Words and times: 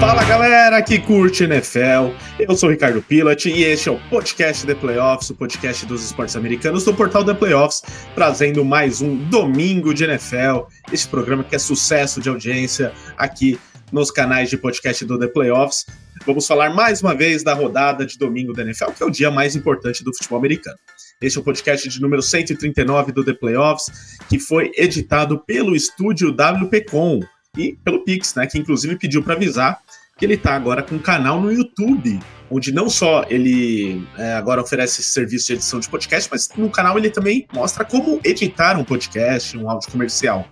Fala 0.00 0.24
galera 0.24 0.80
que 0.80 0.96
curte 1.00 1.42
NFL, 1.42 2.14
eu 2.38 2.56
sou 2.56 2.68
o 2.68 2.72
Ricardo 2.72 3.02
Pilat 3.02 3.46
e 3.46 3.64
este 3.64 3.88
é 3.88 3.92
o 3.92 3.98
podcast 4.08 4.64
The 4.64 4.76
Playoffs, 4.76 5.28
o 5.30 5.34
podcast 5.34 5.84
dos 5.86 6.04
esportes 6.04 6.36
americanos 6.36 6.84
do 6.84 6.94
portal 6.94 7.24
The 7.24 7.34
Playoffs, 7.34 7.82
trazendo 8.14 8.64
mais 8.64 9.02
um 9.02 9.16
domingo 9.28 9.92
de 9.92 10.04
NFL, 10.04 10.68
este 10.92 11.08
programa 11.08 11.42
que 11.42 11.56
é 11.56 11.58
sucesso 11.58 12.20
de 12.20 12.28
audiência 12.28 12.92
aqui 13.16 13.58
nos 13.90 14.12
canais 14.12 14.48
de 14.48 14.56
podcast 14.56 15.04
do 15.04 15.18
The 15.18 15.26
Playoffs. 15.26 15.84
Vamos 16.24 16.46
falar 16.46 16.70
mais 16.70 17.02
uma 17.02 17.14
vez 17.14 17.42
da 17.42 17.52
rodada 17.52 18.06
de 18.06 18.16
domingo 18.16 18.52
da 18.52 18.62
NFL, 18.62 18.92
que 18.92 19.02
é 19.02 19.06
o 19.06 19.10
dia 19.10 19.32
mais 19.32 19.56
importante 19.56 20.04
do 20.04 20.14
futebol 20.14 20.38
americano. 20.38 20.78
Este 21.20 21.38
é 21.38 21.40
o 21.40 21.44
podcast 21.44 21.88
de 21.88 22.00
número 22.00 22.22
139 22.22 23.10
do 23.10 23.24
The 23.24 23.34
Playoffs, 23.34 24.18
que 24.28 24.38
foi 24.38 24.70
editado 24.76 25.40
pelo 25.40 25.74
estúdio 25.74 26.30
WPcom 26.30 27.20
e 27.56 27.76
pelo 27.84 28.04
Pix, 28.04 28.34
né, 28.34 28.46
que 28.46 28.58
inclusive 28.58 28.96
pediu 28.96 29.22
para 29.22 29.34
avisar 29.34 29.80
que 30.18 30.24
ele 30.24 30.34
está 30.34 30.54
agora 30.54 30.82
com 30.82 30.96
um 30.96 30.98
canal 30.98 31.40
no 31.40 31.52
YouTube, 31.52 32.18
onde 32.50 32.72
não 32.72 32.90
só 32.90 33.24
ele 33.30 34.04
é, 34.18 34.34
agora 34.34 34.60
oferece 34.60 35.02
serviço 35.02 35.46
de 35.46 35.52
edição 35.54 35.78
de 35.78 35.88
podcast, 35.88 36.28
mas 36.30 36.48
no 36.56 36.68
canal 36.68 36.98
ele 36.98 37.08
também 37.08 37.46
mostra 37.54 37.84
como 37.84 38.20
editar 38.24 38.76
um 38.76 38.84
podcast, 38.84 39.56
um 39.56 39.70
áudio 39.70 39.90
comercial. 39.90 40.46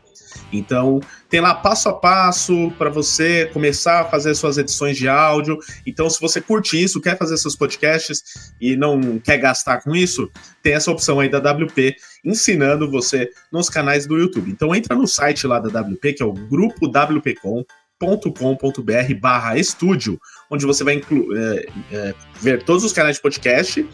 Então, 0.53 1.01
tem 1.29 1.41
lá 1.41 1.55
passo 1.55 1.89
a 1.89 1.95
passo 1.95 2.71
para 2.79 2.91
você 2.91 3.47
começar 3.53 4.03
a 4.03 4.05
fazer 4.05 4.35
suas 4.35 4.59
edições 4.59 4.97
de 4.97 5.09
áudio. 5.09 5.59
Então, 5.87 6.09
se 6.09 6.21
você 6.21 6.41
curte 6.41 6.81
isso, 6.81 7.01
quer 7.01 7.19
fazer 7.19 7.37
seus 7.39 7.57
podcasts 7.57 8.23
e 8.61 8.77
não 8.77 9.19
quer 9.19 9.39
gastar 9.39 9.81
com 9.83 9.97
isso, 9.97 10.31
tem 10.63 10.75
essa 10.75 10.91
opção 10.91 11.21
aí 11.21 11.29
da 11.29 11.39
WP 11.39 11.97
ensinando 12.25 12.91
você 12.91 13.29
nos 13.51 13.69
canais 13.69 14.07
do 14.07 14.17
YouTube. 14.17 14.51
Então, 14.51 14.75
entra 14.75 14.95
no 14.95 15.07
site 15.07 15.47
lá 15.47 15.59
da 15.59 15.81
WP, 15.81 16.13
que 16.13 16.23
é 16.23 16.27
o 16.27 16.33
grupo 16.33 16.87
WPcom 16.87 17.65
com.br 17.99 19.15
barra 19.21 19.57
estúdio, 19.59 20.21
onde 20.51 20.67
você 20.67 20.85
vai 20.85 20.97
é, 20.97 21.67
é, 21.93 22.15
ver 22.41 22.63
todos 22.63 22.85
os 22.85 22.93
canais 22.93 23.17
de 23.17 23.23
podcast 23.23 23.87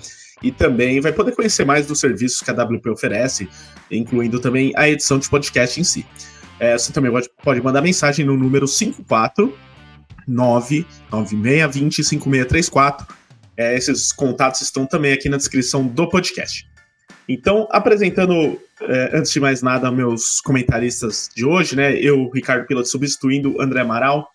e 0.42 0.50
também 0.50 1.00
vai 1.00 1.12
poder 1.12 1.32
conhecer 1.32 1.64
mais 1.64 1.86
dos 1.86 2.00
serviços 2.00 2.40
que 2.40 2.50
a 2.50 2.54
WP 2.54 2.90
oferece, 2.90 3.48
incluindo 3.90 4.40
também 4.40 4.72
a 4.76 4.88
edição 4.88 5.18
de 5.18 5.28
podcast 5.28 5.80
em 5.80 5.84
si. 5.84 6.04
É, 6.58 6.76
você 6.76 6.92
também 6.92 7.10
pode, 7.10 7.30
pode 7.42 7.60
mandar 7.60 7.80
mensagem 7.80 8.26
no 8.26 8.36
número 8.36 8.66
54 8.66 9.56
99620 10.26 12.04
5634. 12.04 13.06
É, 13.56 13.76
esses 13.76 14.12
contatos 14.12 14.62
estão 14.62 14.86
também 14.86 15.12
aqui 15.12 15.28
na 15.28 15.36
descrição 15.36 15.86
do 15.86 16.08
podcast. 16.08 16.66
Então, 17.28 17.68
apresentando, 17.70 18.60
é, 18.80 19.10
antes 19.16 19.32
de 19.32 19.40
mais 19.40 19.62
nada, 19.62 19.90
meus 19.90 20.40
comentaristas 20.40 21.30
de 21.34 21.44
hoje, 21.44 21.76
né? 21.76 21.94
Eu, 21.94 22.28
Ricardo 22.30 22.66
Piloto, 22.66 22.88
substituindo 22.88 23.60
André 23.60 23.80
Amaral 23.80 24.30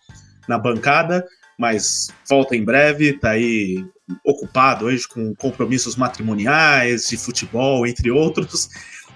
na 0.46 0.58
bancada, 0.58 1.26
mas 1.58 2.08
volta 2.28 2.56
em 2.56 2.64
breve, 2.64 3.12
tá 3.12 3.30
aí 3.30 3.84
ocupado 4.24 4.86
hoje 4.86 5.06
com 5.06 5.34
compromissos 5.34 5.96
matrimoniais, 5.96 7.08
de 7.08 7.16
futebol, 7.16 7.86
entre 7.86 8.10
outros. 8.10 8.68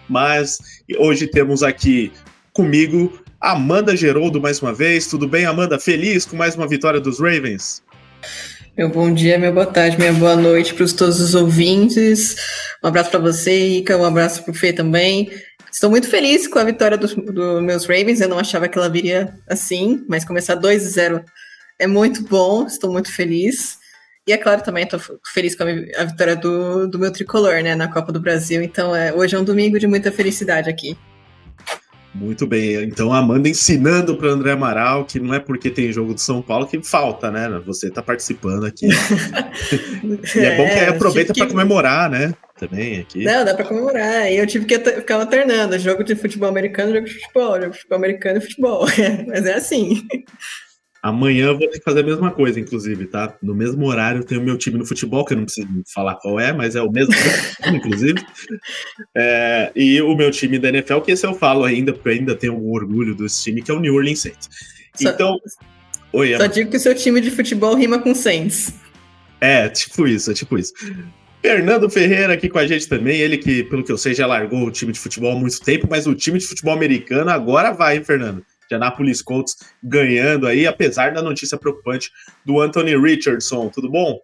Mas 0.09 0.59
hoje 0.99 1.27
temos 1.27 1.63
aqui 1.63 2.13
comigo 2.53 3.23
Amanda 3.41 3.97
Geroldo 3.97 4.41
mais 4.41 4.61
uma 4.61 4.73
vez. 4.73 5.07
Tudo 5.07 5.27
bem, 5.27 5.47
Amanda? 5.47 5.79
Feliz 5.79 6.25
com 6.25 6.37
mais 6.37 6.55
uma 6.55 6.69
vitória 6.69 7.01
dos 7.01 7.19
Ravens? 7.19 7.83
Meu 8.77 8.89
bom 8.89 9.13
dia, 9.13 9.39
minha 9.39 9.53
boa 9.53 9.67
tarde, 9.67 9.99
minha 9.99 10.15
boa 10.15 10.35
noite 10.35 10.73
para 10.73 10.87
todos 10.87 11.21
os 11.21 11.35
ouvintes. 11.35 12.37
Um 12.83 12.89
abraço 12.89 13.11
para 13.11 13.21
você, 13.21 13.79
Ica, 13.79 13.99
um 13.99 14.05
abraço 14.05 14.43
para 14.43 14.51
o 14.51 14.55
Fê 14.55 14.73
também. 14.73 15.31
Estou 15.71 15.91
muito 15.91 16.09
feliz 16.09 16.49
com 16.49 16.59
a 16.59 16.65
vitória 16.65 16.97
dos 16.97 17.15
do 17.15 17.61
meus 17.61 17.85
Ravens. 17.85 18.23
Eu 18.23 18.31
não 18.31 18.39
achava 18.39 18.69
que 18.69 18.79
ela 18.79 18.89
viria 18.89 19.35
assim, 19.47 20.03
mas 20.09 20.25
começar 20.25 20.57
2-0 20.57 21.23
é 21.79 21.87
muito 21.87 22.23
bom. 22.23 22.67
Estou 22.67 22.91
muito 22.91 23.13
feliz. 23.13 23.79
E 24.27 24.33
é 24.33 24.39
claro, 24.39 24.63
também 24.63 24.85
estou 24.85 24.99
feliz 25.35 25.55
com 25.55 25.65
a, 25.65 26.05
vitória 26.05 26.35
do, 26.35 26.89
do 26.89 26.99
meu 26.99 27.13
tricolor, 27.13 27.63
né, 27.63 27.75
na 27.75 27.89
Copa 27.93 28.11
do 28.11 28.21
Brasil. 28.21 28.63
Então, 28.63 28.97
é, 28.97 29.13
hoje 29.13 29.37
é 29.37 29.39
um 29.39 29.45
domingo 29.45 29.79
de 29.79 29.87
muita 29.87 30.11
felicidade 30.11 30.71
aqui. 30.71 30.97
Muito 32.15 32.47
bem. 32.47 32.83
Então, 32.85 33.13
Amanda 33.13 33.49
ensinando 33.49 34.17
para 34.17 34.29
André 34.29 34.53
Amaral 34.53 35.05
que 35.05 35.19
não 35.19 35.35
é 35.35 35.41
porque 35.41 35.71
tem 35.71 35.93
jogo 35.93 36.15
de 36.15 36.21
São 36.21 36.43
Paulo 36.43 36.67
que 36.67 36.83
falta, 36.83 37.31
né? 37.31 37.49
Você 37.65 37.89
está 37.89 38.03
participando 38.03 38.67
aqui. 38.67 38.87
e 40.37 40.39
é, 40.39 40.45
é, 40.45 40.57
bom 40.57 40.65
que 40.65 40.79
aí 40.79 40.89
aproveita 40.89 41.33
que... 41.33 41.41
para 41.41 41.51
comemorar, 41.51 42.11
né? 42.11 42.35
Também 42.59 43.01
aqui. 43.01 43.25
Não, 43.25 43.45
dá 43.45 43.55
para 43.55 43.65
comemorar. 43.65 44.31
E 44.31 44.37
eu 44.37 44.47
tive 44.47 44.67
que 44.67 44.79
ficar 44.79 45.17
alternando 45.17 45.79
jogo 45.79 46.05
de 46.05 46.15
futebol 46.15 46.49
americano, 46.49 46.93
jogo 46.93 47.07
de 47.07 47.15
futebol, 47.15 47.55
jogo 47.55 47.71
de 47.71 47.79
futebol 47.79 47.99
americano 47.99 48.39
e 48.39 48.41
futebol. 48.43 48.87
Mas 49.27 49.47
é 49.47 49.55
assim. 49.55 50.07
Amanhã 51.03 51.47
eu 51.47 51.59
vou 51.59 51.69
ter 51.69 51.79
que 51.79 51.85
fazer 51.85 52.01
a 52.01 52.05
mesma 52.05 52.31
coisa, 52.31 52.61
inclusive, 52.61 53.07
tá? 53.07 53.37
No 53.43 53.55
mesmo 53.55 53.85
horário 53.87 54.21
eu 54.21 54.25
tenho 54.25 54.41
meu 54.41 54.57
time 54.57 54.79
no 54.79 54.87
futebol, 54.87 55.25
que 55.25 55.33
eu 55.33 55.37
não 55.37 55.45
preciso 55.45 55.67
falar 55.93 56.15
qual 56.15 56.39
é, 56.39 56.53
mas 56.53 56.77
é 56.77 56.83
o 56.83 56.93
mesmo 56.93 57.13
time, 57.61 57.77
inclusive. 57.77 58.25
É, 59.17 59.73
e 59.75 60.01
o 60.01 60.15
meu 60.15 60.31
time 60.31 60.61
da 60.61 60.69
NFL, 60.69 61.01
que 61.01 61.11
esse 61.11 61.27
eu 61.27 61.35
falo 61.35 61.65
ainda, 61.65 61.93
porque 61.93 62.09
eu 62.09 62.13
ainda 62.13 62.37
tenho 62.37 62.53
algum 62.53 62.71
orgulho 62.71 63.17
desse 63.17 63.43
time, 63.43 63.61
que 63.61 63.71
é 63.71 63.75
o 63.75 63.81
New 63.81 63.95
Orleans 63.95 64.21
Saints. 64.21 64.49
Então. 65.01 65.39
Só, 65.45 65.73
Oi, 66.13 66.37
só 66.37 66.47
digo 66.47 66.71
que 66.71 66.77
o 66.77 66.81
seu 66.81 66.95
time 66.95 67.21
de 67.21 67.31
futebol 67.31 67.75
rima 67.75 67.99
com 67.99 68.15
Saints. 68.15 68.75
É, 69.41 69.69
tipo 69.69 70.07
isso, 70.07 70.31
é 70.31 70.35
tipo 70.35 70.57
isso. 70.57 70.73
Fernando 71.41 71.91
Ferreira 71.91 72.35
aqui 72.35 72.49
com 72.49 72.59
a 72.59 72.67
gente 72.67 72.89
também, 72.89 73.19
ele 73.19 73.37
que, 73.39 73.65
pelo 73.65 73.83
que 73.83 73.91
eu 73.91 73.99
sei, 73.99 74.15
já 74.15 74.27
largou 74.27 74.65
o 74.65 74.71
time 74.71 74.93
de 74.93 75.01
futebol 75.01 75.33
há 75.33 75.35
muito 75.35 75.61
tempo, 75.61 75.89
mas 75.91 76.07
o 76.07 76.15
time 76.15 76.39
de 76.39 76.47
futebol 76.47 76.73
americano 76.73 77.29
agora 77.31 77.73
vai, 77.73 77.97
hein, 77.97 78.05
Fernando? 78.05 78.45
Indianapolis 78.73 79.23
Colts 79.23 79.57
ganhando 79.83 80.47
aí, 80.47 80.67
apesar 80.67 81.13
da 81.13 81.23
notícia 81.23 81.59
preocupante 81.59 82.11
do 82.45 82.61
Anthony 82.61 82.97
Richardson. 82.97 83.69
Tudo 83.69 83.91
bom? 83.91 84.19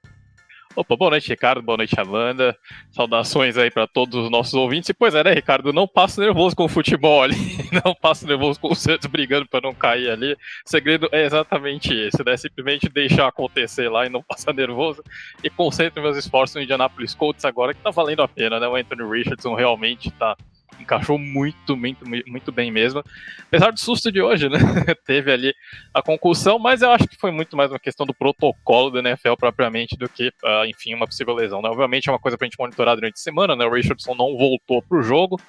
Opa, 0.77 0.95
boa 0.95 1.11
noite, 1.11 1.29
Ricardo. 1.29 1.61
Boa 1.61 1.77
noite, 1.77 1.99
Amanda. 1.99 2.57
Saudações 2.93 3.57
aí 3.57 3.69
para 3.69 3.89
todos 3.89 4.25
os 4.25 4.31
nossos 4.31 4.55
ouvintes. 4.55 4.89
E, 4.89 4.95
pois 4.95 5.13
é, 5.13 5.25
né, 5.25 5.33
Ricardo? 5.33 5.73
Não 5.73 5.89
passo 5.89 6.21
nervoso 6.21 6.55
com 6.55 6.67
o 6.67 6.69
futebol 6.69 7.21
ali. 7.21 7.35
Não 7.85 7.95
passo 7.95 8.27
nervoso 8.29 8.61
com 8.61 8.71
o 8.71 8.77
Santos 8.77 9.07
brigando 9.07 9.49
para 9.49 9.61
não 9.61 9.75
cair 9.75 10.09
ali. 10.09 10.35
O 10.35 10.37
segredo 10.71 11.09
é 11.11 11.25
exatamente 11.25 11.93
esse, 11.93 12.25
né? 12.25 12.37
Simplesmente 12.37 12.89
deixar 12.89 13.27
acontecer 13.27 13.89
lá 13.89 14.07
e 14.07 14.09
não 14.09 14.23
passar 14.25 14.55
nervoso. 14.55 15.03
E 15.43 15.51
concentro 15.51 16.01
meus 16.01 16.17
esforços 16.17 16.55
no 16.55 16.63
Indianapolis 16.63 17.15
Colts 17.15 17.45
agora, 17.45 17.75
que 17.75 17.83
tá 17.83 17.91
valendo 17.91 18.23
a 18.23 18.29
pena, 18.29 18.61
né? 18.61 18.69
O 18.69 18.77
Anthony 18.77 19.03
Richardson 19.11 19.55
realmente 19.55 20.11
tá 20.13 20.37
encaixou 20.81 21.19
muito, 21.19 21.77
muito, 21.77 22.05
muito 22.27 22.53
bem 22.53 22.71
mesmo. 22.71 23.03
Apesar 23.47 23.71
do 23.71 23.81
susto 23.81 24.11
de 24.11 24.21
hoje, 24.21 24.49
né? 24.49 24.59
Teve 25.07 25.33
ali 25.33 25.55
a 25.93 26.03
concussão, 26.03 26.59
mas 26.59 26.83
eu 26.83 26.91
acho 26.91 27.07
que 27.07 27.17
foi 27.17 27.31
muito 27.31 27.57
mais 27.57 27.71
uma 27.71 27.79
questão 27.79 28.07
do 28.07 28.15
protocolo 28.15 28.91
do 28.91 28.99
NFL 28.99 29.35
propriamente 29.39 29.97
do 29.97 30.09
que, 30.09 30.29
uh, 30.45 30.65
enfim, 30.67 30.95
uma 30.95 31.07
possível 31.07 31.35
lesão. 31.35 31.63
Né? 31.63 31.69
Obviamente 31.69 32.09
é 32.09 32.13
uma 32.13 32.19
coisa 32.19 32.37
pra 32.37 32.47
gente 32.47 32.59
monitorar 32.59 32.95
durante 32.95 33.15
a 33.15 33.23
semana, 33.23 33.57
né? 33.57 33.65
O 33.65 33.73
Richardson 33.73 34.15
não 34.15 34.37
voltou 34.37 34.83
pro 34.83 35.03
jogo. 35.03 35.41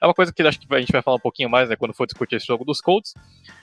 É 0.00 0.06
uma 0.06 0.14
coisa 0.14 0.32
que 0.32 0.42
acho 0.42 0.60
que 0.60 0.72
a 0.72 0.80
gente 0.80 0.92
vai 0.92 1.02
falar 1.02 1.16
um 1.16 1.20
pouquinho 1.20 1.50
mais, 1.50 1.68
né, 1.68 1.74
quando 1.74 1.92
for 1.92 2.06
discutir 2.06 2.36
esse 2.36 2.46
jogo 2.46 2.64
dos 2.64 2.80
Colts. 2.80 3.14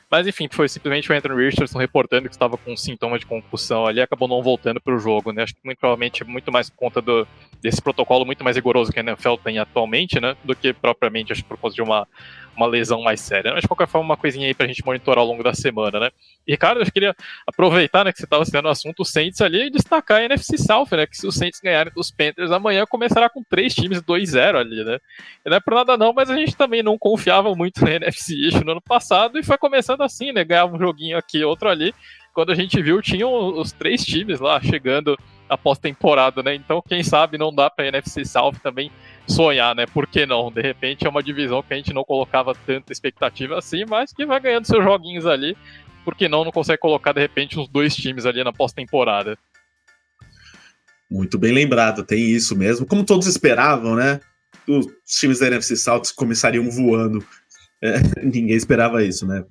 Mas 0.10 0.28
enfim, 0.28 0.48
foi 0.52 0.70
simplesmente 0.70 1.12
o 1.12 1.16
Anthony 1.16 1.46
Richardson 1.46 1.80
reportando 1.80 2.30
que 2.30 2.36
estava 2.36 2.58
com 2.58 2.76
sintomas 2.78 3.20
de 3.20 3.26
concussão 3.26 3.86
ali, 3.86 4.02
acabou 4.02 4.28
não 4.28 4.42
voltando 4.42 4.80
para 4.80 4.96
o 4.96 5.00
jogo, 5.00 5.32
né? 5.32 5.44
Acho 5.44 5.54
que 5.54 5.62
muito 5.64 5.80
provavelmente 5.80 6.24
é 6.24 6.26
muito 6.26 6.52
mais 6.52 6.70
por 6.70 6.78
conta 6.78 7.02
do, 7.02 7.28
desse 7.62 7.82
protocolo 7.82 8.26
muito 8.26 8.44
mais 8.44 8.56
rigoroso 8.56 8.92
que 8.92 9.00
a 9.00 9.04
NFL 9.04 9.36
tem 9.44 9.58
atualmente, 9.58 10.20
né? 10.20 10.36
Do 10.44 10.56
que 10.56 10.74
propriamente, 10.74 11.34
acho, 11.34 11.44
por 11.44 11.58
conta 11.58 11.74
de 11.74 11.82
uma, 11.82 12.08
uma 12.56 12.68
lesão 12.68 13.02
mais 13.02 13.20
séria. 13.20 13.52
Mas 13.54 13.62
de 13.62 13.68
qualquer 13.68 13.88
forma, 13.88 14.06
uma 14.06 14.18
coisinha 14.18 14.48
aí 14.48 14.54
pra 14.54 14.68
gente 14.68 14.86
monitorar 14.86 15.20
ao 15.20 15.28
longo 15.28 15.44
da 15.44 15.54
semana, 15.54 16.00
né? 16.00 16.10
E 16.48 16.52
Ricardo, 16.52 16.82
eu 16.82 16.92
queria 16.92 17.16
aproveitar, 17.46 18.06
né, 18.06 18.12
que 18.12 18.20
você 18.20 18.26
estava 18.26 18.46
citando 18.46 18.68
o 18.68 18.72
assunto 18.72 19.02
o 19.02 19.06
Saints 19.06 19.42
ali 19.42 19.68
e 19.68 19.70
destacar 19.70 20.20
a 20.20 20.24
NFC 20.26 20.58
South, 20.58 20.88
né? 20.92 21.06
Que 21.06 21.18
se 21.18 21.28
os 21.28 21.36
Saints 21.36 21.60
ganharem 21.60 21.92
dos 21.94 22.12
Panthers 22.12 22.52
amanhã, 22.52 22.86
começará 22.86 23.30
com 23.30 23.44
três 23.44 23.74
times 23.74 24.02
2-0 24.02 24.58
ali, 24.58 24.84
né? 24.84 25.00
E 25.46 25.50
não 25.50 25.58
é 25.58 25.60
por 25.60 25.74
nada 25.74 25.98
não, 25.98 26.14
mas 26.14 26.30
a 26.30 26.36
gente 26.36 26.56
também 26.56 26.82
não 26.82 26.98
confiava 26.98 27.54
muito 27.56 27.84
na 27.84 27.92
NFC 27.96 28.36
East 28.46 28.62
no 28.64 28.72
ano 28.72 28.82
passado 28.82 29.38
e 29.40 29.44
foi 29.44 29.58
começando 29.58 29.95
assim, 30.04 30.32
né? 30.32 30.44
Ganhava 30.44 30.76
um 30.76 30.80
joguinho 30.80 31.18
aqui, 31.18 31.44
outro 31.44 31.70
ali. 31.70 31.94
Quando 32.34 32.52
a 32.52 32.56
gente 32.56 32.82
viu, 32.82 33.02
tinham 33.02 33.32
os 33.58 33.72
três 33.72 34.04
times 34.04 34.40
lá 34.40 34.62
chegando 34.62 35.18
após 35.48 35.80
temporada, 35.80 36.44
né? 36.44 36.54
Então, 36.54 36.82
quem 36.86 37.02
sabe 37.02 37.38
não 37.38 37.54
dá 37.54 37.70
para 37.70 37.88
NFC 37.88 38.26
South 38.26 38.56
também 38.62 38.92
sonhar, 39.28 39.74
né? 39.74 39.86
Por 39.86 40.06
que 40.06 40.26
não? 40.26 40.52
De 40.52 40.62
repente 40.62 41.06
é 41.06 41.10
uma 41.10 41.24
divisão 41.24 41.64
que 41.64 41.74
a 41.74 41.78
gente 41.78 41.94
não 41.94 42.04
colocava 42.04 42.54
tanta 42.66 42.92
expectativa 42.92 43.58
assim, 43.58 43.86
mas 43.88 44.12
que 44.12 44.26
vai 44.26 44.40
ganhando 44.40 44.66
seus 44.66 44.84
joguinhos 44.84 45.26
ali. 45.26 45.56
Por 46.04 46.16
que 46.16 46.28
não 46.28 46.44
não 46.44 46.52
consegue 46.52 46.80
colocar 46.80 47.14
de 47.14 47.22
repente 47.22 47.60
uns 47.60 47.68
dois 47.68 47.96
times 47.96 48.26
ali 48.26 48.44
na 48.44 48.52
pós-temporada? 48.52 49.38
Muito 51.10 51.38
bem 51.38 51.54
lembrado, 51.54 52.04
tem 52.04 52.20
isso 52.32 52.56
mesmo. 52.56 52.86
Como 52.86 53.06
todos 53.06 53.28
esperavam, 53.28 53.96
né? 53.96 54.20
os 54.68 54.88
times 55.06 55.40
da 55.40 55.48
NFC 55.48 55.76
South 55.76 56.04
começariam 56.16 56.70
voando. 56.70 57.24
É, 57.82 57.96
ninguém 58.24 58.56
esperava 58.56 59.04
isso, 59.04 59.26
né? 59.26 59.44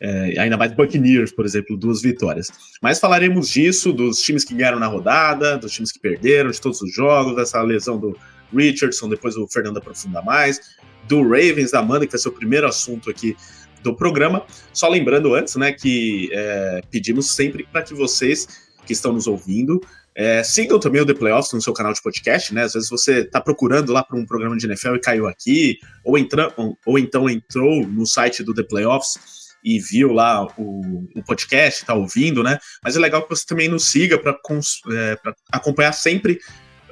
É, 0.00 0.40
ainda 0.40 0.56
mais 0.56 0.72
Buccaneers, 0.72 1.32
por 1.32 1.44
exemplo, 1.44 1.76
duas 1.76 2.02
vitórias. 2.02 2.48
Mas 2.82 2.98
falaremos 2.98 3.48
disso, 3.48 3.92
dos 3.92 4.20
times 4.20 4.44
que 4.44 4.54
ganharam 4.54 4.78
na 4.78 4.86
rodada, 4.86 5.56
dos 5.56 5.72
times 5.72 5.92
que 5.92 5.98
perderam, 5.98 6.50
de 6.50 6.60
todos 6.60 6.80
os 6.82 6.92
jogos, 6.92 7.36
dessa 7.36 7.60
lesão 7.62 7.98
do 7.98 8.16
Richardson, 8.54 9.08
depois 9.08 9.36
o 9.36 9.46
Fernando 9.46 9.78
aprofunda 9.78 10.20
mais, 10.22 10.76
do 11.06 11.22
Ravens, 11.22 11.70
da 11.70 11.80
Amanda, 11.80 12.06
que 12.06 12.12
vai 12.12 12.20
ser 12.20 12.28
o 12.28 12.32
primeiro 12.32 12.66
assunto 12.66 13.10
aqui 13.10 13.36
do 13.82 13.94
programa. 13.94 14.44
Só 14.72 14.88
lembrando 14.88 15.34
antes, 15.34 15.56
né, 15.56 15.72
que 15.72 16.28
é, 16.32 16.82
pedimos 16.90 17.30
sempre 17.30 17.66
para 17.70 17.82
que 17.82 17.94
vocês 17.94 18.70
que 18.84 18.92
estão 18.92 19.12
nos 19.12 19.26
ouvindo 19.26 19.80
é, 20.14 20.42
sigam 20.42 20.78
também 20.78 21.00
o 21.00 21.06
The 21.06 21.14
Playoffs 21.14 21.52
no 21.52 21.62
seu 21.62 21.72
canal 21.72 21.92
de 21.92 22.02
podcast, 22.02 22.52
né? 22.52 22.64
Às 22.64 22.72
vezes 22.72 22.90
você 22.90 23.20
está 23.20 23.40
procurando 23.40 23.92
lá 23.92 24.02
para 24.02 24.18
um 24.18 24.26
programa 24.26 24.56
de 24.56 24.66
NFL 24.66 24.96
e 24.96 25.00
caiu 25.00 25.26
aqui, 25.26 25.78
ou, 26.04 26.18
entra, 26.18 26.52
ou 26.84 26.98
então 26.98 27.28
entrou 27.28 27.86
no 27.86 28.06
site 28.06 28.42
do 28.42 28.54
The 28.54 28.64
Playoffs 28.64 29.40
e 29.62 29.78
viu 29.78 30.12
lá 30.12 30.46
o, 30.58 31.08
o 31.14 31.22
podcast, 31.24 31.82
está 31.82 31.94
ouvindo, 31.94 32.42
né? 32.42 32.58
Mas 32.82 32.96
é 32.96 33.00
legal 33.00 33.22
que 33.22 33.30
você 33.30 33.44
também 33.46 33.68
nos 33.68 33.86
siga 33.86 34.18
para 34.18 34.32
é, 34.32 35.18
acompanhar 35.52 35.92
sempre 35.92 36.40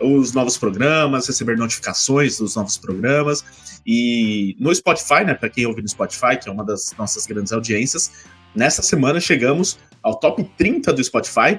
os 0.00 0.32
novos 0.32 0.56
programas, 0.56 1.26
receber 1.26 1.56
notificações 1.56 2.38
dos 2.38 2.54
novos 2.54 2.78
programas. 2.78 3.44
E 3.86 4.54
no 4.58 4.74
Spotify, 4.74 5.24
né? 5.24 5.34
Para 5.34 5.48
quem 5.48 5.66
ouve 5.66 5.82
no 5.82 5.88
Spotify, 5.88 6.36
que 6.40 6.48
é 6.48 6.52
uma 6.52 6.64
das 6.64 6.94
nossas 6.96 7.26
grandes 7.26 7.52
audiências, 7.52 8.12
nessa 8.54 8.82
semana 8.82 9.20
chegamos 9.20 9.78
ao 10.02 10.18
top 10.18 10.44
30 10.56 10.92
do 10.92 11.02
Spotify. 11.02 11.58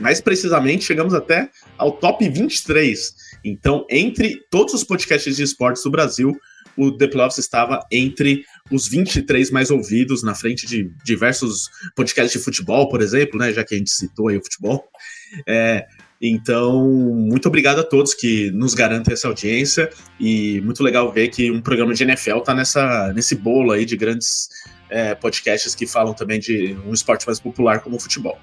Mais 0.00 0.20
precisamente, 0.20 0.84
chegamos 0.84 1.14
até 1.14 1.50
ao 1.76 1.92
top 1.92 2.28
23. 2.28 3.14
Então, 3.44 3.86
entre 3.90 4.40
todos 4.50 4.74
os 4.74 4.84
podcasts 4.84 5.36
de 5.36 5.42
esportes 5.42 5.82
do 5.82 5.90
Brasil, 5.90 6.32
o 6.76 6.90
The 6.90 7.06
Playoffs 7.06 7.38
estava 7.38 7.84
entre 7.90 8.44
os 8.70 8.88
23 8.88 9.50
mais 9.50 9.70
ouvidos, 9.70 10.22
na 10.22 10.34
frente 10.34 10.66
de 10.66 10.90
diversos 11.04 11.68
podcasts 11.94 12.32
de 12.32 12.44
futebol, 12.44 12.88
por 12.88 13.02
exemplo, 13.02 13.38
né? 13.38 13.52
Já 13.52 13.64
que 13.64 13.74
a 13.74 13.78
gente 13.78 13.90
citou 13.90 14.28
aí 14.28 14.38
o 14.38 14.42
futebol. 14.42 14.84
É, 15.46 15.86
então, 16.20 16.88
muito 16.88 17.48
obrigado 17.48 17.80
a 17.80 17.84
todos 17.84 18.14
que 18.14 18.50
nos 18.52 18.74
garantem 18.74 19.12
essa 19.12 19.26
audiência 19.26 19.90
e 20.20 20.60
muito 20.60 20.82
legal 20.82 21.12
ver 21.12 21.28
que 21.28 21.50
um 21.50 21.60
programa 21.60 21.92
de 21.92 22.04
NFL 22.04 22.38
está 22.38 22.54
nessa, 22.54 23.12
nesse 23.12 23.34
bolo 23.34 23.72
aí 23.72 23.84
de 23.84 23.96
grandes 23.96 24.48
é, 24.88 25.14
podcasts 25.16 25.74
que 25.74 25.84
falam 25.84 26.14
também 26.14 26.38
de 26.38 26.76
um 26.86 26.92
esporte 26.92 27.26
mais 27.26 27.40
popular 27.40 27.80
como 27.80 27.96
o 27.96 28.00
futebol. 28.00 28.38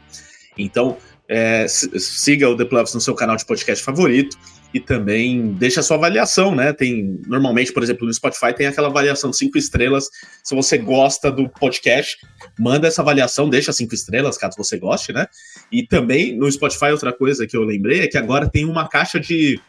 Então, 0.57 0.97
é, 1.29 1.67
siga 1.67 2.49
o 2.49 2.57
The 2.57 2.65
Playoffs 2.65 2.95
no 2.95 2.99
seu 2.99 3.13
canal 3.13 3.35
de 3.35 3.45
podcast 3.45 3.85
favorito 3.85 4.35
e 4.73 4.79
também 4.79 5.53
deixa 5.53 5.79
a 5.79 5.83
sua 5.83 5.97
avaliação, 5.97 6.55
né? 6.55 6.73
Tem 6.73 7.19
normalmente, 7.27 7.71
por 7.71 7.83
exemplo, 7.83 8.05
no 8.05 8.13
Spotify 8.13 8.53
tem 8.53 8.65
aquela 8.65 8.87
avaliação 8.87 9.31
cinco 9.31 9.57
estrelas. 9.57 10.09
Se 10.43 10.55
você 10.55 10.77
gosta 10.77 11.31
do 11.31 11.47
podcast, 11.47 12.17
manda 12.59 12.87
essa 12.87 13.01
avaliação, 13.03 13.47
deixa 13.47 13.71
cinco 13.71 13.93
estrelas, 13.93 14.37
caso 14.37 14.57
você 14.57 14.77
goste, 14.77 15.13
né? 15.13 15.27
E 15.71 15.85
também 15.85 16.35
no 16.35 16.51
Spotify 16.51 16.91
outra 16.91 17.13
coisa 17.13 17.45
que 17.45 17.55
eu 17.55 17.63
lembrei 17.63 18.01
é 18.01 18.07
que 18.07 18.17
agora 18.17 18.49
tem 18.49 18.65
uma 18.65 18.87
caixa 18.87 19.19
de 19.19 19.59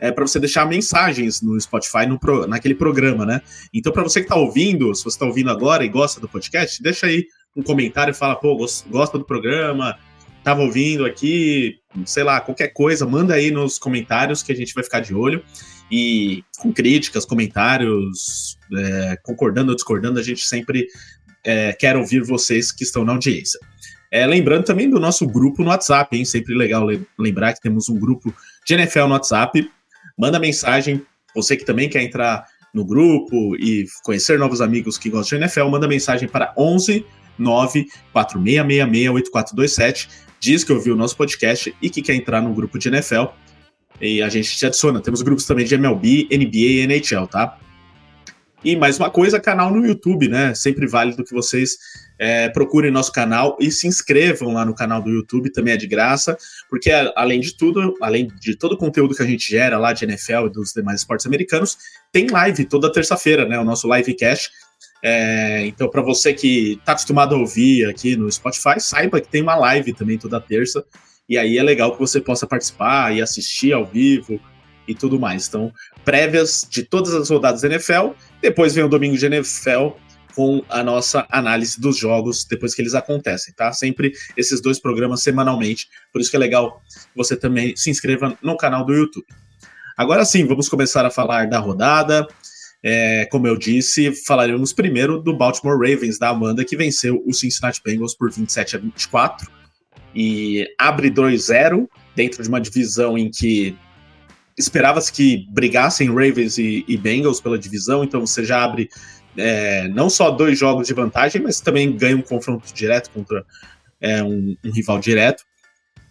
é, 0.00 0.10
para 0.10 0.26
você 0.26 0.38
deixar 0.38 0.66
mensagens 0.66 1.40
no 1.40 1.58
Spotify 1.60 2.06
no 2.06 2.18
naquele 2.46 2.74
programa, 2.74 3.24
né? 3.24 3.40
Então, 3.72 3.92
para 3.92 4.02
você 4.02 4.20
que 4.20 4.26
está 4.26 4.36
ouvindo, 4.36 4.94
se 4.94 5.02
você 5.02 5.16
está 5.16 5.26
ouvindo 5.26 5.50
agora 5.50 5.84
e 5.84 5.88
gosta 5.88 6.20
do 6.20 6.28
podcast, 6.28 6.82
deixa 6.82 7.06
aí 7.06 7.26
um 7.56 7.62
comentário 7.62 8.10
e 8.10 8.14
fala, 8.14 8.36
pô, 8.36 8.54
gosta 8.90 9.18
do 9.18 9.24
programa, 9.24 9.96
estava 10.46 10.62
ouvindo 10.62 11.04
aqui, 11.04 11.80
sei 12.04 12.22
lá, 12.22 12.40
qualquer 12.40 12.68
coisa, 12.68 13.04
manda 13.04 13.34
aí 13.34 13.50
nos 13.50 13.80
comentários 13.80 14.44
que 14.44 14.52
a 14.52 14.54
gente 14.54 14.72
vai 14.72 14.84
ficar 14.84 15.00
de 15.00 15.12
olho. 15.12 15.42
E 15.90 16.44
com 16.58 16.72
críticas, 16.72 17.24
comentários, 17.24 18.56
é, 18.72 19.18
concordando 19.24 19.70
ou 19.70 19.74
discordando, 19.74 20.20
a 20.20 20.22
gente 20.22 20.46
sempre 20.46 20.86
é, 21.44 21.72
quer 21.72 21.96
ouvir 21.96 22.22
vocês 22.22 22.70
que 22.70 22.84
estão 22.84 23.04
na 23.04 23.12
audiência. 23.12 23.58
É, 24.08 24.24
lembrando 24.24 24.64
também 24.64 24.88
do 24.88 25.00
nosso 25.00 25.26
grupo 25.26 25.64
no 25.64 25.70
WhatsApp, 25.70 26.16
hein? 26.16 26.24
Sempre 26.24 26.54
legal 26.54 26.86
lembrar 27.18 27.52
que 27.52 27.60
temos 27.60 27.88
um 27.88 27.98
grupo 27.98 28.32
de 28.64 28.74
NFL 28.74 29.06
no 29.06 29.14
WhatsApp. 29.14 29.68
Manda 30.16 30.38
mensagem, 30.38 31.04
você 31.34 31.56
que 31.56 31.64
também 31.64 31.88
quer 31.88 32.02
entrar 32.02 32.46
no 32.72 32.84
grupo 32.84 33.56
e 33.56 33.86
conhecer 34.04 34.38
novos 34.38 34.60
amigos 34.60 34.96
que 34.96 35.10
gostam 35.10 35.38
de 35.38 35.44
NFL, 35.44 35.68
manda 35.68 35.88
mensagem 35.88 36.28
para 36.28 36.54
11 36.56 37.04
94666 37.38 39.10
8427 39.10 40.08
diz 40.40 40.64
que 40.64 40.72
ouviu 40.72 40.94
o 40.94 40.96
nosso 40.96 41.16
podcast 41.16 41.74
e 41.80 41.90
que 41.90 42.02
quer 42.02 42.14
entrar 42.14 42.40
no 42.40 42.54
grupo 42.54 42.78
de 42.78 42.88
NFL. 42.88 43.26
E 44.00 44.22
a 44.22 44.28
gente 44.28 44.56
te 44.56 44.66
adiciona. 44.66 45.00
Temos 45.00 45.22
grupos 45.22 45.46
também 45.46 45.64
de 45.64 45.74
MLB, 45.74 46.28
NBA 46.30 46.56
e 46.56 46.80
NHL, 46.80 47.26
tá? 47.26 47.58
E 48.64 48.74
mais 48.74 48.98
uma 48.98 49.10
coisa, 49.10 49.38
canal 49.38 49.70
no 49.70 49.86
YouTube, 49.86 50.28
né? 50.28 50.54
Sempre 50.54 50.86
válido 50.86 51.24
que 51.24 51.32
vocês 51.32 51.76
é, 52.18 52.48
procurem 52.48 52.90
nosso 52.90 53.12
canal 53.12 53.56
e 53.60 53.70
se 53.70 53.86
inscrevam 53.86 54.52
lá 54.52 54.64
no 54.64 54.74
canal 54.74 55.00
do 55.00 55.10
YouTube, 55.10 55.52
também 55.52 55.74
é 55.74 55.76
de 55.76 55.86
graça, 55.86 56.36
porque 56.68 56.90
além 57.14 57.40
de 57.40 57.56
tudo, 57.56 57.94
além 58.00 58.26
de 58.40 58.56
todo 58.56 58.72
o 58.72 58.78
conteúdo 58.78 59.14
que 59.14 59.22
a 59.22 59.26
gente 59.26 59.48
gera 59.48 59.78
lá 59.78 59.92
de 59.92 60.04
NFL 60.04 60.46
e 60.46 60.50
dos 60.50 60.72
demais 60.72 61.00
esportes 61.00 61.26
americanos, 61.26 61.76
tem 62.10 62.26
live 62.26 62.64
toda 62.64 62.90
terça-feira, 62.90 63.46
né? 63.46 63.58
O 63.58 63.64
nosso 63.64 63.92
livecast 63.94 64.50
é, 65.02 65.66
então, 65.66 65.88
para 65.88 66.02
você 66.02 66.32
que 66.32 66.72
está 66.72 66.92
acostumado 66.92 67.34
a 67.34 67.38
ouvir 67.38 67.88
aqui 67.88 68.16
no 68.16 68.30
Spotify, 68.30 68.78
saiba 68.78 69.20
que 69.20 69.28
tem 69.28 69.42
uma 69.42 69.54
live 69.54 69.92
também 69.92 70.18
toda 70.18 70.40
terça. 70.40 70.84
E 71.28 71.36
aí 71.36 71.58
é 71.58 71.62
legal 71.62 71.92
que 71.92 71.98
você 71.98 72.20
possa 72.20 72.46
participar 72.46 73.14
e 73.14 73.20
assistir 73.20 73.72
ao 73.72 73.84
vivo 73.84 74.40
e 74.86 74.94
tudo 74.94 75.18
mais. 75.18 75.48
Então, 75.48 75.72
prévias 76.04 76.66
de 76.70 76.82
todas 76.84 77.14
as 77.14 77.30
rodadas 77.30 77.62
da 77.62 77.68
NFL. 77.68 78.10
Depois 78.40 78.74
vem 78.74 78.84
o 78.84 78.88
domingo 78.88 79.16
de 79.16 79.26
NFL 79.26 79.90
com 80.34 80.62
a 80.68 80.82
nossa 80.82 81.26
análise 81.30 81.80
dos 81.80 81.96
jogos 81.96 82.44
depois 82.44 82.74
que 82.74 82.82
eles 82.82 82.94
acontecem, 82.94 83.54
tá? 83.54 83.72
Sempre 83.72 84.12
esses 84.36 84.60
dois 84.60 84.78
programas 84.78 85.22
semanalmente. 85.22 85.88
Por 86.12 86.20
isso 86.20 86.30
que 86.30 86.36
é 86.36 86.38
legal 86.38 86.82
você 87.14 87.34
também 87.34 87.74
se 87.74 87.90
inscreva 87.90 88.36
no 88.42 88.56
canal 88.56 88.84
do 88.84 88.92
YouTube. 88.94 89.26
Agora 89.96 90.26
sim, 90.26 90.46
vamos 90.46 90.68
começar 90.68 91.06
a 91.06 91.10
falar 91.10 91.48
da 91.48 91.58
rodada. 91.58 92.28
É, 92.88 93.26
como 93.26 93.48
eu 93.48 93.56
disse, 93.56 94.12
falaremos 94.24 94.72
primeiro 94.72 95.20
do 95.20 95.36
Baltimore 95.36 95.76
Ravens, 95.76 96.20
da 96.20 96.28
Amanda, 96.28 96.64
que 96.64 96.76
venceu 96.76 97.20
o 97.26 97.34
Cincinnati 97.34 97.82
Bengals 97.84 98.14
por 98.14 98.30
27 98.30 98.76
a 98.76 98.78
24 98.78 99.50
e 100.14 100.64
abre 100.78 101.10
2-0 101.10 101.88
dentro 102.14 102.44
de 102.44 102.48
uma 102.48 102.60
divisão 102.60 103.18
em 103.18 103.28
que 103.28 103.76
esperava-se 104.56 105.12
que 105.12 105.48
brigassem 105.50 106.06
Ravens 106.06 106.58
e, 106.58 106.84
e, 106.86 106.96
Bengals 106.96 107.40
pela 107.40 107.58
divisão, 107.58 108.04
então 108.04 108.20
você 108.20 108.44
já 108.44 108.62
abre 108.62 108.88
é, 109.36 109.88
não 109.88 110.08
só 110.08 110.30
dois 110.30 110.56
jogos 110.56 110.86
de 110.86 110.94
vantagem, 110.94 111.42
mas 111.42 111.60
também 111.60 111.90
ganha 111.90 112.16
um 112.16 112.22
confronto 112.22 112.72
direto 112.72 113.10
contra 113.10 113.44
é, 114.00 114.22
um, 114.22 114.56
um 114.64 114.70
rival 114.70 115.00
direto. 115.00 115.42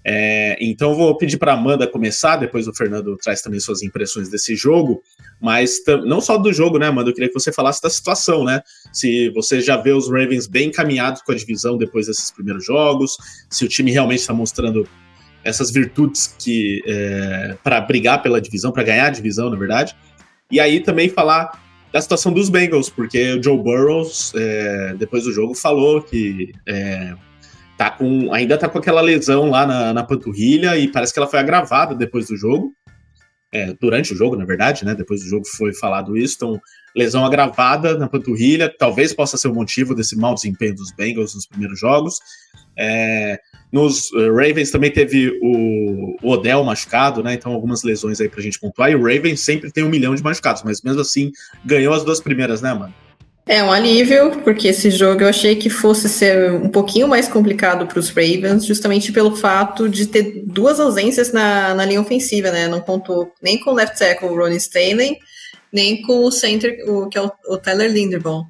É, 0.07 0.55
então 0.61 0.93
vou 0.93 1.17
pedir 1.17 1.37
para 1.37 1.53
Amanda 1.53 1.87
começar, 1.87 2.37
depois 2.37 2.67
o 2.67 2.73
Fernando 2.73 3.17
traz 3.17 3.41
também 3.41 3.59
suas 3.59 3.81
impressões 3.81 4.29
desse 4.29 4.55
jogo, 4.55 5.01
mas 5.41 5.81
não 6.05 6.21
só 6.21 6.37
do 6.37 6.53
jogo, 6.53 6.77
né, 6.77 6.85
Amanda? 6.85 7.09
Eu 7.09 7.13
queria 7.13 7.27
que 7.27 7.33
você 7.33 7.51
falasse 7.51 7.81
da 7.81 7.89
situação, 7.89 8.43
né? 8.43 8.61
Se 8.93 9.31
você 9.31 9.59
já 9.59 9.77
vê 9.77 9.91
os 9.91 10.07
Ravens 10.07 10.45
bem 10.45 10.67
encaminhados 10.67 11.23
com 11.23 11.31
a 11.31 11.35
divisão 11.35 11.75
depois 11.75 12.05
desses 12.05 12.29
primeiros 12.29 12.63
jogos, 12.63 13.17
se 13.49 13.65
o 13.65 13.67
time 13.67 13.91
realmente 13.91 14.19
está 14.19 14.33
mostrando 14.33 14.87
essas 15.43 15.71
virtudes 15.71 16.35
que 16.37 16.83
é, 16.85 17.57
para 17.63 17.81
brigar 17.81 18.21
pela 18.21 18.39
divisão, 18.39 18.71
para 18.71 18.83
ganhar 18.83 19.07
a 19.07 19.11
divisão, 19.11 19.49
na 19.49 19.57
verdade. 19.57 19.95
E 20.51 20.59
aí 20.59 20.79
também 20.81 21.09
falar 21.09 21.63
da 21.91 21.99
situação 21.99 22.31
dos 22.31 22.49
Bengals, 22.49 22.89
porque 22.89 23.33
o 23.33 23.41
Joe 23.41 23.57
Burrows, 23.57 24.33
é, 24.35 24.93
depois 24.95 25.23
do 25.23 25.31
jogo, 25.31 25.55
falou 25.55 26.01
que 26.01 26.51
é, 26.67 27.15
tá 27.77 27.91
com, 27.91 28.33
ainda 28.33 28.57
tá 28.57 28.69
com 28.69 28.77
aquela 28.77 29.01
lesão 29.01 29.49
lá 29.49 29.65
na, 29.65 29.93
na 29.93 30.03
panturrilha 30.03 30.77
e 30.77 30.87
parece 30.87 31.13
que 31.13 31.19
ela 31.19 31.27
foi 31.27 31.39
agravada 31.39 31.93
depois 31.93 32.27
do 32.27 32.37
jogo. 32.37 32.73
É, 33.51 33.73
durante 33.79 34.13
o 34.13 34.17
jogo, 34.17 34.35
na 34.35 34.43
verdade, 34.43 34.83
né? 34.83 34.93
Depois 34.93 35.21
do 35.21 35.27
jogo 35.27 35.45
foi 35.45 35.73
falado 35.73 36.17
isso. 36.17 36.35
Então, 36.35 36.59
lesão 36.93 37.25
agravada 37.25 37.97
na 37.97 38.07
panturrilha, 38.07 38.73
talvez 38.77 39.13
possa 39.13 39.37
ser 39.37 39.47
o 39.47 39.53
motivo 39.53 39.95
desse 39.95 40.17
mau 40.17 40.33
desempenho 40.33 40.75
dos 40.75 40.91
Bengals 40.91 41.33
nos 41.33 41.45
primeiros 41.45 41.79
jogos. 41.79 42.19
É, 42.77 43.39
nos 43.71 44.11
uh, 44.11 44.33
Ravens 44.33 44.71
também 44.71 44.91
teve 44.91 45.29
o, 45.41 46.17
o, 46.21 46.31
Odell 46.31 46.63
machucado, 46.63 47.23
né? 47.23 47.33
Então, 47.33 47.53
algumas 47.53 47.83
lesões 47.83 48.19
aí 48.19 48.27
pra 48.27 48.41
gente 48.41 48.59
pontuar. 48.59 48.91
E 48.91 48.95
o 48.95 49.01
Ravens 49.01 49.39
sempre 49.39 49.71
tem 49.71 49.83
um 49.83 49.89
milhão 49.89 50.15
de 50.15 50.23
machucados, 50.23 50.63
mas 50.63 50.81
mesmo 50.81 51.01
assim 51.01 51.31
ganhou 51.63 51.93
as 51.93 52.03
duas 52.03 52.19
primeiras, 52.19 52.61
né, 52.61 52.73
mano? 52.73 52.93
É 53.47 53.63
um 53.63 53.71
alívio, 53.71 54.41
porque 54.43 54.69
esse 54.69 54.89
jogo 54.89 55.21
eu 55.21 55.29
achei 55.29 55.55
que 55.55 55.69
fosse 55.69 56.09
ser 56.09 56.51
um 56.51 56.67
pouquinho 56.67 57.07
mais 57.07 57.27
complicado 57.27 57.85
para 57.85 57.99
os 57.99 58.09
Ravens, 58.09 58.65
justamente 58.65 59.11
pelo 59.11 59.35
fato 59.35 59.87
de 59.87 60.07
ter 60.07 60.43
duas 60.47 60.79
ausências 60.79 61.31
na, 61.31 61.75
na 61.75 61.85
linha 61.85 62.01
ofensiva, 62.01 62.49
né? 62.49 62.67
Não 62.67 62.81
contou 62.81 63.31
nem 63.39 63.59
com 63.59 63.69
o 63.69 63.75
left 63.75 63.99
tackle 63.99 64.29
o 64.29 64.35
Ronnie 64.35 64.57
Stanley, 64.57 65.19
nem 65.71 66.01
com 66.01 66.23
o 66.23 66.31
center, 66.31 66.75
o, 66.89 67.07
que 67.07 67.19
é 67.19 67.21
o, 67.21 67.31
o 67.47 67.57
Tyler 67.57 67.91
Linderbaum. 67.91 68.45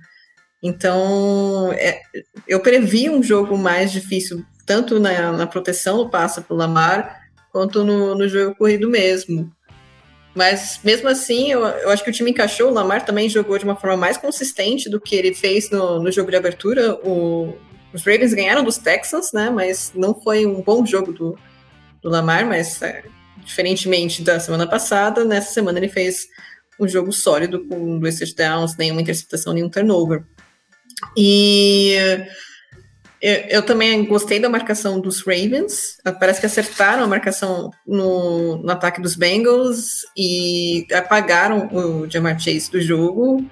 Então, 0.63 1.73
é, 1.73 1.99
eu 2.47 2.61
previ 2.61 3.09
um 3.09 3.21
jogo 3.21 3.57
mais 3.57 3.91
difícil, 3.91 4.45
tanto 4.65 4.97
na, 4.97 5.33
na 5.33 5.45
proteção 5.45 5.97
do 5.97 6.09
passe 6.09 6.39
para 6.39 6.53
o 6.53 6.57
Lamar, 6.57 7.19
quanto 7.51 7.83
no, 7.83 8.15
no 8.15 8.29
jogo 8.29 8.55
corrido 8.55 8.89
mesmo. 8.89 9.51
Mas 10.35 10.81
mesmo 10.83 11.07
assim, 11.07 11.49
eu, 11.49 11.65
eu 11.65 11.89
acho 11.89 12.03
que 12.03 12.09
o 12.09 12.13
time 12.13 12.31
encaixou. 12.31 12.69
O 12.69 12.73
Lamar 12.73 13.05
também 13.05 13.29
jogou 13.29 13.57
de 13.57 13.63
uma 13.63 13.75
forma 13.75 13.95
mais 13.95 14.17
consistente 14.17 14.89
do 14.89 14.99
que 14.99 15.15
ele 15.15 15.33
fez 15.33 15.69
no, 15.69 16.03
no 16.03 16.11
jogo 16.11 16.29
de 16.29 16.35
abertura. 16.35 16.93
O, 16.95 17.57
os 17.93 18.03
Ravens 18.03 18.33
ganharam 18.33 18.63
dos 18.63 18.77
Texans, 18.77 19.31
né? 19.31 19.49
Mas 19.49 19.93
não 19.95 20.13
foi 20.13 20.45
um 20.45 20.61
bom 20.61 20.85
jogo 20.85 21.13
do, 21.13 21.39
do 22.01 22.09
Lamar, 22.09 22.45
mas 22.45 22.81
é, 22.81 23.05
diferentemente 23.45 24.21
da 24.21 24.37
semana 24.37 24.67
passada, 24.67 25.23
nessa 25.23 25.53
semana 25.53 25.79
ele 25.79 25.87
fez 25.87 26.27
um 26.77 26.85
jogo 26.85 27.13
sólido 27.13 27.65
com 27.67 27.97
dois 27.97 28.19
touchdowns, 28.19 28.75
nenhuma 28.75 29.01
interceptação, 29.01 29.53
nenhum 29.53 29.69
turnover. 29.69 30.23
E 31.15 31.95
eu, 33.21 33.33
eu, 33.49 33.61
também 33.63 34.05
gostei 34.05 34.39
da 34.39 34.49
marcação 34.49 34.99
dos 34.99 35.21
Ravens. 35.21 35.97
Parece 36.19 36.39
que 36.39 36.45
acertaram 36.45 37.03
a 37.03 37.07
marcação 37.07 37.71
no, 37.85 38.57
no 38.57 38.71
ataque 38.71 39.01
dos 39.01 39.15
Bengals 39.15 40.01
e 40.15 40.85
apagaram 40.93 41.69
o 41.71 42.09
Jamar 42.09 42.39
Chase 42.39 42.69
do 42.69 42.81
jogo. 42.81 43.45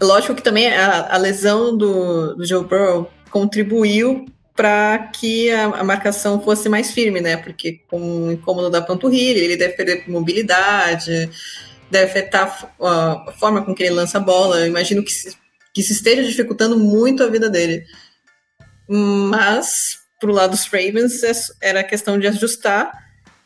Lógico 0.00 0.34
que 0.34 0.42
também 0.42 0.72
a, 0.72 1.14
a 1.14 1.18
lesão 1.18 1.76
do, 1.76 2.34
do 2.34 2.46
Joe 2.46 2.64
Burrow 2.64 3.10
contribuiu 3.30 4.26
para 4.56 5.10
que 5.14 5.50
a, 5.50 5.64
a, 5.66 5.84
marcação 5.84 6.40
fosse 6.40 6.68
mais 6.68 6.90
firme, 6.90 7.20
né? 7.20 7.36
Porque 7.36 7.80
com 7.88 8.28
o 8.28 8.32
incômodo 8.32 8.70
da 8.70 8.80
panturrilha, 8.80 9.38
ele 9.38 9.56
deve 9.56 9.74
perder 9.74 10.04
mobilidade, 10.08 11.30
deve 11.90 12.04
afetar 12.04 12.72
a, 12.80 13.30
a 13.30 13.32
forma 13.32 13.62
com 13.62 13.74
que 13.74 13.82
ele 13.82 13.94
lança 13.94 14.18
a 14.18 14.20
bola. 14.20 14.60
Eu 14.60 14.66
imagino 14.66 15.02
que, 15.02 15.12
que 15.74 15.80
isso 15.80 15.92
esteja 15.92 16.22
dificultando 16.22 16.78
muito 16.78 17.22
a 17.22 17.28
vida 17.28 17.50
dele. 17.50 17.84
Mas, 18.92 20.00
pro 20.18 20.32
lado 20.32 20.50
dos 20.50 20.64
Ravens, 20.64 21.22
é 21.22 21.32
era 21.60 21.84
questão 21.84 22.18
de 22.18 22.26
ajustar. 22.26 22.90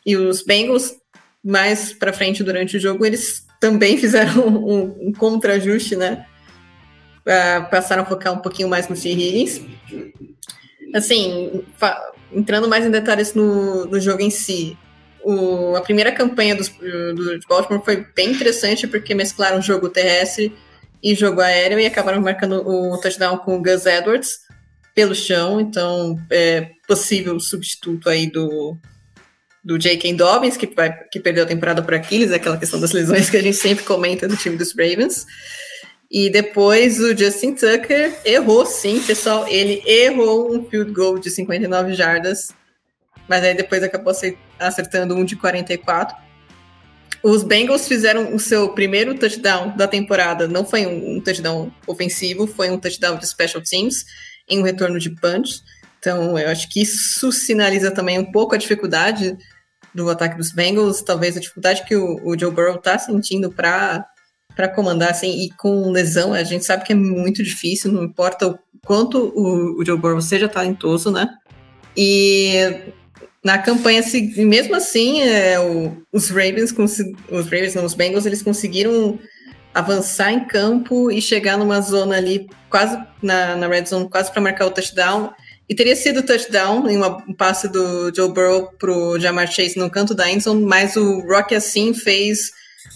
E 0.03 0.17
os 0.17 0.41
Bengals, 0.41 0.95
mais 1.43 1.93
para 1.93 2.11
frente 2.11 2.43
durante 2.43 2.77
o 2.77 2.79
jogo, 2.79 3.05
eles 3.05 3.45
também 3.61 3.95
fizeram 3.99 4.47
um, 4.47 5.09
um 5.09 5.13
contra-ajuste, 5.13 5.95
né? 5.95 6.25
Uh, 7.21 7.69
passaram 7.69 8.01
a 8.01 8.05
focar 8.05 8.33
um 8.33 8.39
pouquinho 8.39 8.67
mais 8.67 8.87
no 8.87 8.95
T. 8.95 9.09
Higgins. 9.09 9.61
Assim, 10.95 11.63
entrando 12.31 12.67
mais 12.67 12.83
em 12.83 12.89
detalhes 12.89 13.35
no, 13.35 13.85
no 13.85 13.99
jogo 13.99 14.21
em 14.21 14.31
si, 14.31 14.75
o, 15.23 15.75
a 15.75 15.81
primeira 15.81 16.11
campanha 16.11 16.55
dos, 16.55 16.69
do, 16.69 17.39
de 17.39 17.47
Baltimore 17.47 17.83
foi 17.83 18.05
bem 18.15 18.31
interessante 18.31 18.87
porque 18.87 19.13
mesclaram 19.13 19.61
jogo 19.61 19.89
terrestre 19.89 20.55
e 21.03 21.13
jogo 21.13 21.41
aéreo 21.41 21.79
e 21.79 21.85
acabaram 21.85 22.21
marcando 22.21 22.67
o 22.67 22.97
touchdown 22.99 23.37
com 23.39 23.57
o 23.57 23.61
Gus 23.61 23.85
Edwards 23.85 24.44
pelo 24.95 25.13
chão, 25.13 25.59
então 25.59 26.17
é 26.31 26.69
possível 26.87 27.37
substituto 27.37 28.09
aí 28.09 28.31
do, 28.31 28.77
do 29.61 29.77
J.K. 29.77 30.13
Dobbins, 30.13 30.55
que, 30.55 30.65
vai, 30.67 30.97
que 31.11 31.19
perdeu 31.19 31.43
a 31.43 31.47
temporada 31.47 31.83
por 31.83 31.93
Aquiles, 31.93 32.31
aquela 32.31 32.57
questão 32.57 32.79
das 32.79 32.93
lesões 32.93 33.29
que 33.29 33.35
a 33.35 33.41
gente 33.41 33.57
sempre 33.57 33.83
comenta 33.83 34.25
no 34.25 34.37
time 34.37 34.55
dos 34.55 34.71
Ravens. 34.71 35.25
E 36.09 36.29
depois 36.29 36.99
o 37.01 37.15
Justin 37.17 37.55
Tucker 37.55 38.15
errou, 38.23 38.65
sim, 38.65 39.01
pessoal, 39.01 39.45
ele 39.49 39.83
errou 39.85 40.55
um 40.55 40.69
field 40.69 40.91
goal 40.93 41.19
de 41.19 41.29
59 41.29 41.93
jardas, 41.93 42.53
mas 43.27 43.43
aí 43.43 43.53
depois 43.53 43.83
acabou 43.83 44.13
acertando 44.57 45.13
um 45.13 45.25
de 45.25 45.35
44. 45.35 46.15
Os 47.21 47.43
Bengals 47.43 47.87
fizeram 47.87 48.33
o 48.33 48.39
seu 48.39 48.69
primeiro 48.69 49.15
touchdown 49.15 49.75
da 49.75 49.87
temporada, 49.87 50.47
não 50.47 50.63
foi 50.63 50.85
um, 50.85 51.15
um 51.15 51.19
touchdown 51.19 51.73
ofensivo, 51.85 52.47
foi 52.47 52.69
um 52.69 52.77
touchdown 52.77 53.17
de 53.17 53.27
special 53.27 53.61
teams, 53.61 54.05
em 54.47 54.59
um 54.59 54.63
retorno 54.63 54.99
de 54.99 55.09
punch. 55.09 55.61
Então, 55.99 56.37
eu 56.37 56.49
acho 56.49 56.69
que 56.69 56.81
isso 56.81 57.31
sinaliza 57.31 57.91
também 57.91 58.19
um 58.19 58.31
pouco 58.31 58.53
a 58.53 58.57
dificuldade 58.57 59.37
do 59.93 60.09
ataque 60.09 60.37
dos 60.37 60.51
Bengals, 60.51 61.01
talvez 61.01 61.37
a 61.37 61.39
dificuldade 61.39 61.83
que 61.85 61.95
o, 61.95 62.19
o 62.23 62.37
Joe 62.37 62.51
Burrow 62.51 62.75
está 62.75 62.97
sentindo 62.99 63.51
para 63.51 64.05
para 64.55 64.69
comandar 64.69 65.11
assim 65.11 65.43
e 65.43 65.49
com 65.51 65.91
lesão 65.91 66.33
a 66.33 66.41
gente 66.41 66.63
sabe 66.63 66.85
que 66.85 66.93
é 66.93 66.95
muito 66.95 67.43
difícil 67.43 67.91
não 67.91 68.05
importa 68.05 68.47
o 68.47 68.59
quanto 68.85 69.17
o, 69.35 69.81
o 69.81 69.85
Joe 69.85 69.97
Burrow 69.97 70.21
seja 70.21 70.47
talentoso 70.47 71.11
né 71.11 71.27
e 71.95 72.53
na 73.43 73.57
campanha 73.57 74.01
mesmo 74.37 74.75
assim 74.75 75.21
é, 75.23 75.59
o, 75.59 75.97
os 76.09 76.29
Ravens 76.29 76.73
os 77.29 77.45
Ravens 77.45 77.75
não 77.75 77.83
os 77.83 77.93
Bengals 77.93 78.25
eles 78.25 78.41
conseguiram 78.41 79.19
avançar 79.75 80.31
em 80.31 80.47
campo 80.47 81.11
e 81.11 81.21
chegar 81.21 81.57
numa 81.57 81.81
zona 81.81 82.15
ali, 82.15 82.47
quase 82.69 82.97
na, 83.21 83.57
na 83.57 83.67
red 83.67 83.85
zone, 83.85 84.09
quase 84.09 84.31
para 84.31 84.41
marcar 84.41 84.67
o 84.67 84.71
touchdown. 84.71 85.33
E 85.67 85.75
teria 85.75 85.97
sido 85.97 86.23
touchdown 86.23 86.87
em 86.87 86.95
uma, 86.95 87.17
um 87.27 87.33
passe 87.33 87.67
do 87.67 88.09
Joe 88.15 88.31
Burrow 88.31 88.71
pro 88.79 89.19
Jamar 89.19 89.51
Chase 89.51 89.77
no 89.77 89.89
canto 89.89 90.15
da 90.15 90.31
endzone, 90.31 90.63
mas 90.63 90.95
o 90.95 91.19
Rock 91.27 91.53
assim 91.53 91.93
fez 91.93 92.51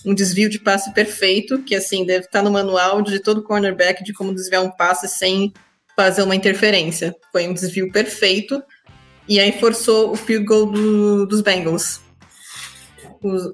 um 0.06 0.14
desvio 0.14 0.50
de 0.50 0.58
passe 0.58 0.94
perfeito, 0.94 1.62
que 1.64 1.76
assim 1.76 2.06
deve 2.06 2.26
estar 2.26 2.42
no 2.42 2.52
manual 2.52 3.02
de 3.02 3.20
todo 3.20 3.44
cornerback 3.44 4.02
de 4.02 4.14
como 4.14 4.34
desviar 4.34 4.64
um 4.64 4.72
passe 4.72 5.10
sem 5.10 5.52
fazer 5.98 6.22
uma 6.22 6.36
interferência. 6.36 7.14
Foi 7.34 7.46
um 7.46 7.54
desvio 7.54 7.92
perfeito 7.92 8.64
e 9.28 9.38
aí 9.38 9.52
forçou 9.52 10.14
o 10.14 10.16
field 10.16 10.46
goal 10.46 10.68
do, 10.68 11.26
dos 11.26 11.42
Bengals. 11.42 12.00
Os, 13.22 13.52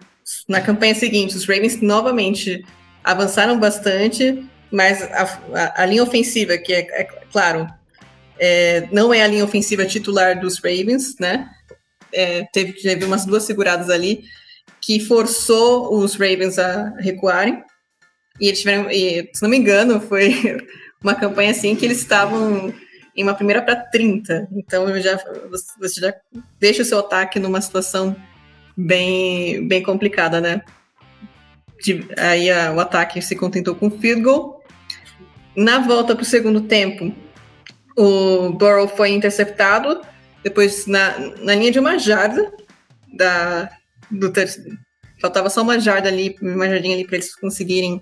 na 0.48 0.62
campanha 0.62 0.94
seguinte, 0.94 1.36
os 1.36 1.46
Ravens 1.46 1.82
novamente 1.82 2.64
avançaram 3.06 3.60
bastante, 3.60 4.44
mas 4.72 5.04
a, 5.04 5.40
a, 5.54 5.84
a 5.84 5.86
linha 5.86 6.02
ofensiva, 6.02 6.58
que 6.58 6.74
é, 6.74 6.80
é 6.80 7.04
claro, 7.32 7.68
é, 8.40 8.90
não 8.92 9.14
é 9.14 9.22
a 9.22 9.28
linha 9.28 9.46
ofensiva 9.46 9.86
titular 9.86 10.40
dos 10.40 10.58
Ravens, 10.58 11.18
né? 11.20 11.48
É, 12.12 12.44
teve, 12.52 12.74
teve 12.74 13.06
umas 13.06 13.26
duas 13.26 13.44
seguradas 13.44 13.90
ali 13.90 14.24
que 14.82 15.00
forçou 15.00 15.96
os 15.96 16.16
Ravens 16.16 16.58
a 16.58 16.96
recuarem. 16.98 17.64
E 18.42 18.48
eles 18.48 18.60
tiveram, 18.60 18.90
e, 18.90 19.30
se 19.34 19.42
não 19.44 19.50
me 19.50 19.58
engano, 19.58 20.02
foi 20.02 20.34
uma 21.02 21.14
campanha 21.14 21.52
assim 21.52 21.76
que 21.76 21.86
eles 21.86 22.00
estavam 22.00 22.74
em 23.16 23.24
uma 23.24 23.36
primeira 23.36 23.62
para 23.62 23.76
30. 23.76 24.50
Então 24.52 25.00
já, 25.00 25.20
você 25.80 26.02
já 26.02 26.14
deixa 26.60 26.82
o 26.82 26.86
seu 26.86 27.00
ataque 27.00 27.40
numa 27.40 27.62
situação 27.62 28.16
bem, 28.76 29.66
bem 29.68 29.84
complicada, 29.84 30.42
né? 30.42 30.62
Aí 32.18 32.50
a, 32.50 32.72
o 32.74 32.80
ataque 32.80 33.22
se 33.22 33.36
contentou 33.36 33.76
com 33.76 33.88
o 33.88 34.00
field 34.00 34.22
goal. 34.22 34.64
Na 35.56 35.80
volta 35.80 36.16
para 36.16 36.24
o 36.24 36.26
segundo 36.26 36.62
tempo, 36.62 37.14
o 37.96 38.50
Burrow 38.52 38.88
foi 38.88 39.12
interceptado, 39.12 40.02
depois 40.44 40.86
na, 40.86 41.18
na 41.40 41.56
linha 41.56 41.72
de 41.72 41.80
uma 41.80 41.98
jarda 41.98 42.52
da, 43.14 43.70
do 44.12 44.32
ter, 44.32 44.50
faltava 45.22 45.50
só 45.50 45.62
uma 45.62 45.80
jarda 45.80 46.10
ali, 46.10 46.36
uma 46.42 46.68
jardinha 46.68 46.96
ali 46.96 47.06
para 47.06 47.16
eles 47.16 47.34
conseguirem 47.36 48.02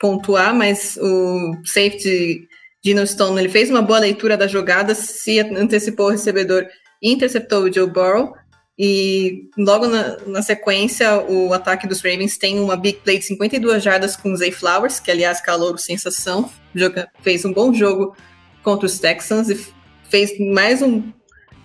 pontuar, 0.00 0.54
mas 0.54 0.98
o 1.00 1.56
safety 1.64 2.48
Dino 2.82 3.06
Stone 3.06 3.38
ele 3.38 3.48
fez 3.48 3.70
uma 3.70 3.80
boa 3.80 3.98
leitura 3.98 4.36
da 4.36 4.46
jogada, 4.46 4.94
se 4.94 5.40
antecipou 5.40 6.06
o 6.06 6.10
recebedor 6.10 6.66
e 7.02 7.12
interceptou 7.12 7.64
o 7.64 7.72
Joe 7.72 7.88
Burrow. 7.88 8.34
E 8.78 9.48
logo 9.56 9.86
na, 9.86 10.16
na, 10.26 10.42
sequência, 10.42 11.20
o 11.28 11.52
ataque 11.52 11.86
dos 11.86 12.00
Ravens 12.00 12.36
tem 12.36 12.58
uma 12.58 12.76
big 12.76 12.98
play 12.98 13.18
de 13.18 13.24
52 13.26 13.82
jardas 13.82 14.16
com 14.16 14.32
o 14.32 14.36
Zay 14.36 14.50
Flowers, 14.50 14.98
que 14.98 15.12
aliás 15.12 15.40
calou 15.40 15.78
sensação, 15.78 16.50
joga, 16.74 17.08
fez 17.22 17.44
um 17.44 17.52
bom 17.52 17.72
jogo 17.72 18.16
contra 18.64 18.86
os 18.86 18.98
Texans 18.98 19.48
e 19.48 19.72
fez 20.10 20.36
mais 20.40 20.82
um, 20.82 21.12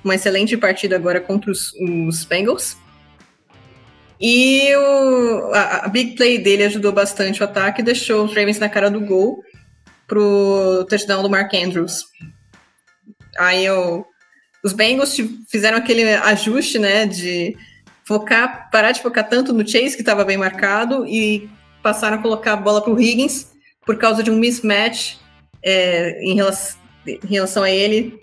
uma 0.03 0.13
excelente 0.13 0.55
partida 0.55 0.95
agora 0.95 1.19
contra 1.19 1.49
os, 1.49 1.73
os 2.07 2.23
Bengals. 2.25 2.77
E 4.21 4.75
o, 4.75 5.51
a, 5.53 5.85
a, 5.85 5.87
big 5.87 6.15
play 6.15 6.37
dele 6.37 6.63
ajudou 6.65 6.91
bastante 6.91 7.41
o 7.41 7.45
ataque 7.45 7.81
e 7.81 7.85
deixou 7.85 8.25
os 8.25 8.35
Ravens 8.35 8.59
na 8.59 8.69
cara 8.69 8.91
do 8.91 8.99
gol 8.99 9.41
pro 10.05 10.85
touchdown 10.89 11.23
do 11.23 11.29
Mark 11.29 11.53
Andrews. 11.53 12.05
Aí 13.37 13.65
eu 13.65 14.05
os 14.63 14.73
Bengals 14.73 15.15
fizeram 15.47 15.77
aquele 15.77 16.03
ajuste, 16.03 16.77
né, 16.77 17.05
de 17.05 17.55
focar, 18.05 18.69
parar 18.71 18.91
de 18.91 19.01
focar 19.01 19.27
tanto 19.27 19.53
no 19.53 19.67
Chase, 19.67 19.95
que 19.95 20.01
estava 20.01 20.25
bem 20.25 20.37
marcado, 20.37 21.05
e 21.05 21.49
passaram 21.81 22.17
a 22.17 22.21
colocar 22.21 22.53
a 22.53 22.57
bola 22.57 22.81
para 22.81 22.91
o 22.91 22.99
Higgins 22.99 23.51
por 23.85 23.97
causa 23.97 24.21
de 24.21 24.29
um 24.29 24.37
mismatch 24.37 25.17
é, 25.63 26.21
em, 26.21 26.35
relação, 26.35 26.79
em 27.05 27.27
relação 27.27 27.63
a 27.63 27.71
ele 27.71 28.19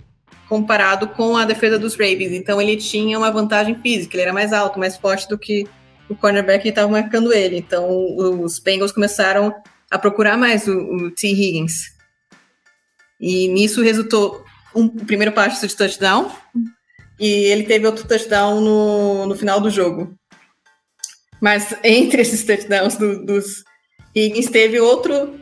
comparado 0.49 1.09
com 1.09 1.37
a 1.37 1.45
defesa 1.45 1.79
dos 1.79 1.95
Ravens. 1.95 2.33
Então 2.33 2.61
ele 2.61 2.77
tinha 2.77 3.19
uma 3.19 3.31
vantagem 3.31 3.75
física, 3.81 4.15
ele 4.15 4.23
era 4.23 4.33
mais 4.33 4.53
alto, 4.53 4.79
mais 4.79 4.97
forte 4.97 5.29
do 5.29 5.39
que 5.39 5.67
o 6.09 6.15
cornerback 6.15 6.63
que 6.63 6.69
estava 6.69 6.89
marcando 6.91 7.33
ele. 7.33 7.57
Então 7.57 7.89
os 8.43 8.59
Bengals 8.59 8.93
começaram 8.93 9.55
a 9.91 9.99
procurar 9.99 10.37
mais 10.37 10.69
o, 10.69 10.79
o 10.79 11.11
T. 11.11 11.29
Higgins. 11.29 11.97
E 13.21 13.49
nisso 13.49 13.83
resultou 13.83 14.46
um 14.77 14.89
primeiro 14.89 15.33
passe 15.33 15.67
de 15.67 15.75
touchdown 15.75 16.31
e 17.19 17.47
ele 17.47 17.65
teve 17.65 17.87
outro 17.87 18.07
touchdown 18.07 18.61
no, 18.61 19.27
no 19.27 19.35
final 19.35 19.61
do 19.61 19.71
jogo. 19.71 20.15
Mas 21.41 21.75
entre 21.83 22.23
esses 22.23 22.45
touchdowns 22.45 22.97
do, 22.97 23.25
dos 23.25 23.65
Higgins, 24.15 24.51
teve 24.51 24.79
outro 24.79 25.41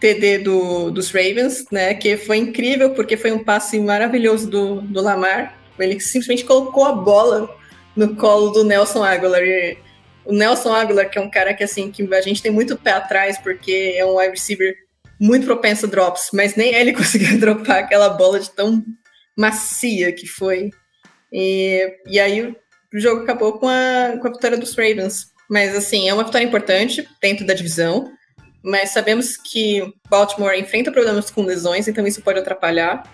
TD 0.00 0.38
do, 0.38 0.90
dos 0.90 1.10
Ravens, 1.10 1.64
né? 1.70 1.94
Que 1.94 2.16
foi 2.16 2.38
incrível, 2.38 2.90
porque 2.90 3.16
foi 3.16 3.32
um 3.32 3.42
passe 3.42 3.78
maravilhoso 3.78 4.50
do, 4.50 4.80
do 4.80 5.00
Lamar. 5.00 5.56
Ele 5.78 5.98
simplesmente 6.00 6.44
colocou 6.44 6.84
a 6.84 6.92
bola 6.92 7.48
no 7.96 8.16
colo 8.16 8.50
do 8.50 8.64
Nelson 8.64 9.04
Aguilar. 9.04 9.42
E 9.42 9.78
o 10.24 10.32
Nelson 10.32 10.72
Aguilar, 10.72 11.10
que 11.10 11.18
é 11.18 11.20
um 11.20 11.30
cara 11.30 11.54
que 11.54 11.64
assim 11.64 11.90
que 11.90 12.02
a 12.14 12.20
gente 12.20 12.42
tem 12.42 12.52
muito 12.52 12.76
pé 12.76 12.92
atrás, 12.92 13.38
porque 13.38 13.94
é 13.96 14.04
um 14.04 14.16
wide 14.16 14.30
receiver 14.30 14.74
muito 15.22 15.46
propenso 15.46 15.86
a 15.86 15.88
drops, 15.88 16.30
mas 16.32 16.56
nem 16.56 16.74
ele 16.74 16.92
conseguiu 16.92 17.38
dropar 17.38 17.78
aquela 17.78 18.08
bola 18.08 18.40
de 18.40 18.50
tão 18.50 18.82
macia 19.38 20.12
que 20.12 20.26
foi. 20.26 20.70
E, 21.32 21.96
e 22.08 22.18
aí 22.18 22.42
o 22.42 22.56
jogo 22.98 23.22
acabou 23.22 23.52
com 23.52 23.68
a, 23.68 24.18
com 24.20 24.26
a 24.26 24.32
vitória 24.32 24.58
dos 24.58 24.74
Ravens. 24.74 25.26
Mas 25.48 25.76
assim, 25.76 26.08
é 26.08 26.14
uma 26.14 26.24
vitória 26.24 26.44
importante 26.44 27.06
dentro 27.20 27.46
da 27.46 27.54
divisão. 27.54 28.10
Mas 28.64 28.90
sabemos 28.90 29.36
que 29.36 29.94
Baltimore 30.10 30.58
enfrenta 30.58 30.90
problemas 30.90 31.30
com 31.30 31.44
lesões, 31.44 31.86
então 31.86 32.04
isso 32.04 32.22
pode 32.22 32.40
atrapalhar. 32.40 33.04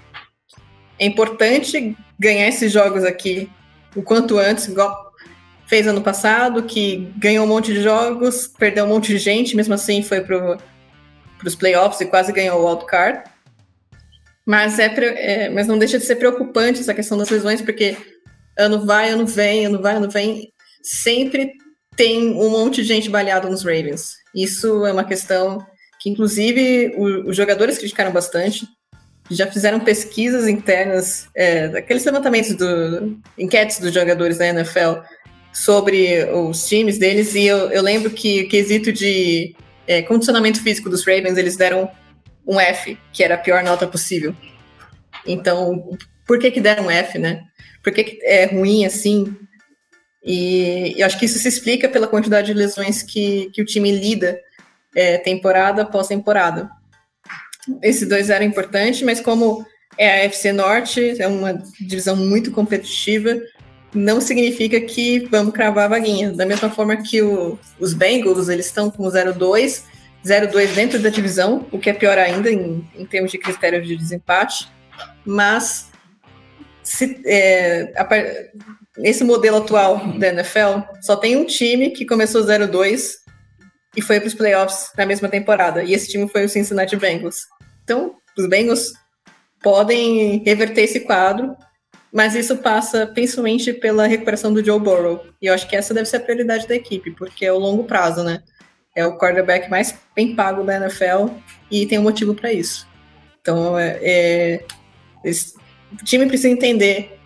É 0.98 1.04
importante 1.04 1.94
ganhar 2.18 2.48
esses 2.48 2.72
jogos 2.72 3.04
aqui 3.04 3.50
o 3.94 4.02
quanto 4.02 4.38
antes, 4.38 4.66
igual 4.66 5.12
fez 5.66 5.86
ano 5.86 6.00
passado, 6.00 6.62
que 6.62 7.12
ganhou 7.16 7.44
um 7.44 7.48
monte 7.48 7.72
de 7.72 7.82
jogos, 7.82 8.46
perdeu 8.46 8.84
um 8.84 8.88
monte 8.88 9.08
de 9.08 9.18
gente, 9.18 9.54
mesmo 9.54 9.74
assim 9.74 10.02
foi 10.02 10.20
para 11.38 11.48
os 11.48 11.54
playoffs 11.54 12.00
e 12.00 12.06
quase 12.06 12.32
ganhou 12.32 12.60
o 12.60 12.68
wildcard. 12.68 13.22
Mas, 14.44 14.78
é, 14.78 14.86
é, 14.86 15.50
mas 15.50 15.66
não 15.66 15.78
deixa 15.78 15.98
de 15.98 16.04
ser 16.04 16.16
preocupante 16.16 16.80
essa 16.80 16.94
questão 16.94 17.18
das 17.18 17.28
lesões, 17.28 17.60
porque 17.60 17.96
ano 18.58 18.84
vai, 18.84 19.10
ano 19.10 19.26
vem, 19.26 19.66
ano 19.66 19.80
vai, 19.80 19.96
ano 19.96 20.10
vem, 20.10 20.52
sempre 20.82 21.52
tem 21.96 22.30
um 22.30 22.50
monte 22.50 22.82
de 22.82 22.88
gente 22.88 23.10
baleado 23.10 23.50
nos 23.50 23.62
Ravens. 23.62 24.14
Isso 24.34 24.86
é 24.86 24.92
uma 24.92 25.04
questão 25.04 25.58
que, 26.00 26.08
inclusive, 26.08 26.94
o, 26.96 27.28
os 27.28 27.36
jogadores 27.36 27.76
criticaram 27.76 28.12
bastante. 28.12 28.66
Já 29.30 29.46
fizeram 29.46 29.80
pesquisas 29.80 30.48
internas, 30.48 31.28
é, 31.34 31.66
aqueles 31.66 32.04
levantamentos 32.04 32.54
do 32.54 33.18
enquetes 33.36 33.78
dos 33.78 33.92
jogadores 33.92 34.38
da 34.38 34.46
NFL 34.46 35.02
sobre 35.52 36.24
os 36.32 36.66
times 36.66 36.98
deles, 36.98 37.34
e 37.34 37.44
eu, 37.44 37.70
eu 37.70 37.82
lembro 37.82 38.10
que 38.10 38.42
o 38.42 38.48
quesito 38.48 38.92
de 38.92 39.54
é, 39.88 40.02
condicionamento 40.02 40.62
físico 40.62 40.90
dos 40.90 41.04
Ravens, 41.04 41.38
eles 41.38 41.56
deram 41.56 41.90
um 42.46 42.60
F, 42.60 42.98
que 43.12 43.24
era 43.24 43.34
a 43.34 43.38
pior 43.38 43.64
nota 43.64 43.86
possível. 43.86 44.36
Então, 45.26 45.96
por 46.26 46.38
que 46.38 46.50
que 46.50 46.60
deram 46.60 46.84
um 46.84 46.90
F, 46.90 47.18
né? 47.18 47.42
Por 47.82 47.92
que, 47.92 48.04
que 48.04 48.24
é 48.24 48.44
ruim 48.44 48.84
assim? 48.84 49.34
E 50.22 50.94
eu 50.98 51.06
acho 51.06 51.18
que 51.18 51.24
isso 51.24 51.38
se 51.38 51.48
explica 51.48 51.88
pela 51.88 52.06
quantidade 52.06 52.48
de 52.48 52.54
lesões 52.54 53.02
que, 53.02 53.50
que 53.52 53.62
o 53.62 53.64
time 53.64 53.90
lida 53.90 54.38
é, 54.94 55.16
temporada 55.16 55.82
após 55.82 56.06
temporada. 56.08 56.68
Esses 57.82 58.06
dois 58.06 58.28
eram 58.28 58.44
importantes, 58.44 59.02
mas 59.02 59.20
como 59.20 59.64
é 59.96 60.10
a 60.10 60.24
FC 60.24 60.52
Norte, 60.52 61.20
é 61.20 61.26
uma 61.26 61.54
divisão 61.80 62.14
muito 62.14 62.50
competitiva, 62.50 63.40
não 63.94 64.20
significa 64.20 64.80
que 64.80 65.20
vamos 65.30 65.52
cravar 65.52 65.84
a 65.84 65.88
vaguinha. 65.88 66.32
Da 66.32 66.44
mesma 66.44 66.70
forma 66.70 66.96
que 66.96 67.22
o, 67.22 67.58
os 67.78 67.94
Bengals, 67.94 68.48
eles 68.48 68.66
estão 68.66 68.90
com 68.90 69.04
0-2, 69.04 69.84
0-2 70.24 70.74
dentro 70.74 70.98
da 70.98 71.08
divisão, 71.08 71.66
o 71.72 71.78
que 71.78 71.90
é 71.90 71.92
pior 71.92 72.18
ainda 72.18 72.50
em, 72.50 72.86
em 72.96 73.06
termos 73.06 73.30
de 73.30 73.38
critérios 73.38 73.86
de 73.86 73.96
desempate. 73.96 74.68
Mas 75.24 75.90
se, 76.82 77.20
é, 77.24 77.92
a, 77.96 78.06
nesse 78.98 79.24
modelo 79.24 79.58
atual 79.58 79.98
da 80.18 80.28
NFL, 80.28 80.80
só 81.00 81.16
tem 81.16 81.36
um 81.36 81.44
time 81.44 81.90
que 81.90 82.04
começou 82.04 82.44
0-2 82.44 83.12
e 83.96 84.02
foi 84.02 84.20
para 84.20 84.28
os 84.28 84.34
playoffs 84.34 84.90
na 84.96 85.06
mesma 85.06 85.28
temporada. 85.28 85.82
E 85.82 85.94
esse 85.94 86.08
time 86.08 86.28
foi 86.28 86.44
o 86.44 86.48
Cincinnati 86.48 86.96
Bengals. 86.96 87.46
Então, 87.84 88.16
os 88.36 88.46
Bengals 88.48 88.92
podem 89.62 90.42
reverter 90.44 90.82
esse 90.82 91.00
quadro, 91.00 91.56
mas 92.12 92.34
isso 92.34 92.56
passa 92.56 93.06
principalmente 93.06 93.72
pela 93.72 94.06
recuperação 94.06 94.52
do 94.52 94.64
Joe 94.64 94.80
Burrow. 94.80 95.26
E 95.40 95.46
eu 95.46 95.54
acho 95.54 95.68
que 95.68 95.76
essa 95.76 95.92
deve 95.92 96.08
ser 96.08 96.16
a 96.16 96.20
prioridade 96.20 96.66
da 96.66 96.74
equipe, 96.74 97.10
porque 97.12 97.44
é 97.44 97.52
o 97.52 97.58
longo 97.58 97.84
prazo, 97.84 98.24
né? 98.24 98.42
É 98.96 99.06
o 99.06 99.16
quarterback 99.18 99.70
mais 99.70 99.94
bem 100.14 100.34
pago 100.34 100.64
da 100.64 100.76
NFL 100.76 101.34
e 101.70 101.86
tem 101.86 101.98
um 101.98 102.02
motivo 102.02 102.34
para 102.34 102.52
isso. 102.52 102.86
Então, 103.40 103.78
é, 103.78 103.98
é, 104.02 104.64
esse, 105.24 105.54
o 105.92 106.04
time 106.04 106.26
precisa 106.26 106.48
entender 106.48 107.18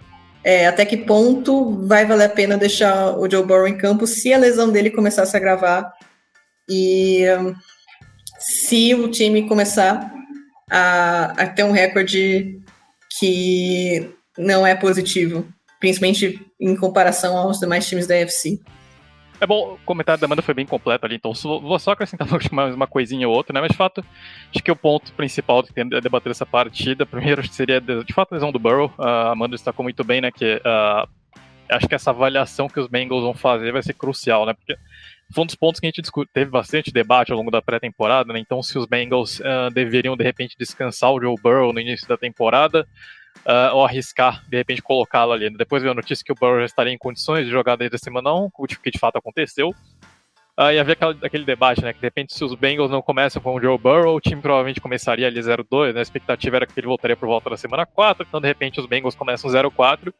é, 0.45 0.67
até 0.67 0.85
que 0.85 0.97
ponto 0.97 1.87
vai 1.87 2.05
valer 2.05 2.25
a 2.25 2.29
pena 2.29 2.59
deixar 2.59 3.17
o 3.17 3.31
Joe 3.31 3.45
Burrow 3.45 3.69
em 3.69 3.79
campo 3.79 4.07
se 4.07 4.33
a 4.33 4.39
lesão 4.39 4.71
dele 4.71 4.91
começar 4.91 5.23
a 5.23 5.27
se 5.27 5.37
agravar 5.37 5.93
e 6.69 7.25
um, 7.39 7.55
se 8.39 8.95
o 8.95 9.09
time 9.09 9.47
começar 9.49 10.13
a, 10.71 11.33
a 11.43 11.47
ter 11.47 11.63
um 11.65 11.71
recorde 11.71 12.61
que 13.19 14.13
não 14.39 14.67
é 14.67 14.75
positivo, 14.75 15.47
principalmente 15.81 16.41
em 16.61 16.77
comparação 16.77 17.37
aos 17.37 17.59
demais 17.59 17.87
times 17.87 18.07
da 18.07 18.15
UFC. 18.15 18.61
É 19.41 19.47
bom, 19.47 19.73
o 19.75 19.79
comentário 19.85 20.21
da 20.21 20.27
Amanda 20.27 20.41
foi 20.41 20.55
bem 20.55 20.65
completo 20.65 21.05
ali, 21.05 21.17
então 21.17 21.33
vou 21.33 21.77
só 21.77 21.91
acrescentar 21.91 22.29
mais 22.53 22.75
uma 22.77 22.87
coisinha 22.87 23.29
ou 23.29 23.35
outra, 23.35 23.53
né? 23.53 23.61
Mas 23.61 23.73
de 23.73 23.77
fato, 23.77 24.05
acho 24.55 24.63
que 24.63 24.71
o 24.71 24.77
ponto 24.77 25.13
principal 25.15 25.65
de 25.65 26.01
debater 26.01 26.31
essa 26.31 26.47
partida, 26.47 27.05
primeiro, 27.05 27.45
seria 27.53 27.81
de 27.81 28.13
fato 28.15 28.33
a 28.33 28.35
lesão 28.37 28.53
do 28.53 28.61
Burrow. 28.61 28.95
A 28.97 29.33
Amanda 29.33 29.57
destacou 29.57 29.83
muito 29.83 30.05
bem, 30.05 30.21
né? 30.21 30.31
Que 30.31 30.63
uh, 30.65 31.09
acho 31.69 31.89
que 31.89 31.95
essa 31.97 32.11
avaliação 32.11 32.69
que 32.69 32.79
os 32.79 32.87
Bengals 32.87 33.25
vão 33.25 33.35
fazer 33.35 33.73
vai 33.73 33.83
ser 33.83 33.95
crucial, 33.95 34.47
né? 34.47 34.55
Porque 34.55 34.77
foi 35.35 35.43
um 35.43 35.47
dos 35.47 35.57
pontos 35.57 35.81
que 35.81 35.87
a 35.87 35.91
gente 35.91 36.03
teve 36.33 36.49
bastante 36.49 36.93
debate 36.93 37.33
ao 37.33 37.39
longo 37.39 37.51
da 37.51 37.61
pré-temporada, 37.61 38.33
né? 38.33 38.39
Então, 38.39 38.63
se 38.63 38.79
os 38.79 38.87
Bengals 38.87 39.41
uh, 39.41 39.73
deveriam 39.75 40.17
de 40.17 40.23
repente 40.23 40.55
descansar 40.57 41.11
o 41.11 41.21
Joe 41.21 41.35
Burrow 41.43 41.73
no 41.73 41.81
início 41.81 42.07
da 42.07 42.17
temporada, 42.17 42.87
uh, 43.47 43.75
ou 43.75 43.85
arriscar, 43.85 44.45
de 44.49 44.57
repente, 44.57 44.83
colocá-lo 44.83 45.33
ali. 45.33 45.51
Depois 45.51 45.83
veio 45.83 45.93
a 45.93 45.95
notícia 45.95 46.25
que 46.25 46.33
o 46.33 46.35
Burrow 46.35 46.65
estaria 46.65 46.93
em 46.93 46.99
condições 46.99 47.45
de 47.45 47.51
jogar 47.51 47.77
desde 47.77 47.97
a 47.97 47.99
semana 47.99 48.33
1, 48.35 48.51
o 48.57 48.67
que 48.67 48.91
de 48.91 48.99
fato 48.99 49.17
aconteceu. 49.17 49.75
Uh, 50.59 50.71
e 50.71 50.79
havia 50.79 50.93
aquela, 50.93 51.17
aquele 51.23 51.45
debate, 51.45 51.83
né? 51.83 51.93
Que 51.95 52.01
de 52.01 52.07
repente, 52.07 52.35
se 52.35 52.45
os 52.45 52.55
Bengals 52.55 52.91
não 52.91 53.01
começam 53.01 53.41
com 53.41 53.55
o 53.55 53.61
Joe 53.61 53.79
Burrow, 53.79 54.17
o 54.17 54.21
time 54.21 54.41
provavelmente 54.41 54.81
começaria 54.81 55.27
ali 55.27 55.41
0-2, 55.41 55.95
né? 55.95 56.01
A 56.01 56.03
expectativa 56.03 56.57
era 56.57 56.67
que 56.67 56.79
ele 56.79 56.87
voltaria 56.87 57.17
por 57.17 57.27
volta 57.27 57.49
da 57.49 57.57
semana 57.57 57.87
4, 57.87 58.27
então 58.29 58.41
de 58.41 58.49
repente 58.49 58.79
os 58.79 58.87
Bengals 58.87 59.15
começam 59.15 59.51
0-4. 59.51 60.13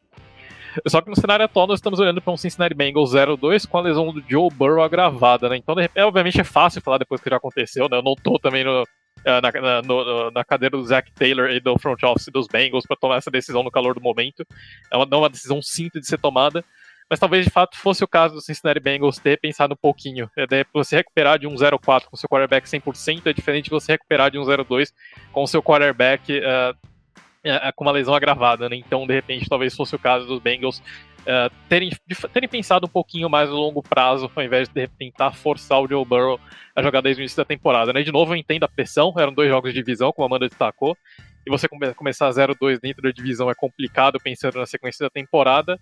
Só 0.87 1.01
que 1.01 1.09
no 1.09 1.15
cenário 1.15 1.45
atual 1.45 1.67
nós 1.67 1.77
estamos 1.77 1.99
olhando 1.99 2.19
para 2.19 2.33
um 2.33 2.37
Cincinnati 2.37 2.73
Bengals 2.73 3.13
0-2 3.13 3.67
com 3.67 3.77
a 3.77 3.81
lesão 3.81 4.11
do 4.11 4.23
Joe 4.27 4.49
Burrow 4.49 4.81
agravada, 4.81 5.47
né? 5.47 5.57
Então, 5.57 5.75
de 5.75 5.83
repente, 5.83 6.03
obviamente 6.03 6.41
é 6.41 6.43
fácil 6.43 6.81
falar 6.81 6.97
depois 6.97 7.21
que 7.21 7.29
já 7.29 7.37
aconteceu, 7.37 7.87
né? 7.87 7.97
Eu 7.97 8.01
não 8.01 8.15
tô 8.15 8.39
também 8.39 8.63
no, 8.63 8.83
na, 9.25 9.41
na, 9.41 9.81
no, 9.81 10.31
na, 10.31 10.43
cadeira 10.43 10.77
do 10.77 10.85
Zach 10.85 11.11
Taylor 11.13 11.49
e 11.49 11.59
do 11.59 11.77
front 11.77 12.01
office 12.03 12.27
dos 12.27 12.47
Bengals 12.47 12.85
para 12.85 12.97
tomar 12.97 13.17
essa 13.17 13.31
decisão 13.31 13.63
no 13.63 13.71
calor 13.71 13.95
do 13.95 14.01
momento. 14.01 14.45
É 14.91 14.97
uma, 14.97 15.05
não 15.05 15.19
uma 15.19 15.29
decisão 15.29 15.61
simples 15.61 16.01
de 16.01 16.07
ser 16.07 16.19
tomada, 16.19 16.63
mas 17.09 17.19
talvez 17.19 17.45
de 17.45 17.51
fato 17.51 17.77
fosse 17.77 18.03
o 18.03 18.07
caso 18.07 18.35
do 18.35 18.41
Cincinnati 18.41 18.79
Bengals 18.79 19.19
ter 19.19 19.39
pensado 19.39 19.73
um 19.73 19.77
pouquinho. 19.77 20.29
É, 20.37 20.65
você 20.73 20.97
recuperar 20.97 21.37
de 21.39 21.47
um 21.47 21.55
0-4 21.55 22.05
com 22.05 22.17
seu 22.17 22.27
quarterback 22.27 22.67
100% 22.67 23.27
é 23.27 23.33
diferente 23.33 23.65
de 23.65 23.71
você 23.71 23.93
recuperar 23.93 24.31
de 24.31 24.37
um 24.37 24.43
0-2 24.43 24.89
com 25.31 25.45
seu 25.45 25.61
quarterback 25.61 26.39
uh, 26.39 27.73
com 27.75 27.83
uma 27.83 27.91
lesão 27.91 28.13
agravada, 28.13 28.69
né? 28.69 28.75
Então, 28.77 29.05
de 29.05 29.13
repente, 29.13 29.49
talvez 29.49 29.75
fosse 29.75 29.95
o 29.95 29.99
caso 29.99 30.25
dos 30.25 30.39
Bengals 30.39 30.81
uh, 31.23 31.53
terem, 31.67 31.91
terem 32.31 32.49
pensado 32.49 32.85
um 32.85 32.89
pouquinho 32.89 33.29
mais 33.29 33.49
no 33.49 33.55
longo 33.55 33.81
prazo, 33.81 34.31
ao 34.33 34.43
invés 34.43 34.69
de 34.69 34.87
tentar 34.87 35.31
forçar 35.33 35.81
o 35.81 35.87
Joe 35.87 36.05
Burrow 36.05 36.39
a 36.75 36.81
jogar 36.81 37.01
desde 37.01 37.21
o 37.21 37.23
início 37.23 37.37
da 37.37 37.45
temporada. 37.45 37.91
Né? 37.91 38.03
De 38.03 38.11
novo, 38.11 38.33
eu 38.33 38.37
entendo 38.37 38.63
a 38.63 38.67
pressão, 38.67 39.13
eram 39.17 39.33
dois 39.33 39.49
jogos 39.49 39.73
de 39.73 39.79
divisão, 39.79 40.11
como 40.11 40.25
a 40.25 40.27
Amanda 40.27 40.47
destacou, 40.47 40.97
e 41.45 41.49
você 41.49 41.67
come 41.67 41.93
começar 41.93 42.29
0-2 42.29 42.79
dentro 42.81 43.01
da 43.01 43.11
divisão 43.11 43.49
é 43.49 43.53
complicado 43.53 44.17
pensando 44.19 44.57
na 44.57 44.65
sequência 44.65 45.03
da 45.03 45.09
temporada. 45.09 45.79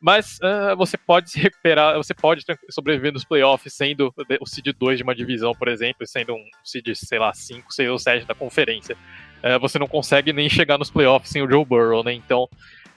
Mas 0.00 0.38
uh, 0.38 0.74
você 0.76 0.96
pode 0.96 1.30
se 1.30 1.38
recuperar, 1.38 1.94
você 1.96 2.14
pode 2.14 2.42
sobreviver 2.70 3.12
nos 3.12 3.22
playoffs 3.22 3.74
sendo 3.74 4.14
o 4.40 4.46
seed 4.46 4.68
2 4.78 4.96
de 4.96 5.02
uma 5.02 5.14
divisão, 5.14 5.54
por 5.54 5.68
exemplo, 5.68 6.06
sendo 6.06 6.32
um 6.32 6.44
seed, 6.64 6.94
sei 6.94 7.18
lá, 7.18 7.34
5, 7.34 7.70
6 7.70 7.90
ou 7.90 7.98
7 7.98 8.26
da 8.26 8.34
conferência. 8.34 8.96
Uh, 9.44 9.60
você 9.60 9.78
não 9.78 9.86
consegue 9.86 10.32
nem 10.32 10.48
chegar 10.48 10.78
nos 10.78 10.90
playoffs 10.90 11.30
sem 11.30 11.42
o 11.42 11.50
Joe 11.50 11.66
Burrow, 11.66 12.02
né? 12.02 12.14
Então, 12.14 12.48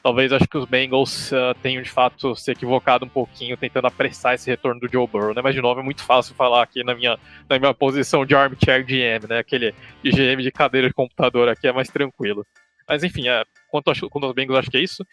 talvez 0.03 0.33
acho 0.33 0.47
que 0.47 0.57
os 0.57 0.65
Bengals 0.65 1.31
uh, 1.31 1.55
tenham 1.61 1.81
de 1.81 1.89
fato 1.89 2.35
se 2.35 2.51
equivocado 2.51 3.05
um 3.05 3.09
pouquinho 3.09 3.55
tentando 3.55 3.87
apressar 3.87 4.35
esse 4.35 4.49
retorno 4.49 4.81
do 4.81 4.91
Joe 4.91 5.07
Burrow, 5.07 5.33
né? 5.33 5.41
Mas 5.41 5.55
de 5.55 5.61
novo 5.61 5.79
é 5.79 5.83
muito 5.83 6.03
fácil 6.03 6.35
falar 6.35 6.61
aqui 6.61 6.83
na 6.83 6.93
minha, 6.93 7.17
na 7.49 7.57
minha 7.57 7.73
posição 7.73 8.25
de 8.25 8.35
armchair 8.35 8.85
GM, 8.85 9.25
né? 9.29 9.39
Aquele 9.39 9.73
GM 10.03 10.43
de 10.43 10.51
cadeira 10.51 10.89
de 10.89 10.93
computador 10.93 11.47
aqui 11.47 11.67
é 11.67 11.71
mais 11.71 11.87
tranquilo. 11.87 12.45
Mas 12.85 13.01
enfim, 13.01 13.29
é, 13.29 13.45
quanto, 13.69 13.89
acho, 13.89 14.09
quanto 14.09 14.25
aos 14.25 14.35
Bengals, 14.35 14.59
acho 14.59 14.69
que 14.69 14.75
é 14.75 14.81
isso. 14.81 15.05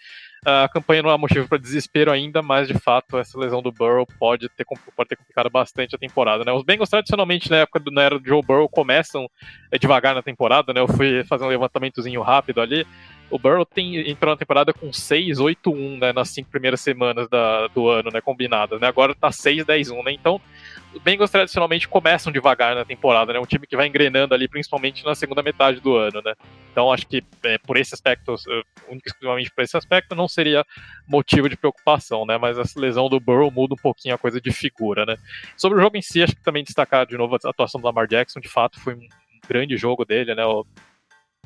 A 0.45 0.69
campanha 0.69 1.03
não 1.05 1.11
é 1.11 1.17
motivo 1.17 1.47
para 1.47 1.57
desespero 1.57 2.11
ainda, 2.11 2.43
mas 2.43 2.67
de 2.67 2.75
fato 2.75 3.17
essa 3.17 3.39
lesão 3.39 3.63
do 3.63 3.71
Burrow 3.71 4.05
pode 4.19 4.49
ter, 4.49 4.65
pode 4.97 5.09
ter 5.09 5.17
complicado 5.17 5.49
bastante 5.49 5.95
a 5.95 5.99
temporada. 5.99 6.45
Né? 6.45 6.51
Os 6.51 6.65
Bengals 6.65 6.91
tradicionalmente 6.91 7.49
na 7.49 7.59
época 7.59 7.79
do, 7.79 7.93
na 7.93 8.03
era 8.03 8.19
do 8.19 8.27
Joe 8.27 8.43
Burrow 8.43 8.69
começam 8.69 9.31
é, 9.71 9.79
devagar 9.79 10.17
na 10.17 10.23
temporada, 10.23 10.73
né? 10.73 10.81
Eu 10.81 10.89
fui 10.89 11.23
fazer 11.25 11.45
um 11.45 11.49
levantamentozinho 11.49 12.23
rápido 12.23 12.61
ali 12.61 12.85
o 13.31 13.39
Burrow 13.39 13.65
tem, 13.65 14.09
entrou 14.11 14.33
na 14.33 14.39
temporada 14.39 14.73
com 14.73 14.93
6, 14.93 15.39
8, 15.39 15.71
1, 15.71 15.99
né, 15.99 16.13
nas 16.13 16.31
cinco 16.31 16.51
primeiras 16.51 16.81
semanas 16.81 17.29
da, 17.29 17.69
do 17.69 17.89
ano, 17.89 18.11
né, 18.13 18.21
combinadas, 18.21 18.81
né, 18.81 18.87
agora 18.87 19.15
tá 19.15 19.31
6, 19.31 19.65
10, 19.65 19.91
1, 19.91 20.03
né, 20.03 20.13
então 20.13 20.41
os 20.93 21.01
Bengals 21.01 21.31
tradicionalmente 21.31 21.87
começam 21.87 22.33
devagar 22.33 22.75
na 22.75 22.85
temporada, 22.85 23.33
né? 23.33 23.39
Um 23.39 23.47
time 23.47 23.67
que 23.67 23.77
vai 23.77 23.87
engrenando 23.87 24.35
ali, 24.35 24.49
principalmente 24.49 25.05
na 25.05 25.15
segunda 25.15 25.43
metade 25.43 25.81
do 25.81 25.95
ano, 25.97 26.21
né? 26.21 26.35
Então 26.73 26.93
acho 26.93 27.07
que 27.07 27.23
é, 27.45 27.59
por 27.59 27.77
esse 27.77 27.95
aspecto, 27.95 28.35
único 28.89 29.07
exclusivamente 29.07 29.53
por 29.55 29.63
esse 29.63 29.77
aspecto, 29.77 30.17
não 30.17 30.27
seria 30.27 30.65
motivo 31.07 31.49
de 31.49 31.57
preocupação, 31.57 32.27
né? 32.27 32.39
Mas 32.39 32.59
essa 32.59 32.79
lesão 32.81 33.09
do 33.09 33.21
Burrow 33.21 33.51
muda 33.53 33.75
um 33.75 33.83
pouquinho 33.83 34.17
a 34.17 34.19
coisa 34.19 34.41
de 34.41 34.51
figura, 34.51 35.07
né? 35.07 35.17
Sobre 35.57 35.79
o 35.79 35.83
jogo 35.83 35.97
em 35.97 36.03
si, 36.03 36.23
acho 36.23 36.35
que 36.35 36.43
também 36.43 36.65
destacar 36.65 37.07
de 37.07 37.17
novo 37.17 37.37
a 37.37 37.51
atuação 37.51 37.81
do 37.81 37.87
Lamar 37.87 38.09
Jackson, 38.09 38.41
de 38.41 38.49
fato 38.49 38.81
foi 38.81 38.95
um 38.95 39.09
grande 39.49 39.77
jogo 39.77 40.05
dele, 40.05 40.35
né? 40.35 40.45
O, 40.45 40.67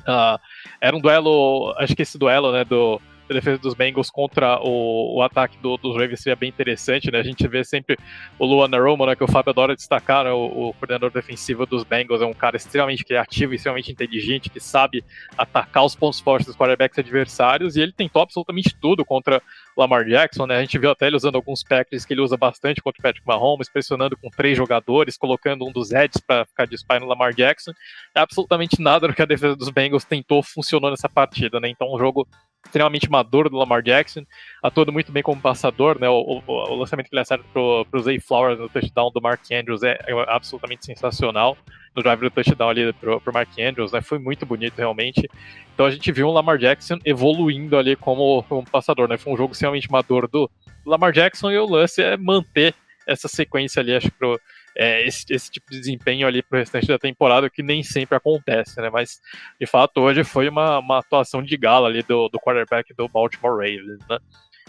uh, 0.07 0.39
era 0.79 0.95
um 0.95 0.99
duelo, 0.99 1.73
acho 1.77 1.95
que 1.95 2.01
esse 2.01 2.17
duelo, 2.17 2.51
né, 2.51 2.63
do 2.63 3.01
a 3.29 3.33
defesa 3.33 3.57
dos 3.57 3.73
Bengals 3.73 4.09
contra 4.09 4.59
o, 4.61 5.17
o 5.17 5.21
ataque 5.21 5.57
do, 5.57 5.77
dos 5.77 5.95
Ravens 5.95 6.21
seria 6.21 6.35
bem 6.35 6.49
interessante, 6.49 7.11
né? 7.11 7.19
A 7.19 7.23
gente 7.23 7.47
vê 7.47 7.63
sempre 7.63 7.97
o 8.37 8.45
Luan 8.45 8.69
Romo, 8.69 9.05
né, 9.05 9.15
que 9.15 9.23
o 9.23 9.27
Fábio 9.27 9.51
adora 9.51 9.75
destacar, 9.75 10.25
né, 10.25 10.31
o, 10.31 10.45
o, 10.45 10.73
coordenador 10.73 11.11
defensivo 11.11 11.65
dos 11.65 11.83
Bengals 11.83 12.21
é 12.21 12.25
um 12.25 12.33
cara 12.33 12.57
extremamente 12.57 13.03
criativo 13.03 13.53
extremamente 13.53 13.91
inteligente, 13.91 14.49
que 14.49 14.59
sabe 14.59 15.03
atacar 15.37 15.85
os 15.85 15.95
pontos 15.95 16.19
fortes 16.19 16.47
dos 16.47 16.55
quarterbacks 16.55 16.99
adversários, 16.99 17.75
e 17.75 17.81
ele 17.81 17.91
tentou 17.91 18.21
absolutamente 18.21 18.75
tudo 18.79 19.03
contra 19.03 19.41
Lamar 19.75 20.05
Jackson, 20.05 20.45
né? 20.45 20.57
A 20.57 20.61
gente 20.61 20.77
viu 20.77 20.89
até 20.89 21.07
ele 21.07 21.17
usando 21.17 21.35
alguns 21.35 21.63
packages 21.63 22.05
que 22.05 22.13
ele 22.13 22.21
usa 22.21 22.37
bastante 22.37 22.81
contra 22.81 22.99
o 22.99 23.03
Patrick 23.03 23.27
Mahomes, 23.27 23.69
pressionando 23.69 24.15
com 24.17 24.29
três 24.29 24.57
jogadores, 24.57 25.17
colocando 25.17 25.67
um 25.67 25.71
dos 25.71 25.91
heads 25.91 26.21
para 26.25 26.45
ficar 26.45 26.65
de 26.65 26.75
spy 26.75 26.99
no 26.99 27.07
Lamar 27.07 27.33
Jackson. 27.33 27.71
absolutamente 28.13 28.81
nada 28.81 29.07
do 29.07 29.13
que 29.13 29.21
a 29.21 29.25
defesa 29.25 29.55
dos 29.55 29.69
Bengals 29.69 30.05
tentou 30.05 30.41
funcionou 30.41 30.89
nessa 30.89 31.09
partida, 31.09 31.59
né? 31.59 31.69
Então, 31.69 31.93
um 31.93 31.99
jogo 31.99 32.27
extremamente 32.65 33.09
maduro 33.09 33.49
do 33.49 33.57
Lamar 33.57 33.81
Jackson, 33.81 34.25
atuando 34.61 34.91
muito 34.91 35.11
bem 35.11 35.23
como 35.23 35.39
passador, 35.39 35.99
né? 35.99 36.09
O, 36.09 36.41
o, 36.45 36.51
o 36.51 36.75
lançamento 36.75 37.07
que 37.09 37.15
ele 37.15 37.21
acerta 37.21 37.45
pro, 37.53 37.85
pro 37.89 38.01
Zay 38.01 38.19
Flowers 38.19 38.59
no 38.59 38.67
touchdown 38.67 39.11
do 39.11 39.21
Mark 39.21 39.41
Andrews 39.51 39.83
é, 39.83 39.97
é 40.07 40.13
absolutamente 40.27 40.85
sensacional. 40.85 41.57
No 41.95 42.03
drive 42.03 42.19
do 42.19 42.29
touchdown 42.29 42.69
ali 42.69 42.91
pro, 42.93 43.21
pro 43.21 43.33
Mark 43.33 43.49
Andrews, 43.57 43.93
né? 43.93 44.01
Foi 44.01 44.19
muito 44.19 44.45
bonito 44.45 44.77
realmente. 44.77 45.29
Então 45.73 45.85
a 45.85 45.91
gente 45.91 46.11
viu 46.11 46.27
o 46.27 46.33
Lamar 46.33 46.57
Jackson 46.57 46.97
evoluindo 47.05 47.77
ali 47.77 47.95
como, 47.95 48.43
como 48.43 48.69
passador, 48.69 49.07
né? 49.07 49.17
Foi 49.17 49.31
um 49.31 49.37
jogo 49.37 49.53
extremamente 49.53 49.89
maduro 49.89 50.27
do 50.27 50.51
Lamar 50.85 51.13
Jackson 51.13 51.51
e 51.51 51.57
o 51.57 51.65
lance 51.65 52.01
é 52.01 52.17
manter 52.17 52.75
essa 53.07 53.27
sequência 53.27 53.79
ali, 53.79 53.95
acho 53.95 54.09
que 54.09 54.17
pro, 54.17 54.39
é, 54.77 55.07
esse, 55.07 55.25
esse, 55.29 55.49
tipo 55.49 55.71
de 55.71 55.79
desempenho 55.79 56.27
ali 56.27 56.43
pro 56.43 56.59
restante 56.59 56.87
da 56.87 56.99
temporada, 56.99 57.49
que 57.49 57.63
nem 57.63 57.81
sempre 57.81 58.17
acontece, 58.17 58.79
né? 58.81 58.89
Mas, 58.89 59.21
de 59.59 59.65
fato, 59.65 60.01
hoje 60.01 60.23
foi 60.23 60.49
uma, 60.49 60.79
uma 60.79 60.99
atuação 60.99 61.41
de 61.41 61.55
gala 61.55 61.87
ali 61.87 62.03
do, 62.03 62.27
do 62.27 62.39
quarterback 62.39 62.93
do 62.93 63.07
Baltimore 63.07 63.53
Ravens, 63.53 63.99
né? 64.09 64.19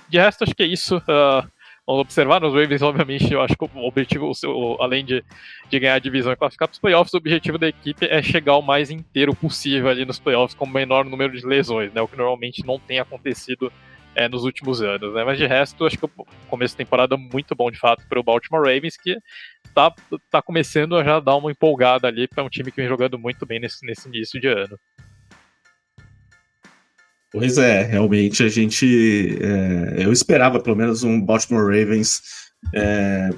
De 0.09 0.19
resto, 0.19 0.45
acho 0.45 0.55
que 0.55 0.63
é 0.63 0.67
isso. 0.67 0.99
Uh, 0.99 1.51
vamos 1.85 2.03
observar 2.03 2.41
nos 2.41 2.55
Ravens, 2.55 2.83
obviamente, 2.83 3.33
eu 3.33 3.41
acho 3.41 3.57
que 3.57 3.65
o 3.65 3.87
objetivo, 3.87 4.31
o, 4.45 4.77
além 4.81 5.05
de, 5.05 5.25
de 5.69 5.81
ganhar 5.81 5.95
a 5.95 5.99
divisão 5.99 6.33
e 6.33 6.37
classificar 6.37 6.69
para 6.69 6.75
os 6.75 6.81
playoffs, 6.81 7.13
o 7.13 7.17
objetivo 7.17 7.59
da 7.59 7.69
equipe 7.69 8.07
é 8.07 8.23
chegar 8.23 8.57
o 8.57 8.63
mais 8.63 8.91
inteiro 8.91 9.35
possível 9.35 9.89
ali 9.89 10.05
nos 10.05 10.21
playoffs 10.21 10.57
com 10.57 10.65
o 10.65 10.71
menor 10.71 11.05
número 11.05 11.37
de 11.37 11.45
lesões, 11.45 11.93
né? 11.93 12.01
O 12.01 12.09
que 12.09 12.17
normalmente 12.17 12.65
não 12.65 12.79
tem 12.79 13.01
acontecido 13.01 13.73
é, 14.17 14.29
nos 14.29 14.45
últimos 14.45 14.81
anos, 14.81 15.15
né? 15.15 15.23
Mas 15.23 15.37
de 15.37 15.47
resto, 15.47 15.85
acho 15.85 15.99
que 15.99 16.07
o 16.07 16.11
começo 16.49 16.75
da 16.75 16.79
temporada 16.79 17.17
muito 17.17 17.55
bom 17.55 17.71
de 17.71 17.79
fato 17.79 18.03
para 18.09 18.19
o 18.19 18.23
Baltimore 18.23 18.63
Ravens, 18.63 18.97
que 18.97 19.19
tá, 19.75 19.95
tá 20.31 20.41
começando 20.41 20.97
a 20.97 21.05
já 21.05 21.21
dar 21.21 21.37
uma 21.37 21.53
empolgada 21.53 22.09
ali 22.09 22.27
para 22.27 22.43
um 22.43 22.49
time 22.49 22.71
que 22.71 22.79
vem 22.79 22.89
jogando 22.89 23.19
muito 23.19 23.45
bem 23.45 23.61
nesse, 23.61 23.85
nesse 23.85 24.09
início 24.09 24.41
de 24.41 24.49
ano. 24.49 24.79
Pois 27.31 27.59
é, 27.59 27.83
realmente 27.83 28.43
a 28.43 28.49
gente. 28.49 29.39
É, 29.43 30.05
eu 30.05 30.11
esperava 30.11 30.59
pelo 30.59 30.77
menos 30.77 31.03
um 31.03 31.21
Baltimore 31.21 31.67
Ravens 31.67 32.23
é, 32.75 33.29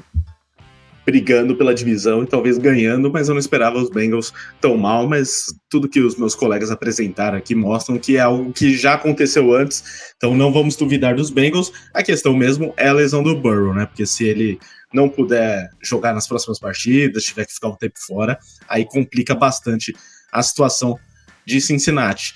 brigando 1.09 1.57
pela 1.57 1.75
divisão 1.75 2.23
e 2.23 2.27
talvez 2.27 2.59
ganhando, 2.59 3.11
mas 3.11 3.29
eu 3.29 3.35
não 3.35 3.41
esperava 3.41 3.79
os 3.79 3.89
Bengals 3.89 4.31
tão 4.61 4.77
mal. 4.77 5.09
Mas 5.09 5.47
tudo 5.71 5.89
que 5.89 6.01
os 6.01 6.17
meus 6.17 6.35
colegas 6.35 6.71
apresentaram 6.71 7.39
aqui 7.39 7.55
mostram 7.55 7.99
que 7.99 8.19
é 8.19 8.21
algo 8.21 8.53
que 8.53 8.77
já 8.77 8.93
aconteceu 8.93 9.55
antes, 9.55 9.83
então 10.19 10.37
não 10.37 10.53
vamos 10.53 10.77
duvidar 10.77 11.17
dos 11.17 11.31
Bengals. 11.31 11.73
A 11.95 12.03
questão 12.03 12.37
mesmo 12.37 12.75
é 12.77 12.89
a 12.89 12.93
lesão 12.93 13.23
do 13.23 13.35
Burrow, 13.35 13.73
né? 13.73 13.87
Porque 13.87 14.05
se 14.05 14.27
ele 14.27 14.59
não 14.93 15.09
puder 15.09 15.71
jogar 15.83 16.13
nas 16.13 16.29
próximas 16.29 16.61
partidas, 16.61 17.25
tiver 17.25 17.47
que 17.47 17.55
ficar 17.55 17.69
um 17.69 17.77
tempo 17.77 17.99
fora, 18.07 18.39
aí 18.69 18.85
complica 18.85 19.35
bastante 19.35 19.97
a 20.31 20.43
situação 20.43 20.99
de 21.47 21.59
Cincinnati. 21.59 22.35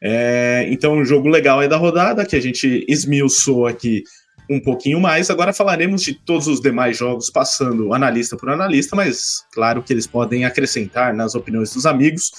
É, 0.00 0.66
então, 0.70 0.94
um 0.94 1.04
jogo 1.04 1.28
legal 1.28 1.60
aí 1.60 1.68
da 1.68 1.76
rodada, 1.76 2.26
que 2.26 2.34
a 2.34 2.40
gente 2.40 2.84
esmiuçou 2.88 3.68
aqui 3.68 4.02
um 4.48 4.60
pouquinho 4.60 5.00
mais. 5.00 5.30
Agora 5.30 5.52
falaremos 5.52 6.02
de 6.02 6.14
todos 6.14 6.46
os 6.46 6.60
demais 6.60 6.96
jogos, 6.96 7.30
passando 7.30 7.92
analista 7.92 8.36
por 8.36 8.50
analista, 8.50 8.96
mas 8.96 9.44
claro 9.52 9.82
que 9.82 9.92
eles 9.92 10.06
podem 10.06 10.44
acrescentar 10.44 11.14
nas 11.14 11.34
opiniões 11.34 11.72
dos 11.72 11.86
amigos. 11.86 12.32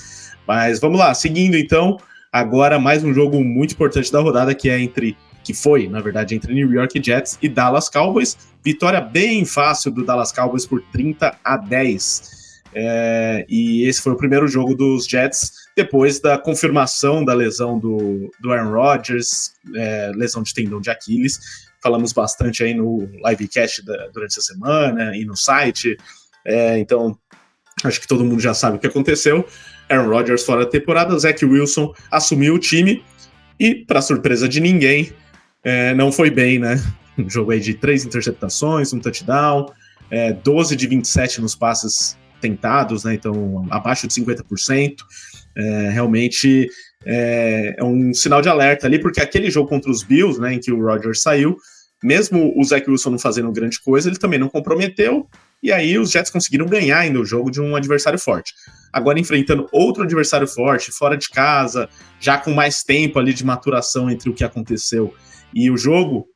Mas 0.48 0.80
vamos 0.80 1.00
lá, 1.00 1.14
seguindo 1.14 1.56
então, 1.56 1.98
agora 2.32 2.80
mais 2.80 3.04
um 3.04 3.14
jogo 3.14 3.44
muito 3.44 3.74
importante 3.74 4.12
da 4.12 4.20
rodada, 4.20 4.56
que 4.56 4.70
é 4.70 4.80
entre 4.80 5.16
que 5.44 5.54
foi, 5.54 5.88
na 5.88 6.02
verdade, 6.02 6.36
entre 6.36 6.54
New 6.54 6.72
York 6.72 7.02
Jets 7.04 7.38
e 7.42 7.48
Dallas 7.48 7.90
Cowboys. 7.90 8.38
Vitória 8.64 9.00
bem 9.00 9.46
fácil 9.46 9.90
do 9.90 10.06
Dallas 10.06 10.32
Cowboys 10.32 10.66
por 10.66 10.82
30 10.92 11.38
a 11.44 11.58
10. 11.58 12.40
É, 12.74 13.46
e 13.50 13.84
esse 13.88 14.02
foi 14.02 14.14
o 14.14 14.18
primeiro 14.18 14.48
jogo 14.48 14.76
dos 14.76 15.06
Jets 15.08 15.52
depois 15.76 16.20
da 16.20 16.38
confirmação 16.38 17.24
da 17.24 17.34
lesão 17.34 17.80
do, 17.80 18.30
do 18.40 18.52
Aaron 18.52 18.72
Rodgers, 18.72 19.54
é, 19.76 20.12
lesão 20.14 20.44
de 20.44 20.54
tendão 20.54 20.80
de 20.80 20.90
Aquiles. 20.90 21.40
Falamos 21.82 22.14
bastante 22.14 22.64
aí 22.64 22.74
no 22.74 23.10
livecast 23.26 23.84
da, 23.86 24.08
durante 24.14 24.32
essa 24.32 24.42
semana 24.42 25.16
e 25.16 25.26
no 25.26 25.36
site. 25.36 25.98
É, 26.46 26.78
então, 26.80 27.18
acho 27.84 28.02
que 28.02 28.08
todo 28.08 28.26
mundo 28.26 28.40
já 28.40 28.54
sabe 28.54 28.78
o 28.78 28.80
que 28.80 28.88
aconteceu. 28.88 29.46
Aaron 29.90 30.10
Rodgers 30.10 30.44
fora 30.44 30.66
da 30.66 30.70
temporada, 30.70 31.18
Zach 31.18 31.44
Wilson 31.44 31.94
assumiu 32.12 32.56
o 32.56 32.60
time 32.60 33.04
e, 33.60 33.76
para 33.76 34.02
surpresa 34.02 34.48
de 34.48 34.60
ninguém, 34.60 35.12
é, 35.64 35.94
não 35.94 36.12
foi 36.12 36.30
bem, 36.30 36.60
né? 36.60 36.82
Um 37.18 37.30
jogo 37.30 37.52
aí 37.52 37.60
de 37.60 37.74
três 37.74 38.06
interceptações, 38.06 38.94
um 38.94 39.00
touchdown, 39.00 39.66
é, 40.10 40.32
12 40.32 40.76
de 40.76 40.88
27 40.88 41.42
nos 41.42 41.54
passes 41.54 42.18
tentados, 42.40 43.04
né? 43.04 43.14
Então, 43.14 43.68
abaixo 43.70 44.08
de 44.08 44.14
50%. 44.14 44.96
É, 45.58 45.90
realmente 45.90 46.70
é, 47.06 47.76
é, 47.78 47.84
um 47.84 48.14
sinal 48.14 48.42
de 48.42 48.50
alerta 48.50 48.88
ali, 48.88 49.00
porque 49.00 49.22
aquele 49.22 49.50
jogo 49.50 49.70
contra 49.70 49.90
os 49.90 50.04
Bills, 50.04 50.40
né, 50.40 50.54
em 50.54 50.60
que 50.60 50.72
o 50.72 50.84
Rodgers 50.84 51.22
saiu, 51.22 51.58
mesmo 52.04 52.54
o 52.58 52.64
Zach 52.64 52.90
Wilson 52.90 53.12
não 53.12 53.20
fazendo 53.20 53.52
grande 53.52 53.80
coisa, 53.82 54.10
ele 54.10 54.18
também 54.18 54.40
não 54.40 54.50
comprometeu, 54.50 55.28
e 55.62 55.72
aí 55.72 55.98
os 55.98 56.12
Jets 56.12 56.32
conseguiram 56.32 56.66
ganhar 56.66 57.00
ainda 57.00 57.20
o 57.20 57.26
jogo 57.26 57.52
de 57.52 57.62
um 57.62 57.76
adversário 57.76 58.18
forte. 58.18 58.54
Agora 58.92 59.20
enfrentando 59.20 59.68
outro 59.72 60.04
adversário 60.04 60.48
forte, 60.48 60.92
fora 60.92 61.18
de 61.18 61.30
casa, 61.30 61.90
já 62.20 62.38
com 62.38 62.52
mais 62.52 62.82
tempo 62.84 63.20
ali 63.20 63.34
de 63.34 63.46
maturação 63.46 64.10
entre 64.10 64.30
o 64.30 64.34
que 64.34 64.44
aconteceu 64.44 65.14
e 65.54 65.70
o 65.70 65.78
jogo 65.78 66.28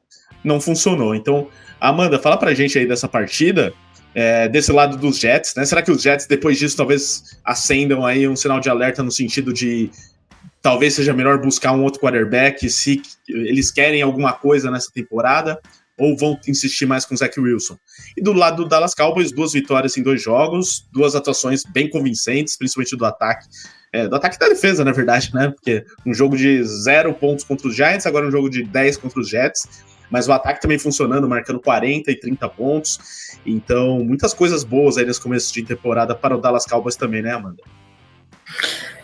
não 0.44 0.60
funcionou. 0.60 1.16
Então, 1.16 1.48
Amanda, 1.80 2.20
fala 2.20 2.38
pra 2.38 2.54
gente 2.54 2.78
aí 2.78 2.86
dessa 2.86 3.08
partida, 3.08 3.74
é, 4.14 4.48
desse 4.48 4.72
lado 4.72 4.98
dos 4.98 5.18
Jets, 5.18 5.56
né? 5.56 5.66
Será 5.66 5.82
que 5.82 5.92
os 5.92 6.02
Jets, 6.02 6.28
depois 6.28 6.60
disso, 6.60 6.78
talvez 6.78 7.24
acendam 7.44 8.06
aí 8.06 8.28
um 8.28 8.36
sinal 8.36 8.60
de 8.60 8.70
alerta 8.70 9.02
no 9.02 9.12
sentido 9.12 9.54
de 9.54 9.90
talvez 10.64 10.94
seja 10.94 11.14
melhor 11.14 11.40
buscar 11.40 11.74
um 11.74 11.84
outro 11.84 12.00
quarterback 12.00 12.68
se 12.70 13.02
eles 13.28 13.70
querem 13.70 14.02
alguma 14.02 14.34
coisa 14.34 14.72
nessa 14.72 14.90
temporada? 14.92 15.60
Ou 16.00 16.18
vão 16.18 16.40
insistir 16.48 16.88
mais 16.88 17.06
com 17.06 17.14
o 17.14 17.18
Zach 17.18 17.40
Wilson? 17.40 17.78
E 18.18 18.22
do 18.22 18.34
lado 18.34 18.64
do 18.64 18.70
Dallas 18.70 18.96
Cowboys, 18.96 19.32
duas 19.32 19.54
vitórias 19.54 19.96
em 19.96 20.02
dois 20.02 20.24
jogos, 20.24 20.88
duas 20.92 21.16
atuações 21.16 21.62
bem 21.72 21.88
convincentes, 21.88 22.58
principalmente 22.58 22.96
do 22.96 23.06
ataque. 23.06 23.46
É, 23.92 24.08
do 24.08 24.16
ataque 24.16 24.40
da 24.40 24.50
defesa, 24.50 24.84
na 24.84 24.92
verdade, 24.92 25.30
né? 25.36 25.52
Porque 25.52 25.86
um 26.04 26.14
jogo 26.14 26.36
de 26.36 26.64
zero 26.64 27.14
pontos 27.14 27.46
contra 27.46 27.68
os 27.68 27.76
Giants, 27.76 28.08
agora 28.08 28.26
um 28.26 28.32
jogo 28.32 28.50
de 28.50 28.64
10 28.64 28.98
contra 28.98 29.20
os 29.20 29.30
Jets. 29.30 29.68
Mas 30.10 30.28
o 30.28 30.32
ataque 30.32 30.62
também 30.62 30.80
funcionando, 30.80 31.30
marcando 31.30 31.60
40 31.60 32.10
e 32.10 32.20
30 32.20 32.50
pontos. 32.50 32.98
Então, 33.46 34.04
muitas 34.04 34.34
coisas 34.34 34.64
boas 34.64 34.98
aí 34.98 35.06
nesse 35.06 35.22
começo 35.22 35.54
de 35.54 35.62
temporada 35.64 36.16
para 36.16 36.36
o 36.36 36.42
Dallas 36.42 36.66
Cowboys 36.66 36.96
também, 36.96 37.22
né, 37.22 37.34
Amanda? 37.34 37.62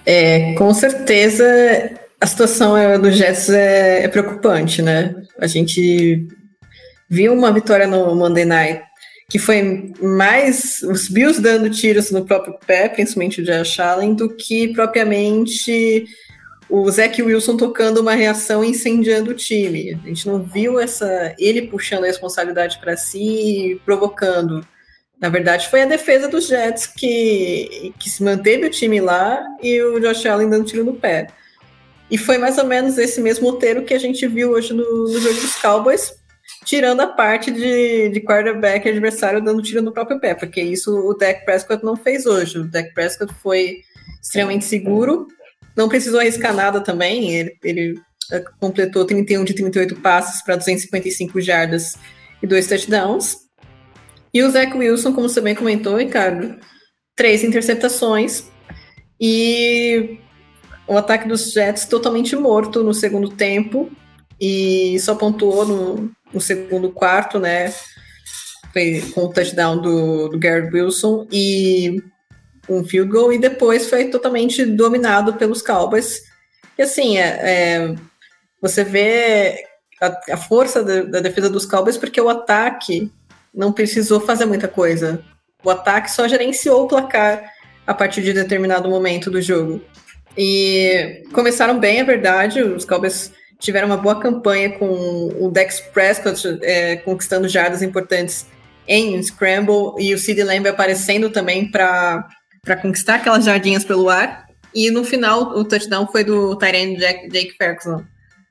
É, 0.05 0.53
com 0.53 0.73
certeza 0.73 1.43
a 2.19 2.25
situação 2.25 2.75
do 2.99 3.11
Jets 3.11 3.49
é, 3.49 4.03
é 4.03 4.07
preocupante, 4.07 4.81
né? 4.81 5.15
A 5.39 5.47
gente 5.47 6.27
viu 7.09 7.33
uma 7.33 7.51
vitória 7.51 7.87
no 7.87 8.15
Monday 8.15 8.45
Night 8.45 8.89
que 9.29 9.37
foi 9.37 9.93
mais 10.01 10.81
os 10.81 11.07
Bills 11.07 11.39
dando 11.39 11.69
tiros 11.69 12.09
no 12.09 12.25
próprio 12.25 12.57
pé, 12.65 12.89
principalmente 12.89 13.41
o 13.41 13.45
Josh 13.45 13.79
Allen, 13.79 14.15
do 14.15 14.35
que 14.35 14.69
propriamente 14.69 16.05
o 16.67 16.89
Zach 16.89 17.21
Wilson 17.21 17.55
tocando 17.55 18.01
uma 18.01 18.15
reação 18.15 18.63
incendiando 18.63 19.31
o 19.31 19.35
time. 19.35 19.93
A 20.03 20.07
gente 20.07 20.27
não 20.27 20.41
viu 20.41 20.79
essa 20.79 21.35
ele 21.37 21.63
puxando 21.63 22.05
a 22.05 22.07
responsabilidade 22.07 22.79
para 22.79 22.97
si 22.97 23.19
e 23.71 23.75
provocando. 23.85 24.65
Na 25.19 25.27
verdade, 25.27 25.67
foi 25.69 25.81
a 25.81 25.85
defesa 25.85 26.29
dos 26.29 26.47
Jets 26.47 26.87
que, 26.87 27.93
que 27.99 28.09
se 28.09 28.23
manteve 28.23 28.67
o 28.67 28.69
time 28.69 29.01
lá 29.01 29.43
e 29.61 29.81
o 29.81 29.99
Josh 29.99 30.25
Allen 30.25 30.49
dando 30.49 30.65
tiro 30.65 30.85
no 30.85 30.93
pé. 30.93 31.27
E 32.09 32.17
foi 32.17 32.37
mais 32.37 32.57
ou 32.57 32.65
menos 32.65 32.97
esse 32.97 33.19
mesmo 33.21 33.49
roteiro 33.49 33.83
que 33.83 33.93
a 33.93 33.99
gente 33.99 34.25
viu 34.27 34.51
hoje 34.51 34.73
no, 34.73 34.83
no 34.83 35.19
jogo 35.19 35.35
dos 35.35 35.55
Cowboys, 35.55 36.13
tirando 36.65 37.01
a 37.01 37.07
parte 37.07 37.51
de, 37.51 38.09
de 38.09 38.21
quarterback 38.21 38.87
adversário 38.87 39.43
dando 39.43 39.61
tiro 39.61 39.81
no 39.81 39.91
próprio 39.91 40.19
pé, 40.19 40.33
porque 40.33 40.61
isso 40.61 40.95
o 40.95 41.13
Dak 41.13 41.45
Prescott 41.45 41.83
não 41.83 41.95
fez 41.95 42.25
hoje. 42.25 42.59
O 42.59 42.67
Dak 42.67 42.93
Prescott 42.93 43.33
foi 43.43 43.81
extremamente 44.21 44.65
seguro, 44.65 45.27
não 45.75 45.89
precisou 45.89 46.19
arriscar 46.19 46.53
nada 46.53 46.81
também, 46.81 47.35
ele, 47.35 47.57
ele 47.63 48.01
eh, 48.31 48.43
completou 48.59 49.05
31 49.05 49.43
de 49.43 49.53
38 49.53 49.95
passes 49.97 50.41
para 50.43 50.55
255 50.55 51.39
jardas 51.41 51.95
e 52.41 52.47
dois 52.47 52.67
touchdowns. 52.67 53.48
E 54.33 54.43
o 54.43 54.49
Zach 54.49 54.75
Wilson, 54.77 55.13
como 55.13 55.27
você 55.27 55.41
bem 55.41 55.55
comentou, 55.55 55.97
Ricardo, 55.97 56.59
três 57.15 57.43
interceptações 57.43 58.45
e 59.19 60.19
o 60.87 60.97
ataque 60.97 61.27
dos 61.27 61.51
Jets 61.51 61.85
totalmente 61.85 62.35
morto 62.35 62.83
no 62.83 62.93
segundo 62.93 63.29
tempo 63.29 63.91
e 64.39 64.99
só 64.99 65.15
pontuou 65.15 65.65
no, 65.65 66.11
no 66.33 66.39
segundo 66.39 66.91
quarto, 66.91 67.39
né? 67.39 67.73
Foi 68.71 69.01
com 69.13 69.25
o 69.25 69.33
touchdown 69.33 69.81
do, 69.81 70.29
do 70.29 70.39
Garrett 70.39 70.73
Wilson 70.73 71.27
e 71.31 72.01
um 72.69 72.83
field 72.83 73.11
goal, 73.11 73.33
e 73.33 73.39
depois 73.39 73.89
foi 73.89 74.05
totalmente 74.05 74.63
dominado 74.63 75.33
pelos 75.33 75.61
Cowboys. 75.61 76.21
E 76.77 76.83
assim, 76.83 77.17
é, 77.17 77.39
é 77.41 77.95
você 78.61 78.83
vê 78.83 79.63
a, 80.01 80.33
a 80.33 80.37
força 80.37 80.83
da, 80.83 81.03
da, 81.03 81.19
defesa 81.19 81.49
dos 81.49 81.65
Cowboys 81.65 81.97
porque 81.97 82.21
o 82.21 82.29
ataque 82.29 83.11
não 83.53 83.71
precisou 83.71 84.19
fazer 84.19 84.45
muita 84.45 84.67
coisa. 84.67 85.23
O 85.63 85.69
ataque 85.69 86.11
só 86.11 86.27
gerenciou 86.27 86.83
o 86.83 86.87
placar 86.87 87.51
a 87.85 87.93
partir 87.93 88.21
de 88.21 88.33
determinado 88.33 88.89
momento 88.89 89.29
do 89.29 89.41
jogo. 89.41 89.81
E 90.37 91.23
começaram 91.33 91.79
bem, 91.79 91.99
é 91.99 92.03
verdade. 92.03 92.61
Os 92.61 92.85
Cowboys 92.85 93.31
tiveram 93.57 93.87
uma 93.87 93.97
boa 93.97 94.19
campanha 94.19 94.71
com 94.71 94.87
o 95.39 95.49
Dex 95.51 95.79
Prescott 95.79 96.59
é, 96.61 96.95
conquistando 96.97 97.47
jardas 97.47 97.81
importantes 97.81 98.45
em 98.87 99.21
Scramble 99.21 99.93
e 99.99 100.13
o 100.13 100.17
Sid 100.17 100.41
Lamb 100.41 100.67
aparecendo 100.67 101.29
também 101.29 101.69
para 101.69 102.25
conquistar 102.81 103.15
aquelas 103.15 103.45
jardinhas 103.45 103.83
pelo 103.83 104.09
ar. 104.09 104.47
E 104.73 104.89
no 104.91 105.03
final, 105.03 105.57
o 105.57 105.63
touchdown 105.63 106.07
foi 106.07 106.23
do 106.23 106.55
Tyrone 106.55 106.97
Jake 106.97 107.55
Ferguson. 107.57 108.03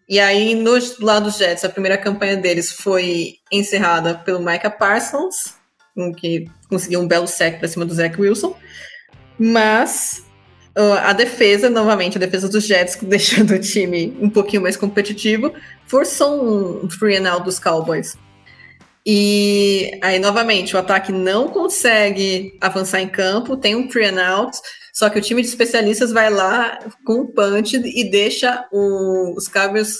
E 0.08 0.18
aí, 0.18 0.54
no 0.54 0.72
lado 1.00 1.24
dos 1.24 1.36
Jets, 1.36 1.64
a 1.64 1.68
primeira 1.68 1.98
campanha 1.98 2.36
deles 2.36 2.72
foi 2.72 3.34
encerrada 3.52 4.14
pelo 4.14 4.40
Micah 4.40 4.70
Parsons, 4.70 5.54
que 6.16 6.46
conseguiu 6.68 7.00
um 7.00 7.06
belo 7.06 7.26
sec 7.26 7.58
para 7.58 7.68
cima 7.68 7.84
do 7.84 7.92
Zach 7.92 8.18
Wilson. 8.18 8.56
Mas 9.38 10.24
a 11.02 11.12
defesa, 11.12 11.68
novamente, 11.68 12.16
a 12.16 12.20
defesa 12.20 12.48
dos 12.48 12.64
Jets, 12.64 12.96
deixando 13.02 13.54
o 13.54 13.58
time 13.58 14.16
um 14.20 14.30
pouquinho 14.30 14.62
mais 14.62 14.76
competitivo, 14.76 15.52
forçou 15.86 16.84
um 16.84 16.88
free 16.88 17.16
and 17.16 17.28
out 17.30 17.44
dos 17.44 17.58
Cowboys. 17.58 18.16
E 19.10 19.98
aí, 20.02 20.18
novamente, 20.18 20.76
o 20.76 20.78
ataque 20.78 21.10
não 21.10 21.48
consegue 21.48 22.58
avançar 22.60 23.00
em 23.00 23.08
campo, 23.08 23.56
tem 23.56 23.74
um 23.74 23.90
free 23.90 24.04
and 24.04 24.22
out, 24.22 24.54
só 24.92 25.08
que 25.08 25.18
o 25.18 25.22
time 25.22 25.40
de 25.40 25.48
especialistas 25.48 26.12
vai 26.12 26.28
lá 26.28 26.78
com 27.06 27.22
o 27.22 27.32
punch 27.32 27.74
e 27.74 28.10
deixa 28.10 28.68
o, 28.70 29.34
os 29.34 29.48
Cowboys 29.48 29.94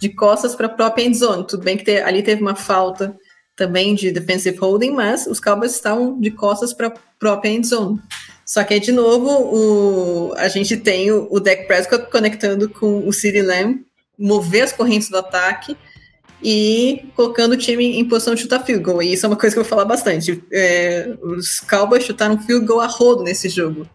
de 0.00 0.08
costas 0.08 0.54
para 0.54 0.68
a 0.68 0.70
própria 0.70 1.04
end 1.04 1.18
zone. 1.18 1.46
Tudo 1.46 1.64
bem 1.64 1.76
que 1.76 1.84
te, 1.84 1.98
ali 1.98 2.22
teve 2.22 2.40
uma 2.40 2.54
falta 2.54 3.14
também 3.54 3.94
de 3.94 4.10
defensive 4.10 4.56
holding, 4.56 4.92
mas 4.92 5.26
os 5.26 5.38
Cowboys 5.38 5.72
estavam 5.72 6.18
de 6.18 6.30
costas 6.30 6.72
para 6.72 6.86
a 6.86 6.94
própria 7.18 7.50
end 7.50 7.66
zone. 7.66 8.00
Só 8.46 8.64
que 8.64 8.72
aí, 8.72 8.80
de 8.80 8.90
novo, 8.90 9.28
o, 9.28 10.32
a 10.34 10.48
gente 10.48 10.78
tem 10.78 11.12
o, 11.12 11.28
o 11.30 11.42
Prescott 11.42 12.10
conectando 12.10 12.70
com 12.70 13.06
o 13.06 13.12
CeeDee 13.12 13.42
Lamb, 13.42 13.84
mover 14.18 14.62
as 14.62 14.72
correntes 14.72 15.10
do 15.10 15.18
ataque 15.18 15.76
e 16.42 17.08
colocando 17.14 17.52
o 17.52 17.56
time 17.56 17.98
em 17.98 18.04
posição 18.04 18.34
de 18.34 18.42
chutar 18.42 18.64
field 18.64 18.82
goal. 18.82 19.02
E 19.02 19.12
isso 19.12 19.26
é 19.26 19.28
uma 19.28 19.36
coisa 19.36 19.54
que 19.54 19.58
eu 19.58 19.64
vou 19.64 19.70
falar 19.70 19.84
bastante. 19.84 20.42
É, 20.52 21.16
os 21.22 21.60
Cowboys 21.60 22.04
chutaram 22.04 22.38
field 22.38 22.66
goal 22.66 22.80
a 22.80 22.86
rodo 22.86 23.22
nesse 23.22 23.48
jogo. 23.48 23.88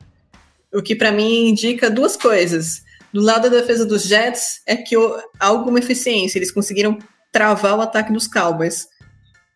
O 0.73 0.81
que 0.81 0.95
para 0.95 1.11
mim 1.11 1.49
indica 1.49 1.89
duas 1.89 2.15
coisas. 2.15 2.83
Do 3.13 3.21
lado 3.21 3.49
da 3.49 3.57
defesa 3.57 3.85
dos 3.85 4.03
Jets 4.03 4.61
é 4.65 4.75
que 4.75 4.95
há 4.95 5.45
alguma 5.45 5.79
eficiência, 5.79 6.39
eles 6.39 6.51
conseguiram 6.51 6.97
travar 7.31 7.77
o 7.77 7.81
ataque 7.81 8.13
dos 8.13 8.27
Cowboys. 8.27 8.87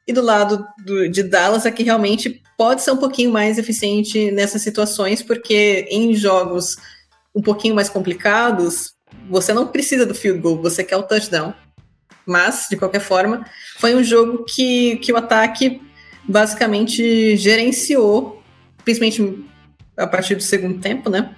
E 0.07 0.13
do 0.13 0.21
lado 0.21 0.63
do, 0.85 1.09
de 1.09 1.23
Dallas 1.23 1.65
é 1.65 1.71
que 1.71 1.81
realmente 1.81 2.41
pode 2.57 2.83
ser 2.83 2.91
um 2.91 2.97
pouquinho 2.97 3.31
mais 3.31 3.57
eficiente 3.57 4.29
nessas 4.31 4.61
situações, 4.61 5.23
porque 5.23 5.87
em 5.89 6.13
jogos 6.13 6.75
um 7.33 7.41
pouquinho 7.41 7.75
mais 7.75 7.89
complicados, 7.89 8.93
você 9.29 9.53
não 9.53 9.67
precisa 9.67 10.05
do 10.05 10.15
field 10.15 10.39
goal, 10.39 10.61
você 10.61 10.83
quer 10.83 10.97
o 10.97 11.03
touchdown. 11.03 11.53
Mas, 12.25 12.67
de 12.69 12.75
qualquer 12.75 13.01
forma, 13.01 13.45
foi 13.77 13.95
um 13.95 14.03
jogo 14.03 14.43
que, 14.45 14.97
que 14.97 15.13
o 15.13 15.17
ataque 15.17 15.81
basicamente 16.23 17.35
gerenciou, 17.37 18.41
principalmente 18.83 19.45
a 19.95 20.07
partir 20.07 20.35
do 20.35 20.43
segundo 20.43 20.79
tempo, 20.79 21.09
né? 21.09 21.35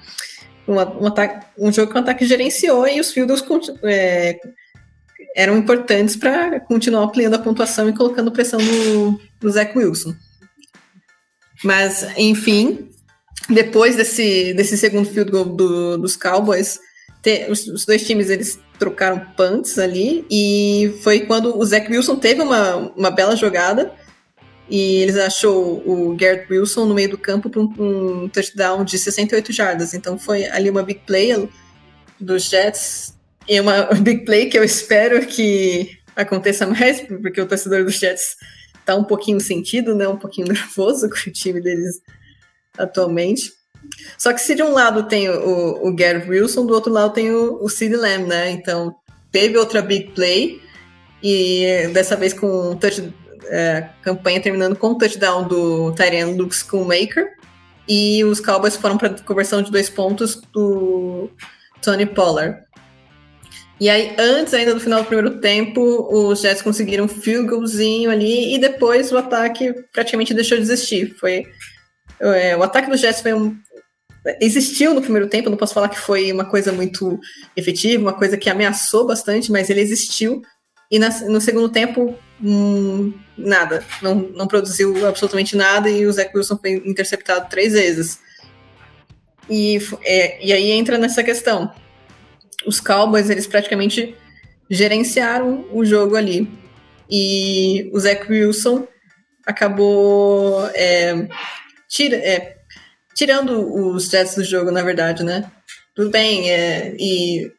Um, 0.67 0.76
um, 0.76 1.08
ataque, 1.08 1.45
um 1.58 1.71
jogo 1.71 1.91
que 1.91 1.97
o 1.97 2.02
ataque 2.02 2.26
gerenciou 2.26 2.88
e 2.88 3.00
os 3.00 3.12
field 3.12 3.34
goals 3.45 3.71
é, 3.84 4.39
eram 5.36 5.58
importantes 5.58 6.15
para 6.15 6.60
continuar 6.60 7.04
ampliando 7.04 7.36
a 7.36 7.39
pontuação 7.39 7.88
e 7.88 7.93
colocando 7.93 8.32
pressão 8.32 8.60
no, 8.60 9.21
no 9.41 9.50
Zach 9.50 9.78
Wilson. 9.78 10.13
Mas, 11.63 12.06
enfim, 12.17 12.89
depois 13.50 13.95
desse, 13.95 14.54
desse 14.54 14.78
segundo 14.78 15.10
field 15.10 15.32
goal 15.32 15.45
do, 15.45 15.97
dos 15.97 16.15
Cowboys, 16.15 16.80
te, 17.21 17.47
os, 17.50 17.67
os, 17.67 17.86
dois 17.86 18.06
times 18.06 18.30
eles 18.30 18.60
trocaram 18.78 19.20
punts 19.36 19.78
ali 19.78 20.26
e 20.30 21.00
foi 21.04 21.22
quando 21.22 21.58
o 21.58 21.66
Zach 21.66 21.90
Wilson 21.92 22.18
teve 22.18 22.42
uma, 22.42 22.76
uma 22.96 23.12
bela 23.12 23.36
jogada 23.36 23.94
e 24.70 24.98
eles 24.98 25.18
achou 25.18 25.82
o 25.86 26.16
Garrett 26.16 26.52
Wilson 26.52 26.86
no 26.86 26.94
meio 26.94 27.10
do 27.10 27.18
campo 27.18 27.50
para 27.50 27.62
um, 27.62 27.74
um, 27.80 28.30
touchdown 28.30 28.84
de 28.84 28.98
68 28.98 29.52
jardas. 29.54 29.94
Então 29.94 30.18
foi 30.20 30.46
ali 30.46 30.70
uma 30.70 30.84
big 30.84 31.02
play 31.06 31.50
dos 32.20 32.50
Jets 32.50 33.16
e 33.48 33.60
uma 33.60 33.84
big 34.02 34.26
play 34.26 34.50
que 34.50 34.58
eu 34.58 34.63
espero 34.63 35.26
que 35.26 35.98
aconteça 36.16 36.68
mais, 36.68 37.02
porque 37.02 37.40
o 37.40 37.48
torcedor 37.48 37.84
dos 37.84 37.96
Jets 37.96 38.36
tá 38.86 38.96
um 38.96 39.04
pouquinho 39.04 39.40
sentido, 39.40 39.96
né? 39.96 40.08
Um 40.08 40.18
pouquinho 40.18 40.48
nervoso 40.52 41.10
com 41.10 41.30
o 41.30 41.34
time 41.34 41.62
deles 41.62 42.02
atualmente. 42.78 43.57
Só 44.17 44.34
que 44.34 44.39
se 44.39 44.56
de 44.56 44.63
um 44.63 44.71
lado 44.71 45.04
tem 45.04 45.30
o, 45.30 45.88
o 45.88 45.95
Gary 45.95 46.28
Wilson, 46.30 46.65
do 46.65 46.73
outro 46.73 46.91
lado 46.91 47.13
tem 47.13 47.32
o, 47.32 47.63
o 47.63 47.69
Sid 47.69 47.95
Lamb, 47.95 48.28
né? 48.28 48.52
Então 48.52 48.95
teve 49.32 49.58
outra 49.58 49.82
big 49.82 50.12
play 50.12 50.62
e 51.21 51.89
dessa 51.93 52.15
vez 52.15 52.34
com 52.34 52.76
touch, 52.76 53.13
é, 53.45 53.89
campanha 54.02 54.41
terminando 54.41 54.76
com 54.76 54.91
o 54.91 54.97
touchdown 54.97 55.47
do 55.47 55.91
Tyrion 55.93 56.36
Luke 56.36 56.56
Schoolmaker 56.56 57.28
e 57.88 58.23
os 58.23 58.39
Cowboys 58.39 58.76
foram 58.76 58.97
para 58.97 59.10
conversão 59.21 59.62
de 59.62 59.71
dois 59.71 59.89
pontos 59.89 60.41
do 60.54 61.30
Tony 61.82 62.06
Pollard. 62.06 62.67
E 63.80 63.89
aí, 63.89 64.15
antes 64.17 64.54
ainda 64.54 64.73
do 64.73 64.80
final 64.80 65.04
do 65.04 65.08
primeiro 65.08 65.39
tempo, 65.39 65.82
os 66.12 66.41
Jets 66.41 66.63
conseguiram 66.63 67.06
um 67.06 67.08
field 67.08 67.47
goalzinho 67.47 68.10
ali 68.10 68.56
e 68.56 68.58
depois 68.58 69.12
o 69.12 69.17
ataque 69.17 69.71
praticamente 69.93 70.34
deixou 70.34 70.58
de 70.58 70.63
existir. 70.63 71.15
Foi, 71.19 71.45
é, 72.19 72.58
o 72.58 72.63
ataque 72.63 72.89
dos 72.89 73.00
Jets 73.00 73.21
foi 73.21 73.34
um, 73.34 73.56
existiu 74.42 74.94
no 74.94 75.02
primeiro 75.02 75.28
tempo, 75.28 75.50
não 75.50 75.58
posso 75.58 75.74
falar 75.74 75.90
que 75.90 76.00
foi 76.00 76.32
uma 76.32 76.46
coisa 76.46 76.72
muito 76.72 77.20
efetiva, 77.56 78.02
uma 78.02 78.13
coisa 78.13 78.38
que 78.38 78.50
ameaçou 78.50 79.06
bastante, 79.08 79.52
mas 79.52 79.70
ele 79.70 79.82
existiu. 79.82 80.42
E 80.90 81.00
na, 81.00 81.10
no 81.28 81.42
segundo 81.42 81.70
tempo, 81.70 82.16
hum, 82.42 83.13
nada. 83.38 83.84
Não, 84.02 84.16
não 84.16 84.48
produziu 84.48 85.06
absolutamente 85.08 85.56
nada 85.56 85.90
e 85.90 86.06
o 86.06 86.12
Zach 86.12 86.36
Wilson 86.36 86.58
foi 86.58 86.72
interceptado 86.86 87.50
três 87.50 87.74
vezes. 87.74 88.20
E, 89.50 89.80
é, 90.04 90.46
e 90.46 90.52
aí 90.52 90.72
entra 90.72 90.98
nessa 90.98 91.24
questão 91.24 91.72
os 92.68 92.82
Cowboys, 92.82 93.30
eles 93.30 93.48
praticamente 93.48 94.13
gerenciaram 94.70 95.66
o 95.72 95.86
jogo 95.86 96.16
ali. 96.16 96.50
E 97.10 97.90
o 97.94 98.00
Zach 98.00 98.30
Wilson 98.30 98.86
acabou 99.46 100.70
é, 100.76 101.28
tira, 101.88 102.18
é, 102.18 102.57
tirando 103.18 103.76
os 103.76 104.10
Jets 104.10 104.36
do 104.36 104.44
jogo, 104.44 104.70
na 104.70 104.84
verdade, 104.84 105.24
né? 105.24 105.52
Tudo 105.96 106.12
bem, 106.12 106.52
é, 106.52 106.96
e 107.00 107.52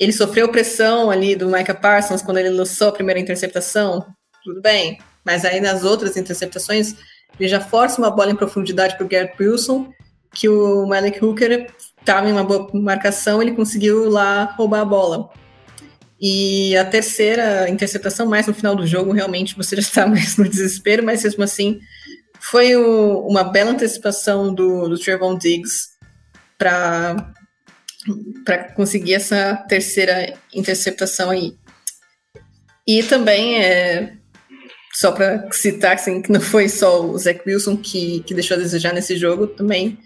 ele 0.00 0.12
sofreu 0.12 0.48
pressão 0.48 1.12
ali 1.12 1.36
do 1.36 1.46
Micah 1.46 1.74
Parsons 1.74 2.22
quando 2.22 2.38
ele 2.38 2.50
lançou 2.50 2.88
a 2.88 2.92
primeira 2.92 3.20
interceptação, 3.20 4.04
tudo 4.42 4.60
bem. 4.60 4.98
Mas 5.24 5.44
aí 5.44 5.60
nas 5.60 5.84
outras 5.84 6.16
interceptações, 6.16 6.96
ele 7.38 7.48
já 7.48 7.60
força 7.60 8.00
uma 8.00 8.10
bola 8.10 8.32
em 8.32 8.36
profundidade 8.36 8.96
para 8.96 9.06
o 9.06 9.08
Garrett 9.08 9.40
Wilson, 9.40 9.92
que 10.34 10.48
o 10.48 10.84
Malik 10.86 11.24
Hooker 11.24 11.72
estava 12.00 12.28
em 12.28 12.32
uma 12.32 12.42
boa 12.42 12.68
marcação, 12.74 13.40
ele 13.40 13.52
conseguiu 13.52 14.10
lá 14.10 14.56
roubar 14.56 14.80
a 14.80 14.84
bola. 14.84 15.30
E 16.20 16.76
a 16.76 16.84
terceira 16.84 17.70
interceptação, 17.70 18.26
mais 18.26 18.48
no 18.48 18.54
final 18.54 18.74
do 18.74 18.84
jogo, 18.84 19.12
realmente 19.12 19.56
você 19.56 19.76
já 19.76 19.82
está 19.82 20.06
mais 20.08 20.36
no 20.36 20.48
desespero, 20.48 21.04
mas 21.04 21.22
mesmo 21.22 21.44
assim 21.44 21.78
foi 22.44 22.76
o, 22.76 23.26
uma 23.26 23.42
bela 23.42 23.70
antecipação 23.70 24.54
do, 24.54 24.86
do 24.86 24.98
Trevon 24.98 25.38
Diggs 25.38 25.88
para 26.58 27.34
conseguir 28.76 29.14
essa 29.14 29.56
terceira 29.66 30.34
interceptação 30.52 31.30
aí. 31.30 31.56
E 32.86 33.02
também 33.02 33.64
é, 33.64 34.12
só 34.92 35.10
para 35.10 35.50
citar 35.52 35.94
assim, 35.94 36.20
que 36.20 36.30
não 36.30 36.40
foi 36.40 36.68
só 36.68 37.06
o 37.06 37.16
Zach 37.16 37.40
Wilson 37.46 37.78
que, 37.78 38.20
que 38.20 38.34
deixou 38.34 38.58
a 38.58 38.60
desejar 38.60 38.92
nesse 38.92 39.16
jogo, 39.16 39.46
também 39.46 39.98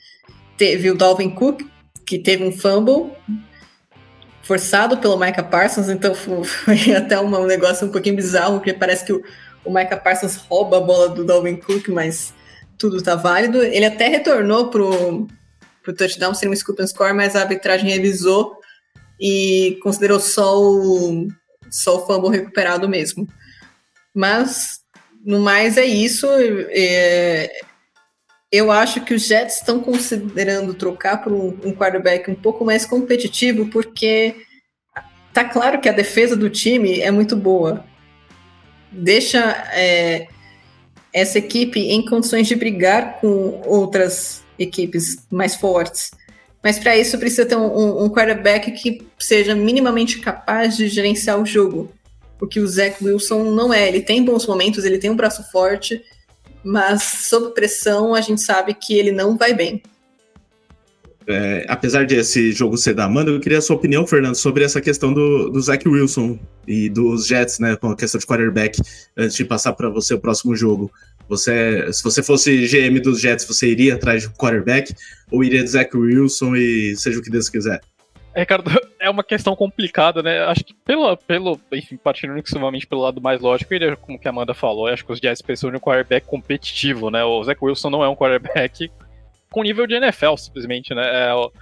teve 0.56 0.92
o 0.92 0.94
Dalvin 0.94 1.30
Cook, 1.30 1.62
que 2.06 2.20
teve 2.20 2.44
um 2.44 2.52
fumble 2.52 3.10
forçado 4.42 4.96
pelo 4.98 5.18
Micah 5.18 5.42
Parsons, 5.42 5.88
então 5.88 6.14
foi 6.14 6.94
até 6.94 7.18
um 7.18 7.46
negócio 7.46 7.88
um 7.88 7.90
pouquinho 7.90 8.14
bizarro, 8.14 8.58
porque 8.58 8.72
parece 8.72 9.04
que 9.04 9.12
o, 9.12 9.22
o 9.64 9.72
Micah 9.72 9.96
Parsons 9.96 10.36
rouba 10.36 10.78
a 10.78 10.80
bola 10.80 11.08
do 11.08 11.24
Dalvin 11.24 11.56
Cook, 11.56 11.88
mas 11.88 12.34
tudo 12.78 13.02
tá 13.02 13.16
válido. 13.16 13.62
Ele 13.62 13.84
até 13.84 14.08
retornou 14.08 14.70
pro, 14.70 15.26
pro 15.82 15.92
touchdown 15.92 16.34
sem 16.34 16.48
um 16.48 16.56
scoop 16.56 16.80
and 16.82 16.86
score, 16.86 17.12
mas 17.12 17.34
a 17.34 17.40
arbitragem 17.40 17.90
revisou 17.90 18.58
e 19.20 19.78
considerou 19.82 20.20
só 20.20 20.60
o, 20.60 21.28
só 21.70 21.96
o 21.96 22.06
fumble 22.06 22.30
recuperado 22.30 22.88
mesmo. 22.88 23.28
Mas, 24.14 24.80
no 25.24 25.40
mais, 25.40 25.76
é 25.76 25.84
isso. 25.84 26.26
É, 26.70 27.50
eu 28.50 28.70
acho 28.70 29.04
que 29.04 29.12
os 29.12 29.26
Jets 29.26 29.56
estão 29.56 29.80
considerando 29.80 30.72
trocar 30.72 31.28
um, 31.28 31.48
um 31.64 31.72
quarterback 31.74 32.30
um 32.30 32.34
pouco 32.34 32.64
mais 32.64 32.86
competitivo, 32.86 33.66
porque 33.68 34.36
tá 35.32 35.44
claro 35.44 35.80
que 35.80 35.88
a 35.88 35.92
defesa 35.92 36.34
do 36.34 36.48
time 36.48 37.00
é 37.00 37.10
muito 37.10 37.36
boa. 37.36 37.84
Deixa 38.90 39.38
é, 39.72 40.28
essa 41.12 41.38
equipe 41.38 41.80
em 41.80 42.04
condições 42.04 42.46
de 42.46 42.54
brigar 42.54 43.20
com 43.20 43.62
outras 43.66 44.42
equipes 44.58 45.26
mais 45.30 45.54
fortes. 45.56 46.10
Mas 46.62 46.78
para 46.78 46.96
isso 46.96 47.18
precisa 47.18 47.46
ter 47.46 47.56
um, 47.56 48.04
um, 48.04 48.10
quarterback 48.10 48.72
que 48.72 49.06
seja 49.18 49.54
minimamente 49.54 50.18
capaz 50.18 50.76
de 50.76 50.88
gerenciar 50.88 51.40
o 51.40 51.46
jogo 51.46 51.92
o 52.40 52.46
que 52.46 52.60
o 52.60 52.66
Zach 52.66 53.02
Wilson 53.04 53.44
não 53.44 53.72
é. 53.72 53.88
Ele 53.88 54.00
tem 54.00 54.24
bons 54.24 54.46
momentos, 54.46 54.84
ele 54.84 54.98
tem 54.98 55.10
um 55.10 55.16
braço 55.16 55.42
forte, 55.50 56.02
mas 56.62 57.02
sob 57.02 57.52
pressão 57.52 58.14
a 58.14 58.20
gente 58.20 58.40
sabe 58.40 58.74
que 58.74 58.94
ele 58.94 59.12
não 59.12 59.36
vai 59.36 59.52
bem. 59.52 59.82
É, 61.30 61.66
apesar 61.68 62.06
de 62.06 62.14
esse 62.14 62.52
jogo 62.52 62.78
ser 62.78 62.94
da 62.94 63.04
Amanda, 63.04 63.30
eu 63.30 63.38
queria 63.38 63.58
a 63.58 63.60
sua 63.60 63.76
opinião, 63.76 64.06
Fernando, 64.06 64.34
sobre 64.34 64.64
essa 64.64 64.80
questão 64.80 65.12
do, 65.12 65.50
do 65.50 65.60
Zach 65.60 65.86
Wilson 65.86 66.38
e 66.66 66.88
dos 66.88 67.26
Jets, 67.26 67.58
né, 67.58 67.76
com 67.76 67.90
a 67.90 67.96
questão 67.96 68.18
de 68.18 68.26
quarterback, 68.26 68.80
antes 69.14 69.36
de 69.36 69.44
passar 69.44 69.74
para 69.74 69.90
você 69.90 70.14
o 70.14 70.18
próximo 70.18 70.56
jogo. 70.56 70.90
Você, 71.28 71.92
se 71.92 72.02
você 72.02 72.22
fosse 72.22 72.66
GM 72.66 72.98
dos 73.00 73.20
Jets, 73.20 73.44
você 73.46 73.68
iria 73.68 73.96
atrás 73.96 74.22
de 74.22 74.30
quarterback 74.30 74.94
ou 75.30 75.44
iria 75.44 75.62
de 75.62 75.68
Zach 75.68 75.94
Wilson 75.94 76.56
e 76.56 76.96
seja 76.96 77.18
o 77.18 77.22
que 77.22 77.30
Deus 77.30 77.50
quiser? 77.50 77.82
Ricardo, 78.34 78.70
é 78.98 79.10
uma 79.10 79.22
questão 79.22 79.54
complicada, 79.54 80.22
né? 80.22 80.40
Acho 80.44 80.64
que 80.64 80.74
pelo, 80.86 81.14
pelo 81.14 81.60
enfim, 81.70 81.98
partindo 81.98 82.38
exclusivamente 82.38 82.86
pelo 82.86 83.02
lado 83.02 83.20
mais 83.20 83.38
lógico, 83.38 83.74
ele, 83.74 83.94
como 83.96 84.18
que 84.18 84.26
a 84.26 84.30
Amanda 84.30 84.54
falou, 84.54 84.86
acho 84.86 85.04
que 85.04 85.12
os 85.12 85.18
Jets 85.18 85.42
precisam 85.42 85.70
de 85.70 85.76
um 85.76 85.80
quarterback 85.80 86.26
competitivo, 86.26 87.10
né? 87.10 87.22
O 87.22 87.44
Zach 87.44 87.62
Wilson 87.62 87.90
não 87.90 88.02
é 88.02 88.08
um 88.08 88.16
quarterback 88.16 88.90
com 89.50 89.62
nível 89.62 89.86
de 89.86 89.94
NFL, 89.94 90.36
simplesmente, 90.36 90.94
né? 90.94 91.28
É, 91.28 91.34
o 91.34 91.52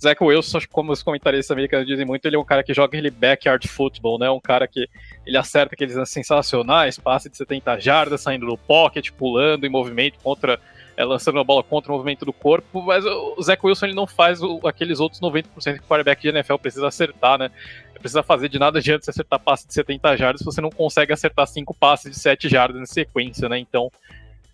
Zach 0.00 0.22
Wilson, 0.22 0.58
como 0.70 0.92
os 0.92 1.02
comentaristas 1.02 1.50
americanos 1.50 1.86
dizem 1.86 2.04
muito, 2.04 2.26
ele 2.26 2.36
é 2.36 2.38
um 2.38 2.44
cara 2.44 2.62
que 2.62 2.74
joga 2.74 2.88
aquele 2.88 3.10
backyard 3.10 3.66
football, 3.66 4.18
né? 4.18 4.28
Um 4.30 4.40
cara 4.40 4.68
que 4.68 4.88
ele 5.24 5.36
acerta 5.36 5.74
aqueles 5.74 5.96
sensacionais, 6.08 6.98
passe 6.98 7.30
de 7.30 7.36
70 7.36 7.80
jardas, 7.80 8.20
saindo 8.20 8.46
do 8.46 8.58
pocket, 8.58 9.10
pulando 9.10 9.66
em 9.66 9.70
movimento 9.70 10.18
contra 10.22 10.60
é, 10.96 11.04
lançando 11.04 11.38
a 11.38 11.44
bola 11.44 11.62
contra 11.62 11.92
o 11.92 11.94
movimento 11.94 12.24
do 12.24 12.32
corpo, 12.32 12.82
mas 12.82 13.04
o 13.04 13.36
Zach 13.42 13.64
Wilson 13.64 13.86
ele 13.86 13.94
não 13.94 14.06
faz 14.06 14.42
o, 14.42 14.60
aqueles 14.64 14.98
outros 14.98 15.20
90% 15.20 15.44
que 15.74 15.80
o 15.80 15.82
quarterback 15.82 16.22
de 16.22 16.28
NFL 16.28 16.56
precisa 16.56 16.88
acertar, 16.88 17.38
né? 17.38 17.50
Precisa 17.98 18.22
fazer 18.22 18.48
de 18.48 18.58
nada 18.58 18.78
adianta 18.78 19.04
você 19.04 19.10
acertar 19.10 19.38
passe 19.40 19.66
de 19.66 19.74
70 19.74 20.16
jardas 20.16 20.38
se 20.40 20.44
você 20.44 20.60
não 20.60 20.70
consegue 20.70 21.12
acertar 21.12 21.46
cinco 21.46 21.74
passes 21.74 22.10
de 22.10 22.18
7 22.18 22.48
jardas 22.48 22.80
em 22.80 22.86
sequência, 22.86 23.48
né? 23.48 23.58
Então, 23.58 23.90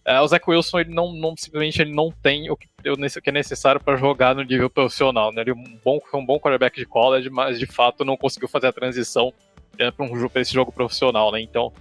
é, 0.05 0.21
o 0.21 0.27
Zach 0.27 0.45
Wilson 0.49 0.81
ele 0.81 0.95
não, 0.95 1.13
não 1.13 1.37
simplesmente 1.37 1.81
ele 1.81 1.95
não 1.95 2.11
tem 2.11 2.51
o 2.51 2.57
que, 2.57 2.69
o 2.89 2.97
que 2.97 3.31
é 3.31 3.33
necessário 3.33 3.81
para 3.81 3.97
jogar 3.97 4.35
no 4.35 4.43
nível 4.43 4.69
profissional, 4.69 5.33
né? 5.33 5.43
Ele 5.43 5.51
é 5.51 5.55
um 5.55 5.79
bom, 5.85 6.01
um 6.15 6.25
bom 6.25 6.39
quarterback 6.39 6.77
de 6.77 6.87
college, 6.87 7.31
mas 7.31 7.59
de 7.59 7.67
fato 7.67 8.05
não 8.05 8.17
conseguiu 8.17 8.49
fazer 8.49 8.67
a 8.69 8.73
transição 8.73 9.33
é, 9.79 9.91
para 9.91 10.05
um, 10.05 10.31
esse 10.35 10.53
jogo 10.53 10.73
profissional, 10.73 11.31
né? 11.33 11.41
Então, 11.41 11.73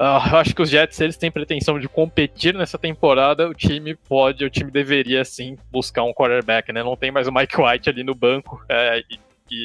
Uh, 0.00 0.18
eu 0.32 0.38
acho 0.38 0.54
que 0.54 0.62
os 0.62 0.70
Jets, 0.70 0.98
eles 1.00 1.16
têm 1.16 1.30
pretensão 1.30 1.78
de 1.78 1.86
competir 1.88 2.54
nessa 2.54 2.78
temporada, 2.78 3.48
o 3.48 3.54
time 3.54 3.94
pode, 3.94 4.44
o 4.44 4.50
time 4.50 4.70
deveria 4.70 5.24
sim 5.24 5.56
buscar 5.70 6.02
um 6.02 6.12
quarterback, 6.12 6.72
né? 6.72 6.82
Não 6.82 6.96
tem 6.96 7.12
mais 7.12 7.28
o 7.28 7.32
Mike 7.32 7.60
White 7.60 7.90
ali 7.90 8.02
no 8.02 8.14
banco, 8.14 8.64
é, 8.68 9.04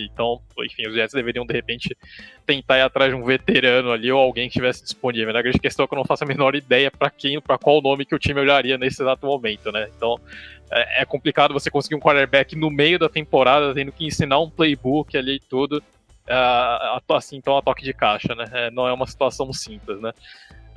então, 0.05 0.41
enfim, 0.59 0.87
os 0.87 0.93
Jets 0.93 1.13
deveriam 1.13 1.45
de 1.45 1.53
repente 1.53 1.95
tentar 2.45 2.77
ir 2.77 2.81
atrás 2.81 3.11
de 3.11 3.19
um 3.19 3.25
veterano 3.25 3.91
ali 3.91 4.11
ou 4.11 4.19
alguém 4.19 4.47
que 4.47 4.57
estivesse 4.57 4.83
disponível. 4.83 5.33
Né? 5.33 5.39
A 5.39 5.41
grande 5.41 5.59
questão 5.59 5.85
é 5.85 5.87
que 5.87 5.93
eu 5.93 5.97
não 5.97 6.05
faço 6.05 6.23
a 6.23 6.27
menor 6.27 6.55
ideia 6.55 6.91
para 6.91 7.09
quem, 7.09 7.39
para 7.39 7.57
qual 7.57 7.81
nome 7.81 8.05
que 8.05 8.15
o 8.15 8.19
time 8.19 8.39
olharia 8.39 8.77
nesse 8.77 9.01
exato 9.01 9.25
momento, 9.25 9.71
né? 9.71 9.89
Então, 9.95 10.19
é, 10.71 11.01
é 11.01 11.05
complicado 11.05 11.53
você 11.53 11.69
conseguir 11.69 11.95
um 11.95 11.99
quarterback 11.99 12.55
no 12.55 12.69
meio 12.69 12.99
da 12.99 13.09
temporada, 13.09 13.73
tendo 13.73 13.91
que 13.91 14.05
ensinar 14.05 14.39
um 14.39 14.49
playbook 14.49 15.17
ali 15.17 15.35
e 15.35 15.39
tudo 15.39 15.81
uh, 16.27 17.13
assim, 17.13 17.37
então 17.37 17.57
a 17.57 17.61
toque 17.61 17.83
de 17.83 17.93
caixa, 17.93 18.35
né? 18.35 18.45
É, 18.51 18.71
não 18.71 18.87
é 18.87 18.93
uma 18.93 19.07
situação 19.07 19.51
simples, 19.53 19.99
né? 20.01 20.11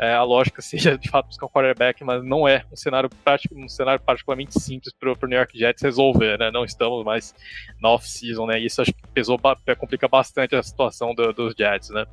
É, 0.00 0.14
a 0.14 0.22
lógica 0.22 0.62
seja 0.62 0.96
de 0.96 1.10
fato 1.10 1.26
buscar 1.26 1.44
um 1.44 1.50
quarterback, 1.50 2.02
mas 2.02 2.24
não 2.24 2.48
é 2.48 2.64
um 2.72 2.76
cenário 2.76 3.10
prático, 3.22 3.54
um 3.54 3.68
cenário 3.68 4.00
particularmente 4.00 4.58
simples 4.58 4.94
para 4.98 5.10
o 5.10 5.28
New 5.28 5.36
York 5.36 5.58
Jets 5.58 5.82
resolver, 5.82 6.38
né? 6.38 6.50
Não 6.50 6.64
estamos 6.64 7.04
mais 7.04 7.34
na 7.80 7.90
off-season, 7.90 8.46
né? 8.46 8.58
Isso 8.58 8.80
acho 8.80 8.94
que 8.94 9.06
pesou, 9.08 9.38
complica 9.78 10.08
bastante 10.08 10.56
a 10.56 10.62
situação 10.62 11.14
do, 11.14 11.32
dos 11.34 11.54
Jets, 11.54 11.90
né? 11.90 12.06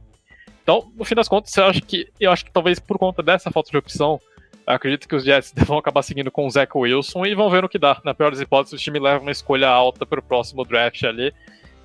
Então, 0.62 0.92
no 0.98 1.06
fim 1.06 1.16
das 1.16 1.30
contas, 1.30 1.56
eu 1.56 1.64
acho 1.64 1.82
que 1.82 2.12
eu 2.20 2.30
acho 2.30 2.44
que 2.44 2.52
talvez 2.52 2.78
por 2.78 3.00
conta 3.00 3.24
dessa 3.24 3.50
falta 3.50 3.72
de 3.72 3.78
opção, 3.78 4.20
acredito 4.66 5.08
que 5.08 5.16
os 5.16 5.24
Jets 5.24 5.54
vão 5.66 5.78
acabar 5.78 6.02
seguindo 6.02 6.30
com 6.30 6.46
o 6.46 6.52
Zach 6.52 6.70
Wilson 6.76 7.26
e 7.26 7.34
vão 7.34 7.50
ver 7.50 7.62
no 7.62 7.70
que 7.70 7.80
dá. 7.80 8.02
Na 8.04 8.14
pior 8.14 8.32
das 8.32 8.42
hipóteses, 8.42 8.78
o 8.78 8.84
time 8.84 9.00
leva 9.00 9.22
uma 9.22 9.32
escolha 9.32 9.70
alta 9.70 10.06
para 10.06 10.20
o 10.20 10.24
próximo 10.24 10.66
draft 10.66 11.02
ali 11.06 11.34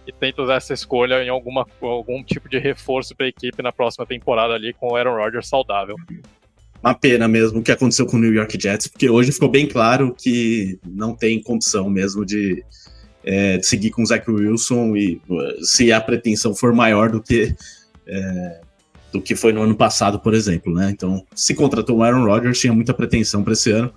e 0.07 0.13
tenta 0.13 0.43
usar 0.43 0.57
essa 0.57 0.75
escolha 0.75 1.23
em 1.23 1.29
alguma, 1.29 1.67
algum 1.81 2.23
tipo 2.23 2.49
de 2.49 2.59
reforço 2.59 3.15
para 3.15 3.27
a 3.27 3.29
equipe 3.29 3.63
na 3.63 3.73
próxima 3.73 4.05
temporada 4.05 4.55
ali 4.55 4.73
com 4.73 4.89
o 4.89 4.97
Aaron 4.97 5.17
Rodgers 5.17 5.49
saudável. 5.49 5.97
Uma 6.83 6.95
pena 6.95 7.29
mesmo 7.29 7.61
o 7.61 7.63
que 7.63 7.71
aconteceu 7.71 8.07
com 8.07 8.17
o 8.17 8.21
New 8.21 8.35
York 8.35 8.61
Jets, 8.61 8.89
porque 8.89 9.09
hoje 9.09 9.31
ficou 9.31 9.49
bem 9.49 9.69
claro 9.69 10.15
que 10.19 10.79
não 10.85 11.15
tem 11.15 11.41
condição 11.41 11.89
mesmo 11.89 12.25
de, 12.25 12.65
é, 13.25 13.59
de 13.59 13.67
seguir 13.67 13.91
com 13.91 14.03
o 14.03 14.07
Zach 14.07 14.29
Wilson 14.29 14.97
e 14.97 15.21
se 15.61 15.93
a 15.93 16.01
pretensão 16.01 16.55
for 16.55 16.73
maior 16.73 17.11
do 17.11 17.23
que 17.23 17.55
é, 18.07 18.61
do 19.13 19.21
que 19.21 19.37
foi 19.37 19.53
no 19.53 19.63
ano 19.63 19.77
passado, 19.77 20.19
por 20.19 20.33
exemplo, 20.35 20.75
né? 20.75 20.91
Então, 20.91 21.25
se 21.35 21.55
contratou 21.55 21.99
o 21.99 22.03
Aaron 22.03 22.25
Rodgers, 22.25 22.59
tinha 22.59 22.73
muita 22.73 22.95
pretensão 22.95 23.45
para 23.45 23.53
esse 23.53 23.71
ano, 23.71 23.93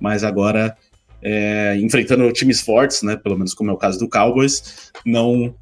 mas 0.00 0.24
agora 0.24 0.74
é, 1.22 1.76
enfrentando 1.78 2.30
times 2.32 2.60
fortes, 2.60 3.02
né? 3.02 3.16
Pelo 3.16 3.36
menos 3.36 3.54
como 3.54 3.70
é 3.70 3.72
o 3.72 3.76
caso 3.76 3.98
do 3.98 4.08
Cowboys, 4.08 4.90
não 5.04 5.54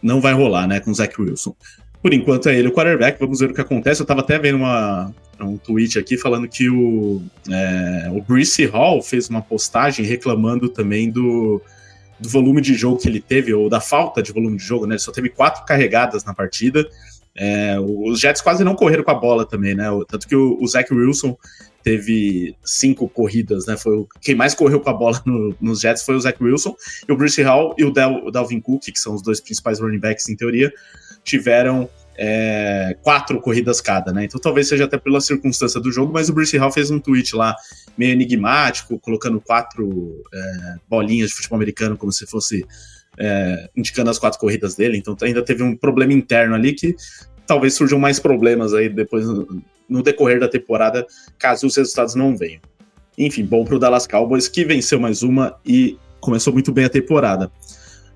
não 0.00 0.20
vai 0.20 0.32
rolar, 0.32 0.66
né? 0.66 0.80
Com 0.80 0.90
o 0.90 0.94
Zach 0.94 1.20
Wilson. 1.20 1.54
Por 2.00 2.14
enquanto 2.14 2.48
é 2.48 2.56
ele 2.56 2.68
o 2.68 2.72
quarterback, 2.72 3.18
vamos 3.18 3.40
ver 3.40 3.50
o 3.50 3.54
que 3.54 3.60
acontece. 3.60 4.00
Eu 4.00 4.06
tava 4.06 4.20
até 4.20 4.38
vendo 4.38 4.58
uma, 4.58 5.12
um 5.40 5.56
tweet 5.56 5.98
aqui 5.98 6.16
falando 6.16 6.48
que 6.48 6.70
o, 6.70 7.20
é, 7.50 8.08
o 8.12 8.22
Brice 8.22 8.64
Hall 8.66 9.02
fez 9.02 9.28
uma 9.28 9.42
postagem 9.42 10.04
reclamando 10.04 10.68
também 10.68 11.10
do, 11.10 11.60
do 12.20 12.28
volume 12.28 12.60
de 12.60 12.74
jogo 12.74 12.98
que 12.98 13.08
ele 13.08 13.20
teve, 13.20 13.52
ou 13.52 13.68
da 13.68 13.80
falta 13.80 14.22
de 14.22 14.32
volume 14.32 14.56
de 14.56 14.62
jogo, 14.62 14.86
né? 14.86 14.94
Ele 14.94 15.00
só 15.00 15.10
teve 15.10 15.28
quatro 15.28 15.64
carregadas 15.64 16.24
na 16.24 16.32
partida. 16.32 16.88
É, 17.36 17.76
os 17.80 18.20
Jets 18.20 18.42
quase 18.42 18.62
não 18.62 18.74
correram 18.74 19.04
com 19.04 19.10
a 19.10 19.14
bola 19.14 19.44
também, 19.44 19.74
né? 19.74 19.86
Tanto 20.08 20.26
que 20.28 20.36
o, 20.36 20.56
o 20.60 20.66
Zach 20.68 20.92
Wilson 20.92 21.36
teve 21.88 22.54
cinco 22.62 23.08
corridas, 23.08 23.64
né? 23.64 23.74
Foi 23.74 23.96
o, 23.96 24.08
quem 24.20 24.34
mais 24.34 24.54
correu 24.54 24.78
com 24.78 24.90
a 24.90 24.92
bola 24.92 25.22
no, 25.24 25.56
nos 25.58 25.80
Jets 25.80 26.02
foi 26.02 26.16
o 26.16 26.20
Zach 26.20 26.36
Wilson 26.38 26.76
e 27.08 27.10
o 27.10 27.16
Bruce 27.16 27.40
Hall 27.40 27.74
e 27.78 27.84
o, 27.84 27.90
Del, 27.90 28.26
o 28.26 28.30
Dalvin 28.30 28.60
Cook, 28.60 28.82
que 28.82 28.98
são 28.98 29.14
os 29.14 29.22
dois 29.22 29.40
principais 29.40 29.80
running 29.80 29.98
backs 29.98 30.28
em 30.28 30.36
teoria, 30.36 30.70
tiveram 31.24 31.88
é, 32.18 32.94
quatro 33.00 33.40
corridas 33.40 33.80
cada, 33.80 34.12
né? 34.12 34.24
Então 34.24 34.38
talvez 34.38 34.68
seja 34.68 34.84
até 34.84 34.98
pela 34.98 35.18
circunstância 35.18 35.80
do 35.80 35.90
jogo, 35.90 36.12
mas 36.12 36.28
o 36.28 36.34
Bruce 36.34 36.58
Hall 36.58 36.70
fez 36.70 36.90
um 36.90 37.00
tweet 37.00 37.34
lá 37.34 37.56
meio 37.96 38.12
enigmático, 38.12 38.98
colocando 38.98 39.40
quatro 39.40 40.22
é, 40.34 40.74
bolinhas 40.90 41.30
de 41.30 41.36
futebol 41.36 41.56
americano 41.56 41.96
como 41.96 42.12
se 42.12 42.26
fosse 42.26 42.66
é, 43.18 43.70
indicando 43.74 44.10
as 44.10 44.18
quatro 44.18 44.38
corridas 44.38 44.74
dele. 44.74 44.98
Então 44.98 45.16
ainda 45.22 45.42
teve 45.42 45.62
um 45.62 45.74
problema 45.74 46.12
interno 46.12 46.54
ali 46.54 46.74
que 46.74 46.94
talvez 47.46 47.72
surjam 47.72 47.98
mais 47.98 48.20
problemas 48.20 48.74
aí 48.74 48.90
depois 48.90 49.24
no 49.88 50.02
decorrer 50.02 50.38
da 50.38 50.48
temporada, 50.48 51.06
caso 51.38 51.66
os 51.66 51.76
resultados 51.76 52.14
não 52.14 52.36
venham. 52.36 52.60
Enfim, 53.16 53.44
bom 53.44 53.64
para 53.64 53.76
o 53.76 53.78
Dallas 53.78 54.06
Cowboys, 54.06 54.46
que 54.46 54.64
venceu 54.64 55.00
mais 55.00 55.22
uma 55.22 55.58
e 55.66 55.98
começou 56.20 56.52
muito 56.52 56.70
bem 56.72 56.84
a 56.84 56.88
temporada. 56.88 57.50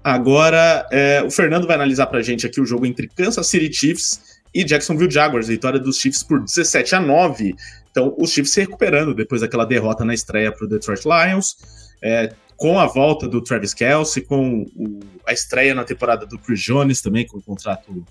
Agora, 0.05 0.87
é, 0.91 1.23
o 1.23 1.31
Fernando 1.31 1.67
vai 1.67 1.77
analisar 1.77 2.07
para 2.07 2.19
a 2.19 2.23
gente 2.23 2.47
aqui 2.47 2.61
o 2.61 2.67
jogo 2.67 2.87
entre 2.87 3.09
Kansas 3.09 3.47
City 3.47 3.73
Chiefs 3.73 4.41
e 4.55 4.65
Jacksonville 4.65 5.11
Jaguars, 5.11 5.49
vitória 5.49 5.79
dos 5.79 5.99
Chiefs 5.99 6.23
por 6.23 6.41
17 6.41 6.97
a 6.97 7.01
9. 7.01 7.55
Então, 7.91 8.15
os 8.19 8.31
Chiefs 8.31 8.53
se 8.53 8.61
recuperando 8.61 9.15
depois 9.15 9.41
daquela 9.41 9.65
derrota 9.65 10.05
na 10.05 10.13
estreia 10.13 10.51
para 10.53 10.65
o 10.65 10.69
Detroit 10.69 11.03
Lions, 11.05 11.57
é, 12.03 12.33
com 12.57 12.79
a 12.79 12.87
volta 12.87 13.29
do 13.29 13.41
Travis 13.41 13.75
Kelsey, 13.75 14.25
com 14.25 14.67
o, 14.77 15.01
a 15.27 15.33
estreia 15.33 15.75
na 15.75 15.85
temporada 15.85 16.27
do 16.27 16.39
Chris 16.39 16.61
Jones 16.61 17.01
também, 17.01 17.27
com 17.27 17.39
o 17.39 17.43
contrato 17.43 18.05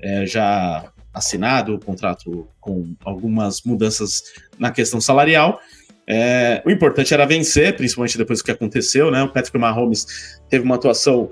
é, 0.00 0.26
já 0.26 0.90
assinado, 1.12 1.74
o 1.74 1.80
contrato 1.80 2.48
com 2.60 2.94
algumas 3.04 3.62
mudanças 3.62 4.22
na 4.58 4.70
questão 4.70 5.00
salarial. 5.00 5.60
É, 6.06 6.62
o 6.66 6.70
importante 6.70 7.14
era 7.14 7.24
vencer, 7.24 7.76
principalmente 7.76 8.18
depois 8.18 8.40
do 8.40 8.44
que 8.44 8.50
aconteceu, 8.50 9.10
né? 9.10 9.22
O 9.22 9.28
Patrick 9.28 9.56
Mahomes 9.56 10.40
teve 10.48 10.64
uma 10.64 10.74
atuação 10.74 11.30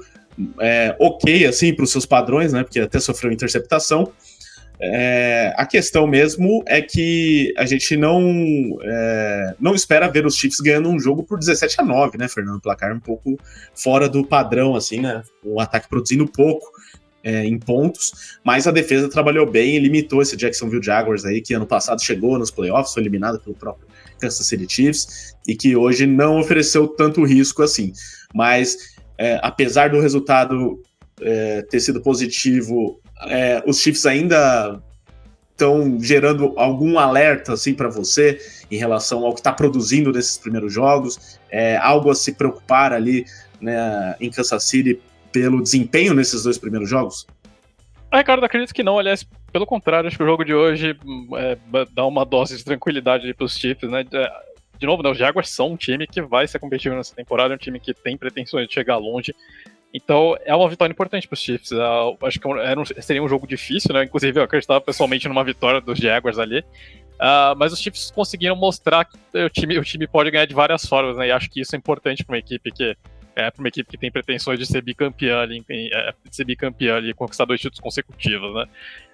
é, 0.61 0.95
ok, 1.01 1.47
assim, 1.47 1.75
para 1.75 1.85
os 1.85 1.91
seus 1.91 2.07
padrões, 2.07 2.53
né? 2.53 2.63
Porque 2.63 2.79
até 2.81 3.01
sofreu 3.01 3.33
interceptação. 3.33 4.13
É, 4.81 5.53
a 5.57 5.67
questão 5.67 6.07
mesmo 6.07 6.63
é 6.65 6.81
que 6.81 7.53
a 7.59 7.67
gente 7.67 7.97
não 7.97 8.79
é, 8.85 9.57
não 9.59 9.75
espera 9.75 10.07
ver 10.07 10.25
os 10.25 10.37
Chiefs 10.37 10.61
ganhando 10.61 10.89
um 10.89 11.01
jogo 11.01 11.25
por 11.25 11.37
17 11.37 11.81
a 11.81 11.85
9, 11.85 12.17
né, 12.17 12.29
Fernando? 12.29 12.61
Placar 12.61 12.95
um 12.95 13.01
pouco 13.01 13.37
fora 13.75 14.09
do 14.09 14.25
padrão, 14.25 14.77
assim, 14.77 15.01
né? 15.01 15.23
O 15.43 15.61
ataque 15.61 15.89
produzindo 15.89 16.27
pouco 16.29 16.65
é, 17.29 17.45
em 17.45 17.59
pontos, 17.59 18.39
mas 18.43 18.67
a 18.67 18.71
defesa 18.71 19.11
trabalhou 19.11 19.45
bem 19.45 19.77
e 19.77 19.79
limitou 19.79 20.23
esse 20.23 20.35
Jacksonville 20.35 20.83
Jaguars 20.83 21.27
aí, 21.27 21.43
que 21.43 21.53
ano 21.53 21.67
passado 21.67 22.03
chegou 22.03 22.39
nos 22.39 22.51
playoffs, 22.51 22.95
foi 22.95 23.03
eliminado 23.03 23.39
pelo 23.39 23.55
próprio 23.55 23.87
Kansas 24.19 24.47
City 24.47 24.67
Chiefs 24.67 25.37
e 25.47 25.55
que 25.55 25.77
hoje 25.77 26.07
não 26.07 26.41
ofereceu 26.41 26.89
tanto 26.89 27.25
risco 27.25 27.63
assim. 27.63 27.93
Mas 28.35 28.97
é, 29.19 29.39
apesar 29.43 29.91
do 29.91 30.01
resultado 30.01 30.81
é, 31.21 31.61
ter 31.63 31.81
sido 31.81 32.01
positivo 32.01 32.99
é, 33.27 33.63
os 33.67 33.81
Chiefs 33.81 34.07
ainda 34.07 34.81
estão 35.51 36.01
gerando 36.01 36.55
algum 36.57 36.99
alerta 36.99 37.53
assim 37.53 37.75
para 37.75 37.89
você 37.89 38.41
em 38.71 38.77
relação 38.77 39.27
ao 39.27 39.35
que 39.35 39.41
está 39.41 39.53
produzindo 39.53 40.13
nesses 40.13 40.39
primeiros 40.39 40.73
jogos? 40.73 41.39
É, 41.51 41.77
algo 41.77 42.11
a 42.11 42.15
se 42.15 42.33
preocupar 42.33 42.93
ali 42.93 43.27
né, 43.61 44.15
em 44.19 44.31
Kansas 44.31 44.65
City 44.65 45.01
pelo 45.33 45.63
desempenho 45.63 46.15
nesses 46.15 46.43
dois 46.43 46.59
primeiros 46.59 46.89
jogos? 46.89 47.27
Ah, 48.11 48.19
Ricardo, 48.19 48.45
acredito 48.45 48.73
que 48.73 48.83
não. 48.83 48.99
Aliás, 48.99 49.27
pelo 49.53 49.67
contrário, 49.67 50.09
acho 50.09 50.17
que 50.17 50.23
o 50.23 50.27
jogo 50.27 50.45
de 50.45 50.55
hoje 50.55 50.97
é, 51.37 51.59
dá 51.93 52.07
uma 52.07 52.25
dose 52.25 52.57
de 52.57 52.65
tranquilidade 52.65 53.33
para 53.35 53.45
os 53.45 53.57
Chiefs, 53.57 53.91
né? 53.91 54.05
De 54.79 54.87
novo, 54.87 55.03
né, 55.03 55.11
os 55.11 55.19
Jaguars 55.19 55.51
são 55.51 55.73
um 55.73 55.77
time 55.77 56.07
que 56.07 56.23
vai 56.23 56.47
ser 56.47 56.59
competitivo 56.59 56.95
nessa 56.95 57.15
temporada, 57.15 57.53
é 57.53 57.57
um 57.57 57.59
time 57.59 57.81
que 57.81 57.93
tem 57.93 58.17
pretensões 58.17 58.69
de 58.69 58.73
chegar 58.73 58.97
longe. 58.97 59.35
Então 59.93 60.37
é 60.45 60.55
uma 60.55 60.69
vitória 60.69 60.93
importante 60.93 61.27
para 61.27 61.35
os 61.35 61.41
Chiefs. 61.41 61.71
Eu 61.71 62.17
acho 62.23 62.39
que 62.39 62.49
é 62.49 62.67
era 62.67 62.81
um, 62.81 62.85
seria 62.85 63.23
um 63.23 63.29
jogo 63.29 63.47
difícil, 63.47 63.93
né? 63.93 64.05
Inclusive 64.05 64.39
eu 64.39 64.45
acreditava 64.45 64.81
pessoalmente 64.81 65.27
numa 65.29 65.43
vitória 65.43 65.81
dos 65.81 65.99
Jaguars 65.99 66.39
ali. 66.39 66.61
Uh, 66.61 67.57
mas 67.57 67.73
os 67.73 67.81
Chiefs 67.81 68.11
conseguiram 68.11 68.55
mostrar 68.55 69.05
que 69.05 69.19
o 69.35 69.51
time, 69.51 69.77
o 69.79 69.83
time 69.83 70.07
pode 70.07 70.31
ganhar 70.31 70.47
de 70.47 70.55
várias 70.55 70.87
formas, 70.87 71.17
né? 71.17 71.29
E 71.29 71.33
acho 71.33 71.51
que 71.51 71.61
isso 71.61 71.75
é 71.75 71.79
importante 71.79 72.25
para 72.25 72.35
uma 72.35 72.39
equipe 72.39 72.71
que 72.71 72.97
é 73.39 73.51
para 73.51 73.63
uma 73.63 73.69
equipe 73.69 73.89
que 73.89 73.97
tem 73.97 74.11
pretensões 74.11 74.59
de 74.59 74.67
ser 74.67 74.83
bicampeã 74.83 75.41
ali, 75.41 75.65
é, 75.71 76.13
de 76.29 76.35
ser 76.35 76.45
bicampeã 76.45 76.97
ali, 76.97 77.15
conquistar 77.15 77.45
dois 77.45 77.61
títulos 77.61 77.81
consecutivos, 77.81 78.53
né? 78.55 78.67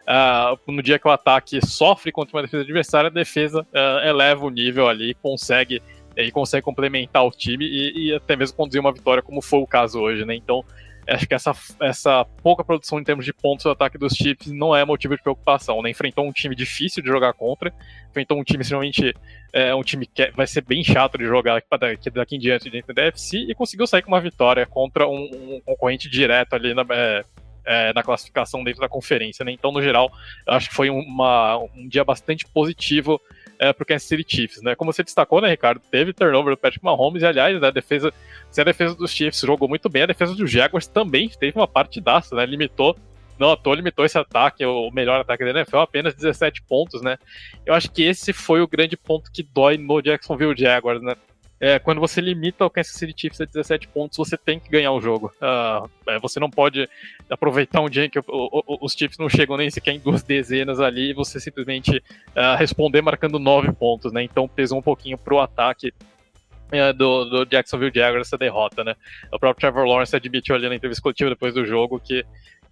Uh, 0.06 0.72
no 0.72 0.82
dia 0.82 0.98
que 0.98 1.06
o 1.06 1.10
ataque 1.10 1.64
sofre 1.64 2.12
contra 2.12 2.36
uma 2.36 2.42
defesa 2.42 2.62
adversária, 2.62 3.08
a 3.08 3.12
defesa 3.12 3.60
uh, 3.60 4.06
eleva 4.06 4.44
o 4.44 4.50
nível 4.50 4.88
ali, 4.88 5.14
consegue 5.14 5.82
e 6.16 6.30
consegue 6.30 6.62
complementar 6.62 7.24
o 7.24 7.30
time 7.30 7.64
e, 7.64 8.08
e, 8.08 8.14
até 8.14 8.36
mesmo 8.36 8.56
conduzir 8.56 8.80
uma 8.80 8.92
vitória, 8.92 9.22
como 9.22 9.42
foi 9.42 9.58
o 9.58 9.66
caso 9.66 10.00
hoje, 10.00 10.24
né? 10.24 10.34
Então, 10.34 10.64
acho 11.08 11.26
que 11.26 11.34
essa, 11.34 11.52
essa 11.80 12.24
pouca 12.42 12.64
produção 12.64 12.98
em 12.98 13.04
termos 13.04 13.24
de 13.24 13.32
pontos 13.32 13.64
do 13.64 13.70
ataque 13.70 13.98
dos 13.98 14.14
Chiefs 14.14 14.50
não 14.50 14.74
é 14.74 14.84
motivo 14.84 15.16
de 15.16 15.22
preocupação, 15.22 15.82
né? 15.82 15.90
Enfrentou 15.90 16.26
um 16.26 16.32
time 16.32 16.54
difícil 16.54 17.02
de 17.02 17.08
jogar 17.08 17.32
contra, 17.32 17.72
enfrentou 18.10 18.38
um 18.38 18.44
time 18.44 18.62
extremamente. 18.62 19.14
É, 19.52 19.74
um 19.74 19.82
time 19.82 20.04
que 20.06 20.32
vai 20.32 20.46
ser 20.46 20.62
bem 20.62 20.82
chato 20.82 21.16
de 21.16 21.24
jogar 21.24 21.62
daqui, 21.78 22.10
daqui 22.10 22.36
em 22.36 22.38
diante 22.40 22.68
dentro 22.68 22.92
da 22.92 23.04
UFC 23.04 23.38
e 23.38 23.54
conseguiu 23.54 23.86
sair 23.86 24.02
com 24.02 24.08
uma 24.08 24.20
vitória 24.20 24.66
contra 24.66 25.06
um, 25.06 25.54
um 25.56 25.60
concorrente 25.64 26.08
direto 26.08 26.54
ali 26.54 26.74
na. 26.74 26.84
É, 26.90 27.22
é, 27.66 27.94
na 27.94 28.02
classificação 28.02 28.62
dentro 28.62 28.82
da 28.82 28.88
conferência, 28.90 29.42
né? 29.42 29.50
Então, 29.50 29.72
no 29.72 29.80
geral, 29.80 30.12
acho 30.46 30.68
que 30.68 30.74
foi 30.74 30.90
uma, 30.90 31.56
um 31.74 31.88
dia 31.88 32.04
bastante 32.04 32.46
positivo 32.46 33.18
é, 33.58 33.72
pro 33.72 33.86
Kansas 33.86 34.08
City 34.08 34.24
Chiefs, 34.26 34.62
né? 34.62 34.74
Como 34.74 34.92
você 34.92 35.02
destacou, 35.02 35.40
né, 35.40 35.48
Ricardo? 35.48 35.80
Teve 35.90 36.12
turnover 36.12 36.54
do 36.54 36.58
Patrick 36.58 36.84
Mahomes 36.84 37.22
e, 37.22 37.26
aliás, 37.26 37.60
né, 37.60 37.68
a 37.68 37.70
defesa, 37.70 38.12
se 38.50 38.60
a 38.60 38.64
defesa 38.64 38.94
dos 38.94 39.10
Chiefs 39.10 39.40
jogou 39.40 39.68
muito 39.68 39.88
bem, 39.88 40.02
a 40.02 40.06
defesa 40.06 40.34
dos 40.34 40.50
Jaguars 40.50 40.86
também 40.86 41.28
teve 41.28 41.58
uma 41.58 41.68
partidaça, 41.68 42.34
né? 42.34 42.46
Limitou 42.46 42.96
não 43.38 43.50
à 43.50 43.56
toa 43.56 43.74
limitou 43.74 44.04
esse 44.04 44.16
ataque, 44.18 44.64
o 44.64 44.90
melhor 44.90 45.20
ataque 45.20 45.44
da 45.44 45.50
NFL, 45.50 45.78
apenas 45.78 46.14
17 46.14 46.62
pontos, 46.62 47.02
né? 47.02 47.18
Eu 47.66 47.74
acho 47.74 47.90
que 47.90 48.02
esse 48.02 48.32
foi 48.32 48.60
o 48.60 48.68
grande 48.68 48.96
ponto 48.96 49.30
que 49.32 49.42
dói 49.42 49.76
no 49.76 50.00
Jacksonville 50.00 50.54
Jaguars, 50.56 51.02
né? 51.02 51.16
É, 51.64 51.78
quando 51.78 51.98
você 51.98 52.20
limita 52.20 52.62
o 52.62 52.68
Kansas 52.68 52.92
City 52.94 53.14
Chiefs 53.16 53.40
a 53.40 53.46
17 53.46 53.88
pontos, 53.88 54.18
você 54.18 54.36
tem 54.36 54.60
que 54.60 54.68
ganhar 54.68 54.92
o 54.92 55.00
jogo. 55.00 55.32
Uh, 55.40 55.88
é, 56.06 56.18
você 56.18 56.38
não 56.38 56.50
pode 56.50 56.86
aproveitar 57.30 57.80
um 57.80 57.88
dia 57.88 58.04
em 58.04 58.10
que 58.10 58.18
o, 58.18 58.22
o, 58.28 58.84
os 58.84 58.92
Chiefs 58.92 59.16
não 59.16 59.30
chegam 59.30 59.56
nem 59.56 59.70
sequer 59.70 59.92
em 59.92 59.98
duas 59.98 60.22
dezenas 60.22 60.78
ali 60.78 61.12
e 61.12 61.14
você 61.14 61.40
simplesmente 61.40 61.96
uh, 61.96 62.54
responder 62.58 63.00
marcando 63.00 63.38
9 63.38 63.72
pontos, 63.72 64.12
né? 64.12 64.22
Então 64.22 64.46
pesou 64.46 64.78
um 64.78 64.82
pouquinho 64.82 65.16
pro 65.16 65.38
ataque 65.38 65.88
uh, 65.88 66.92
do, 66.92 67.24
do, 67.24 67.46
Jacksonville 67.46 67.92
Jaguars 67.94 68.26
essa 68.26 68.36
derrota, 68.36 68.84
né? 68.84 68.94
O 69.32 69.38
próprio 69.38 69.60
Trevor 69.60 69.86
Lawrence 69.86 70.14
admitiu 70.14 70.54
ali 70.56 70.68
na 70.68 70.74
entrevista 70.74 71.02
coletiva 71.02 71.30
depois 71.30 71.54
do 71.54 71.64
jogo 71.64 71.98
que 71.98 72.26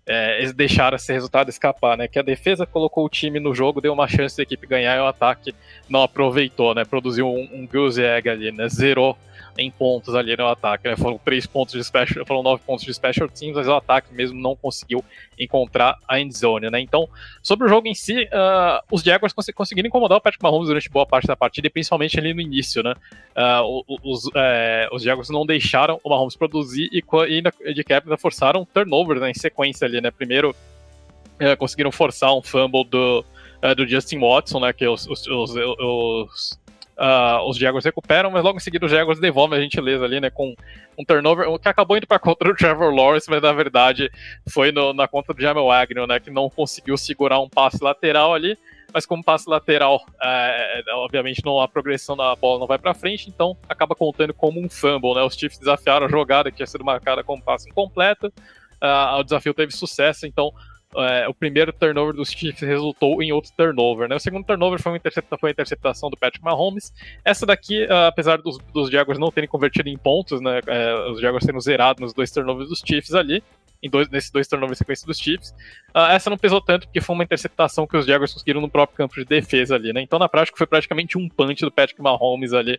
é, 0.06 0.38
eles 0.38 0.52
deixaram 0.52 0.96
esse 0.96 1.12
resultado 1.12 1.48
escapar, 1.48 1.96
né? 1.96 2.08
Que 2.08 2.18
a 2.18 2.22
defesa 2.22 2.66
colocou 2.66 3.04
o 3.04 3.08
time 3.08 3.38
no 3.38 3.54
jogo, 3.54 3.80
deu 3.80 3.92
uma 3.92 4.08
chance 4.08 4.36
da 4.36 4.42
equipe 4.42 4.66
ganhar 4.66 4.96
e 4.96 5.00
o 5.00 5.06
ataque 5.06 5.54
não 5.88 6.02
aproveitou, 6.02 6.74
né? 6.74 6.84
Produziu 6.84 7.28
um, 7.28 7.48
um 7.52 7.68
egg 8.00 8.28
ali, 8.28 8.50
né? 8.50 8.68
Zerou 8.68 9.16
em 9.58 9.70
pontos 9.70 10.14
ali 10.14 10.36
no 10.36 10.46
ataque. 10.46 10.88
Né? 10.88 10.96
Foram 10.96 11.18
três 11.18 11.46
pontos 11.46 11.74
de 11.74 11.84
special, 11.84 12.24
foram 12.26 12.42
nove 12.42 12.62
pontos 12.64 12.84
de 12.84 12.92
special 12.92 13.28
teams, 13.28 13.56
mas 13.56 13.68
o 13.68 13.74
ataque 13.74 14.12
mesmo 14.14 14.40
não 14.40 14.56
conseguiu 14.56 15.04
encontrar 15.38 15.98
a 16.08 16.20
endzone, 16.20 16.70
né? 16.70 16.80
Então, 16.80 17.08
sobre 17.42 17.66
o 17.66 17.68
jogo 17.68 17.88
em 17.88 17.94
si, 17.94 18.24
uh, 18.24 18.82
os 18.90 19.02
Jaguars 19.02 19.32
cons 19.32 19.46
conseguiram 19.54 19.88
incomodar 19.88 20.18
o 20.18 20.20
Patrick 20.20 20.42
Mahomes 20.42 20.68
durante 20.68 20.88
boa 20.88 21.06
parte 21.06 21.26
da 21.26 21.36
partida, 21.36 21.66
e 21.66 21.70
principalmente 21.70 22.18
ali 22.18 22.32
no 22.32 22.40
início, 22.40 22.82
né? 22.82 22.94
Uh, 23.36 23.98
os, 24.02 24.30
é, 24.34 24.88
os 24.92 25.02
Jaguars 25.02 25.30
não 25.30 25.44
deixaram 25.44 26.00
o 26.02 26.10
Mahomes 26.10 26.36
produzir 26.36 26.88
e, 26.92 27.02
e 27.02 27.34
ainda, 27.34 27.52
de 27.74 27.84
quebra 27.84 28.16
forçaram 28.16 28.64
turnover 28.64 29.18
né, 29.18 29.30
em 29.30 29.34
sequência 29.34 29.86
ali, 29.86 30.00
né? 30.00 30.10
Primeiro 30.10 30.50
uh, 30.50 31.56
conseguiram 31.58 31.90
forçar 31.90 32.34
um 32.34 32.42
fumble 32.42 32.84
do, 32.84 33.24
uh, 33.62 33.74
do 33.74 33.86
Justin 33.86 34.20
Watson, 34.20 34.60
né? 34.60 34.72
Que 34.72 34.86
os, 34.86 35.06
os, 35.06 35.26
os, 35.26 35.54
os 35.56 36.61
Uh, 36.96 37.48
os 37.48 37.56
Jaguars 37.56 37.84
recuperam, 37.84 38.30
mas 38.30 38.44
logo 38.44 38.58
em 38.58 38.60
seguida 38.60 38.84
os 38.84 38.92
Jaguars 38.92 39.18
devolvem 39.18 39.58
a 39.58 39.62
gentileza 39.62 40.04
ali, 40.04 40.20
né? 40.20 40.30
Com 40.30 40.54
um 40.98 41.04
turnover 41.04 41.58
que 41.58 41.68
acabou 41.68 41.96
indo 41.96 42.06
para 42.06 42.18
conta 42.18 42.44
do 42.44 42.54
Trevor 42.54 42.94
Lawrence, 42.94 43.30
mas 43.30 43.40
na 43.40 43.52
verdade 43.52 44.10
foi 44.50 44.70
no, 44.70 44.92
na 44.92 45.08
conta 45.08 45.32
do 45.32 45.40
Jamel 45.40 45.70
Agnew, 45.70 46.06
né? 46.06 46.20
Que 46.20 46.30
não 46.30 46.50
conseguiu 46.50 46.96
segurar 46.98 47.40
um 47.40 47.48
passe 47.48 47.82
lateral 47.82 48.34
ali. 48.34 48.58
Mas 48.92 49.06
como 49.06 49.24
passe 49.24 49.48
lateral, 49.48 50.04
é, 50.22 50.82
obviamente 50.96 51.42
não 51.42 51.58
a 51.58 51.66
progressão 51.66 52.14
da 52.14 52.36
bola 52.36 52.60
não 52.60 52.66
vai 52.66 52.78
para 52.78 52.92
frente, 52.92 53.26
então 53.26 53.56
acaba 53.66 53.94
contando 53.94 54.34
como 54.34 54.60
um 54.60 54.68
fumble, 54.68 55.14
né? 55.14 55.22
Os 55.22 55.34
Chiefs 55.34 55.58
desafiaram 55.58 56.04
a 56.04 56.10
jogada 56.10 56.50
que 56.50 56.58
tinha 56.58 56.66
sido 56.66 56.84
marcada 56.84 57.24
como 57.24 57.42
passe 57.42 57.70
incompleto. 57.70 58.26
Uh, 58.26 59.16
o 59.18 59.22
desafio 59.22 59.54
teve 59.54 59.72
sucesso, 59.72 60.26
então 60.26 60.52
é, 60.96 61.26
o 61.28 61.34
primeiro 61.34 61.72
turnover 61.72 62.14
dos 62.14 62.30
Chiefs 62.30 62.60
resultou 62.60 63.22
em 63.22 63.32
outro 63.32 63.50
turnover, 63.56 64.08
né? 64.08 64.16
O 64.16 64.20
segundo 64.20 64.44
turnover 64.44 64.80
foi 64.80 64.92
uma, 64.92 64.98
intercepta, 64.98 65.38
foi 65.38 65.48
uma 65.48 65.52
interceptação 65.52 66.10
do 66.10 66.16
Patrick 66.16 66.44
Mahomes. 66.44 66.92
Essa 67.24 67.46
daqui, 67.46 67.84
uh, 67.84 68.06
apesar 68.08 68.38
dos, 68.38 68.58
dos 68.72 68.90
Jaguars 68.90 69.18
não 69.18 69.30
terem 69.30 69.48
convertido 69.48 69.88
em 69.88 69.96
pontos, 69.96 70.40
né? 70.40 70.60
É, 70.66 71.10
os 71.10 71.20
Jaguars 71.20 71.46
tendo 71.46 71.60
zerado 71.60 72.02
nos 72.02 72.12
dois 72.12 72.30
turnovers 72.30 72.68
dos 72.68 72.82
Chiefs 72.86 73.14
ali, 73.14 73.42
em 73.82 73.90
dois, 73.90 74.08
nesses 74.10 74.30
dois 74.30 74.46
turnovers 74.46 74.78
sequência 74.78 75.06
dos 75.06 75.18
Chiefs. 75.18 75.54
Uh, 75.94 76.10
essa 76.10 76.30
não 76.30 76.38
pesou 76.38 76.60
tanto 76.60 76.86
porque 76.86 77.00
foi 77.00 77.14
uma 77.14 77.24
interceptação 77.24 77.86
que 77.86 77.96
os 77.96 78.06
Jaguars 78.06 78.32
conseguiram 78.32 78.60
no 78.60 78.68
próprio 78.68 78.96
campo 78.96 79.14
de 79.14 79.24
defesa 79.24 79.74
ali, 79.74 79.92
né? 79.92 80.00
Então, 80.00 80.18
na 80.18 80.28
prática, 80.28 80.56
foi 80.56 80.66
praticamente 80.66 81.18
um 81.18 81.28
punch 81.28 81.62
do 81.62 81.70
Patrick 81.70 82.00
Mahomes 82.00 82.52
ali 82.52 82.78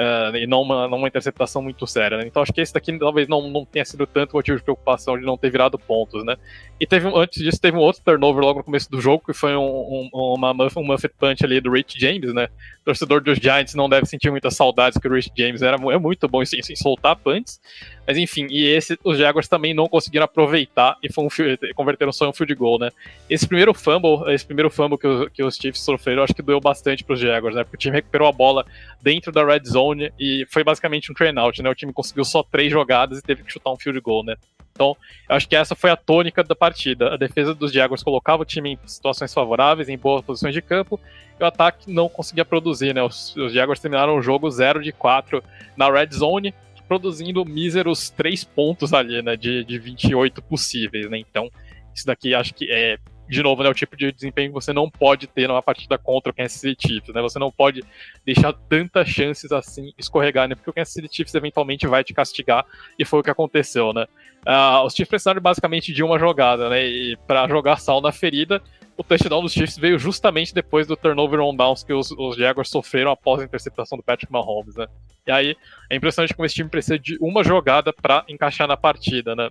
Uh, 0.00 0.34
e 0.34 0.46
não 0.46 0.62
uma, 0.62 0.88
não 0.88 0.96
uma 0.96 1.08
interceptação 1.08 1.60
muito 1.60 1.86
séria, 1.86 2.16
né? 2.16 2.24
Então 2.26 2.42
acho 2.42 2.52
que 2.52 2.60
esse 2.60 2.72
daqui 2.72 2.96
talvez 2.98 3.28
não, 3.28 3.50
não 3.50 3.66
tenha 3.66 3.84
sido 3.84 4.06
tanto 4.06 4.34
motivo 4.34 4.56
de 4.56 4.62
preocupação 4.62 5.18
de 5.18 5.26
não 5.26 5.36
ter 5.36 5.50
virado 5.50 5.78
pontos, 5.78 6.24
né? 6.24 6.36
E 6.80 6.86
teve 6.86 7.06
antes 7.14 7.42
disso 7.42 7.60
teve 7.60 7.76
um 7.76 7.80
outro 7.80 8.00
turnover 8.02 8.42
logo 8.42 8.60
no 8.60 8.64
começo 8.64 8.90
do 8.90 8.98
jogo, 8.98 9.24
que 9.26 9.34
foi 9.34 9.54
um, 9.54 9.60
um, 9.60 10.10
uma, 10.12 10.52
um 10.52 10.84
Muffet 10.84 11.12
Punch 11.18 11.44
ali 11.44 11.60
do 11.60 11.70
Rich 11.70 12.00
James, 12.00 12.32
né? 12.32 12.48
O 12.80 12.84
torcedor 12.86 13.20
dos 13.20 13.36
Giants 13.38 13.74
não 13.74 13.90
deve 13.90 14.06
sentir 14.06 14.30
muitas 14.30 14.56
saudades, 14.56 14.96
que 14.96 15.06
o 15.06 15.12
Rich 15.12 15.32
James 15.36 15.60
era 15.60 15.76
é 15.76 15.98
muito 15.98 16.26
bom 16.28 16.40
em, 16.40 16.46
em 16.46 16.76
soltar 16.76 17.16
punts. 17.16 17.60
Mas 18.06 18.16
enfim, 18.16 18.46
e 18.48 18.68
esse 18.68 18.98
os 19.04 19.18
Jaguars 19.18 19.48
também 19.48 19.74
não 19.74 19.86
conseguiram 19.86 20.24
aproveitar 20.24 20.96
e 21.02 21.12
foi 21.12 21.24
um, 21.24 21.28
converteram 21.74 22.12
só 22.12 22.24
em 22.24 22.28
um 22.28 22.32
field 22.32 22.49
goal, 22.54 22.78
né? 22.78 22.90
Esse 23.28 23.46
primeiro 23.46 23.72
fumble, 23.72 24.32
esse 24.32 24.44
primeiro 24.44 24.70
fumble 24.70 24.98
que, 24.98 25.06
o, 25.06 25.30
que 25.30 25.42
os 25.42 25.56
Chiefs 25.56 25.82
sofreram, 25.82 26.22
acho 26.22 26.34
que 26.34 26.42
doeu 26.42 26.60
bastante 26.60 27.04
para 27.04 27.14
os 27.14 27.20
Jaguars, 27.20 27.54
né? 27.54 27.64
Porque 27.64 27.76
o 27.76 27.78
time 27.78 27.96
recuperou 27.96 28.28
a 28.28 28.32
bola 28.32 28.64
dentro 29.00 29.32
da 29.32 29.44
red 29.44 29.62
zone 29.66 30.12
e 30.18 30.46
foi 30.50 30.64
basicamente 30.64 31.10
um 31.10 31.14
train 31.14 31.38
out, 31.38 31.62
né? 31.62 31.70
O 31.70 31.74
time 31.74 31.92
conseguiu 31.92 32.24
só 32.24 32.42
três 32.42 32.70
jogadas 32.70 33.18
e 33.18 33.22
teve 33.22 33.42
que 33.42 33.52
chutar 33.52 33.72
um 33.72 33.76
field 33.76 34.00
goal, 34.00 34.24
né? 34.24 34.36
Então, 34.80 34.96
eu 35.28 35.36
acho 35.36 35.46
que 35.46 35.54
essa 35.54 35.74
foi 35.74 35.90
a 35.90 35.96
tônica 35.96 36.42
da 36.42 36.54
partida. 36.54 37.12
A 37.12 37.16
defesa 37.18 37.54
dos 37.54 37.70
Jaguars 37.70 38.02
colocava 38.02 38.42
o 38.42 38.46
time 38.46 38.72
em 38.72 38.78
situações 38.88 39.34
favoráveis, 39.34 39.90
em 39.90 39.98
boas 39.98 40.24
posições 40.24 40.54
de 40.54 40.62
campo, 40.62 40.98
e 41.38 41.42
o 41.42 41.46
ataque 41.46 41.92
não 41.92 42.08
conseguia 42.08 42.46
produzir, 42.46 42.94
né? 42.94 43.02
Os, 43.02 43.36
os 43.36 43.52
Jaguars 43.52 43.78
terminaram 43.78 44.16
o 44.16 44.22
jogo 44.22 44.50
0 44.50 44.82
de 44.82 44.90
4 44.90 45.44
na 45.76 45.90
red 45.90 46.08
zone, 46.12 46.54
produzindo 46.88 47.44
míseros 47.44 48.08
3 48.08 48.42
pontos 48.44 48.94
ali, 48.94 49.20
né? 49.20 49.36
De, 49.36 49.64
de 49.64 49.78
28 49.78 50.40
possíveis, 50.40 51.10
né? 51.10 51.18
Então, 51.18 51.50
isso 51.94 52.06
daqui 52.06 52.34
acho 52.34 52.54
que 52.54 52.70
é 52.70 52.98
de 53.30 53.44
novo, 53.44 53.62
né, 53.62 53.68
o 53.68 53.74
tipo 53.74 53.96
de 53.96 54.10
desempenho 54.10 54.48
que 54.48 54.54
você 54.54 54.72
não 54.72 54.90
pode 54.90 55.28
ter 55.28 55.46
numa 55.46 55.62
partida 55.62 55.96
contra 55.96 56.32
o 56.32 56.34
Kansas 56.34 56.60
City 56.60 56.88
Chiefs, 56.88 57.14
né? 57.14 57.22
Você 57.22 57.38
não 57.38 57.48
pode 57.48 57.80
deixar 58.26 58.52
tantas 58.52 59.08
chances 59.08 59.52
assim 59.52 59.92
escorregar, 59.96 60.48
né? 60.48 60.56
Porque 60.56 60.68
o 60.68 60.72
Kansas 60.72 60.92
City 60.92 61.08
Chiefs 61.14 61.34
eventualmente 61.36 61.86
vai 61.86 62.02
te 62.02 62.12
castigar 62.12 62.66
e 62.98 63.04
foi 63.04 63.20
o 63.20 63.22
que 63.22 63.30
aconteceu, 63.30 63.92
né? 63.92 64.06
Uh, 64.44 64.84
os 64.84 64.94
Chiefs 64.94 65.10
precisaram 65.10 65.40
basicamente 65.40 65.92
de 65.92 66.02
uma 66.02 66.18
jogada, 66.18 66.68
né? 66.68 66.84
E 66.84 67.16
para 67.28 67.46
jogar 67.46 67.76
sal 67.76 68.00
na 68.00 68.10
ferida, 68.10 68.60
o 68.96 69.04
touchdown 69.04 69.42
dos 69.42 69.52
Chiefs 69.52 69.78
veio 69.78 69.96
justamente 69.96 70.52
depois 70.52 70.88
do 70.88 70.96
turnover 70.96 71.38
on 71.38 71.54
downs 71.54 71.84
que 71.84 71.92
os, 71.92 72.10
os 72.10 72.36
Jaguars 72.36 72.68
sofreram 72.68 73.12
após 73.12 73.40
a 73.40 73.44
interceptação 73.44 73.96
do 73.96 74.02
Patrick 74.02 74.32
Mahomes, 74.32 74.74
né? 74.74 74.88
E 75.24 75.30
aí 75.30 75.56
é 75.88 75.94
impressionante 75.94 76.34
como 76.34 76.46
esse 76.46 76.56
time 76.56 76.68
precisa 76.68 76.98
de 76.98 77.16
uma 77.20 77.44
jogada 77.44 77.92
para 77.92 78.24
encaixar 78.28 78.66
na 78.66 78.76
partida, 78.76 79.36
né? 79.36 79.48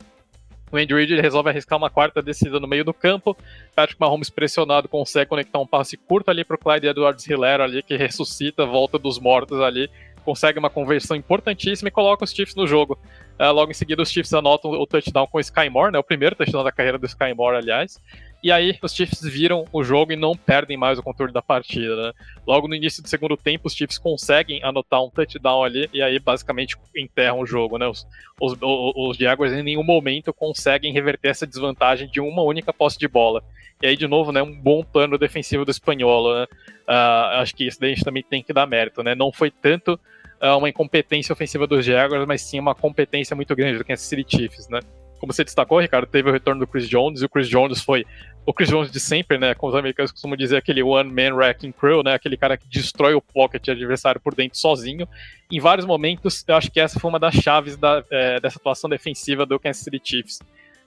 O 0.71 0.77
Andy 0.77 0.93
Reid 0.93 1.19
resolve 1.19 1.49
arriscar 1.49 1.77
uma 1.77 1.89
quarta 1.89 2.21
descida 2.21 2.59
no 2.59 2.67
meio 2.67 2.85
do 2.85 2.93
campo. 2.93 3.35
Patrick 3.75 3.99
Mahomes 3.99 4.29
pressionado 4.29 4.87
consegue 4.87 5.29
conectar 5.29 5.59
um 5.59 5.65
passe 5.65 5.97
curto 5.97 6.29
ali 6.29 6.43
para 6.43 6.55
o 6.55 6.59
Clyde 6.59 6.87
Edwards-Helaire 6.87 7.63
ali 7.63 7.81
que 7.81 7.97
ressuscita, 7.97 8.65
volta 8.65 8.99
dos 8.99 9.19
mortos 9.19 9.59
ali, 9.61 9.89
consegue 10.23 10.59
uma 10.59 10.69
conversão 10.69 11.17
importantíssima 11.17 11.87
e 11.87 11.91
coloca 11.91 12.23
os 12.23 12.31
Chiefs 12.31 12.55
no 12.55 12.67
jogo. 12.67 12.99
Uh, 13.39 13.51
logo 13.51 13.71
em 13.71 13.73
seguida 13.73 14.03
os 14.03 14.11
Chiefs 14.11 14.33
anotam 14.33 14.71
o 14.71 14.85
touchdown 14.85 15.25
com 15.25 15.37
o 15.37 15.41
Sky 15.41 15.69
Moore, 15.69 15.93
né? 15.93 15.99
O 15.99 16.03
primeiro 16.03 16.35
touchdown 16.35 16.63
da 16.63 16.71
carreira 16.71 16.99
do 16.99 17.05
Sky 17.05 17.33
Moore, 17.33 17.57
aliás. 17.57 17.99
E 18.41 18.51
aí 18.51 18.77
os 18.81 18.93
Chiefs 18.93 19.21
viram 19.21 19.65
o 19.71 19.83
jogo 19.83 20.13
e 20.13 20.15
não 20.15 20.33
perdem 20.33 20.77
mais 20.77 20.97
o 20.97 21.03
controle 21.03 21.33
da 21.33 21.41
partida. 21.41 21.95
Né? 21.95 22.13
Logo 22.47 22.67
no 22.67 22.75
início 22.75 23.03
do 23.03 23.09
segundo 23.09 23.35
tempo, 23.35 23.67
os 23.67 23.73
Chiefs 23.73 23.97
conseguem 23.97 24.63
anotar 24.63 25.03
um 25.03 25.09
touchdown 25.09 25.63
ali 25.63 25.89
e 25.93 26.01
aí 26.01 26.17
basicamente 26.19 26.77
enterram 26.95 27.39
o 27.39 27.45
jogo. 27.45 27.77
Né? 27.77 27.85
Os, 27.87 28.07
os, 28.39 28.57
os 28.61 29.17
Jaguars 29.17 29.51
em 29.51 29.63
nenhum 29.63 29.83
momento 29.83 30.33
conseguem 30.33 30.93
reverter 30.93 31.29
essa 31.29 31.45
desvantagem 31.45 32.09
de 32.09 32.21
uma 32.21 32.41
única 32.41 32.71
posse 32.71 32.97
de 32.97 33.07
bola. 33.07 33.43
E 33.81 33.87
aí, 33.87 33.95
de 33.95 34.07
novo, 34.07 34.31
né, 34.31 34.41
um 34.41 34.53
bom 34.53 34.83
plano 34.83 35.17
defensivo 35.17 35.65
do 35.65 35.71
espanhol. 35.71 36.33
Né? 36.33 36.47
Uh, 36.87 37.41
acho 37.41 37.53
que 37.55 37.65
isso 37.67 37.79
daí 37.79 37.91
a 37.91 37.95
gente 37.95 38.05
também 38.05 38.23
tem 38.23 38.41
que 38.41 38.53
dar 38.53 38.65
mérito. 38.65 39.03
Né? 39.03 39.15
Não 39.15 39.33
foi 39.33 39.51
tanto 39.51 39.99
uh, 40.41 40.57
uma 40.57 40.69
incompetência 40.69 41.33
ofensiva 41.33 41.67
dos 41.67 41.85
Jaguars, 41.85 42.25
mas 42.25 42.41
sim 42.41 42.59
uma 42.59 42.73
competência 42.73 43.35
muito 43.35 43.53
grande 43.53 43.77
do 43.77 43.85
Kansas 43.85 44.05
City 44.05 44.37
Chiefs. 44.37 44.69
Né? 44.69 44.79
Como 45.19 45.33
você 45.33 45.43
destacou, 45.43 45.79
Ricardo, 45.79 46.07
teve 46.07 46.29
o 46.29 46.31
retorno 46.31 46.61
do 46.61 46.67
Chris 46.67 46.87
Jones, 46.87 47.21
e 47.21 47.25
o 47.25 47.29
Chris 47.29 47.47
Jones 47.47 47.81
foi 47.81 48.05
o 48.45 48.53
Chris 48.53 48.69
Jones 48.69 48.89
de 48.89 48.99
sempre, 48.99 49.37
né? 49.37 49.53
Como 49.53 49.71
os 49.71 49.77
americanos 49.77 50.11
costumam 50.11 50.35
dizer, 50.35 50.57
aquele 50.57 50.81
one-man 50.81 51.35
wrecking 51.35 51.71
crew, 51.71 52.01
né? 52.01 52.13
Aquele 52.13 52.37
cara 52.37 52.57
que 52.57 52.67
destrói 52.67 53.13
o 53.13 53.21
pocket 53.21 53.67
adversário 53.67 54.19
por 54.19 54.33
dentro 54.33 54.57
sozinho. 54.57 55.07
Em 55.51 55.59
vários 55.59 55.85
momentos, 55.85 56.43
eu 56.47 56.55
acho 56.55 56.71
que 56.71 56.79
essa 56.79 56.99
foi 56.99 57.09
uma 57.09 57.19
das 57.19 57.35
chaves 57.35 57.77
da, 57.77 58.03
é, 58.09 58.39
dessa 58.39 58.57
atuação 58.57 58.89
defensiva 58.89 59.45
do 59.45 59.59
Kansas 59.59 59.83
City 59.83 60.01
Chiefs. 60.03 60.39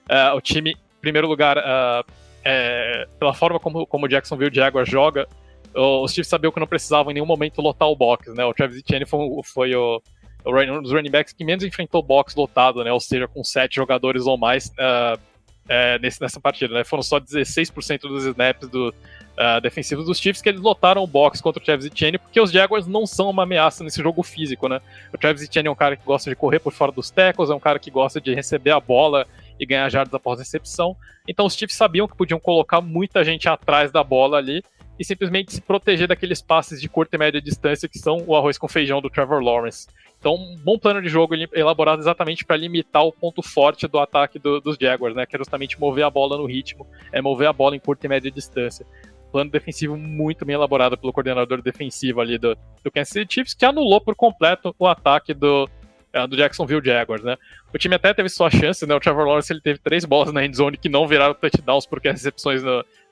Uh, 0.09 0.35
o 0.35 0.41
time, 0.41 0.71
em 0.71 1.01
primeiro 1.01 1.27
lugar, 1.27 1.57
uh, 1.57 2.11
é, 2.43 3.07
pela 3.19 3.33
forma 3.33 3.59
como, 3.59 3.85
como 3.87 4.05
o 4.05 4.09
Jacksonville 4.09 4.53
Jaguars 4.53 4.89
joga, 4.89 5.27
os 5.75 6.13
Chiefs 6.13 6.29
sabiam 6.29 6.51
que 6.51 6.59
não 6.59 6.67
precisavam 6.67 7.11
em 7.11 7.15
nenhum 7.15 7.25
momento 7.25 7.61
lotar 7.61 7.87
o 7.87 7.95
box, 7.95 8.31
né? 8.33 8.45
O 8.45 8.53
Travis 8.53 8.77
Etienne 8.77 9.05
foi, 9.05 9.19
foi 9.43 9.75
o 9.75 10.01
um 10.45 10.81
dos 10.81 10.91
running 10.91 11.11
backs 11.11 11.33
que 11.33 11.43
menos 11.43 11.63
enfrentou 11.63 12.01
box 12.01 12.35
lotado, 12.35 12.83
né? 12.83 12.91
Ou 12.91 12.99
seja, 12.99 13.27
com 13.27 13.43
sete 13.43 13.75
jogadores 13.75 14.25
ou 14.25 14.37
mais 14.37 14.67
uh, 14.69 15.19
é, 15.67 15.97
nesse, 15.99 16.21
nessa 16.21 16.39
partida, 16.39 16.73
né? 16.73 16.83
Foram 16.83 17.03
só 17.03 17.19
16% 17.19 18.01
dos 18.01 18.25
snaps 18.25 18.67
do, 18.69 18.89
uh, 18.89 19.61
defensivos 19.61 20.05
dos 20.05 20.19
Chiefs 20.19 20.41
que 20.41 20.49
eles 20.49 20.61
lotaram 20.61 21.03
o 21.03 21.07
box 21.07 21.41
contra 21.41 21.61
o 21.61 21.65
Travis 21.65 21.85
Etienne, 21.85 22.17
porque 22.17 22.39
os 22.39 22.51
Jaguars 22.51 22.87
não 22.87 23.05
são 23.05 23.29
uma 23.29 23.43
ameaça 23.43 23.83
nesse 23.83 24.01
jogo 24.01 24.23
físico, 24.23 24.67
né? 24.67 24.81
O 25.13 25.17
Travis 25.17 25.43
Etienne 25.43 25.67
é 25.67 25.71
um 25.71 25.75
cara 25.75 25.95
que 25.95 26.05
gosta 26.05 26.29
de 26.29 26.35
correr 26.35 26.59
por 26.59 26.73
fora 26.73 26.91
dos 26.91 27.09
tackles, 27.09 27.49
é 27.49 27.55
um 27.55 27.59
cara 27.59 27.79
que 27.79 27.91
gosta 27.91 28.19
de 28.19 28.33
receber 28.33 28.71
a 28.71 28.79
bola 28.79 29.25
e 29.59 29.65
ganhar 29.65 29.89
jardas 29.89 30.13
após 30.13 30.39
recepção. 30.39 30.95
Então 31.27 31.45
os 31.45 31.55
Chiefs 31.55 31.77
sabiam 31.77 32.07
que 32.07 32.17
podiam 32.17 32.39
colocar 32.39 32.81
muita 32.81 33.23
gente 33.23 33.47
atrás 33.47 33.91
da 33.91 34.03
bola 34.03 34.37
ali 34.37 34.63
e 34.99 35.03
simplesmente 35.03 35.53
se 35.53 35.61
proteger 35.61 36.07
daqueles 36.07 36.41
passes 36.41 36.79
de 36.79 36.87
curta 36.87 37.15
e 37.15 37.19
média 37.19 37.41
distância 37.41 37.89
que 37.89 37.97
são 37.97 38.23
o 38.27 38.35
arroz 38.35 38.57
com 38.57 38.67
feijão 38.67 39.01
do 39.01 39.09
Trevor 39.09 39.41
Lawrence. 39.41 39.87
Então, 40.19 40.35
um 40.35 40.57
bom 40.57 40.77
plano 40.79 41.01
de 41.01 41.09
jogo 41.09 41.35
elaborado 41.53 42.01
exatamente 42.01 42.45
para 42.45 42.55
limitar 42.55 43.03
o 43.03 43.11
ponto 43.11 43.41
forte 43.41 43.87
do 43.87 43.99
ataque 43.99 44.39
do, 44.39 44.61
dos 44.61 44.77
Jaguars, 44.79 45.15
né? 45.15 45.25
Que 45.25 45.35
é 45.35 45.39
justamente 45.39 45.79
mover 45.79 46.05
a 46.05 46.09
bola 46.09 46.37
no 46.37 46.45
ritmo, 46.45 46.87
é 47.11 47.21
mover 47.21 47.47
a 47.47 47.53
bola 47.53 47.75
em 47.75 47.79
curta 47.79 48.05
e 48.05 48.09
média 48.09 48.31
distância. 48.31 48.85
Plano 49.33 49.51
defensivo 49.51 49.97
muito 49.97 50.45
bem 50.45 50.53
elaborado 50.53 50.97
pelo 50.97 51.11
coordenador 51.11 51.61
defensivo 51.61 52.21
ali 52.21 52.37
do, 52.37 52.55
do 52.83 52.91
Kansas 52.91 53.09
City 53.09 53.33
Chiefs, 53.33 53.53
que 53.53 53.65
anulou 53.65 53.99
por 53.99 54.15
completo 54.15 54.73
o 54.79 54.87
ataque 54.87 55.33
do, 55.33 55.67
é, 56.13 56.27
do 56.27 56.37
Jacksonville 56.37 56.85
Jaguars, 56.85 57.23
né? 57.23 57.35
O 57.73 57.77
time 57.77 57.95
até 57.95 58.13
teve 58.13 58.29
sua 58.29 58.49
chance, 58.49 58.85
né? 58.85 58.93
O 58.93 58.99
Trevor 58.99 59.25
Lawrence 59.25 59.51
ele 59.51 59.59
teve 59.59 59.79
três 59.79 60.05
bolas 60.05 60.31
na 60.31 60.45
endzone 60.45 60.77
que 60.77 60.87
não 60.87 61.07
viraram 61.07 61.33
touchdowns 61.33 61.87
porque 61.87 62.07
as 62.07 62.13
recepções 62.13 62.61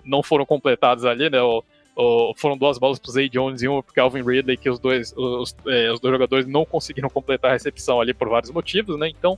não, 0.06 0.22
foram 0.22 0.46
completadas 0.46 1.04
ali, 1.04 1.28
né? 1.28 1.42
O, 1.42 1.64
foram 2.38 2.58
duas 2.58 2.78
bolas 2.78 3.00
para 3.00 3.12
Zay 3.12 3.30
Jones 3.30 3.62
e 3.62 3.68
uma 3.68 3.84
para 3.84 3.94
Calvin 3.94 4.24
Ridley, 4.24 4.58
que 4.58 4.70
os 4.70 4.80
dois, 4.80 5.14
os, 5.16 5.56
é, 5.68 5.92
os 5.92 6.00
dois 6.00 6.12
jogadores 6.12 6.48
não 6.48 6.66
conseguiram 6.66 7.10
completar 7.10 7.52
a 7.52 7.54
recepção 7.54 8.00
ali 8.00 8.14
por 8.14 8.30
vários 8.30 8.52
motivos, 8.52 8.98
né? 8.98 9.10
Então, 9.10 9.38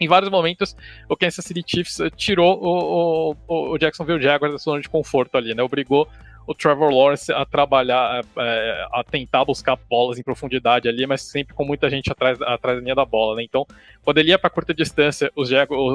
em 0.00 0.06
vários 0.06 0.30
momentos, 0.30 0.76
o 1.08 1.16
Kansas 1.16 1.44
City 1.44 1.62
Chiefs 1.66 1.98
tirou 2.16 2.58
o, 2.62 3.36
o, 3.46 3.72
o 3.72 3.78
Jacksonville 3.78 4.22
Jaguars 4.22 4.52
da 4.52 4.58
zona 4.58 4.80
de 4.80 4.88
conforto 4.88 5.36
ali, 5.36 5.54
né? 5.54 5.62
Obrigou 5.62 6.08
o 6.48 6.54
Trevor 6.54 6.90
Lawrence 6.90 7.30
a 7.30 7.44
trabalhar, 7.44 8.24
é, 8.38 8.86
a 8.90 9.04
tentar 9.04 9.44
buscar 9.44 9.76
bolas 9.76 10.18
em 10.18 10.22
profundidade 10.22 10.88
ali, 10.88 11.06
mas 11.06 11.20
sempre 11.20 11.54
com 11.54 11.62
muita 11.62 11.90
gente 11.90 12.10
atrás, 12.10 12.40
atrás 12.40 12.78
da 12.78 12.82
linha 12.82 12.94
da 12.94 13.04
bola, 13.04 13.36
né? 13.36 13.42
Então, 13.42 13.66
quando 14.02 14.16
ele 14.16 14.30
ia 14.30 14.38
para 14.38 14.48
curta 14.48 14.72
distância, 14.72 15.30
os, 15.36 15.50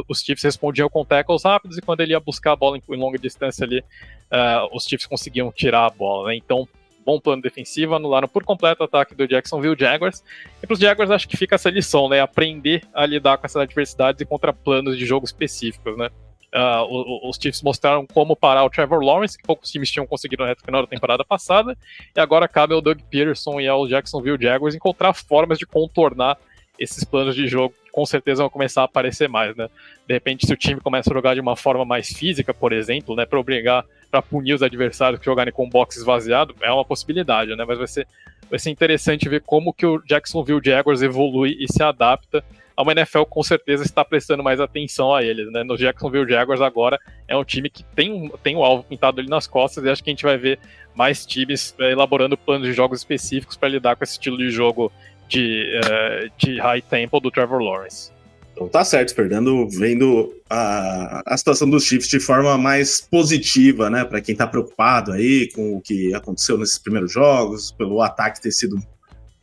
os 0.07 0.21
Chiefs 0.21 0.43
respondiam 0.43 0.87
com 0.87 1.03
tackles 1.03 1.43
rápidos, 1.43 1.79
e 1.79 1.81
quando 1.81 2.01
ele 2.01 2.11
ia 2.11 2.19
buscar 2.19 2.51
a 2.51 2.55
bola 2.55 2.77
em, 2.77 2.83
em 2.87 2.95
longa 2.95 3.17
distância 3.17 3.65
ali, 3.65 3.79
uh, 3.79 4.69
os 4.71 4.83
Chiefs 4.83 5.07
conseguiam 5.07 5.51
tirar 5.51 5.87
a 5.87 5.89
bola, 5.89 6.29
né? 6.29 6.35
Então, 6.35 6.67
bom 7.03 7.19
plano 7.19 7.41
defensivo, 7.41 7.95
anularam 7.95 8.27
por 8.27 8.43
completo 8.43 8.83
o 8.83 8.85
ataque 8.85 9.15
do 9.15 9.27
Jacksonville 9.27 9.75
Jaguars. 9.77 10.23
E 10.61 10.67
para 10.67 10.73
os 10.75 10.79
Jaguars 10.79 11.09
acho 11.09 11.27
que 11.27 11.35
fica 11.35 11.55
essa 11.55 11.71
lição, 11.71 12.07
né? 12.07 12.21
Aprender 12.21 12.83
a 12.93 13.07
lidar 13.07 13.39
com 13.39 13.47
essas 13.47 13.59
adversidades 13.59 14.21
e 14.21 14.25
contra 14.25 14.53
planos 14.53 14.99
de 14.99 15.05
jogo 15.05 15.25
específicos, 15.25 15.97
né? 15.97 16.11
Uh, 16.53 17.27
os 17.27 17.37
Chiefs 17.41 17.63
mostraram 17.63 18.05
como 18.05 18.35
parar 18.35 18.63
o 18.63 18.69
Trevor 18.69 19.01
Lawrence, 19.03 19.35
que 19.35 19.43
poucos 19.43 19.71
times 19.71 19.89
tinham 19.89 20.05
conseguido 20.05 20.45
reto 20.45 20.63
final 20.63 20.83
da 20.83 20.87
temporada 20.87 21.25
passada, 21.25 21.75
e 22.15 22.19
agora 22.19 22.47
cabe 22.47 22.75
ao 22.75 22.81
Doug 22.81 22.99
Peterson 23.09 23.59
e 23.59 23.67
ao 23.67 23.87
Jacksonville 23.87 24.37
Jaguars 24.39 24.75
encontrar 24.75 25.13
formas 25.13 25.57
de 25.57 25.65
contornar 25.65 26.37
esses 26.77 27.03
planos 27.03 27.35
de 27.35 27.47
jogo 27.47 27.73
que 27.83 27.91
com 27.91 28.05
certeza 28.05 28.43
vão 28.43 28.49
começar 28.49 28.81
a 28.81 28.85
aparecer 28.85 29.27
mais, 29.27 29.55
né? 29.55 29.67
De 30.07 30.13
repente, 30.13 30.45
se 30.45 30.53
o 30.53 30.57
time 30.57 30.79
começa 30.79 31.09
a 31.09 31.13
jogar 31.13 31.33
de 31.33 31.39
uma 31.39 31.55
forma 31.55 31.85
mais 31.85 32.09
física, 32.09 32.53
por 32.53 32.71
exemplo, 32.71 33.15
né, 33.15 33.25
para 33.25 33.39
obrigar, 33.39 33.85
para 34.11 34.21
punir 34.21 34.53
os 34.53 34.63
adversários 34.63 35.19
que 35.19 35.25
jogarem 35.25 35.53
com 35.53 35.65
o 35.65 35.69
box 35.69 35.97
esvaziado, 35.97 36.55
é 36.61 36.71
uma 36.71 36.85
possibilidade, 36.85 37.55
né? 37.55 37.65
Mas 37.67 37.77
vai 37.77 37.87
ser, 37.87 38.07
vai 38.49 38.59
ser 38.59 38.69
interessante 38.69 39.29
ver 39.29 39.41
como 39.41 39.73
que 39.73 39.85
o 39.85 39.99
Jacksonville 40.05 40.61
Jaguars 40.63 41.01
evolui 41.01 41.57
e 41.59 41.71
se 41.71 41.81
adapta 41.81 42.43
a 42.75 42.91
NFL 42.91 43.23
com 43.23 43.43
certeza 43.43 43.83
está 43.83 44.03
prestando 44.03 44.43
mais 44.43 44.59
atenção 44.59 45.13
a 45.13 45.23
eles, 45.23 45.51
né? 45.51 45.63
No 45.63 45.77
Jacksonville 45.77 46.29
Jaguars 46.29 46.61
agora 46.61 46.99
é 47.27 47.35
um 47.35 47.43
time 47.43 47.69
que 47.69 47.83
tem, 47.95 48.31
tem 48.43 48.55
o 48.55 48.63
alvo 48.63 48.83
pintado 48.83 49.19
ali 49.19 49.29
nas 49.29 49.47
costas 49.47 49.83
e 49.83 49.89
acho 49.89 50.03
que 50.03 50.09
a 50.09 50.13
gente 50.13 50.23
vai 50.23 50.37
ver 50.37 50.59
mais 50.95 51.25
times 51.25 51.75
é, 51.79 51.91
elaborando 51.91 52.37
planos 52.37 52.67
de 52.67 52.73
jogos 52.73 52.99
específicos 52.99 53.55
para 53.55 53.69
lidar 53.69 53.95
com 53.95 54.03
esse 54.03 54.13
estilo 54.13 54.37
de 54.37 54.49
jogo 54.49 54.91
de, 55.27 55.79
uh, 55.79 56.31
de 56.37 56.59
high 56.59 56.81
tempo 56.81 57.19
do 57.19 57.31
Trevor 57.31 57.59
Lawrence. 57.59 58.11
Então 58.53 58.67
tá 58.67 58.83
certo, 58.85 59.15
Fernando, 59.15 59.67
vendo 59.67 60.31
a, 60.47 61.23
a 61.25 61.37
situação 61.37 61.67
dos 61.67 61.85
Chiefs 61.85 62.07
de 62.07 62.19
forma 62.19 62.55
mais 62.55 63.01
positiva, 63.01 63.89
né? 63.89 64.05
Para 64.05 64.21
quem 64.21 64.35
tá 64.35 64.45
preocupado 64.45 65.11
aí 65.11 65.49
com 65.51 65.77
o 65.77 65.81
que 65.81 66.13
aconteceu 66.13 66.57
nesses 66.57 66.77
primeiros 66.77 67.11
jogos, 67.11 67.71
pelo 67.71 67.99
ataque 68.01 68.39
ter 68.39 68.51
sido 68.51 68.77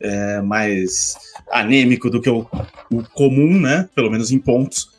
é, 0.01 0.41
mais 0.41 1.15
anêmico 1.51 2.09
do 2.09 2.21
que 2.21 2.29
o, 2.29 2.47
o, 2.91 3.03
comum, 3.13 3.59
né? 3.59 3.89
Pelo 3.95 4.09
menos 4.09 4.31
em 4.31 4.39
pontos. 4.39 4.89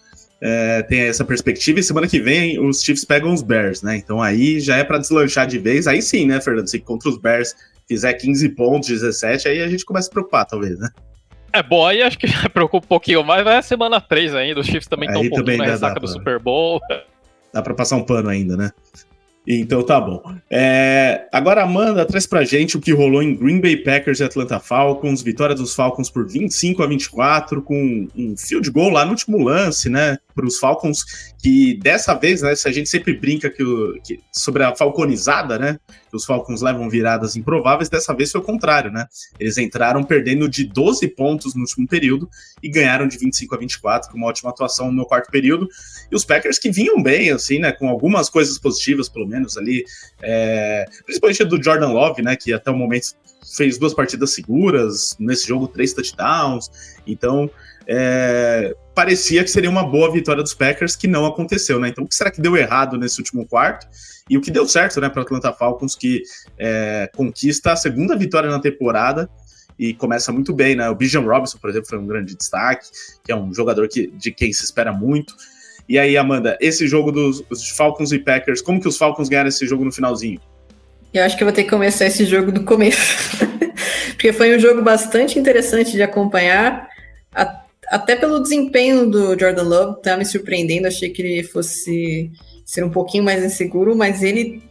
É, 0.41 0.83
tem 0.83 1.03
essa 1.03 1.25
perspectiva. 1.25 1.79
E 1.79 1.83
semana 1.83 2.09
que 2.09 2.21
vem 2.21 2.59
os 2.59 2.83
Chiefs 2.83 3.05
pegam 3.05 3.33
os 3.33 3.43
Bears, 3.43 3.83
né? 3.83 3.97
Então 3.97 4.21
aí 4.21 4.59
já 4.61 4.77
é 4.77 4.85
para 4.85 4.99
deslanchar 4.99 5.47
de 5.47 5.59
vez. 5.59 5.87
Aí 5.87 6.03
sim, 6.03 6.27
né, 6.27 6.41
Fernando? 6.41 6.69
Se 6.69 6.79
contra 6.81 7.09
os 7.09 7.19
Bears 7.19 7.55
fizer 7.87 8.13
15 8.15 8.49
pontos, 8.51 8.89
17, 8.89 9.49
aí 9.49 9.63
a 9.63 9.69
gente 9.69 9.85
começa 9.85 10.09
a 10.09 10.13
preocupar, 10.13 10.47
talvez, 10.47 10.79
né? 10.79 10.89
É 11.53 11.63
bom, 11.63 11.87
aí 11.87 12.03
acho 12.03 12.19
que 12.19 12.27
preocupa 12.51 12.87
um 12.87 12.89
pouquinho 12.89 13.23
mais. 13.23 13.45
Vai 13.45 13.57
a 13.57 13.63
semana 13.63 14.01
3 14.01 14.35
ainda. 14.35 14.61
Os 14.61 14.67
Chiefs 14.67 14.89
também 14.89 15.09
estão 15.09 15.23
um 15.23 15.29
pouquinho 15.29 15.59
na 15.59 15.65
ressaca 15.67 16.01
do 16.01 16.09
Super 16.09 16.39
Bowl. 16.39 16.81
Dá 17.53 17.61
para 17.63 17.75
passar 17.75 17.97
um 17.97 18.05
pano 18.05 18.31
ainda, 18.31 18.57
né? 18.57 18.71
Então 19.47 19.83
tá 19.83 20.01
bom. 20.01 20.23
É, 20.49 21.27
agora, 21.33 21.65
Amanda, 21.65 22.07
traz 22.07 22.27
pra 22.27 22.45
gente 22.45 22.77
o 22.77 22.81
que 22.81 22.93
rolou 22.93 23.23
em 23.23 23.35
Green 23.35 23.61
Bay 23.61 23.77
Packers 23.77 24.21
e 24.21 24.25
Atlanta 24.25 24.61
Falcons. 24.61 25.21
Vitória 25.21 25.55
dos 25.55 25.75
Falcons 25.75 26.09
por 26.09 26.29
25 26.29 26.83
a 26.83 26.87
24, 26.87 27.61
com 27.63 28.09
um 28.17 28.37
field 28.37 28.71
goal 28.71 28.91
lá 28.91 29.05
no 29.05 29.11
último 29.11 29.43
lance, 29.43 29.89
né? 29.89 30.17
Para 30.35 30.47
os 30.47 30.59
Falcons, 30.59 31.05
que 31.43 31.79
dessa 31.83 32.15
vez, 32.15 32.43
né? 32.43 32.55
Se 32.55 32.69
a 32.69 32.73
gente 32.73 32.89
sempre 32.89 33.15
brinca 33.15 33.51
que, 33.51 33.65
que, 34.05 34.21
sobre 34.31 34.63
a 34.63 34.77
falconizada, 34.77 35.59
né? 35.59 35.79
Os 36.17 36.25
Falcons 36.25 36.61
levam 36.61 36.89
viradas 36.89 37.37
improváveis, 37.37 37.89
dessa 37.89 38.15
vez 38.15 38.31
foi 38.31 38.41
o 38.41 38.45
contrário, 38.45 38.91
né? 38.91 39.07
Eles 39.39 39.59
entraram 39.59 40.03
perdendo 40.03 40.49
de 40.49 40.65
12 40.65 41.09
pontos 41.09 41.55
no 41.55 41.63
último 41.63 41.87
período 41.87 42.29
e 42.63 42.69
ganharam 42.69 43.07
de 43.09 43.19
25 43.19 43.55
a 43.55 43.59
24, 43.59 44.11
com 44.11 44.17
uma 44.17 44.29
ótima 44.29 44.51
atuação 44.51 44.93
no 44.93 45.07
quarto 45.07 45.31
período. 45.31 45.69
E 46.11 46.15
os 46.15 46.25
Packers 46.25 46.59
que 46.59 46.71
vinham 46.71 47.03
bem, 47.03 47.31
assim, 47.31 47.59
né? 47.59 47.73
Com 47.73 47.89
algumas 47.89 48.29
coisas 48.29 48.59
positivas, 48.59 49.09
pelo 49.09 49.27
menos 49.27 49.57
ali, 49.57 49.85
é, 50.23 50.85
principalmente 51.05 51.45
do 51.45 51.63
Jordan 51.63 51.89
Love, 51.89 52.23
né? 52.23 52.37
Que 52.37 52.53
até 52.53 52.71
o 52.71 52.77
momento 52.77 53.15
fez 53.57 53.79
duas 53.79 53.93
partidas 53.93 54.35
seguras, 54.35 55.17
nesse 55.19 55.49
jogo, 55.49 55.67
três 55.67 55.93
touchdowns. 55.93 56.71
Então, 57.07 57.51
é, 57.87 58.75
parecia 58.95 59.43
que 59.43 59.51
seria 59.51 59.71
uma 59.71 59.85
boa 59.85 60.11
vitória 60.13 60.43
dos 60.43 60.55
Packers, 60.55 60.97
que 60.97 61.07
não 61.07 61.27
aconteceu, 61.27 61.81
né? 61.81 61.89
Então, 61.89 62.05
o 62.05 62.09
que 62.09 62.15
será 62.15 62.31
que 62.31 62.41
deu 62.41 62.57
errado 62.57 62.97
nesse 62.97 63.19
último 63.19 63.47
quarto? 63.47 63.87
E 64.33 64.37
o 64.39 64.41
que 64.41 64.51
deu 64.51 64.67
certo, 64.67 64.99
né, 64.99 65.11
para 65.11 65.21
o 65.21 65.23
Atlanta 65.25 65.53
Falcons, 65.53 65.95
que 65.95 66.23
é, 66.59 67.07
conquista 67.15 67.73
a 67.73 67.77
segunda 67.77 68.17
vitória 68.17 68.49
na 68.49 68.59
temporada 68.59 69.29
e 69.79 69.93
começa 69.93 70.33
muito 70.33 70.55
bem, 70.55 70.75
né? 70.75 70.89
O 70.89 70.95
Bijan 70.95 71.21
Robinson, 71.21 71.59
por 71.59 71.69
exemplo, 71.69 71.87
foi 71.91 71.99
um 71.99 72.07
grande 72.07 72.35
destaque, 72.35 72.89
que 73.23 73.31
é 73.31 73.37
um 73.37 73.53
jogador 73.53 73.87
que, 73.89 74.07
de 74.07 74.33
quem 74.33 74.51
se 74.51 74.65
espera 74.65 74.91
muito. 74.91 75.35
E 75.87 75.99
aí, 75.99 76.17
Amanda, 76.17 76.57
esse 76.63 76.89
jogo 76.89 77.13
dos, 77.13 77.45
Falcons 77.77 78.11
e 78.11 78.19
Packers, 78.19 78.63
como 78.63 78.81
que 78.81 78.89
os 78.89 78.97
Falcons 78.97 79.29
ganharam 79.29 79.51
esse 79.51 79.67
jogo 79.67 79.85
no 79.85 79.93
finalzinho? 79.93 80.41
Eu 81.13 81.25
acho 81.25 81.37
que 81.37 81.43
eu 81.43 81.47
vou 81.47 81.55
ter 81.55 81.65
que 81.65 81.71
começar 81.71 82.07
esse 82.07 82.25
jogo 82.25 82.51
do 82.51 82.65
começo. 82.65 83.47
Porque 84.17 84.33
foi 84.33 84.57
um 84.57 84.59
jogo 84.59 84.81
bastante 84.81 85.39
interessante 85.39 85.93
de 85.93 86.03
acompanhar 86.03 86.89
até 87.91 88.17
pelo 88.17 88.41
desempenho 88.41 89.11
do 89.11 89.39
Jordan 89.39 89.65
Love, 89.65 90.01
tá 90.01 90.17
me 90.17 90.25
surpreendendo. 90.25 90.87
Achei 90.87 91.11
que 91.11 91.21
ele 91.21 91.43
fosse 91.43 92.33
ser 92.65 92.85
um 92.85 92.91
pouquinho 92.91 93.25
mais 93.25 93.45
inseguro, 93.45 93.95
mas 93.97 94.23
ele, 94.23 94.63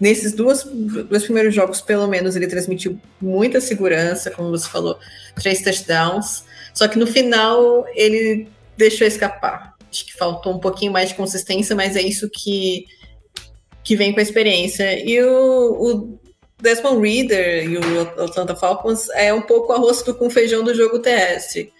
nesses 0.00 0.32
duas, 0.32 0.64
dois 0.64 1.24
primeiros 1.24 1.54
jogos, 1.54 1.80
pelo 1.80 2.06
menos, 2.06 2.36
ele 2.36 2.46
transmitiu 2.46 2.98
muita 3.20 3.60
segurança, 3.60 4.30
como 4.30 4.50
você 4.50 4.68
falou, 4.68 4.98
três 5.36 5.62
touchdowns. 5.62 6.44
Só 6.74 6.88
que 6.88 6.98
no 6.98 7.06
final 7.06 7.84
ele 7.94 8.48
deixou 8.76 9.06
escapar. 9.06 9.74
Acho 9.90 10.06
que 10.06 10.14
faltou 10.14 10.54
um 10.54 10.58
pouquinho 10.58 10.92
mais 10.92 11.10
de 11.10 11.14
consistência, 11.14 11.76
mas 11.76 11.96
é 11.96 12.02
isso 12.02 12.30
que, 12.30 12.86
que 13.84 13.94
vem 13.94 14.12
com 14.12 14.20
a 14.20 14.22
experiência. 14.22 14.98
E 15.06 15.22
o, 15.22 15.72
o 15.72 16.18
Desmond 16.60 17.06
Reader 17.06 17.68
e 17.68 17.76
o 17.76 18.00
Atlanta 18.24 18.56
Falcons 18.56 19.08
é 19.10 19.34
um 19.34 19.42
pouco 19.42 19.72
arroz 19.72 20.02
com 20.02 20.30
feijão 20.30 20.64
do 20.64 20.74
jogo 20.74 20.98
terrestre 20.98 21.72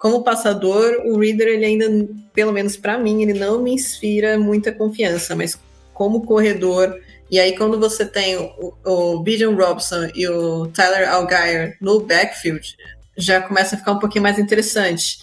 como 0.00 0.24
passador, 0.24 1.02
o 1.04 1.18
Reader, 1.18 1.46
ele 1.46 1.66
ainda, 1.66 2.08
pelo 2.32 2.52
menos 2.52 2.74
para 2.74 2.98
mim, 2.98 3.20
ele 3.20 3.38
não 3.38 3.60
me 3.62 3.74
inspira 3.74 4.38
muita 4.38 4.72
confiança, 4.72 5.36
mas 5.36 5.60
como 5.92 6.24
corredor, 6.24 6.98
e 7.30 7.38
aí 7.38 7.54
quando 7.54 7.78
você 7.78 8.06
tem 8.06 8.34
o, 8.38 8.72
o 8.82 9.20
Bijan 9.20 9.54
Robson 9.54 10.08
e 10.14 10.26
o 10.26 10.68
Tyler 10.68 11.06
Algier 11.06 11.76
no 11.82 12.00
backfield, 12.00 12.74
já 13.14 13.42
começa 13.42 13.74
a 13.74 13.78
ficar 13.78 13.92
um 13.92 13.98
pouquinho 13.98 14.22
mais 14.22 14.38
interessante. 14.38 15.18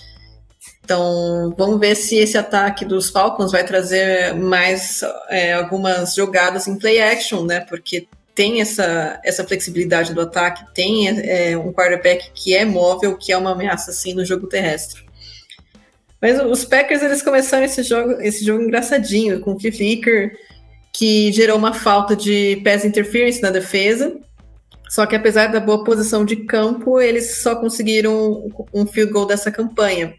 Então, 0.83 1.55
vamos 1.57 1.79
ver 1.79 1.95
se 1.95 2.15
esse 2.15 2.37
ataque 2.37 2.85
dos 2.85 3.09
Falcons 3.09 3.51
vai 3.51 3.65
trazer 3.65 4.35
mais 4.35 5.01
é, 5.27 5.53
algumas 5.53 6.13
jogadas 6.13 6.67
em 6.67 6.77
play 6.77 7.01
action, 7.01 7.43
né? 7.43 7.61
Porque 7.61 8.07
tem 8.37 8.61
essa, 8.61 9.19
essa 9.25 9.43
flexibilidade 9.43 10.13
do 10.13 10.21
ataque, 10.21 10.63
tem 10.71 11.07
é, 11.07 11.57
um 11.57 11.73
quarterback 11.73 12.29
que 12.35 12.55
é 12.55 12.63
móvel, 12.63 13.17
que 13.17 13.31
é 13.31 13.37
uma 13.37 13.53
ameaça 13.53 13.89
assim 13.89 14.13
no 14.13 14.23
jogo 14.23 14.45
terrestre. 14.45 15.03
Mas 16.21 16.39
os 16.39 16.63
Packers 16.63 17.01
eles 17.01 17.23
começaram 17.23 17.65
esse 17.65 17.81
jogo, 17.81 18.21
esse 18.21 18.45
jogo 18.45 18.61
engraçadinho, 18.61 19.39
com 19.39 19.53
o 19.53 19.57
Keith 19.57 19.79
Licker, 19.79 20.37
que 20.93 21.31
gerou 21.31 21.57
uma 21.57 21.73
falta 21.73 22.15
de 22.15 22.61
pass 22.63 22.85
interference 22.85 23.41
na 23.41 23.49
defesa. 23.49 24.15
Só 24.87 25.07
que 25.07 25.15
apesar 25.15 25.47
da 25.47 25.59
boa 25.59 25.83
posição 25.83 26.23
de 26.23 26.35
campo, 26.35 27.01
eles 27.01 27.37
só 27.37 27.55
conseguiram 27.55 28.51
um 28.71 28.85
field 28.85 29.13
goal 29.13 29.25
dessa 29.25 29.51
campanha. 29.51 30.13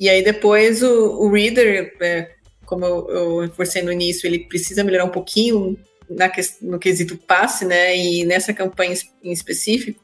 E 0.00 0.08
aí 0.08 0.24
depois 0.24 0.82
o, 0.82 1.22
o 1.22 1.30
Reader, 1.30 1.96
é, 2.00 2.30
como 2.64 2.84
eu, 2.84 3.08
eu 3.08 3.84
no 3.84 3.92
início, 3.92 4.26
ele 4.26 4.40
precisa 4.40 4.82
melhorar 4.82 5.04
um 5.04 5.10
pouquinho 5.10 5.78
na, 6.08 6.30
no 6.62 6.78
quesito 6.78 7.16
passe, 7.16 7.64
né? 7.64 7.96
E 7.96 8.24
nessa 8.24 8.52
campanha 8.52 8.94
em 9.22 9.32
específico, 9.32 10.00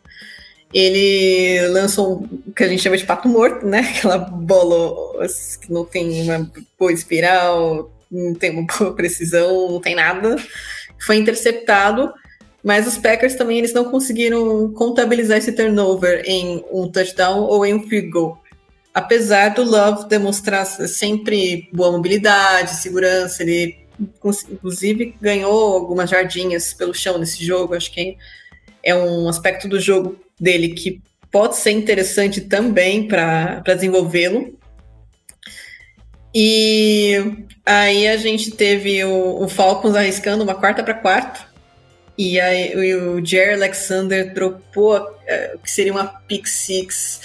ele 0.73 1.69
lançou 1.69 2.25
o 2.47 2.53
que 2.53 2.65
a 2.65 2.69
gente 2.69 2.83
chama 2.83 2.97
de 2.97 3.05
pato 3.05 3.29
morto, 3.29 3.67
né? 3.67 3.81
Aquela 3.97 4.19
bola 4.19 5.27
que 5.61 5.73
não 5.73 5.85
tem 5.85 6.23
uma 6.23 6.51
boa 6.79 6.93
espiral, 6.93 7.93
não 8.11 8.35
tem 8.35 8.51
uma 8.51 8.67
boa 8.67 8.93
precisão, 8.97 9.71
não 9.71 9.81
tem 9.81 9.95
nada. 9.95 10.37
Foi 10.99 11.17
interceptado, 11.17 12.13
mas 12.63 12.87
os 12.87 12.97
Packers 12.97 13.35
também 13.35 13.59
eles 13.59 13.73
não 13.73 13.91
conseguiram 13.91 14.73
contabilizar 14.73 15.39
esse 15.39 15.53
turnover 15.53 16.23
em 16.25 16.65
um 16.71 16.91
touchdown 16.91 17.43
ou 17.43 17.67
em 17.67 17.75
um 17.75 17.87
field 17.89 18.09
goal. 18.09 18.43
Apesar 18.95 19.51
do 19.51 19.65
Love 19.65 20.07
demonstrar 20.09 20.67
sempre 20.67 21.69
boa 21.73 21.93
mobilidade, 21.93 22.77
segurança, 22.77 23.43
ele 23.43 23.82
inclusive 24.01 25.15
ganhou 25.21 25.75
algumas 25.75 26.11
jardinhas 26.11 26.73
pelo 26.75 26.95
chão 26.95 27.19
nesse 27.19 27.45
jogo. 27.45 27.75
Acho 27.75 27.93
que 27.93 28.17
é 28.83 28.95
um 28.95 29.29
aspecto 29.29 29.69
do 29.69 29.81
jogo 29.81 30.19
dele 30.39 30.71
que 30.71 31.01
pode 31.31 31.57
ser 31.57 31.71
interessante 31.71 32.41
também 32.41 33.07
para 33.07 33.61
desenvolvê-lo. 33.61 34.59
E 36.35 37.17
aí 37.65 38.09
a 38.09 38.17
gente 38.17 38.51
teve 38.51 39.05
o, 39.05 39.43
o 39.43 39.49
Falcons 39.49 39.95
arriscando 39.95 40.45
uma 40.45 40.55
quarta 40.55 40.83
para 40.83 40.95
quarto. 40.95 41.47
E 42.17 42.39
aí 42.39 42.95
o 42.95 43.25
Jerry 43.25 43.55
Alexander 43.55 44.33
dropou 44.35 44.97
o 44.97 45.59
que 45.59 45.71
seria 45.71 45.93
uma 45.93 46.07
pick 46.07 46.47
six 46.47 47.21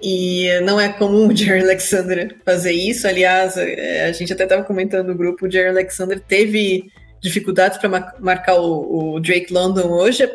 e 0.00 0.60
não 0.60 0.80
é 0.80 0.88
comum 0.88 1.28
o 1.28 1.36
Jerry 1.36 1.62
Alexander 1.62 2.36
fazer 2.44 2.72
isso. 2.72 3.08
Aliás, 3.08 3.56
é, 3.56 4.06
a 4.06 4.12
gente 4.12 4.32
até 4.32 4.44
estava 4.44 4.64
comentando 4.64 5.08
no 5.08 5.14
grupo, 5.14 5.46
o 5.46 5.50
Jerry 5.50 5.68
Alexander 5.68 6.20
teve 6.20 6.90
dificuldades 7.20 7.78
para 7.78 8.14
marcar 8.20 8.56
o, 8.56 9.14
o, 9.14 9.20
Drake 9.20 9.52
London 9.52 9.88
hoje. 9.88 10.30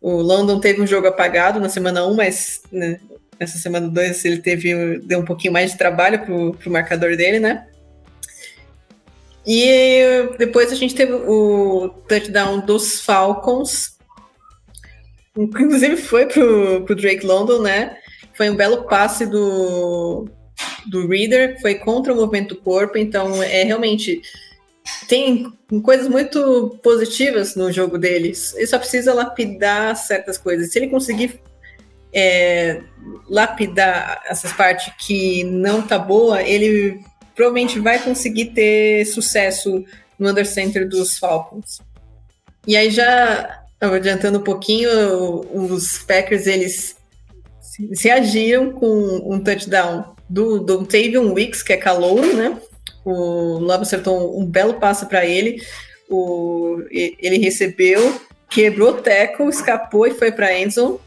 O 0.00 0.22
London 0.22 0.60
teve 0.60 0.80
um 0.80 0.86
jogo 0.86 1.08
apagado 1.08 1.58
na 1.58 1.68
semana 1.68 2.06
1, 2.06 2.14
mas 2.14 2.62
né, 2.70 3.00
nessa 3.40 3.58
semana 3.58 3.88
2 3.88 4.24
ele 4.24 4.38
teve 4.38 4.98
deu 5.00 5.20
um 5.20 5.24
pouquinho 5.24 5.52
mais 5.52 5.72
de 5.72 5.78
trabalho 5.78 6.20
para 6.20 6.32
o 6.68 6.72
marcador 6.72 7.16
dele, 7.16 7.40
né? 7.40 7.66
E 9.46 10.00
depois 10.38 10.72
a 10.72 10.74
gente 10.74 10.94
teve 10.94 11.12
o 11.12 11.88
touchdown 12.08 12.60
dos 12.60 13.00
Falcons. 13.00 13.96
Inclusive 15.36 15.96
foi 15.96 16.26
pro, 16.26 16.82
pro 16.84 16.96
Drake 16.96 17.24
London, 17.24 17.62
né? 17.62 17.96
Foi 18.36 18.50
um 18.50 18.56
belo 18.56 18.84
passe 18.84 19.24
do, 19.24 20.28
do 20.86 21.06
Reader, 21.08 21.60
foi 21.60 21.76
contra 21.76 22.12
o 22.12 22.16
movimento 22.16 22.54
do 22.54 22.60
corpo, 22.60 22.98
então 22.98 23.42
é 23.42 23.62
realmente 23.62 24.20
tem 25.08 25.52
coisas 25.82 26.08
muito 26.08 26.78
positivas 26.82 27.56
no 27.56 27.72
jogo 27.72 27.98
deles. 27.98 28.54
Ele 28.54 28.66
só 28.66 28.78
precisa 28.78 29.14
lapidar 29.14 29.96
certas 29.96 30.38
coisas. 30.38 30.70
Se 30.70 30.78
ele 30.78 30.88
conseguir 30.88 31.40
é, 32.12 32.82
lapidar 33.28 34.22
essas 34.26 34.52
partes 34.52 34.92
que 34.98 35.44
não 35.44 35.82
tá 35.82 35.98
boa, 35.98 36.42
ele 36.42 37.00
provavelmente 37.34 37.78
vai 37.78 37.98
conseguir 38.02 38.46
ter 38.46 39.04
sucesso 39.06 39.84
no 40.18 40.30
under 40.30 40.46
center 40.46 40.88
dos 40.88 41.18
Falcons. 41.18 41.80
E 42.66 42.76
aí 42.76 42.90
já 42.90 43.62
adiantando 43.80 44.38
um 44.38 44.42
pouquinho, 44.42 44.90
os 45.52 45.98
Packers 45.98 46.46
eles 46.46 46.95
se 47.92 48.10
agiram 48.10 48.72
com 48.72 48.88
um 49.26 49.40
touchdown 49.40 50.16
do, 50.28 50.58
do 50.60 50.84
Tavion 50.84 51.32
Wicks, 51.32 51.62
que 51.62 51.72
é 51.72 51.76
calouro, 51.76 52.34
né? 52.34 52.58
O 53.04 53.58
Love 53.58 53.82
acertou 53.82 54.38
um, 54.38 54.44
belo 54.44 54.74
passo 54.74 55.06
para 55.06 55.24
ele. 55.24 55.62
O, 56.08 56.82
ele 56.90 57.38
recebeu, 57.38 58.20
quebrou 58.48 58.90
o 58.90 59.02
tackle, 59.02 59.48
escapou 59.48 60.06
e 60.06 60.14
foi 60.14 60.32
para 60.32 60.58
Endzone. 60.58 60.98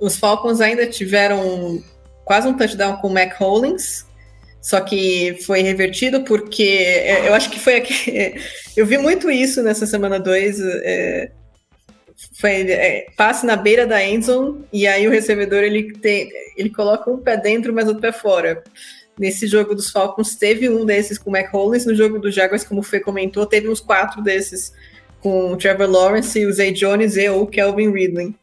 Os 0.00 0.16
Falcons 0.16 0.60
ainda 0.60 0.86
tiveram 0.86 1.82
quase 2.24 2.48
um 2.48 2.56
touchdown 2.56 2.96
com 2.96 3.08
o 3.08 3.12
Mac 3.12 3.38
Hollins, 3.38 4.06
só 4.60 4.80
que 4.80 5.38
foi 5.44 5.60
revertido 5.60 6.24
porque 6.24 6.62
é, 6.62 7.28
eu 7.28 7.34
acho 7.34 7.50
que 7.50 7.60
foi 7.60 7.76
aqui. 7.76 8.34
Eu 8.76 8.84
vi 8.84 8.98
muito 8.98 9.30
isso 9.30 9.62
nessa 9.62 9.86
semana 9.86 10.18
2. 10.18 10.60
É, 10.60 11.30
foi 12.32 12.70
é, 12.70 13.06
passe 13.16 13.44
na 13.44 13.56
beira 13.56 13.86
da 13.86 14.02
endzone 14.04 14.64
e 14.72 14.86
aí 14.86 15.06
o 15.06 15.10
recebedor 15.10 15.62
ele 15.62 15.92
tem, 15.92 16.28
ele 16.56 16.70
coloca 16.70 17.10
um 17.10 17.18
pé 17.18 17.36
dentro, 17.36 17.72
mas 17.72 17.86
outro 17.86 18.02
pé 18.02 18.12
fora. 18.12 18.62
Nesse 19.18 19.46
jogo 19.46 19.74
dos 19.74 19.90
Falcons 19.90 20.34
teve 20.34 20.68
um 20.68 20.84
desses 20.84 21.18
com 21.18 21.30
o 21.30 21.70
no 21.70 21.94
jogo 21.94 22.18
dos 22.18 22.34
Jaguars, 22.34 22.64
como 22.64 22.80
o 22.80 22.82
Fê 22.82 22.98
comentou, 22.98 23.46
teve 23.46 23.68
uns 23.68 23.80
quatro 23.80 24.22
desses 24.22 24.72
com 25.20 25.52
o 25.52 25.56
Trevor 25.56 25.88
Lawrence, 25.88 26.44
o 26.44 26.52
Zay 26.52 26.72
Jones 26.72 27.16
e 27.16 27.28
o 27.28 27.46
Kelvin 27.46 27.92
Ridley. 27.92 28.34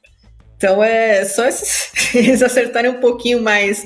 Então 0.55 0.81
é 0.83 1.25
só 1.25 1.45
esses, 1.45 1.91
eles 2.15 2.41
acertarem 2.41 2.91
um 2.91 2.99
pouquinho 2.99 3.41
mais 3.41 3.85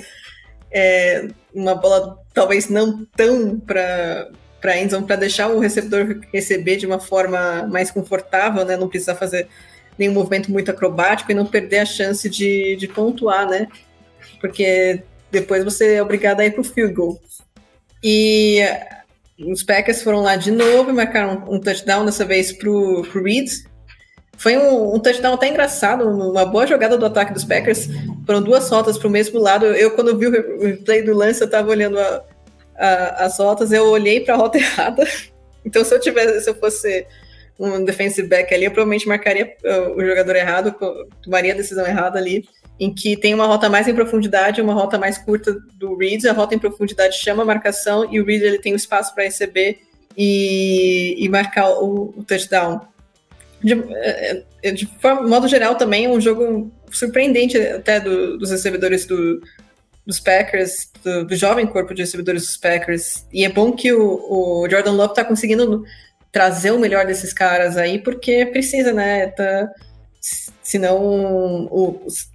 é, 0.71 1.27
uma 1.53 1.73
bola 1.73 2.19
talvez 2.33 2.69
não 2.69 3.05
tão 3.15 3.57
para 3.59 4.29
a 4.61 4.77
endzone 4.77 5.05
para 5.05 5.15
deixar 5.15 5.47
o 5.47 5.59
recebedor 5.59 6.19
receber 6.33 6.75
de 6.75 6.85
uma 6.85 6.99
forma 6.99 7.65
mais 7.67 7.89
confortável, 7.89 8.65
né? 8.65 8.75
Não 8.75 8.89
precisar 8.89 9.15
fazer 9.15 9.47
nenhum 9.97 10.13
movimento 10.13 10.51
muito 10.51 10.71
acrobático 10.71 11.31
e 11.31 11.35
não 11.35 11.45
perder 11.45 11.79
a 11.79 11.85
chance 11.85 12.29
de, 12.29 12.75
de 12.75 12.87
pontuar, 12.87 13.49
né? 13.49 13.67
Porque 14.39 15.03
depois 15.31 15.63
você 15.63 15.95
é 15.95 16.01
obrigado 16.01 16.39
a 16.39 16.45
ir 16.45 16.51
para 16.51 16.61
o 16.61 16.63
field 16.63 16.93
goal. 16.93 17.21
E 18.03 18.61
os 19.39 19.63
Packers 19.63 20.01
foram 20.01 20.21
lá 20.21 20.35
de 20.35 20.51
novo 20.51 20.89
e 20.89 20.93
marcaram 20.93 21.43
um 21.49 21.59
touchdown, 21.59 22.05
dessa 22.05 22.23
vez 22.23 22.51
para 22.51 22.69
o 22.69 23.01
Reed. 23.01 23.49
Foi 24.37 24.57
um, 24.57 24.95
um, 24.95 24.99
touchdown 24.99 25.33
até 25.33 25.47
engraçado, 25.47 26.03
uma 26.07 26.45
boa 26.45 26.67
jogada 26.67 26.97
do 26.97 27.05
ataque 27.05 27.33
dos 27.33 27.43
Packers. 27.43 27.87
Foram 28.25 28.41
duas 28.41 28.69
rotas 28.69 28.97
para 28.97 29.07
o 29.07 29.11
mesmo 29.11 29.39
lado. 29.39 29.65
Eu, 29.65 29.91
quando 29.91 30.17
vi 30.17 30.27
o 30.27 30.61
replay 30.61 31.01
do 31.01 31.13
lance, 31.13 31.41
eu 31.41 31.45
estava 31.45 31.69
olhando 31.69 31.97
a, 31.99 32.23
a, 32.77 33.25
as 33.25 33.39
rotas, 33.39 33.71
eu 33.71 33.85
olhei 33.85 34.19
para 34.19 34.35
a 34.35 34.37
rota 34.37 34.57
errada. 34.59 35.07
Então, 35.63 35.83
se 35.83 35.93
eu 35.93 35.99
tivesse, 35.99 36.41
se 36.41 36.49
eu 36.49 36.55
fosse 36.55 37.07
um 37.60 37.84
defensive 37.84 38.28
back 38.28 38.53
ali, 38.53 38.66
eu 38.66 38.72
provavelmente 38.72 39.08
marcaria 39.08 39.56
uh, 39.64 39.97
o 39.97 40.06
jogador 40.06 40.36
errado, 40.36 40.76
tomaria 41.22 41.53
a 41.53 41.58
decisão 41.58 41.86
errada 41.86 42.20
ali 42.20 42.45
em 42.80 42.93
que 42.93 43.16
tem 43.16 43.34
uma 43.34 43.45
rota 43.45 43.70
mais 43.70 43.88
em 43.88 43.95
profundidade, 43.95 44.62
uma 44.62 44.74
rota 44.74 44.97
mais 44.97 45.18
curta 45.18 45.56
do 45.76 45.97
Reed. 45.97 46.26
A 46.26 46.34
rota 46.34 46.56
em 46.56 46.60
profundidade 46.60 47.18
chama 47.18 47.43
a 47.43 47.45
marcação 47.45 48.12
e 48.12 48.20
o 48.20 48.26
Reed 48.26 48.41
ele 48.41 48.60
tem 48.60 48.74
o 48.74 48.76
espaço 48.76 49.14
para 49.14 49.24
receber 49.24 49.80
e, 50.18 51.16
e 51.18 51.30
marcar 51.30 51.70
o, 51.70 52.14
o 52.18 52.24
touchdown. 52.24 52.82
De, 53.64 53.74
é, 53.74 54.43
é, 54.62 54.72
de, 54.72 54.86
forma, 54.99 55.28
modo 55.28 55.47
geral, 55.47 55.76
também 55.76 56.08
um 56.08 56.20
jogo 56.20 56.72
surpreendente 56.91 57.58
até 57.58 57.99
do, 57.99 58.38
dos 58.38 58.51
recebedores 58.51 59.06
do, 59.06 59.41
dos 60.06 60.20
Packers, 60.20 60.91
do, 61.03 61.26
do, 61.26 61.36
jovem 61.36 61.66
corpo 61.66 61.93
de 61.93 62.01
recebedores 62.01 62.43
dos 62.43 62.58
Packers. 62.58 63.26
E 63.32 63.45
é 63.45 63.49
bom 63.49 63.72
que 63.72 63.91
o, 63.93 64.64
o 64.64 64.70
Jordan 64.70 64.91
Love 64.91 65.14
está 65.14 65.24
conseguindo 65.24 65.86
trazer 66.36 66.71
o 66.71 66.79
melhor 66.79 67.05
desses 67.05 67.31
caras 67.31 67.77
aí, 67.77 67.97
porque 67.97 68.45
precisa, 68.47 68.91
né? 68.91 69.27
Tá, 69.27 69.71
senão 70.61 71.69
os, 71.71 72.29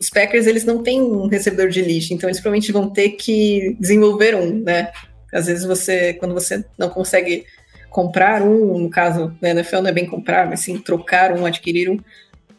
os 0.00 0.08
Packers 0.08 0.46
eles 0.46 0.64
não 0.64 0.82
têm 0.82 1.02
um 1.02 1.26
recebedor 1.26 1.68
de 1.68 1.82
lixo, 1.82 2.14
então 2.14 2.26
eles 2.26 2.40
provavelmente 2.40 2.72
vão 2.72 2.88
ter 2.88 3.10
que 3.10 3.76
desenvolver 3.78 4.34
um, 4.34 4.62
né? 4.62 4.90
Às 5.30 5.44
vezes 5.44 5.66
você, 5.66 6.14
quando 6.14 6.32
você 6.32 6.64
não 6.78 6.88
consegue 6.88 7.44
comprar 7.90 8.40
um, 8.40 8.78
no 8.78 8.88
caso 8.88 9.36
da 9.42 9.50
NFL 9.50 9.82
não 9.82 9.90
é 9.90 9.92
bem 9.92 10.06
comprar, 10.06 10.48
mas 10.48 10.60
sim 10.60 10.78
trocar 10.78 11.30
um, 11.36 11.44
adquirir 11.44 11.90
um, 11.90 11.98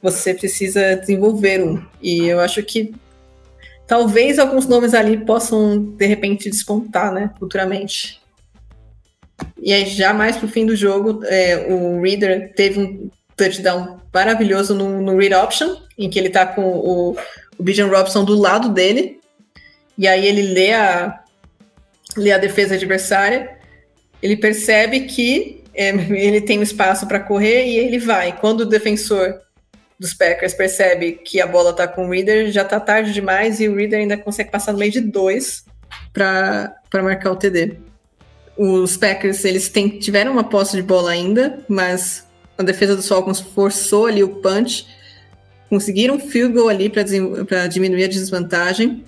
você 0.03 0.36
precisa 0.36 0.95
desenvolver 0.97 1.63
um. 1.63 1.83
E 1.99 2.27
eu 2.27 2.39
acho 2.39 2.61
que 2.61 2.93
talvez 3.88 4.38
alguns 4.38 4.67
nomes 4.67 4.93
ali 4.93 5.17
possam 5.17 5.79
de 5.79 6.05
repente 6.05 6.47
despontar, 6.47 7.11
né, 7.11 7.31
futuramente. 7.39 8.23
E 9.61 9.73
aí 9.73 9.86
já 9.86 10.13
mais 10.13 10.38
pro 10.38 10.47
fim 10.47 10.65
do 10.65 10.75
jogo, 10.75 11.23
é, 11.25 11.67
o 11.69 12.01
Reader 12.01 12.53
teve 12.53 12.79
um 12.79 13.09
touchdown 13.36 13.99
maravilhoso 14.13 14.73
no, 14.73 15.01
no 15.01 15.17
read 15.17 15.33
option, 15.33 15.75
em 15.97 16.09
que 16.09 16.17
ele 16.17 16.29
tá 16.29 16.45
com 16.45 16.63
o, 16.63 17.17
o 17.57 17.63
Bijan 17.63 17.88
Robson 17.88 18.23
do 18.23 18.36
lado 18.36 18.69
dele, 18.69 19.19
e 19.97 20.07
aí 20.07 20.25
ele 20.25 20.53
lê 20.53 20.73
a, 20.73 21.21
lê 22.15 22.31
a 22.31 22.38
defesa 22.38 22.75
adversária, 22.75 23.57
ele 24.21 24.38
percebe 24.38 25.01
que 25.01 25.63
é, 25.73 25.89
ele 26.11 26.41
tem 26.41 26.59
um 26.59 26.63
espaço 26.63 27.07
para 27.07 27.19
correr 27.19 27.65
e 27.65 27.77
ele 27.77 27.99
vai. 27.99 28.38
Quando 28.39 28.61
o 28.61 28.65
defensor 28.65 29.41
dos 29.99 30.13
Packers 30.13 30.53
percebe 30.53 31.13
que 31.13 31.39
a 31.39 31.47
bola 31.47 31.73
tá 31.73 31.88
com 31.88 32.05
o 32.05 32.09
Reader, 32.09 32.51
já 32.51 32.63
tá 32.63 32.79
tarde 32.79 33.13
demais 33.13 33.59
e 33.59 33.67
o 33.67 33.75
Reader 33.75 33.99
ainda 33.99 34.17
consegue 34.17 34.51
passar 34.51 34.73
no 34.73 34.79
meio 34.79 34.91
de 34.91 35.01
dois 35.01 35.65
para 36.13 36.73
marcar 36.93 37.31
o 37.31 37.36
TD. 37.36 37.77
Os 38.58 38.95
Packers, 38.95 39.43
eles 39.43 39.70
têm, 39.70 39.89
tiveram 39.99 40.32
uma 40.32 40.43
posse 40.43 40.76
de 40.76 40.82
bola 40.82 41.12
ainda, 41.12 41.60
mas 41.68 42.26
a 42.58 42.64
defesa 42.64 42.95
dos 42.95 43.08
Falcons 43.08 43.39
forçou 43.39 44.06
ali 44.06 44.24
o 44.24 44.36
punch, 44.36 44.88
conseguiram 45.70 46.16
um 46.16 46.20
field 46.20 46.53
goal 46.53 46.70
ali 46.70 46.89
para 46.89 47.68
diminuir 47.68 48.06
a 48.06 48.08
desvantagem, 48.08 49.03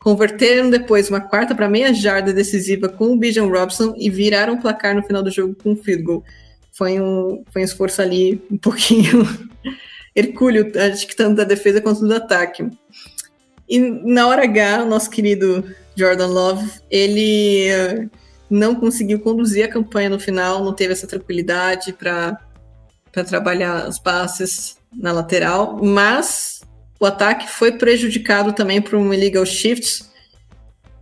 converteram 0.00 0.70
depois 0.70 1.08
uma 1.08 1.20
quarta 1.20 1.54
para 1.54 1.68
meia 1.68 1.94
jarda 1.94 2.32
decisiva 2.32 2.88
com 2.88 3.12
o 3.12 3.16
Bijan 3.16 3.46
Robson 3.46 3.94
e 3.96 4.10
viraram 4.10 4.54
o 4.54 4.60
placar 4.60 4.94
no 4.94 5.02
final 5.02 5.22
do 5.22 5.30
jogo 5.30 5.54
com 5.62 5.72
um 5.72 5.76
field 5.76 6.02
goal. 6.02 6.24
Foi 6.72 7.00
um, 7.00 7.42
foi 7.52 7.62
um 7.62 7.64
esforço 7.64 8.02
ali 8.02 8.42
um 8.50 8.58
pouquinho 8.58 9.26
hercúleo, 10.14 10.72
acho 10.92 11.06
que 11.06 11.14
tanto 11.14 11.36
da 11.36 11.44
defesa 11.44 11.80
quanto 11.80 12.06
do 12.06 12.14
ataque. 12.14 12.68
E 13.68 13.78
na 13.78 14.26
hora 14.28 14.44
H, 14.44 14.84
o 14.84 14.86
nosso 14.86 15.10
querido 15.10 15.64
Jordan 15.96 16.26
Love, 16.26 16.70
ele 16.90 17.68
uh, 17.72 18.10
não 18.48 18.74
conseguiu 18.74 19.20
conduzir 19.20 19.64
a 19.64 19.68
campanha 19.68 20.10
no 20.10 20.20
final, 20.20 20.64
não 20.64 20.72
teve 20.72 20.92
essa 20.92 21.06
tranquilidade 21.06 21.92
para 21.92 22.38
trabalhar 23.28 23.88
os 23.88 23.98
passes 23.98 24.78
na 24.94 25.12
lateral, 25.12 25.78
mas 25.82 26.60
o 27.00 27.06
ataque 27.06 27.50
foi 27.50 27.72
prejudicado 27.72 28.52
também 28.52 28.80
por 28.80 28.94
um 28.94 29.12
illegal 29.12 29.44
shift 29.44 30.04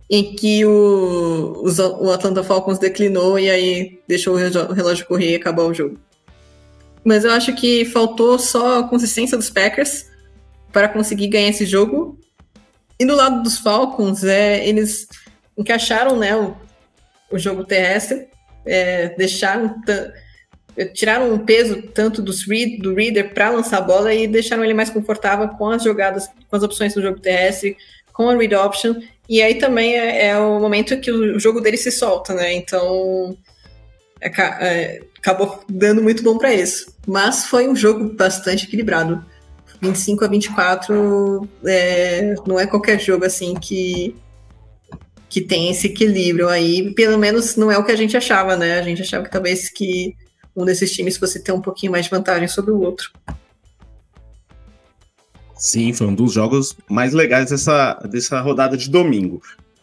em 0.09 0.35
que 0.35 0.65
o, 0.65 1.63
o 1.99 2.11
Atlanta 2.11 2.43
Falcons 2.43 2.77
declinou 2.77 3.39
e 3.39 3.49
aí 3.49 3.99
deixou 4.07 4.35
o 4.35 4.73
relógio 4.73 5.05
correr 5.07 5.31
e 5.31 5.35
acabar 5.35 5.63
o 5.63 5.73
jogo. 5.73 5.97
Mas 7.03 7.23
eu 7.23 7.31
acho 7.31 7.55
que 7.55 7.85
faltou 7.85 8.37
só 8.37 8.79
a 8.79 8.83
consistência 8.87 9.37
dos 9.37 9.49
Packers 9.49 10.07
para 10.71 10.89
conseguir 10.89 11.27
ganhar 11.27 11.49
esse 11.49 11.65
jogo. 11.65 12.19
E 12.99 13.05
do 13.05 13.15
lado 13.15 13.43
dos 13.43 13.57
Falcons, 13.57 14.23
é, 14.23 14.67
eles 14.67 15.07
encaixaram 15.57 16.17
né, 16.17 16.31
o 17.35 17.39
jogo 17.39 17.63
terrestre, 17.63 18.27
é, 18.65 19.09
deixaram 19.09 19.75
tiraram 20.93 21.33
um 21.33 21.39
peso 21.39 21.81
tanto 21.93 22.21
dos 22.21 22.45
read, 22.45 22.77
do 22.79 22.93
reader 22.93 23.33
para 23.33 23.49
lançar 23.49 23.77
a 23.77 23.81
bola 23.81 24.13
e 24.13 24.27
deixaram 24.27 24.63
ele 24.63 24.73
mais 24.73 24.89
confortável 24.89 25.47
com 25.49 25.69
as 25.69 25.83
jogadas, 25.83 26.27
com 26.49 26.55
as 26.55 26.63
opções 26.63 26.93
do 26.93 27.01
jogo 27.01 27.19
terrestre, 27.19 27.77
com 28.11 28.29
a 28.29 28.35
read 28.35 28.53
option. 28.55 28.95
E 29.29 29.41
aí 29.41 29.55
também 29.55 29.97
é, 29.97 30.27
é 30.27 30.37
o 30.37 30.59
momento 30.59 30.99
que 30.99 31.11
o 31.11 31.39
jogo 31.39 31.61
dele 31.61 31.77
se 31.77 31.91
solta, 31.91 32.33
né? 32.33 32.53
Então 32.53 33.37
é, 34.19 34.29
é, 34.29 35.01
acabou 35.17 35.63
dando 35.69 36.01
muito 36.01 36.21
bom 36.23 36.37
para 36.37 36.53
isso. 36.53 36.93
Mas 37.07 37.45
foi 37.45 37.67
um 37.67 37.75
jogo 37.75 38.13
bastante 38.13 38.65
equilibrado. 38.65 39.23
25 39.81 40.25
a 40.25 40.27
24 40.27 41.49
é, 41.65 42.35
não 42.45 42.59
é 42.59 42.65
qualquer 42.65 42.99
jogo 42.99 43.25
assim 43.25 43.55
que 43.55 44.15
que 45.35 45.41
tem 45.41 45.69
esse 45.69 45.87
equilíbrio 45.87 46.47
aí, 46.47 46.93
pelo 46.93 47.17
menos 47.17 47.57
não 47.57 47.69
é 47.69 47.77
o 47.77 47.83
que 47.83 47.91
a 47.91 47.95
gente 47.97 48.15
achava, 48.15 48.55
né? 48.55 48.79
A 48.79 48.81
gente 48.81 49.01
achava 49.01 49.25
que 49.25 49.29
talvez 49.29 49.69
que 49.69 50.15
um 50.55 50.63
desses 50.63 50.89
times 50.93 51.17
você 51.17 51.37
ter 51.37 51.51
um 51.51 51.59
pouquinho 51.59 51.91
mais 51.91 52.05
de 52.05 52.11
vantagem 52.11 52.47
sobre 52.47 52.71
o 52.71 52.79
outro. 52.79 53.11
Sim, 55.57 55.91
foi 55.91 56.07
um 56.07 56.15
dos 56.15 56.31
jogos 56.31 56.77
mais 56.89 57.11
legais 57.11 57.49
dessa, 57.49 57.95
dessa 58.09 58.39
rodada 58.39 58.77
de 58.77 58.89
domingo. 58.89 59.41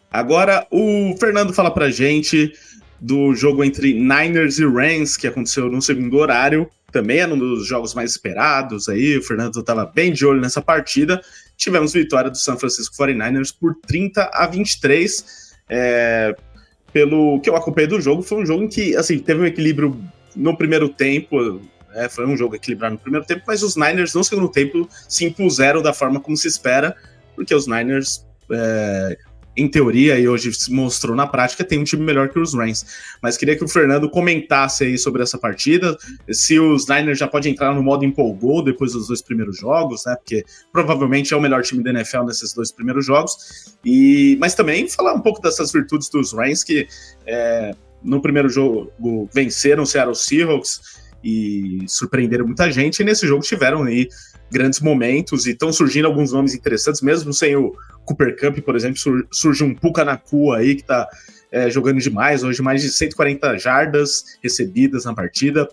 Agora 0.09 0.65
o 0.71 1.15
Fernando 1.19 1.53
fala 1.53 1.69
pra 1.69 1.91
gente 1.91 2.51
do 2.99 3.35
jogo 3.35 3.63
entre 3.63 3.93
Niners 3.93 4.57
e 4.57 4.65
Rams, 4.65 5.15
que 5.15 5.27
aconteceu 5.27 5.69
no 5.69 5.83
segundo 5.83 6.17
horário. 6.17 6.67
Também 6.91 7.19
era 7.19 7.31
um 7.31 7.37
dos 7.37 7.67
jogos 7.67 7.93
mais 7.93 8.09
esperados 8.09 8.89
aí. 8.89 9.19
O 9.19 9.21
Fernando 9.21 9.59
estava 9.59 9.85
bem 9.85 10.11
de 10.11 10.25
olho 10.25 10.41
nessa 10.41 10.63
partida. 10.63 11.21
Tivemos 11.55 11.93
vitória 11.93 12.31
do 12.31 12.37
San 12.39 12.57
Francisco 12.57 12.95
49ers 12.95 13.53
por 13.55 13.75
30 13.85 14.31
a 14.33 14.47
23. 14.47 15.42
É, 15.69 16.35
pelo 16.91 17.39
que 17.41 17.49
eu 17.49 17.55
acompanhei 17.55 17.87
do 17.87 17.99
jogo, 17.99 18.21
foi 18.21 18.41
um 18.41 18.45
jogo 18.45 18.63
em 18.63 18.67
que 18.67 18.95
assim, 18.95 19.19
teve 19.19 19.41
um 19.41 19.45
equilíbrio 19.45 19.99
no 20.35 20.55
primeiro 20.55 20.89
tempo, 20.89 21.61
é, 21.93 22.09
foi 22.09 22.25
um 22.25 22.37
jogo 22.37 22.55
equilibrado 22.55 22.95
no 22.95 22.99
primeiro 22.99 23.25
tempo, 23.25 23.43
mas 23.47 23.63
os 23.63 23.75
Niners 23.75 24.13
no 24.13 24.23
segundo 24.23 24.49
tempo 24.49 24.87
se 25.07 25.25
impuseram 25.25 25.81
da 25.81 25.93
forma 25.93 26.19
como 26.19 26.35
se 26.37 26.47
espera, 26.47 26.95
porque 27.35 27.53
os 27.53 27.67
Niners, 27.67 28.25
é, 28.51 29.17
em 29.55 29.67
teoria, 29.67 30.17
e 30.19 30.27
hoje 30.27 30.51
se 30.53 30.71
mostrou 30.71 31.15
na 31.15 31.27
prática, 31.27 31.63
tem 31.63 31.79
um 31.79 31.83
time 31.83 32.03
melhor 32.03 32.29
que 32.29 32.39
os 32.39 32.53
Rams. 32.53 32.85
Mas 33.21 33.37
queria 33.37 33.55
que 33.55 33.63
o 33.63 33.67
Fernando 33.67 34.09
comentasse 34.09 34.83
aí 34.83 34.97
sobre 34.97 35.21
essa 35.21 35.37
partida, 35.37 35.97
se 36.31 36.59
os 36.59 36.87
Niners 36.87 37.19
já 37.19 37.27
podem 37.27 37.51
entrar 37.51 37.73
no 37.73 37.83
modo 37.83 38.03
empolgou 38.03 38.63
depois 38.63 38.93
dos 38.93 39.07
dois 39.07 39.21
primeiros 39.21 39.57
jogos, 39.57 40.03
né? 40.05 40.15
Porque 40.15 40.43
provavelmente 40.71 41.33
é 41.33 41.37
o 41.37 41.41
melhor 41.41 41.61
time 41.63 41.83
da 41.83 41.91
NFL 41.91 42.23
nesses 42.23 42.53
dois 42.53 42.71
primeiros 42.71 43.05
jogos. 43.05 43.77
E, 43.85 44.37
mas 44.39 44.55
também 44.55 44.87
falar 44.89 45.13
um 45.13 45.21
pouco 45.21 45.41
dessas 45.41 45.71
virtudes 45.71 46.09
dos 46.09 46.33
Rams 46.33 46.63
que 46.63 46.87
é, 47.25 47.75
no 48.03 48.21
primeiro 48.21 48.49
jogo 48.49 49.29
venceram 49.33 49.83
o 49.83 49.85
Seattle 49.85 50.15
Seahawks 50.15 51.03
e 51.23 51.85
surpreenderam 51.87 52.45
muita 52.45 52.69
gente, 52.69 52.99
e 52.99 53.05
nesse 53.05 53.25
jogo 53.25 53.43
tiveram 53.43 53.83
aí 53.83 54.09
grandes 54.51 54.79
momentos 54.79 55.45
e 55.45 55.51
estão 55.51 55.71
surgindo 55.71 56.05
alguns 56.05 56.31
nomes 56.31 56.53
interessantes, 56.53 57.01
mesmo 57.01 57.33
sem 57.33 57.55
o 57.55 57.75
Cooper 58.05 58.37
Cup, 58.39 58.59
por 58.63 58.75
exemplo, 58.75 58.97
sur 58.97 59.27
surge 59.31 59.63
um 59.63 59.73
Puka 59.73 60.03
Nakua 60.05 60.57
aí 60.57 60.75
que 60.75 60.81
está 60.81 61.07
é, 61.51 61.69
jogando 61.69 61.99
demais, 61.99 62.43
hoje 62.43 62.61
mais 62.61 62.81
de 62.81 62.89
140 62.89 63.57
jardas 63.57 64.37
recebidas 64.41 65.05
na 65.05 65.13
partida. 65.13 65.67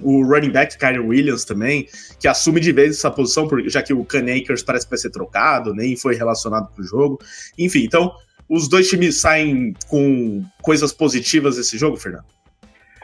O 0.00 0.22
running 0.24 0.50
back 0.50 0.76
Kyrie 0.76 0.98
Williams 0.98 1.44
também, 1.44 1.88
que 2.18 2.26
assume 2.26 2.60
de 2.60 2.72
vez 2.72 2.96
essa 2.96 3.10
posição, 3.10 3.48
já 3.66 3.80
que 3.80 3.92
o 3.92 4.04
Can 4.04 4.24
Akers 4.24 4.62
parece 4.62 4.86
que 4.86 4.90
vai 4.90 4.98
ser 4.98 5.10
trocado, 5.10 5.72
nem 5.72 5.96
foi 5.96 6.16
relacionado 6.16 6.68
para 6.74 6.82
o 6.82 6.84
jogo. 6.84 7.20
Enfim, 7.56 7.84
então 7.84 8.12
os 8.48 8.68
dois 8.68 8.88
times 8.88 9.20
saem 9.20 9.72
com 9.88 10.44
coisas 10.60 10.92
positivas 10.92 11.56
desse 11.56 11.78
jogo, 11.78 11.96
Fernando? 11.96 12.26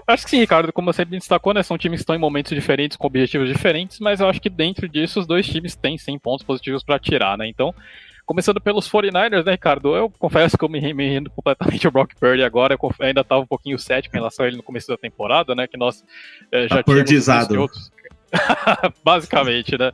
Acho 0.07 0.25
que 0.25 0.31
sim, 0.31 0.39
Ricardo, 0.39 0.73
como 0.73 0.93
você 0.93 1.05
destacou, 1.05 1.55
né, 1.55 1.63
são 1.63 1.79
times 1.79 1.99
que 1.99 2.03
estão 2.03 2.15
em 2.15 2.19
momentos 2.19 2.53
diferentes, 2.53 2.97
com 2.97 3.07
objetivos 3.07 3.49
diferentes, 3.49 4.01
mas 4.01 4.21
eu 4.21 4.29
acho 4.29 4.41
que 4.41 4.51
dentro 4.51 4.89
disso 4.89 5.21
os 5.21 5.27
dois 5.27 5.47
times 5.47 5.77
têm 5.77 5.97
sim 5.99 6.19
pontos 6.19 6.45
positivos 6.45 6.83
para 6.83 6.99
tirar, 6.99 7.37
né? 7.39 7.47
Então, 7.47 7.75
começando 8.27 8.61
pelos 8.61 8.89
49ers, 8.89 9.45
né, 9.45 9.53
Ricardo? 9.53 9.97
Eu 9.97 10.11
confesso 10.11 10.57
que 10.57 10.65
eu 10.65 10.69
me, 10.69 10.93
me 10.95 11.09
rendo 11.09 11.31
completamente 11.31 11.87
o 11.87 11.91
Brock 11.91 12.15
Purdy 12.19 12.43
agora, 12.43 12.77
eu 12.81 12.93
ainda 13.01 13.21
estava 13.21 13.43
um 13.43 13.47
pouquinho 13.47 13.79
cético 13.79 14.15
em 14.17 14.19
relação 14.19 14.45
a 14.45 14.49
ele 14.49 14.57
no 14.57 14.63
começo 14.63 14.89
da 14.89 14.97
temporada, 14.97 15.55
né, 15.55 15.67
que 15.67 15.77
nós 15.77 16.05
é, 16.53 16.63
já 16.69 16.83
tá 16.83 16.83
tínhamos 16.83 17.51
outros 17.57 17.93
Basicamente, 19.05 19.77
né? 19.77 19.93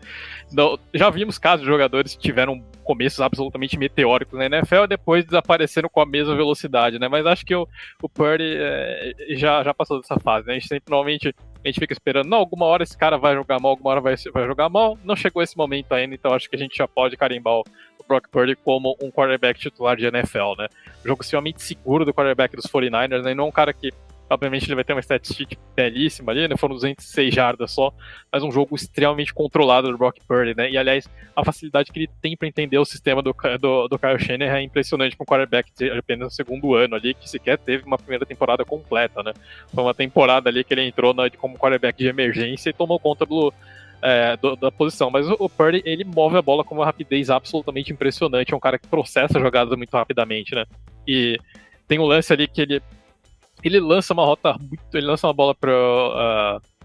Não, 0.52 0.78
já 0.94 1.10
vimos 1.10 1.38
casos 1.38 1.64
de 1.64 1.70
jogadores 1.70 2.14
que 2.14 2.20
tiveram 2.20 2.62
começos 2.84 3.20
absolutamente 3.20 3.78
meteóricos 3.78 4.38
na 4.38 4.46
NFL 4.46 4.84
e 4.84 4.88
depois 4.88 5.24
desapareceram 5.24 5.88
com 5.88 6.00
a 6.00 6.06
mesma 6.06 6.36
velocidade, 6.36 6.98
né? 6.98 7.08
Mas 7.08 7.26
acho 7.26 7.44
que 7.44 7.54
o, 7.54 7.66
o 8.02 8.08
Purdy 8.08 8.56
é, 8.56 9.14
já, 9.30 9.62
já 9.62 9.74
passou 9.74 10.00
dessa 10.00 10.18
fase, 10.20 10.46
né? 10.46 10.52
A 10.52 10.58
gente 10.58 10.68
sempre, 10.68 10.90
normalmente, 10.90 11.34
a 11.64 11.68
gente 11.68 11.80
fica 11.80 11.92
esperando, 11.92 12.28
não, 12.28 12.38
alguma 12.38 12.66
hora 12.66 12.82
esse 12.82 12.96
cara 12.96 13.16
vai 13.16 13.34
jogar 13.34 13.58
mal, 13.58 13.70
alguma 13.70 13.90
hora 13.90 14.00
vai, 14.00 14.14
vai 14.32 14.46
jogar 14.46 14.68
mal. 14.68 14.98
Não 15.02 15.16
chegou 15.16 15.42
esse 15.42 15.56
momento 15.56 15.92
ainda, 15.92 16.14
então 16.14 16.32
acho 16.32 16.48
que 16.48 16.56
a 16.56 16.58
gente 16.58 16.76
já 16.76 16.86
pode 16.86 17.16
carimbar 17.16 17.54
o, 17.54 17.64
Brock 18.06 18.28
Purdy 18.28 18.54
como 18.56 18.96
um 19.02 19.10
quarterback 19.10 19.58
titular 19.58 19.96
de 19.96 20.06
NFL, 20.06 20.54
né? 20.58 20.68
Um 21.04 21.08
jogo 21.08 21.22
extremamente 21.22 21.60
seguro 21.60 22.04
do 22.04 22.14
quarterback 22.14 22.54
dos 22.54 22.66
49ers, 22.66 23.22
né? 23.22 23.32
E 23.32 23.34
não 23.34 23.46
é 23.46 23.48
um 23.48 23.52
cara 23.52 23.72
que 23.72 23.90
Obviamente 24.28 24.66
ele 24.66 24.74
vai 24.74 24.82
ter 24.82 24.92
uma 24.92 25.02
statistic 25.02 25.56
belíssima 25.74 26.32
ali, 26.32 26.48
né? 26.48 26.56
Foram 26.56 26.74
206 26.74 27.32
jardas 27.32 27.70
só, 27.70 27.92
mas 28.32 28.42
um 28.42 28.50
jogo 28.50 28.74
extremamente 28.74 29.32
controlado 29.32 29.90
do 29.90 29.96
Brock 29.96 30.18
Purdy, 30.26 30.54
né? 30.56 30.68
E 30.68 30.76
aliás, 30.76 31.08
a 31.34 31.44
facilidade 31.44 31.92
que 31.92 31.98
ele 31.98 32.10
tem 32.20 32.36
para 32.36 32.48
entender 32.48 32.78
o 32.78 32.84
sistema 32.84 33.22
do, 33.22 33.34
do, 33.60 33.88
do 33.88 33.98
Kyle 33.98 34.18
Shanahan 34.18 34.58
é 34.58 34.62
impressionante 34.62 35.16
com 35.16 35.22
o 35.22 35.26
quarterback 35.26 35.70
de 35.78 35.90
apenas 35.90 36.32
o 36.32 36.36
segundo 36.36 36.74
ano 36.74 36.96
ali, 36.96 37.14
que 37.14 37.30
sequer 37.30 37.56
teve 37.56 37.84
uma 37.84 37.96
primeira 37.96 38.26
temporada 38.26 38.64
completa, 38.64 39.22
né? 39.22 39.32
Foi 39.72 39.84
uma 39.84 39.94
temporada 39.94 40.50
ali 40.50 40.64
que 40.64 40.74
ele 40.74 40.82
entrou 40.82 41.14
na, 41.14 41.30
como 41.30 41.56
quarterback 41.56 41.96
de 41.96 42.08
emergência 42.08 42.70
e 42.70 42.72
tomou 42.72 42.98
conta 42.98 43.24
do, 43.24 43.54
é, 44.02 44.36
do, 44.36 44.56
da 44.56 44.72
posição. 44.72 45.10
Mas 45.10 45.28
o, 45.28 45.36
o 45.38 45.48
Purdy, 45.48 45.82
ele 45.84 46.04
move 46.04 46.36
a 46.36 46.42
bola 46.42 46.64
com 46.64 46.74
uma 46.74 46.84
rapidez 46.84 47.30
absolutamente 47.30 47.92
impressionante. 47.92 48.52
É 48.52 48.56
um 48.56 48.60
cara 48.60 48.78
que 48.78 48.88
processa 48.88 49.38
jogadas 49.38 49.76
muito 49.76 49.92
rapidamente, 49.92 50.54
né? 50.54 50.64
E 51.06 51.38
tem 51.86 51.98
um 51.98 52.04
lance 52.04 52.32
ali 52.32 52.48
que 52.48 52.60
ele 52.60 52.82
ele 53.62 53.80
lança 53.80 54.12
uma 54.12 54.24
rota 54.24 54.56
muito. 54.58 54.82
Ele 54.94 55.06
lança 55.06 55.26
uma 55.26 55.32
bola 55.32 55.54
pro. 55.54 55.72
Uh, 55.72 56.76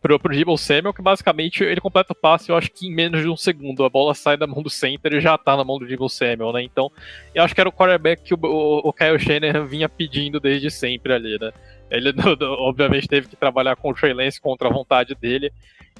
pro, 0.00 0.18
pro 0.18 0.56
Samuel, 0.56 0.94
que 0.94 1.02
basicamente 1.02 1.64
ele 1.64 1.80
completa 1.80 2.12
o 2.12 2.16
passe, 2.16 2.50
eu 2.50 2.56
acho 2.56 2.70
que 2.70 2.86
em 2.86 2.94
menos 2.94 3.20
de 3.20 3.28
um 3.28 3.36
segundo. 3.36 3.84
A 3.84 3.90
bola 3.90 4.14
sai 4.14 4.36
da 4.36 4.46
mão 4.46 4.62
do 4.62 4.70
center 4.70 5.14
e 5.14 5.20
já 5.20 5.36
tá 5.36 5.56
na 5.56 5.64
mão 5.64 5.78
do 5.78 5.86
Dribble 5.86 6.08
Samuel, 6.08 6.52
né? 6.52 6.62
Então, 6.62 6.90
eu 7.34 7.42
acho 7.42 7.54
que 7.54 7.60
era 7.60 7.68
o 7.68 7.72
quarterback 7.72 8.22
que 8.22 8.34
o, 8.34 8.38
o, 8.40 8.88
o 8.88 8.92
Kyle 8.92 9.18
Shanahan 9.18 9.64
vinha 9.64 9.88
pedindo 9.88 10.38
desde 10.38 10.70
sempre 10.70 11.12
ali, 11.12 11.38
né? 11.40 11.52
Ele, 11.90 12.12
obviamente, 12.58 13.08
teve 13.08 13.28
que 13.28 13.36
trabalhar 13.36 13.76
com 13.76 13.90
o 13.90 13.94
Trey 13.94 14.12
Lance 14.12 14.40
contra 14.40 14.68
a 14.68 14.72
vontade 14.72 15.14
dele. 15.14 15.52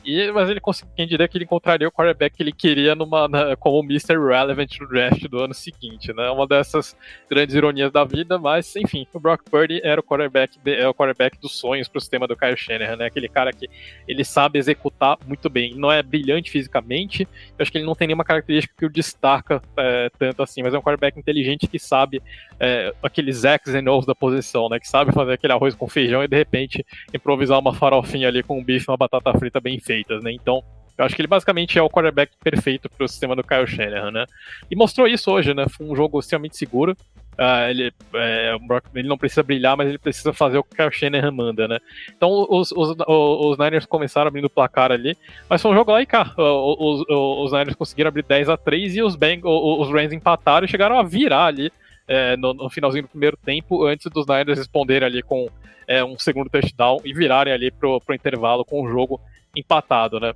E, 0.05 0.31
mas 0.33 0.49
ele 0.49 0.61
conseguiu, 0.61 0.93
quem 0.97 1.07
diria 1.07 1.29
que 1.29 1.37
ele 1.37 1.45
encontraria 1.45 1.89
o 1.89 1.93
quarterback 1.93 2.37
que 2.37 2.43
ele 2.43 2.53
queria 2.53 2.95
numa, 2.95 3.29
na, 3.29 3.57
como 3.57 3.83
Mr. 3.83 4.17
Relevant 4.19 4.79
no 4.81 4.89
draft 4.89 5.23
do 5.29 5.43
ano 5.43 5.55
seguinte, 5.55 6.13
né? 6.13 6.31
Uma 6.31 6.47
dessas 6.47 6.97
grandes 7.29 7.55
ironias 7.55 7.91
da 7.91 8.05
vida, 8.05 8.39
mas 8.39 8.75
enfim, 8.77 9.07
o 9.13 9.21
Brock 9.21 9.43
Purdy 9.51 9.81
era 9.83 10.01
o 10.01 10.05
quarterback, 10.05 10.59
de, 10.59 10.75
é 10.75 10.89
o 10.89 10.95
quarterback 10.95 11.39
dos 11.41 11.59
sonhos 11.59 11.89
para 11.89 11.99
o 11.99 12.01
sistema 12.01 12.27
do 12.27 12.37
Kyle 12.37 12.57
Shanahan, 12.57 12.97
né? 12.97 13.07
Aquele 13.07 13.29
cara 13.29 13.53
que 13.53 13.69
ele 14.07 14.25
sabe 14.25 14.59
executar 14.59 15.19
muito 15.27 15.51
bem. 15.51 15.71
Ele 15.71 15.81
não 15.81 15.91
é 15.91 16.03
brilhante 16.03 16.51
fisicamente, 16.51 17.23
eu 17.23 17.63
acho 17.63 17.71
que 17.71 17.79
ele 17.79 17.87
não 17.87 17.95
tem 17.95 18.07
nenhuma 18.07 18.25
característica 18.25 18.75
que 18.77 18.87
o 18.87 18.91
destaca 18.91 19.61
é, 19.77 20.11
tanto 20.19 20.43
assim, 20.43 20.63
mas 20.63 20.75
é 20.75 20.79
um 20.79 20.83
quarterback 20.83 21.19
inteligente 21.19 21.67
que 21.67 21.79
sabe 21.79 22.23
é, 22.61 22.95
aqueles 23.03 23.45
X 23.45 23.75
and 23.75 23.91
O's 23.91 24.07
da 24.07 24.15
posição, 24.15 24.69
né? 24.69 24.79
Que 24.79 24.89
sabe 24.89 25.13
fazer 25.13 25.33
aquele 25.33 25.53
arroz 25.53 25.75
com 25.75 25.89
feijão 25.89 26.23
e 26.23 26.29
de 26.29 26.37
repente 26.37 26.85
improvisar 27.13 27.59
uma 27.59 27.75
farofinha 27.75 28.29
ali 28.29 28.43
com 28.43 28.59
um 28.59 28.65
bife 28.65 28.87
e 28.89 28.91
uma 28.91 28.97
batata 28.97 29.33
frita 29.39 29.61
bem 29.61 29.79
feitas, 29.89 30.23
né? 30.23 30.31
Então, 30.33 30.63
eu 30.99 31.05
acho 31.05 31.15
que 31.15 31.23
ele 31.23 31.29
basicamente 31.29 31.79
é 31.79 31.83
o 31.83 31.89
quarterback 31.89 32.33
perfeito 32.43 32.91
para 32.91 33.05
o 33.05 33.09
sistema 33.09 33.37
do 33.37 33.45
Kyle 33.45 33.67
Shanahan, 33.67 34.11
né? 34.11 34.27
E 34.69 34.75
mostrou 34.75 35.07
isso 35.07 35.31
hoje, 35.31 35.55
né? 35.55 35.67
Foi 35.69 35.87
um 35.87 35.95
jogo 35.95 36.19
extremamente 36.19 36.57
seguro. 36.57 36.97
Uh, 37.39 37.71
ele, 37.71 37.93
é, 38.15 38.57
ele 38.97 39.07
não 39.07 39.17
precisa 39.17 39.45
brilhar, 39.45 39.77
mas 39.77 39.89
ele 39.89 39.97
precisa 39.97 40.33
fazer 40.33 40.59
o 40.59 40.65
que 40.65 40.83
o 40.83 40.91
Shanahan 40.91 41.31
manda, 41.31 41.69
né? 41.69 41.79
Então 42.17 42.29
os, 42.51 42.73
os, 42.73 42.97
os, 43.07 43.59
Niners 43.59 43.87
começaram 43.87 44.27
abrindo 44.27 44.47
o 44.47 44.51
placar 44.51 44.91
ali, 44.91 45.17
mas 45.49 45.63
foi 45.63 45.71
um 45.71 45.75
jogo 45.75 45.93
lá 45.93 46.03
e 46.03 46.07
cá. 46.07 46.35
Os, 46.37 47.05
os, 47.09 47.45
os 47.45 47.53
Niners 47.53 47.77
conseguiram 47.77 48.09
abrir 48.09 48.25
10 48.25 48.49
a 48.49 48.57
3 48.57 48.97
e 48.97 49.03
os, 49.03 49.15
Bang, 49.15 49.41
os 49.45 49.89
Rams 49.89 50.13
empataram 50.13 50.65
e 50.65 50.69
chegaram 50.69 50.99
a 50.99 51.05
virar 51.05 51.45
ali 51.45 51.71
é, 52.09 52.37
no, 52.37 52.53
no, 52.55 52.69
finalzinho 52.69 53.05
do 53.05 53.09
primeiro 53.09 53.37
tempo, 53.37 53.85
antes 53.85 54.11
dos 54.11 54.27
Niners 54.27 54.59
responderem 54.59 55.07
ali 55.07 55.23
com 55.23 55.49
é, 55.87 56.03
um 56.03 56.19
segundo 56.19 56.51
touchdown 56.51 57.01
e 57.05 57.13
virarem 57.13 57.53
ali 57.53 57.71
pro, 57.71 58.01
pro 58.01 58.17
intervalo 58.17 58.65
com 58.65 58.83
o 58.83 58.89
jogo 58.89 59.21
empatado, 59.59 60.21
né? 60.21 60.33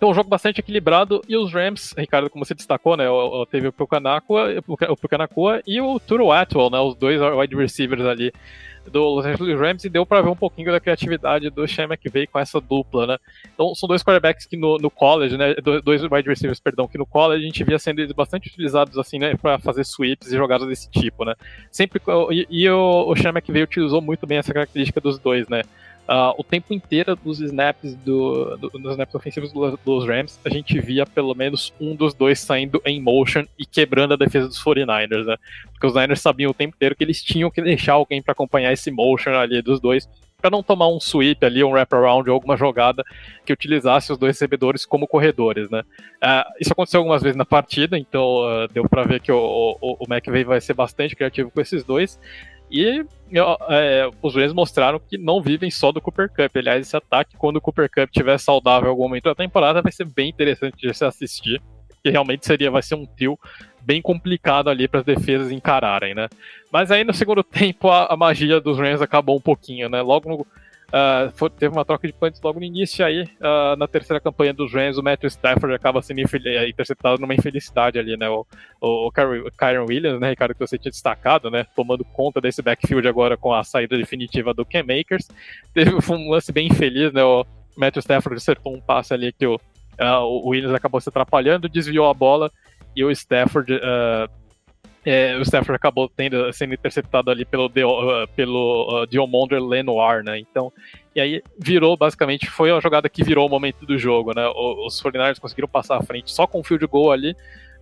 Então, 0.00 0.08
um 0.08 0.14
jogo 0.14 0.30
bastante 0.30 0.60
equilibrado 0.60 1.20
e 1.28 1.36
os 1.36 1.52
Rams, 1.52 1.94
Ricardo, 1.94 2.30
como 2.30 2.42
você 2.42 2.54
destacou, 2.54 2.96
né? 2.96 3.04
Teve 3.50 3.68
o 3.68 3.72
Pucanacua, 3.72 4.48
o 4.66 5.62
e 5.66 5.78
o 5.78 6.00
Turo 6.00 6.32
Atwell, 6.32 6.70
né? 6.70 6.80
Os 6.80 6.94
dois 6.94 7.20
wide 7.20 7.54
receivers 7.54 8.06
ali 8.06 8.32
do 8.90 9.02
Los 9.02 9.26
Angeles 9.26 9.60
Rams 9.60 9.84
e 9.84 9.90
deu 9.90 10.06
para 10.06 10.22
ver 10.22 10.30
um 10.30 10.36
pouquinho 10.36 10.72
da 10.72 10.80
criatividade 10.80 11.50
do 11.50 11.68
Sean 11.68 11.84
McVay 11.84 12.26
com 12.26 12.38
essa 12.38 12.58
dupla, 12.60 13.06
né? 13.06 13.18
Então 13.52 13.74
são 13.74 13.86
dois 13.86 14.02
quarterbacks 14.02 14.46
que 14.46 14.56
no, 14.56 14.78
no 14.78 14.90
college, 14.90 15.36
né? 15.36 15.54
Dois 15.84 16.02
wide 16.02 16.28
receivers, 16.28 16.60
perdão, 16.60 16.88
que 16.88 16.96
no 16.96 17.04
college 17.04 17.42
a 17.42 17.46
gente 17.46 17.62
via 17.62 17.78
sendo 17.78 18.00
eles 18.00 18.12
bastante 18.12 18.48
utilizados 18.48 18.96
assim, 18.96 19.18
né? 19.18 19.36
Para 19.36 19.58
fazer 19.58 19.82
sweeps 19.82 20.32
e 20.32 20.36
jogadas 20.36 20.66
desse 20.66 20.90
tipo, 20.90 21.26
né? 21.26 21.34
Sempre 21.70 22.00
e, 22.30 22.46
e 22.48 22.70
o, 22.70 23.04
o 23.06 23.16
Sean 23.16 23.32
McVay 23.32 23.64
utilizou 23.64 24.00
muito 24.00 24.26
bem 24.26 24.38
essa 24.38 24.54
característica 24.54 24.98
dos 24.98 25.18
dois, 25.18 25.46
né? 25.48 25.60
Uh, 26.10 26.34
o 26.36 26.42
tempo 26.42 26.74
inteiro 26.74 27.14
dos 27.14 27.38
snaps 27.40 27.94
do, 27.94 28.56
do, 28.56 28.68
dos 28.70 28.90
snaps 28.90 29.14
ofensivos 29.14 29.52
do, 29.52 29.78
dos 29.84 30.04
Rams, 30.04 30.40
a 30.44 30.48
gente 30.48 30.76
via 30.80 31.06
pelo 31.06 31.32
menos 31.36 31.72
um 31.80 31.94
dos 31.94 32.12
dois 32.12 32.40
saindo 32.40 32.82
em 32.84 33.00
motion 33.00 33.44
e 33.56 33.64
quebrando 33.64 34.14
a 34.14 34.16
defesa 34.16 34.48
dos 34.48 34.60
49ers, 34.60 35.24
né? 35.24 35.36
Porque 35.70 35.86
os 35.86 35.94
Niners 35.94 36.20
sabiam 36.20 36.50
o 36.50 36.54
tempo 36.54 36.74
inteiro 36.74 36.96
que 36.96 37.04
eles 37.04 37.22
tinham 37.22 37.48
que 37.48 37.62
deixar 37.62 37.92
alguém 37.92 38.20
para 38.20 38.32
acompanhar 38.32 38.72
esse 38.72 38.90
motion 38.90 39.30
ali 39.34 39.62
dos 39.62 39.78
dois, 39.78 40.08
para 40.40 40.50
não 40.50 40.64
tomar 40.64 40.88
um 40.88 40.98
sweep 40.98 41.46
ali, 41.46 41.62
um 41.62 41.70
wraparound 41.70 42.28
ou 42.28 42.34
alguma 42.34 42.56
jogada 42.56 43.04
que 43.46 43.52
utilizasse 43.52 44.10
os 44.10 44.18
dois 44.18 44.34
recebedores 44.34 44.84
como 44.84 45.06
corredores, 45.06 45.70
né? 45.70 45.84
Uh, 46.16 46.50
isso 46.60 46.72
aconteceu 46.72 46.98
algumas 46.98 47.22
vezes 47.22 47.36
na 47.36 47.44
partida, 47.44 47.96
então 47.96 48.38
uh, 48.38 48.66
deu 48.72 48.88
para 48.88 49.04
ver 49.04 49.20
que 49.20 49.30
o, 49.30 49.78
o, 49.80 49.96
o 50.00 50.12
McVay 50.12 50.42
vai 50.42 50.60
ser 50.60 50.74
bastante 50.74 51.14
criativo 51.14 51.52
com 51.52 51.60
esses 51.60 51.84
dois. 51.84 52.18
E 52.70 53.04
é, 53.68 54.08
os 54.22 54.34
Rams 54.34 54.52
mostraram 54.52 55.00
que 55.00 55.18
não 55.18 55.42
vivem 55.42 55.70
só 55.70 55.90
do 55.90 56.00
Cooper 56.00 56.28
Cup. 56.28 56.56
Aliás, 56.56 56.86
esse 56.86 56.96
ataque, 56.96 57.36
quando 57.36 57.56
o 57.56 57.60
Cooper 57.60 57.88
Cup 57.90 58.08
estiver 58.08 58.38
saudável 58.38 58.88
em 58.88 58.90
algum 58.90 59.04
momento 59.04 59.24
da 59.24 59.34
temporada, 59.34 59.82
vai 59.82 59.92
ser 59.92 60.04
bem 60.04 60.28
interessante 60.28 60.76
de 60.76 60.94
se 60.94 61.04
assistir. 61.04 61.60
Que 62.02 62.10
realmente 62.10 62.46
seria, 62.46 62.70
vai 62.70 62.82
ser 62.82 62.94
um 62.94 63.04
trio 63.04 63.38
bem 63.82 64.00
complicado 64.00 64.70
ali 64.70 64.88
para 64.88 65.00
as 65.00 65.06
defesas 65.06 65.50
encararem, 65.50 66.14
né? 66.14 66.28
Mas 66.72 66.90
aí 66.90 67.04
no 67.04 67.12
segundo 67.12 67.42
tempo 67.44 67.88
a, 67.88 68.06
a, 68.06 68.16
magia 68.16 68.60
dos 68.60 68.78
Rams 68.78 69.02
acabou 69.02 69.36
um 69.36 69.40
pouquinho, 69.40 69.88
né? 69.88 70.00
Logo 70.00 70.28
no, 70.28 70.46
Uh, 70.90 71.50
teve 71.50 71.72
uma 71.72 71.84
troca 71.84 72.06
de 72.06 72.12
punts 72.12 72.40
logo 72.42 72.58
no 72.58 72.66
início, 72.66 73.04
aí 73.04 73.22
uh, 73.22 73.76
na 73.78 73.86
terceira 73.86 74.20
campanha 74.20 74.52
dos 74.52 74.72
Rams, 74.72 74.98
o 74.98 75.02
Matthew 75.02 75.28
Stafford 75.28 75.72
acaba 75.72 76.02
sendo 76.02 76.20
eh, 76.20 76.68
interceptado 76.68 77.20
numa 77.20 77.34
infelicidade 77.34 77.96
ali, 77.96 78.16
né? 78.16 78.28
O, 78.28 78.44
o, 78.80 79.06
o 79.06 79.12
Kyron 79.12 79.86
Williams, 79.88 80.20
né, 80.20 80.30
Ricardo, 80.30 80.52
que 80.52 80.60
você 80.60 80.76
tinha 80.76 80.90
destacado, 80.90 81.48
né? 81.48 81.64
Tomando 81.76 82.04
conta 82.04 82.40
desse 82.40 82.60
backfield 82.60 83.06
agora 83.06 83.36
com 83.36 83.54
a 83.54 83.62
saída 83.62 83.96
definitiva 83.96 84.52
do 84.52 84.64
Cam 84.64 84.82
Makers. 84.82 85.28
Teve 85.72 85.92
um 86.12 86.28
lance 86.28 86.50
bem 86.50 86.66
infeliz, 86.66 87.12
né? 87.12 87.22
O 87.22 87.46
Matthew 87.76 88.00
Stafford 88.00 88.36
acertou 88.36 88.74
um 88.74 88.80
passe 88.80 89.14
ali 89.14 89.32
que 89.32 89.46
o, 89.46 89.54
uh, 89.54 90.24
o 90.24 90.48
Williams 90.48 90.74
acabou 90.74 91.00
se 91.00 91.08
atrapalhando, 91.08 91.68
desviou 91.68 92.10
a 92.10 92.14
bola 92.14 92.50
e 92.96 93.04
o 93.04 93.10
Stafford 93.12 93.80
é, 95.04 95.36
o 95.36 95.42
Stafford 95.42 95.76
acabou 95.76 96.08
tendo, 96.08 96.52
sendo 96.52 96.74
interceptado 96.74 97.30
ali 97.30 97.44
pelo, 97.44 97.66
uh, 97.66 98.28
pelo 98.36 99.02
uh, 99.02 99.06
Diomonder 99.06 99.62
Lenoir, 99.62 100.22
né? 100.22 100.38
Então, 100.38 100.72
e 101.14 101.20
aí 101.20 101.42
virou, 101.58 101.96
basicamente, 101.96 102.50
foi 102.50 102.70
a 102.70 102.80
jogada 102.80 103.08
que 103.08 103.24
virou 103.24 103.46
o 103.46 103.50
momento 103.50 103.86
do 103.86 103.98
jogo, 103.98 104.34
né? 104.34 104.46
Os 104.48 105.02
49ers 105.02 105.40
conseguiram 105.40 105.68
passar 105.68 105.96
à 105.96 106.02
frente 106.02 106.30
só 106.30 106.46
com 106.46 106.60
o 106.60 106.64
field 106.64 106.86
goal 106.86 107.12
ali, 107.12 107.34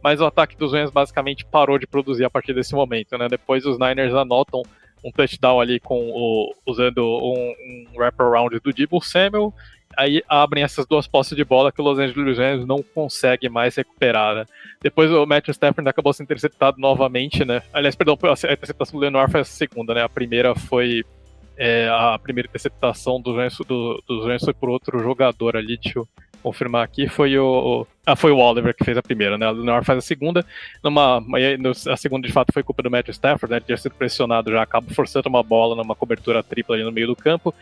mas 0.03 0.21
o 0.21 0.27
ataque 0.27 0.57
dos 0.57 0.73
Rams 0.73 0.91
basicamente 0.91 1.45
parou 1.45 1.79
de 1.79 1.87
produzir 1.87 2.25
a 2.25 2.31
partir 2.31 2.55
desse 2.55 2.75
momento, 2.75 3.19
né? 3.19 3.29
Depois 3.29 3.67
os 3.67 3.79
Niners 3.79 4.15
anotam 4.15 4.63
um 5.05 5.11
touchdown 5.11 5.61
ali 5.61 5.81
com 5.81 6.11
o, 6.11 6.55
usando 6.67 6.99
um, 6.99 7.55
um 7.93 7.99
wraparound 7.99 8.59
do 8.61 8.73
Debo 8.73 9.01
Samuel 9.01 9.53
aí 9.97 10.23
abrem 10.29 10.63
essas 10.63 10.87
duas 10.87 11.07
posses 11.07 11.37
de 11.37 11.45
bola 11.45 11.73
que 11.73 11.81
o 11.81 11.85
Los 11.85 11.99
Angeles 11.99 12.39
Rams 12.39 12.67
não 12.67 12.83
consegue 12.83 13.49
mais 13.49 13.77
recuperar, 13.77 14.35
né? 14.35 14.45
Depois 14.81 15.11
o 15.11 15.27
Matthew 15.27 15.53
Stafford 15.53 15.89
acabou 15.89 16.13
sendo 16.13 16.27
interceptado 16.27 16.81
novamente, 16.81 17.45
né? 17.45 17.63
Aliás, 17.73 17.97
perdão, 17.97 18.17
a 18.23 18.33
interceptação 18.33 18.99
do 18.99 19.05
Lenoir 19.05 19.31
foi 19.31 19.41
a 19.41 19.45
segunda, 19.45 19.95
né? 19.95 20.03
A 20.03 20.09
primeira 20.09 20.55
foi 20.55 21.05
é, 21.57 21.89
a 21.89 22.19
primeira 22.19 22.49
interceptação 22.49 23.21
do 23.21 23.35
Rams, 23.35 23.59
do, 23.67 24.03
dos 24.07 24.25
Rams 24.25 24.45
foi 24.45 24.55
por 24.55 24.69
outro 24.69 25.01
jogador 25.01 25.57
ali, 25.57 25.77
deixa 25.77 25.99
eu 25.99 26.09
confirmar 26.43 26.85
aqui, 26.85 27.09
foi 27.09 27.37
o. 27.39 27.87
Ah, 28.07 28.17
foi 28.17 28.31
o 28.31 28.39
Oliver 28.39 28.75
que 28.75 28.85
fez 28.85 28.97
a 28.97 29.03
primeira, 29.03 29.37
né? 29.37 29.49
O 29.49 29.53
Lenor 29.53 29.85
faz 29.85 29.99
a 29.99 30.01
segunda. 30.01 30.47
Numa, 30.83 31.23
a 31.89 31.97
segunda, 31.97 32.27
de 32.27 32.33
fato, 32.33 32.53
foi 32.53 32.63
culpa 32.63 32.83
do 32.83 32.91
Matthew 32.91 33.13
Stafford, 33.13 33.51
né? 33.51 33.57
Ele 33.59 33.67
tinha 33.67 33.77
sido 33.77 33.95
pressionado 33.95 34.51
já, 34.51 34.63
acaba 34.63 34.87
forçando 34.95 35.29
uma 35.29 35.43
bola 35.43 35.75
numa 35.75 35.95
cobertura 35.95 36.43
tripla 36.43 36.77
ali 36.77 36.85
no 36.85 36.93
meio 36.93 37.09
do 37.09 37.17
campo. 37.17 37.55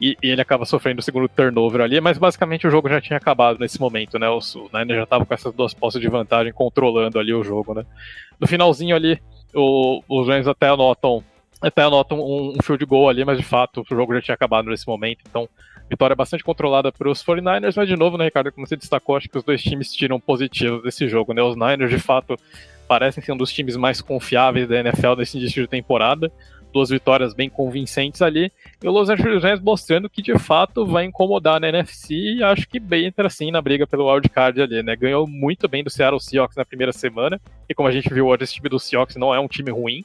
E, 0.00 0.16
e, 0.22 0.30
ele 0.30 0.40
acaba 0.40 0.64
sofrendo 0.64 1.00
o 1.00 1.02
segundo 1.02 1.28
turnover 1.28 1.80
ali, 1.80 2.00
mas 2.00 2.18
basicamente 2.18 2.66
o 2.66 2.70
jogo 2.70 2.88
já 2.88 3.00
tinha 3.00 3.16
acabado 3.16 3.58
nesse 3.58 3.80
momento, 3.80 4.18
né? 4.18 4.28
O, 4.28 4.38
o 4.38 4.70
Niner 4.72 4.96
já 4.96 5.02
estava 5.04 5.26
com 5.26 5.34
essas 5.34 5.52
duas 5.52 5.74
posses 5.74 6.00
de 6.00 6.08
vantagem 6.08 6.52
controlando 6.52 7.18
ali 7.18 7.34
o 7.34 7.42
jogo, 7.42 7.74
né? 7.74 7.84
No 8.38 8.46
finalzinho 8.46 8.94
ali, 8.94 9.20
o, 9.54 10.02
os 10.08 10.28
Rams 10.28 10.46
até 10.46 10.68
anotam 10.68 11.22
até 11.60 11.82
anotam 11.82 12.20
um, 12.20 12.50
um 12.56 12.62
field 12.62 12.84
goal 12.84 13.08
ali, 13.08 13.24
mas 13.24 13.36
de 13.36 13.44
fato 13.44 13.80
o 13.80 13.94
jogo 13.94 14.14
já 14.14 14.22
tinha 14.22 14.34
acabado 14.36 14.70
nesse 14.70 14.86
momento, 14.86 15.18
então 15.28 15.48
vitória 15.90 16.14
bastante 16.14 16.44
controlada 16.44 16.92
para 16.92 17.10
os 17.10 17.24
49ers, 17.24 17.74
mas 17.76 17.88
de 17.88 17.96
novo, 17.96 18.16
né, 18.18 18.26
Ricardo, 18.26 18.52
como 18.52 18.66
você 18.66 18.76
destacou, 18.76 19.16
acho 19.16 19.28
que 19.28 19.38
os 19.38 19.42
dois 19.42 19.62
times 19.62 19.92
tiram 19.92 20.20
positivos 20.20 20.82
desse 20.82 21.08
jogo, 21.08 21.32
né? 21.32 21.42
Os 21.42 21.56
Niners, 21.56 21.90
de 21.90 21.98
fato, 21.98 22.36
parecem 22.86 23.22
ser 23.22 23.32
um 23.32 23.36
dos 23.36 23.52
times 23.52 23.76
mais 23.76 24.00
confiáveis 24.00 24.68
da 24.68 24.80
NFL 24.80 25.14
nesse 25.16 25.38
início 25.38 25.62
de 25.62 25.68
temporada. 25.68 26.30
Duas 26.72 26.90
vitórias 26.90 27.34
bem 27.34 27.48
convincentes 27.48 28.22
ali. 28.22 28.52
E 28.82 28.88
o 28.88 28.92
Los 28.92 29.08
Angeles 29.08 29.42
Rams 29.42 29.60
mostrando 29.60 30.08
que 30.08 30.22
de 30.22 30.38
fato 30.38 30.86
vai 30.86 31.04
incomodar 31.04 31.60
na 31.60 31.68
NFC 31.68 32.14
e 32.14 32.42
acho 32.42 32.68
que 32.68 32.78
bem 32.78 33.06
entra 33.06 33.26
assim 33.26 33.50
na 33.50 33.60
briga 33.60 33.86
pelo 33.86 34.10
wildcard 34.10 34.60
ali, 34.60 34.82
né? 34.82 34.94
Ganhou 34.94 35.26
muito 35.26 35.68
bem 35.68 35.82
do 35.82 35.90
Seattle 35.90 36.20
Seahawks 36.20 36.56
na 36.56 36.64
primeira 36.64 36.92
semana. 36.92 37.40
E 37.68 37.74
como 37.74 37.88
a 37.88 37.92
gente 37.92 38.12
viu 38.12 38.26
hoje, 38.26 38.44
esse 38.44 38.54
time 38.54 38.68
do 38.68 38.78
Seahawks 38.78 39.16
não 39.16 39.34
é 39.34 39.40
um 39.40 39.48
time 39.48 39.70
ruim. 39.70 40.04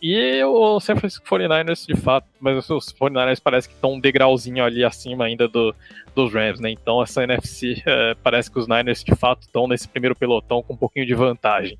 E 0.00 0.42
o 0.44 0.78
San 0.78 0.94
Francisco 0.94 1.26
49ers, 1.26 1.84
de 1.84 2.00
fato, 2.00 2.26
mas 2.38 2.70
os 2.70 2.92
49ers 2.92 3.40
parece 3.42 3.68
que 3.68 3.74
estão 3.74 3.94
um 3.94 4.00
degrauzinho 4.00 4.64
ali 4.64 4.84
acima 4.84 5.24
ainda 5.24 5.48
do, 5.48 5.74
dos 6.14 6.32
Rams, 6.32 6.60
né? 6.60 6.70
Então 6.70 7.02
essa 7.02 7.24
NFC 7.24 7.82
é, 7.84 8.14
parece 8.22 8.48
que 8.50 8.58
os 8.60 8.68
Niners 8.68 9.02
de 9.02 9.14
fato 9.16 9.42
estão 9.42 9.66
nesse 9.66 9.88
primeiro 9.88 10.14
pelotão 10.14 10.62
com 10.62 10.74
um 10.74 10.76
pouquinho 10.76 11.04
de 11.04 11.14
vantagem. 11.14 11.76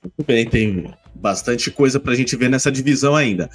Muito 0.00 0.24
bem, 0.24 0.48
tem 0.48 0.94
bastante 1.20 1.70
coisa 1.70 1.98
pra 1.98 2.14
gente 2.14 2.36
ver 2.36 2.48
nessa 2.48 2.70
divisão 2.70 3.14
ainda. 3.14 3.50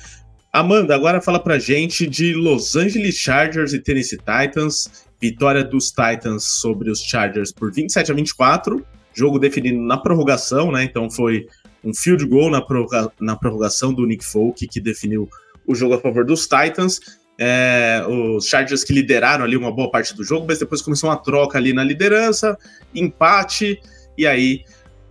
Amanda, 0.52 0.94
agora 0.94 1.22
fala 1.22 1.40
pra 1.40 1.58
gente 1.58 2.06
de 2.06 2.34
Los 2.34 2.76
Angeles 2.76 3.16
Chargers 3.16 3.74
e 3.74 3.80
Tennessee 3.80 4.18
Titans. 4.18 5.08
Vitória 5.22 5.64
dos 5.64 5.92
Titans 5.92 6.44
sobre 6.44 6.90
os 6.90 7.00
Chargers 7.00 7.52
por 7.52 7.72
27 7.72 8.12
a 8.12 8.16
24. 8.16 8.86
Jogo 9.14 9.40
definido 9.40 9.80
na 9.80 9.98
prorrogação, 9.98 10.72
né? 10.72 10.84
Então 10.84 11.10
foi 11.10 11.46
um 11.84 11.94
field 11.94 12.26
goal 12.26 12.50
na, 12.50 12.62
prorroga 12.62 13.12
na 13.20 13.36
prorrogação 13.36 13.94
do 13.94 14.06
Nick 14.06 14.26
Folk, 14.26 14.68
que 14.68 14.82
definiu 14.82 15.30
o 15.66 15.76
jogo 15.76 15.94
a 15.94 16.02
favor 16.02 16.26
dos 16.26 16.48
Titans. 16.48 17.00
É, 17.40 18.04
os 18.08 18.46
Chargers 18.46 18.84
que 18.84 18.94
lideraram 18.94 19.44
ali 19.44 19.56
uma 19.56 19.72
boa 19.72 19.90
parte 19.90 20.16
do 20.16 20.24
jogo, 20.24 20.46
mas 20.48 20.60
depois 20.60 20.82
começou 20.82 21.10
uma 21.10 21.18
troca 21.18 21.58
ali 21.58 21.72
na 21.72 21.84
liderança, 21.84 22.58
empate, 22.94 23.80
e 24.18 24.28
aí 24.28 24.64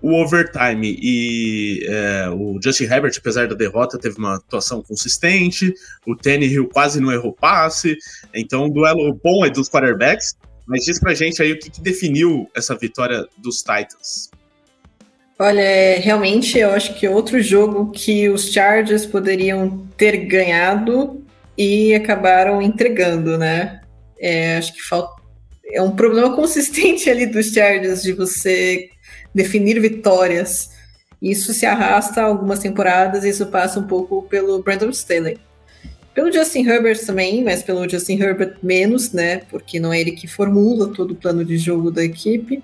o 0.03 0.15
overtime. 0.15 0.99
E 1.01 1.87
é, 1.89 2.29
o 2.31 2.59
Justin 2.63 2.85
Herbert, 2.85 3.13
apesar 3.19 3.49
da 3.49 3.55
derrota, 3.55 3.99
teve 3.99 4.19
uma 4.19 4.37
atuação 4.37 4.83
consistente, 4.83 5.73
o 6.07 6.17
Tannehill 6.17 6.69
quase 6.69 7.01
não 7.01 7.13
errou 7.13 7.33
passe, 7.33 7.97
então 8.35 8.65
um 8.65 8.71
duelo 8.71 9.19
bom 9.23 9.45
é 9.45 9.51
dos 9.51 9.69
quarterbacks, 9.69 10.35
mas 10.67 10.85
diz 10.85 10.99
pra 10.99 11.15
gente 11.15 11.43
aí 11.43 11.53
o 11.53 11.59
que, 11.59 11.71
que 11.71 11.81
definiu 11.81 12.49
essa 12.55 12.77
vitória 12.77 13.27
dos 13.39 13.59
Titans. 13.59 14.31
Olha, 15.39 15.61
é, 15.61 15.97
realmente 15.97 16.59
eu 16.59 16.71
acho 16.71 16.95
que 16.95 17.09
outro 17.09 17.41
jogo 17.41 17.91
que 17.91 18.29
os 18.29 18.53
Chargers 18.53 19.07
poderiam 19.07 19.87
ter 19.97 20.27
ganhado 20.27 21.25
e 21.57 21.95
acabaram 21.95 22.61
entregando, 22.61 23.39
né? 23.39 23.81
É, 24.19 24.59
acho 24.59 24.75
que 24.75 24.83
falta. 24.83 25.21
É 25.73 25.81
um 25.81 25.93
problema 25.97 26.35
consistente 26.37 27.09
ali 27.09 27.25
dos 27.25 27.53
Chargers 27.53 28.03
de 28.03 28.13
você 28.13 28.91
definir 29.35 29.81
vitórias. 29.81 30.71
Isso 31.21 31.53
se 31.53 31.67
arrasta 31.67 32.23
algumas 32.23 32.61
temporadas, 32.61 33.25
isso 33.25 33.47
passa 33.47 33.79
um 33.79 33.87
pouco 33.87 34.23
pelo 34.23 34.63
Brandon 34.63 34.91
Staley. 34.91 35.39
Pelo 36.15 36.33
Justin 36.33 36.67
Herbert 36.67 37.05
também, 37.05 37.45
mas 37.45 37.63
pelo 37.63 37.89
Justin 37.89 38.21
Herbert 38.21 38.57
menos, 38.63 39.13
né? 39.13 39.43
Porque 39.51 39.79
não 39.79 39.93
é 39.93 40.01
ele 40.01 40.13
que 40.13 40.27
formula 40.27 40.93
todo 40.93 41.13
o 41.13 41.15
plano 41.15 41.45
de 41.45 41.57
jogo 41.57 41.91
da 41.91 42.05
equipe. 42.05 42.63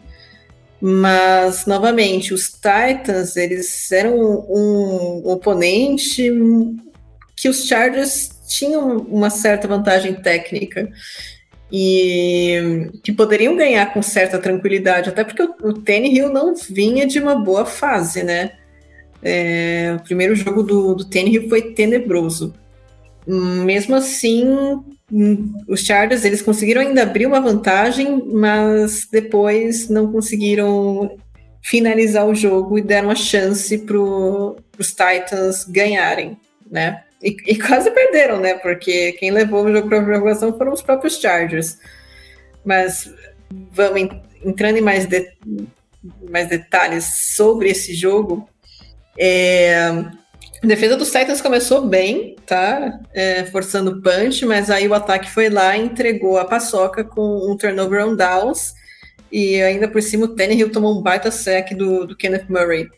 Mas, 0.80 1.64
novamente, 1.64 2.34
os 2.34 2.50
Titans, 2.50 3.36
eles 3.36 3.90
eram 3.92 4.16
um, 4.18 5.22
oponente 5.24 6.30
que 7.36 7.48
os 7.48 7.66
Chargers 7.66 8.30
tinham 8.48 8.98
uma 8.98 9.30
certa 9.30 9.66
vantagem 9.66 10.14
técnica 10.14 10.90
e 11.70 12.90
que 13.02 13.12
poderiam 13.12 13.56
ganhar 13.56 13.92
com 13.92 14.02
certa 14.02 14.38
tranquilidade, 14.38 15.08
até 15.08 15.24
porque 15.24 15.42
o, 15.42 15.54
o 15.62 15.72
Tannehill 15.72 16.32
não 16.32 16.54
vinha 16.54 17.06
de 17.06 17.18
uma 17.18 17.34
boa 17.34 17.66
fase, 17.66 18.22
né? 18.22 18.52
É, 19.22 19.96
o 19.98 20.02
primeiro 20.04 20.34
jogo 20.36 20.62
do, 20.62 20.94
do 20.94 21.04
Tannehill 21.04 21.48
foi 21.48 21.72
tenebroso. 21.72 22.54
Mesmo 23.26 23.96
assim, 23.96 24.44
os 25.66 25.80
Chargers 25.80 26.24
eles 26.24 26.40
conseguiram 26.40 26.80
ainda 26.80 27.02
abrir 27.02 27.26
uma 27.26 27.40
vantagem, 27.40 28.22
mas 28.24 29.08
depois 29.10 29.88
não 29.88 30.12
conseguiram 30.12 31.16
finalizar 31.60 32.24
o 32.24 32.34
jogo 32.34 32.78
e 32.78 32.82
deram 32.82 33.10
a 33.10 33.16
chance 33.16 33.78
para 33.78 33.98
os 33.98 34.90
Titans 34.90 35.64
ganharem, 35.64 36.36
né? 36.70 37.02
E, 37.22 37.36
e, 37.46 37.58
quase 37.58 37.90
perderam, 37.90 38.40
né? 38.40 38.54
Porque 38.54 39.12
quem 39.12 39.30
levou 39.30 39.64
o 39.64 39.72
jogo 39.72 39.88
para 39.88 40.00
a 40.00 40.04
prorrogação 40.04 40.56
foram 40.56 40.72
os 40.72 40.82
próprios 40.82 41.18
Chargers. 41.18 41.78
Mas 42.64 43.12
vamos 43.72 44.08
entrando 44.44 44.76
em 44.76 44.82
mais, 44.82 45.06
de, 45.06 45.32
mais 46.30 46.48
detalhes 46.48 47.34
sobre 47.34 47.70
esse 47.70 47.94
jogo. 47.94 48.48
É, 49.18 49.92
a 50.62 50.66
defesa 50.66 50.96
dos 50.96 51.10
Titans 51.10 51.40
começou 51.40 51.86
bem, 51.86 52.36
tá? 52.46 53.00
É, 53.14 53.44
forçando 53.44 54.02
punch, 54.02 54.44
mas 54.44 54.70
aí 54.70 54.88
o 54.88 54.94
ataque 54.94 55.30
foi 55.30 55.48
lá 55.48 55.76
e 55.76 55.84
entregou 55.84 56.38
a 56.38 56.44
paçoca 56.44 57.04
com 57.04 57.50
um 57.50 57.56
turnover 57.56 58.06
on 58.06 58.16
downs. 58.16 58.74
E 59.30 59.60
ainda 59.62 59.88
por 59.88 60.02
cima 60.02 60.26
o 60.26 60.34
Tannehill 60.34 60.70
tomou 60.70 60.98
um 60.98 61.02
baita 61.02 61.30
sec 61.30 61.74
do, 61.74 62.06
do 62.06 62.16
Kenneth 62.16 62.46
Murray. 62.48 62.88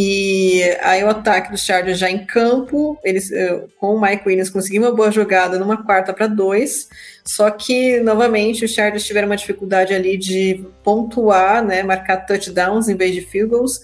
E 0.00 0.62
aí 0.80 1.02
o 1.02 1.08
ataque 1.08 1.50
dos 1.50 1.64
Chargers 1.64 1.98
já 1.98 2.08
em 2.08 2.24
campo, 2.24 2.96
eles 3.02 3.32
eh, 3.32 3.64
com 3.80 3.96
o 3.96 4.00
Mike 4.00 4.22
Williams 4.28 4.48
conseguiu 4.48 4.82
uma 4.82 4.94
boa 4.94 5.10
jogada 5.10 5.58
numa 5.58 5.84
quarta 5.84 6.12
para 6.12 6.28
dois, 6.28 6.88
só 7.24 7.50
que 7.50 7.98
novamente 7.98 8.64
os 8.64 8.70
Chargers 8.70 9.04
tiveram 9.04 9.26
uma 9.26 9.36
dificuldade 9.36 9.92
ali 9.92 10.16
de 10.16 10.64
pontuar, 10.84 11.64
né, 11.66 11.82
marcar 11.82 12.18
touchdowns 12.18 12.88
em 12.88 12.94
vez 12.94 13.12
de 13.12 13.22
field 13.22 13.50
goals 13.50 13.80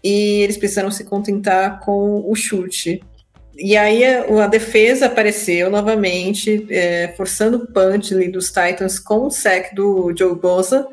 e 0.00 0.42
eles 0.42 0.56
precisaram 0.56 0.92
se 0.92 1.02
contentar 1.02 1.80
com 1.80 2.22
o 2.24 2.36
chute. 2.36 3.02
E 3.56 3.76
aí 3.76 4.04
a, 4.04 4.44
a 4.44 4.46
defesa 4.46 5.06
apareceu 5.06 5.68
novamente, 5.68 6.68
é, 6.70 7.12
forçando 7.16 7.56
o 7.56 7.66
punch 7.66 8.14
ali 8.14 8.28
dos 8.28 8.46
Titans 8.46 9.00
com 9.00 9.26
o 9.26 9.30
sec 9.32 9.74
do 9.74 10.14
Joe 10.16 10.36
Bosa, 10.36 10.86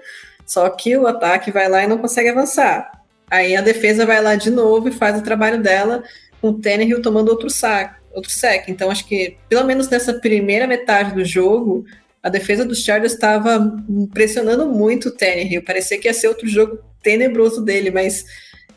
só 0.44 0.68
que 0.72 0.98
o 0.98 1.06
ataque 1.06 1.52
vai 1.52 1.70
lá 1.70 1.84
e 1.84 1.88
não 1.88 2.00
consegue 2.00 2.30
avançar. 2.30 2.95
Aí 3.30 3.56
a 3.56 3.62
defesa 3.62 4.06
vai 4.06 4.22
lá 4.22 4.36
de 4.36 4.50
novo 4.50 4.90
e 4.90 4.92
faz 4.92 5.18
o 5.18 5.24
trabalho 5.24 5.62
dela, 5.62 6.04
com 6.42 6.50
o 6.50 6.60
Tannehill 6.60 7.02
tomando 7.02 7.30
outro 7.30 7.50
sac, 7.50 7.96
outro 8.14 8.32
sec. 8.32 8.70
Então 8.70 8.92
acho 8.92 9.06
que, 9.08 9.38
pelo 9.50 9.66
menos 9.66 9.90
nessa 9.90 10.14
primeira 10.14 10.68
metade 10.68 11.14
do 11.14 11.26
jogo, 11.26 11.86
a 12.22 12.30
defesa 12.30 12.66
dos 12.66 12.84
Chargers 12.84 13.14
estava 13.14 13.78
pressionando 14.14 14.68
muito 14.68 15.10
o 15.10 15.12
Tannehill. 15.12 15.64
Parecia 15.64 16.00
que 16.00 16.08
ia 16.08 16.14
ser 16.14 16.28
outro 16.28 16.48
jogo 16.48 16.80
tenebroso 17.04 17.62
dele, 17.62 17.92
mas 17.92 18.26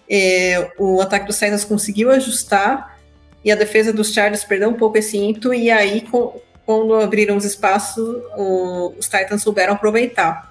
é, 0.08 0.70
o 0.78 1.00
ataque 1.00 1.26
dos 1.26 1.38
Titans 1.38 1.64
conseguiu 1.64 2.10
ajustar 2.10 2.98
e 3.44 3.50
a 3.50 3.56
defesa 3.56 3.92
dos 3.92 4.12
Chargers 4.12 4.44
perdeu 4.44 4.68
um 4.68 4.74
pouco 4.74 4.98
esse 4.98 5.16
ímpeto 5.16 5.54
e 5.54 5.70
aí 5.70 6.02
com, 6.02 6.40
quando 6.66 6.94
abriram 6.94 7.36
os 7.36 7.44
espaços 7.44 8.22
o, 8.36 8.94
os 8.98 9.08
Titans 9.08 9.42
souberam 9.42 9.74
aproveitar. 9.74 10.47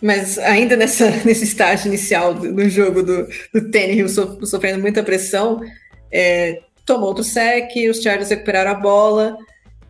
Mas 0.00 0.38
ainda 0.38 0.76
nessa, 0.76 1.10
nesse 1.24 1.44
estágio 1.44 1.88
inicial 1.88 2.34
do, 2.34 2.52
do 2.52 2.68
jogo 2.68 3.02
do, 3.02 3.26
do 3.52 3.70
Tannehill 3.70 4.08
so, 4.08 4.44
sofrendo 4.44 4.80
muita 4.80 5.02
pressão, 5.02 5.60
é, 6.12 6.60
tomou 6.84 7.08
outro 7.08 7.24
sec, 7.24 7.70
os 7.90 8.02
Chargers 8.02 8.30
recuperaram 8.30 8.70
a 8.70 8.74
bola 8.74 9.36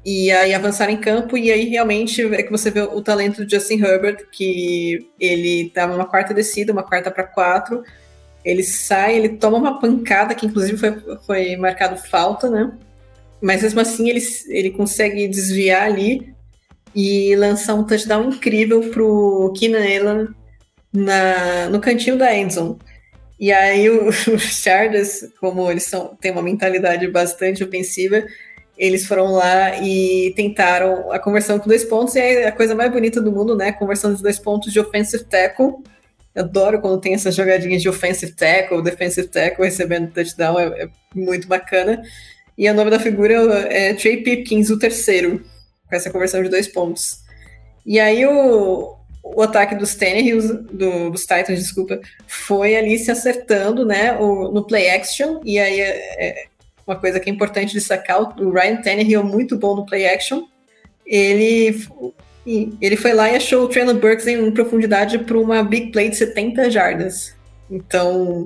e 0.04 0.30
aí 0.30 0.54
avançaram 0.54 0.92
em 0.92 0.96
campo 0.96 1.36
e 1.36 1.50
aí 1.50 1.68
realmente 1.68 2.22
é 2.34 2.42
que 2.42 2.50
você 2.50 2.70
vê 2.70 2.80
o 2.80 3.02
talento 3.02 3.44
do 3.44 3.50
Justin 3.50 3.82
Herbert, 3.82 4.28
que 4.30 5.10
ele 5.18 5.66
estava 5.66 5.92
numa 5.92 6.06
quarta 6.06 6.32
descida, 6.32 6.72
uma 6.72 6.84
quarta 6.84 7.10
para 7.10 7.24
quatro, 7.24 7.82
ele 8.44 8.62
sai, 8.62 9.16
ele 9.16 9.30
toma 9.30 9.58
uma 9.58 9.80
pancada, 9.80 10.32
que 10.32 10.46
inclusive 10.46 10.76
foi, 10.78 11.18
foi 11.26 11.56
marcado 11.56 11.96
falta, 11.96 12.48
né? 12.48 12.72
Mas 13.42 13.62
mesmo 13.62 13.80
assim 13.80 14.08
ele, 14.08 14.20
ele 14.48 14.70
consegue 14.70 15.26
desviar 15.26 15.82
ali 15.82 16.35
e 16.96 17.36
lançar 17.36 17.74
um 17.74 17.84
touchdown 17.84 18.30
incrível 18.30 18.90
pro 18.90 19.52
Keenan 19.54 19.80
Allen 19.80 20.28
na, 20.90 21.68
no 21.68 21.78
cantinho 21.78 22.16
da 22.16 22.34
endzone. 22.34 22.78
E 23.38 23.52
aí 23.52 23.90
os 23.90 24.16
Chargers, 24.62 25.28
como 25.38 25.70
eles 25.70 25.84
são, 25.84 26.16
têm 26.18 26.32
uma 26.32 26.40
mentalidade 26.40 27.06
bastante 27.08 27.62
ofensiva, 27.62 28.24
eles 28.78 29.06
foram 29.06 29.32
lá 29.32 29.78
e 29.82 30.32
tentaram 30.34 31.12
a 31.12 31.18
conversão 31.18 31.58
com 31.58 31.68
dois 31.68 31.84
pontos, 31.84 32.14
e 32.16 32.20
é 32.20 32.48
a 32.48 32.52
coisa 32.52 32.74
mais 32.74 32.90
bonita 32.90 33.20
do 33.20 33.30
mundo, 33.30 33.54
né? 33.54 33.72
Conversão 33.72 34.14
de 34.14 34.22
dois 34.22 34.38
pontos 34.38 34.72
de 34.72 34.80
offensive 34.80 35.24
tackle. 35.24 35.74
Eu 36.34 36.44
adoro 36.44 36.80
quando 36.80 37.00
tem 37.00 37.12
essas 37.12 37.34
jogadinhas 37.34 37.82
de 37.82 37.90
offensive 37.90 38.32
tackle, 38.32 38.82
defensive 38.82 39.28
tackle 39.28 39.64
recebendo 39.66 40.12
touchdown, 40.12 40.58
é, 40.58 40.84
é 40.84 40.88
muito 41.14 41.46
bacana. 41.46 42.02
E 42.56 42.70
o 42.70 42.74
nome 42.74 42.90
da 42.90 42.98
figura 42.98 43.34
é 43.70 43.92
Trey 43.92 44.22
Pipkins, 44.22 44.70
o 44.70 44.78
terceiro, 44.78 45.44
com 45.88 45.96
essa 45.96 46.10
conversão 46.10 46.42
de 46.42 46.48
dois 46.48 46.68
pontos. 46.68 47.20
E 47.84 48.00
aí 48.00 48.26
o, 48.26 48.96
o 49.22 49.42
ataque 49.42 49.74
dos 49.74 49.94
Tannehill, 49.94 50.64
do, 50.64 51.10
dos 51.10 51.22
Titans, 51.22 51.58
desculpa, 51.58 52.00
foi 52.26 52.76
ali 52.76 52.98
se 52.98 53.10
acertando, 53.10 53.84
né, 53.84 54.16
o, 54.18 54.50
no 54.50 54.66
play 54.66 54.90
action, 54.90 55.40
e 55.44 55.58
aí 55.58 55.80
é, 55.80 56.28
é 56.28 56.44
uma 56.86 56.96
coisa 56.96 57.18
que 57.18 57.28
é 57.28 57.32
importante 57.32 57.72
destacar, 57.72 58.20
o 58.40 58.50
Ryan 58.50 58.76
Tannehill 58.82 59.20
é 59.20 59.24
muito 59.24 59.56
bom 59.56 59.74
no 59.74 59.86
play 59.86 60.06
action, 60.06 60.44
ele, 61.06 61.80
ele 62.80 62.96
foi 62.96 63.12
lá 63.12 63.30
e 63.30 63.36
achou 63.36 63.64
o 63.64 63.68
Traylon 63.68 63.98
Burks 63.98 64.26
em 64.26 64.50
profundidade 64.50 65.18
para 65.18 65.38
uma 65.38 65.62
big 65.62 65.92
play 65.92 66.08
de 66.10 66.16
70 66.16 66.70
jardas. 66.70 67.34
Então, 67.70 68.44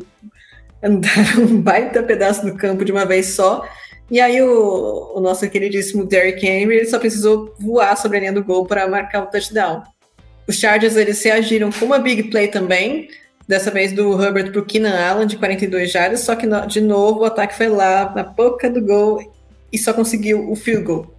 andaram 0.82 1.44
um 1.44 1.60
baita 1.60 2.02
pedaço 2.02 2.44
do 2.44 2.54
campo 2.54 2.84
de 2.84 2.92
uma 2.92 3.04
vez 3.04 3.28
só, 3.28 3.66
e 4.10 4.20
aí 4.20 4.42
o, 4.42 5.12
o 5.14 5.20
nosso 5.20 5.48
queridíssimo 5.48 6.04
Derrick 6.04 6.44
Henry 6.44 6.78
ele 6.78 6.86
só 6.86 6.98
precisou 6.98 7.54
voar 7.58 7.96
sobre 7.96 8.16
a 8.16 8.20
linha 8.20 8.32
do 8.32 8.44
gol 8.44 8.66
para 8.66 8.88
marcar 8.88 9.22
o 9.22 9.26
touchdown. 9.26 9.82
Os 10.48 10.56
Chargers 10.56 10.96
eles 10.96 11.22
reagiram 11.22 11.70
com 11.70 11.84
uma 11.84 11.98
big 11.98 12.24
play 12.24 12.48
também, 12.48 13.08
dessa 13.46 13.70
vez 13.70 13.92
do 13.92 14.20
Herbert 14.20 14.50
para 14.50 14.60
o 14.60 14.64
Keenan 14.64 14.98
Allen 14.98 15.26
de 15.26 15.36
42 15.36 15.92
jardas, 15.92 16.20
só 16.20 16.34
que 16.34 16.46
de 16.66 16.80
novo 16.80 17.20
o 17.20 17.24
ataque 17.24 17.56
foi 17.56 17.68
lá 17.68 18.12
na 18.14 18.24
boca 18.24 18.68
do 18.68 18.80
gol 18.80 19.32
e 19.72 19.78
só 19.78 19.92
conseguiu 19.92 20.50
o 20.50 20.56
field 20.56 20.84
goal. 20.84 21.14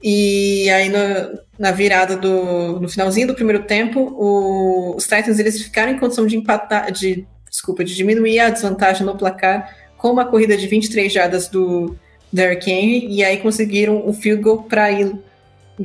E 0.00 0.70
aí 0.70 0.88
no, 0.88 1.40
na 1.58 1.72
virada 1.72 2.16
do 2.16 2.78
no 2.80 2.88
finalzinho 2.88 3.26
do 3.26 3.34
primeiro 3.34 3.64
tempo, 3.64 4.00
o, 4.00 4.94
os 4.96 5.04
Titans 5.04 5.38
eles 5.38 5.60
ficaram 5.60 5.90
em 5.90 5.98
condição 5.98 6.26
de 6.26 6.36
empatar, 6.36 6.92
de 6.92 7.26
desculpa, 7.50 7.82
de 7.84 7.94
diminuir 7.94 8.38
a 8.38 8.50
desvantagem 8.50 9.04
no 9.04 9.16
placar 9.16 9.74
com 10.06 10.12
uma 10.12 10.24
corrida 10.24 10.56
de 10.56 10.68
23 10.68 11.12
jardas 11.12 11.48
do 11.48 11.96
Derrick 12.32 12.70
Henry, 12.70 13.08
e 13.10 13.24
aí 13.24 13.38
conseguiram 13.38 14.08
um 14.08 14.12
field 14.12 14.40
goal 14.40 14.62
para 14.62 14.92
ir 14.92 15.16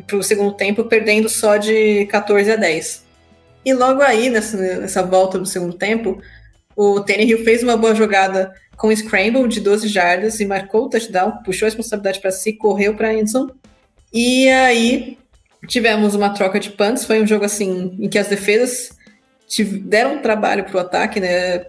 para 0.05 0.17
o 0.17 0.23
segundo 0.23 0.53
tempo, 0.53 0.83
perdendo 0.83 1.27
só 1.27 1.57
de 1.57 2.05
14 2.05 2.51
a 2.51 2.55
10. 2.55 3.03
E 3.65 3.73
logo 3.73 4.03
aí, 4.03 4.29
nessa, 4.29 4.57
nessa 4.57 5.01
volta 5.01 5.39
do 5.39 5.45
segundo 5.47 5.73
tempo, 5.73 6.21
o 6.75 6.99
Tannehill 6.99 7.43
fez 7.43 7.63
uma 7.63 7.75
boa 7.75 7.95
jogada 7.95 8.53
com 8.77 8.95
scramble 8.95 9.47
de 9.47 9.59
12 9.59 9.87
jardas 9.87 10.39
e 10.39 10.45
marcou 10.45 10.85
o 10.85 10.89
touchdown, 10.89 11.39
puxou 11.43 11.65
a 11.65 11.69
responsabilidade 11.69 12.19
para 12.19 12.29
si, 12.29 12.53
correu 12.53 12.95
para 12.95 13.09
Anderson. 13.09 13.49
E 14.13 14.47
aí 14.49 15.17
tivemos 15.67 16.13
uma 16.13 16.29
troca 16.29 16.59
de 16.59 16.69
punts, 16.69 17.05
foi 17.05 17.23
um 17.23 17.27
jogo 17.27 17.45
assim 17.45 17.97
em 17.99 18.07
que 18.07 18.19
as 18.19 18.27
defesas 18.27 18.91
deram 19.83 20.21
trabalho 20.21 20.63
para 20.63 20.77
o 20.77 20.79
ataque, 20.79 21.19
né? 21.19 21.65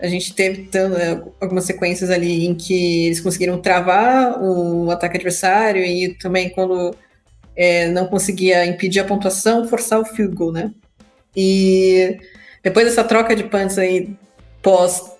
A 0.00 0.08
gente 0.08 0.34
teve 0.34 0.68
é, 0.74 1.22
algumas 1.40 1.64
sequências 1.64 2.10
ali 2.10 2.46
em 2.46 2.54
que 2.54 3.06
eles 3.06 3.20
conseguiram 3.20 3.58
travar 3.58 4.42
o 4.42 4.90
ataque 4.90 5.16
adversário 5.16 5.84
e 5.84 6.14
também 6.14 6.50
quando 6.50 6.94
é, 7.54 7.88
não 7.88 8.06
conseguia 8.06 8.66
impedir 8.66 9.00
a 9.00 9.04
pontuação, 9.04 9.68
forçar 9.68 10.00
o 10.00 10.04
field 10.04 10.34
goal, 10.34 10.52
né? 10.52 10.72
E 11.36 12.18
depois 12.62 12.86
dessa 12.86 13.04
troca 13.04 13.36
de 13.36 13.44
punts 13.44 13.78
aí 13.78 14.14
pós 14.60 15.12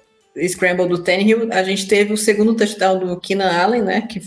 scramble 0.48 0.88
do 0.88 1.02
Tannehill, 1.02 1.52
a 1.52 1.62
gente 1.62 1.86
teve 1.86 2.12
o 2.12 2.16
segundo 2.16 2.54
touchdown 2.54 2.98
do 2.98 3.20
Keenan 3.20 3.50
Allen, 3.50 3.82
né? 3.82 4.02
Que 4.02 4.22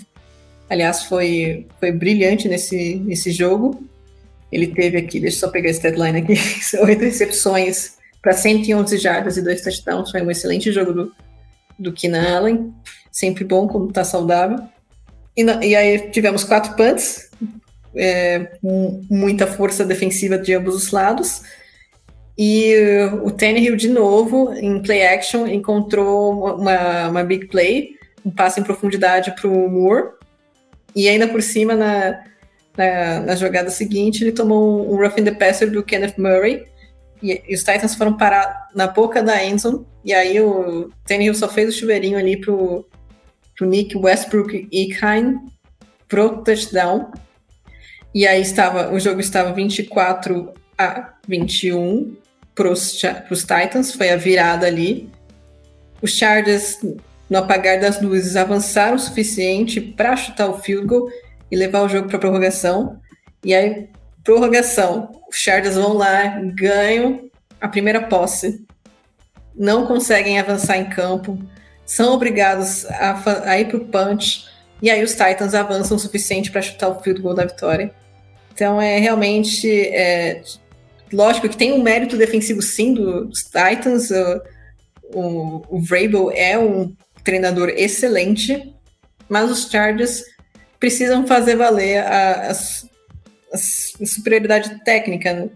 aliás 0.70 1.04
foi, 1.04 1.68
foi 1.80 1.92
brilhante 1.92 2.48
nesse, 2.48 2.96
nesse 2.96 3.32
jogo. 3.32 3.84
Ele 4.52 4.68
teve 4.68 4.98
aqui, 4.98 5.20
deixa 5.20 5.38
eu 5.38 5.40
só 5.42 5.48
pegar 5.50 5.70
esse 5.70 5.82
deadline 5.82 6.20
aqui, 6.20 6.36
oito 6.82 7.04
recepções 7.04 7.96
para 8.26 8.34
111 8.34 8.98
jardas 8.98 9.38
e 9.38 9.42
dois 9.44 9.62
touchdowns. 9.62 10.10
Foi 10.10 10.20
um 10.20 10.32
excelente 10.32 10.72
jogo 10.72 10.92
do, 10.92 11.12
do 11.78 11.94
Keenan 11.94 12.36
Allen. 12.36 12.74
Sempre 13.12 13.44
bom 13.44 13.68
quando 13.68 13.90
está 13.90 14.04
saudável. 14.04 14.58
E, 15.38 15.44
e, 15.44 15.76
aí 15.76 16.10
tivemos 16.10 16.44
quatro 16.44 16.76
punts, 16.76 17.30
é, 17.96 18.58
muita 18.64 19.46
força 19.46 19.86
defensiva 19.86 20.40
de 20.40 20.56
ambos 20.56 20.74
os 20.74 20.92
lados. 20.92 21.44
E 22.36 22.74
o 23.22 23.30
Tannehill, 23.30 23.76
de 23.76 23.90
novo, 23.90 24.52
em 24.56 24.82
play 24.82 25.06
action, 25.06 25.46
encontrou 25.46 26.58
uma, 26.58 27.10
uma 27.10 27.24
big 27.24 27.46
play, 27.46 27.92
um 28.26 28.32
passe 28.32 28.60
em 28.60 28.64
profundidade 28.64 29.36
para 29.36 29.48
o 29.48 29.70
Moore. 29.70 30.10
E 30.96 31.08
ainda 31.08 31.28
por 31.28 31.44
cima, 31.44 31.76
na, 31.76 32.24
na, 32.76 33.20
na, 33.20 33.36
jogada 33.36 33.70
seguinte, 33.70 34.24
ele 34.24 34.32
tomou 34.32 34.92
um 34.92 34.98
rough 34.98 35.20
in 35.20 35.26
the 35.26 35.32
passer 35.32 35.70
do 35.70 35.84
Kenneth 35.84 36.18
Murray, 36.18 36.66
e, 37.32 37.44
e, 37.48 37.56
os 37.56 37.64
Titans 37.64 37.96
foram 37.96 38.16
parar 38.16 38.70
na 38.74 38.88
boca 38.88 39.22
da 39.24 39.44
Enzo. 39.44 39.86
E 40.04 40.14
aí 40.14 40.40
o 40.40 40.90
Tannehill 41.06 41.34
só 41.34 41.48
fez 41.50 41.70
o 41.70 41.78
chuveirinho 41.78 42.18
ali 42.18 42.38
pro, 42.40 42.86
pro 43.58 43.68
Nick 43.68 43.98
Westbrook 43.98 44.68
e 44.72 44.88
Kine 44.88 45.40
pro 46.08 46.44
touchdown. 46.44 47.12
E 48.14 48.26
aí 48.28 48.42
estava, 48.42 48.94
o 48.94 49.00
jogo 49.00 49.20
estava 49.20 49.52
24 49.54 50.54
a 50.78 51.14
21 51.28 52.16
para 52.54 52.70
os 52.70 53.00
Titans, 53.42 53.94
foi 53.94 54.12
a 54.12 54.18
virada 54.18 54.68
ali. 54.68 55.10
Os 56.02 56.12
Chargers, 56.12 56.80
no 57.30 57.38
apagar 57.38 57.80
das 57.80 58.02
luzes, 58.02 58.36
avançaram 58.36 58.96
o 58.96 59.00
suficiente 59.00 59.82
para 59.82 60.16
chutar 60.16 60.48
o 60.48 60.60
field 60.60 60.88
goal 60.88 61.10
e 61.52 61.56
levar 61.56 61.82
o 61.82 61.90
jogo 61.90 62.08
para 62.08 62.20
prorrogação. 62.20 63.00
E 63.44 63.54
aí 63.54 63.90
Prorrogação. 64.26 65.22
Os 65.30 65.38
Chargers 65.38 65.76
vão 65.76 65.94
lá, 65.94 66.42
ganham 66.54 67.30
a 67.62 67.70
primeira 67.70 68.02
posse, 68.02 68.66
não 69.56 69.88
conseguem 69.88 70.38
avançar 70.38 70.78
em 70.78 70.90
campo, 70.90 71.40
são 71.86 72.14
obrigados 72.14 72.86
a, 72.86 73.22
a 73.46 73.60
ir 73.60 73.70
para 73.70 73.78
o 73.78 73.86
punch, 73.86 74.46
e 74.82 74.90
aí 74.90 75.04
os 75.04 75.12
Titans 75.12 75.54
avançam 75.54 75.96
o 75.96 76.00
suficiente 76.00 76.52
para 76.52 76.62
chutar 76.62 76.90
o 76.90 77.00
field 77.02 77.22
goal 77.22 77.34
da 77.34 77.46
vitória. 77.46 77.94
Então 78.54 78.82
é 78.82 78.98
realmente. 79.00 79.70
É, 79.90 80.42
lógico 81.12 81.48
que 81.48 81.58
tem 81.58 81.74
um 81.74 81.82
mérito 81.82 82.18
defensivo 82.18 82.62
sim 82.62 82.94
do, 82.94 83.26
dos 83.26 83.44
Titans. 83.44 84.10
O, 84.12 84.42
o, 85.14 85.66
o 85.70 85.82
Vrabel 85.82 86.32
é 86.32 86.58
um 86.58 86.94
treinador 87.24 87.70
excelente, 87.70 88.74
mas 89.30 89.50
os 89.50 89.70
Chargers 89.70 90.24
precisam 90.80 91.26
fazer 91.26 91.56
valer 91.56 92.00
a, 92.00 92.48
as, 92.48 92.90
superioridade 93.58 94.84
técnica, 94.84 95.50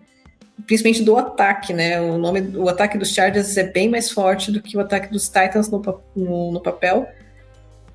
principalmente 0.66 1.04
do 1.04 1.18
ataque, 1.18 1.74
né? 1.74 2.00
O 2.02 2.18
nome, 2.18 2.41
o 2.56 2.68
ataque 2.68 2.97
dos 2.97 3.14
Chargers 3.14 3.56
é 3.58 3.64
bem 3.64 3.89
mais 3.89 4.12
forte 4.12 4.52
do 4.52 4.62
que 4.62 4.78
o 4.78 4.80
ataque 4.80 5.12
dos 5.12 5.28
Titans 5.28 5.70
no, 5.70 5.82
no, 6.16 6.52
no 6.52 6.62
papel. 6.62 7.08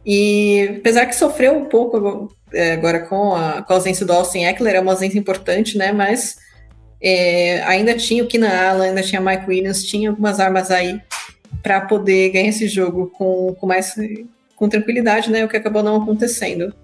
E 0.05 0.76
apesar 0.78 1.07
que 1.07 1.16
sofreu 1.16 1.57
um 1.57 1.64
pouco 1.64 2.34
é, 2.52 2.72
agora 2.72 3.00
com 3.00 3.34
a, 3.34 3.62
com 3.62 3.72
a 3.72 3.76
ausência 3.76 4.05
do 4.05 4.12
Austin 4.12 4.44
Eckler, 4.44 4.74
é 4.74 4.80
uma 4.80 4.92
ausência 4.92 5.18
importante, 5.18 5.78
né? 5.78 5.92
Mas 5.92 6.36
é, 7.00 7.62
ainda 7.64 7.94
tinha 7.94 8.22
o 8.22 8.26
Keenan 8.26 8.48
Allen, 8.48 8.88
ainda 8.90 9.02
tinha 9.02 9.20
Mike 9.20 9.48
Williams, 9.48 9.84
tinha 9.84 10.11
algumas 10.11 10.40
armas 10.40 10.70
aí 10.70 11.00
para 11.62 11.80
poder 11.80 12.30
ganhar 12.30 12.48
esse 12.48 12.68
jogo 12.68 13.11
com, 13.16 13.55
com 13.55 13.66
mais 13.66 13.94
com 14.57 14.68
tranquilidade, 14.68 15.30
né? 15.30 15.44
O 15.44 15.48
que 15.48 15.57
acabou 15.57 15.82
não 15.82 16.02
acontecendo. 16.02 16.74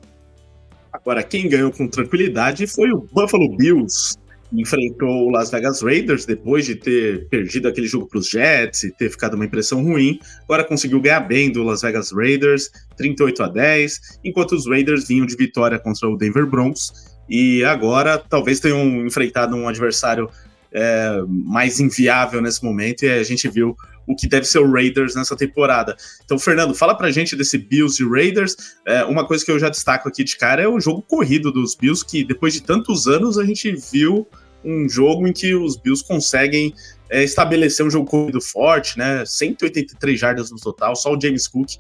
Agora, 0.92 1.22
quem 1.22 1.48
ganhou 1.48 1.70
com 1.70 1.88
tranquilidade 1.88 2.66
foi 2.66 2.90
o 2.90 3.00
Buffalo 3.12 3.56
Bills. 3.56 4.16
Enfrentou 4.52 5.28
o 5.28 5.30
Las 5.30 5.50
Vegas 5.50 5.80
Raiders 5.80 6.26
depois 6.26 6.66
de 6.66 6.74
ter 6.74 7.28
perdido 7.28 7.68
aquele 7.68 7.86
jogo 7.86 8.08
para 8.08 8.18
os 8.18 8.28
Jets 8.28 8.82
e 8.82 8.90
ter 8.90 9.08
ficado 9.08 9.34
uma 9.34 9.44
impressão 9.44 9.82
ruim. 9.82 10.18
Agora 10.42 10.64
conseguiu 10.64 11.00
ganhar 11.00 11.20
bem 11.20 11.52
do 11.52 11.62
Las 11.62 11.82
Vegas 11.82 12.10
Raiders, 12.10 12.68
38 12.96 13.42
a 13.44 13.48
10, 13.48 14.00
enquanto 14.24 14.52
os 14.52 14.66
Raiders 14.66 15.06
vinham 15.06 15.24
de 15.24 15.36
vitória 15.36 15.78
contra 15.78 16.08
o 16.08 16.16
Denver 16.16 16.46
Broncos. 16.46 16.92
E 17.28 17.62
agora 17.62 18.18
talvez 18.18 18.58
tenham 18.58 19.06
enfrentado 19.06 19.54
um 19.54 19.68
adversário 19.68 20.28
é, 20.72 21.22
mais 21.28 21.80
inviável 21.80 22.40
nesse 22.40 22.64
momento, 22.64 23.04
e 23.04 23.10
a 23.10 23.22
gente 23.22 23.48
viu 23.48 23.76
o 24.06 24.16
que 24.16 24.26
deve 24.26 24.46
ser 24.46 24.58
o 24.58 24.70
Raiders 24.70 25.14
nessa 25.14 25.36
temporada. 25.36 25.96
Então, 26.24 26.38
Fernando, 26.38 26.74
fala 26.74 26.96
pra 26.96 27.10
gente 27.10 27.36
desse 27.36 27.56
Bills 27.56 28.02
e 28.02 28.08
Raiders. 28.08 28.56
É, 28.86 29.04
uma 29.04 29.26
coisa 29.26 29.44
que 29.44 29.50
eu 29.50 29.58
já 29.58 29.68
destaco 29.68 30.08
aqui 30.08 30.24
de 30.24 30.36
cara 30.36 30.62
é 30.62 30.68
o 30.68 30.80
jogo 30.80 31.02
corrido 31.02 31.52
dos 31.52 31.74
Bills, 31.76 32.04
que 32.04 32.24
depois 32.24 32.52
de 32.52 32.62
tantos 32.62 33.06
anos 33.06 33.38
a 33.38 33.44
gente 33.44 33.72
viu 33.92 34.26
um 34.64 34.88
jogo 34.88 35.26
em 35.26 35.32
que 35.32 35.54
os 35.54 35.76
Bills 35.76 36.04
conseguem 36.06 36.74
é, 37.08 37.22
estabelecer 37.22 37.84
um 37.84 37.90
jogo 37.90 38.06
corrido 38.06 38.40
forte, 38.40 38.98
né? 38.98 39.24
183 39.24 40.18
jardas 40.18 40.50
no 40.50 40.58
total, 40.58 40.94
só 40.96 41.14
o 41.14 41.20
James 41.20 41.48
Cook 41.48 41.70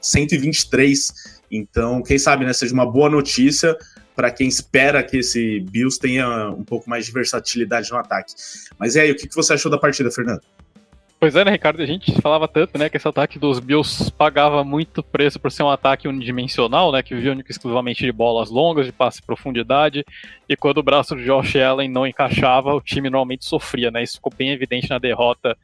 123. 0.00 1.12
Então, 1.50 2.02
quem 2.02 2.18
sabe, 2.18 2.44
né, 2.44 2.52
seja 2.52 2.74
uma 2.74 2.90
boa 2.90 3.08
notícia 3.08 3.76
para 4.16 4.30
quem 4.30 4.48
espera 4.48 5.02
que 5.02 5.18
esse 5.18 5.60
Bills 5.60 6.00
tenha 6.00 6.50
um 6.50 6.64
pouco 6.64 6.88
mais 6.88 7.06
de 7.06 7.12
versatilidade 7.12 7.90
no 7.90 7.98
ataque. 7.98 8.34
Mas 8.78 8.96
e 8.96 9.00
aí, 9.00 9.12
o 9.12 9.14
que 9.14 9.28
você 9.34 9.52
achou 9.52 9.70
da 9.70 9.78
partida, 9.78 10.10
Fernando? 10.10 10.40
Pois 11.18 11.34
é, 11.34 11.44
né, 11.44 11.50
Ricardo? 11.50 11.80
A 11.80 11.86
gente 11.86 12.12
falava 12.20 12.46
tanto, 12.46 12.78
né, 12.78 12.90
que 12.90 12.96
esse 12.98 13.08
ataque 13.08 13.38
dos 13.38 13.58
Bills 13.58 14.12
pagava 14.12 14.62
muito 14.62 15.02
preço 15.02 15.40
por 15.40 15.50
ser 15.50 15.62
um 15.62 15.70
ataque 15.70 16.06
unidimensional, 16.06 16.92
né, 16.92 17.02
que 17.02 17.14
vivia 17.14 17.32
único 17.32 17.50
exclusivamente 17.50 18.04
de 18.04 18.12
bolas 18.12 18.50
longas, 18.50 18.84
de 18.84 18.92
passe 18.92 19.20
em 19.22 19.26
profundidade, 19.26 20.04
e 20.46 20.54
quando 20.56 20.78
o 20.78 20.82
braço 20.82 21.16
de 21.16 21.24
Josh 21.24 21.56
Allen 21.56 21.88
não 21.88 22.06
encaixava, 22.06 22.74
o 22.74 22.82
time 22.82 23.08
normalmente 23.08 23.46
sofria, 23.46 23.90
né? 23.90 24.02
Isso 24.02 24.16
ficou 24.16 24.32
bem 24.36 24.50
evidente 24.50 24.90
na 24.90 24.98
derrota 24.98 25.56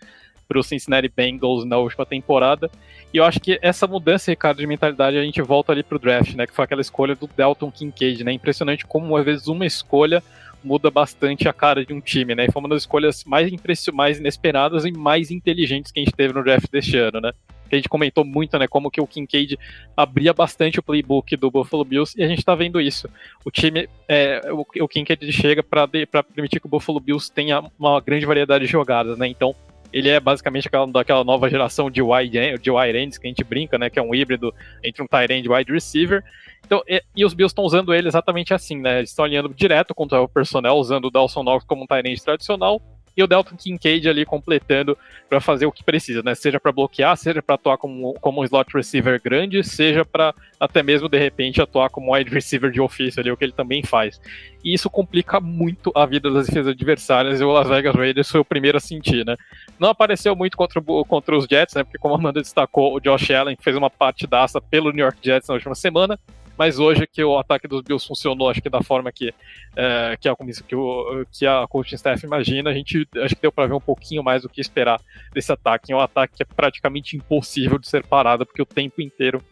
para 0.52 0.60
o 0.60 0.62
Cincinnati 0.62 1.08
Bengals 1.08 1.64
na 1.64 1.78
última 1.78 2.04
temporada. 2.04 2.70
E 3.12 3.16
eu 3.16 3.24
acho 3.24 3.40
que 3.40 3.58
essa 3.62 3.86
mudança, 3.86 4.30
Ricardo, 4.30 4.58
de 4.58 4.66
mentalidade, 4.66 5.16
a 5.16 5.22
gente 5.22 5.40
volta 5.40 5.72
ali 5.72 5.82
pro 5.82 5.98
draft, 5.98 6.34
né? 6.34 6.46
Que 6.46 6.54
foi 6.54 6.64
aquela 6.64 6.82
escolha 6.82 7.14
do 7.14 7.26
Delton 7.26 7.70
Kincaid, 7.70 8.22
né? 8.22 8.32
Impressionante 8.32 8.86
como, 8.86 9.16
às 9.16 9.24
vezes, 9.24 9.46
uma 9.48 9.64
escolha 9.64 10.22
muda 10.62 10.90
bastante 10.90 11.48
a 11.48 11.52
cara 11.52 11.84
de 11.84 11.92
um 11.92 12.00
time, 12.00 12.34
né? 12.34 12.44
E 12.44 12.52
foi 12.52 12.60
uma 12.60 12.68
das 12.68 12.82
escolhas 12.82 13.24
mais, 13.24 13.50
mais 13.92 14.18
inesperadas 14.20 14.84
e 14.84 14.92
mais 14.92 15.30
inteligentes 15.30 15.90
que 15.90 16.00
a 16.00 16.04
gente 16.04 16.14
teve 16.14 16.34
no 16.34 16.44
draft 16.44 16.70
deste 16.70 16.96
ano, 16.98 17.20
né? 17.20 17.32
Que 17.68 17.76
a 17.76 17.78
gente 17.78 17.88
comentou 17.88 18.24
muito, 18.24 18.58
né? 18.58 18.68
Como 18.68 18.90
que 18.90 19.00
o 19.00 19.06
Kincaid 19.06 19.58
abria 19.96 20.34
bastante 20.34 20.78
o 20.78 20.82
playbook 20.82 21.34
do 21.36 21.50
Buffalo 21.50 21.84
Bills 21.84 22.14
e 22.18 22.22
a 22.22 22.28
gente 22.28 22.44
tá 22.44 22.54
vendo 22.54 22.78
isso. 22.78 23.08
O 23.44 23.50
time, 23.50 23.88
é, 24.06 24.42
o, 24.52 24.66
o 24.84 24.88
Kincaid 24.88 25.32
chega 25.32 25.62
para 25.62 25.88
permitir 25.88 26.60
que 26.60 26.66
o 26.66 26.70
Buffalo 26.70 27.00
Bills 27.00 27.32
tenha 27.32 27.64
uma 27.78 27.98
grande 28.00 28.26
variedade 28.26 28.66
de 28.66 28.70
jogadas, 28.70 29.18
né? 29.18 29.26
Então, 29.26 29.54
ele 29.92 30.08
é 30.08 30.18
basicamente 30.18 30.68
aquela, 30.68 30.86
daquela 30.86 31.24
nova 31.24 31.48
geração 31.48 31.90
de 31.90 32.00
wide, 32.00 32.58
de 32.58 32.70
wide 32.70 32.98
ends 32.98 33.18
que 33.18 33.26
a 33.26 33.30
gente 33.30 33.44
brinca, 33.44 33.78
né? 33.78 33.90
Que 33.90 33.98
é 33.98 34.02
um 34.02 34.14
híbrido 34.14 34.54
entre 34.82 35.02
um 35.02 35.06
tight 35.06 35.32
end 35.32 35.46
e 35.46 35.52
wide 35.52 35.72
receiver. 35.72 36.24
Então, 36.64 36.82
e, 36.88 37.02
e 37.14 37.24
os 37.24 37.34
Bills 37.34 37.50
estão 37.50 37.64
usando 37.64 37.92
ele 37.92 38.08
exatamente 38.08 38.54
assim, 38.54 38.80
né? 38.80 38.98
Eles 38.98 39.10
estão 39.10 39.24
alinhando 39.24 39.52
direto 39.54 39.94
contra 39.94 40.20
o 40.20 40.28
personnel, 40.28 40.76
usando 40.76 41.06
o 41.06 41.10
Dawson 41.10 41.42
Knox 41.42 41.64
como 41.64 41.84
um 41.84 41.86
tight 41.86 42.08
end 42.08 42.22
tradicional 42.22 42.80
e 43.16 43.22
o 43.22 43.26
Delton 43.26 43.56
Kincaid 43.56 44.08
ali 44.08 44.24
completando 44.24 44.96
para 45.28 45.40
fazer 45.40 45.66
o 45.66 45.72
que 45.72 45.84
precisa, 45.84 46.22
né? 46.22 46.34
Seja 46.34 46.60
para 46.60 46.72
bloquear, 46.72 47.16
seja 47.16 47.42
para 47.42 47.54
atuar 47.54 47.78
como, 47.78 48.14
como 48.14 48.40
um 48.40 48.44
slot 48.44 48.72
receiver 48.74 49.20
grande, 49.22 49.62
seja 49.64 50.04
para 50.04 50.34
até 50.58 50.82
mesmo 50.82 51.08
de 51.08 51.18
repente 51.18 51.60
atuar 51.60 51.90
como 51.90 52.14
wide 52.14 52.30
receiver 52.30 52.70
de 52.70 52.80
ofício 52.80 53.20
ali, 53.20 53.30
o 53.30 53.36
que 53.36 53.44
ele 53.44 53.52
também 53.52 53.82
faz. 53.82 54.20
E 54.64 54.72
isso 54.72 54.88
complica 54.88 55.40
muito 55.40 55.90
a 55.94 56.06
vida 56.06 56.30
das 56.30 56.46
defesas 56.46 56.72
adversárias 56.72 57.40
e 57.40 57.44
o 57.44 57.50
Las 57.50 57.68
Vegas 57.68 57.94
Raiders 57.94 58.30
foi 58.30 58.40
o 58.40 58.44
primeiro 58.44 58.78
a 58.78 58.80
sentir, 58.80 59.24
né? 59.24 59.36
Não 59.78 59.88
apareceu 59.88 60.36
muito 60.36 60.56
contra, 60.56 60.80
contra 60.80 61.36
os 61.36 61.46
Jets, 61.46 61.74
né? 61.74 61.84
Porque 61.84 61.98
como 61.98 62.14
a 62.14 62.18
Amanda 62.18 62.40
destacou, 62.40 62.94
o 62.94 63.00
Josh 63.00 63.30
Allen 63.30 63.56
fez 63.60 63.76
uma 63.76 63.90
partidaça 63.90 64.60
pelo 64.60 64.92
New 64.92 65.04
York 65.04 65.18
Jets 65.22 65.48
na 65.48 65.54
última 65.54 65.74
semana, 65.74 66.18
mas 66.62 66.78
hoje 66.78 67.08
que 67.08 67.24
o 67.24 67.36
ataque 67.36 67.66
dos 67.66 67.82
Bills 67.82 68.06
funcionou, 68.06 68.48
acho 68.48 68.62
que 68.62 68.70
da 68.70 68.80
forma 68.80 69.10
que, 69.10 69.34
é, 69.74 70.16
que, 70.20 70.28
a, 70.28 70.36
que, 70.64 70.76
o, 70.76 71.26
que 71.28 71.44
a 71.44 71.66
coaching 71.66 71.96
staff 71.96 72.24
imagina, 72.24 72.70
a 72.70 72.72
gente 72.72 73.04
acho 73.16 73.34
que 73.34 73.42
deu 73.42 73.50
para 73.50 73.66
ver 73.66 73.74
um 73.74 73.80
pouquinho 73.80 74.22
mais 74.22 74.42
do 74.42 74.48
que 74.48 74.60
esperar 74.60 75.00
desse 75.34 75.50
ataque. 75.50 75.92
É 75.92 75.96
um 75.96 75.98
ataque 75.98 76.36
que 76.36 76.42
é 76.44 76.46
praticamente 76.46 77.16
impossível 77.16 77.80
de 77.80 77.88
ser 77.88 78.06
parado, 78.06 78.46
porque 78.46 78.62
o 78.62 78.64
tempo 78.64 79.02
inteiro 79.02 79.42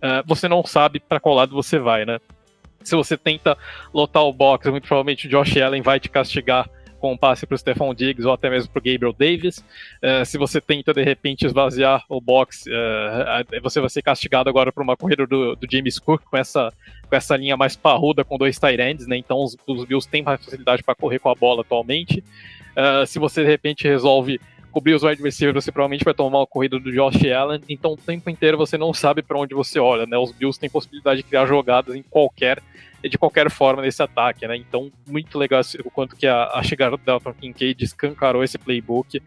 é, 0.00 0.22
você 0.24 0.48
não 0.48 0.64
sabe 0.64 1.00
para 1.00 1.20
qual 1.20 1.34
lado 1.34 1.52
você 1.52 1.78
vai, 1.78 2.06
né? 2.06 2.18
Se 2.82 2.96
você 2.96 3.14
tenta 3.14 3.58
lotar 3.92 4.22
o 4.22 4.32
box, 4.32 4.66
muito 4.70 4.88
provavelmente 4.88 5.26
o 5.26 5.30
Josh 5.30 5.58
Allen 5.58 5.82
vai 5.82 6.00
te 6.00 6.08
castigar 6.08 6.66
com 7.04 7.12
um 7.12 7.18
passe 7.18 7.46
para 7.46 7.54
o 7.54 7.58
Stephon 7.58 7.92
Diggs 7.92 8.26
ou 8.26 8.32
até 8.32 8.48
mesmo 8.48 8.72
para 8.72 8.80
o 8.80 8.82
Gabriel 8.82 9.12
Davis. 9.12 9.58
Uh, 9.58 10.24
se 10.24 10.38
você 10.38 10.58
tenta 10.58 10.94
de 10.94 11.04
repente 11.04 11.44
esvaziar 11.44 12.02
o 12.08 12.18
box, 12.18 12.64
uh, 12.66 13.60
você 13.60 13.78
vai 13.78 13.90
ser 13.90 14.00
castigado 14.00 14.48
agora 14.48 14.72
por 14.72 14.82
uma 14.82 14.96
corrida 14.96 15.26
do, 15.26 15.54
do, 15.54 15.70
James 15.70 15.98
Cook 15.98 16.22
com 16.22 16.38
essa, 16.38 16.72
com 17.06 17.14
essa 17.14 17.36
linha 17.36 17.58
mais 17.58 17.76
parruda 17.76 18.24
com 18.24 18.38
dois 18.38 18.58
tight 18.58 18.80
ends, 18.80 19.06
né? 19.06 19.18
Então 19.18 19.36
os, 19.44 19.54
os 19.66 19.84
Bills 19.84 20.08
têm 20.08 20.22
mais 20.22 20.42
facilidade 20.42 20.82
para 20.82 20.94
correr 20.94 21.18
com 21.18 21.28
a 21.28 21.34
bola 21.34 21.60
atualmente. 21.60 22.24
Uh, 22.74 23.04
se 23.04 23.18
você 23.18 23.42
de 23.42 23.50
repente 23.50 23.86
resolve 23.86 24.40
cobrir 24.74 24.94
os 24.94 25.04
wide 25.04 25.22
receivers, 25.22 25.64
você 25.64 25.70
provavelmente 25.70 26.04
vai 26.04 26.12
tomar 26.12 26.40
uma 26.40 26.46
corrida 26.46 26.80
do 26.80 26.92
Josh 26.92 27.24
Allen, 27.32 27.60
então 27.68 27.92
o 27.92 27.96
tempo 27.96 28.28
inteiro 28.28 28.58
você 28.58 28.76
não 28.76 28.92
sabe 28.92 29.22
para 29.22 29.38
onde 29.38 29.54
você 29.54 29.78
olha, 29.78 30.04
né? 30.04 30.18
Os 30.18 30.32
Bills 30.32 30.58
têm 30.58 30.68
possibilidade 30.68 31.18
de 31.18 31.22
criar 31.22 31.46
jogadas 31.46 31.94
em 31.94 32.02
qualquer 32.02 32.60
de 33.08 33.18
qualquer 33.18 33.50
forma 33.50 33.82
nesse 33.82 34.02
ataque, 34.02 34.48
né? 34.48 34.56
Então, 34.56 34.90
muito 35.06 35.38
legal 35.38 35.60
o 35.84 35.90
quanto 35.90 36.16
que 36.16 36.26
a, 36.26 36.46
a 36.54 36.62
chegada 36.62 36.96
do 36.96 37.04
Dalton 37.04 37.34
Kincaid 37.34 37.84
escancarou 37.84 38.42
esse 38.42 38.56
playbook. 38.56 39.20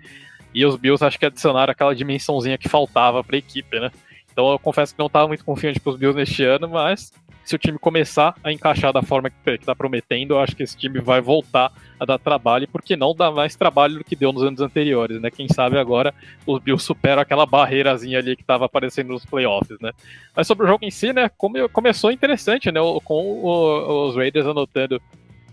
E 0.51 0.65
os 0.65 0.75
Bills 0.75 1.05
acho 1.05 1.19
que 1.19 1.25
adicionaram 1.27 1.71
aquela 1.71 1.93
dimensãozinha 1.93 2.57
que 2.57 2.67
faltava 2.67 3.23
para 3.23 3.35
a 3.35 3.39
equipe, 3.39 3.79
né? 3.79 3.91
Então 4.31 4.51
eu 4.51 4.57
confesso 4.57 4.95
que 4.95 4.99
não 4.99 5.05
estava 5.05 5.27
muito 5.27 5.45
confiante 5.45 5.79
para 5.79 5.91
os 5.91 5.95
Bills 5.95 6.17
neste 6.17 6.43
ano, 6.43 6.67
mas 6.67 7.13
se 7.47 7.55
o 7.55 7.57
time 7.57 7.79
começar 7.79 8.35
a 8.43 8.51
encaixar 8.51 8.91
da 8.91 9.01
forma 9.01 9.29
que 9.29 9.51
está 9.51 9.73
prometendo, 9.73 10.33
eu 10.33 10.39
acho 10.41 10.53
que 10.53 10.63
esse 10.63 10.75
time 10.75 10.99
vai 10.99 11.21
voltar 11.21 11.71
a 11.97 12.03
dar 12.03 12.19
trabalho, 12.19 12.67
porque 12.67 12.97
não 12.97 13.15
dá 13.15 13.31
mais 13.31 13.55
trabalho 13.55 13.99
do 13.99 14.03
que 14.03 14.17
deu 14.17 14.33
nos 14.33 14.43
anos 14.43 14.59
anteriores, 14.59 15.21
né? 15.21 15.31
Quem 15.31 15.47
sabe 15.47 15.77
agora 15.77 16.13
os 16.45 16.61
Bills 16.61 16.83
superam 16.85 17.21
aquela 17.21 17.45
barreirazinha 17.45 18.19
ali 18.19 18.35
que 18.35 18.41
estava 18.41 18.65
aparecendo 18.65 19.13
nos 19.13 19.25
playoffs, 19.25 19.79
né? 19.79 19.93
Mas 20.35 20.45
sobre 20.45 20.65
o 20.65 20.67
jogo 20.67 20.83
em 20.83 20.91
si, 20.91 21.13
né? 21.13 21.29
Come, 21.37 21.69
começou 21.69 22.11
interessante, 22.11 22.69
né? 22.69 22.81
Com 23.05 23.23
o, 23.23 24.09
os 24.09 24.17
Raiders 24.17 24.45
anotando 24.45 25.01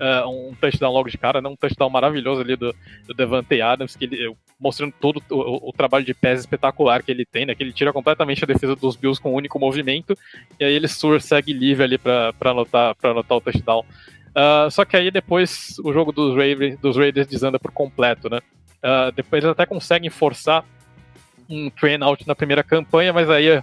uh, 0.00 0.28
um 0.28 0.52
touchdown 0.54 0.92
logo 0.92 1.08
de 1.08 1.16
cara, 1.16 1.40
né? 1.40 1.48
um 1.48 1.54
touchdown 1.54 1.90
maravilhoso 1.90 2.40
ali 2.40 2.56
do, 2.56 2.74
do 3.06 3.14
Devante 3.14 3.60
Adams, 3.60 3.94
que 3.94 4.04
ele, 4.04 4.34
mostrando 4.58 4.94
todo 5.00 5.22
o, 5.30 5.68
o, 5.68 5.72
trabalho 5.72 6.04
de 6.04 6.14
pés 6.14 6.40
espetacular 6.40 7.02
que 7.02 7.10
ele 7.10 7.24
tem, 7.24 7.46
né? 7.46 7.54
Que 7.54 7.62
ele 7.62 7.72
tira 7.72 7.92
completamente 7.92 8.42
a 8.44 8.46
defesa 8.46 8.76
dos 8.76 8.96
Bills 8.96 9.20
com 9.20 9.32
um 9.32 9.36
único 9.36 9.58
movimento, 9.58 10.16
e 10.58 10.64
aí 10.64 10.72
ele 10.72 10.88
segue 10.88 11.52
livre 11.52 11.84
ali 11.84 11.98
para 11.98 12.32
anotar, 12.44 12.96
anotar 13.02 13.38
o 13.38 13.40
touchdown. 13.40 13.84
Uh, 14.30 14.70
só 14.70 14.84
que 14.84 14.96
aí 14.96 15.10
depois 15.10 15.76
o 15.84 15.92
jogo 15.92 16.10
dos 16.10 16.36
Raiders, 16.36 16.78
dos 16.80 16.96
Raiders 16.96 17.26
desanda 17.26 17.58
por 17.58 17.70
completo, 17.70 18.28
né? 18.28 18.40
Uh, 18.82 19.12
depois 19.12 19.42
eles 19.42 19.52
até 19.52 19.64
conseguem 19.64 20.10
forçar 20.10 20.64
um 21.48 21.70
train 21.70 22.02
out 22.02 22.26
na 22.26 22.34
primeira 22.34 22.62
campanha, 22.62 23.12
mas 23.12 23.30
aí 23.30 23.62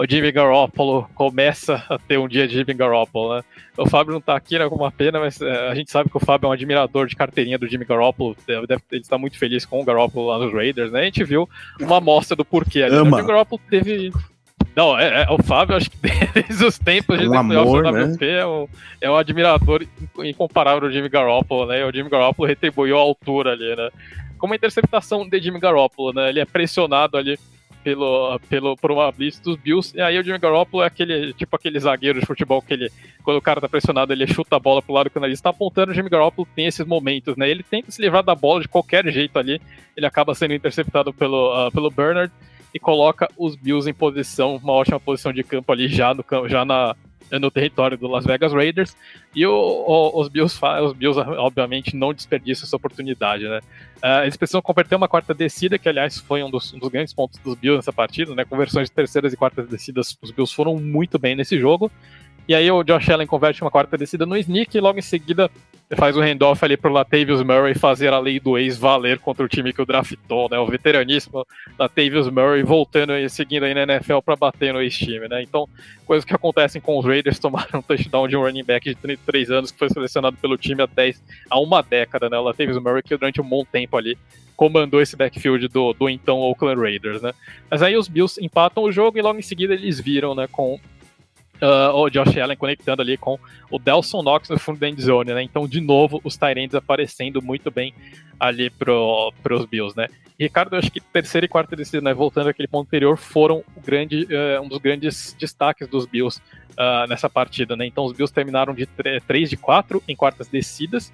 o 0.00 0.06
Jimmy 0.08 0.32
Garoppolo 0.32 1.06
começa 1.14 1.84
a 1.90 1.98
ter 1.98 2.18
um 2.18 2.26
dia 2.26 2.48
de 2.48 2.54
Jimmy 2.54 2.72
Garoppolo, 2.72 3.36
né? 3.36 3.44
O 3.76 3.86
Fábio 3.86 4.14
não 4.14 4.20
tá 4.20 4.34
aqui, 4.34 4.58
né, 4.58 4.66
com 4.66 4.74
uma 4.74 4.90
pena, 4.90 5.20
mas 5.20 5.42
é, 5.42 5.68
a 5.68 5.74
gente 5.74 5.90
sabe 5.90 6.08
que 6.08 6.16
o 6.16 6.20
Fábio 6.20 6.46
é 6.46 6.48
um 6.48 6.52
admirador 6.52 7.06
de 7.06 7.14
carteirinha 7.14 7.58
do 7.58 7.68
Jimmy 7.68 7.84
Garoppolo, 7.84 8.34
deve, 8.46 8.66
deve, 8.66 8.82
ele 8.90 9.02
está 9.02 9.18
muito 9.18 9.38
feliz 9.38 9.66
com 9.66 9.78
o 9.78 9.84
Garoppolo 9.84 10.28
lá 10.28 10.38
nos 10.38 10.54
Raiders, 10.54 10.90
né? 10.90 11.02
A 11.02 11.04
gente 11.04 11.22
viu 11.22 11.46
uma 11.78 11.98
amostra 11.98 12.34
do 12.34 12.46
porquê 12.46 12.82
ali. 12.82 12.94
Né? 12.94 13.02
O 13.02 13.04
Jimmy 13.04 13.26
Garoppolo 13.26 13.60
teve 13.68 14.10
não, 14.74 14.98
é, 14.98 15.24
é, 15.24 15.30
o 15.30 15.42
Fábio, 15.42 15.76
acho 15.76 15.90
que 15.90 15.98
desde 16.32 16.64
os 16.64 16.78
tempos 16.78 17.18
de 17.18 17.28
um 17.28 17.34
amor, 17.34 17.92
né? 17.92 18.04
WP, 18.04 18.24
é, 18.24 18.46
um, 18.46 18.68
é 19.02 19.10
um 19.10 19.16
admirador 19.16 19.84
incomparável 20.24 20.88
do 20.88 20.90
Jimmy 20.90 21.10
Garoppolo, 21.10 21.66
né? 21.66 21.84
O 21.84 21.92
Jimmy 21.92 22.08
Garoppolo 22.08 22.48
retribuiu 22.48 22.96
a 22.96 23.00
altura 23.00 23.52
ali, 23.52 23.76
né? 23.76 23.90
Como 24.38 24.54
a 24.54 24.56
interceptação 24.56 25.28
de 25.28 25.38
Jimmy 25.42 25.60
Garoppolo, 25.60 26.14
né? 26.14 26.30
Ele 26.30 26.40
é 26.40 26.46
pressionado 26.46 27.18
ali 27.18 27.38
pelo, 27.82 28.38
pelo, 28.48 28.76
por 28.76 28.90
uma 28.90 29.10
blitz 29.10 29.40
dos 29.40 29.56
Bills. 29.56 29.96
E 29.96 30.00
aí 30.00 30.18
o 30.18 30.22
Jimmy 30.22 30.38
Garoppolo 30.38 30.82
é 30.82 30.86
aquele, 30.86 31.32
tipo 31.34 31.54
aquele 31.56 31.78
zagueiro 31.78 32.20
de 32.20 32.26
futebol 32.26 32.60
que 32.62 32.74
ele, 32.74 32.90
quando 33.22 33.36
o 33.36 33.42
cara 33.42 33.60
tá 33.60 33.68
pressionado, 33.68 34.12
ele 34.12 34.26
chuta 34.26 34.56
a 34.56 34.58
bola 34.60 34.82
pro 34.82 34.94
lado 34.94 35.10
quando 35.10 35.24
ele 35.24 35.34
está 35.34 35.50
apontando. 35.50 35.92
O 35.92 35.94
Jimmy 35.94 36.08
Garoppolo 36.08 36.48
tem 36.54 36.66
esses 36.66 36.86
momentos, 36.86 37.36
né? 37.36 37.48
Ele 37.48 37.62
tenta 37.62 37.90
se 37.90 38.00
livrar 38.00 38.22
da 38.22 38.34
bola 38.34 38.60
de 38.60 38.68
qualquer 38.68 39.06
jeito 39.10 39.38
ali. 39.38 39.60
Ele 39.96 40.06
acaba 40.06 40.34
sendo 40.34 40.54
interceptado 40.54 41.12
pelo, 41.12 41.68
uh, 41.68 41.70
pelo 41.70 41.90
Bernard 41.90 42.32
e 42.74 42.78
coloca 42.78 43.28
os 43.36 43.56
Bills 43.56 43.88
em 43.88 43.94
posição, 43.94 44.56
uma 44.56 44.72
ótima 44.72 45.00
posição 45.00 45.32
de 45.32 45.42
campo 45.42 45.72
ali 45.72 45.88
já 45.88 46.14
no, 46.14 46.24
já 46.48 46.64
na, 46.64 46.94
no 47.38 47.50
território 47.50 47.96
do 47.96 48.08
Las 48.08 48.24
Vegas 48.24 48.52
Raiders. 48.52 48.96
E 49.34 49.46
o, 49.46 49.52
o, 49.52 50.20
os, 50.20 50.28
Bills, 50.28 50.58
os 50.82 50.92
Bills, 50.92 51.20
obviamente, 51.20 51.96
não 51.96 52.12
desperdiçam 52.12 52.66
essa 52.66 52.76
oportunidade, 52.76 53.48
né? 53.48 53.60
Uh, 54.02 54.22
eles 54.22 54.36
precisam 54.36 54.62
converter 54.62 54.94
uma 54.96 55.08
quarta 55.08 55.34
descida, 55.34 55.78
que 55.78 55.88
aliás 55.88 56.18
foi 56.18 56.42
um 56.42 56.50
dos, 56.50 56.72
um 56.72 56.78
dos, 56.78 56.88
grandes 56.88 57.12
pontos 57.12 57.38
dos 57.38 57.54
Bills 57.54 57.76
nessa 57.76 57.92
partida, 57.92 58.34
né? 58.34 58.44
Conversões 58.44 58.88
de 58.88 58.92
terceiras 58.92 59.32
e 59.32 59.36
quartas 59.36 59.68
descidas, 59.68 60.16
os 60.22 60.30
Bills 60.30 60.54
foram 60.54 60.76
muito 60.76 61.18
bem 61.18 61.36
nesse 61.36 61.58
jogo. 61.58 61.90
E 62.50 62.54
aí 62.56 62.68
o 62.68 62.82
Josh 62.82 63.08
Allen 63.08 63.28
converte 63.28 63.62
uma 63.62 63.70
quarta 63.70 63.96
descida 63.96 64.26
no 64.26 64.36
sneak 64.36 64.76
e 64.76 64.80
logo 64.80 64.98
em 64.98 65.02
seguida 65.02 65.48
faz 65.94 66.16
o 66.16 66.20
handoff 66.20 66.64
ali 66.64 66.76
pro 66.76 66.92
Latavius 66.92 67.44
Murray 67.44 67.76
fazer 67.76 68.12
a 68.12 68.18
lei 68.18 68.40
do 68.40 68.58
ex 68.58 68.76
valer 68.76 69.20
contra 69.20 69.44
o 69.44 69.48
time 69.48 69.72
que 69.72 69.80
o 69.80 69.86
draftou, 69.86 70.48
né? 70.50 70.58
O 70.58 70.66
veteraníssimo 70.66 71.46
Latavius 71.78 72.28
Murray 72.28 72.64
voltando 72.64 73.16
e 73.16 73.30
seguindo 73.30 73.62
aí 73.62 73.72
na 73.72 73.84
NFL 73.84 74.18
para 74.18 74.34
bater 74.34 74.74
no 74.74 74.82
ex-time, 74.82 75.28
né? 75.28 75.44
Então, 75.44 75.68
coisas 76.04 76.24
que 76.24 76.34
acontecem 76.34 76.80
com 76.80 76.98
os 76.98 77.06
Raiders 77.06 77.38
tomaram 77.38 77.78
um 77.78 77.82
touchdown 77.82 78.26
de 78.26 78.36
um 78.36 78.40
running 78.40 78.64
back 78.64 78.88
de 78.88 78.96
33 78.96 79.52
anos 79.52 79.70
que 79.70 79.78
foi 79.78 79.88
selecionado 79.88 80.36
pelo 80.38 80.58
time 80.58 80.82
há 80.82 80.86
10, 80.86 81.22
há 81.48 81.60
uma 81.60 81.80
década, 81.82 82.28
né? 82.28 82.36
O 82.36 82.42
Latavius 82.42 82.82
Murray 82.82 83.04
que 83.04 83.16
durante 83.16 83.40
um 83.40 83.48
bom 83.48 83.64
tempo 83.64 83.96
ali 83.96 84.18
comandou 84.56 85.00
esse 85.00 85.14
backfield 85.14 85.68
do, 85.68 85.92
do 85.92 86.08
então 86.08 86.40
Oakland 86.40 86.80
Raiders, 86.80 87.22
né? 87.22 87.32
Mas 87.70 87.80
aí 87.80 87.96
os 87.96 88.08
Bills 88.08 88.44
empatam 88.44 88.82
o 88.82 88.90
jogo 88.90 89.18
e 89.18 89.22
logo 89.22 89.38
em 89.38 89.42
seguida 89.42 89.72
eles 89.72 90.00
viram, 90.00 90.34
né, 90.34 90.48
com 90.50 90.80
Uh, 91.62 91.94
o 91.94 92.08
Josh 92.08 92.38
Allen 92.38 92.56
conectando 92.56 93.02
ali 93.02 93.18
com 93.18 93.38
o 93.70 93.78
Delson 93.78 94.22
Knox 94.22 94.48
no 94.48 94.58
fundo 94.58 94.78
da 94.78 94.88
endzone, 94.88 95.34
né? 95.34 95.42
Então, 95.42 95.68
de 95.68 95.80
novo, 95.80 96.20
os 96.24 96.36
Tyrants 96.36 96.74
aparecendo 96.74 97.42
muito 97.42 97.70
bem 97.70 97.92
ali 98.38 98.70
pro, 98.70 99.30
pros 99.42 99.66
Bills, 99.66 99.94
né? 99.94 100.08
Ricardo, 100.38 100.74
eu 100.74 100.78
acho 100.78 100.90
que 100.90 101.00
terceira 101.00 101.44
e 101.44 101.48
quarta 101.48 101.76
descida, 101.76 102.00
né? 102.00 102.14
Voltando 102.14 102.48
àquele 102.48 102.66
ponto 102.66 102.86
anterior, 102.86 103.18
foram 103.18 103.62
grande, 103.84 104.24
uh, 104.24 104.62
um 104.62 104.68
dos 104.68 104.78
grandes 104.78 105.36
destaques 105.38 105.86
dos 105.86 106.06
Bills 106.06 106.40
uh, 106.70 107.06
nessa 107.06 107.28
partida, 107.28 107.76
né? 107.76 107.84
Então, 107.84 108.06
os 108.06 108.14
Bills 108.14 108.32
terminaram 108.32 108.72
de 108.72 108.86
3 108.86 109.50
de 109.50 109.58
4 109.58 110.02
em 110.08 110.16
quartas 110.16 110.48
descidas 110.48 111.12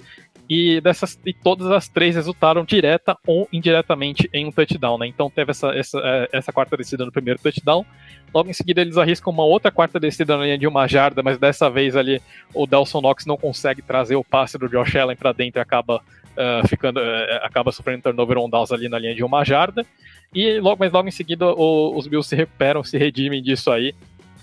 E, 0.49 0.81
dessas, 0.81 1.19
e 1.27 1.33
todas 1.33 1.71
as 1.73 1.89
três 1.89 2.15
resultaram 2.15 2.65
direta 2.65 3.17
ou 3.27 3.49
indiretamente 3.53 4.31
em 4.33 4.47
um 4.47 4.53
touchdown, 4.53 4.97
né? 4.97 5.07
Então 5.09 5.29
teve 5.29 5.51
essa, 5.51 5.69
essa, 5.71 5.99
é, 5.99 6.29
essa 6.33 6.53
quarta 6.53 6.77
descida 6.77 7.05
no 7.05 7.11
primeiro 7.11 7.41
touchdown. 7.41 7.85
Logo 8.33 8.49
em 8.49 8.53
seguida 8.53 8.81
eles 8.81 8.97
arriscam 8.97 9.33
uma 9.33 9.45
outra 9.45 9.73
quarta 9.73 9.99
descida 9.99 10.37
na 10.37 10.45
linha 10.45 10.59
de 10.59 10.67
uma 10.67 10.87
jarda, 10.87 11.21
mas 11.23 11.37
dessa 11.39 11.69
vez 11.69 11.97
ali 11.97 12.23
o 12.55 12.67
Delson 12.67 13.01
Knox 13.01 13.27
não 13.27 13.37
consegue 13.37 13.83
trazer 13.83 14.15
o 14.15 14.23
passe 14.23 14.57
do 14.57 14.69
Josh 14.69 14.95
Allen 14.95 15.17
para 15.17 15.33
dentro 15.33 15.59
e 15.59 15.63
acaba 15.63 15.97
uh, 15.97 16.69
ficando, 16.69 17.01
uh, 17.01 17.43
acaba 17.43 17.73
sofrendo 17.73 18.03
turnover 18.03 18.39
on 18.39 18.49
downs 18.49 18.71
ali 18.71 18.89
na 18.89 19.01
linha 19.01 19.17
de 19.17 19.25
uma 19.25 19.45
jarda. 19.45 19.85
E 20.33 20.61
logo, 20.61 20.77
mas 20.79 20.93
logo 20.93 21.09
em 21.09 21.13
seguida 21.13 21.47
o, 21.47 21.97
os 21.97 22.07
Bills 22.07 22.29
se 22.29 22.37
recuperam, 22.37 22.85
se 22.85 22.97
redimem 22.97 23.43
disso 23.43 23.71
aí 23.71 23.95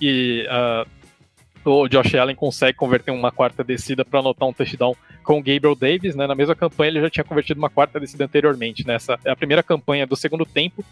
e 0.01 0.45
uh, 0.49 0.89
o 1.65 1.88
Josh 1.88 2.15
Allen 2.15 2.35
consegue 2.35 2.77
converter 2.77 3.11
uma 3.11 3.31
quarta 3.31 3.64
descida 3.64 4.03
para 4.03 4.19
anotar 4.19 4.48
um 4.48 4.53
touchdown 4.53 4.95
com 5.23 5.40
o 5.40 5.44
Gabriel 5.44 5.76
Davis, 5.76 6.15
né? 6.15 6.27
Na 6.27 6.35
mesma 6.35 6.56
campanha 6.56 6.90
ele 6.91 7.02
já 7.02 7.10
tinha 7.10 7.23
convertido 7.23 7.60
uma 7.60 7.69
quarta 7.69 7.99
descida 7.99 8.26
anteriormente, 8.26 8.85
nessa 8.85 9.14
né? 9.14 9.19
é 9.26 9.31
a 9.31 9.35
primeira 9.35 9.64
campanha 9.64 10.06
do 10.06 10.15
segundo 10.15 10.45
tempo. 10.45 10.84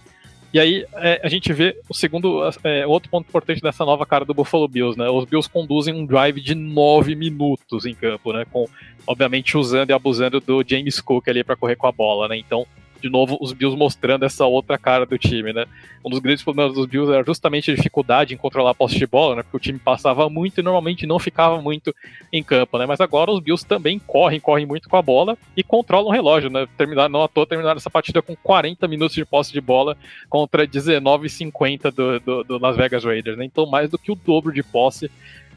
E 0.53 0.59
aí 0.59 0.85
é, 0.95 1.21
a 1.23 1.29
gente 1.29 1.51
vê 1.53 1.77
o 1.87 1.93
segundo, 1.93 2.41
é, 2.63 2.85
outro 2.85 3.09
ponto 3.09 3.27
importante 3.27 3.61
dessa 3.61 3.85
nova 3.85 4.05
cara 4.05 4.25
do 4.25 4.33
Buffalo 4.33 4.67
Bills, 4.67 4.97
né? 4.97 5.09
Os 5.09 5.25
Bills 5.25 5.49
conduzem 5.49 5.93
um 5.93 6.05
drive 6.05 6.41
de 6.41 6.53
nove 6.53 7.15
minutos 7.15 7.85
em 7.85 7.93
campo, 7.93 8.33
né? 8.33 8.45
Com, 8.51 8.67
obviamente, 9.07 9.57
usando 9.57 9.91
e 9.91 9.93
abusando 9.93 10.41
do 10.41 10.63
James 10.67 10.99
Cook 10.99 11.27
ali 11.29 11.43
para 11.43 11.55
correr 11.55 11.77
com 11.77 11.87
a 11.87 11.91
bola, 11.91 12.27
né? 12.27 12.37
Então 12.37 12.67
de 13.01 13.09
novo, 13.09 13.37
os 13.41 13.51
Bills 13.51 13.77
mostrando 13.77 14.23
essa 14.23 14.45
outra 14.45 14.77
cara 14.77 15.05
do 15.05 15.17
time, 15.17 15.51
né? 15.51 15.65
Um 16.05 16.09
dos 16.09 16.19
grandes 16.19 16.43
problemas 16.43 16.73
dos 16.73 16.85
Bills 16.85 17.11
era 17.11 17.23
justamente 17.23 17.71
a 17.71 17.75
dificuldade 17.75 18.33
em 18.33 18.37
controlar 18.37 18.71
a 18.71 18.75
posse 18.75 18.97
de 18.97 19.05
bola, 19.05 19.35
né? 19.35 19.43
Porque 19.43 19.57
o 19.57 19.59
time 19.59 19.79
passava 19.79 20.29
muito 20.29 20.59
e 20.59 20.63
normalmente 20.63 21.05
não 21.05 21.19
ficava 21.19 21.61
muito 21.61 21.93
em 22.31 22.43
campo, 22.43 22.77
né? 22.77 22.85
Mas 22.85 23.01
agora 23.01 23.31
os 23.31 23.39
Bills 23.39 23.65
também 23.65 23.99
correm, 23.99 24.39
correm 24.39 24.65
muito 24.65 24.87
com 24.87 24.97
a 24.97 25.01
bola 25.01 25.37
e 25.55 25.63
controlam 25.63 26.07
o 26.07 26.11
relógio, 26.11 26.49
né? 26.49 26.67
Terminar, 26.77 27.09
não 27.09 27.23
à 27.23 27.27
toa 27.27 27.45
terminaram 27.45 27.77
essa 27.77 27.89
partida 27.89 28.21
com 28.21 28.35
40 28.35 28.87
minutos 28.87 29.15
de 29.15 29.25
posse 29.25 29.51
de 29.51 29.61
bola 29.61 29.97
contra 30.29 30.67
19,50 30.67 31.91
do, 31.91 32.19
do, 32.19 32.43
do 32.43 32.57
Las 32.59 32.77
Vegas 32.77 33.03
Raiders, 33.03 33.37
né? 33.37 33.45
Então 33.45 33.65
mais 33.65 33.89
do 33.89 33.97
que 33.97 34.11
o 34.11 34.15
dobro 34.15 34.53
de 34.53 34.63
posse 34.63 35.09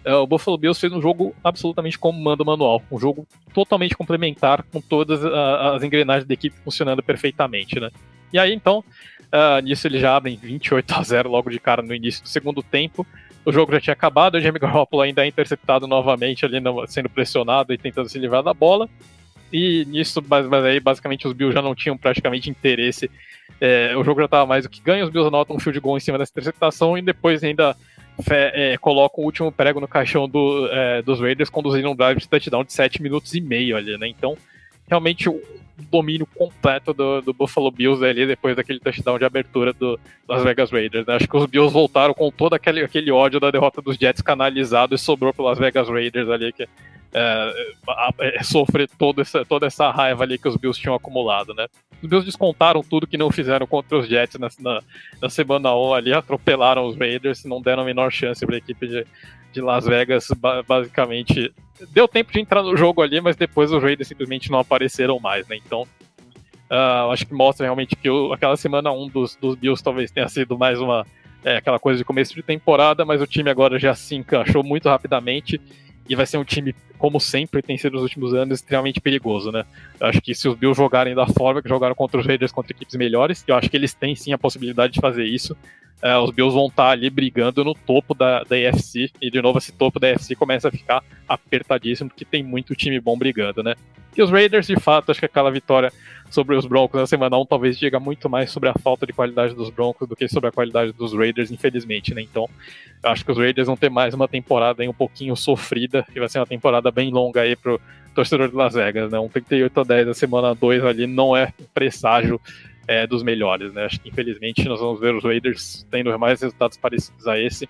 o 0.06 0.26
Buffalo 0.26 0.58
Bills 0.58 0.80
fez 0.80 0.92
um 0.92 1.00
jogo 1.00 1.34
absolutamente 1.42 1.98
como 1.98 2.22
manda 2.22 2.44
manual, 2.44 2.82
um 2.90 2.98
jogo 2.98 3.26
totalmente 3.54 3.96
complementar 3.96 4.62
com 4.64 4.80
todas 4.80 5.24
as 5.24 5.82
engrenagens 5.82 6.26
da 6.26 6.34
equipe 6.34 6.56
funcionando 6.62 7.02
perfeitamente, 7.02 7.80
né? 7.80 7.90
E 8.32 8.38
aí 8.38 8.52
então, 8.52 8.84
uh, 9.32 9.60
nisso 9.62 9.86
eles 9.86 10.00
já 10.00 10.16
abrem 10.16 10.36
28 10.36 10.92
a 10.92 11.02
0 11.02 11.30
logo 11.30 11.50
de 11.50 11.58
cara 11.58 11.82
no 11.82 11.94
início 11.94 12.22
do 12.22 12.28
segundo 12.28 12.62
tempo. 12.62 13.06
O 13.44 13.52
jogo 13.52 13.72
já 13.72 13.80
tinha 13.80 13.92
acabado, 13.92 14.36
o 14.36 14.40
Jamie 14.40 14.58
Garoppolo 14.58 15.02
ainda 15.02 15.24
é 15.24 15.28
interceptado 15.28 15.86
novamente 15.86 16.44
ali 16.44 16.58
sendo 16.88 17.08
pressionado 17.08 17.72
e 17.72 17.78
tentando 17.78 18.08
se 18.08 18.18
livrar 18.18 18.42
da 18.42 18.54
bola. 18.54 18.88
E 19.52 19.84
nisso, 19.84 20.22
mas, 20.28 20.46
mas 20.48 20.64
aí 20.64 20.80
basicamente 20.80 21.28
os 21.28 21.32
Bills 21.32 21.54
já 21.54 21.62
não 21.62 21.74
tinham 21.74 21.96
praticamente 21.96 22.50
interesse. 22.50 23.10
É, 23.60 23.96
o 23.96 24.02
jogo 24.02 24.20
já 24.20 24.24
estava 24.24 24.46
mais 24.46 24.64
do 24.64 24.68
que 24.68 24.80
ganho, 24.80 25.04
os 25.04 25.10
Bills 25.10 25.28
anotam 25.28 25.56
um 25.56 25.60
field 25.60 25.78
goal 25.78 25.96
em 25.96 26.00
cima 26.00 26.18
dessa 26.18 26.32
interceptação 26.32 26.98
e 26.98 27.02
depois 27.02 27.44
ainda 27.44 27.76
é, 28.30 28.76
o 28.82 29.22
último 29.22 29.50
prego 29.50 29.80
no 29.80 29.88
caixão 29.88 30.28
do, 30.28 30.68
é, 30.70 31.02
dos 31.02 31.20
Raiders, 31.20 31.50
conduzindo 31.50 31.90
um 31.90 31.96
drive 31.96 32.18
de 32.18 32.28
touchdown 32.28 32.64
de 32.64 32.72
7 32.72 33.02
minutos 33.02 33.34
e 33.34 33.40
meio 33.40 33.76
ali, 33.76 33.96
né? 33.98 34.08
Então, 34.08 34.36
realmente 34.88 35.28
o 35.28 35.40
domínio 35.90 36.26
completo 36.26 36.92
do, 36.92 37.20
do 37.20 37.32
Buffalo 37.32 37.70
Bills 37.70 38.04
ali 38.04 38.26
depois 38.26 38.54
daquele 38.54 38.78
touchdown 38.78 39.18
de 39.18 39.24
abertura 39.24 39.72
do 39.72 39.98
Las 40.28 40.42
Vegas 40.42 40.70
Raiders. 40.70 41.06
Né? 41.06 41.16
Acho 41.16 41.28
que 41.28 41.36
os 41.36 41.46
Bills 41.46 41.72
voltaram 41.72 42.14
com 42.14 42.30
todo 42.30 42.54
aquele, 42.54 42.82
aquele 42.82 43.10
ódio 43.10 43.40
da 43.40 43.50
derrota 43.50 43.82
dos 43.82 43.96
Jets 43.96 44.22
canalizado 44.22 44.94
e 44.94 44.98
sobrou 44.98 45.32
para 45.32 45.46
Las 45.46 45.58
Vegas 45.58 45.88
Raiders 45.88 46.28
ali 46.28 46.52
que 46.52 46.68
é, 47.14 48.38
é, 48.38 48.42
sofrer 48.42 48.88
toda 48.98 49.22
essa, 49.22 49.44
toda 49.44 49.66
essa 49.66 49.88
raiva 49.90 50.24
ali 50.24 50.36
que 50.36 50.48
os 50.48 50.56
Bills 50.56 50.80
tinham 50.80 50.96
acumulado, 50.96 51.54
né? 51.54 51.68
Os 52.02 52.08
Bills 52.08 52.26
descontaram 52.26 52.82
tudo 52.82 53.06
que 53.06 53.16
não 53.16 53.30
fizeram 53.30 53.68
contra 53.68 53.98
os 53.98 54.08
Jets 54.08 54.36
na, 54.38 54.48
na, 54.58 54.82
na 55.22 55.30
semana 55.30 55.72
1 55.74 55.94
ali, 55.94 56.12
atropelaram 56.12 56.84
os 56.84 56.96
Raiders, 56.96 57.44
não 57.44 57.62
deram 57.62 57.84
a 57.84 57.86
menor 57.86 58.10
chance 58.10 58.44
para 58.44 58.56
a 58.56 58.58
equipe 58.58 58.88
de, 58.88 59.06
de 59.52 59.60
Las 59.60 59.86
Vegas, 59.86 60.28
basicamente. 60.66 61.54
Deu 61.90 62.08
tempo 62.08 62.32
de 62.32 62.40
entrar 62.40 62.62
no 62.62 62.76
jogo 62.76 63.00
ali, 63.00 63.20
mas 63.20 63.36
depois 63.36 63.70
os 63.70 63.80
Raiders 63.80 64.08
simplesmente 64.08 64.50
não 64.50 64.58
apareceram 64.58 65.20
mais, 65.20 65.46
né? 65.46 65.56
Então, 65.56 65.82
uh, 65.82 67.10
acho 67.12 67.26
que 67.26 67.32
mostra 67.34 67.64
realmente 67.64 67.94
que 67.94 68.10
o, 68.10 68.32
aquela 68.32 68.56
semana 68.56 68.90
1 68.90 69.08
dos, 69.08 69.36
dos 69.36 69.54
Bills 69.54 69.82
talvez 69.82 70.10
tenha 70.10 70.28
sido 70.28 70.58
mais 70.58 70.80
uma. 70.80 71.06
É, 71.44 71.58
aquela 71.58 71.78
coisa 71.78 71.98
de 71.98 72.04
começo 72.06 72.34
de 72.34 72.42
temporada, 72.42 73.04
mas 73.04 73.20
o 73.20 73.26
time 73.26 73.50
agora 73.50 73.78
já 73.78 73.94
se 73.94 74.16
encaixou 74.16 74.64
muito 74.64 74.88
rapidamente 74.88 75.60
e 76.08 76.14
vai 76.14 76.26
ser 76.26 76.36
um 76.38 76.44
time, 76.44 76.74
como 76.98 77.18
sempre 77.18 77.62
tem 77.62 77.78
sido 77.78 77.94
nos 77.94 78.02
últimos 78.02 78.34
anos, 78.34 78.60
extremamente 78.60 79.00
perigoso, 79.00 79.50
né? 79.50 79.64
Eu 79.98 80.06
acho 80.06 80.20
que 80.20 80.34
se 80.34 80.48
os 80.48 80.56
Bills 80.56 80.76
jogarem 80.76 81.14
da 81.14 81.26
forma 81.26 81.62
que 81.62 81.68
jogaram 81.68 81.94
contra 81.94 82.20
os 82.20 82.26
Raiders, 82.26 82.52
contra 82.52 82.72
equipes 82.72 82.96
melhores, 82.96 83.44
eu 83.46 83.54
acho 83.54 83.70
que 83.70 83.76
eles 83.76 83.94
têm 83.94 84.14
sim 84.14 84.32
a 84.32 84.38
possibilidade 84.38 84.92
de 84.92 85.00
fazer 85.00 85.24
isso. 85.24 85.56
É, 86.04 86.18
os 86.18 86.30
Bills 86.30 86.54
vão 86.54 86.66
estar 86.66 86.90
ali 86.90 87.08
brigando 87.08 87.64
no 87.64 87.74
topo 87.74 88.12
da, 88.12 88.44
da 88.44 88.58
EFC, 88.58 89.10
e 89.22 89.30
de 89.30 89.40
novo 89.40 89.56
esse 89.56 89.72
topo 89.72 89.98
da 89.98 90.10
EFC 90.10 90.36
começa 90.36 90.68
a 90.68 90.70
ficar 90.70 91.02
apertadíssimo, 91.26 92.10
porque 92.10 92.26
tem 92.26 92.42
muito 92.42 92.74
time 92.74 93.00
bom 93.00 93.16
brigando, 93.16 93.62
né? 93.62 93.74
E 94.14 94.22
os 94.22 94.30
Raiders, 94.30 94.66
de 94.66 94.78
fato, 94.78 95.10
acho 95.10 95.18
que 95.18 95.24
aquela 95.24 95.50
vitória 95.50 95.90
sobre 96.30 96.54
os 96.56 96.66
Broncos 96.66 97.00
na 97.00 97.06
semana 97.06 97.38
1 97.38 97.46
talvez 97.46 97.78
diga 97.78 97.98
muito 97.98 98.28
mais 98.28 98.50
sobre 98.50 98.68
a 98.68 98.74
falta 98.74 99.06
de 99.06 99.14
qualidade 99.14 99.54
dos 99.54 99.70
Broncos 99.70 100.06
do 100.06 100.14
que 100.14 100.28
sobre 100.28 100.50
a 100.50 100.52
qualidade 100.52 100.92
dos 100.92 101.14
Raiders, 101.14 101.50
infelizmente, 101.50 102.12
né? 102.12 102.20
Então, 102.20 102.50
eu 103.02 103.10
acho 103.10 103.24
que 103.24 103.32
os 103.32 103.38
Raiders 103.38 103.66
vão 103.66 103.76
ter 103.76 103.88
mais 103.88 104.12
uma 104.12 104.28
temporada 104.28 104.82
aí 104.82 104.88
um 104.88 104.94
pouquinho 104.94 105.34
sofrida, 105.34 106.06
e 106.14 106.20
vai 106.20 106.28
ser 106.28 106.38
uma 106.38 106.46
temporada 106.46 106.90
bem 106.90 107.10
longa 107.10 107.40
aí 107.40 107.56
pro 107.56 107.80
torcedor 108.14 108.50
de 108.50 108.54
Las 108.54 108.74
Vegas, 108.74 109.10
né? 109.10 109.18
Um 109.18 109.28
38 109.28 109.80
a 109.80 109.84
10 109.84 110.06
na 110.06 110.14
semana 110.14 110.54
2 110.54 110.84
ali 110.84 111.06
não 111.06 111.34
é 111.34 111.52
presságio 111.72 112.38
é, 112.86 113.06
dos 113.06 113.22
melhores, 113.22 113.72
né? 113.72 113.88
Infelizmente 114.04 114.68
nós 114.68 114.80
vamos 114.80 115.00
ver 115.00 115.14
os 115.14 115.24
Raiders 115.24 115.86
tendo 115.90 116.16
mais 116.18 116.40
resultados 116.40 116.76
parecidos 116.76 117.26
a 117.26 117.38
esse 117.38 117.68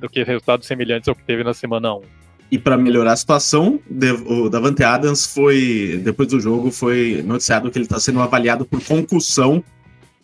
do 0.00 0.08
que 0.08 0.24
resultados 0.24 0.66
semelhantes 0.66 1.08
ao 1.08 1.14
que 1.14 1.22
teve 1.22 1.44
na 1.44 1.54
semana 1.54 1.94
1. 1.94 2.02
E 2.50 2.58
para 2.58 2.78
melhorar 2.78 3.12
a 3.12 3.16
situação, 3.16 3.78
o 4.26 4.48
Davante 4.48 4.82
Adams 4.82 5.26
foi, 5.26 6.00
depois 6.02 6.28
do 6.28 6.40
jogo, 6.40 6.70
foi 6.70 7.22
noticiado 7.24 7.70
que 7.70 7.76
ele 7.76 7.84
está 7.84 8.00
sendo 8.00 8.20
avaliado 8.20 8.64
por 8.64 8.82
concussão. 8.82 9.62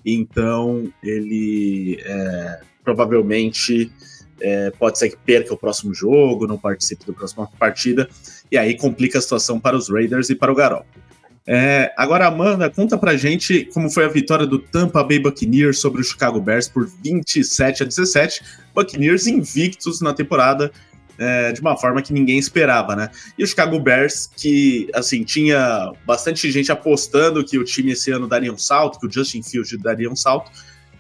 Então, 0.05 0.91
ele 1.03 2.01
é, 2.03 2.61
provavelmente 2.83 3.93
é, 4.41 4.71
pode 4.71 4.99
ser 4.99 5.11
que 5.11 5.19
perca 5.19 5.53
o 5.53 5.57
próximo 5.57 5.93
jogo, 5.95 6.47
não 6.47 6.57
participe 6.57 7.07
da 7.07 7.13
próxima 7.13 7.47
partida. 7.59 8.09
E 8.51 8.57
aí 8.57 8.75
complica 8.75 9.19
a 9.19 9.23
situação 9.23 9.61
para 9.61 9.77
os 9.77 9.91
Raiders 9.91 10.31
e 10.31 10.35
para 10.35 10.51
o 10.51 10.55
Garoppolo. 10.55 11.05
É, 11.47 11.93
agora, 11.97 12.27
Amanda, 12.27 12.71
conta 12.71 12.97
pra 12.97 13.17
gente 13.17 13.67
como 13.67 13.91
foi 13.91 14.07
a 14.07 14.09
vitória 14.09 14.47
do 14.47 14.59
Tampa 14.59 15.05
Bay 15.05 15.19
Buccaneers 15.19 15.79
sobre 15.79 16.01
o 16.01 16.05
Chicago 16.05 16.41
Bears 16.41 16.69
por 16.69 16.89
27 17.03 17.83
a 17.83 17.87
17. 17.87 18.43
Buccaneers 18.75 19.27
invictos 19.27 20.01
na 20.01 20.15
temporada 20.15 20.73
é, 21.19 21.53
de 21.53 21.61
uma 21.61 21.77
forma 21.77 22.03
que 22.03 22.13
ninguém 22.13 22.39
esperava, 22.39 22.97
né? 22.97 23.11
E 23.39 23.45
o 23.45 23.47
Chicago 23.47 23.79
Bears, 23.79 24.29
que, 24.37 24.89
assim, 24.95 25.23
tinha 25.23 25.93
bastante 26.07 26.51
gente 26.51 26.73
apostando 26.73 27.45
que 27.45 27.59
o 27.59 27.65
time 27.65 27.93
esse 27.93 28.11
ano 28.11 28.27
daria 28.27 28.53
um 28.53 28.59
salto, 28.59 28.99
que 28.99 29.07
o 29.07 29.13
Justin 29.13 29.43
Fields 29.43 29.79
daria 29.81 30.11
um 30.11 30.17
salto, 30.17 30.51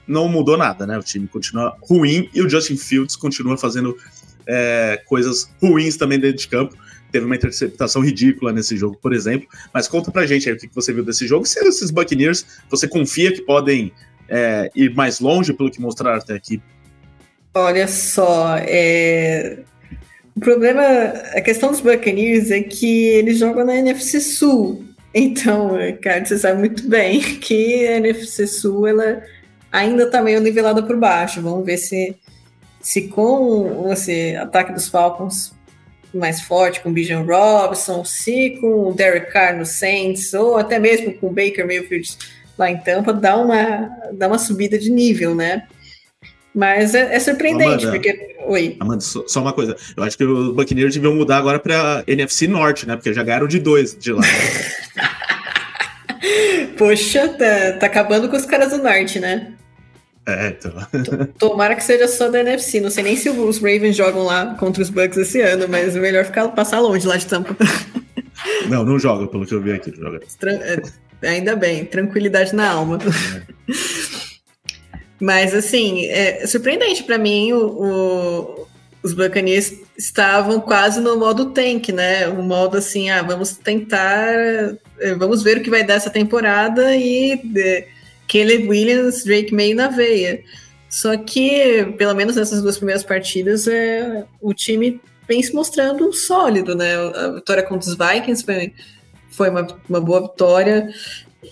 não 0.06 0.28
mudou 0.28 0.56
nada, 0.56 0.86
né? 0.86 0.98
O 0.98 1.02
time 1.02 1.26
continua 1.26 1.76
ruim 1.82 2.28
e 2.34 2.42
o 2.42 2.48
Justin 2.48 2.76
Fields 2.76 3.16
continua 3.16 3.56
fazendo 3.56 3.96
é, 4.46 5.02
coisas 5.06 5.50
ruins 5.60 5.96
também 5.96 6.20
dentro 6.20 6.38
de 6.38 6.48
campo. 6.48 6.76
Teve 7.14 7.26
uma 7.26 7.36
interceptação 7.36 8.02
ridícula 8.02 8.52
nesse 8.52 8.76
jogo, 8.76 8.98
por 9.00 9.12
exemplo. 9.12 9.46
Mas 9.72 9.86
conta 9.86 10.10
pra 10.10 10.26
gente 10.26 10.48
aí 10.48 10.56
o 10.56 10.58
que 10.58 10.68
você 10.74 10.92
viu 10.92 11.04
desse 11.04 11.28
jogo. 11.28 11.46
Se 11.46 11.60
esses 11.60 11.92
Buccaneers, 11.92 12.44
você 12.68 12.88
confia 12.88 13.32
que 13.32 13.40
podem 13.42 13.92
é, 14.28 14.68
ir 14.74 14.92
mais 14.96 15.20
longe 15.20 15.52
pelo 15.52 15.70
que 15.70 15.80
mostraram 15.80 16.18
até 16.18 16.34
aqui? 16.34 16.60
Olha 17.54 17.86
só, 17.86 18.56
é, 18.56 19.58
o 20.34 20.40
problema, 20.40 20.82
a 20.82 21.40
questão 21.40 21.70
dos 21.70 21.78
Buccaneers 21.78 22.50
é 22.50 22.62
que 22.62 23.04
eles 23.10 23.38
jogam 23.38 23.64
na 23.64 23.76
NFC 23.76 24.20
Sul. 24.20 24.84
Então, 25.14 25.76
cara, 26.02 26.26
você 26.26 26.36
sabe 26.36 26.58
muito 26.58 26.88
bem 26.88 27.20
que 27.38 27.86
a 27.86 27.98
NFC 27.98 28.48
Sul 28.48 28.88
ela 28.88 29.22
ainda 29.70 30.02
está 30.02 30.20
meio 30.20 30.40
nivelada 30.40 30.82
por 30.82 30.96
baixo. 30.96 31.40
Vamos 31.40 31.64
ver 31.64 31.78
se, 31.78 32.16
se 32.80 33.02
com 33.02 33.88
esse 33.92 34.34
ataque 34.34 34.72
dos 34.72 34.88
Falcons 34.88 35.54
mais 36.18 36.40
forte, 36.40 36.80
com 36.80 36.90
o 36.90 36.92
Bijan 36.92 37.22
Robson, 37.22 38.04
se 38.04 38.58
com 38.60 38.88
o 38.88 38.92
Derek 38.92 39.32
Carr 39.32 39.56
no 39.56 39.66
Saints, 39.66 40.32
ou 40.34 40.56
até 40.56 40.78
mesmo 40.78 41.12
com 41.14 41.28
o 41.28 41.32
Baker 41.32 41.66
Mayfield 41.66 42.16
lá 42.56 42.70
em 42.70 42.78
Tampa, 42.78 43.12
dá 43.12 43.36
uma, 43.36 43.90
dá 44.12 44.28
uma 44.28 44.38
subida 44.38 44.78
de 44.78 44.90
nível, 44.90 45.34
né? 45.34 45.66
Mas 46.54 46.94
é, 46.94 47.14
é 47.14 47.20
surpreendente, 47.20 47.84
Amanda, 47.84 47.90
porque. 47.90 48.36
Oi. 48.46 48.76
Amanda, 48.78 49.00
só, 49.00 49.24
só, 49.26 49.40
uma 49.40 49.52
coisa. 49.52 49.76
Eu 49.96 50.04
acho 50.04 50.16
que 50.16 50.22
os 50.22 50.54
Buccaneers 50.54 50.94
deviam 50.94 51.14
mudar 51.14 51.38
agora 51.38 51.58
para 51.58 52.04
NFC 52.06 52.46
Norte, 52.46 52.86
né? 52.86 52.94
Porque 52.94 53.12
já 53.12 53.24
ganharam 53.24 53.48
de 53.48 53.58
dois 53.58 53.96
de 53.98 54.12
lá. 54.12 54.22
Poxa, 56.78 57.28
tá, 57.28 57.72
tá 57.80 57.86
acabando 57.86 58.28
com 58.28 58.36
os 58.36 58.46
caras 58.46 58.70
do 58.70 58.78
Norte, 58.78 59.18
né? 59.18 59.52
É, 60.26 60.48
então. 60.48 60.72
Tomara 61.38 61.74
que 61.74 61.84
seja 61.84 62.08
só 62.08 62.30
da 62.30 62.40
NFC. 62.40 62.80
Não 62.80 62.90
sei 62.90 63.04
nem 63.04 63.16
se 63.16 63.28
os 63.28 63.58
Ravens 63.58 63.96
jogam 63.96 64.24
lá 64.24 64.54
contra 64.54 64.82
os 64.82 64.90
Bucks 64.90 65.18
esse 65.18 65.40
ano, 65.40 65.66
mas 65.68 65.94
é 65.94 66.00
melhor 66.00 66.24
ficar 66.24 66.48
passar 66.48 66.80
longe 66.80 67.06
lá 67.06 67.16
de 67.16 67.26
Tampa. 67.26 67.56
Não, 68.68 68.84
não 68.84 68.98
joga, 68.98 69.26
pelo 69.26 69.46
que 69.46 69.54
eu 69.54 69.62
vi 69.62 69.72
aqui. 69.72 69.94
Joga. 69.96 70.20
É, 71.22 71.28
ainda 71.28 71.56
bem, 71.56 71.84
tranquilidade 71.84 72.54
na 72.54 72.70
alma. 72.70 72.98
É. 72.98 73.74
Mas, 75.20 75.54
assim, 75.54 76.04
é 76.06 76.46
surpreendente 76.46 77.04
para 77.04 77.16
mim 77.16 77.52
o, 77.52 77.66
o, 77.66 78.66
os 79.02 79.14
Buccaneers 79.14 79.72
estavam 79.96 80.60
quase 80.60 81.00
no 81.00 81.16
modo 81.16 81.52
tank, 81.52 81.90
né? 81.90 82.28
O 82.28 82.42
modo 82.42 82.76
assim, 82.76 83.08
ah, 83.08 83.22
vamos 83.22 83.56
tentar, 83.56 84.34
é, 85.00 85.14
vamos 85.16 85.42
ver 85.42 85.58
o 85.58 85.62
que 85.62 85.70
vai 85.70 85.84
dar 85.84 85.94
essa 85.94 86.10
temporada 86.10 86.94
e 86.96 87.40
Caleb 88.28 88.68
Williams, 88.68 89.24
Drake 89.24 89.54
May 89.54 89.74
na 89.74 89.88
veia. 89.88 90.42
Só 90.88 91.16
que, 91.16 91.84
pelo 91.98 92.14
menos 92.14 92.36
nessas 92.36 92.62
duas 92.62 92.76
primeiras 92.76 93.02
partidas, 93.02 93.66
é, 93.66 94.24
o 94.40 94.54
time 94.54 95.00
vem 95.26 95.42
se 95.42 95.52
mostrando 95.52 96.12
sólido, 96.12 96.74
né? 96.74 96.94
A 96.94 97.28
vitória 97.32 97.62
contra 97.62 97.88
os 97.88 97.96
Vikings 97.96 98.44
foi, 98.44 98.72
foi 99.28 99.50
uma, 99.50 99.66
uma 99.88 100.00
boa 100.00 100.22
vitória. 100.22 100.88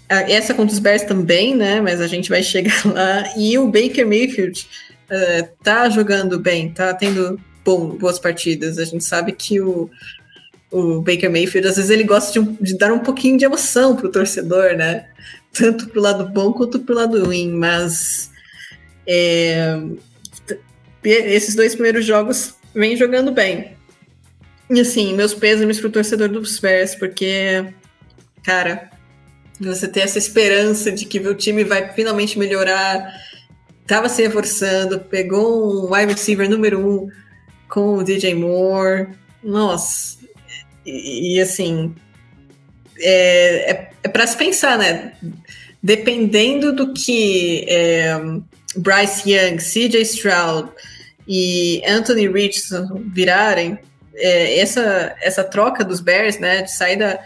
Essa 0.09 0.55
contra 0.55 0.73
os 0.73 0.79
Bears 0.79 1.03
também, 1.03 1.57
né? 1.57 1.81
Mas 1.81 2.01
a 2.01 2.07
gente 2.07 2.31
vai 2.31 2.43
chegar 2.43 2.85
lá. 2.87 3.25
E 3.37 3.59
o 3.59 3.67
Baker 3.67 4.07
Mayfield 4.07 4.69
uh, 5.11 5.49
tá 5.63 5.89
jogando 5.89 6.39
bem, 6.39 6.71
tá 6.71 6.95
tendo 6.95 7.41
bom, 7.65 7.97
boas 7.97 8.19
partidas. 8.19 8.79
A 8.79 8.85
gente 8.85 9.03
sabe 9.03 9.33
que 9.33 9.61
o, 9.61 9.91
o 10.71 11.01
Baker 11.01 11.31
Mayfield, 11.31 11.69
às 11.69 11.77
vezes, 11.77 11.91
ele 11.91 12.05
gosta 12.05 12.41
de, 12.41 12.47
de 12.61 12.79
dar 12.79 12.93
um 12.93 13.01
pouquinho 13.01 13.37
de 13.37 13.45
emoção 13.45 13.97
pro 13.97 14.11
torcedor, 14.11 14.77
né? 14.77 15.07
Tanto 15.53 15.89
pro 15.89 16.01
lado 16.01 16.29
bom 16.29 16.53
quanto 16.53 16.81
pro 16.81 16.95
lado 16.95 17.25
ruim, 17.25 17.53
mas 17.53 18.31
é, 19.07 19.81
esses 21.05 21.55
dois 21.55 21.75
primeiros 21.75 22.05
jogos 22.05 22.55
vem 22.75 22.97
jogando 22.97 23.33
bem. 23.33 23.77
E 24.71 24.81
assim, 24.81 25.15
meus 25.15 25.35
pêsames 25.35 25.79
pro 25.79 25.91
torcedor 25.91 26.29
dos 26.29 26.59
Bears, 26.59 26.95
porque, 26.95 27.75
cara, 28.43 28.91
você 29.61 29.87
ter 29.87 30.01
essa 30.01 30.19
esperança 30.19 30.91
de 30.91 31.05
que 31.05 31.19
o 31.19 31.35
time 31.35 31.65
vai 31.65 31.93
finalmente 31.93 32.39
melhorar, 32.39 33.13
tava 33.87 34.09
se 34.09 34.23
reforçando, 34.23 35.01
pegou 35.01 35.85
um 35.85 35.93
wide 35.93 36.13
receiver 36.13 36.49
número 36.49 36.79
um 36.81 37.09
com 37.69 37.99
o 37.99 38.03
DJ 38.03 38.35
Moore, 38.35 39.09
nossa, 39.43 40.19
e, 40.87 41.37
e 41.37 41.41
assim, 41.41 41.95
é, 43.03 43.71
é, 43.71 43.91
é 44.05 44.09
para 44.09 44.27
se 44.27 44.37
pensar, 44.37 44.79
né? 44.79 45.13
Dependendo 45.83 46.73
do 46.73 46.93
que 46.93 47.67
é, 47.69 48.17
Bryce 48.77 49.31
Young, 49.31 49.57
CJ 49.57 50.03
Stroud 50.03 50.71
e 51.27 51.83
Anthony 51.87 52.29
Richardson 52.29 53.03
virarem, 53.13 53.79
é, 54.15 54.59
essa, 54.59 55.15
essa 55.21 55.45
troca 55.45 55.85
dos 55.85 56.01
Bears, 56.01 56.39
né, 56.39 56.63
de 56.63 56.73
sair 56.73 56.97
da, 56.97 57.19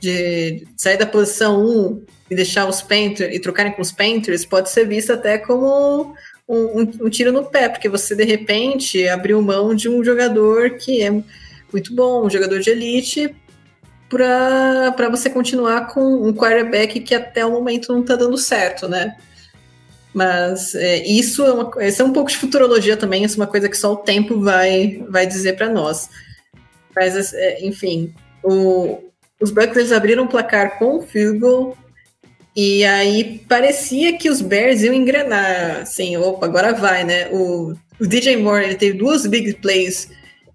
de, 0.00 0.64
de 0.64 0.66
sair 0.76 0.98
da 0.98 1.06
posição 1.06 1.64
1 1.64 2.02
e 2.30 2.34
deixar 2.34 2.68
os 2.68 2.82
Panthers 2.82 3.34
e 3.34 3.38
trocarem 3.38 3.72
com 3.72 3.82
os 3.82 3.92
Panthers, 3.92 4.44
pode 4.44 4.70
ser 4.70 4.86
vista 4.86 5.14
até 5.14 5.38
como 5.38 6.14
um, 6.48 6.80
um, 6.80 6.80
um, 7.02 7.08
tiro 7.08 7.32
no 7.32 7.44
pé, 7.44 7.68
porque 7.68 7.88
você 7.88 8.14
de 8.14 8.24
repente 8.24 9.06
abriu 9.08 9.40
mão 9.40 9.74
de 9.74 9.88
um 9.88 10.04
jogador 10.04 10.70
que 10.70 11.02
é 11.02 11.10
muito 11.10 11.94
bom, 11.94 12.26
um 12.26 12.30
jogador 12.30 12.60
de 12.60 12.70
elite, 12.70 13.34
para 14.14 15.08
você 15.10 15.28
continuar 15.28 15.88
com 15.88 16.00
um 16.00 16.32
quarterback 16.32 17.00
que 17.00 17.14
até 17.14 17.44
o 17.44 17.50
momento 17.50 17.92
não 17.92 18.00
está 18.00 18.16
dando 18.16 18.38
certo, 18.38 18.88
né? 18.88 19.16
Mas 20.14 20.74
é, 20.76 21.04
isso 21.04 21.44
é, 21.44 21.52
uma, 21.52 21.84
isso 21.84 22.00
é 22.00 22.04
um 22.04 22.12
pouco 22.12 22.30
de 22.30 22.36
futurologia 22.36 22.96
também, 22.96 23.24
isso 23.24 23.34
é 23.34 23.42
uma 23.42 23.50
coisa 23.50 23.68
que 23.68 23.76
só 23.76 23.92
o 23.92 23.96
tempo 23.96 24.40
vai, 24.40 25.04
vai 25.08 25.26
dizer 25.26 25.56
para 25.56 25.68
nós. 25.68 26.08
Mas, 26.94 27.34
é, 27.34 27.66
enfim, 27.66 28.14
o, 28.42 28.98
os 29.40 29.50
Bucks 29.50 29.90
abriram 29.90 30.24
o 30.24 30.28
placar 30.28 30.78
com 30.78 30.98
o 30.98 31.02
field 31.02 31.40
goal, 31.40 31.76
e 32.56 32.84
aí 32.84 33.44
parecia 33.48 34.16
que 34.16 34.30
os 34.30 34.40
Bears 34.40 34.82
iam 34.82 34.94
engrenar, 34.94 35.80
assim, 35.80 36.16
opa, 36.16 36.46
agora 36.46 36.72
vai, 36.72 37.02
né? 37.02 37.28
O, 37.32 37.74
o 38.00 38.06
DJ 38.06 38.36
Moore 38.36 38.64
ele 38.64 38.76
teve 38.76 38.96
duas 38.96 39.26
big 39.26 39.54
plays 39.54 40.08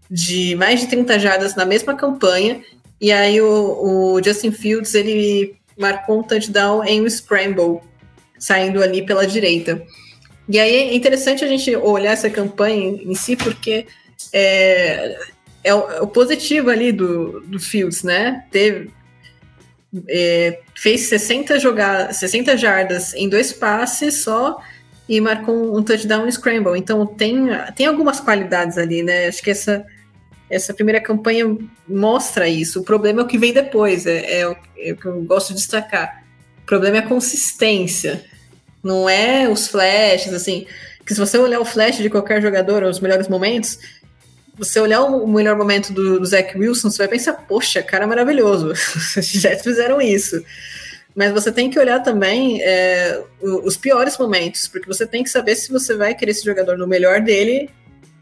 de 0.09 0.55
mais 0.55 0.79
de 0.79 0.87
30 0.87 1.19
jardas 1.19 1.55
na 1.55 1.65
mesma 1.65 1.93
campanha, 1.93 2.61
e 3.01 3.11
aí 3.11 3.41
o, 3.41 4.15
o 4.15 4.23
Justin 4.23 4.51
Fields 4.51 4.93
ele 4.93 5.55
marcou 5.77 6.19
um 6.19 6.23
touchdown 6.23 6.83
em 6.83 7.01
um 7.01 7.09
scramble 7.09 7.79
saindo 8.37 8.83
ali 8.83 9.05
pela 9.05 9.25
direita. 9.25 9.81
E 10.47 10.59
aí 10.59 10.75
é 10.75 10.95
interessante 10.95 11.45
a 11.45 11.47
gente 11.47 11.75
olhar 11.75 12.11
essa 12.11 12.29
campanha 12.29 12.99
em 13.03 13.13
si, 13.15 13.35
porque 13.35 13.85
é, 14.33 15.17
é, 15.63 15.73
o, 15.73 15.91
é 15.91 16.01
o, 16.01 16.07
positivo 16.07 16.69
ali 16.69 16.91
do, 16.91 17.41
do 17.41 17.59
Fields, 17.59 18.03
né? 18.03 18.45
Teve, 18.51 18.89
é, 20.07 20.59
fez 20.75 21.01
60, 21.01 21.59
jogadas, 21.59 22.17
60 22.17 22.57
jardas 22.57 23.13
em 23.13 23.29
dois 23.29 23.53
passes 23.53 24.23
só 24.23 24.59
e 25.07 25.19
marcou 25.21 25.77
um 25.77 25.83
touchdown 25.83 26.25
um 26.25 26.31
scramble. 26.31 26.77
Então 26.77 27.05
tem, 27.05 27.47
tem 27.75 27.85
algumas 27.85 28.19
qualidades 28.19 28.77
ali, 28.77 29.03
né? 29.03 29.27
Acho 29.27 29.41
que 29.41 29.51
essa, 29.51 29.85
essa 30.49 30.73
primeira 30.73 30.99
campanha 30.99 31.57
mostra 31.87 32.47
isso. 32.47 32.79
O 32.79 32.83
problema 32.83 33.21
é 33.21 33.23
o 33.23 33.27
que 33.27 33.37
vem 33.37 33.53
depois, 33.53 34.05
é, 34.05 34.39
é, 34.39 34.47
o, 34.47 34.55
é 34.77 34.91
o 34.93 34.97
que 34.97 35.05
eu 35.05 35.21
gosto 35.23 35.49
de 35.49 35.55
destacar. 35.55 36.23
O 36.63 36.65
problema 36.65 36.97
é 36.97 36.99
a 36.99 37.07
consistência. 37.07 38.25
Não 38.83 39.09
é 39.09 39.47
os 39.47 39.67
flashes, 39.67 40.33
assim. 40.33 40.65
Que 41.05 41.13
se 41.13 41.19
você 41.19 41.37
olhar 41.37 41.59
o 41.59 41.65
flash 41.65 41.97
de 41.97 42.09
qualquer 42.09 42.41
jogador, 42.41 42.83
os 42.83 42.99
melhores 42.99 43.27
momentos, 43.27 43.79
você 44.57 44.79
olhar 44.79 45.01
o 45.01 45.27
melhor 45.27 45.55
momento 45.55 45.93
do, 45.93 46.19
do 46.19 46.25
Zach 46.25 46.57
Wilson, 46.57 46.89
você 46.89 46.97
vai 46.99 47.07
pensar, 47.07 47.33
poxa, 47.33 47.81
cara 47.81 48.05
maravilhoso. 48.05 48.73
Os 49.17 49.25
Jets 49.25 49.63
fizeram 49.63 50.01
isso. 50.01 50.43
Mas 51.15 51.31
você 51.31 51.51
tem 51.51 51.69
que 51.69 51.79
olhar 51.79 52.01
também 52.01 52.61
é, 52.61 53.21
os 53.41 53.75
piores 53.75 54.17
momentos, 54.17 54.67
porque 54.67 54.87
você 54.87 55.07
tem 55.07 55.23
que 55.23 55.29
saber 55.29 55.55
se 55.55 55.71
você 55.71 55.95
vai 55.95 56.13
querer 56.13 56.31
esse 56.31 56.45
jogador 56.45 56.77
no 56.77 56.87
melhor 56.87 57.21
dele 57.21 57.69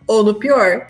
ou 0.05 0.23
no 0.23 0.35
pior. 0.35 0.87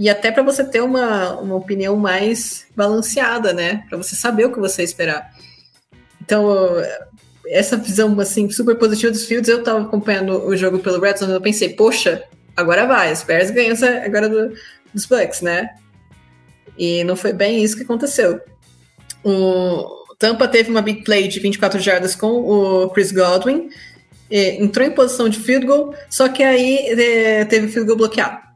E 0.00 0.08
até 0.08 0.32
para 0.32 0.42
você 0.42 0.64
ter 0.64 0.80
uma, 0.80 1.38
uma 1.40 1.56
opinião 1.56 1.94
mais 1.94 2.66
balanceada, 2.74 3.52
né? 3.52 3.84
Para 3.86 3.98
você 3.98 4.16
saber 4.16 4.46
o 4.46 4.50
que 4.50 4.58
você 4.58 4.82
esperar. 4.82 5.30
Então, 6.22 6.48
essa 7.46 7.76
visão 7.76 8.18
assim 8.18 8.48
super 8.48 8.76
positiva 8.76 9.12
dos 9.12 9.26
Fields, 9.26 9.50
eu 9.50 9.62
tava 9.62 9.82
acompanhando 9.82 10.42
o 10.46 10.56
jogo 10.56 10.78
pelo 10.78 10.98
Red 10.98 11.18
Zone, 11.18 11.34
eu 11.34 11.40
pensei, 11.42 11.74
poxa, 11.74 12.24
agora 12.56 12.86
vai, 12.86 13.12
os 13.12 13.22
Bears 13.22 13.50
ganham 13.50 13.76
agora 14.02 14.26
do, 14.26 14.54
dos 14.94 15.04
Bucks, 15.04 15.42
né? 15.42 15.68
E 16.78 17.04
não 17.04 17.14
foi 17.14 17.34
bem 17.34 17.62
isso 17.62 17.76
que 17.76 17.82
aconteceu. 17.82 18.40
O 19.22 20.14
Tampa 20.18 20.48
teve 20.48 20.70
uma 20.70 20.80
big 20.80 21.04
play 21.04 21.28
de 21.28 21.40
24 21.40 21.78
jardas 21.78 22.14
com 22.14 22.40
o 22.40 22.88
Chris 22.88 23.12
Godwin, 23.12 23.68
entrou 24.30 24.86
em 24.86 24.92
posição 24.92 25.28
de 25.28 25.38
field 25.38 25.66
goal, 25.66 25.94
só 26.08 26.26
que 26.26 26.42
aí 26.42 26.88
é, 26.88 27.44
teve 27.44 27.66
o 27.66 27.68
field 27.68 27.86
goal 27.86 27.98
bloqueado. 27.98 28.49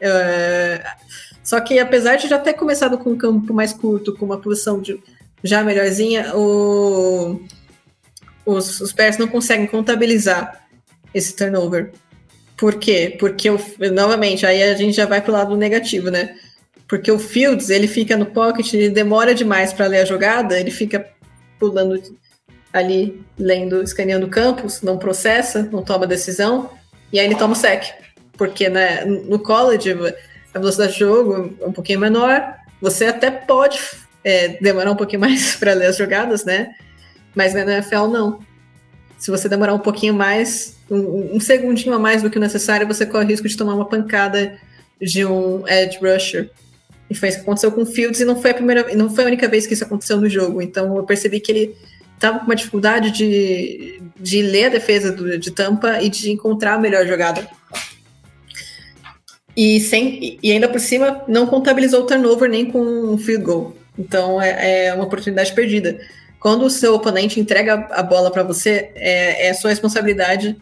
É, 0.00 0.84
só 1.42 1.60
que 1.60 1.78
apesar 1.78 2.16
de 2.16 2.28
já 2.28 2.38
ter 2.38 2.54
começado 2.54 2.98
com 2.98 3.10
um 3.10 3.18
campo 3.18 3.52
mais 3.52 3.72
curto, 3.72 4.14
com 4.14 4.24
uma 4.24 4.38
posição 4.38 4.80
de, 4.80 5.00
já 5.42 5.62
melhorzinha, 5.64 6.32
o 6.34 7.40
os, 8.48 8.80
os 8.80 8.94
não 9.18 9.28
conseguem 9.28 9.66
contabilizar 9.66 10.66
esse 11.12 11.36
turnover. 11.36 11.90
Por 12.56 12.76
quê? 12.76 13.14
Porque, 13.20 13.48
novamente, 13.92 14.46
aí 14.46 14.62
a 14.62 14.74
gente 14.74 14.96
já 14.96 15.04
vai 15.04 15.20
pro 15.20 15.32
lado 15.32 15.54
negativo, 15.56 16.10
né? 16.10 16.34
Porque 16.88 17.12
o 17.12 17.18
Fields, 17.18 17.68
ele 17.68 17.86
fica 17.86 18.16
no 18.16 18.26
pocket, 18.26 18.72
ele 18.72 18.88
demora 18.88 19.34
demais 19.34 19.72
para 19.72 19.86
ler 19.86 20.00
a 20.00 20.04
jogada, 20.06 20.58
ele 20.58 20.70
fica 20.70 21.06
pulando 21.58 22.02
ali, 22.72 23.22
lendo, 23.38 23.82
escaneando 23.82 24.26
campos, 24.28 24.80
não 24.80 24.98
processa, 24.98 25.68
não 25.70 25.82
toma 25.82 26.06
decisão, 26.06 26.70
e 27.12 27.20
aí 27.20 27.26
ele 27.26 27.34
toma 27.34 27.52
o 27.52 27.56
sec. 27.56 27.84
Porque 28.38 28.70
né, 28.70 29.04
no 29.04 29.38
college, 29.38 29.92
a 30.54 30.58
velocidade 30.58 30.94
de 30.94 31.00
jogo 31.00 31.54
é 31.60 31.66
um 31.66 31.72
pouquinho 31.72 32.00
menor, 32.00 32.54
você 32.80 33.06
até 33.06 33.30
pode 33.30 33.78
é, 34.24 34.56
demorar 34.60 34.92
um 34.92 34.96
pouquinho 34.96 35.20
mais 35.20 35.54
para 35.60 35.74
ler 35.74 35.86
as 35.86 35.96
jogadas, 35.96 36.44
né? 36.44 36.70
Mas 37.34 37.52
na 37.52 37.60
NFL 37.60 38.06
não. 38.06 38.40
Se 39.18 39.30
você 39.30 39.48
demorar 39.48 39.74
um 39.74 39.80
pouquinho 39.80 40.14
mais, 40.14 40.76
um, 40.88 41.36
um, 41.36 41.40
segundinho 41.40 41.92
a 41.92 41.98
mais 41.98 42.22
do 42.22 42.30
que 42.30 42.38
o 42.38 42.40
necessário, 42.40 42.86
você 42.86 43.04
corre 43.04 43.24
o 43.24 43.28
risco 43.28 43.48
de 43.48 43.56
tomar 43.56 43.74
uma 43.74 43.88
pancada 43.88 44.56
de 45.00 45.24
um 45.24 45.66
edge 45.66 45.98
rusher. 46.00 46.50
E 47.10 47.14
foi 47.14 47.30
isso 47.30 47.38
que 47.38 47.42
aconteceu 47.42 47.72
com 47.72 47.82
o 47.82 47.86
Fields 47.86 48.20
e 48.20 48.24
não 48.24 48.40
foi 48.40 48.52
a 48.52 48.54
primeira, 48.54 48.94
não 48.94 49.10
foi 49.10 49.24
a 49.24 49.26
única 49.26 49.48
vez 49.48 49.66
que 49.66 49.74
isso 49.74 49.84
aconteceu 49.84 50.18
no 50.18 50.28
jogo. 50.28 50.62
Então 50.62 50.96
eu 50.96 51.02
percebi 51.02 51.40
que 51.40 51.50
ele 51.50 51.76
estava 52.14 52.38
com 52.38 52.44
uma 52.44 52.56
dificuldade 52.56 53.10
de, 53.10 54.00
de 54.18 54.42
ler 54.42 54.66
a 54.66 54.70
defesa 54.70 55.10
do, 55.10 55.38
de 55.38 55.50
Tampa 55.50 56.02
e 56.02 56.08
de 56.08 56.30
encontrar 56.30 56.74
a 56.74 56.78
melhor 56.78 57.06
jogada. 57.06 57.48
E, 59.58 59.80
sem, 59.80 60.38
e 60.40 60.52
ainda 60.52 60.68
por 60.68 60.78
cima 60.78 61.24
não 61.26 61.44
contabilizou 61.44 62.02
o 62.02 62.06
turnover 62.06 62.48
nem 62.48 62.70
com 62.70 62.78
um 62.78 63.18
field 63.18 63.42
goal. 63.42 63.76
Então 63.98 64.40
é, 64.40 64.86
é 64.86 64.94
uma 64.94 65.02
oportunidade 65.02 65.52
perdida. 65.52 65.98
Quando 66.38 66.64
o 66.64 66.70
seu 66.70 66.94
oponente 66.94 67.40
entrega 67.40 67.88
a 67.90 68.00
bola 68.00 68.30
para 68.30 68.44
você, 68.44 68.92
é, 68.94 69.48
é 69.48 69.54
sua 69.54 69.70
responsabilidade 69.70 70.56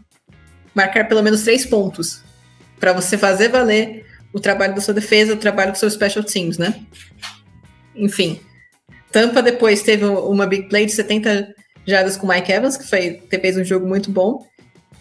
marcar 0.74 1.06
pelo 1.06 1.22
menos 1.22 1.42
três 1.42 1.66
pontos 1.66 2.22
para 2.80 2.94
você 2.94 3.18
fazer 3.18 3.50
valer 3.50 4.06
o 4.32 4.40
trabalho 4.40 4.74
da 4.74 4.80
sua 4.80 4.94
defesa, 4.94 5.34
o 5.34 5.36
trabalho 5.36 5.72
do 5.72 5.78
seu 5.78 5.90
special 5.90 6.24
teams, 6.24 6.56
né? 6.56 6.74
Enfim. 7.94 8.40
Tampa 9.12 9.42
depois 9.42 9.82
teve 9.82 10.06
uma 10.06 10.46
big 10.46 10.70
play 10.70 10.86
de 10.86 10.92
70 10.92 11.54
jardas 11.86 12.16
com 12.16 12.26
Mike 12.26 12.50
Evans, 12.50 12.78
que 12.78 12.88
foi, 12.88 13.22
fez 13.28 13.58
um 13.58 13.64
jogo 13.64 13.86
muito 13.86 14.10
bom. 14.10 14.46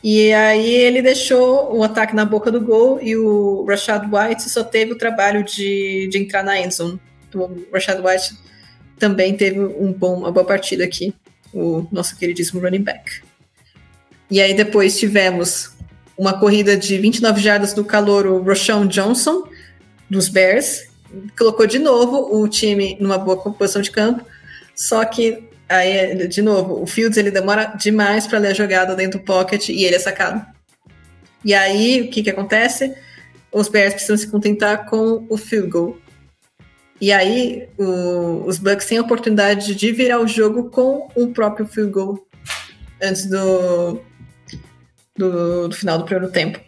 E 0.07 0.31
aí 0.33 0.69
ele 0.69 1.01
deixou 1.01 1.75
o 1.75 1.81
ataque 1.81 2.15
na 2.15 2.23
boca 2.23 2.51
do 2.51 2.61
gol 2.61 3.01
e 3.01 3.17
o 3.17 3.65
Rashad 3.67 4.05
White 4.05 4.47
só 4.51 4.63
teve 4.63 4.91
o 4.91 4.97
trabalho 4.99 5.43
de, 5.43 6.07
de 6.11 6.19
entrar 6.19 6.43
na 6.43 6.61
endzone. 6.61 6.99
O 7.33 7.73
Rashad 7.73 7.99
White 8.05 8.37
também 8.99 9.35
teve 9.35 9.59
um 9.59 9.91
bom, 9.91 10.19
uma 10.19 10.31
boa 10.31 10.45
partida 10.45 10.83
aqui, 10.83 11.11
o 11.51 11.87
nosso 11.91 12.15
queridíssimo 12.17 12.61
running 12.61 12.83
back. 12.83 13.23
E 14.29 14.39
aí 14.39 14.53
depois 14.53 14.99
tivemos 14.99 15.71
uma 16.15 16.39
corrida 16.39 16.77
de 16.77 16.99
29 16.99 17.41
jardas 17.41 17.73
do 17.73 17.83
calouro 17.83 18.43
Roshan 18.43 18.85
Johnson, 18.85 19.49
dos 20.07 20.29
Bears, 20.29 20.83
colocou 21.35 21.65
de 21.65 21.79
novo 21.79 22.39
o 22.39 22.47
time 22.47 22.95
numa 22.99 23.17
boa 23.17 23.37
composição 23.37 23.81
de 23.81 23.89
campo, 23.89 24.23
só 24.75 25.03
que 25.03 25.49
Aí, 25.67 26.27
de 26.27 26.41
novo, 26.41 26.81
o 26.81 26.85
Fields 26.85 27.17
ele 27.17 27.31
demora 27.31 27.65
demais 27.77 28.27
para 28.27 28.39
ler 28.39 28.49
a 28.49 28.53
jogada 28.53 28.95
dentro 28.95 29.19
do 29.19 29.25
pocket 29.25 29.69
e 29.69 29.83
ele 29.83 29.95
é 29.95 29.99
sacado. 29.99 30.45
E 31.43 31.53
aí, 31.53 32.01
o 32.01 32.09
que, 32.09 32.23
que 32.23 32.29
acontece? 32.29 32.95
Os 33.51 33.67
Bears 33.67 33.93
precisam 33.93 34.17
se 34.17 34.27
contentar 34.27 34.85
com 34.89 35.25
o 35.29 35.37
field 35.37 35.69
goal. 35.69 35.97
E 36.99 37.11
aí, 37.11 37.67
o, 37.77 38.45
os 38.45 38.57
Bucks 38.57 38.85
têm 38.85 38.97
a 38.97 39.01
oportunidade 39.01 39.75
de 39.75 39.91
virar 39.91 40.19
o 40.19 40.27
jogo 40.27 40.69
com 40.69 41.09
o 41.15 41.27
próprio 41.33 41.67
field 41.67 41.91
goal 41.91 42.27
antes 43.01 43.25
do, 43.25 44.01
do, 45.15 45.67
do 45.67 45.75
final 45.75 45.97
do 45.97 46.05
primeiro 46.05 46.31
tempo. 46.31 46.59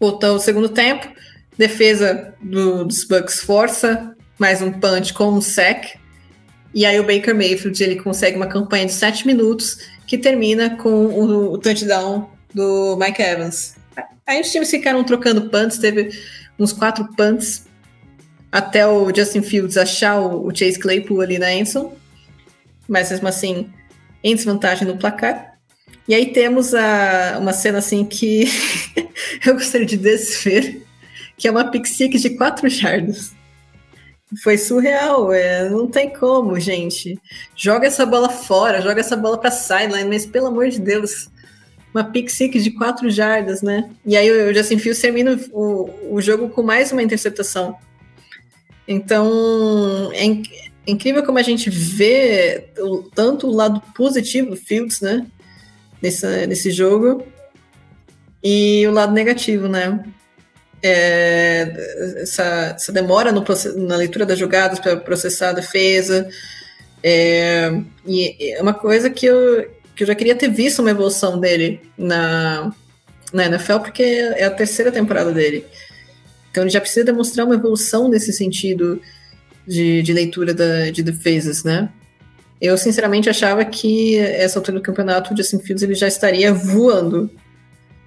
Voltou 0.00 0.36
o 0.36 0.40
segundo 0.40 0.68
tempo, 0.68 1.08
defesa 1.56 2.34
do, 2.40 2.84
dos 2.84 3.04
Bucks 3.04 3.40
força 3.40 4.14
mais 4.38 4.60
um 4.60 4.72
punch 4.72 5.14
com 5.14 5.28
um 5.28 5.40
sec 5.40 6.01
e 6.74 6.86
aí 6.86 6.98
o 6.98 7.04
Baker 7.04 7.34
Mayfield 7.34 7.82
ele 7.82 7.96
consegue 7.96 8.36
uma 8.36 8.46
campanha 8.46 8.86
de 8.86 8.92
7 8.92 9.26
minutos 9.26 9.78
que 10.06 10.16
termina 10.16 10.76
com 10.76 11.06
o, 11.06 11.52
o 11.52 11.58
touchdown 11.58 12.30
do 12.54 12.96
Mike 12.96 13.20
Evans. 13.22 13.76
Aí 14.26 14.40
os 14.40 14.50
times 14.50 14.70
ficaram 14.70 15.02
trocando 15.04 15.50
punts, 15.50 15.78
teve 15.78 16.10
uns 16.58 16.72
quatro 16.72 17.06
punts 17.16 17.66
até 18.50 18.86
o 18.86 19.14
Justin 19.14 19.42
Fields 19.42 19.76
achar 19.76 20.20
o, 20.20 20.46
o 20.46 20.54
Chase 20.54 20.78
Claypool 20.78 21.20
ali 21.20 21.38
na 21.38 21.52
Enson. 21.52 21.94
Mas 22.88 23.10
mesmo 23.10 23.28
assim, 23.28 23.70
em 24.22 24.34
desvantagem 24.34 24.86
no 24.86 24.96
placar. 24.96 25.58
E 26.06 26.14
aí 26.14 26.32
temos 26.32 26.74
a, 26.74 27.38
uma 27.40 27.52
cena 27.52 27.78
assim 27.78 28.04
que 28.04 28.44
eu 29.46 29.54
gostaria 29.54 29.86
de 29.86 29.96
descer, 29.96 30.82
que 31.36 31.48
é 31.48 31.50
uma 31.50 31.70
pick 31.70 31.86
six 31.86 32.20
de 32.20 32.30
quatro 32.30 32.68
jardas. 32.68 33.32
Foi 34.40 34.56
surreal, 34.56 35.32
é, 35.32 35.68
não 35.68 35.86
tem 35.86 36.10
como, 36.10 36.58
gente. 36.58 37.18
Joga 37.54 37.86
essa 37.86 38.06
bola 38.06 38.28
fora, 38.28 38.80
joga 38.80 39.00
essa 39.00 39.16
bola 39.16 39.38
para 39.38 39.50
sideline, 39.50 40.08
mas 40.08 40.24
pelo 40.24 40.46
amor 40.46 40.68
de 40.68 40.80
Deus, 40.80 41.28
uma 41.92 42.04
pick 42.04 42.30
six 42.30 42.64
de 42.64 42.70
quatro 42.70 43.10
jardas, 43.10 43.60
né? 43.60 43.90
E 44.06 44.16
aí 44.16 44.30
o 44.30 44.54
Justin 44.54 44.78
Fields 44.78 45.00
termina 45.00 45.38
o, 45.52 45.90
o 46.10 46.20
jogo 46.20 46.48
com 46.48 46.62
mais 46.62 46.92
uma 46.92 47.02
interceptação. 47.02 47.76
Então, 48.88 50.10
é, 50.12 50.24
inc 50.24 50.48
é 50.84 50.90
incrível 50.90 51.24
como 51.24 51.38
a 51.38 51.42
gente 51.42 51.70
vê 51.70 52.68
o, 52.78 53.02
tanto 53.14 53.46
o 53.46 53.52
lado 53.52 53.80
positivo 53.94 54.50
do 54.50 54.56
Fields, 54.56 55.00
né? 55.00 55.26
Nesse, 56.00 56.46
nesse 56.48 56.70
jogo, 56.72 57.24
e 58.42 58.84
o 58.88 58.90
lado 58.90 59.12
negativo, 59.12 59.68
né? 59.68 60.02
É, 60.82 61.72
essa, 62.22 62.74
essa, 62.76 62.92
demora 62.92 63.30
no, 63.30 63.44
na 63.76 63.96
leitura 63.96 64.26
das 64.26 64.38
jogadas 64.38 64.80
para 64.80 64.96
processar 64.96 65.50
a 65.50 65.54
defesa. 65.54 66.28
É, 67.02 67.72
e 68.06 68.54
é 68.54 68.60
uma 68.60 68.74
coisa 68.74 69.08
que 69.08 69.26
eu, 69.26 69.70
que 69.94 70.02
eu 70.02 70.06
já 70.06 70.14
queria 70.14 70.34
ter 70.34 70.48
visto 70.48 70.80
uma 70.80 70.90
evolução 70.90 71.38
dele 71.38 71.80
na, 71.96 72.72
na 73.32 73.46
NFL, 73.46 73.78
porque 73.78 74.02
é 74.02 74.44
a 74.44 74.50
terceira 74.50 74.90
temporada 74.90 75.32
dele. 75.32 75.64
Então 76.50 76.64
ele 76.64 76.70
já 76.70 76.80
precisa 76.80 77.06
demonstrar 77.06 77.46
uma 77.46 77.54
evolução 77.54 78.08
nesse 78.08 78.32
sentido 78.32 79.00
de, 79.66 80.02
de 80.02 80.12
leitura 80.12 80.52
da, 80.52 80.90
de 80.90 81.02
defesas, 81.02 81.64
né? 81.64 81.88
Eu 82.60 82.76
sinceramente 82.78 83.28
achava 83.28 83.64
que 83.64 84.16
essa 84.18 84.58
altura 84.58 84.78
do 84.78 84.82
campeonato, 84.82 85.32
o 85.32 85.36
Justin 85.36 85.58
Fields 85.58 85.82
ele 85.82 85.94
já 85.94 86.06
estaria 86.06 86.52
voando. 86.52 87.28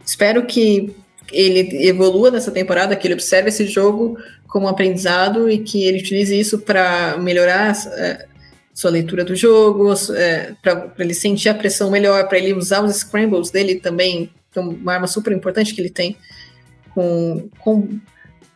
Espero 0.05 0.45
que 0.45 0.95
ele 1.31 1.87
evolua 1.87 2.31
nessa 2.31 2.51
temporada, 2.51 2.95
que 2.95 3.07
ele 3.07 3.13
observe 3.13 3.49
esse 3.49 3.67
jogo 3.67 4.17
como 4.47 4.65
um 4.65 4.69
aprendizado 4.69 5.49
e 5.49 5.59
que 5.59 5.83
ele 5.83 5.99
utilize 5.99 6.37
isso 6.37 6.59
para 6.59 7.17
melhorar 7.17 7.75
é, 7.93 8.25
sua 8.73 8.91
leitura 8.91 9.23
do 9.23 9.35
jogo, 9.35 9.93
é, 10.15 10.53
para 10.61 10.91
ele 10.99 11.13
sentir 11.13 11.49
a 11.49 11.53
pressão 11.53 11.89
melhor, 11.89 12.27
para 12.27 12.37
ele 12.37 12.53
usar 12.53 12.81
os 12.81 12.95
scrambles 12.95 13.49
dele 13.49 13.75
também, 13.75 14.29
que 14.51 14.59
é 14.59 14.61
uma 14.61 14.93
arma 14.93 15.07
super 15.07 15.33
importante 15.33 15.73
que 15.73 15.81
ele 15.81 15.89
tem, 15.89 16.15
com, 16.93 17.49
com, 17.59 17.99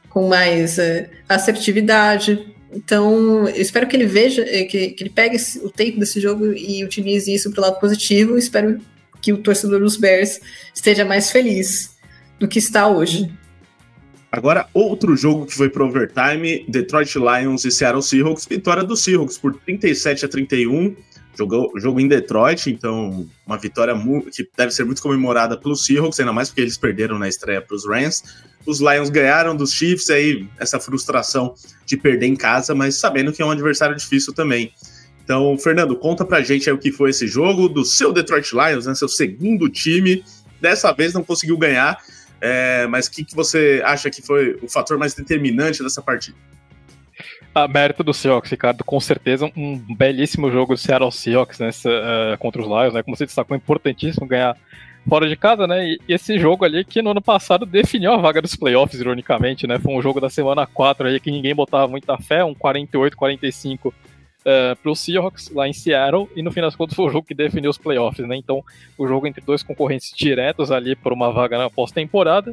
com 0.10 0.28
mais 0.28 0.80
é, 0.80 1.10
assertividade. 1.28 2.54
Então, 2.72 3.48
eu 3.48 3.62
espero 3.62 3.88
que 3.88 3.96
ele 3.96 4.06
veja, 4.06 4.44
é, 4.44 4.64
que, 4.64 4.90
que 4.90 5.04
ele 5.04 5.10
pegue 5.10 5.38
o 5.64 5.70
tempo 5.70 6.00
desse 6.00 6.20
jogo 6.20 6.54
e 6.54 6.84
utilize 6.84 7.34
isso 7.34 7.52
para 7.52 7.60
o 7.60 7.64
lado 7.64 7.80
positivo. 7.80 8.38
Espero 8.38 8.80
que 9.22 9.34
o 9.34 9.38
torcedor 9.38 9.80
dos 9.80 9.98
Bears 9.98 10.40
esteja 10.74 11.04
mais 11.04 11.32
feliz 11.32 11.98
do 12.40 12.48
que 12.48 12.60
está 12.60 12.88
hoje. 12.88 13.32
Agora, 14.32 14.68
outro 14.74 15.16
jogo 15.16 15.45
que 15.45 15.53
foi 15.53 15.70
para 15.70 15.84
overtime: 15.84 16.66
Detroit 16.68 17.16
Lions 17.16 17.66
e 17.66 17.72
Seattle 17.72 18.03
Seahawks. 18.03 18.45
Vitória 18.45 18.84
do 18.84 18.95
Seahawks 18.95 19.38
por 19.38 19.56
37 19.56 20.26
a 20.26 20.28
31. 20.30 20.95
Jogou, 21.38 21.72
jogo 21.78 22.02
em 22.02 22.07
Detroit, 22.07 22.70
então 22.70 23.26
uma 23.48 23.57
vitória 23.57 23.95
que 24.36 24.48
deve 24.57 24.74
ser 24.74 24.84
muito 24.84 25.02
comemorada 25.02 25.56
pelos 25.57 25.86
Seahawks, 25.86 26.20
ainda 26.20 26.34
mais 26.34 26.49
porque 26.49 26.61
eles 26.61 26.78
perderam 26.78 27.18
na 27.18 27.30
estreia 27.30 27.61
para 27.61 27.76
os 27.76 27.88
Rams. 27.88 28.24
Os 28.66 28.82
Lions 28.82 29.10
ganharam 29.10 29.56
dos 29.56 29.72
Chiefs, 29.72 30.10
aí 30.10 30.48
essa 30.60 30.80
frustração 30.82 31.56
de 31.86 31.95
perder 31.95 32.28
em 32.28 32.36
casa, 32.36 32.76
mas 32.76 32.95
sabendo 32.95 33.32
que 33.32 33.41
é 33.41 33.45
um 33.45 33.52
adversário 33.52 33.95
difícil 33.95 34.34
também. 34.34 34.74
Então, 35.24 35.57
Fernando, 35.57 35.95
conta 35.95 36.26
pra 36.26 36.41
gente 36.41 36.70
aí 36.70 36.76
o 36.76 36.78
que 36.78 36.91
foi 36.91 37.11
esse 37.11 37.26
jogo 37.26 37.70
do 37.70 37.86
seu 37.86 38.11
Detroit 38.11 38.52
Lions, 38.52 38.86
né, 38.86 38.94
seu 38.94 39.07
segundo 39.07 39.70
time. 39.70 40.24
Dessa 40.60 40.91
vez 40.91 41.14
não 41.14 41.24
conseguiu 41.24 41.57
ganhar, 41.57 41.98
é, 42.41 42.88
mas 42.88 43.07
o 43.07 43.11
que, 43.11 43.24
que 43.24 43.36
você 43.36 43.82
acha 43.86 44.10
que 44.10 44.22
foi 44.22 44.57
o 44.61 44.68
fator 44.68 44.98
mais 44.98 45.14
determinante 45.14 45.84
dessa 45.84 46.02
partida? 46.02 46.38
A 47.53 47.68
mérito 47.68 48.03
do 48.03 48.14
Seahawks, 48.14 48.52
Ricardo, 48.52 48.84
com 48.84 48.99
certeza 48.99 49.52
um 49.57 49.78
belíssimo 49.95 50.52
jogo 50.52 50.76
do 50.76 50.80
Seattle 50.80 51.11
Seahawks 51.11 51.60
né, 51.60 51.70
contra 52.38 52.61
os 52.61 52.68
Lions, 52.68 52.94
né? 52.94 53.03
Como 53.03 53.18
você 53.18 53.26
destacou, 53.26 53.57
importantíssimo 53.57 54.28
ganhar 54.28 54.56
fora 55.07 55.28
de 55.28 55.36
casa, 55.36 55.66
né? 55.66 55.84
E 55.84 55.99
esse 56.07 56.38
jogo 56.38 56.64
ali 56.64 56.86
que 56.86 57.02
no 57.02 57.11
ano 57.11 57.22
passado 57.22 57.66
definiu 57.66 58.14
a 58.14 58.18
vaga 58.18 58.41
dos 58.41 58.56
playoffs, 58.56 58.99
ironicamente, 59.02 59.66
né? 59.66 59.80
Foi 59.80 59.94
um 59.94 60.02
jogo 60.02 60.22
da 60.22 60.30
semana 60.30 60.68
4 60.68 61.07
aí 61.07 61.20
que 61.20 61.32
ninguém 61.32 61.56
botava 61.56 61.88
muita 61.88 62.18
fé, 62.18 62.44
um 62.44 62.53
48-45 62.53 63.91
uh, 64.41 64.76
para 64.76 64.91
os 64.91 64.99
Seahawks 64.99 65.49
lá 65.52 65.68
em 65.68 65.74
Seattle, 65.74 66.30
e 66.36 66.41
no 66.41 66.52
fim 66.52 66.61
das 66.61 66.76
contas 66.76 66.95
foi 66.95 67.06
o 67.06 67.10
jogo 67.10 67.28
que 67.28 67.34
definiu 67.34 67.70
os 67.70 67.78
playoffs, 67.78 68.28
né? 68.28 68.36
Então, 68.36 68.64
o 68.98 69.07
jogo 69.07 69.28
entre 69.28 69.41
dois 69.41 69.64
concorrentes 69.64 70.11
diretos 70.16 70.72
ali 70.72 70.95
por 70.95 71.14
uma 71.14 71.32
vaga 71.32 71.57
na 71.57 71.70
pós-temporada. 71.70 72.52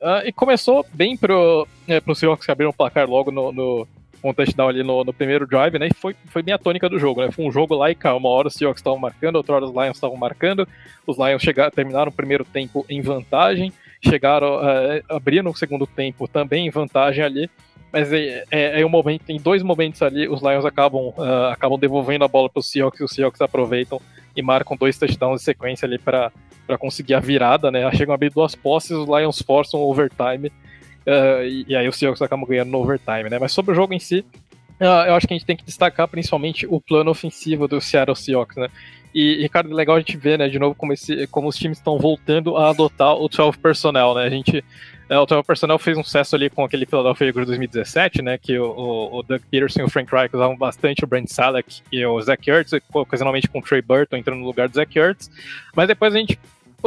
Uh, 0.00 0.26
e 0.26 0.32
começou 0.32 0.84
bem 0.94 1.16
pro, 1.16 1.66
é, 1.86 2.00
pro 2.00 2.14
Seahawks 2.14 2.46
que 2.46 2.52
abriram 2.52 2.70
o 2.70 2.74
placar 2.74 3.08
logo 3.08 3.30
no, 3.30 3.52
no 3.52 3.86
um 4.22 4.34
touchdown 4.34 4.68
ali 4.68 4.82
no, 4.82 5.02
no, 5.02 5.12
primeiro 5.12 5.46
drive, 5.46 5.78
né? 5.78 5.88
E 5.88 5.94
foi, 5.94 6.14
foi 6.26 6.42
bem 6.42 6.54
a 6.54 6.58
tônica 6.58 6.88
do 6.88 6.98
jogo, 6.98 7.22
né? 7.22 7.30
Foi 7.30 7.44
um 7.44 7.50
jogo 7.50 7.74
lá 7.74 7.90
e 7.90 7.94
cá, 7.94 8.14
uma 8.14 8.28
hora 8.28 8.48
os 8.48 8.54
Seahawks 8.54 8.80
estavam 8.80 8.98
marcando, 8.98 9.36
outra 9.36 9.54
hora 9.54 9.64
os 9.64 9.72
Lions 9.72 9.96
estavam 9.96 10.16
marcando. 10.16 10.68
Os 11.06 11.16
Lions 11.18 11.42
chegaram, 11.42 11.70
terminaram 11.70 12.10
o 12.10 12.14
primeiro 12.14 12.44
tempo 12.44 12.84
em 12.88 13.00
vantagem, 13.00 13.72
chegaram, 14.04 14.56
uh, 14.56 15.02
abriram 15.08 15.50
o 15.50 15.56
segundo 15.56 15.86
tempo 15.86 16.28
também 16.28 16.66
em 16.66 16.70
vantagem 16.70 17.24
ali. 17.24 17.50
Mas 17.92 18.12
é, 18.12 18.44
é, 18.50 18.80
é, 18.80 18.86
um 18.86 18.88
momento, 18.88 19.30
em 19.30 19.38
dois 19.38 19.62
momentos 19.62 20.00
ali, 20.02 20.28
os 20.28 20.40
Lions 20.40 20.64
acabam, 20.64 21.08
uh, 21.16 21.50
acabam 21.50 21.78
devolvendo 21.78 22.24
a 22.24 22.28
bola 22.28 22.48
para 22.48 22.60
os 22.60 22.70
Seahawks 22.70 23.00
e 23.00 23.04
os 23.04 23.10
Seahawks 23.10 23.40
aproveitam 23.40 24.00
e 24.36 24.42
marcam 24.42 24.76
dois 24.76 24.96
touchdowns 24.96 25.40
de 25.40 25.44
sequência 25.44 25.86
ali 25.86 25.98
para 25.98 26.30
conseguir 26.78 27.14
a 27.14 27.20
virada, 27.20 27.70
né? 27.70 27.90
Chegam 27.92 28.12
a 28.12 28.14
abrir 28.14 28.30
duas 28.30 28.54
posses, 28.54 28.92
os 28.92 29.08
Lions 29.08 29.42
forçam 29.42 29.80
o 29.80 29.90
overtime 29.90 30.48
uh, 30.48 31.42
e, 31.44 31.64
e, 31.68 31.76
aí 31.76 31.88
os 31.88 31.96
Seahawks 31.96 32.22
acabam 32.22 32.46
ganhando 32.46 32.70
no 32.70 32.78
overtime, 32.78 33.28
né? 33.28 33.38
Mas 33.40 33.52
sobre 33.52 33.72
o 33.72 33.74
jogo 33.74 33.92
em 33.92 33.98
si, 33.98 34.24
uh, 34.80 35.06
eu 35.08 35.14
acho 35.14 35.26
que 35.26 35.34
a 35.34 35.36
gente 35.36 35.46
tem 35.46 35.56
que 35.56 35.64
destacar 35.64 36.06
principalmente 36.06 36.66
o 36.68 36.80
plano 36.80 37.10
ofensivo 37.10 37.66
do 37.66 37.80
Seattle 37.80 38.16
Seahawks, 38.16 38.56
né? 38.56 38.68
E, 39.12 39.42
Ricardo, 39.42 39.74
legal 39.74 39.96
a 39.96 39.98
gente 39.98 40.16
ver, 40.16 40.38
né, 40.38 40.48
de 40.48 40.58
novo, 40.58 40.74
como, 40.74 40.92
esse, 40.92 41.26
como 41.26 41.48
os 41.48 41.56
times 41.56 41.78
estão 41.78 41.98
voltando 41.98 42.56
a 42.56 42.70
adotar 42.70 43.16
o 43.16 43.28
12 43.28 43.58
personnel, 43.58 44.14
né? 44.14 44.22
A 44.22 44.30
gente 44.30 44.64
o 45.18 45.26
teu 45.26 45.42
personal 45.42 45.78
fez 45.78 45.98
um 45.98 46.04
sucesso 46.04 46.36
ali 46.36 46.48
com 46.48 46.64
aquele 46.64 46.86
Philadelphia 46.86 47.26
Eagles 47.26 47.46
2017, 47.48 48.22
né? 48.22 48.38
Que 48.38 48.58
o, 48.58 49.10
o, 49.12 49.22
Doug 49.22 49.42
Peterson 49.50 49.80
e 49.80 49.84
o 49.84 49.88
Frank 49.88 50.10
Reich 50.14 50.34
usavam 50.34 50.56
bastante 50.56 51.04
o 51.04 51.06
Brent 51.06 51.28
Salek 51.28 51.82
e 51.90 52.04
o 52.06 52.20
Zach 52.20 52.48
Ertz, 52.48 52.72
ocasionalmente 52.92 53.48
com 53.48 53.58
o 53.58 53.62
Trey 53.62 53.82
Burton 53.82 54.16
entrando 54.16 54.38
no 54.38 54.46
lugar 54.46 54.68
do 54.68 54.74
Zach 54.74 54.96
Ertz. 54.96 55.30
Mas 55.74 55.88
depois 55.88 56.14
a 56.14 56.18
gente 56.18 56.38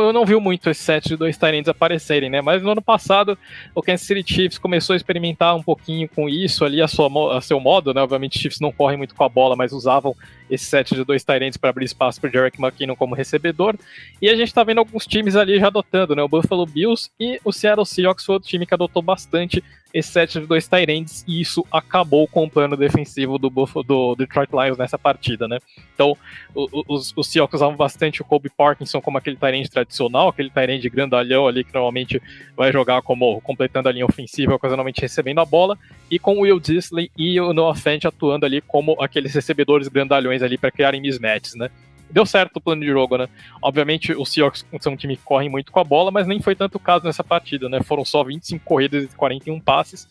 eu 0.01 0.13
não 0.13 0.25
vi 0.25 0.35
muito 0.35 0.69
esse 0.69 0.81
set 0.81 1.09
de 1.09 1.15
dois 1.15 1.37
Tyrants 1.37 1.67
aparecerem, 1.67 2.29
né? 2.29 2.41
Mas 2.41 2.63
no 2.63 2.71
ano 2.71 2.81
passado, 2.81 3.37
o 3.75 3.81
Kansas 3.81 4.07
City 4.07 4.33
Chiefs 4.33 4.57
começou 4.57 4.93
a 4.93 4.97
experimentar 4.97 5.55
um 5.55 5.61
pouquinho 5.61 6.09
com 6.09 6.27
isso 6.27 6.65
ali, 6.65 6.81
a, 6.81 6.87
sua, 6.87 7.37
a 7.37 7.41
seu 7.41 7.59
modo, 7.59 7.93
né? 7.93 8.01
Obviamente, 8.01 8.39
Chiefs 8.39 8.59
não 8.59 8.71
correm 8.71 8.97
muito 8.97 9.13
com 9.13 9.23
a 9.23 9.29
bola, 9.29 9.55
mas 9.55 9.71
usavam 9.71 10.15
esse 10.49 10.65
set 10.65 10.93
de 10.95 11.03
dois 11.03 11.23
Tyrants 11.23 11.57
para 11.57 11.69
abrir 11.69 11.85
espaço 11.85 12.19
para 12.19 12.29
Jarek 12.29 12.61
McKinnon 12.61 12.95
como 12.95 13.15
recebedor. 13.15 13.75
E 14.21 14.29
a 14.29 14.35
gente 14.35 14.47
está 14.47 14.63
vendo 14.63 14.79
alguns 14.79 15.05
times 15.05 15.35
ali 15.35 15.59
já 15.59 15.67
adotando, 15.67 16.15
né? 16.15 16.23
O 16.23 16.27
Buffalo 16.27 16.65
Bills 16.65 17.09
e 17.19 17.39
o 17.43 17.51
Seattle 17.51 17.85
Seahawks 17.85 18.25
foi 18.25 18.35
outro 18.35 18.49
time 18.49 18.65
que 18.65 18.73
adotou 18.73 19.01
bastante 19.01 19.63
esse 19.93 20.11
set 20.11 20.39
de 20.39 20.47
dois 20.47 20.67
Tyrants 20.67 21.23
e 21.27 21.39
isso 21.39 21.63
acabou 21.71 22.27
com 22.27 22.45
o 22.45 22.49
plano 22.49 22.75
defensivo 22.75 23.37
do, 23.37 23.49
Buffalo, 23.49 23.83
do 23.83 24.15
Detroit 24.15 24.49
Lions 24.51 24.77
nessa 24.77 24.97
partida, 24.97 25.47
né? 25.47 25.59
Então, 25.93 26.17
os, 26.55 27.13
os 27.15 27.27
Seahawks 27.27 27.57
usavam 27.57 27.75
bastante 27.75 28.21
o 28.21 28.25
Kobe 28.25 28.49
Parkinson 28.49 28.99
como 28.99 29.19
aquele 29.19 29.35
Tyrant 29.35 29.67
tradicional, 29.69 30.29
aquele 30.29 30.49
Tyrant 30.49 30.83
grandalhão 30.89 31.47
ali 31.47 31.63
que 31.63 31.73
normalmente 31.73 32.19
vai 32.57 32.71
jogar 32.71 33.03
como 33.03 33.39
completando 33.41 33.87
a 33.87 33.91
linha 33.91 34.05
ofensiva, 34.05 34.55
ocasionalmente 34.55 34.99
recebendo 34.99 35.39
a 35.39 35.45
bola, 35.45 35.77
e 36.09 36.17
com 36.17 36.37
o 36.37 36.41
Will 36.41 36.59
Disley 36.59 37.11
e 37.15 37.39
o 37.39 37.53
Noah 37.53 37.75
Fent 37.75 38.05
atuando 38.05 38.47
ali 38.47 38.61
como 38.61 38.99
aqueles 38.99 39.35
recebedores 39.35 39.87
grandalhões 39.87 40.32
ali 40.41 40.57
para 40.57 40.71
criarem 40.71 41.01
mismatches, 41.01 41.55
né? 41.55 41.69
deu 42.13 42.25
certo 42.25 42.57
o 42.57 42.61
plano 42.61 42.81
de 42.81 42.87
jogo, 42.87 43.17
né? 43.17 43.27
Obviamente, 43.61 44.13
os 44.13 44.31
Seahawks 44.31 44.63
são 44.79 44.93
um 44.93 44.95
time 44.95 45.17
que 45.17 45.23
corre 45.23 45.49
muito 45.49 45.71
com 45.71 45.79
a 45.79 45.83
bola, 45.83 46.11
mas 46.11 46.27
nem 46.27 46.39
foi 46.39 46.55
tanto 46.55 46.75
o 46.75 46.79
caso 46.79 47.05
nessa 47.05 47.23
partida, 47.23 47.67
né? 47.67 47.81
Foram 47.81 48.05
só 48.05 48.23
25 48.23 48.63
corridas 48.63 49.03
e 49.03 49.07
41 49.07 49.59
passes. 49.59 50.07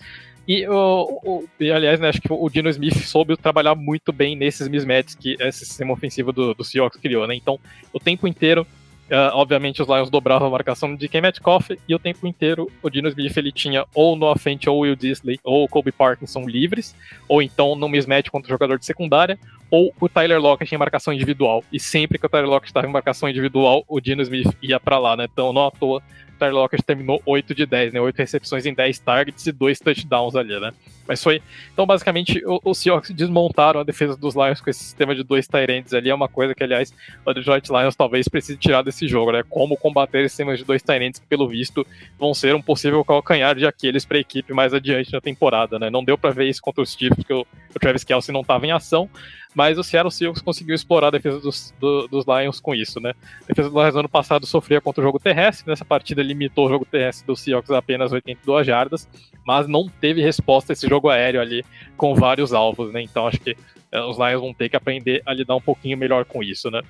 E, 0.46 0.66
o, 0.66 1.20
o, 1.24 1.48
e, 1.60 1.70
aliás, 1.70 2.00
né, 2.00 2.08
acho 2.08 2.20
que 2.20 2.32
o 2.32 2.50
Dino 2.50 2.68
Smith 2.68 2.96
soube 3.04 3.36
trabalhar 3.36 3.76
muito 3.76 4.12
bem 4.12 4.34
nesses 4.34 4.66
mismatches 4.66 5.14
que 5.14 5.36
esse 5.38 5.64
sistema 5.64 5.92
ofensivo 5.92 6.32
do, 6.32 6.52
do 6.52 6.64
Seahawks 6.64 7.00
criou, 7.00 7.26
né? 7.28 7.36
Então, 7.36 7.60
o 7.92 8.00
tempo 8.00 8.26
inteiro 8.26 8.66
Uh, 9.10 9.34
obviamente 9.34 9.82
os 9.82 9.88
Lions 9.88 10.08
dobravam 10.08 10.48
a 10.48 10.50
marcação 10.50 10.94
de 10.94 11.08
Ken 11.08 11.20
Metcalf 11.20 11.70
e 11.86 11.94
o 11.94 11.98
tempo 11.98 12.26
inteiro 12.26 12.70
o 12.82 12.88
Dino 12.88 13.08
Smith 13.08 13.36
ele 13.36 13.52
tinha 13.52 13.84
ou 13.94 14.16
Noah 14.16 14.38
Fent 14.38 14.66
ou 14.68 14.78
Will 14.78 14.96
Disley 14.96 15.38
ou 15.44 15.68
Kobe 15.68 15.92
Parkinson 15.92 16.46
livres, 16.46 16.94
ou 17.28 17.42
então 17.42 17.74
no 17.74 17.88
mismatch 17.88 18.30
contra 18.30 18.48
o 18.48 18.54
jogador 18.54 18.78
de 18.78 18.86
secundária, 18.86 19.38
ou 19.70 19.92
o 20.00 20.08
Tyler 20.08 20.40
Lockett 20.40 20.74
em 20.74 20.78
marcação 20.78 21.12
individual. 21.12 21.62
E 21.72 21.78
sempre 21.78 22.18
que 22.18 22.24
o 22.24 22.28
Tyler 22.28 22.48
Lockett 22.48 22.70
estava 22.70 22.86
em 22.86 22.90
marcação 22.90 23.28
individual, 23.28 23.84
o 23.88 24.00
Dino 24.00 24.22
Smith 24.22 24.56
ia 24.62 24.80
para 24.80 24.98
lá, 24.98 25.16
né? 25.16 25.26
Então 25.30 25.52
não 25.52 25.66
à 25.66 25.70
toa 25.70 26.02
Tyler 26.42 26.54
Lockett 26.54 26.82
terminou 26.82 27.22
8 27.24 27.54
de 27.54 27.64
10, 27.64 27.92
né? 27.92 28.00
8 28.00 28.16
recepções 28.16 28.66
em 28.66 28.74
10 28.74 28.98
targets 28.98 29.46
e 29.46 29.52
2 29.52 29.78
touchdowns 29.78 30.34
ali, 30.34 30.58
né? 30.58 30.72
Mas 31.06 31.22
foi. 31.22 31.42
Então, 31.72 31.86
basicamente, 31.86 32.42
os 32.64 32.78
Seahawks 32.78 33.10
desmontaram 33.10 33.80
a 33.80 33.84
defesa 33.84 34.16
dos 34.16 34.34
Lions 34.34 34.60
com 34.60 34.70
esse 34.70 34.82
sistema 34.82 35.14
de 35.14 35.22
dois 35.22 35.46
Tyrants 35.46 35.92
ali. 35.92 36.10
É 36.10 36.14
uma 36.14 36.28
coisa 36.28 36.54
que, 36.54 36.62
aliás, 36.62 36.92
o 37.24 37.32
Detroit 37.32 37.68
Lions 37.68 37.96
talvez 37.96 38.28
precise 38.28 38.56
tirar 38.56 38.82
desse 38.82 39.06
jogo, 39.06 39.32
né? 39.32 39.42
Como 39.48 39.76
combater 39.76 40.20
esse 40.20 40.30
sistema 40.30 40.56
de 40.56 40.64
dois 40.64 40.82
Tyrants 40.82 41.18
que, 41.18 41.26
pelo 41.26 41.48
visto, 41.48 41.86
vão 42.18 42.32
ser 42.32 42.54
um 42.54 42.62
possível 42.62 43.04
calcanhar 43.04 43.54
de 43.56 43.66
Aquiles 43.66 44.04
para 44.04 44.16
a 44.16 44.20
equipe 44.20 44.52
mais 44.52 44.72
adiante 44.72 45.12
na 45.12 45.20
temporada, 45.20 45.78
né? 45.78 45.90
Não 45.90 46.04
deu 46.04 46.16
para 46.16 46.30
ver 46.30 46.48
isso 46.48 46.62
contra 46.62 46.82
os 46.82 46.92
Chiefs, 46.92 47.16
porque 47.16 47.34
o 47.34 47.46
Travis 47.80 48.04
Kelsey 48.04 48.32
não 48.32 48.42
estava 48.42 48.66
em 48.66 48.72
ação 48.72 49.08
mas 49.54 49.78
o 49.78 49.84
Seattle 49.84 50.10
Seahawks 50.10 50.42
conseguiu 50.42 50.74
explorar 50.74 51.08
a 51.08 51.10
defesa 51.10 51.38
dos, 51.38 51.74
do, 51.78 52.08
dos 52.08 52.24
Lions 52.26 52.60
com 52.60 52.74
isso, 52.74 53.00
né? 53.00 53.12
A 53.42 53.46
defesa 53.46 53.68
dos 53.68 53.82
Lions 53.82 53.96
ano 53.96 54.08
passado 54.08 54.46
sofria 54.46 54.80
contra 54.80 55.00
o 55.02 55.04
jogo 55.04 55.18
terrestre, 55.18 55.68
nessa 55.68 55.84
partida 55.84 56.22
limitou 56.22 56.66
o 56.66 56.68
jogo 56.70 56.84
terrestre 56.84 57.26
dos 57.26 57.40
Seahawks 57.40 57.70
a 57.70 57.78
apenas 57.78 58.12
82 58.12 58.66
jardas, 58.66 59.08
mas 59.46 59.66
não 59.66 59.88
teve 59.88 60.22
resposta 60.22 60.72
esse 60.72 60.88
jogo 60.88 61.08
aéreo 61.08 61.40
ali 61.40 61.64
com 61.96 62.14
vários 62.14 62.52
alvos, 62.52 62.92
né? 62.92 63.02
Então 63.02 63.26
acho 63.26 63.40
que 63.40 63.52
uh, 63.92 64.08
os 64.08 64.16
Lions 64.18 64.40
vão 64.40 64.54
ter 64.54 64.68
que 64.68 64.76
aprender 64.76 65.22
a 65.26 65.34
lidar 65.34 65.56
um 65.56 65.60
pouquinho 65.60 65.98
melhor 65.98 66.24
com 66.24 66.42
isso, 66.42 66.70
né? 66.70 66.82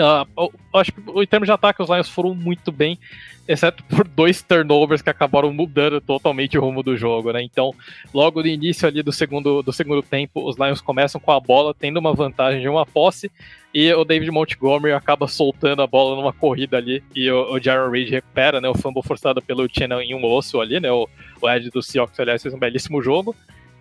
Uh, 0.00 0.52
acho 0.74 0.92
que 0.92 1.00
em 1.00 1.26
termos 1.26 1.46
de 1.46 1.52
ataque, 1.52 1.82
os 1.82 1.88
Lions 1.88 2.08
foram 2.08 2.34
muito 2.34 2.72
bem, 2.72 2.98
exceto 3.46 3.82
por 3.88 4.06
dois 4.06 4.42
turnovers 4.42 5.02
que 5.02 5.10
acabaram 5.10 5.52
mudando 5.52 6.00
totalmente 6.00 6.58
o 6.58 6.60
rumo 6.60 6.82
do 6.82 6.96
jogo, 6.96 7.32
né? 7.32 7.42
Então, 7.42 7.72
logo 8.12 8.40
no 8.40 8.48
início 8.48 8.88
ali 8.88 9.02
do 9.02 9.12
segundo, 9.12 9.62
do 9.62 9.72
segundo 9.72 10.02
tempo, 10.02 10.46
os 10.48 10.56
Lions 10.56 10.80
começam 10.80 11.20
com 11.20 11.30
a 11.30 11.40
bola, 11.40 11.74
tendo 11.74 11.98
uma 11.98 12.12
vantagem 12.12 12.60
de 12.60 12.68
uma 12.68 12.84
posse, 12.84 13.30
e 13.72 13.92
o 13.92 14.04
David 14.04 14.30
Montgomery 14.30 14.94
acaba 14.94 15.26
soltando 15.26 15.82
a 15.82 15.86
bola 15.86 16.16
numa 16.16 16.32
corrida 16.32 16.76
ali, 16.76 17.02
e 17.14 17.30
o, 17.30 17.52
o 17.52 17.60
Jaron 17.60 17.90
Reed 17.90 18.10
recupera, 18.10 18.60
né? 18.60 18.68
O 18.68 18.74
fumble 18.74 19.02
forçado 19.02 19.40
pelo 19.42 19.68
Channel 19.70 20.00
em 20.00 20.14
um 20.14 20.24
osso 20.24 20.60
ali, 20.60 20.80
né? 20.80 20.90
O, 20.90 21.08
o 21.40 21.48
Ed 21.48 21.70
do 21.70 21.82
Seahawks, 21.82 22.18
aliás, 22.18 22.42
fez 22.42 22.54
um 22.54 22.58
belíssimo 22.58 23.02
jogo. 23.02 23.34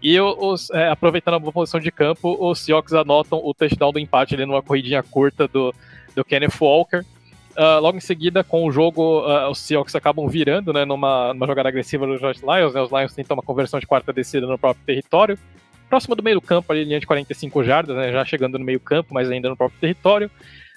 E 0.04 0.20
os, 0.20 0.70
é, 0.72 0.90
aproveitando 0.90 1.36
a 1.36 1.40
boa 1.40 1.54
posição 1.54 1.80
de 1.80 1.90
campo, 1.90 2.36
os 2.38 2.60
Seahawks 2.60 2.94
anotam 2.94 3.40
o 3.42 3.54
touchdown 3.54 3.94
do 3.94 4.00
empate 4.00 4.36
ali 4.36 4.46
numa 4.46 4.62
corridinha 4.62 5.02
curta 5.02 5.48
do, 5.48 5.74
do 6.16 6.26
Kenneth 6.26 6.60
Walker. 6.60 7.04
Uh, 7.56 7.80
logo 7.80 7.98
em 7.98 8.02
seguida, 8.02 8.44
com 8.44 8.66
o 8.66 8.72
jogo, 8.72 9.22
uh, 9.22 9.50
os 9.50 9.60
Seahawks 9.60 9.94
acabam 9.94 10.28
virando 10.28 10.74
né, 10.74 10.86
numa, 10.86 11.34
numa 11.34 11.46
jogada 11.46 11.70
agressiva 11.70 12.08
dos 12.08 12.20
Lions. 12.20 12.74
Né, 12.74 12.82
os 12.82 12.92
Lions 12.92 13.14
tentam 13.14 13.36
uma 13.36 13.44
conversão 13.44 13.80
de 13.80 13.86
quarta 13.86 14.12
descida 14.12 14.48
no 14.48 14.58
próprio 14.58 14.84
território. 14.86 15.38
Próximo 15.88 16.16
do 16.16 16.24
meio 16.24 16.42
campo, 16.42 16.72
ali, 16.72 16.84
linha 16.84 17.00
de 17.00 17.06
45 17.06 17.64
jardas, 17.64 17.96
né, 17.96 18.12
já 18.12 18.26
chegando 18.26 18.58
no 18.58 18.66
meio 18.66 18.80
campo, 18.80 19.14
mas 19.14 19.30
ainda 19.30 19.50
no 19.50 19.56
próprio 19.56 19.80
território. 19.80 20.32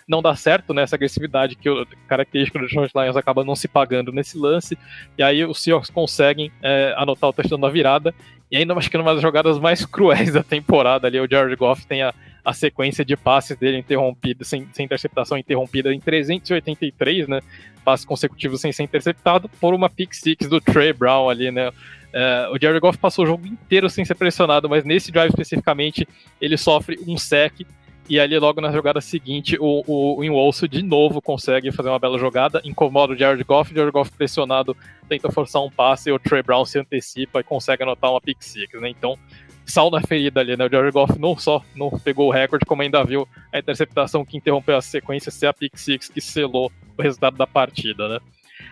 Não 0.07 0.21
dá 0.21 0.37
certo 0.37 0.75
né, 0.75 0.85
agressividade 0.93 1.57
que 1.57 1.69
o 1.69 1.87
característica 2.07 2.59
dos 2.59 2.71
Lions 2.71 3.17
acaba 3.17 3.43
não 3.43 3.57
se 3.57 3.67
pagando 3.67 4.13
nesse 4.13 4.39
lance. 4.39 4.79
E 5.17 5.23
aí 5.23 5.45
os 5.45 5.63
Seahawks 5.63 5.91
conseguem 5.91 6.53
é, 6.63 6.95
anotar 6.97 7.31
o 7.31 7.33
touchdown 7.33 7.59
da 7.59 7.71
virada. 7.71 8.15
E 8.51 8.57
ainda 8.57 8.75
acho 8.75 8.91
que 8.91 8.99
numa 8.99 9.15
das 9.15 9.23
jogadas 9.23 9.59
mais 9.59 9.85
cruéis 9.87 10.35
da 10.35 10.45
temporada 10.45 11.09
ali, 11.09 11.19
o 11.19 11.29
Jared 11.29 11.57
Goff 11.57 11.87
tem 11.87 12.03
a, 12.03 12.15
a 12.47 12.52
sequência 12.52 13.05
de 13.05 13.16
passes 13.16 13.56
dele 13.56 13.77
interrompida, 13.77 14.44
sem, 14.44 14.68
sem 14.73 14.85
interceptação 14.85 15.36
interrompida 15.36 15.93
em 15.93 15.98
383, 15.98 17.27
né? 17.27 17.40
Passes 17.85 18.06
consecutivos 18.06 18.60
sem 18.60 18.70
ser 18.70 18.85
interceptado, 18.85 19.48
por 19.60 19.74
uma 19.74 19.90
pick 19.90 20.14
six 20.14 20.48
do 20.48 20.60
Trey 20.60 20.93
Brown 20.93 21.28
ali, 21.28 21.51
né? 21.51 21.70
Uh, 21.70 22.55
o 22.55 22.59
Jared 22.62 22.78
Goff 22.78 22.98
passou 22.98 23.24
o 23.24 23.27
jogo 23.27 23.48
inteiro 23.48 23.90
sem 23.90 24.05
ser 24.05 24.14
pressionado, 24.14 24.68
mas 24.68 24.85
nesse 24.85 25.10
drive 25.10 25.31
especificamente 25.31 26.06
ele 26.40 26.56
sofre 26.56 27.01
um 27.09 27.18
sec 27.18 27.66
e 28.09 28.20
ali 28.20 28.39
logo 28.39 28.60
na 28.60 28.70
jogada 28.70 29.01
seguinte 29.01 29.56
o, 29.59 29.82
o, 29.85 30.18
o 30.18 30.24
Inwolso 30.24 30.68
de 30.68 30.85
novo 30.85 31.20
consegue 31.20 31.73
fazer 31.73 31.89
uma 31.89 31.98
bela 31.98 32.16
jogada, 32.16 32.62
incomoda 32.64 33.12
o 33.12 33.16
Jared 33.18 33.43
Goff, 33.43 33.73
o 33.73 33.74
Jared 33.74 33.93
Goff 33.93 34.12
pressionado 34.12 34.77
tenta 35.09 35.32
forçar 35.32 35.60
um 35.62 35.70
passe 35.70 36.10
e 36.10 36.12
o 36.12 36.18
Trey 36.18 36.44
Brown 36.44 36.64
se 36.64 36.78
antecipa 36.78 37.40
e 37.40 37.44
consegue 37.44 37.82
anotar 37.82 38.12
uma 38.12 38.20
pick 38.20 38.40
six, 38.40 38.81
né? 38.81 38.89
Então 38.89 39.18
sal 39.66 39.90
na 39.90 40.01
ferida 40.01 40.40
ali, 40.40 40.56
né? 40.56 40.64
O 40.64 40.70
Jared 40.70 40.93
Goff 40.93 41.18
não 41.18 41.36
só 41.36 41.62
não 41.74 41.90
pegou 41.90 42.28
o 42.28 42.32
recorde, 42.32 42.64
como 42.64 42.82
ainda 42.82 43.05
viu 43.05 43.28
a 43.52 43.59
interceptação 43.59 44.24
que 44.24 44.36
interrompeu 44.36 44.76
a 44.76 44.82
sequência 44.82 45.30
ser 45.30 45.47
a 45.47 45.52
pick 45.52 45.76
six 45.76 46.09
que 46.09 46.20
selou 46.20 46.70
o 46.97 47.02
resultado 47.02 47.36
da 47.36 47.47
partida, 47.47 48.09
né? 48.09 48.18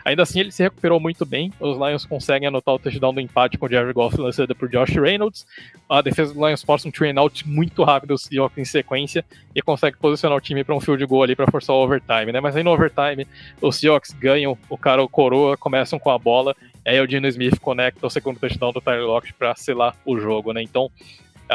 Ainda 0.04 0.22
assim, 0.22 0.40
ele 0.40 0.50
se 0.50 0.62
recuperou 0.62 0.98
muito 0.98 1.26
bem. 1.26 1.52
Os 1.60 1.76
Lions 1.76 2.06
conseguem 2.06 2.48
anotar 2.48 2.74
o 2.74 2.78
touchdown 2.78 3.12
do 3.12 3.20
empate 3.20 3.58
com 3.58 3.66
o 3.66 3.68
Jared 3.68 3.92
Goff 3.92 4.16
lançado 4.16 4.54
por 4.54 4.68
Josh 4.68 4.96
Reynolds. 4.96 5.46
A 5.88 6.00
defesa 6.00 6.32
dos 6.32 6.42
Lions 6.42 6.62
força 6.62 6.88
um 6.88 6.90
train 6.90 7.16
out 7.18 7.46
muito 7.48 7.82
rápido 7.84 8.14
em 8.56 8.64
sequência 8.64 9.24
e 9.54 9.60
consegue 9.60 9.98
posicionar 9.98 10.38
o 10.38 10.40
time 10.40 10.64
para 10.64 10.74
um 10.74 10.80
field 10.80 11.04
goal 11.06 11.22
ali 11.22 11.36
para 11.36 11.50
forçar 11.50 11.76
o 11.76 11.82
overtime, 11.84 12.32
né? 12.32 12.40
Mas 12.40 12.56
aí 12.56 12.62
no 12.62 12.72
overtime, 12.72 13.26
os 13.60 13.76
Seahawks 13.76 14.12
ganham, 14.12 14.56
o 14.68 14.78
cara, 14.78 15.02
o 15.02 15.08
coroa, 15.08 15.56
começam 15.56 15.98
com 15.98 16.10
a 16.10 16.18
bola 16.18 16.54
Aí 16.86 17.00
o 17.00 17.06
Dino 17.06 17.26
Smith 17.28 17.58
conecta 17.60 18.06
o 18.06 18.10
segundo 18.10 18.38
touchdown 18.38 18.72
do 18.72 18.80
Tyler 18.80 19.06
Lockett 19.06 19.32
para 19.32 19.54
selar 19.56 19.96
o 20.04 20.18
jogo, 20.18 20.52
né? 20.52 20.62
Então, 20.62 20.90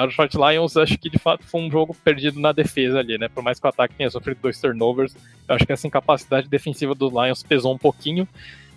Detroit 0.05 0.35
Lions 0.35 0.77
acho 0.77 0.97
que 0.97 1.09
de 1.09 1.17
fato 1.17 1.43
foi 1.45 1.61
um 1.61 1.71
jogo 1.71 1.95
perdido 2.03 2.39
na 2.39 2.51
defesa 2.51 2.99
ali, 2.99 3.17
né? 3.17 3.27
Por 3.27 3.43
mais 3.43 3.59
que 3.59 3.65
o 3.65 3.69
ataque 3.69 3.95
tenha 3.95 4.09
sofrido 4.09 4.39
dois 4.41 4.59
turnovers, 4.59 5.15
eu 5.47 5.55
acho 5.55 5.65
que 5.65 5.71
essa 5.71 5.88
incapacidade 5.88 6.47
defensiva 6.47 6.93
dos 6.95 7.11
Lions 7.11 7.43
pesou 7.43 7.73
um 7.73 7.77
pouquinho. 7.77 8.27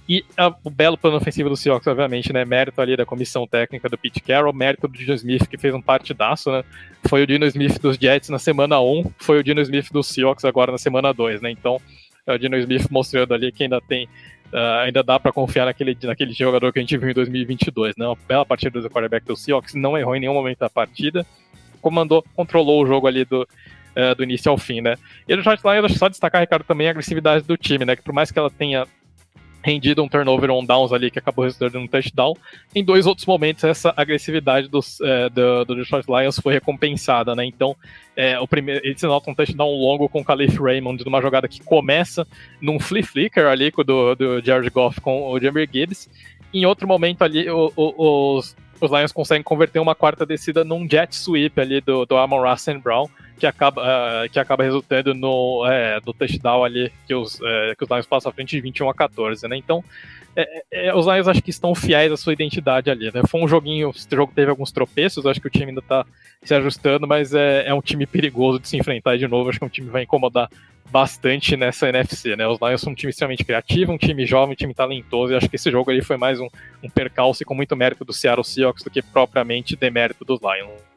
E 0.09 0.24
a, 0.36 0.53
o 0.65 0.70
belo 0.70 0.99
plano 0.99 1.16
ofensivo 1.16 1.49
do 1.49 1.57
Seahawks, 1.57 1.86
obviamente, 1.86 2.32
né? 2.32 2.44
Mérito 2.44 2.81
ali 2.81 2.97
da 2.97 3.07
comissão 3.07 3.47
técnica 3.47 3.89
do 3.89 3.97
Pete 3.97 4.20
Carroll, 4.20 4.53
mérito 4.53 4.89
do 4.89 4.99
Dino 4.99 5.15
Smith, 5.15 5.47
que 5.47 5.57
fez 5.57 5.73
um 5.74 5.81
partidaço, 5.81 6.51
né? 6.51 6.65
Foi 7.09 7.23
o 7.23 7.27
Dino 7.27 7.47
Smith 7.47 7.81
dos 7.81 7.97
Jets 7.97 8.28
na 8.28 8.39
semana 8.39 8.81
1, 8.81 9.12
foi 9.19 9.39
o 9.39 9.44
Dino 9.44 9.61
Smith 9.61 9.93
dos 9.93 10.09
Seahawks 10.09 10.44
agora 10.44 10.73
na 10.73 10.78
semana 10.78 11.12
2, 11.12 11.40
né? 11.40 11.51
Então, 11.51 11.81
é 12.27 12.35
o 12.35 12.39
Dino 12.39 12.57
Smith 12.57 12.89
mostrando 12.90 13.32
ali 13.32 13.53
que 13.53 13.62
ainda 13.62 13.81
tem 13.81 14.09
Uh, 14.53 14.85
ainda 14.85 15.03
dá 15.03 15.19
para 15.19 15.33
confiar 15.33 15.65
naquele, 15.65 15.97
naquele 16.03 16.33
jogador 16.35 16.70
que 16.73 16.79
a 16.79 16.83
gente 16.83 16.97
viu 16.99 17.09
em 17.09 17.15
2022, 17.15 17.97
né? 17.97 18.07
Uma 18.07 18.19
bela 18.29 18.45
partida 18.45 18.83
do 18.83 18.91
quarterback 18.91 19.24
do 19.24 19.35
Seahawks, 19.35 19.74
não 19.74 19.97
errou 19.97 20.15
em 20.15 20.20
nenhum 20.20 20.35
momento 20.35 20.59
da 20.59 20.69
partida, 20.69 21.24
comandou, 21.81 22.23
controlou 22.37 22.83
o 22.83 22.87
jogo 22.87 23.07
ali 23.07 23.24
do, 23.24 23.43
uh, 23.43 24.15
do 24.15 24.23
início 24.23 24.51
ao 24.51 24.59
fim, 24.59 24.83
né? 24.83 24.97
E 25.27 25.35
no 25.35 25.43
Detroit 25.43 25.62
Lions, 25.65 25.97
só 25.97 26.07
destacar, 26.07 26.43
Ricardo, 26.43 26.65
também 26.65 26.87
a 26.87 26.91
agressividade 26.91 27.47
do 27.47 27.57
time, 27.57 27.87
né? 27.87 27.97
Que 27.97 28.03
por 28.03 28.12
mais 28.12 28.31
que 28.31 28.39
ela 28.39 28.51
tenha 28.51 28.87
rendido 29.62 30.02
um 30.02 30.09
turnover 30.09 30.51
on 30.51 30.64
downs 30.64 30.93
ali 30.93 31.10
que 31.10 31.18
acabou 31.18 31.44
resultando 31.44 31.78
em 31.78 31.84
um 31.84 31.86
touchdown. 31.86 32.34
Em 32.74 32.84
dois 32.84 33.06
outros 33.06 33.26
momentos, 33.26 33.64
essa 33.64 33.93
agressividade 33.97 34.68
dos, 34.68 35.01
é, 35.01 35.28
do, 35.28 35.64
do, 35.64 35.76
Detroit 35.76 36.06
Lions 36.09 36.39
foi 36.39 36.55
recompensada, 36.55 37.34
né? 37.34 37.44
Então, 37.44 37.76
é, 38.16 38.39
o 38.39 38.47
primeiro, 38.47 38.84
eles 38.84 39.01
notam 39.02 39.32
um 39.32 39.36
touchdown 39.36 39.70
longo 39.70 40.09
com 40.09 40.20
o 40.20 40.24
Caliph 40.24 40.59
Raymond 40.59 41.05
numa 41.05 41.22
jogada 41.22 41.47
que 41.47 41.62
começa 41.62 42.26
num 42.60 42.80
flea 42.80 43.05
flicker 43.05 43.47
ali 43.47 43.70
do, 43.70 44.14
do 44.14 44.44
Jared 44.44 44.70
Goff 44.70 45.01
com 45.01 45.30
o 45.30 45.40
Jamir 45.40 45.68
Gibbs. 45.72 46.09
Em 46.52 46.66
outro 46.66 46.86
momento 46.86 47.22
ali, 47.22 47.48
o, 47.48 47.72
o, 47.74 48.36
os, 48.36 48.56
os 48.80 48.90
Lions 48.90 49.12
conseguem 49.12 49.43
converter 49.43 49.78
uma 49.78 49.94
quarta 49.94 50.26
descida 50.26 50.64
num 50.64 50.89
jet 50.89 51.14
sweep 51.14 51.59
ali 51.60 51.80
do, 51.80 52.05
do 52.05 52.16
Amon 52.16 52.43
Russell 52.43 52.80
Brown 52.80 53.09
que 53.43 53.47
acaba, 53.47 53.82
uh, 53.82 54.31
que 54.31 54.39
acaba 54.39 54.62
resultando 54.62 55.14
no, 55.14 55.66
é, 55.66 56.01
no 56.06 56.12
touchdown 56.12 56.62
ali 56.62 56.93
que 57.09 57.12
os, 57.12 57.40
é, 57.43 57.74
que 57.77 57.82
os 57.82 57.90
Lions 57.90 58.06
passam 58.06 58.31
à 58.31 58.32
frente 58.32 58.51
de 58.55 58.60
21 58.60 58.89
a 58.89 58.94
14, 58.94 59.48
né? 59.48 59.56
Então, 59.56 59.82
é, 60.36 60.62
é, 60.70 60.94
os 60.94 61.06
Lions 61.06 61.27
acho 61.27 61.43
que 61.43 61.51
estão 61.51 61.74
fiéis 61.74 62.12
à 62.12 62.16
sua 62.16 62.32
identidade 62.32 62.89
ali, 62.89 63.06
né? 63.12 63.23
Foi 63.27 63.43
um 63.43 63.48
joguinho, 63.48 63.90
esse 63.90 64.06
jogo 64.09 64.32
teve 64.32 64.48
alguns 64.48 64.70
tropeços, 64.70 65.27
acho 65.27 65.40
que 65.40 65.48
o 65.48 65.51
time 65.51 65.70
ainda 65.70 65.82
tá 65.82 66.06
se 66.44 66.55
ajustando, 66.55 67.05
mas 67.05 67.35
é, 67.35 67.66
é 67.66 67.74
um 67.74 67.81
time 67.81 68.06
perigoso 68.06 68.60
de 68.60 68.69
se 68.69 68.77
enfrentar 68.77 69.19
de 69.19 69.27
novo, 69.27 69.51
acho 69.51 69.59
que 69.59 69.64
é 69.64 69.66
um 69.66 69.70
time 69.70 69.90
vai 69.90 70.05
incomodar 70.05 70.48
bastante 70.89 71.56
nessa 71.56 71.89
NFC, 71.89 72.36
né? 72.36 72.47
Os 72.47 72.60
Lions 72.60 72.81
são 72.81 72.93
um 72.93 72.94
time 72.94 73.10
extremamente 73.10 73.44
criativo, 73.44 73.90
um 73.90 73.98
time 73.98 74.24
jovem, 74.24 74.52
um 74.52 74.56
time 74.56 74.73
talentoso, 74.73 75.32
e 75.32 75.36
acho 75.36 75.48
que 75.48 75.56
esse 75.56 75.69
jogo 75.69 75.90
ali 75.90 76.01
foi 76.01 76.16
mais 76.16 76.39
um, 76.39 76.47
um 76.81 76.89
percalço 76.89 77.44
com 77.44 77.56
muito 77.56 77.74
mérito 77.74 78.05
do 78.05 78.12
Seattle 78.12 78.44
Seahawks 78.44 78.85
do 78.85 78.90
que 78.90 79.02
propriamente 79.02 79.74
demérito 79.74 80.24
dos 80.24 80.39
Lions. 80.40 80.91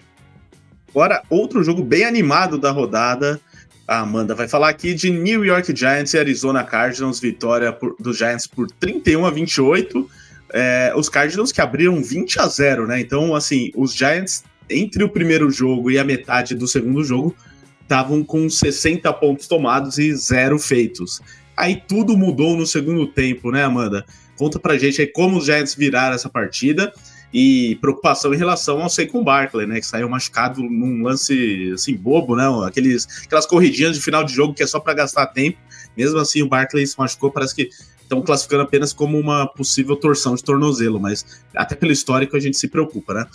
Agora, 0.95 1.21
outro 1.29 1.61
jogo 1.61 1.83
bem 1.83 2.05
animado 2.05 2.57
da 2.57 2.71
rodada, 2.71 3.37
a 3.85 3.99
Amanda 3.99 4.33
vai 4.33 4.47
falar 4.47 4.69
aqui 4.69 4.93
de 4.93 5.09
New 5.09 5.43
York 5.43 5.75
Giants 5.75 6.13
e 6.13 6.17
Arizona 6.17 6.63
Cardinals, 6.63 7.19
vitória 7.19 7.73
por, 7.73 7.97
dos 7.99 8.17
Giants 8.17 8.47
por 8.47 8.71
31 8.79 9.25
a 9.25 9.29
28. 9.29 10.09
É, 10.53 10.93
os 10.95 11.09
Cardinals 11.09 11.51
que 11.51 11.59
abriram 11.59 12.01
20 12.01 12.39
a 12.39 12.47
0, 12.47 12.87
né? 12.87 13.01
Então, 13.01 13.35
assim, 13.35 13.73
os 13.75 13.93
Giants, 13.93 14.45
entre 14.69 15.03
o 15.03 15.09
primeiro 15.09 15.51
jogo 15.51 15.91
e 15.91 15.99
a 15.99 16.03
metade 16.05 16.55
do 16.55 16.65
segundo 16.65 17.03
jogo, 17.03 17.35
estavam 17.81 18.23
com 18.23 18.49
60 18.49 19.11
pontos 19.15 19.47
tomados 19.47 19.97
e 19.97 20.15
zero 20.15 20.57
feitos. 20.57 21.19
Aí 21.57 21.83
tudo 21.85 22.15
mudou 22.15 22.55
no 22.55 22.65
segundo 22.65 23.05
tempo, 23.05 23.51
né, 23.51 23.65
Amanda? 23.65 24.05
Conta 24.37 24.57
pra 24.59 24.77
gente 24.77 25.01
aí 25.01 25.07
como 25.07 25.39
os 25.39 25.45
Giants 25.45 25.75
viraram 25.75 26.15
essa 26.15 26.29
partida 26.29 26.93
e 27.33 27.77
preocupação 27.81 28.33
em 28.33 28.37
relação 28.37 28.81
ao 28.81 28.89
Saquon 28.89 29.23
Barkley, 29.23 29.67
né, 29.67 29.79
que 29.79 29.85
saiu 29.85 30.07
machucado 30.07 30.61
num 30.61 31.03
lance 31.03 31.71
assim 31.73 31.95
bobo, 31.95 32.35
né, 32.35 32.43
aqueles 32.65 33.07
aquelas 33.23 33.45
corridinhas 33.45 33.95
de 33.95 34.01
final 34.01 34.23
de 34.23 34.33
jogo 34.33 34.53
que 34.53 34.63
é 34.63 34.67
só 34.67 34.79
para 34.79 34.93
gastar 34.93 35.27
tempo. 35.27 35.57
Mesmo 35.97 36.19
assim, 36.19 36.41
o 36.41 36.47
Barkley 36.47 36.85
se 36.85 36.97
machucou, 36.97 37.31
parece 37.31 37.55
que 37.55 37.69
estão 38.01 38.21
classificando 38.21 38.63
apenas 38.63 38.93
como 38.93 39.19
uma 39.19 39.47
possível 39.47 39.95
torção 39.95 40.35
de 40.35 40.43
tornozelo, 40.43 40.99
mas 40.99 41.43
até 41.55 41.75
pelo 41.75 41.91
histórico 41.91 42.37
a 42.37 42.39
gente 42.39 42.57
se 42.57 42.67
preocupa, 42.67 43.13
né? 43.13 43.25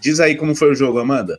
Diz 0.00 0.20
aí 0.20 0.36
como 0.36 0.54
foi 0.54 0.70
o 0.70 0.74
jogo, 0.74 0.98
Amanda. 0.98 1.38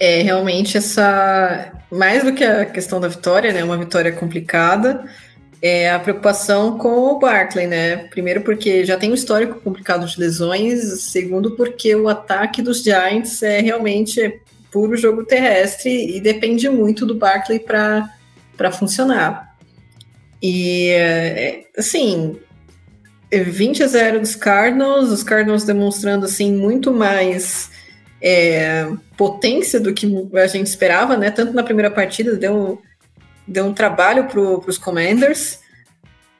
É 0.00 0.22
realmente 0.22 0.76
essa 0.76 1.72
mais 1.90 2.22
do 2.22 2.32
que 2.32 2.44
a 2.44 2.66
questão 2.66 3.00
da 3.00 3.08
vitória, 3.08 3.52
né, 3.52 3.64
uma 3.64 3.76
vitória 3.76 4.12
complicada 4.12 5.04
é 5.60 5.90
a 5.90 5.98
preocupação 5.98 6.78
com 6.78 6.88
o 6.88 7.18
Barkley, 7.18 7.66
né? 7.66 7.96
Primeiro 8.08 8.42
porque 8.42 8.84
já 8.84 8.96
tem 8.96 9.10
um 9.10 9.14
histórico 9.14 9.60
complicado 9.60 10.06
de 10.06 10.18
lesões, 10.18 11.02
segundo 11.02 11.56
porque 11.56 11.94
o 11.94 12.08
ataque 12.08 12.62
dos 12.62 12.82
Giants 12.82 13.42
é 13.42 13.60
realmente 13.60 14.40
puro 14.70 14.96
jogo 14.96 15.24
terrestre 15.24 16.16
e 16.16 16.20
depende 16.20 16.68
muito 16.68 17.04
do 17.04 17.14
Barkley 17.14 17.58
para 17.58 18.72
funcionar. 18.72 19.56
E 20.40 20.90
é, 20.90 21.64
assim, 21.76 22.38
20 23.32 23.82
a 23.82 23.86
0 23.86 24.20
dos 24.20 24.36
Cardinals, 24.36 25.10
os 25.10 25.22
Cardinals 25.22 25.64
demonstrando 25.64 26.24
assim 26.24 26.52
muito 26.52 26.92
mais 26.92 27.70
é, 28.22 28.88
potência 29.16 29.80
do 29.80 29.92
que 29.92 30.06
a 30.34 30.46
gente 30.46 30.66
esperava, 30.66 31.16
né? 31.16 31.30
Tanto 31.30 31.52
na 31.52 31.62
primeira 31.62 31.90
partida 31.90 32.36
deu 32.36 32.80
deu 33.48 33.64
um 33.64 33.74
trabalho 33.74 34.26
para 34.26 34.40
os 34.40 34.78
Commanders. 34.78 35.60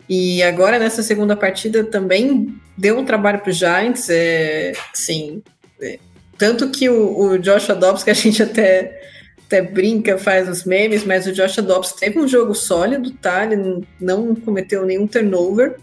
E 0.09 0.43
agora 0.43 0.79
nessa 0.79 1.03
segunda 1.03 1.37
partida 1.37 1.85
também 1.85 2.55
deu 2.77 2.99
um 2.99 3.05
trabalho 3.05 3.41
para 3.41 3.51
os 3.51 3.57
Giants. 3.57 4.09
É, 4.09 4.73
sim, 4.95 5.43
é, 5.81 5.99
tanto 6.37 6.71
que 6.71 6.89
o, 6.89 7.19
o 7.19 7.39
Josh 7.39 7.67
Dobbs, 7.69 8.05
que 8.05 8.11
a 8.11 8.15
gente 8.15 8.43
até, 8.43 9.01
até 9.47 9.61
brinca, 9.61 10.17
faz 10.17 10.49
os 10.49 10.65
memes, 10.65 11.05
mas 11.05 11.27
o 11.27 11.33
Josh 11.33 11.57
Dobbs 11.57 11.93
teve 11.93 12.19
um 12.19 12.29
jogo 12.29 12.55
sólido, 12.55 13.11
tá? 13.11 13.45
Ele 13.45 13.87
não 14.01 14.35
cometeu 14.35 14.87
nenhum 14.87 15.07
turnover, 15.07 15.77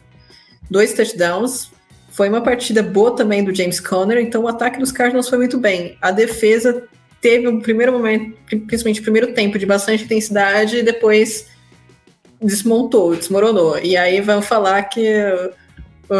dois 0.70 0.94
touchdowns. 0.94 1.72
Foi 2.10 2.30
uma 2.30 2.42
partida 2.42 2.82
boa 2.82 3.14
também 3.14 3.44
do 3.44 3.54
James 3.54 3.80
Conner, 3.80 4.20
então 4.20 4.44
o 4.44 4.48
ataque 4.48 4.80
dos 4.80 4.92
Cardinals 4.92 5.28
foi 5.28 5.38
muito 5.38 5.58
bem. 5.58 5.98
A 6.02 6.12
defesa 6.12 6.88
teve 7.26 7.48
um 7.48 7.60
primeiro 7.60 7.92
momento, 7.92 8.38
principalmente 8.68 9.00
o 9.00 9.04
primeiro 9.04 9.34
tempo, 9.34 9.58
de 9.58 9.66
bastante 9.66 10.04
intensidade 10.04 10.78
e 10.78 10.84
depois 10.84 11.48
desmontou, 12.40 13.16
desmoronou. 13.16 13.80
E 13.80 13.98
aí 13.98 14.22
vão 14.22 14.44
falar 14.44 14.84
que. 14.84 15.10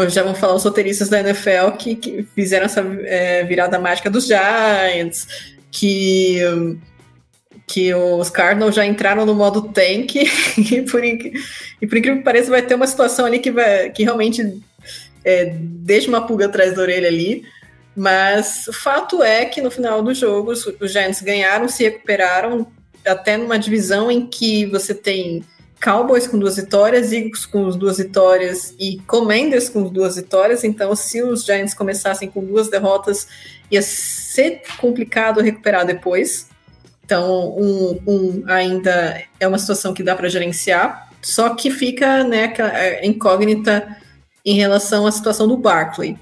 Já 0.08 0.24
vão 0.24 0.34
falar 0.34 0.56
os 0.56 0.64
roteiristas 0.64 1.08
da 1.08 1.20
NFL 1.20 1.76
que, 1.78 1.94
que 1.94 2.26
fizeram 2.34 2.66
essa 2.66 2.80
é, 3.04 3.44
virada 3.44 3.78
mágica 3.78 4.10
dos 4.10 4.26
Giants, 4.26 5.28
que, 5.70 6.40
que 7.68 7.94
os 7.94 8.28
Cardinals 8.28 8.74
já 8.74 8.84
entraram 8.84 9.24
no 9.24 9.32
modo 9.32 9.68
tank, 9.68 10.16
e 10.58 10.82
por, 10.82 11.04
e 11.04 11.86
por 11.86 11.96
incrível 11.98 12.16
que 12.16 12.24
pareça, 12.24 12.50
vai 12.50 12.62
ter 12.62 12.74
uma 12.74 12.88
situação 12.88 13.26
ali 13.26 13.38
que, 13.38 13.52
vai, 13.52 13.90
que 13.90 14.02
realmente 14.02 14.60
é, 15.24 15.54
deixa 15.56 16.08
uma 16.08 16.26
pulga 16.26 16.46
atrás 16.46 16.74
da 16.74 16.82
orelha 16.82 17.06
ali. 17.06 17.44
Mas 17.96 18.68
o 18.68 18.72
fato 18.74 19.22
é 19.22 19.46
que 19.46 19.62
no 19.62 19.70
final 19.70 20.02
do 20.02 20.12
jogo 20.12 20.52
os, 20.52 20.66
os 20.66 20.92
Giants 20.92 21.22
ganharam, 21.22 21.66
se 21.66 21.84
recuperaram, 21.84 22.66
até 23.06 23.36
numa 23.38 23.58
divisão 23.58 24.10
em 24.10 24.26
que 24.26 24.66
você 24.66 24.92
tem 24.92 25.42
Cowboys 25.82 26.26
com 26.26 26.38
duas 26.38 26.56
vitórias, 26.56 27.12
Eagles 27.12 27.46
com 27.46 27.70
duas 27.70 27.98
vitórias 27.98 28.74
e 28.78 28.98
Commanders 29.06 29.68
com 29.68 29.84
duas 29.84 30.16
vitórias. 30.16 30.64
Então, 30.64 30.94
se 30.94 31.22
os 31.22 31.44
Giants 31.44 31.74
começassem 31.74 32.28
com 32.28 32.44
duas 32.44 32.68
derrotas, 32.68 33.28
ia 33.70 33.80
ser 33.80 34.62
complicado 34.78 35.40
recuperar 35.40 35.86
depois. 35.86 36.48
Então, 37.04 37.56
um, 37.56 38.00
um 38.06 38.44
ainda 38.46 39.22
é 39.38 39.46
uma 39.46 39.58
situação 39.58 39.94
que 39.94 40.02
dá 40.02 40.14
para 40.16 40.28
gerenciar, 40.28 41.08
só 41.22 41.50
que 41.54 41.70
fica 41.70 42.24
né, 42.24 42.52
a 42.58 43.06
incógnita 43.06 43.96
em 44.44 44.54
relação 44.54 45.06
à 45.06 45.12
situação 45.12 45.46
do 45.46 45.56
Barkley. 45.56 46.18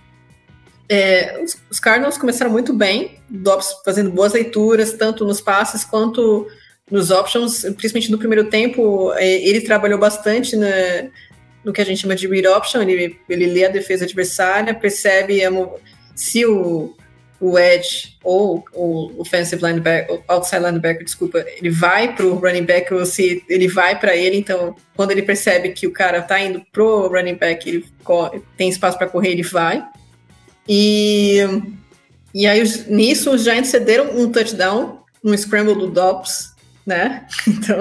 É, 0.88 1.40
os, 1.42 1.56
os, 1.70 1.80
Cardinals 1.80 2.18
começaram 2.18 2.50
muito 2.50 2.72
bem, 2.72 3.18
Dobbs 3.28 3.74
fazendo 3.84 4.10
boas 4.10 4.34
leituras, 4.34 4.92
tanto 4.92 5.24
nos 5.24 5.40
passes 5.40 5.84
quanto 5.84 6.46
nos 6.90 7.10
options, 7.10 7.62
principalmente 7.62 8.10
no 8.10 8.18
primeiro 8.18 8.50
tempo, 8.50 9.12
é, 9.14 9.48
ele 9.48 9.62
trabalhou 9.62 9.98
bastante 9.98 10.54
na, 10.56 10.68
no 11.64 11.72
que 11.72 11.80
a 11.80 11.84
gente 11.84 12.02
chama 12.02 12.14
de 12.14 12.28
read 12.28 12.46
option, 12.46 12.82
ele, 12.82 13.18
ele 13.28 13.46
lê 13.46 13.64
a 13.64 13.70
defesa 13.70 14.04
adversária, 14.04 14.74
percebe 14.74 15.40
se 16.14 16.44
o, 16.44 16.94
o 17.40 17.58
edge 17.58 18.18
ou 18.22 18.62
o 18.74 19.20
offensive 19.20 19.64
linebacker, 19.64 20.20
outside 20.28 20.62
linebacker, 20.62 21.04
desculpa, 21.04 21.44
ele 21.56 21.70
vai 21.70 22.14
para 22.14 22.26
o 22.26 22.34
running 22.34 22.64
back 22.64 22.92
ou 22.92 23.06
se 23.06 23.42
ele 23.48 23.68
vai 23.68 23.98
para 23.98 24.14
ele, 24.14 24.36
então 24.36 24.76
quando 24.94 25.12
ele 25.12 25.22
percebe 25.22 25.70
que 25.70 25.86
o 25.86 25.92
cara 25.92 26.18
está 26.18 26.38
indo 26.38 26.62
pro 26.70 27.08
running 27.08 27.36
back, 27.36 27.66
ele 27.66 27.84
tem 28.58 28.68
espaço 28.68 28.98
para 28.98 29.08
correr, 29.08 29.30
ele 29.30 29.42
vai. 29.42 29.82
E, 30.68 31.40
e 32.34 32.46
aí, 32.46 32.62
nisso, 32.88 33.30
os 33.30 33.42
Giants 33.42 33.68
cederam 33.68 34.16
um 34.18 34.30
touchdown, 34.30 35.02
um 35.22 35.36
scramble 35.36 35.74
do 35.74 35.88
Dobbs, 35.88 36.52
né? 36.86 37.26
Então, 37.46 37.78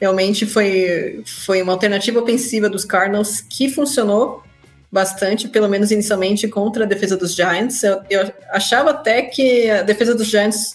realmente 0.00 0.46
foi, 0.46 1.22
foi 1.26 1.62
uma 1.62 1.72
alternativa 1.72 2.20
ofensiva 2.20 2.68
dos 2.68 2.84
Cardinals 2.84 3.40
que 3.40 3.68
funcionou 3.68 4.42
bastante, 4.90 5.48
pelo 5.48 5.68
menos 5.68 5.90
inicialmente, 5.90 6.48
contra 6.48 6.84
a 6.84 6.86
defesa 6.86 7.16
dos 7.16 7.34
Giants. 7.34 7.82
Eu, 7.82 8.00
eu 8.08 8.32
achava 8.50 8.90
até 8.90 9.22
que 9.22 9.70
a 9.70 9.82
defesa 9.82 10.14
dos 10.14 10.26
Giants 10.26 10.74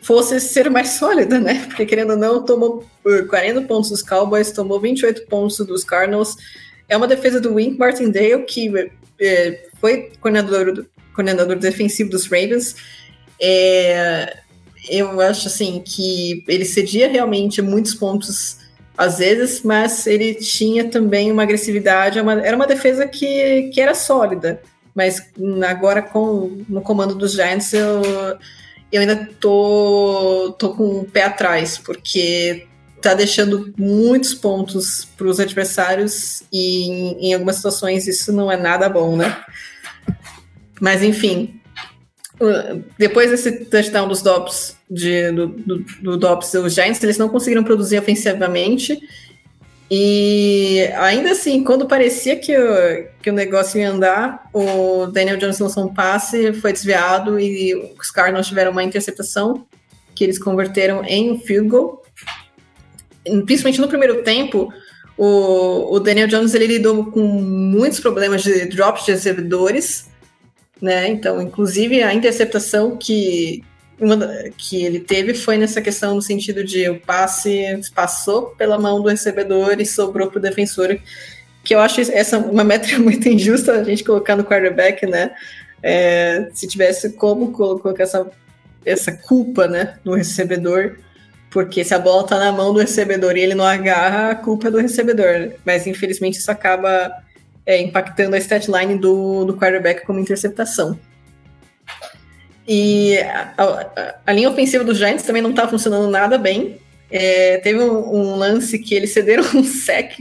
fosse 0.00 0.38
ser 0.40 0.68
mais 0.68 0.90
sólida, 0.98 1.40
né? 1.40 1.64
Porque, 1.66 1.86
querendo 1.86 2.10
ou 2.10 2.16
não, 2.16 2.44
tomou 2.44 2.84
40 3.30 3.62
pontos 3.62 3.90
dos 3.90 4.02
Cowboys, 4.02 4.52
tomou 4.52 4.80
28 4.80 5.26
pontos 5.26 5.56
dos 5.58 5.84
Cardinals. 5.84 6.36
É 6.88 6.96
uma 6.96 7.06
defesa 7.06 7.40
do 7.40 7.54
Wink 7.54 7.78
Martindale 7.78 8.44
que 8.44 8.90
é, 9.20 9.66
foi 9.80 10.12
coordenador, 10.20 10.86
coordenador 11.14 11.56
defensivo 11.56 12.10
dos 12.10 12.26
Ravens. 12.26 12.76
É, 13.40 14.38
eu 14.88 15.20
acho 15.20 15.48
assim 15.48 15.82
que 15.84 16.44
ele 16.46 16.64
cedia 16.64 17.08
realmente 17.08 17.62
muitos 17.62 17.94
pontos 17.94 18.58
às 18.96 19.18
vezes, 19.18 19.62
mas 19.62 20.06
ele 20.06 20.34
tinha 20.34 20.88
também 20.88 21.32
uma 21.32 21.42
agressividade, 21.42 22.20
uma, 22.20 22.34
era 22.34 22.56
uma 22.56 22.66
defesa 22.66 23.06
que, 23.08 23.70
que 23.72 23.80
era 23.80 23.94
sólida. 23.94 24.62
Mas 24.94 25.32
agora 25.68 26.00
com 26.00 26.62
no 26.68 26.80
comando 26.80 27.16
dos 27.16 27.32
Giants 27.32 27.72
eu, 27.72 28.02
eu 28.92 29.00
ainda 29.00 29.28
tô, 29.40 30.54
tô 30.56 30.74
com 30.74 30.84
o 30.84 31.00
um 31.00 31.04
pé 31.04 31.24
atrás, 31.24 31.76
porque 31.78 32.68
tá 33.04 33.14
deixando 33.14 33.72
muitos 33.76 34.34
pontos 34.34 35.04
para 35.16 35.26
os 35.26 35.38
adversários 35.38 36.42
e 36.52 36.84
em, 36.84 37.28
em, 37.28 37.34
algumas 37.34 37.56
situações 37.56 38.06
isso 38.06 38.32
não 38.32 38.50
é 38.50 38.56
nada 38.56 38.88
bom, 38.88 39.16
né? 39.16 39.44
Mas 40.80 41.02
enfim, 41.02 41.60
depois 42.98 43.30
desse 43.30 43.64
touchdown 43.66 44.08
dos 44.08 44.22
Dobbs, 44.22 44.76
de, 44.90 45.30
do, 45.32 45.46
do, 45.46 45.84
do 46.02 46.16
Dobbs, 46.16 46.52
os 46.54 46.74
Giants 46.74 47.02
eles 47.02 47.18
não 47.18 47.28
conseguiram 47.28 47.62
produzir 47.62 47.98
ofensivamente 47.98 48.98
e 49.90 50.88
ainda 50.96 51.32
assim, 51.32 51.62
quando 51.62 51.86
parecia 51.86 52.36
que 52.36 52.56
o, 52.56 53.06
que 53.22 53.30
o 53.30 53.32
negócio 53.32 53.78
ia 53.78 53.90
andar, 53.90 54.48
o 54.52 55.06
Daniel 55.06 55.36
Jones 55.36 55.58
lançou 55.58 55.84
um 55.84 55.92
passe, 55.92 56.52
foi 56.54 56.72
desviado 56.72 57.38
e 57.38 57.74
os 57.98 58.10
Cardinals 58.10 58.46
tiveram 58.46 58.72
uma 58.72 58.82
interceptação 58.82 59.66
que 60.14 60.24
eles 60.24 60.38
converteram 60.38 61.04
em 61.04 61.32
um 61.32 61.38
field 61.38 61.68
goal. 61.68 62.03
Principalmente 63.44 63.80
no 63.80 63.88
primeiro 63.88 64.22
tempo, 64.22 64.72
o, 65.16 65.94
o 65.94 66.00
Daniel 66.00 66.26
Jones 66.26 66.54
ele 66.54 66.66
lidou 66.66 67.06
com 67.06 67.20
muitos 67.20 68.00
problemas 68.00 68.42
de 68.42 68.66
drops 68.66 69.04
de 69.04 69.12
recebedores, 69.12 70.10
né? 70.80 71.08
Então, 71.08 71.40
inclusive 71.40 72.02
a 72.02 72.12
interceptação 72.12 72.96
que 72.96 73.62
uma, 74.00 74.18
que 74.56 74.84
ele 74.84 74.98
teve 74.98 75.34
foi 75.34 75.56
nessa 75.56 75.80
questão 75.80 76.16
no 76.16 76.22
sentido 76.22 76.64
de 76.64 76.88
o 76.90 77.00
passe 77.00 77.80
passou 77.94 78.46
pela 78.56 78.78
mão 78.78 79.00
do 79.00 79.08
recebedor 79.08 79.80
e 79.80 79.86
sobrou 79.86 80.28
para 80.28 80.38
o 80.38 80.42
defensor, 80.42 80.98
que 81.62 81.74
eu 81.74 81.80
acho 81.80 82.00
essa 82.00 82.38
uma 82.38 82.64
métrica 82.64 82.98
muito 83.00 83.28
injusta 83.28 83.72
a 83.72 83.84
gente 83.84 84.02
colocar 84.02 84.36
no 84.36 84.44
quarterback, 84.44 85.06
né? 85.06 85.30
É, 85.82 86.48
se 86.52 86.66
tivesse 86.66 87.12
como 87.12 87.52
colocar 87.52 88.02
essa, 88.02 88.26
essa 88.86 89.12
culpa, 89.12 89.68
né, 89.68 89.98
no 90.02 90.14
recebedor, 90.14 90.96
porque 91.54 91.84
se 91.84 91.94
a 91.94 92.00
bola 92.00 92.26
tá 92.26 92.36
na 92.36 92.50
mão 92.50 92.74
do 92.74 92.80
recebedor 92.80 93.36
e 93.36 93.40
ele 93.40 93.54
não 93.54 93.64
agarra, 93.64 94.32
a 94.32 94.34
culpa 94.34 94.66
é 94.66 94.70
do 94.72 94.78
recebedor. 94.78 95.52
Mas 95.64 95.86
infelizmente 95.86 96.36
isso 96.36 96.50
acaba 96.50 97.22
é, 97.64 97.80
impactando 97.80 98.34
a 98.34 98.38
stat 98.38 98.68
line 98.68 98.98
do, 98.98 99.44
do 99.44 99.56
quarterback 99.56 100.04
como 100.04 100.18
interceptação. 100.18 100.98
E 102.66 103.18
a, 103.18 103.54
a, 103.56 104.14
a, 104.26 104.32
linha 104.32 104.50
ofensiva 104.50 104.82
dos 104.82 104.98
Giants 104.98 105.22
também 105.22 105.40
não 105.40 105.52
tá 105.52 105.68
funcionando 105.68 106.10
nada 106.10 106.36
bem. 106.36 106.76
É, 107.08 107.58
teve 107.58 107.78
um, 107.78 108.14
um, 108.14 108.34
lance 108.34 108.76
que 108.80 108.92
eles 108.92 109.12
cederam 109.12 109.44
um 109.54 109.62
sec 109.62 110.18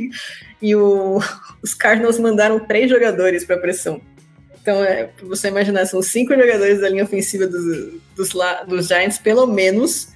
e 0.61 0.75
o, 0.75 1.19
os 1.63 1.73
Cardinals 1.73 2.19
mandaram 2.19 2.59
três 2.59 2.91
jogadores 2.91 3.43
para 3.43 3.57
pressão. 3.57 3.99
Então, 4.61 4.83
é, 4.83 5.05
pra 5.05 5.27
você 5.27 5.47
imaginar, 5.47 5.87
são 5.87 5.99
cinco 6.03 6.35
jogadores 6.35 6.79
da 6.79 6.89
linha 6.89 7.03
ofensiva 7.03 7.47
dos, 7.47 7.63
dos, 8.15 8.29
dos 8.67 8.87
Giants, 8.87 9.17
pelo 9.17 9.47
menos, 9.47 10.12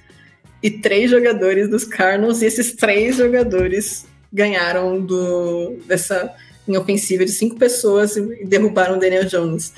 e 0.62 0.70
três 0.70 1.10
jogadores 1.10 1.68
dos 1.68 1.84
Cardinals, 1.84 2.42
e 2.42 2.46
esses 2.46 2.72
três 2.72 3.16
jogadores 3.16 4.06
ganharam 4.32 5.00
do, 5.00 5.76
dessa 5.86 6.34
linha 6.66 6.80
ofensiva 6.80 7.24
de 7.24 7.32
cinco 7.32 7.56
pessoas 7.56 8.16
e 8.16 8.44
derrubaram 8.44 8.96
o 8.96 9.00
Daniel 9.00 9.24
Jones. 9.24 9.72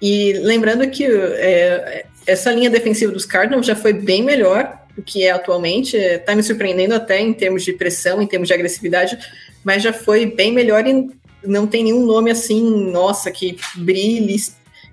E 0.00 0.32
lembrando 0.34 0.88
que 0.90 1.04
é, 1.04 2.06
essa 2.26 2.50
linha 2.50 2.68
defensiva 2.68 3.12
dos 3.12 3.24
Cardinals 3.24 3.66
já 3.66 3.76
foi 3.76 3.92
bem 3.92 4.22
melhor 4.22 4.78
do 4.94 5.02
que 5.02 5.24
é 5.24 5.30
atualmente. 5.30 5.96
Está 5.96 6.34
me 6.34 6.42
surpreendendo 6.42 6.94
até 6.94 7.20
em 7.20 7.32
termos 7.32 7.64
de 7.64 7.72
pressão, 7.72 8.20
em 8.20 8.26
termos 8.26 8.48
de 8.48 8.54
agressividade, 8.54 9.18
mas 9.62 9.82
já 9.82 9.92
foi 9.92 10.26
bem 10.26 10.52
melhor 10.52 10.86
e 10.86 11.08
não 11.44 11.66
tem 11.66 11.84
nenhum 11.84 12.04
nome 12.04 12.30
assim, 12.30 12.90
nossa, 12.90 13.30
que 13.30 13.56
brilhe, 13.76 14.36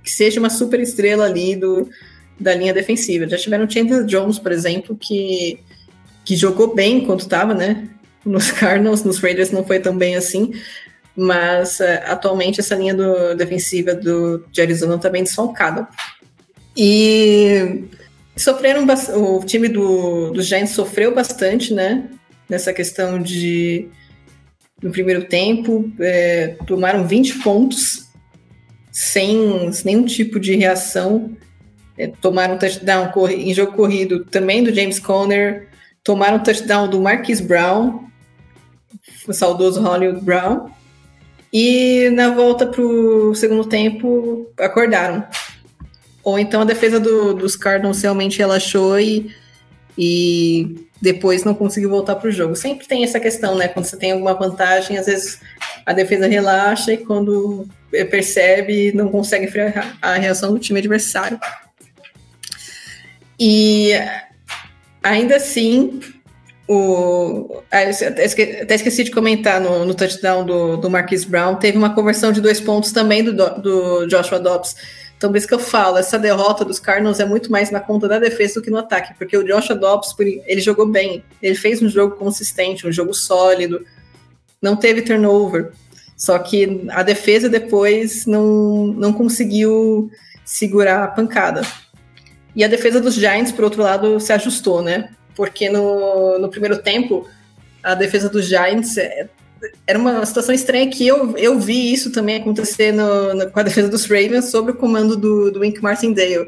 que 0.04 0.12
seja 0.12 0.40
uma 0.40 0.50
super 0.50 0.80
estrela 0.80 1.26
ali 1.26 1.56
do, 1.56 1.90
da 2.44 2.53
linha 2.53 2.74
defensiva. 2.74 3.28
Já 3.28 3.38
tiveram 3.38 3.70
Chandler 3.70 4.03
Jones, 4.06 4.38
por 4.38 4.52
exemplo, 4.52 4.95
que, 4.95 5.57
que 6.26 6.36
jogou 6.36 6.76
bem 6.76 6.98
enquanto 6.98 7.22
estava, 7.22 7.53
né? 7.53 7.90
Nos 8.26 8.52
Cardinals, 8.53 9.03
nos 9.03 9.20
Raiders 9.20 9.52
não 9.52 9.65
foi 9.65 9.80
tão 9.80 9.98
bem 9.98 10.15
assim, 10.15 10.52
mas 11.15 11.80
uh, 11.80 12.03
atualmente 12.06 12.60
essa 12.60 12.76
linha 12.76 12.94
do, 12.94 13.34
defensiva 13.36 13.95
do, 13.95 14.45
de 14.52 14.61
Arizona 14.61 14.95
está 14.95 15.10
bem 15.10 15.24
desfalcada. 15.24 15.88
E 16.76 17.86
sofreram 18.36 18.86
o 19.15 19.44
time 19.45 19.68
do, 19.68 20.32
do 20.32 20.41
Giants 20.41 20.72
sofreu 20.72 21.14
bastante, 21.14 21.74
né? 21.74 22.10
Nessa 22.49 22.74
questão 22.74 23.22
de 23.22 23.90
no 24.82 24.91
primeiro 24.91 25.24
tempo, 25.24 25.90
é, 25.98 26.57
tomaram 26.68 27.07
20 27.07 27.40
pontos 27.40 28.10
sem 28.91 29.72
nenhum 29.86 30.06
tipo 30.06 30.40
de 30.40 30.56
reação 30.56 31.36
é, 31.98 32.07
tomaram 32.07 32.56
um 32.56 32.57
touchdown 32.57 33.11
em 33.30 33.53
jogo 33.53 33.74
corrido 33.74 34.26
também 34.26 34.64
do 34.64 34.74
James 34.74 34.99
Conner, 34.99 35.68
tomaram 36.03 36.38
um 36.38 36.44
touchdown 36.44 36.88
do 36.88 37.02
Marquis 37.02 37.40
Brown, 37.40 38.06
o 39.28 39.34
saudoso 39.34 39.82
Hollywood 39.82 40.22
Brown, 40.22 40.70
e 41.52 42.10
na 42.11 42.30
volta 42.30 42.65
para 42.65 42.82
o 42.82 43.36
segundo 43.36 43.65
tempo 43.65 44.52
acordaram. 44.57 45.24
Ou 46.24 46.40
então 46.40 46.61
a 46.61 46.65
defesa 46.65 46.99
do, 46.99 47.34
dos 47.34 47.56
Cardinals 47.56 48.02
realmente 48.02 48.40
relaxou 48.40 48.99
e, 48.99 49.30
e 49.98 50.88
depois 51.02 51.44
não 51.44 51.53
conseguiu 51.53 51.90
voltar 51.90 52.15
para 52.15 52.30
o 52.30 52.32
jogo. 52.32 52.56
Sempre 52.56 52.88
tem 52.88 53.03
essa 53.03 53.20
questão, 53.20 53.56
né? 53.56 53.68
Quando 53.68 53.86
você 53.86 53.98
tem 53.98 54.14
alguma 54.14 54.34
vantagem, 54.34 54.98
às 54.98 55.06
vezes 55.06 55.41
a 55.86 55.94
defesa 55.94 56.28
relaxa 56.28 56.94
e 56.94 56.98
quando 56.98 57.68
percebe, 58.10 58.91
não 58.94 59.10
consegue 59.10 59.48
frear 59.48 59.98
a 60.02 60.14
reação 60.14 60.53
do 60.53 60.60
time 60.60 60.80
adversário. 60.80 61.38
E 63.39 63.91
ainda 65.01 65.35
assim, 65.35 65.99
o, 66.68 67.61
até, 67.69 68.26
esqueci 68.76 69.03
de 69.03 69.11
comentar 69.11 69.60
no, 69.60 69.85
no 69.85 69.93
touchdown 69.93 70.45
do, 70.45 70.77
do 70.77 70.89
Marquis 70.89 71.26
Brown, 71.26 71.55
teve 71.55 71.77
uma 71.77 71.93
conversão 71.93 72.31
de 72.31 72.41
dois 72.41 72.61
pontos 72.61 72.91
também 72.91 73.23
do, 73.23 73.34
do 73.34 74.05
Joshua 74.07 74.39
Dobbs. 74.39 74.76
Então, 75.18 75.31
por 75.31 75.38
isso 75.38 75.47
que 75.47 75.53
eu 75.53 75.60
falo, 75.60 75.97
essa 75.97 76.19
derrota 76.19 76.65
dos 76.65 76.80
Cardinals 76.80 77.19
é 77.19 77.26
muito 77.26 77.51
mais 77.51 77.72
na 77.72 77.80
conta 77.80 78.07
da 78.07 78.19
defesa 78.19 78.55
do 78.55 78.61
que 78.61 78.69
no 78.69 78.77
ataque, 78.77 79.14
porque 79.18 79.38
o 79.38 79.43
Joshua 79.43 79.76
Dobbs, 79.76 80.14
ele 80.19 80.60
jogou 80.61 80.85
bem, 80.85 81.23
ele 81.41 81.55
fez 81.55 81.81
um 81.81 81.88
jogo 81.88 82.15
consistente, 82.15 82.85
um 82.85 82.91
jogo 82.91 83.14
sólido, 83.14 83.85
não 84.61 84.76
teve 84.76 85.01
turnover, 85.01 85.72
só 86.18 86.38
que 86.39 86.88
a 86.89 87.03
defesa 87.03 87.47
depois 87.47 88.26
não, 88.26 88.88
não 88.88 89.14
conseguiu 89.14 90.10
segurar 90.43 91.03
a 91.03 91.07
pancada. 91.07 91.61
E 92.55 92.63
a 92.63 92.67
defesa 92.67 92.99
dos 92.99 93.15
Giants, 93.15 93.51
por 93.51 93.63
outro 93.63 93.81
lado, 93.81 94.19
se 94.19 94.31
ajustou, 94.31 94.81
né? 94.81 95.09
Porque 95.35 95.69
no, 95.69 96.38
no 96.38 96.49
primeiro 96.49 96.77
tempo, 96.77 97.27
a 97.81 97.95
defesa 97.95 98.30
dos 98.30 98.45
Giants 98.45 98.97
é, 98.97 99.27
era 99.88 99.97
uma 99.97 100.25
situação 100.25 100.53
estranha 100.53 100.89
que 100.89 101.07
eu, 101.07 101.35
eu 101.38 101.59
vi 101.59 101.93
isso 101.93 102.11
também 102.11 102.38
acontecer 102.38 102.91
no, 102.91 103.34
no, 103.34 103.49
com 103.49 103.59
a 103.59 103.63
defesa 103.63 103.89
dos 103.89 104.05
Ravens 104.05 104.51
sob 104.51 104.71
o 104.71 104.75
comando 104.75 105.15
do, 105.15 105.51
do 105.51 105.61
Wink 105.61 105.81
Martindale. 105.81 106.47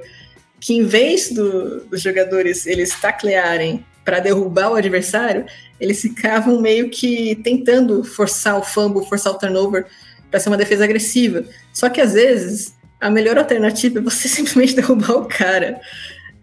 Que 0.60 0.76
em 0.76 0.84
vez 0.84 1.32
do, 1.32 1.82
dos 1.86 2.02
jogadores 2.02 2.65
eles 2.65 2.94
taclearem 2.99 3.86
para 4.03 4.19
derrubar 4.19 4.72
o 4.72 4.76
adversário, 4.76 5.45
eles 5.80 6.02
ficavam 6.02 6.61
meio 6.61 6.90
que 6.90 7.36
tentando 7.44 8.03
forçar 8.03 8.57
o 8.57 8.64
fumble, 8.64 9.07
forçar 9.07 9.34
o 9.34 9.38
turnover 9.38 9.88
para 10.30 10.40
ser 10.40 10.49
uma 10.49 10.57
defesa 10.57 10.84
agressiva. 10.84 11.44
Só 11.73 11.90
que 11.90 11.99
às 11.99 12.14
vezes 12.14 12.75
a 13.00 13.10
melhor 13.10 13.38
alternativa 13.38 14.00
é 14.00 14.02
você 14.02 14.28
simplesmente 14.30 14.76
derrubar 14.76 15.18
o 15.18 15.26
cara. 15.26 15.80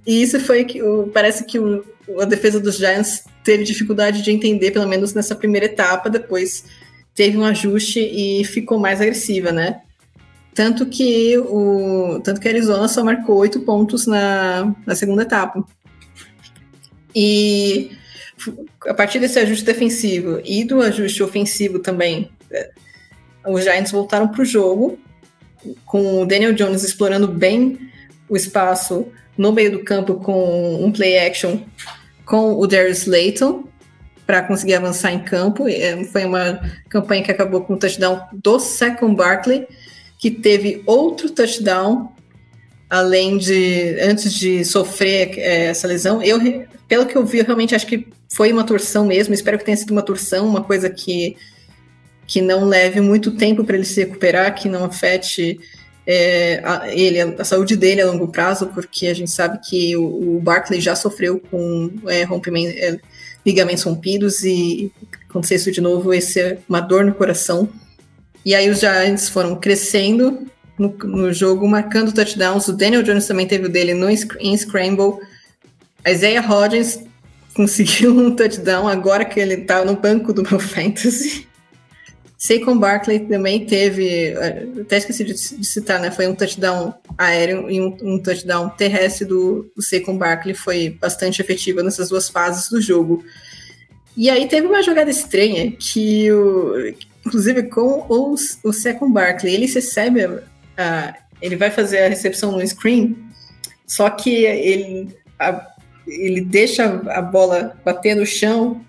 E 0.06 0.22
isso 0.22 0.40
foi 0.40 0.64
que 0.64 0.82
o, 0.82 1.08
parece 1.08 1.44
que 1.44 1.58
o, 1.58 1.84
a 2.20 2.24
defesa 2.24 2.58
dos 2.58 2.76
Giants 2.76 3.24
teve 3.44 3.64
dificuldade 3.64 4.22
de 4.22 4.30
entender, 4.30 4.70
pelo 4.70 4.88
menos 4.88 5.14
nessa 5.14 5.34
primeira 5.34 5.66
etapa, 5.66 6.10
depois 6.10 6.64
teve 7.14 7.36
um 7.36 7.44
ajuste 7.44 8.00
e 8.00 8.44
ficou 8.44 8.78
mais 8.78 9.00
agressiva, 9.00 9.52
né? 9.52 9.82
Tanto 10.54 10.86
que 10.86 11.38
o 11.38 12.20
tanto 12.22 12.40
que 12.40 12.48
a 12.48 12.50
Arizona 12.50 12.86
só 12.88 13.02
marcou 13.02 13.36
oito 13.38 13.60
pontos 13.60 14.06
na, 14.06 14.74
na 14.86 14.94
segunda 14.94 15.22
etapa. 15.22 15.64
E 17.14 17.90
a 18.86 18.94
partir 18.94 19.18
desse 19.18 19.38
ajuste 19.38 19.64
defensivo 19.64 20.40
e 20.44 20.64
do 20.64 20.80
ajuste 20.80 21.22
ofensivo 21.22 21.78
também, 21.78 22.30
é, 22.50 22.70
os 23.46 23.62
Giants 23.62 23.92
voltaram 23.92 24.28
para 24.28 24.42
o 24.42 24.44
jogo 24.44 24.98
com 25.84 26.22
o 26.22 26.26
Daniel 26.26 26.52
Jones 26.52 26.82
explorando 26.82 27.28
bem 27.28 27.78
o 28.28 28.36
espaço 28.36 29.06
no 29.36 29.52
meio 29.52 29.72
do 29.72 29.84
campo 29.84 30.14
com 30.16 30.84
um 30.84 30.92
play 30.92 31.18
action 31.18 31.58
com 32.24 32.54
o 32.54 32.66
Darius 32.66 33.06
Layton 33.06 33.64
para 34.26 34.42
conseguir 34.42 34.74
avançar 34.74 35.12
em 35.12 35.18
campo. 35.18 35.68
É, 35.68 36.02
foi 36.04 36.24
uma 36.24 36.60
campanha 36.88 37.22
que 37.22 37.30
acabou 37.30 37.62
com 37.62 37.74
o 37.74 37.76
touchdown 37.76 38.22
do 38.32 38.58
Second 38.58 39.14
Barkley, 39.14 39.66
que 40.18 40.30
teve 40.30 40.82
outro 40.86 41.30
touchdown 41.30 42.12
além 42.88 43.38
de 43.38 43.98
antes 44.00 44.32
de 44.34 44.64
sofrer 44.64 45.38
é, 45.38 45.64
essa 45.66 45.86
lesão. 45.86 46.22
Eu, 46.22 46.38
pelo 46.86 47.06
que 47.06 47.16
eu 47.16 47.24
vi, 47.24 47.38
eu 47.38 47.44
realmente 47.44 47.74
acho 47.74 47.86
que 47.86 48.06
foi 48.30 48.52
uma 48.52 48.64
torção 48.64 49.06
mesmo. 49.06 49.32
Espero 49.32 49.58
que 49.58 49.64
tenha 49.64 49.76
sido 49.76 49.92
uma 49.92 50.02
torção, 50.02 50.46
uma 50.46 50.62
coisa 50.62 50.90
que 50.90 51.36
que 52.32 52.40
não 52.40 52.64
leve 52.64 52.98
muito 52.98 53.32
tempo 53.32 53.62
para 53.62 53.76
ele 53.76 53.84
se 53.84 54.00
recuperar, 54.00 54.54
que 54.54 54.66
não 54.66 54.86
afete 54.86 55.60
é, 56.06 56.62
a, 56.64 56.88
ele, 56.88 57.20
a 57.20 57.44
saúde 57.44 57.76
dele 57.76 58.00
a 58.00 58.06
longo 58.06 58.26
prazo, 58.26 58.68
porque 58.68 59.06
a 59.06 59.12
gente 59.12 59.30
sabe 59.30 59.60
que 59.62 59.94
o, 59.98 60.36
o 60.36 60.40
Barkley 60.40 60.80
já 60.80 60.96
sofreu 60.96 61.38
com 61.50 61.92
é, 62.06 62.22
rompimento, 62.22 62.74
é, 62.74 62.98
ligamentos 63.44 63.82
rompidos 63.82 64.44
e 64.44 64.90
acontecer 65.28 65.56
isso 65.56 65.70
de 65.70 65.82
novo, 65.82 66.14
esse 66.14 66.40
é 66.40 66.58
uma 66.66 66.80
dor 66.80 67.04
no 67.04 67.12
coração. 67.12 67.68
E 68.46 68.54
aí 68.54 68.70
os 68.70 68.80
Giants 68.80 69.28
foram 69.28 69.54
crescendo 69.56 70.46
no, 70.78 70.88
no 71.04 71.34
jogo, 71.34 71.68
marcando 71.68 72.14
touchdowns. 72.14 72.66
O 72.66 72.72
Daniel 72.72 73.02
Jones 73.02 73.26
também 73.26 73.46
teve 73.46 73.66
o 73.66 73.68
dele 73.68 73.92
no, 73.92 74.08
em 74.08 74.56
Scramble. 74.56 75.18
A 76.02 76.10
Isaiah 76.10 76.40
Hodgins 76.40 76.98
conseguiu 77.52 78.18
um 78.18 78.34
touchdown 78.34 78.88
agora 78.88 79.22
que 79.22 79.38
ele 79.38 79.52
está 79.52 79.84
no 79.84 79.96
banco 79.96 80.32
do 80.32 80.42
meu 80.42 80.58
fantasy 80.58 81.51
Saquon 82.42 82.76
Barkley 82.76 83.20
também 83.20 83.64
teve, 83.64 84.34
até 84.80 84.96
esqueci 84.96 85.22
de, 85.22 85.38
citar, 85.38 86.00
né? 86.00 86.10
Foi 86.10 86.26
um 86.26 86.34
touchdown 86.34 86.92
aéreo 87.16 87.70
e 87.70 87.80
um, 87.80 87.96
um 88.02 88.18
touchdown 88.18 88.68
terrestre 88.70 89.24
do, 89.24 89.70
do 89.76 89.80
Saquon 89.80 90.18
Barkley 90.18 90.52
foi 90.52 90.90
bastante 90.90 91.40
efetiva 91.40 91.84
nessas 91.84 92.08
duas 92.08 92.28
fases 92.28 92.68
do 92.68 92.80
jogo. 92.80 93.24
E 94.16 94.28
aí 94.28 94.48
teve 94.48 94.66
uma 94.66 94.82
jogada 94.82 95.08
estranha 95.08 95.70
que 95.70 96.32
o, 96.32 96.92
inclusive 97.24 97.62
com 97.68 98.04
o, 98.08 98.34
o 98.64 98.72
Saquon 98.72 99.12
Barkley, 99.12 99.54
ele 99.54 99.66
recebe, 99.66 100.22
ele 101.40 101.54
vai 101.54 101.70
fazer 101.70 102.00
a 102.00 102.08
recepção 102.08 102.50
no 102.50 102.66
screen, 102.66 103.16
só 103.86 104.10
que 104.10 104.46
ele, 104.46 105.16
a, 105.38 105.64
ele 106.08 106.40
deixa 106.40 106.86
a 106.86 107.22
bola 107.22 107.80
bater 107.84 108.16
no 108.16 108.26
chão 108.26 108.84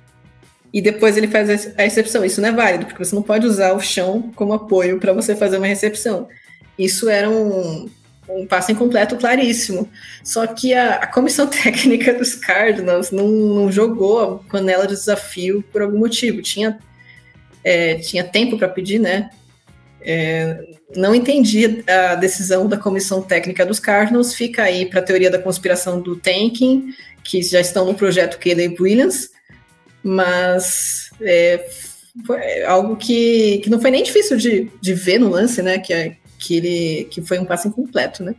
e 0.73 0.81
depois 0.81 1.15
ele 1.15 1.27
faz 1.27 1.71
a 1.77 1.83
recepção. 1.83 2.25
Isso 2.25 2.41
não 2.41 2.49
é 2.49 2.51
válido, 2.51 2.87
porque 2.87 3.05
você 3.05 3.13
não 3.13 3.21
pode 3.21 3.45
usar 3.45 3.73
o 3.73 3.79
chão 3.79 4.31
como 4.35 4.53
apoio 4.53 4.99
para 4.99 5.13
você 5.13 5.35
fazer 5.35 5.57
uma 5.57 5.67
recepção. 5.67 6.27
Isso 6.77 7.07
era 7.07 7.29
um, 7.29 7.87
um 8.27 8.47
passo 8.47 8.71
incompleto 8.71 9.15
claríssimo. 9.15 9.87
Só 10.23 10.47
que 10.47 10.73
a, 10.73 10.95
a 10.95 11.07
comissão 11.07 11.45
técnica 11.47 12.11
dos 12.15 12.33
Cardinals 12.33 13.11
não, 13.11 13.27
não, 13.27 13.71
jogou 13.71 14.19
a 14.19 14.39
panela 14.49 14.87
de 14.87 14.95
desafio 14.95 15.63
por 15.71 15.83
algum 15.83 15.99
motivo. 15.99 16.41
Tinha, 16.41 16.79
é, 17.63 17.95
tinha 17.95 18.23
tempo 18.23 18.57
para 18.57 18.67
pedir, 18.67 18.97
né? 18.97 19.29
É, 20.01 20.57
não 20.95 21.13
entendi 21.13 21.83
a 21.87 22.15
decisão 22.15 22.67
da 22.67 22.77
comissão 22.77 23.21
técnica 23.21 23.63
dos 23.63 23.79
Cardinals. 23.79 24.33
Fica 24.33 24.63
aí 24.63 24.87
para 24.87 25.01
a 25.01 25.03
teoria 25.03 25.29
da 25.29 25.37
conspiração 25.37 26.01
do 26.01 26.15
tanking, 26.15 26.95
que 27.23 27.43
já 27.43 27.61
estão 27.61 27.85
no 27.85 27.93
projeto 27.93 28.39
Caleb 28.39 28.75
Williams 28.81 29.32
mas 30.03 31.09
é, 31.21 31.65
foi 32.25 32.63
algo 32.63 32.95
que, 32.95 33.59
que 33.59 33.69
não 33.69 33.81
foi 33.81 33.89
nem 33.89 34.03
difícil 34.03 34.37
de, 34.37 34.71
de 34.79 34.93
ver 34.93 35.19
no 35.19 35.29
lance, 35.29 35.61
né? 35.61 35.79
Que, 35.79 35.93
é, 35.93 36.17
que, 36.37 36.57
ele, 36.57 37.05
que 37.05 37.21
foi 37.21 37.39
um 37.39 37.45
passe 37.45 37.67
incompleto, 37.67 38.23
né? 38.23 38.35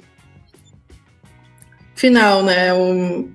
Final, 1.94 2.44
né? 2.44 2.72
O, 2.74 3.28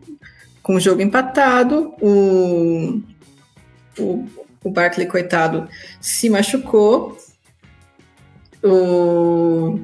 com 0.62 0.76
o 0.76 0.80
jogo 0.80 1.02
empatado, 1.02 1.94
o, 2.00 3.02
o, 3.98 4.26
o 4.64 4.70
Barkley, 4.70 5.08
coitado, 5.08 5.68
se 6.00 6.30
machucou. 6.30 7.18
O, 8.64 9.80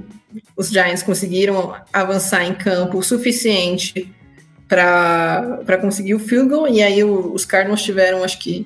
os 0.55 0.69
Giants 0.69 1.01
conseguiram 1.01 1.75
avançar 1.91 2.45
em 2.45 2.53
campo 2.53 2.97
o 2.97 3.03
suficiente 3.03 4.13
para 4.67 5.77
conseguir 5.79 6.15
o 6.15 6.19
field 6.19 6.49
goal, 6.49 6.67
e 6.67 6.81
aí 6.81 7.03
o, 7.03 7.33
os 7.33 7.45
Cardinals 7.45 7.83
tiveram, 7.83 8.23
acho 8.23 8.39
que, 8.39 8.65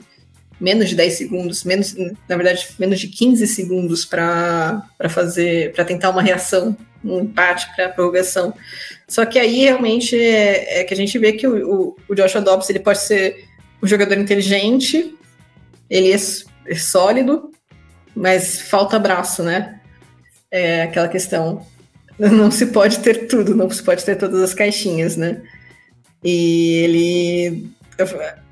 menos 0.59 0.89
de 0.89 0.95
10 0.95 1.13
segundos, 1.13 1.63
menos, 1.63 1.95
na 2.27 2.35
verdade, 2.35 2.67
menos 2.77 2.99
de 2.99 3.07
15 3.07 3.47
segundos 3.47 4.05
para 4.05 4.85
fazer, 5.09 5.73
para 5.73 5.85
tentar 5.85 6.09
uma 6.09 6.21
reação, 6.21 6.75
um 7.03 7.21
empate 7.21 7.73
para 7.75 7.87
a 7.87 7.89
prorrogação. 7.89 8.53
Só 9.07 9.25
que 9.25 9.39
aí 9.39 9.61
realmente 9.61 10.19
é, 10.19 10.81
é, 10.81 10.83
que 10.83 10.93
a 10.93 10.97
gente 10.97 11.17
vê 11.17 11.33
que 11.33 11.47
o, 11.47 11.73
o, 11.73 11.95
o 12.09 12.15
Joshua 12.15 12.41
Dobbs 12.41 12.69
ele 12.69 12.79
pode 12.79 12.99
ser 12.99 13.45
um 13.81 13.87
jogador 13.87 14.17
inteligente, 14.17 15.15
ele 15.89 16.11
é, 16.11 16.17
é 16.67 16.75
sólido, 16.75 17.51
mas 18.15 18.61
falta 18.61 18.99
braço, 18.99 19.43
né? 19.43 19.79
É 20.51 20.83
aquela 20.83 21.07
questão. 21.07 21.65
Não 22.17 22.51
se 22.51 22.65
pode 22.65 22.99
ter 22.99 23.27
tudo, 23.27 23.55
não 23.55 23.69
se 23.69 23.81
pode 23.81 24.03
ter 24.03 24.17
todas 24.17 24.41
as 24.41 24.53
caixinhas, 24.53 25.15
né? 25.15 25.41
E 26.23 26.75
ele. 26.83 27.69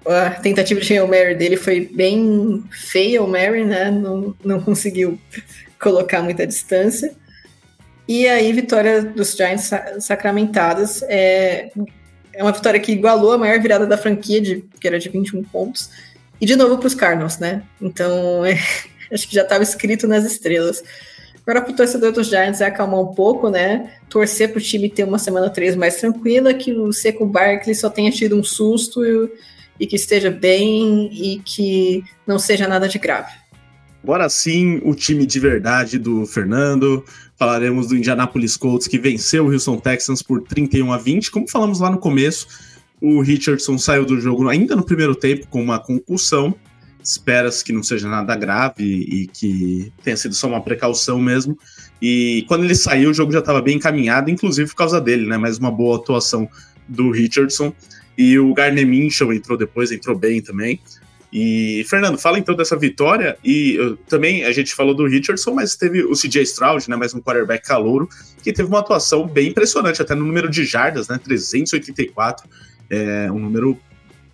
A 0.06 0.32
tentativa 0.32 0.80
de 0.80 0.94
Hail 0.94 1.08
Mary 1.08 1.36
dele 1.36 1.58
foi 1.58 1.82
bem 1.82 2.64
feia, 2.72 3.22
o 3.22 3.28
Mary, 3.28 3.66
né? 3.66 3.92
Não, 3.92 4.36
não 4.44 4.62
conseguiu 4.62 5.20
colocar 5.80 6.22
muita 6.22 6.48
distância. 6.48 7.14
E 8.08 8.26
aí, 8.28 8.54
vitória 8.54 9.02
dos 9.02 9.36
Giants 9.36 9.70
sacramentadas. 10.00 11.02
É, 11.04 11.70
é 12.34 12.44
uma 12.44 12.54
vitória 12.54 12.80
que 12.80 12.94
igualou 12.94 13.34
a 13.34 13.38
maior 13.38 13.60
virada 13.60 13.86
da 13.86 13.98
franquia, 13.98 14.40
de, 14.40 14.64
que 14.80 14.88
era 14.88 14.98
de 14.98 15.10
21 15.10 15.44
pontos. 15.44 15.90
E 16.40 16.46
de 16.46 16.56
novo 16.56 16.78
para 16.78 16.88
os 16.88 16.96
Cardinals, 16.96 17.40
né? 17.40 17.64
Então, 17.82 18.46
é, 18.46 18.58
acho 19.12 19.28
que 19.28 19.36
já 19.36 19.42
estava 19.42 19.64
escrito 19.64 20.08
nas 20.08 20.24
estrelas. 20.24 20.84
Agora, 21.48 21.62
para 21.62 21.72
o 21.72 21.76
torcedor 21.78 22.12
dos 22.12 22.28
Giants 22.28 22.60
é 22.60 22.66
acalmar 22.66 23.00
um 23.00 23.16
pouco, 23.16 23.50
né? 23.50 23.94
Torcer 24.10 24.50
para 24.50 24.58
o 24.58 24.62
time 24.62 24.90
ter 24.90 25.06
uma 25.06 25.18
semana 25.18 25.50
3 25.50 25.78
mais 25.78 25.96
tranquila, 25.96 26.54
que 26.54 26.74
o 26.74 26.92
Seco 26.92 27.26
Barkley 27.26 27.74
só 27.74 27.90
tenha 27.90 28.12
tido 28.12 28.38
um 28.38 28.44
susto 28.44 29.02
e, 29.06 29.32
e 29.80 29.88
que 29.88 29.96
esteja 29.96 30.30
bem 30.30 31.10
e 31.10 31.40
que 31.46 32.04
não 32.28 32.38
seja 32.38 32.68
nada 32.68 32.90
de 32.90 33.00
grave. 33.00 33.32
Agora 34.04 34.28
sim, 34.28 34.82
o 34.84 34.94
time 34.94 35.26
de 35.26 35.40
verdade 35.40 35.98
do 35.98 36.26
Fernando. 36.26 37.06
Falaremos 37.38 37.88
do 37.88 37.96
Indianapolis 37.96 38.58
Colts 38.58 38.86
que 38.86 39.00
venceu 39.00 39.46
o 39.46 39.54
Houston 39.54 39.78
Texans 39.78 40.22
por 40.22 40.42
31 40.42 40.92
a 40.92 40.98
20. 40.98 41.32
Como 41.32 41.48
falamos 41.48 41.80
lá 41.80 41.90
no 41.90 41.98
começo, 41.98 42.46
o 43.02 43.22
Richardson 43.22 43.78
saiu 43.78 44.06
do 44.06 44.20
jogo 44.20 44.50
ainda 44.50 44.76
no 44.76 44.84
primeiro 44.84 45.16
tempo 45.16 45.48
com 45.48 45.62
uma 45.62 45.80
concussão 45.80 46.54
espera-se 47.08 47.64
que 47.64 47.72
não 47.72 47.82
seja 47.82 48.10
nada 48.10 48.36
grave 48.36 48.84
e 48.84 49.28
que 49.28 49.94
tenha 50.04 50.18
sido 50.18 50.36
só 50.36 50.46
uma 50.46 50.62
precaução 50.62 51.22
mesmo. 51.22 51.58
E 52.02 52.44
quando 52.50 52.66
ele 52.66 52.76
saiu, 52.76 53.12
o 53.12 53.14
jogo 53.14 53.32
já 53.32 53.40
estava 53.40 53.62
bem 53.62 53.78
encaminhado, 53.78 54.30
inclusive 54.30 54.70
por 54.70 54.76
causa 54.76 55.00
dele, 55.00 55.26
né? 55.26 55.38
Mais 55.38 55.58
uma 55.58 55.72
boa 55.72 55.98
atuação 55.98 56.50
do 56.86 57.10
Richardson. 57.10 57.74
E 58.18 58.38
o 58.38 58.54
Garner 58.54 58.86
Minchel 58.86 59.32
entrou 59.32 59.58
depois, 59.58 59.90
entrou 59.90 60.18
bem 60.18 60.42
também. 60.42 60.82
E, 61.32 61.86
Fernando, 61.90 62.18
fala 62.18 62.40
então 62.40 62.54
dessa 62.54 62.76
vitória. 62.76 63.38
E 63.42 63.76
eu, 63.76 63.96
também 63.96 64.44
a 64.44 64.52
gente 64.52 64.76
falou 64.76 64.94
do 64.94 65.08
Richardson, 65.08 65.54
mas 65.54 65.78
teve 65.78 66.04
o 66.04 66.12
CJ 66.12 66.42
Stroud, 66.44 66.90
né? 66.90 66.98
Mais 66.98 67.14
um 67.14 67.22
quarterback 67.22 67.66
calouro, 67.66 68.10
que 68.44 68.52
teve 68.52 68.68
uma 68.68 68.80
atuação 68.80 69.26
bem 69.26 69.48
impressionante, 69.48 70.02
até 70.02 70.14
no 70.14 70.26
número 70.26 70.50
de 70.50 70.66
jardas, 70.66 71.08
né? 71.08 71.18
384. 71.24 72.50
É 72.90 73.32
um 73.32 73.40
número 73.40 73.80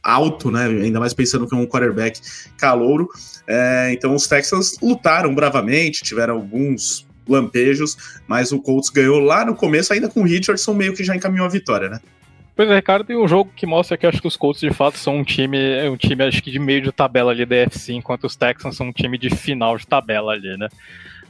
alto, 0.03 0.51
né? 0.51 0.65
Ainda 0.65 0.99
mais 0.99 1.13
pensando 1.13 1.47
que 1.47 1.55
é 1.55 1.57
um 1.57 1.65
quarterback 1.65 2.19
calouro. 2.57 3.09
É, 3.47 3.91
então 3.93 4.13
os 4.13 4.27
Texans 4.27 4.75
lutaram 4.81 5.33
bravamente, 5.33 6.03
tiveram 6.03 6.35
alguns 6.35 7.07
lampejos, 7.27 8.21
mas 8.27 8.51
o 8.51 8.61
Colts 8.61 8.89
ganhou 8.89 9.19
lá 9.19 9.45
no 9.45 9.55
começo, 9.55 9.93
ainda 9.93 10.09
com 10.09 10.21
o 10.21 10.25
Richardson 10.25 10.73
meio 10.73 10.93
que 10.93 11.03
já 11.03 11.15
encaminhou 11.15 11.45
a 11.45 11.49
vitória, 11.49 11.89
né? 11.89 11.99
Pois 12.55 12.69
é, 12.69 12.75
Ricardo, 12.75 13.11
e 13.11 13.17
um 13.17 13.27
jogo 13.27 13.51
que 13.55 13.65
mostra 13.65 13.97
que 13.97 14.05
acho 14.05 14.21
que 14.21 14.27
os 14.27 14.37
Colts 14.37 14.61
de 14.61 14.71
fato 14.71 14.97
são 14.97 15.17
um 15.17 15.23
time, 15.23 15.57
um 15.89 15.97
time 15.97 16.23
acho 16.23 16.43
que 16.43 16.51
de 16.51 16.59
meio 16.59 16.81
de 16.81 16.91
tabela 16.91 17.31
ali 17.31 17.45
da 17.45 17.55
FC, 17.55 17.93
enquanto 17.93 18.25
os 18.25 18.35
Texans 18.35 18.75
são 18.75 18.87
um 18.87 18.91
time 18.91 19.17
de 19.17 19.29
final 19.31 19.75
de 19.75 19.87
tabela 19.87 20.33
ali, 20.33 20.55
né? 20.55 20.67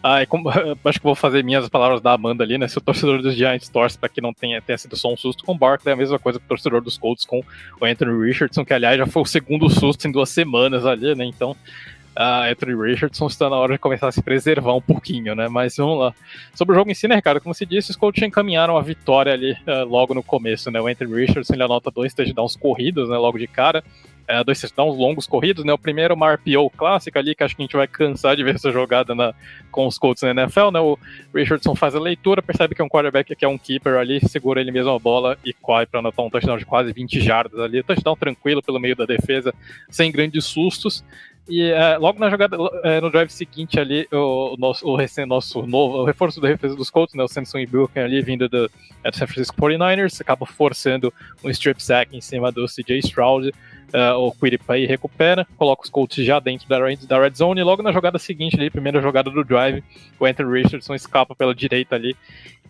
Ah, 0.05 0.25
como, 0.25 0.49
acho 0.83 0.99
que 0.99 1.05
vou 1.05 1.15
fazer 1.15 1.45
minhas 1.45 1.69
palavras 1.69 2.01
da 2.01 2.11
Amanda 2.11 2.43
ali, 2.43 2.57
né? 2.57 2.67
Se 2.67 2.77
o 2.77 2.81
torcedor 2.81 3.21
dos 3.21 3.35
Giants 3.35 3.69
torce 3.69 3.97
para 3.97 4.09
que 4.09 4.19
não 4.19 4.33
tenha, 4.33 4.61
tenha 4.61 4.77
sido 4.77 4.97
só 4.97 5.11
um 5.11 5.15
susto 5.15 5.45
com 5.45 5.53
o 5.53 5.57
Barkley, 5.57 5.91
é 5.91 5.93
a 5.93 5.97
mesma 5.97 6.19
coisa 6.19 6.39
que 6.39 6.45
o 6.45 6.49
torcedor 6.49 6.81
dos 6.81 6.97
Colts 6.97 7.25
com 7.25 7.41
o 7.79 7.85
Anthony 7.85 8.27
Richardson, 8.27 8.65
que 8.65 8.73
aliás 8.73 8.97
já 8.97 9.07
foi 9.07 9.21
o 9.21 9.25
segundo 9.25 9.69
susto 9.69 10.05
em 10.05 10.11
duas 10.11 10.29
semanas 10.29 10.85
ali, 10.85 11.15
né? 11.15 11.23
Então, 11.23 11.51
uh, 11.51 12.51
Anthony 12.51 12.75
Richardson 12.75 13.27
está 13.27 13.49
na 13.49 13.55
hora 13.55 13.73
de 13.73 13.79
começar 13.79 14.09
a 14.09 14.11
se 14.11 14.21
preservar 14.21 14.75
um 14.75 14.81
pouquinho, 14.81 15.35
né? 15.35 15.47
Mas 15.47 15.77
vamos 15.77 15.97
lá. 15.97 16.13
Sobre 16.53 16.75
o 16.75 16.77
jogo 16.77 16.91
em 16.91 16.93
si, 16.93 17.07
né, 17.07 17.15
Ricardo? 17.15 17.39
Como 17.39 17.55
se 17.55 17.65
disse, 17.65 17.91
os 17.91 17.95
Colts 17.95 18.21
encaminharam 18.21 18.75
a 18.75 18.81
vitória 18.81 19.31
ali 19.31 19.53
uh, 19.53 19.85
logo 19.87 20.13
no 20.13 20.21
começo, 20.21 20.69
né? 20.69 20.81
O 20.81 20.87
Anthony 20.87 21.15
Richardson 21.15 21.53
ele 21.53 21.63
anota 21.63 21.89
dois 21.89 22.13
touchdowns 22.13 22.57
corridos, 22.57 23.07
né? 23.07 23.15
Logo 23.15 23.37
de 23.37 23.47
cara 23.47 23.81
é, 24.27 24.43
dois 24.43 24.59
touchdowns 24.59 24.97
longos 24.97 25.27
corridos, 25.27 25.65
né? 25.65 25.73
O 25.73 25.77
primeiro, 25.77 26.13
uma 26.13 26.33
RPO 26.33 26.69
clássica 26.75 27.19
ali, 27.19 27.35
que 27.35 27.43
acho 27.43 27.55
que 27.55 27.61
a 27.61 27.65
gente 27.65 27.75
vai 27.75 27.87
cansar 27.87 28.35
de 28.35 28.43
ver 28.43 28.55
essa 28.55 28.71
jogada 28.71 29.13
na, 29.13 29.33
com 29.71 29.85
os 29.85 29.97
Colts 29.97 30.23
na 30.23 30.31
NFL, 30.31 30.71
né? 30.71 30.79
O 30.79 30.97
Richardson 31.33 31.75
faz 31.75 31.95
a 31.95 31.99
leitura, 31.99 32.41
percebe 32.41 32.75
que 32.75 32.81
é 32.81 32.85
um 32.85 32.89
quarterback 32.89 33.35
que 33.35 33.45
é 33.45 33.47
um 33.47 33.57
keeper 33.57 33.95
ali, 33.95 34.19
segura 34.27 34.61
ele 34.61 34.71
mesmo 34.71 34.91
a 34.91 34.99
bola 34.99 35.37
e 35.43 35.53
corre 35.53 35.85
para 35.85 35.99
anotar 35.99 36.25
um 36.25 36.29
touchdown 36.29 36.57
de 36.57 36.65
quase 36.65 36.93
20 36.93 37.19
jardas 37.19 37.59
ali. 37.59 37.83
Touchdown 37.83 38.15
tranquilo 38.15 38.61
pelo 38.61 38.79
meio 38.79 38.95
da 38.95 39.05
defesa, 39.05 39.53
sem 39.89 40.11
grandes 40.11 40.45
sustos. 40.45 41.03
E 41.47 41.71
é, 41.71 41.97
logo 41.97 42.19
na 42.19 42.29
jogada, 42.29 42.55
é, 42.83 43.01
no 43.01 43.11
drive 43.11 43.29
seguinte 43.29 43.77
ali, 43.77 44.07
o, 44.11 44.55
nosso, 44.57 44.87
o 44.87 44.95
recém, 44.95 45.25
nosso 45.25 45.67
novo, 45.67 45.97
o 45.97 46.05
reforço 46.05 46.39
da 46.39 46.47
defesa 46.47 46.73
dos 46.73 46.89
Colts, 46.89 47.15
né, 47.15 47.23
o 47.23 47.27
Samson 47.27 47.59
Ibuka 47.59 48.01
ali, 48.01 48.21
vindo 48.21 48.47
do, 48.47 48.71
é, 49.03 49.11
do 49.11 49.17
San 49.17 49.27
Francisco 49.27 49.57
49ers, 49.57 50.21
acaba 50.21 50.45
forçando 50.45 51.13
um 51.43 51.49
strip 51.49 51.83
sack 51.83 52.15
em 52.15 52.21
cima 52.21 52.49
do 52.49 52.65
CJ 52.65 52.99
Stroud. 52.99 53.53
Uh, 53.93 54.17
o 54.17 54.31
Quiripa 54.31 54.73
recupera, 54.75 55.45
coloca 55.55 55.83
os 55.83 55.89
Colts 55.89 56.25
já 56.25 56.39
dentro 56.39 56.67
da 56.67 56.83
red, 56.83 56.97
da 57.07 57.19
red 57.19 57.31
zone, 57.35 57.61
e 57.61 57.63
logo 57.63 57.83
na 57.83 57.91
jogada 57.91 58.17
seguinte, 58.17 58.55
ali, 58.55 58.69
primeira 58.69 58.99
jogada 58.99 59.29
do 59.29 59.43
drive, 59.43 59.83
o 60.19 60.25
Anthony 60.25 60.63
Richardson 60.63 60.95
escapa 60.95 61.35
pela 61.35 61.53
direita 61.53 61.95
ali 61.95 62.15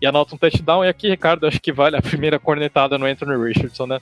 e 0.02 0.06
anota 0.06 0.36
um 0.36 0.38
touchdown. 0.38 0.84
E 0.84 0.90
aqui, 0.90 1.10
Ricardo, 1.10 1.48
acho 1.48 1.62
que 1.62 1.72
vale 1.72 1.96
a 1.96 2.02
primeira 2.02 2.38
cornetada 2.38 2.98
no 2.98 3.06
Anthony 3.06 3.42
Richardson, 3.42 3.88
né? 3.88 4.00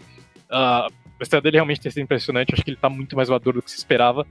Uh, 0.50 0.92
o 1.20 1.24
estado 1.24 1.44
dele 1.44 1.58
realmente 1.58 1.80
tem 1.80 1.92
sido 1.92 2.04
impressionante, 2.04 2.54
acho 2.54 2.64
que 2.64 2.72
ele 2.72 2.78
tá 2.78 2.90
muito 2.90 3.16
mais 3.16 3.30
maduro 3.30 3.60
do 3.60 3.62
que 3.62 3.70
se 3.70 3.78
esperava 3.78 4.26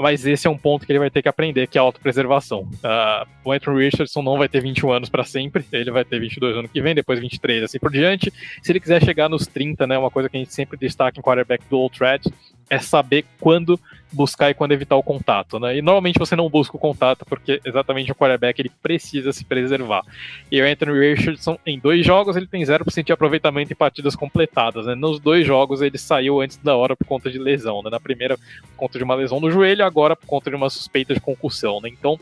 mas 0.00 0.24
esse 0.26 0.46
é 0.46 0.50
um 0.50 0.56
ponto 0.56 0.86
que 0.86 0.92
ele 0.92 0.98
vai 0.98 1.10
ter 1.10 1.22
que 1.22 1.28
aprender, 1.28 1.66
que 1.66 1.76
é 1.76 1.80
a 1.80 1.84
autopreservação. 1.84 2.60
Uh, 2.60 3.28
o 3.44 3.52
Anthony 3.52 3.84
Richardson 3.84 4.22
não 4.22 4.38
vai 4.38 4.48
ter 4.48 4.60
21 4.60 4.92
anos 4.92 5.08
para 5.08 5.24
sempre, 5.24 5.64
ele 5.72 5.90
vai 5.90 6.04
ter 6.04 6.20
22 6.20 6.56
ano 6.56 6.68
que 6.68 6.80
vem, 6.80 6.94
depois 6.94 7.18
23, 7.18 7.64
assim 7.64 7.78
por 7.78 7.90
diante. 7.90 8.32
Se 8.62 8.72
ele 8.72 8.80
quiser 8.80 9.02
chegar 9.04 9.28
nos 9.28 9.46
30, 9.46 9.86
né, 9.86 9.98
uma 9.98 10.10
coisa 10.10 10.28
que 10.28 10.36
a 10.36 10.40
gente 10.40 10.54
sempre 10.54 10.78
destaca 10.78 11.18
em 11.18 11.22
quarterback 11.22 11.64
dual 11.68 11.90
threat, 11.90 12.32
é 12.70 12.78
saber 12.78 13.24
quando 13.40 13.78
buscar 14.12 14.50
e 14.50 14.54
quando 14.54 14.72
evitar 14.72 14.96
o 14.96 15.02
contato, 15.02 15.58
né? 15.58 15.76
E 15.76 15.82
normalmente 15.82 16.18
você 16.18 16.34
não 16.34 16.48
busca 16.48 16.76
o 16.76 16.80
contato 16.80 17.24
porque 17.26 17.60
exatamente 17.64 18.10
o 18.10 18.14
quarterback 18.14 18.60
ele 18.60 18.70
precisa 18.82 19.32
se 19.32 19.44
preservar. 19.44 20.02
E 20.50 20.60
o 20.60 20.64
Anthony 20.66 20.98
Richardson, 20.98 21.58
em 21.66 21.78
dois 21.78 22.04
jogos, 22.04 22.36
ele 22.36 22.46
tem 22.46 22.62
0% 22.62 23.04
de 23.04 23.12
aproveitamento 23.12 23.72
em 23.72 23.76
partidas 23.76 24.16
completadas, 24.16 24.86
né? 24.86 24.94
Nos 24.94 25.20
dois 25.20 25.46
jogos 25.46 25.82
ele 25.82 25.98
saiu 25.98 26.40
antes 26.40 26.56
da 26.56 26.76
hora 26.76 26.96
por 26.96 27.06
conta 27.06 27.30
de 27.30 27.38
lesão, 27.38 27.82
né? 27.82 27.90
Na 27.90 28.00
primeira 28.00 28.36
por 28.36 28.76
conta 28.76 28.98
de 28.98 29.04
uma 29.04 29.14
lesão 29.14 29.40
no 29.40 29.50
joelho, 29.50 29.84
agora 29.84 30.16
por 30.16 30.26
conta 30.26 30.50
de 30.50 30.56
uma 30.56 30.70
suspeita 30.70 31.12
de 31.12 31.20
concussão, 31.20 31.80
né? 31.80 31.88
Então, 31.88 32.18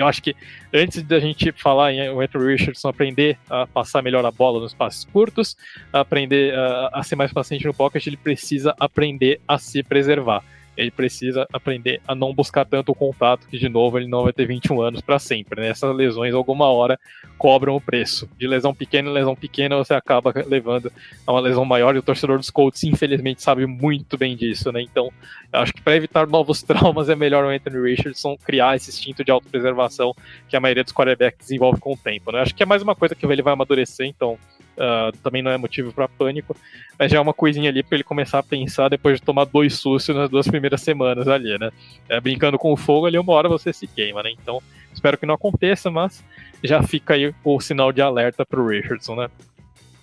eu 0.00 0.06
acho 0.06 0.22
que 0.22 0.34
antes 0.72 1.02
da 1.02 1.20
gente 1.20 1.52
falar 1.52 1.92
em 1.92 2.08
o 2.10 2.20
Anthony 2.20 2.56
Richardson 2.56 2.88
aprender 2.88 3.38
a 3.48 3.66
passar 3.66 4.02
melhor 4.02 4.24
a 4.24 4.30
bola 4.30 4.60
nos 4.60 4.74
passes 4.74 5.04
curtos, 5.04 5.56
aprender 5.92 6.54
a, 6.54 6.90
a 6.94 7.02
ser 7.02 7.16
mais 7.16 7.32
paciente 7.32 7.66
no 7.66 7.74
pocket, 7.74 8.06
ele 8.06 8.16
precisa 8.16 8.74
aprender 8.78 9.40
a 9.46 9.58
se 9.58 9.82
preservar 9.82 10.42
ele 10.80 10.90
precisa 10.90 11.46
aprender 11.52 12.00
a 12.08 12.14
não 12.14 12.32
buscar 12.32 12.64
tanto 12.64 12.92
o 12.92 12.94
contato, 12.94 13.46
que 13.46 13.58
de 13.58 13.68
novo 13.68 13.98
ele 13.98 14.08
não 14.08 14.24
vai 14.24 14.32
ter 14.32 14.46
21 14.46 14.80
anos 14.80 15.00
para 15.02 15.18
sempre. 15.18 15.60
Né? 15.60 15.68
Essas 15.68 15.94
lesões, 15.94 16.34
alguma 16.34 16.66
hora, 16.66 16.98
cobram 17.36 17.76
o 17.76 17.80
preço. 17.80 18.28
De 18.38 18.46
lesão 18.46 18.74
pequena 18.74 19.10
em 19.10 19.12
lesão 19.12 19.36
pequena, 19.36 19.76
você 19.76 19.92
acaba 19.92 20.32
levando 20.46 20.90
a 21.26 21.32
uma 21.32 21.40
lesão 21.40 21.64
maior, 21.64 21.94
e 21.94 21.98
o 21.98 22.02
torcedor 22.02 22.38
dos 22.38 22.50
Colts, 22.50 22.82
infelizmente, 22.84 23.42
sabe 23.42 23.66
muito 23.66 24.16
bem 24.16 24.34
disso. 24.34 24.72
Né? 24.72 24.80
Então, 24.82 25.12
acho 25.52 25.72
que 25.74 25.82
para 25.82 25.96
evitar 25.96 26.26
novos 26.26 26.62
traumas, 26.64 27.10
é 27.10 27.14
melhor 27.14 27.44
o 27.44 27.48
Anthony 27.48 27.90
Richardson 27.90 28.36
criar 28.38 28.76
esse 28.76 28.90
instinto 28.90 29.22
de 29.22 29.30
autopreservação 29.30 30.14
que 30.48 30.56
a 30.56 30.60
maioria 30.60 30.82
dos 30.82 30.92
quarterbacks 30.92 31.46
desenvolve 31.46 31.78
com 31.78 31.92
o 31.92 31.96
tempo. 31.96 32.32
Né? 32.32 32.40
Acho 32.40 32.54
que 32.54 32.62
é 32.62 32.66
mais 32.66 32.82
uma 32.82 32.96
coisa 32.96 33.14
que 33.14 33.26
ele 33.26 33.42
vai 33.42 33.52
amadurecer, 33.52 34.06
então 34.06 34.38
Uh, 34.80 35.14
também 35.18 35.42
não 35.42 35.50
é 35.50 35.58
motivo 35.58 35.92
para 35.92 36.08
pânico, 36.08 36.56
mas 36.98 37.12
já 37.12 37.18
é 37.18 37.20
uma 37.20 37.34
coisinha 37.34 37.68
ali 37.68 37.82
para 37.82 37.96
ele 37.96 38.04
começar 38.04 38.38
a 38.38 38.42
pensar 38.42 38.88
depois 38.88 39.20
de 39.20 39.22
tomar 39.22 39.44
dois 39.44 39.74
sustos 39.74 40.16
nas 40.16 40.30
duas 40.30 40.48
primeiras 40.48 40.80
semanas 40.80 41.28
ali, 41.28 41.58
né? 41.58 41.70
É, 42.08 42.18
brincando 42.18 42.58
com 42.58 42.72
o 42.72 42.76
fogo 42.78 43.04
ali, 43.04 43.18
uma 43.18 43.34
hora 43.34 43.46
você 43.46 43.74
se 43.74 43.86
queima, 43.86 44.22
né? 44.22 44.30
Então, 44.30 44.62
espero 44.90 45.18
que 45.18 45.26
não 45.26 45.34
aconteça, 45.34 45.90
mas 45.90 46.24
já 46.64 46.82
fica 46.82 47.12
aí 47.12 47.34
o 47.44 47.60
sinal 47.60 47.92
de 47.92 48.00
alerta 48.00 48.46
para 48.46 48.58
o 48.58 48.66
Richardson, 48.66 49.16
né? 49.16 49.28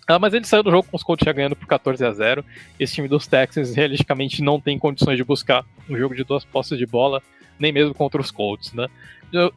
Ah, 0.08 0.20
mas 0.20 0.36
ele 0.36 0.46
saiu 0.46 0.62
do 0.62 0.70
jogo 0.70 0.88
com 0.90 0.96
os 0.96 1.04
Colts 1.04 1.26
já 1.26 1.34
ganhando 1.34 1.56
por 1.56 1.68
14 1.68 2.06
a 2.06 2.12
0. 2.12 2.46
Esse 2.80 2.94
time 2.94 3.08
dos 3.08 3.26
Texans 3.26 3.76
realisticamente 3.76 4.44
não 4.44 4.62
tem 4.62 4.78
condições 4.78 5.18
de 5.18 5.24
buscar 5.24 5.66
um 5.90 5.98
jogo 5.98 6.16
de 6.16 6.24
duas 6.24 6.46
posses 6.46 6.78
de 6.78 6.86
bola, 6.86 7.22
nem 7.60 7.72
mesmo 7.72 7.96
contra 7.96 8.22
os 8.22 8.30
Colts, 8.30 8.74
né? 8.74 8.88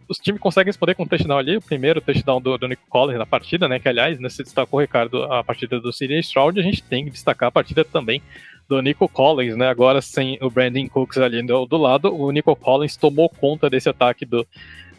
Os 0.09 0.19
times 0.19 0.41
conseguem 0.41 0.69
responder 0.69 0.95
com 0.95 1.05
um 1.05 1.07
touchdown 1.07 1.39
ali, 1.39 1.57
o 1.57 1.63
primeiro 1.63 2.01
touchdown 2.01 2.41
do, 2.41 2.59
do 2.59 2.69
Nick 2.69 2.83
Collins 2.89 3.19
na 3.19 3.27
partida, 3.27 3.69
né? 3.69 3.79
Que 3.79 3.89
aliás, 3.89 4.19
né, 4.19 4.29
se 4.29 4.43
destacou, 4.43 4.81
Ricardo, 4.81 5.23
a 5.25 5.45
partida 5.45 5.81
do 5.81 5.91
CJ 5.91 6.19
Stroud, 6.21 6.59
a 6.59 6.63
gente 6.63 6.83
tem 6.83 7.05
que 7.05 7.11
destacar 7.11 7.49
a 7.49 7.53
partida 7.53 7.85
também 7.85 8.21
do 8.69 8.81
Nico 8.81 9.09
Collins, 9.09 9.57
né? 9.57 9.69
Agora 9.69 10.01
sem 10.01 10.39
o 10.41 10.49
Brandon 10.49 10.89
Cooks 10.89 11.19
ali 11.19 11.43
do, 11.43 11.67
do 11.67 11.77
lado, 11.77 12.15
o 12.15 12.31
Nico 12.31 12.55
Collins 12.55 12.97
tomou 12.97 13.29
conta 13.29 13.69
desse 13.69 13.89
ataque 13.89 14.25
do, 14.25 14.47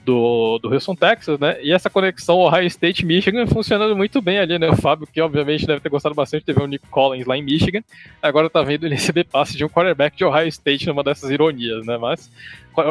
do, 0.03 0.59
do 0.59 0.73
Houston, 0.73 0.95
Texas, 0.95 1.39
né? 1.39 1.57
E 1.61 1.71
essa 1.71 1.89
conexão 1.89 2.37
Ohio 2.37 2.65
State 2.67 3.05
Michigan 3.05 3.45
funcionando 3.47 3.95
muito 3.95 4.21
bem 4.21 4.39
ali, 4.39 4.57
né? 4.57 4.69
O 4.69 4.75
Fábio, 4.75 5.07
que 5.07 5.21
obviamente 5.21 5.65
deve 5.65 5.79
ter 5.79 5.89
gostado 5.89 6.15
bastante 6.15 6.45
de 6.45 6.53
ver 6.53 6.63
o 6.63 6.67
Nick 6.67 6.85
Collins 6.87 7.25
lá 7.25 7.37
em 7.37 7.43
Michigan, 7.43 7.81
agora 8.21 8.49
tá 8.49 8.61
vendo 8.61 8.85
ele 8.85 8.95
receber 8.95 9.25
passe 9.25 9.55
de 9.55 9.63
um 9.63 9.69
quarterback 9.69 10.17
de 10.17 10.25
Ohio 10.25 10.47
State 10.47 10.87
numa 10.87 11.03
dessas 11.03 11.29
ironias, 11.29 11.85
né? 11.85 11.97
Mas 11.97 12.29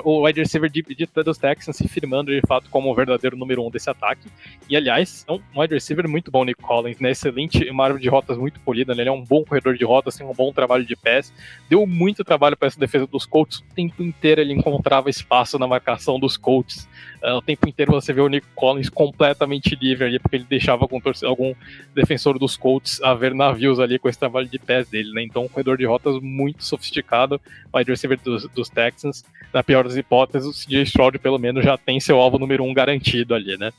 o 0.04 0.26
wide 0.26 0.40
receiver 0.40 0.70
de, 0.70 0.82
de, 0.82 1.08
dos 1.24 1.38
Texans 1.38 1.76
se 1.76 1.88
firmando 1.88 2.30
de 2.30 2.40
fato 2.46 2.68
como 2.70 2.90
o 2.90 2.94
verdadeiro 2.94 3.36
número 3.36 3.64
um 3.64 3.70
desse 3.70 3.88
ataque. 3.88 4.28
E 4.68 4.76
aliás, 4.76 5.24
é 5.28 5.32
um 5.32 5.40
wide 5.56 5.74
receiver 5.74 6.08
muito 6.08 6.30
bom, 6.30 6.44
Nick 6.44 6.62
Collins, 6.62 6.98
né? 6.98 7.10
Excelente, 7.10 7.68
uma 7.70 7.84
árvore 7.84 8.02
de 8.02 8.08
rotas 8.08 8.36
muito 8.36 8.60
polida, 8.60 8.94
né? 8.94 9.02
Ele 9.02 9.08
é 9.08 9.12
um 9.12 9.24
bom 9.24 9.44
corredor 9.44 9.76
de 9.76 9.84
rotas, 9.84 10.16
tem 10.16 10.26
um 10.26 10.34
bom 10.34 10.52
trabalho 10.52 10.84
de 10.84 10.96
pés. 10.96 11.32
Deu 11.68 11.86
muito 11.86 12.24
trabalho 12.24 12.56
para 12.56 12.68
essa 12.68 12.78
defesa 12.78 13.06
dos 13.06 13.26
Colts. 13.26 13.58
O 13.58 13.74
tempo 13.74 14.02
inteiro 14.02 14.40
ele 14.40 14.52
encontrava 14.52 15.08
espaço 15.08 15.58
na 15.58 15.66
marcação 15.66 16.18
dos 16.18 16.36
Colts. 16.36 16.88
Uh, 17.22 17.36
o 17.36 17.42
tempo 17.42 17.68
inteiro 17.68 17.92
você 17.92 18.12
vê 18.12 18.20
o 18.20 18.28
Nick 18.28 18.46
Collins 18.54 18.88
completamente 18.88 19.76
livre 19.76 20.06
ali, 20.06 20.18
porque 20.18 20.36
ele 20.36 20.46
deixava 20.48 20.84
algum, 20.84 20.98
algum 21.24 21.54
defensor 21.94 22.38
dos 22.38 22.56
Colts 22.56 23.00
a 23.02 23.12
ver 23.12 23.34
navios 23.34 23.78
ali 23.78 23.98
com 23.98 24.08
esse 24.08 24.18
trabalho 24.18 24.48
de 24.48 24.58
pés 24.58 24.88
dele, 24.88 25.12
né? 25.12 25.22
Então, 25.22 25.44
um 25.44 25.48
corredor 25.48 25.76
de 25.76 25.84
rotas 25.84 26.18
muito 26.22 26.64
sofisticado, 26.64 27.40
wide 27.74 27.90
receiver 27.90 28.18
dos, 28.22 28.48
dos 28.48 28.70
Texans. 28.70 29.24
Na 29.52 29.62
pior 29.62 29.84
das 29.84 29.96
hipóteses, 29.96 30.48
o 30.48 30.66
CJ 30.66 30.82
Stroud 30.82 31.18
pelo 31.18 31.38
menos 31.38 31.64
já 31.64 31.76
tem 31.76 32.00
seu 32.00 32.18
alvo 32.18 32.38
número 32.38 32.64
um 32.64 32.72
garantido 32.72 33.34
ali, 33.34 33.56
né? 33.58 33.70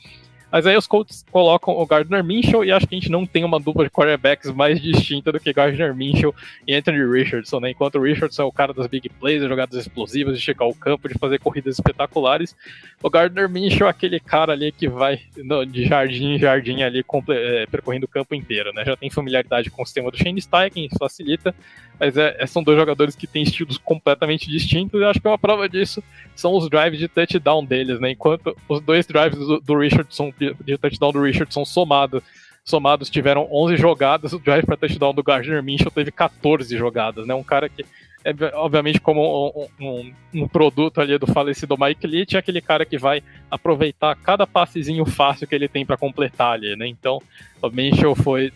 Mas 0.52 0.68
aí 0.68 0.76
os 0.76 0.86
Colts 0.86 1.26
colocam 1.32 1.74
o 1.74 1.86
Gardner 1.86 2.24
Minshew 2.24 2.66
e 2.66 2.72
acho 2.72 2.86
que 2.86 2.96
a 2.96 3.00
gente 3.00 3.10
não 3.10 3.26
tem 3.26 3.44
uma 3.44 3.60
dupla 3.60 3.84
de 3.86 3.90
quarterbacks 3.90 4.52
mais 4.52 4.82
distinta 4.82 5.32
do 5.32 5.40
que 5.40 5.54
Gardner 5.54 5.96
Minshew 5.96 6.36
e 6.68 6.76
Anthony 6.76 7.06
Richardson, 7.06 7.60
né? 7.60 7.72
Enquanto 7.72 7.96
o 7.96 8.02
Richardson 8.02 8.44
é 8.44 8.46
o 8.46 8.52
cara 8.52 8.74
das 8.74 8.88
big 8.88 9.08
plays, 9.10 9.42
jogadas 9.42 9.80
explosivas, 9.80 10.36
de 10.38 10.44
checar 10.44 10.68
o 10.68 10.76
campo, 10.76 11.08
de 11.08 11.18
fazer 11.18 11.40
corridas 11.40 11.76
espetaculares, 11.76 12.56
o 13.02 13.10
Gardner 13.10 13.50
Minshew 13.50 13.88
é 13.88 13.90
aquele 13.90 14.20
cara 14.20 14.54
ali 14.54 14.72
que 14.72 14.88
vai 14.88 15.22
de 15.70 15.86
jardim 15.86 16.34
em 16.34 16.40
jardim 16.40 16.82
ali, 16.82 17.04
é, 17.30 17.66
percorrendo 17.68 18.06
o 18.06 18.10
campo 18.10 18.36
inteiro, 18.36 18.74
né? 18.74 18.84
Já 18.84 18.96
tem 18.98 19.10
familiaridade 19.10 19.70
com 19.70 19.84
o 19.84 19.86
sistema 19.86 20.12
do 20.12 20.18
Shane 20.18 20.42
Steichen, 20.42 20.90
facilita, 21.00 21.56
mas 22.02 22.18
é, 22.18 22.36
é, 22.40 22.48
são 22.48 22.64
dois 22.64 22.80
jogadores 22.80 23.16
que 23.16 23.28
têm 23.28 23.44
estilos 23.44 23.78
completamente 23.78 24.50
distintos 24.50 25.00
e 25.00 25.04
acho 25.04 25.22
que 25.22 25.28
uma 25.28 25.38
prova 25.38 25.70
disso 25.70 26.04
são 26.36 26.58
os 26.58 26.68
drives 26.68 26.98
de 26.98 27.08
touchdown 27.08 27.64
deles, 27.64 28.00
né? 28.00 28.10
Enquanto 28.10 28.58
os 28.68 28.82
dois 28.82 29.06
drives 29.06 29.38
do, 29.38 29.60
do 29.60 29.78
Richardson, 29.78 30.34
de 30.40 30.78
touchdown 30.80 31.12
do 31.12 31.22
Richardson 31.22 31.64
somado, 31.64 32.24
somados 32.66 33.08
tiveram 33.08 33.48
11 33.52 33.78
jogadas, 33.78 34.34
o 34.34 34.40
drive 34.40 34.66
para 34.66 34.78
touchdown 34.78 35.14
do 35.14 35.22
Gardner 35.22 35.62
Minshew 35.62 35.92
teve 35.92 36.12
14 36.12 36.76
jogadas, 36.76 37.28
né? 37.28 37.36
Um 37.36 37.44
cara 37.44 37.70
que 37.70 37.86
é, 38.26 38.34
obviamente, 38.56 39.00
como 39.00 39.70
um, 39.80 39.86
um, 39.86 40.14
um, 40.34 40.48
produto 40.48 41.02
ali 41.02 41.20
do 41.20 41.28
falecido 41.28 41.78
Mike 41.78 42.08
Leach, 42.08 42.36
é 42.36 42.40
aquele 42.40 42.62
cara 42.62 42.84
que 42.84 42.98
vai 42.98 43.22
aproveitar 43.50 44.16
cada 44.16 44.48
passezinho 44.48 45.06
fácil 45.06 45.48
que 45.48 45.54
ele 45.54 45.68
tem 45.68 45.86
para 45.86 45.98
completar 45.98 46.54
ali, 46.54 46.76
né? 46.76 46.88
Então, 46.88 47.22
o 47.62 47.70
Minshew 47.70 48.16
foi 48.16 48.52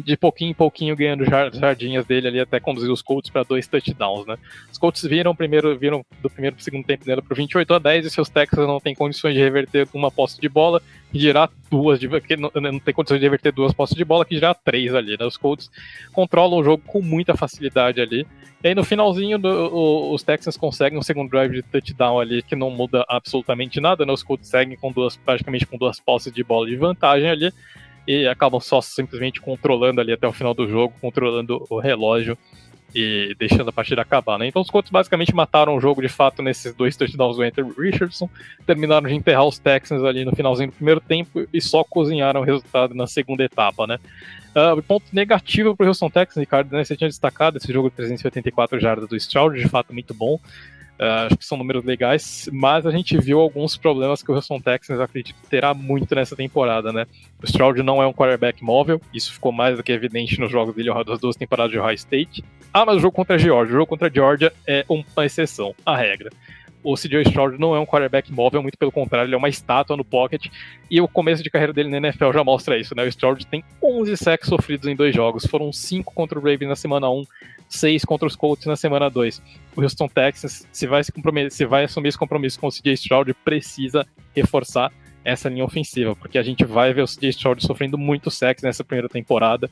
de 0.00 0.16
pouquinho 0.16 0.50
em 0.50 0.54
pouquinho 0.54 0.96
ganhando 0.96 1.24
jardinhas 1.24 2.06
dele 2.06 2.28
ali 2.28 2.40
até 2.40 2.60
conduzir 2.60 2.90
os 2.90 3.02
Colts 3.02 3.30
para 3.30 3.42
dois 3.42 3.66
touchdowns, 3.66 4.26
né? 4.26 4.36
Os 4.70 4.78
Colts 4.78 5.02
viram 5.02 5.34
primeiro 5.34 5.76
viram 5.78 6.04
do 6.22 6.30
primeiro 6.30 6.56
para 6.56 6.64
segundo 6.64 6.84
tempo 6.84 7.04
dele 7.04 7.22
para 7.22 7.36
28 7.36 7.74
a 7.74 7.78
10 7.78 8.06
e 8.06 8.10
seus 8.10 8.28
Texans 8.28 8.66
não 8.66 8.80
têm 8.80 8.94
condições 8.94 9.34
de 9.34 9.40
reverter 9.40 9.88
uma 9.94 10.10
posse 10.10 10.40
de 10.40 10.48
bola 10.48 10.80
que 11.10 11.18
dirá 11.18 11.48
duas, 11.70 12.00
de, 12.00 12.08
que 12.20 12.36
não, 12.36 12.50
não 12.54 12.78
tem 12.78 12.92
condições 12.92 13.18
de 13.18 13.24
reverter 13.24 13.52
duas 13.52 13.72
posses 13.72 13.96
de 13.96 14.04
bola 14.04 14.24
que 14.24 14.34
dirá 14.34 14.54
três 14.54 14.94
ali, 14.94 15.16
né? 15.18 15.24
Os 15.24 15.36
Colts 15.36 15.70
controlam 16.12 16.58
o 16.58 16.64
jogo 16.64 16.82
com 16.86 17.00
muita 17.00 17.36
facilidade 17.36 18.00
ali. 18.00 18.26
E 18.62 18.68
aí 18.68 18.74
no 18.74 18.82
finalzinho 18.82 19.38
do, 19.38 19.48
o, 19.48 20.14
os 20.14 20.22
Texans 20.22 20.56
conseguem 20.56 20.98
um 20.98 21.02
segundo 21.02 21.30
drive 21.30 21.52
de 21.52 21.62
touchdown 21.62 22.18
ali 22.18 22.42
que 22.42 22.56
não 22.56 22.70
muda 22.70 23.04
absolutamente 23.08 23.80
nada, 23.80 24.04
né? 24.04 24.12
Os 24.12 24.22
Colts 24.22 24.48
seguem 24.48 24.76
com 24.76 24.90
duas 24.90 25.16
praticamente 25.16 25.66
com 25.66 25.76
duas 25.76 26.00
posses 26.00 26.32
de 26.32 26.42
bola 26.42 26.66
de 26.66 26.76
vantagem 26.76 27.28
ali 27.28 27.52
e 28.06 28.26
acabam 28.26 28.60
só 28.60 28.80
simplesmente 28.80 29.40
controlando 29.40 30.00
ali 30.00 30.12
até 30.12 30.26
o 30.26 30.32
final 30.32 30.54
do 30.54 30.68
jogo, 30.68 30.94
controlando 31.00 31.64
o 31.70 31.78
relógio 31.78 32.36
e 32.94 33.34
deixando 33.38 33.68
a 33.68 33.72
partida 33.72 34.02
acabar, 34.02 34.38
né? 34.38 34.46
Então 34.46 34.62
os 34.62 34.70
Colts 34.70 34.90
basicamente 34.90 35.34
mataram 35.34 35.74
o 35.76 35.80
jogo 35.80 36.00
de 36.00 36.08
fato 36.08 36.42
nesses 36.42 36.72
dois 36.74 36.96
touchdowns 36.96 37.36
do 37.36 37.44
Enter 37.44 37.66
Richardson, 37.76 38.30
terminaram 38.64 39.08
de 39.08 39.14
enterrar 39.14 39.44
os 39.44 39.58
Texans 39.58 40.04
ali 40.04 40.24
no 40.24 40.34
finalzinho 40.34 40.70
do 40.70 40.74
primeiro 40.74 41.00
tempo 41.00 41.44
e 41.52 41.60
só 41.60 41.82
cozinharam 41.82 42.40
o 42.40 42.44
resultado 42.44 42.94
na 42.94 43.08
segunda 43.08 43.42
etapa, 43.42 43.86
né? 43.86 43.98
Uh, 44.54 44.80
ponto 44.84 45.06
negativo 45.12 45.76
para 45.76 45.84
o 45.84 45.88
Houston 45.88 46.08
Texans, 46.08 46.36
Ricardo, 46.36 46.70
né? 46.70 46.84
Você 46.84 46.96
tinha 46.96 47.08
destacado 47.08 47.56
esse 47.56 47.72
jogo 47.72 47.90
de 47.90 47.96
384 47.96 48.78
jardas 48.78 49.08
do 49.08 49.16
Stroud, 49.16 49.58
de 49.58 49.68
fato 49.68 49.92
muito 49.92 50.14
bom. 50.14 50.38
Uh, 50.98 51.26
acho 51.26 51.36
que 51.36 51.44
são 51.44 51.58
números 51.58 51.84
legais, 51.84 52.48
mas 52.52 52.86
a 52.86 52.90
gente 52.92 53.18
viu 53.18 53.40
alguns 53.40 53.76
problemas 53.76 54.22
que 54.22 54.30
o 54.30 54.34
Houston 54.34 54.60
Texans 54.60 55.00
acredito 55.00 55.34
terá 55.50 55.74
muito 55.74 56.14
nessa 56.14 56.36
temporada, 56.36 56.92
né? 56.92 57.04
O 57.42 57.46
Stroud 57.46 57.82
não 57.82 58.00
é 58.00 58.06
um 58.06 58.12
quarterback 58.12 58.62
móvel, 58.62 59.00
isso 59.12 59.32
ficou 59.32 59.50
mais 59.50 59.76
do 59.76 59.82
que 59.82 59.90
evidente 59.90 60.38
nos 60.38 60.52
jogos 60.52 60.74
dele 60.74 60.90
das 61.04 61.18
duas 61.18 61.34
temporadas 61.34 61.72
de 61.72 61.78
Ohio 61.78 61.94
State. 61.94 62.44
Ah, 62.72 62.84
mas 62.86 62.96
o 62.96 63.00
jogo 63.00 63.14
contra 63.14 63.34
a 63.34 63.38
Georgia, 63.38 63.74
o 63.74 63.78
jogo 63.78 63.86
contra 63.86 64.08
a 64.08 64.10
Georgia 64.10 64.52
é 64.66 64.84
uma 64.88 65.26
exceção, 65.26 65.74
a 65.84 65.96
regra. 65.96 66.30
O 66.84 66.94
CJ 66.94 67.22
Stroud 67.22 67.58
não 67.58 67.74
é 67.74 67.80
um 67.80 67.86
quarterback 67.86 68.30
móvel, 68.30 68.60
muito 68.62 68.76
pelo 68.76 68.92
contrário, 68.92 69.26
ele 69.26 69.34
é 69.34 69.38
uma 69.38 69.48
estátua 69.48 69.96
no 69.96 70.04
pocket, 70.04 70.48
e 70.90 71.00
o 71.00 71.08
começo 71.08 71.42
de 71.42 71.48
carreira 71.48 71.72
dele 71.72 71.88
na 71.88 71.96
NFL 71.96 72.30
já 72.32 72.44
mostra 72.44 72.78
isso, 72.78 72.94
né? 72.94 73.02
O 73.02 73.08
Stroud 73.08 73.46
tem 73.46 73.64
11 73.82 74.16
sacks 74.18 74.48
sofridos 74.48 74.86
em 74.86 74.94
dois 74.94 75.14
jogos, 75.14 75.46
foram 75.46 75.72
5 75.72 76.12
contra 76.14 76.38
o 76.38 76.42
Ravens 76.42 76.68
na 76.68 76.76
semana 76.76 77.10
1, 77.10 77.24
6 77.70 78.04
contra 78.04 78.28
os 78.28 78.36
Colts 78.36 78.66
na 78.66 78.76
semana 78.76 79.08
2. 79.08 79.42
O 79.74 79.80
Houston 79.80 80.08
Texans, 80.08 80.68
se 80.70 80.86
vai, 80.86 81.02
se, 81.02 81.12
se 81.50 81.64
vai 81.64 81.84
assumir 81.84 82.08
esse 82.08 82.18
compromisso 82.18 82.60
com 82.60 82.66
o 82.66 82.70
CJ 82.70 82.92
Stroud, 82.92 83.32
precisa 83.42 84.06
reforçar 84.36 84.92
essa 85.24 85.48
linha 85.48 85.64
ofensiva, 85.64 86.14
porque 86.14 86.36
a 86.36 86.42
gente 86.42 86.64
vai 86.66 86.92
ver 86.92 87.02
o 87.02 87.06
CJ 87.06 87.30
Stroud 87.30 87.66
sofrendo 87.66 87.96
muito 87.96 88.30
sexo 88.30 88.66
nessa 88.66 88.84
primeira 88.84 89.08
temporada. 89.08 89.70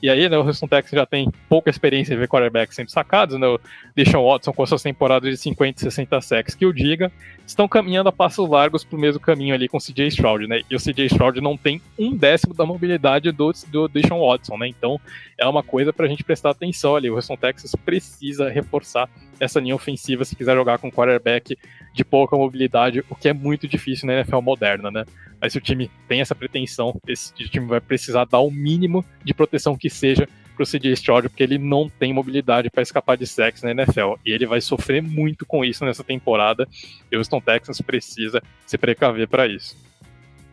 E 0.00 0.08
aí, 0.08 0.28
né, 0.28 0.38
o 0.38 0.42
Houston 0.42 0.68
Texans 0.68 0.92
já 0.92 1.06
tem 1.06 1.28
pouca 1.48 1.70
experiência 1.70 2.14
em 2.14 2.16
ver 2.16 2.28
quarterbacks 2.28 2.76
sendo 2.76 2.90
sacados, 2.90 3.38
né? 3.38 3.46
O 3.46 3.60
Deshaun 3.96 4.24
Watson 4.24 4.52
com 4.52 4.64
suas 4.64 4.82
temporadas 4.82 5.28
de 5.30 5.36
50 5.36 5.80
e 5.80 5.82
60 5.82 6.20
sacks 6.20 6.54
que 6.54 6.64
o 6.64 6.72
diga, 6.72 7.10
estão 7.46 7.66
caminhando 7.66 8.08
a 8.08 8.12
passos 8.12 8.48
largos 8.48 8.84
pro 8.84 8.98
mesmo 8.98 9.20
caminho 9.20 9.54
ali 9.54 9.68
com 9.68 9.78
o 9.78 9.80
CJ 9.80 10.08
Stroud, 10.08 10.46
né? 10.46 10.60
E 10.70 10.76
o 10.76 10.78
CJ 10.78 11.06
Stroud 11.06 11.40
não 11.40 11.56
tem 11.56 11.82
um 11.98 12.16
décimo 12.16 12.54
da 12.54 12.64
mobilidade 12.64 13.32
do, 13.32 13.52
do 13.68 13.88
Deshaun 13.88 14.24
Watson, 14.24 14.56
né? 14.56 14.68
Então, 14.68 15.00
é 15.36 15.46
uma 15.46 15.62
coisa 15.62 15.92
pra 15.92 16.06
gente 16.06 16.22
prestar 16.22 16.50
atenção 16.50 16.94
ali. 16.94 17.10
O 17.10 17.14
Houston 17.14 17.36
Texas 17.36 17.74
precisa 17.74 18.48
reforçar 18.48 19.08
essa 19.40 19.60
linha 19.60 19.74
ofensiva 19.74 20.24
se 20.24 20.36
quiser 20.36 20.54
jogar 20.54 20.78
com 20.78 20.90
quarterback 20.90 21.56
de 21.98 22.04
pouca 22.04 22.36
mobilidade, 22.36 23.04
o 23.10 23.16
que 23.16 23.28
é 23.28 23.32
muito 23.32 23.66
difícil 23.66 24.06
na 24.06 24.14
NFL 24.14 24.40
moderna, 24.40 24.88
né? 24.88 25.04
Mas 25.40 25.52
se 25.52 25.58
o 25.58 25.60
time 25.60 25.90
tem 26.06 26.20
essa 26.20 26.32
pretensão, 26.32 26.96
esse 27.08 27.34
time 27.34 27.66
vai 27.66 27.80
precisar 27.80 28.24
dar 28.24 28.38
o 28.38 28.52
mínimo 28.52 29.04
de 29.24 29.34
proteção 29.34 29.76
que 29.76 29.90
seja 29.90 30.28
pro 30.56 30.64
CJ 30.64 30.92
Stroud, 30.92 31.28
porque 31.28 31.42
ele 31.42 31.58
não 31.58 31.88
tem 31.88 32.12
mobilidade 32.12 32.70
para 32.70 32.82
escapar 32.84 33.16
de 33.16 33.26
sacks 33.26 33.62
na 33.62 33.72
NFL. 33.72 34.14
E 34.24 34.30
ele 34.30 34.46
vai 34.46 34.60
sofrer 34.60 35.02
muito 35.02 35.44
com 35.44 35.64
isso 35.64 35.84
nessa 35.84 36.04
temporada. 36.04 36.68
E 37.10 37.16
o 37.16 37.18
Houston 37.18 37.40
Texans 37.40 37.80
precisa 37.80 38.40
se 38.64 38.78
precaver 38.78 39.26
para 39.26 39.48
isso. 39.48 39.76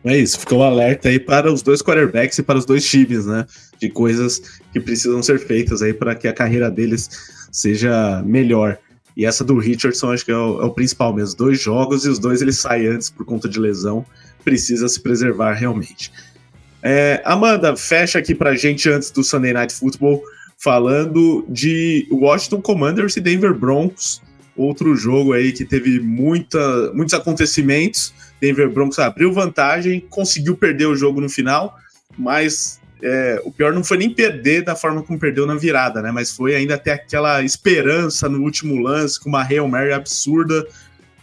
É 0.04 0.16
isso, 0.16 0.38
ficou 0.38 0.58
um 0.58 0.62
alerta 0.62 1.08
aí 1.08 1.20
para 1.20 1.52
os 1.52 1.62
dois 1.62 1.80
quarterbacks 1.80 2.38
e 2.38 2.42
para 2.42 2.58
os 2.58 2.64
dois 2.64 2.88
times, 2.88 3.26
né? 3.26 3.46
De 3.80 3.88
coisas 3.88 4.60
que 4.72 4.80
precisam 4.80 5.22
ser 5.22 5.38
feitas 5.38 5.80
aí 5.80 5.94
para 5.94 6.14
que 6.14 6.26
a 6.26 6.32
carreira 6.32 6.70
deles 6.70 7.08
seja 7.52 8.20
melhor. 8.24 8.78
E 9.16 9.24
essa 9.24 9.42
do 9.42 9.58
Richardson 9.58 10.12
acho 10.12 10.24
que 10.24 10.30
é 10.30 10.36
o, 10.36 10.60
é 10.60 10.64
o, 10.64 10.70
principal 10.70 11.12
mesmo. 11.12 11.36
Dois 11.36 11.60
jogos 11.60 12.04
e 12.04 12.08
os 12.08 12.18
dois 12.18 12.42
ele 12.42 12.52
sai 12.52 12.86
antes 12.86 13.08
por 13.08 13.24
conta 13.24 13.48
de 13.48 13.58
lesão. 13.58 14.04
Precisa 14.44 14.88
se 14.88 15.00
preservar 15.00 15.54
realmente. 15.54 16.12
É, 16.82 17.22
Amanda, 17.24 17.74
fecha 17.76 18.18
aqui 18.18 18.34
pra 18.34 18.54
gente 18.54 18.88
antes 18.90 19.10
do 19.10 19.24
Sunday 19.24 19.52
Night 19.52 19.72
Football, 19.72 20.22
falando 20.58 21.44
de 21.48 22.06
Washington 22.12 22.60
Commanders 22.60 23.16
e 23.16 23.20
Denver 23.20 23.54
Broncos. 23.54 24.20
Outro 24.54 24.94
jogo 24.94 25.32
aí 25.32 25.52
que 25.52 25.64
teve 25.64 25.98
muita, 26.00 26.92
muitos 26.92 27.14
acontecimentos. 27.14 28.12
Denver 28.40 28.70
Broncos 28.70 28.98
abriu 28.98 29.32
vantagem, 29.32 30.00
conseguiu 30.10 30.56
perder 30.56 30.86
o 30.86 30.96
jogo 30.96 31.20
no 31.20 31.28
final, 31.28 31.78
mas 32.16 32.78
é, 33.02 33.40
o 33.44 33.50
pior 33.50 33.72
não 33.72 33.84
foi 33.84 33.98
nem 33.98 34.10
perder 34.10 34.62
da 34.62 34.74
forma 34.74 35.02
como 35.02 35.18
perdeu 35.18 35.46
na 35.46 35.54
virada, 35.54 36.00
né? 36.00 36.10
Mas 36.10 36.30
foi 36.30 36.54
ainda 36.54 36.78
ter 36.78 36.92
aquela 36.92 37.42
esperança 37.42 38.28
no 38.28 38.42
último 38.42 38.80
lance, 38.80 39.20
com 39.20 39.28
uma 39.28 39.42
Hail 39.42 39.68
Mary 39.68 39.92
absurda 39.92 40.66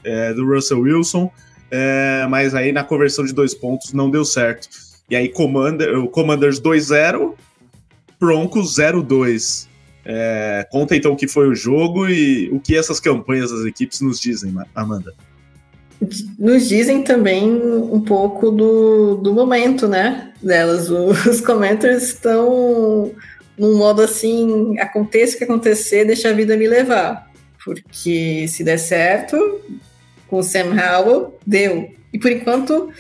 é, 0.04 0.34
do 0.34 0.46
Russell 0.46 0.82
Wilson. 0.82 1.32
É, 1.72 2.28
mas 2.30 2.54
aí 2.54 2.72
na 2.72 2.84
conversão 2.84 3.26
de 3.26 3.34
dois 3.34 3.54
pontos 3.54 3.94
não 3.94 4.10
deu 4.10 4.24
certo. 4.24 4.70
E 5.10 5.16
aí 5.16 5.30
Commander, 5.30 5.98
o 5.98 6.08
Commanders 6.08 6.62
2-0, 6.62 7.34
Broncos 8.20 8.78
0-2. 8.78 9.68
É, 10.06 10.68
conta 10.70 10.96
então 10.96 11.14
o 11.14 11.16
que 11.16 11.28
foi 11.28 11.48
o 11.48 11.56
jogo 11.56 12.08
e 12.08 12.50
o 12.52 12.60
que 12.60 12.76
essas 12.76 13.00
campanhas 13.00 13.52
das 13.52 13.66
equipes 13.66 14.02
nos 14.02 14.20
dizem, 14.20 14.54
Amanda 14.76 15.14
nos 16.38 16.68
dizem 16.68 17.04
também 17.04 17.50
um 17.52 18.02
pouco 18.02 18.52
do, 18.52 19.16
do 19.16 19.34
momento, 19.34 19.88
né? 19.88 20.32
Delas. 20.42 20.90
Os 20.92 21.42
comenters 21.42 22.04
estão 22.04 23.12
num 23.58 23.78
modo 23.78 24.02
assim: 24.02 24.78
aconteça 24.80 25.36
o 25.36 25.38
que 25.38 25.44
acontecer, 25.44 26.06
deixa 26.06 26.30
a 26.30 26.34
vida 26.34 26.58
me 26.58 26.68
levar. 26.68 27.32
Porque 27.64 28.46
se 28.48 28.64
der 28.64 28.78
certo, 28.78 29.38
com 30.28 30.40
o 30.40 30.44
Sam 30.44 30.76
Howell, 30.76 31.38
deu. 31.46 31.90
E 32.12 32.20
por 32.20 32.32
enquanto, 32.32 32.92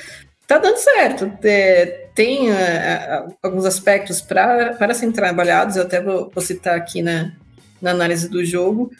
tá 0.47 0.57
dando 0.57 0.77
certo. 0.77 1.31
É, 1.43 2.07
tem 2.15 2.51
uh, 2.51 3.35
alguns 3.41 3.65
aspectos 3.65 4.21
para 4.21 4.93
serem 4.93 5.11
trabalhados, 5.11 5.75
eu 5.75 5.83
até 5.83 6.01
vou, 6.01 6.31
vou 6.33 6.43
citar 6.43 6.77
aqui 6.77 7.01
na, 7.01 7.33
na 7.81 7.91
análise 7.91 8.29
do 8.29 8.45
jogo, 8.45 8.91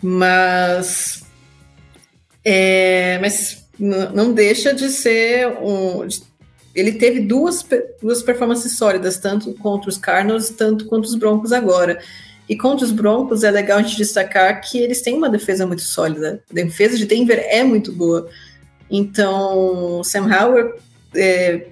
mas 0.00 1.21
é, 2.44 3.18
mas 3.20 3.64
não 3.78 4.32
deixa 4.32 4.74
de 4.74 4.88
ser 4.88 5.48
um. 5.60 6.06
Ele 6.74 6.92
teve 6.92 7.20
duas, 7.20 7.64
duas 8.00 8.22
performances 8.22 8.76
sólidas, 8.76 9.18
tanto 9.18 9.52
contra 9.54 9.90
os 9.90 9.98
Cardinals, 9.98 10.50
tanto 10.50 10.86
contra 10.86 11.08
os 11.08 11.14
Broncos 11.14 11.52
agora. 11.52 12.00
E 12.48 12.56
contra 12.56 12.84
os 12.84 12.90
Broncos 12.90 13.44
é 13.44 13.50
legal 13.50 13.78
a 13.78 13.82
gente 13.82 13.96
destacar 13.96 14.60
que 14.60 14.78
eles 14.78 15.02
têm 15.02 15.14
uma 15.14 15.28
defesa 15.28 15.66
muito 15.66 15.82
sólida. 15.82 16.42
A 16.50 16.54
defesa 16.54 16.96
de 16.96 17.06
Denver 17.06 17.38
é 17.48 17.62
muito 17.62 17.92
boa. 17.92 18.28
Então, 18.90 20.02
Sam 20.04 20.26
Howard 20.26 20.74
é, 21.14 21.66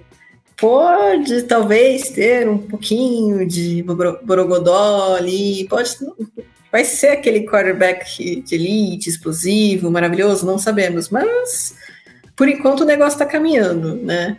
pode 0.57 1.43
talvez 1.43 2.09
ter 2.09 2.47
um 2.47 2.57
pouquinho 2.57 3.47
de 3.47 3.83
borogodó 4.23 5.15
ali, 5.15 5.67
pode 5.67 5.97
Vai 6.71 6.85
ser 6.85 7.09
aquele 7.09 7.45
quarterback 7.45 8.41
de 8.41 8.55
elite, 8.55 9.09
explosivo, 9.09 9.91
maravilhoso? 9.91 10.45
Não 10.45 10.57
sabemos, 10.57 11.09
mas 11.09 11.75
por 12.35 12.47
enquanto 12.47 12.81
o 12.81 12.85
negócio 12.85 13.15
está 13.15 13.25
caminhando, 13.25 13.95
né? 13.97 14.37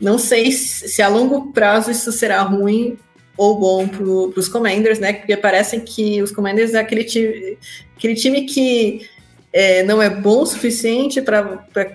Não 0.00 0.18
sei 0.18 0.50
se 0.50 1.02
a 1.02 1.08
longo 1.08 1.52
prazo 1.52 1.90
isso 1.90 2.10
será 2.10 2.40
ruim 2.42 2.96
ou 3.36 3.58
bom 3.58 3.86
para 3.86 4.02
os 4.02 4.48
Commanders, 4.48 4.98
né? 4.98 5.12
Porque 5.12 5.36
parecem 5.36 5.80
que 5.80 6.22
os 6.22 6.32
Commanders 6.32 6.74
é 6.74 6.78
aquele 6.78 7.04
time, 7.04 7.58
aquele 7.96 8.14
time 8.14 8.42
que 8.42 9.06
é, 9.52 9.82
não 9.82 10.00
é 10.00 10.08
bom 10.08 10.42
o 10.42 10.46
suficiente 10.46 11.20
para 11.20 11.44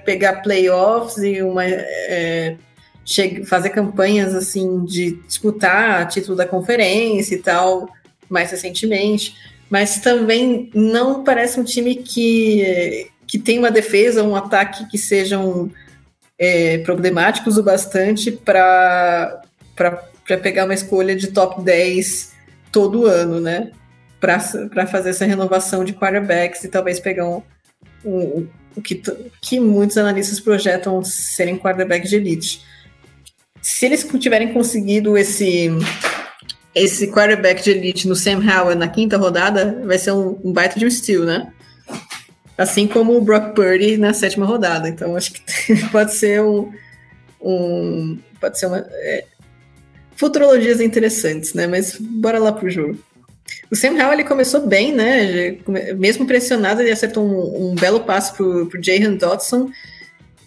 pegar 0.06 0.42
playoffs 0.42 1.18
e 1.18 1.42
uma, 1.42 1.66
é, 1.66 2.56
fazer 3.46 3.70
campanhas 3.72 4.36
assim 4.36 4.86
de 4.86 5.16
disputar 5.28 6.08
título 6.08 6.38
da 6.38 6.46
conferência 6.46 7.36
e 7.36 7.40
tal 7.40 7.90
mais 8.30 8.52
recentemente 8.52 9.36
mas 9.74 9.98
também 9.98 10.70
não 10.72 11.24
parece 11.24 11.60
um 11.60 11.64
time 11.64 11.96
que, 11.96 13.08
que 13.26 13.40
tem 13.40 13.58
uma 13.58 13.72
defesa, 13.72 14.22
um 14.22 14.36
ataque 14.36 14.88
que 14.88 15.00
sejam 15.00 15.72
é, 16.38 16.78
problemáticos 16.78 17.58
o 17.58 17.64
bastante 17.64 18.32
para 18.32 19.42
pegar 20.44 20.66
uma 20.66 20.76
escolha 20.76 21.16
de 21.16 21.32
top 21.32 21.64
10 21.64 22.34
todo 22.72 23.08
ano, 23.08 23.40
né? 23.40 23.72
Para 24.20 24.86
fazer 24.86 25.10
essa 25.10 25.26
renovação 25.26 25.84
de 25.84 25.94
quarterbacks 25.94 26.64
e 26.64 26.70
talvez 26.70 27.00
pegar 27.00 27.28
um, 27.28 27.42
um, 28.06 28.48
que, 28.84 29.02
que 29.42 29.60
muitos 29.60 29.98
analistas 29.98 30.40
projetam 30.40 31.04
serem 31.04 31.58
quarterbacks 31.58 32.12
de 32.12 32.18
elite. 32.18 32.62
Se 33.60 33.88
eles 33.88 34.08
tiverem 34.20 34.54
conseguido 34.54 35.18
esse 35.18 35.72
esse 36.76 37.08
quarterback 37.08 37.64
de 37.64 37.72
elite 37.72 38.08
no 38.08 38.16
Sam 38.16 38.40
Howell 38.40 38.76
na 38.76 38.88
quinta 38.88 39.18
rodada 39.18 39.82
vai 39.86 39.98
ser 39.98 40.12
um, 40.12 40.40
um 40.44 40.52
baita 40.52 40.80
de 40.80 40.86
um 40.86 40.90
steal, 40.90 41.24
né? 41.24 41.52
Assim 42.58 42.88
como 42.88 43.16
o 43.16 43.22
Brock 43.22 43.54
Purdy 43.54 43.98
na 43.98 44.14
sétima 44.14 44.46
rodada. 44.46 44.88
Então 44.90 45.16
acho 45.16 45.34
que 45.34 45.42
pode 45.92 46.14
ser 46.14 46.42
um. 46.42 46.72
um 47.42 48.18
pode 48.40 48.60
ser 48.60 48.68
uma. 48.68 48.86
É, 48.90 49.26
futurologias 50.16 50.80
interessantes, 50.80 51.54
né? 51.54 51.68
Mas 51.68 51.98
bora 52.00 52.40
lá 52.40 52.52
pro 52.52 52.70
jogo. 52.70 52.98
O 53.70 53.76
Sam 53.76 53.94
Howell 53.94 54.14
ele 54.14 54.24
começou 54.24 54.66
bem, 54.66 54.94
né? 54.94 55.58
Mesmo 55.98 56.26
pressionado, 56.26 56.82
ele 56.82 56.92
acertou 56.92 57.24
um, 57.24 57.72
um 57.72 57.76
belo 57.76 58.02
passo 58.02 58.36
pro, 58.36 58.68
pro 58.68 58.84
Jahan 58.84 59.16
Dodson 59.16 59.70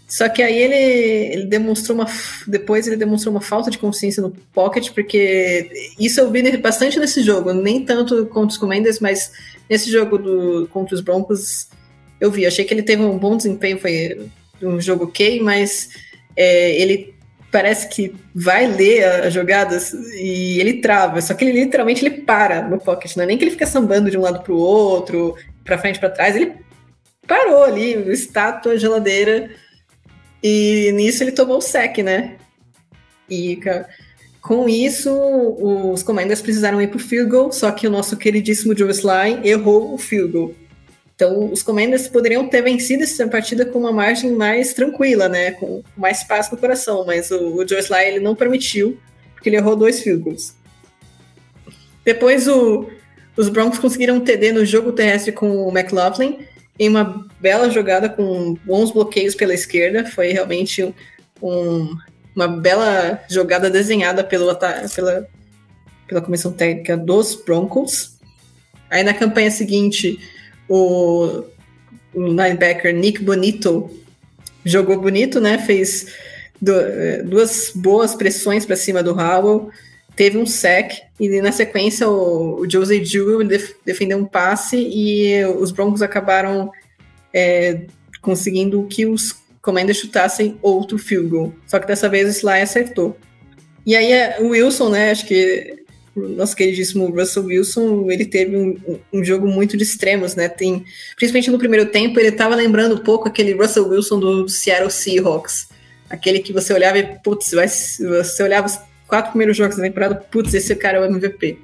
só 0.06 0.28
que 0.28 0.40
aí 0.40 0.56
ele, 0.56 0.76
ele 0.76 1.46
demonstrou 1.46 1.98
uma. 1.98 2.06
Depois 2.46 2.86
ele 2.86 2.96
demonstrou 2.96 3.34
uma 3.34 3.40
falta 3.40 3.70
de 3.70 3.78
consciência 3.78 4.22
no 4.22 4.30
pocket, 4.52 4.90
porque 4.92 5.68
isso 5.98 6.20
eu 6.20 6.30
vi 6.30 6.56
bastante 6.58 6.98
nesse 7.00 7.22
jogo, 7.22 7.52
nem 7.52 7.84
tanto 7.84 8.26
contra 8.26 8.52
os 8.52 8.56
Commanders, 8.56 9.00
mas 9.00 9.32
nesse 9.68 9.90
jogo 9.90 10.16
do, 10.16 10.68
contra 10.72 10.94
os 10.94 11.00
Broncos 11.00 11.68
eu 12.20 12.30
vi. 12.30 12.46
Achei 12.46 12.64
que 12.64 12.72
ele 12.72 12.84
teve 12.84 13.02
um 13.02 13.18
bom 13.18 13.36
desempenho, 13.36 13.80
foi 13.80 14.30
um 14.62 14.80
jogo 14.80 15.04
ok, 15.04 15.42
mas 15.42 15.88
é, 16.36 16.80
ele 16.80 17.12
parece 17.50 17.88
que 17.88 18.14
vai 18.32 18.68
ler 18.68 19.02
as 19.04 19.34
jogadas 19.34 19.92
e 19.92 20.60
ele 20.60 20.74
trava. 20.74 21.20
Só 21.20 21.34
que 21.34 21.44
ele 21.44 21.64
literalmente 21.64 22.04
ele 22.06 22.22
para 22.22 22.62
no 22.62 22.78
pocket, 22.78 23.16
não 23.16 23.24
é 23.24 23.26
nem 23.26 23.36
que 23.36 23.42
ele 23.42 23.50
fica 23.50 23.66
sambando 23.66 24.08
de 24.08 24.16
um 24.16 24.22
lado 24.22 24.44
para 24.44 24.52
o 24.52 24.58
outro, 24.58 25.34
para 25.64 25.78
frente 25.78 25.98
para 25.98 26.10
trás, 26.10 26.36
ele 26.36 26.52
parou 27.26 27.64
ali, 27.64 27.92
estátua, 28.12 28.78
geladeira 28.78 29.50
e 30.42 30.92
nisso 30.92 31.22
ele 31.22 31.32
tomou 31.32 31.58
o 31.58 31.62
sec, 31.62 31.98
né? 31.98 32.36
E 33.28 33.58
com 34.40 34.68
isso, 34.68 35.12
os 35.58 36.04
Commanders 36.04 36.40
precisaram 36.40 36.80
ir 36.80 36.86
para 36.86 36.98
o 36.98 37.00
field 37.00 37.30
goal, 37.30 37.50
só 37.50 37.70
que 37.72 37.86
o 37.86 37.90
nosso 37.90 38.16
queridíssimo 38.16 38.76
Joe 38.76 38.90
Sly 38.90 39.40
errou 39.42 39.92
o 39.92 39.98
field 39.98 40.32
goal. 40.32 40.54
Então, 41.16 41.50
os 41.50 41.62
Commanders 41.62 42.06
poderiam 42.06 42.46
ter 42.46 42.62
vencido 42.62 43.02
essa 43.02 43.26
partida 43.26 43.64
com 43.64 43.80
uma 43.80 43.90
margem 43.90 44.32
mais 44.32 44.74
tranquila, 44.74 45.28
né? 45.28 45.52
Com 45.52 45.82
mais 45.96 46.22
paz 46.22 46.50
no 46.50 46.58
coração, 46.58 47.04
mas 47.06 47.30
o, 47.30 47.56
o 47.56 47.66
Joe 47.66 47.80
Sly 47.80 48.04
ele 48.06 48.20
não 48.20 48.36
permitiu, 48.36 48.98
porque 49.34 49.48
ele 49.48 49.56
errou 49.56 49.74
dois 49.74 50.00
field 50.00 50.22
goals. 50.22 50.54
Depois, 52.04 52.46
o, 52.46 52.86
os 53.36 53.48
Broncos 53.48 53.78
conseguiram 53.78 54.16
um 54.16 54.20
TD 54.20 54.52
no 54.52 54.64
jogo 54.64 54.92
terrestre 54.92 55.32
com 55.32 55.50
o 55.50 55.76
McLaughlin, 55.76 56.46
em 56.78 56.88
uma 56.88 57.26
bela 57.40 57.70
jogada 57.70 58.08
com 58.08 58.54
bons 58.64 58.90
bloqueios 58.90 59.34
pela 59.34 59.54
esquerda. 59.54 60.04
Foi 60.04 60.32
realmente 60.32 60.94
um, 61.42 61.96
uma 62.34 62.48
bela 62.48 63.22
jogada 63.28 63.70
desenhada 63.70 64.22
pelo, 64.22 64.54
pela, 64.94 65.26
pela 66.06 66.20
comissão 66.20 66.52
técnica 66.52 66.96
dos 66.96 67.34
Broncos. 67.34 68.16
Aí 68.90 69.02
na 69.02 69.14
campanha 69.14 69.50
seguinte, 69.50 70.18
o, 70.68 71.44
linebacker 72.16 72.94
Nick 72.94 73.22
Bonito 73.22 73.90
jogou 74.64 75.00
bonito, 75.00 75.40
né? 75.40 75.58
Fez 75.58 76.06
é, 76.66 77.22
duas 77.22 77.72
boas 77.74 78.14
pressões 78.14 78.64
para 78.64 78.76
cima 78.76 79.02
do 79.02 79.12
Howell, 79.12 79.70
teve 80.16 80.38
um 80.38 80.46
sec 80.46 80.92
e 81.20 81.40
na 81.40 81.52
sequência 81.52 82.08
o, 82.08 82.60
o 82.60 82.70
Jose 82.70 83.04
Jewell 83.04 83.46
def, 83.46 83.74
defendeu 83.84 84.18
um 84.18 84.24
passe 84.24 84.76
e 84.76 85.44
os 85.44 85.70
Broncos 85.70 86.00
acabaram 86.00 86.72
é, 87.32 87.82
conseguindo 88.22 88.82
que 88.84 89.04
os 89.04 89.36
Commanders 89.60 89.98
chutassem 89.98 90.58
outro 90.62 90.96
field 90.96 91.28
goal. 91.28 91.54
Só 91.66 91.78
que 91.78 91.86
dessa 91.86 92.08
vez 92.08 92.28
o 92.28 92.38
Sly 92.38 92.62
acertou. 92.62 93.16
E 93.84 93.94
aí 93.94 94.10
é, 94.10 94.38
o 94.40 94.48
Wilson, 94.48 94.88
né? 94.88 95.10
Acho 95.10 95.26
que 95.26 95.84
o 96.14 96.28
nosso 96.28 96.56
queridíssimo 96.56 97.08
Russell 97.08 97.44
Wilson, 97.44 98.10
ele 98.10 98.24
teve 98.24 98.56
um, 98.56 98.98
um, 99.12 99.22
jogo 99.22 99.46
muito 99.46 99.76
de 99.76 99.82
extremos, 99.82 100.34
né? 100.34 100.48
Tem, 100.48 100.84
principalmente 101.14 101.50
no 101.50 101.58
primeiro 101.58 101.86
tempo, 101.90 102.18
ele 102.18 102.28
estava 102.28 102.54
lembrando 102.54 102.94
um 102.94 103.04
pouco 103.04 103.28
aquele 103.28 103.52
Russell 103.52 103.88
Wilson 103.88 104.18
do 104.18 104.48
Seattle 104.48 104.90
Seahawks. 104.90 105.68
Aquele 106.08 106.38
que 106.38 106.52
você 106.52 106.72
olhava 106.72 106.98
e, 106.98 107.18
putz, 107.18 107.50
você 107.50 108.42
olhava 108.42 108.68
quatro 109.06 109.30
primeiros 109.30 109.56
jogos 109.56 109.76
da 109.76 109.82
temporada, 109.82 110.14
putz, 110.14 110.54
esse 110.54 110.74
cara 110.74 110.98
é 110.98 111.00
o 111.00 111.04
MVP. 111.04 111.58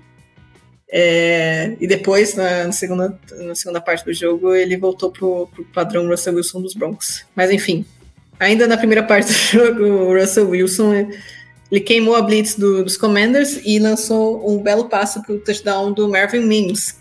É, 0.94 1.74
e 1.80 1.86
depois, 1.86 2.34
na, 2.34 2.64
na, 2.64 2.72
segunda, 2.72 3.18
na 3.30 3.54
segunda 3.54 3.80
parte 3.80 4.04
do 4.04 4.12
jogo, 4.12 4.54
ele 4.54 4.76
voltou 4.76 5.10
pro, 5.10 5.48
pro 5.48 5.64
padrão 5.64 6.06
Russell 6.06 6.34
Wilson 6.34 6.60
dos 6.60 6.74
Broncos. 6.74 7.24
Mas 7.34 7.50
enfim, 7.50 7.84
ainda 8.38 8.66
na 8.66 8.76
primeira 8.76 9.02
parte 9.02 9.28
do 9.28 9.32
jogo, 9.32 9.82
o 9.82 10.18
Russell 10.18 10.50
Wilson 10.50 11.08
ele 11.72 11.80
queimou 11.80 12.14
a 12.14 12.20
blitz 12.20 12.54
do, 12.54 12.84
dos 12.84 12.98
Commanders 12.98 13.58
e 13.64 13.78
lançou 13.78 14.46
um 14.46 14.62
belo 14.62 14.90
passo 14.90 15.22
para 15.22 15.34
o 15.34 15.38
touchdown 15.38 15.90
do 15.90 16.06
Marvin 16.06 16.40
Mims, 16.40 17.00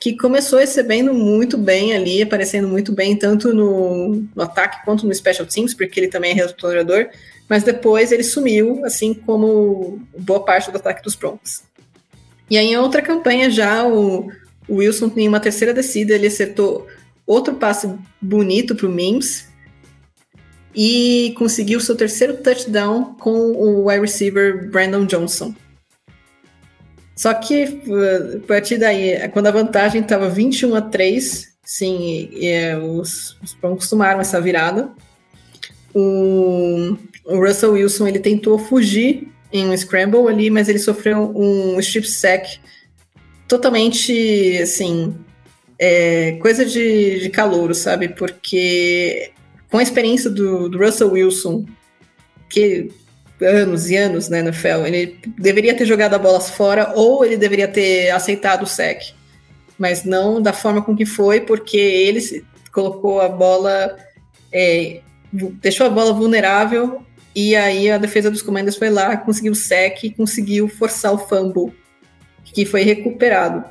que 0.00 0.16
começou 0.16 0.58
recebendo 0.58 1.14
muito 1.14 1.56
bem 1.56 1.94
ali, 1.94 2.20
aparecendo 2.20 2.66
muito 2.66 2.90
bem, 2.90 3.14
tanto 3.14 3.54
no, 3.54 4.26
no 4.34 4.42
ataque 4.42 4.84
quanto 4.84 5.06
no 5.06 5.14
special 5.14 5.46
teams, 5.46 5.72
porque 5.72 6.00
ele 6.00 6.08
também 6.08 6.32
é 6.32 6.34
retornador, 6.34 7.06
mas 7.48 7.62
depois 7.62 8.12
ele 8.12 8.24
sumiu, 8.24 8.84
assim 8.84 9.14
como 9.14 10.00
boa 10.18 10.44
parte 10.44 10.70
do 10.70 10.76
ataque 10.76 11.02
dos 11.02 11.14
Broncos. 11.14 11.62
E 12.48 12.58
aí, 12.58 12.68
em 12.68 12.76
outra 12.76 13.02
campanha, 13.02 13.50
já 13.50 13.86
o, 13.86 14.30
o 14.68 14.76
Wilson, 14.76 15.10
em 15.16 15.28
uma 15.28 15.40
terceira 15.40 15.72
descida, 15.72 16.14
ele 16.14 16.26
acertou 16.26 16.86
outro 17.26 17.54
passe 17.54 17.88
bonito 18.20 18.74
para 18.74 18.86
o 18.86 18.90
Mims, 18.90 19.52
e 20.74 21.34
conseguiu 21.36 21.80
seu 21.80 21.94
terceiro 21.94 22.38
touchdown 22.38 23.14
com 23.14 23.32
o 23.32 23.88
wide 23.88 24.00
receiver 24.00 24.70
Brandon 24.70 25.04
Johnson. 25.04 25.54
Só 27.14 27.32
que 27.34 27.64
a 27.64 28.46
partir 28.46 28.78
daí, 28.78 29.28
quando 29.28 29.46
a 29.46 29.52
vantagem 29.52 30.00
estava 30.00 30.28
21 30.28 30.74
a 30.74 30.80
3, 30.80 31.48
sim, 31.62 32.28
e, 32.32 32.46
e, 32.46 32.76
os, 32.76 33.36
os 33.42 33.54
Broncos 33.54 33.88
tomaram 33.88 34.20
essa 34.20 34.40
virada. 34.40 34.90
O, 35.94 36.96
o, 37.24 37.38
Russell 37.38 37.72
Wilson 37.72 38.08
ele 38.08 38.18
tentou 38.18 38.58
fugir 38.58 39.28
em 39.52 39.68
um 39.68 39.76
scramble 39.76 40.28
ali, 40.28 40.50
mas 40.50 40.68
ele 40.68 40.78
sofreu 40.78 41.32
um 41.36 41.78
strip 41.80 42.08
sack 42.08 42.58
totalmente 43.46 44.58
assim, 44.62 45.14
é, 45.78 46.38
coisa 46.40 46.64
de, 46.64 47.20
de 47.20 47.28
calouro, 47.28 47.74
sabe? 47.74 48.08
Porque 48.08 49.32
com 49.70 49.78
a 49.78 49.82
experiência 49.82 50.30
do, 50.30 50.68
do 50.68 50.78
Russell 50.78 51.12
Wilson, 51.12 51.66
que 52.48 52.90
anos 53.40 53.90
e 53.90 53.96
anos 53.96 54.28
né, 54.28 54.42
no 54.42 54.48
NFL, 54.48 54.86
ele 54.86 55.18
deveria 55.38 55.74
ter 55.74 55.84
jogado 55.84 56.14
a 56.14 56.18
bola 56.18 56.40
fora 56.40 56.92
ou 56.94 57.24
ele 57.24 57.36
deveria 57.36 57.68
ter 57.68 58.10
aceitado 58.10 58.62
o 58.62 58.66
sec, 58.66 59.14
mas 59.78 60.04
não 60.04 60.40
da 60.40 60.52
forma 60.52 60.82
com 60.82 60.96
que 60.96 61.04
foi, 61.04 61.40
porque 61.40 61.76
ele 61.76 62.44
colocou 62.72 63.20
a 63.20 63.28
bola, 63.28 63.96
é, 64.52 65.00
deixou 65.32 65.86
a 65.86 65.90
bola 65.90 66.12
vulnerável 66.12 67.02
e 67.34 67.56
aí 67.56 67.90
a 67.90 67.98
defesa 67.98 68.30
dos 68.30 68.42
Commanders 68.42 68.76
foi 68.76 68.90
lá, 68.90 69.16
conseguiu 69.16 69.52
o 69.52 69.56
sec 69.56 70.14
conseguiu 70.16 70.68
forçar 70.68 71.12
o 71.14 71.18
fumble, 71.18 71.72
que 72.44 72.66
foi 72.66 72.82
recuperado. 72.82 73.64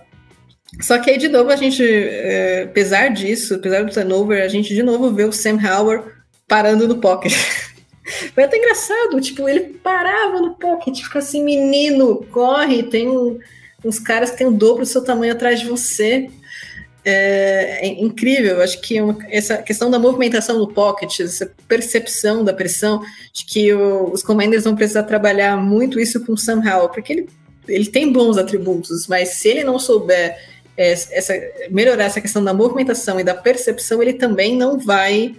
Só 0.79 0.97
que 0.97 1.11
aí, 1.11 1.17
de 1.17 1.27
novo, 1.27 1.51
a 1.51 1.55
gente, 1.55 1.83
é, 1.83 2.63
apesar 2.63 3.09
disso, 3.09 3.55
apesar 3.55 3.83
do 3.83 3.91
turnover, 3.91 4.41
a 4.41 4.47
gente 4.47 4.73
de 4.73 4.81
novo 4.81 5.13
vê 5.13 5.25
o 5.25 5.31
Sam 5.33 5.59
Howard 5.59 6.05
parando 6.47 6.87
no 6.87 6.99
pocket. 6.99 7.33
Foi 8.33 8.43
até 8.43 8.57
engraçado, 8.57 9.21
tipo, 9.21 9.47
ele 9.47 9.79
parava 9.81 10.41
no 10.41 10.55
pocket, 10.55 11.01
fica 11.01 11.19
assim, 11.19 11.43
menino, 11.43 12.25
corre, 12.31 12.83
tem 12.83 13.07
um, 13.07 13.37
uns 13.85 13.99
caras 13.99 14.31
que 14.31 14.37
tem 14.37 14.47
o 14.47 14.51
dobro 14.51 14.83
do 14.83 14.85
seu 14.85 15.03
tamanho 15.03 15.33
atrás 15.33 15.59
de 15.59 15.67
você. 15.67 16.29
É, 17.03 17.87
é 17.87 17.87
incrível, 17.87 18.61
acho 18.61 18.79
que 18.79 19.01
uma, 19.01 19.17
essa 19.27 19.57
questão 19.57 19.89
da 19.89 19.97
movimentação 19.97 20.59
no 20.59 20.67
pocket, 20.67 21.21
essa 21.21 21.51
percepção 21.67 22.43
da 22.43 22.53
pressão, 22.53 23.01
de 23.33 23.43
que 23.43 23.73
o, 23.73 24.11
os 24.11 24.21
commanders 24.21 24.65
vão 24.65 24.75
precisar 24.75 25.03
trabalhar 25.03 25.57
muito 25.57 25.99
isso 25.99 26.23
com 26.23 26.33
o 26.33 26.37
Sam 26.37 26.61
Howell, 26.63 26.89
porque 26.89 27.13
ele, 27.13 27.29
ele 27.67 27.87
tem 27.87 28.11
bons 28.11 28.37
atributos, 28.37 29.07
mas 29.07 29.29
se 29.29 29.49
ele 29.49 29.63
não 29.63 29.79
souber 29.79 30.37
é, 30.77 30.91
essa, 30.91 31.33
melhorar 31.69 32.03
essa 32.05 32.21
questão 32.21 32.43
da 32.43 32.53
movimentação 32.53 33.19
e 33.19 33.23
da 33.23 33.33
percepção, 33.33 34.01
ele 34.01 34.13
também 34.13 34.55
não 34.55 34.77
vai 34.77 35.35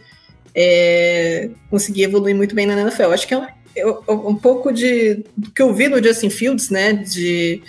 é, 0.54 1.48
conseguir 1.70 2.04
evoluir 2.04 2.34
muito 2.34 2.54
bem 2.54 2.66
na 2.66 2.80
NFL. 2.80 3.12
Acho 3.12 3.26
que 3.26 3.34
é 3.34 3.38
um, 3.38 3.46
é 3.76 4.12
um 4.12 4.34
pouco 4.34 4.72
de 4.72 5.24
do 5.36 5.50
que 5.50 5.62
eu 5.62 5.72
vi 5.72 5.88
no 5.88 6.02
Justin 6.02 6.30
Fields, 6.30 6.70
né? 6.70 6.92
De, 6.92 7.62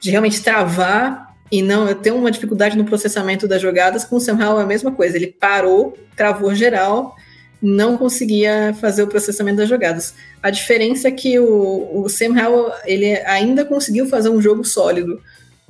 de 0.00 0.10
realmente 0.10 0.42
travar 0.42 1.31
e 1.52 1.62
não 1.62 1.94
ter 1.94 2.10
uma 2.10 2.32
dificuldade 2.32 2.76
no 2.76 2.84
processamento 2.84 3.46
das 3.46 3.62
jogadas. 3.62 4.04
Com 4.04 4.16
o 4.16 4.20
Sam 4.20 4.42
Howell 4.42 4.60
é 4.60 4.62
a 4.64 4.66
mesma 4.66 4.90
coisa. 4.90 5.16
Ele 5.16 5.28
parou, 5.28 5.96
travou 6.16 6.54
geral, 6.54 7.14
não 7.60 7.96
conseguia 7.96 8.74
fazer 8.80 9.04
o 9.04 9.06
processamento 9.06 9.58
das 9.58 9.68
jogadas. 9.68 10.14
A 10.42 10.50
diferença 10.50 11.08
é 11.08 11.10
que 11.12 11.38
o, 11.38 12.02
o 12.02 12.08
Sam 12.08 12.34
Howell 12.40 12.72
ele 12.86 13.14
ainda 13.26 13.64
conseguiu 13.64 14.06
fazer 14.08 14.30
um 14.30 14.40
jogo 14.40 14.64
sólido 14.64 15.20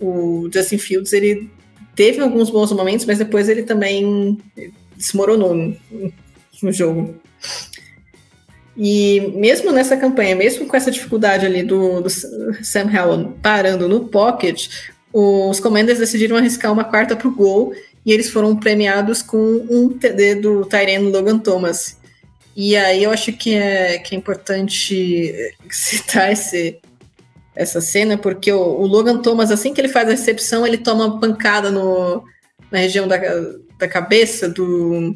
o 0.03 0.51
Justin 0.53 0.79
Fields 0.79 1.13
ele 1.13 1.49
teve 1.95 2.21
alguns 2.21 2.51
bons 2.51 2.73
momentos, 2.73 3.07
mas 3.07 3.19
depois 3.19 3.49
ele 3.49 3.63
também 3.63 4.39
desmoronou 4.97 5.55
no, 5.55 5.77
no 6.63 6.73
jogo. 6.73 7.15
E 8.77 9.21
mesmo 9.35 9.71
nessa 9.71 9.97
campanha, 9.97 10.35
mesmo 10.35 10.67
com 10.67 10.77
essa 10.77 10.91
dificuldade 10.91 11.47
ali 11.47 11.63
do, 11.63 12.01
do 12.01 12.11
Sam 12.11 12.91
Howell 12.93 13.35
parando 13.43 13.89
no 13.89 14.09
pocket, 14.09 14.69
os 15.13 15.61
Commanders 15.61 15.99
decidiram 15.99 16.37
arriscar 16.37 16.73
uma 16.73 16.85
quarta 16.85 17.15
para 17.15 17.29
o 17.29 17.35
gol 17.35 17.75
e 18.05 18.13
eles 18.13 18.31
foram 18.31 18.57
premiados 18.57 19.23
com 19.23 19.39
um 19.39 19.89
TD 19.89 20.37
do 20.37 20.65
Tyrene 20.65 21.11
Logan 21.11 21.39
Thomas. 21.39 21.99
E 22.57 22.77
aí 22.77 23.03
eu 23.03 23.11
acho 23.11 23.33
que 23.33 23.55
é, 23.55 23.99
que 23.99 24.15
é 24.15 24.19
importante 24.19 25.55
citar 25.71 26.33
esse, 26.33 26.81
essa 27.55 27.81
cena, 27.81 28.19
porque 28.19 28.53
o, 28.53 28.61
o, 28.61 28.87
Logan 28.87 29.21
Thomas, 29.23 29.51
assim 29.51 29.73
que 29.73 29.81
ele 29.81 29.89
faz 29.89 30.09
a 30.09 30.13
recepção, 30.13 30.67
ele 30.67 30.79
toma 30.79 31.07
uma 31.07 31.21
pancada 31.21 31.71
no, 31.71 32.23
na 32.71 32.79
região 32.79 33.09
da, 33.09 33.19
da 33.79 33.89
cabeça 33.89 34.49
do, 34.49 35.15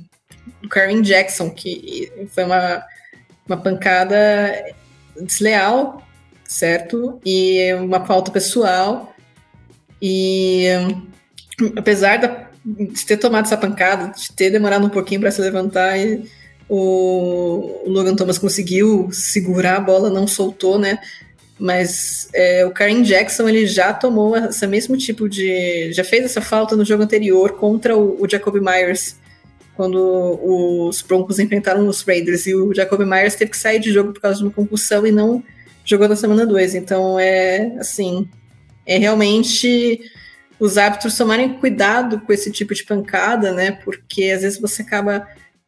do 0.62 0.68
Kareem 0.68 1.02
Jackson, 1.02 1.50
que 1.50 2.10
foi 2.28 2.44
uma, 2.44 2.82
uma 3.46 3.56
pancada 3.56 4.64
desleal, 5.20 6.02
certo? 6.44 7.20
E 7.24 7.72
uma 7.74 8.04
falta 8.04 8.30
pessoal. 8.30 9.14
E 10.00 10.66
apesar 11.76 12.16
de 12.64 13.04
ter 13.04 13.16
tomado 13.16 13.46
essa 13.46 13.56
pancada, 13.56 14.12
de 14.12 14.32
ter 14.32 14.50
demorado 14.50 14.86
um 14.86 14.90
pouquinho 14.90 15.20
para 15.20 15.30
se 15.30 15.40
levantar, 15.40 15.98
e, 15.98 16.28
o, 16.68 17.84
Logan 17.86 18.16
Thomas 18.16 18.38
conseguiu 18.38 19.08
segurar 19.12 19.76
a 19.76 19.80
bola, 19.80 20.10
não 20.10 20.26
soltou, 20.26 20.78
né? 20.78 20.98
Mas 21.58 22.28
é, 22.34 22.66
o 22.66 22.70
Karen 22.70 23.02
Jackson 23.02 23.48
ele 23.48 23.66
já 23.66 23.92
tomou 23.92 24.36
esse 24.36 24.66
mesmo 24.66 24.96
tipo 24.96 25.28
de. 25.28 25.92
já 25.92 26.04
fez 26.04 26.24
essa 26.24 26.40
falta 26.40 26.76
no 26.76 26.84
jogo 26.84 27.02
anterior 27.02 27.52
contra 27.52 27.96
o, 27.96 28.22
o 28.22 28.28
Jacoby 28.28 28.60
Myers, 28.60 29.16
quando 29.74 29.98
os 30.42 31.00
Broncos 31.02 31.38
enfrentaram 31.38 31.86
os 31.88 32.02
Raiders. 32.02 32.46
E 32.46 32.54
o 32.54 32.74
Jacoby 32.74 33.06
Myers 33.06 33.36
teve 33.36 33.52
que 33.52 33.56
sair 33.56 33.78
de 33.78 33.92
jogo 33.92 34.12
por 34.12 34.20
causa 34.20 34.38
de 34.38 34.44
uma 34.44 34.52
concussão 34.52 35.06
e 35.06 35.12
não 35.12 35.42
jogou 35.84 36.08
na 36.08 36.16
semana 36.16 36.44
2. 36.44 36.74
Então 36.74 37.18
é 37.18 37.74
assim. 37.78 38.28
É 38.86 38.98
realmente 38.98 40.00
os 40.58 40.78
árbitros 40.78 41.16
tomarem 41.16 41.54
cuidado 41.54 42.20
com 42.20 42.32
esse 42.32 42.50
tipo 42.50 42.74
de 42.74 42.84
pancada, 42.84 43.52
né? 43.52 43.72
Porque 43.72 44.30
às 44.30 44.42
vezes 44.42 44.60
você 44.60 44.82
acaba 44.82 45.26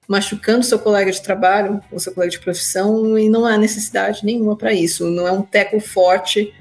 machucando 0.08 0.64
seu 0.64 0.78
colega 0.78 1.12
de 1.12 1.20
trabalho, 1.20 1.82
ou 1.92 2.00
seu 2.00 2.14
colega 2.14 2.30
de 2.30 2.40
profissão, 2.40 3.18
e 3.18 3.28
não 3.28 3.44
há 3.44 3.58
necessidade 3.58 4.24
nenhuma 4.24 4.56
para 4.56 4.72
isso. 4.72 5.04
Não 5.10 5.28
é 5.28 5.32
um 5.32 5.42
teco 5.42 5.78
forte 5.80 6.52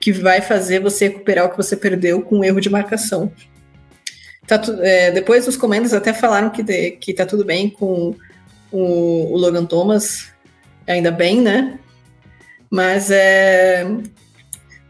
que 0.00 0.10
vai 0.12 0.40
fazer 0.40 0.80
você 0.80 1.08
recuperar 1.08 1.44
o 1.44 1.50
que 1.50 1.56
você 1.56 1.76
perdeu 1.76 2.22
com 2.22 2.38
um 2.38 2.44
erro 2.44 2.60
de 2.60 2.70
marcação. 2.70 3.30
Tá 4.46 4.60
é, 4.80 5.10
depois 5.10 5.46
os 5.46 5.56
comandos 5.56 5.92
até 5.92 6.12
falaram 6.14 6.50
que, 6.50 6.62
de, 6.62 6.92
que 6.92 7.12
tá 7.12 7.26
tudo 7.26 7.44
bem 7.44 7.68
com 7.68 8.14
o, 8.70 9.32
o, 9.32 9.36
Logan 9.36 9.66
Thomas, 9.66 10.32
ainda 10.86 11.10
bem, 11.10 11.40
né? 11.40 11.78
Mas 12.70 13.10
é, 13.10 13.86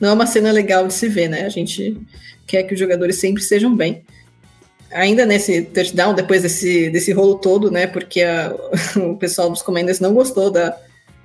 não 0.00 0.10
é 0.10 0.12
uma 0.12 0.26
cena 0.26 0.52
legal 0.52 0.86
de 0.86 0.94
se 0.94 1.08
ver, 1.08 1.28
né? 1.28 1.44
A 1.44 1.48
gente 1.48 1.96
quer 2.46 2.62
que 2.62 2.74
os 2.74 2.80
jogadores 2.80 3.16
sempre 3.16 3.42
sejam 3.42 3.74
bem. 3.74 4.02
Ainda 4.92 5.26
nesse 5.26 5.62
touchdown, 5.62 6.14
depois 6.14 6.42
desse, 6.42 6.90
desse 6.90 7.12
rolo 7.12 7.36
todo, 7.36 7.70
né? 7.70 7.86
Porque 7.86 8.22
a, 8.22 8.54
o 8.96 9.16
pessoal 9.16 9.50
dos 9.50 9.62
Commanders 9.62 10.00
não 10.00 10.14
gostou 10.14 10.50
da, 10.50 10.76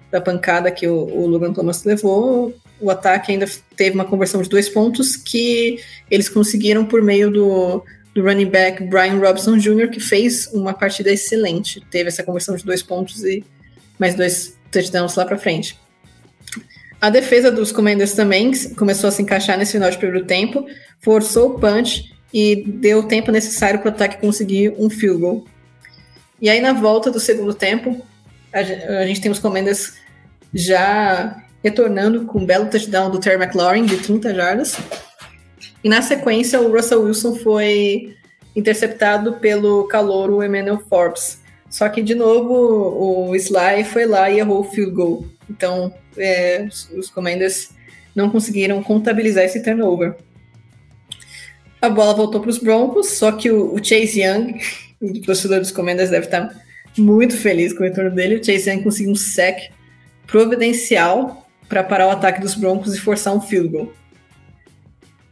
da 0.10 0.20
pancada 0.20 0.72
que 0.72 0.88
o, 0.88 0.96
o 0.96 1.28
Logan 1.28 1.54
Thomas 1.54 1.84
levou, 1.84 2.54
o 2.80 2.90
ataque 2.90 3.32
ainda 3.32 3.46
teve 3.76 3.96
uma 3.96 4.06
conversão 4.06 4.42
de 4.42 4.50
dois 4.50 4.68
pontos 4.68 5.16
que 5.16 5.80
eles 6.10 6.28
conseguiram 6.28 6.84
por 6.84 7.02
meio 7.04 7.30
do, 7.30 7.84
do 8.14 8.24
running 8.24 8.50
back 8.50 8.84
Brian 8.84 9.20
Robson 9.20 9.58
Jr., 9.58 9.90
que 9.90 10.00
fez 10.00 10.48
uma 10.52 10.74
partida 10.74 11.12
excelente. 11.12 11.80
Teve 11.92 12.10
essa 12.10 12.24
conversão 12.24 12.56
de 12.56 12.66
dois 12.66 12.82
pontos 12.82 13.24
e 13.24 13.44
mais 14.00 14.16
dois 14.16 14.58
touchdowns 14.72 15.16
lá 15.16 15.26
para 15.26 15.38
frente. 15.38 15.80
A 17.02 17.10
defesa 17.10 17.52
dos 17.52 17.72
Commanders 17.72 18.14
também 18.14 18.52
começou 18.78 19.08
a 19.08 19.12
se 19.12 19.24
encaixar 19.24 19.58
nesse 19.58 19.72
final 19.72 19.90
de 19.90 19.98
primeiro 19.98 20.24
tempo, 20.26 20.68
forçou 21.00 21.50
o 21.50 21.60
punch 21.60 22.14
e 22.32 22.64
deu 22.64 23.00
o 23.00 23.08
tempo 23.08 23.32
necessário 23.32 23.80
para 23.80 23.90
o 23.90 23.92
ataque 23.92 24.22
conseguir 24.22 24.76
um 24.78 24.88
field 24.88 25.20
goal. 25.20 25.46
E 26.40 26.48
aí, 26.48 26.62
na 26.62 26.74
volta 26.74 27.10
do 27.10 27.20
segundo 27.20 27.56
tempo, 27.56 28.00
a 28.54 28.62
gente 29.06 29.20
tem 29.20 29.32
os 29.32 29.40
Commanders 29.40 29.94
já 30.54 31.44
retornando 31.64 32.26
com 32.26 32.40
um 32.40 32.46
belo 32.46 32.68
touchdown 32.68 33.10
do 33.10 33.20
Terry 33.20 33.42
McLaurin 33.42 33.86
de 33.86 33.98
30 33.98 34.36
jardas. 34.36 34.78
E 35.84 35.90
na 35.90 36.02
sequência, 36.04 36.62
o 36.62 36.72
Russell 36.72 37.02
Wilson 37.04 37.36
foi 37.36 38.16
interceptado 38.56 39.34
pelo 39.34 39.88
calouro 39.88 40.44
Emmanuel 40.44 40.80
Forbes. 40.88 41.40
Só 41.70 41.88
que, 41.90 42.02
de 42.02 42.14
novo, 42.14 43.30
o 43.30 43.36
Sly 43.36 43.86
foi 43.86 44.06
lá 44.06 44.30
e 44.30 44.40
errou 44.40 44.60
o 44.60 44.64
field 44.64 44.92
goal. 44.92 45.26
Então, 45.52 45.94
é, 46.18 46.66
os 46.96 47.10
Commanders 47.10 47.72
não 48.16 48.30
conseguiram 48.30 48.82
contabilizar 48.82 49.44
esse 49.44 49.62
turnover. 49.62 50.16
A 51.82 51.90
bola 51.90 52.14
voltou 52.14 52.40
para 52.40 52.50
os 52.50 52.58
Broncos, 52.58 53.10
só 53.10 53.32
que 53.32 53.52
o, 53.52 53.74
o 53.74 53.84
Chase 53.84 54.22
Young, 54.22 54.60
o 55.02 55.22
torcedor 55.22 55.60
dos 55.60 55.72
Commanders, 55.72 56.10
deve 56.10 56.26
estar 56.26 56.56
muito 56.98 57.38
feliz 57.38 57.74
com 57.74 57.80
o 57.80 57.84
retorno 57.84 58.12
dele. 58.12 58.36
O 58.36 58.44
Chase 58.44 58.70
Young 58.70 58.84
conseguiu 58.84 59.12
um 59.12 59.16
sec 59.16 59.72
providencial 60.26 61.50
para 61.68 61.84
parar 61.84 62.08
o 62.08 62.12
ataque 62.12 62.42
dos 62.42 62.56
Broncos 62.56 62.96
e 62.96 63.00
forçar 63.00 63.36
um 63.36 63.42
field 63.42 63.70
goal. 63.70 63.94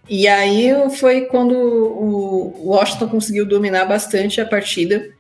E 0.10 0.28
aí 0.28 0.72
foi 0.98 1.26
quando 1.26 1.54
o 1.54 2.70
Washington 2.70 3.08
conseguiu 3.08 3.46
dominar 3.46 3.86
bastante 3.86 4.42
a 4.42 4.46
partida. 4.46 5.12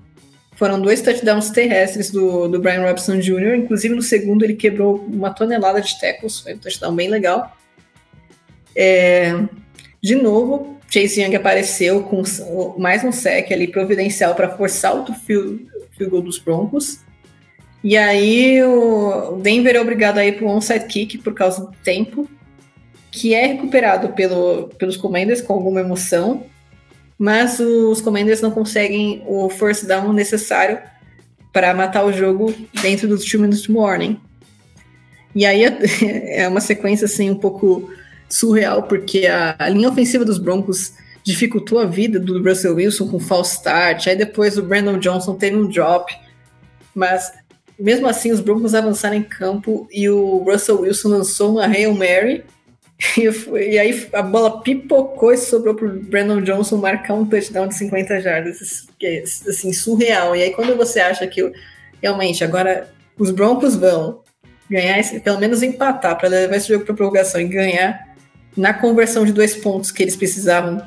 Foram 0.59 0.81
dois 0.81 1.01
touchdowns 1.01 1.51
terrestres 1.51 2.11
do, 2.11 2.49
do 2.49 2.59
Brian 2.59 2.81
Robson 2.81 3.17
Jr., 3.17 3.55
inclusive 3.55 3.95
no 3.95 4.01
segundo 4.01 4.43
ele 4.43 4.55
quebrou 4.55 4.97
uma 5.07 5.33
tonelada 5.33 5.79
de 5.79 5.97
tackles, 5.97 6.41
foi 6.41 6.53
um 6.53 6.57
touchdown 6.57 6.93
bem 6.93 7.07
legal. 7.07 7.55
É, 8.75 9.41
de 10.03 10.15
novo, 10.15 10.77
Chase 10.89 11.21
Young 11.21 11.33
apareceu 11.33 12.03
com 12.03 12.21
mais 12.77 13.05
um 13.05 13.11
sec 13.13 13.53
ali 13.53 13.69
providencial 13.69 14.35
para 14.35 14.49
forçar 14.49 14.93
o 14.97 15.05
field, 15.13 15.65
field 15.95 16.11
goal 16.11 16.23
dos 16.23 16.37
Broncos. 16.37 16.99
E 17.81 17.95
aí 17.95 18.61
o 18.61 19.39
Denver 19.41 19.77
é 19.77 19.79
obrigado 19.79 20.17
a 20.17 20.25
ir 20.25 20.33
para 20.33 20.45
o 20.45 20.49
onside 20.49 20.87
kick 20.87 21.19
por 21.19 21.33
causa 21.33 21.61
do 21.61 21.71
tempo, 21.85 22.29
que 23.09 23.33
é 23.33 23.45
recuperado 23.45 24.09
pelo, 24.09 24.67
pelos 24.77 24.97
Commanders 24.97 25.39
com 25.39 25.53
alguma 25.53 25.79
emoção, 25.79 26.43
mas 27.19 27.59
os 27.59 27.99
Commanders 27.99 28.39
não 28.39 28.49
conseguem 28.49 29.21
o 29.27 29.49
first 29.49 29.85
down 29.85 30.13
necessário 30.13 30.79
para 31.51 31.73
matar 31.73 32.05
o 32.05 32.13
jogo 32.13 32.55
dentro 32.81 33.09
dos 33.09 33.25
two 33.25 33.41
minutes 33.41 33.67
warning. 33.67 34.17
E 35.35 35.45
aí 35.45 35.63
é 36.01 36.47
uma 36.47 36.61
sequência 36.61 37.05
assim 37.05 37.29
um 37.29 37.35
pouco 37.35 37.91
surreal, 38.29 38.83
porque 38.83 39.27
a, 39.27 39.55
a 39.59 39.67
linha 39.67 39.89
ofensiva 39.89 40.23
dos 40.23 40.37
Broncos 40.37 40.93
dificultou 41.23 41.79
a 41.79 41.85
vida 41.85 42.19
do 42.19 42.41
Russell 42.41 42.75
Wilson 42.75 43.09
com 43.09 43.19
false 43.19 43.57
start, 43.57 44.07
aí 44.07 44.15
depois 44.15 44.57
o 44.57 44.63
Brandon 44.63 44.97
Johnson 44.97 45.35
teve 45.35 45.57
um 45.57 45.67
drop, 45.67 46.15
mas 46.95 47.31
mesmo 47.77 48.07
assim, 48.07 48.31
os 48.31 48.39
Broncos 48.39 48.75
avançaram 48.75 49.15
em 49.15 49.23
campo 49.23 49.87
e 49.91 50.09
o 50.09 50.43
Russell 50.43 50.81
Wilson 50.81 51.09
lançou 51.09 51.51
uma 51.53 51.65
Hail 51.65 51.93
Mary. 51.93 52.43
E, 53.17 53.23
e 53.71 53.79
aí 53.79 54.09
a 54.11 54.21
bola 54.21 54.61
pipocou 54.61 55.31
e 55.31 55.37
sobrou 55.37 55.73
pro 55.73 56.01
Brandon 56.01 56.41
Johnson 56.41 56.77
marcar 56.77 57.13
um 57.13 57.25
touchdown 57.25 57.67
de 57.67 57.75
50 57.75 58.21
jardas. 58.21 58.87
Que 58.99 59.05
é 59.05 59.23
assim, 59.23 59.71
surreal. 59.71 60.35
E 60.35 60.43
aí 60.43 60.51
quando 60.51 60.75
você 60.75 60.99
acha 60.99 61.25
que 61.25 61.51
realmente 62.01 62.43
agora 62.43 62.89
os 63.17 63.31
Broncos 63.31 63.75
vão 63.75 64.21
ganhar, 64.69 65.01
pelo 65.21 65.39
menos 65.39 65.63
empatar, 65.63 66.17
para 66.17 66.29
levar 66.29 66.55
esse 66.55 66.67
jogo 66.67 66.85
para 66.85 66.93
prorrogação 66.93 67.41
e 67.41 67.45
ganhar 67.45 68.07
na 68.55 68.73
conversão 68.73 69.25
de 69.25 69.31
dois 69.31 69.55
pontos 69.55 69.91
que 69.91 70.03
eles 70.03 70.15
precisavam 70.15 70.81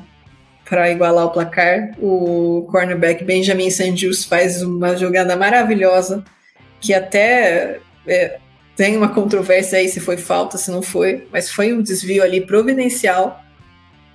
para 0.65 0.89
igualar 0.89 1.25
o 1.25 1.31
placar, 1.31 1.91
o 1.99 2.65
cornerback 2.71 3.23
Benjamin 3.23 3.69
Sandus 3.69 4.23
faz 4.23 4.61
uma 4.61 4.95
jogada 4.95 5.35
maravilhosa 5.35 6.23
que 6.79 6.93
até 6.93 7.79
é, 8.07 8.39
tem 8.75 8.97
uma 8.97 9.13
controvérsia 9.13 9.77
aí 9.77 9.87
se 9.87 9.99
foi 9.99 10.17
falta, 10.17 10.57
se 10.57 10.71
não 10.71 10.81
foi, 10.81 11.27
mas 11.31 11.51
foi 11.51 11.73
um 11.73 11.81
desvio 11.81 12.23
ali 12.23 12.45
providencial 12.45 13.39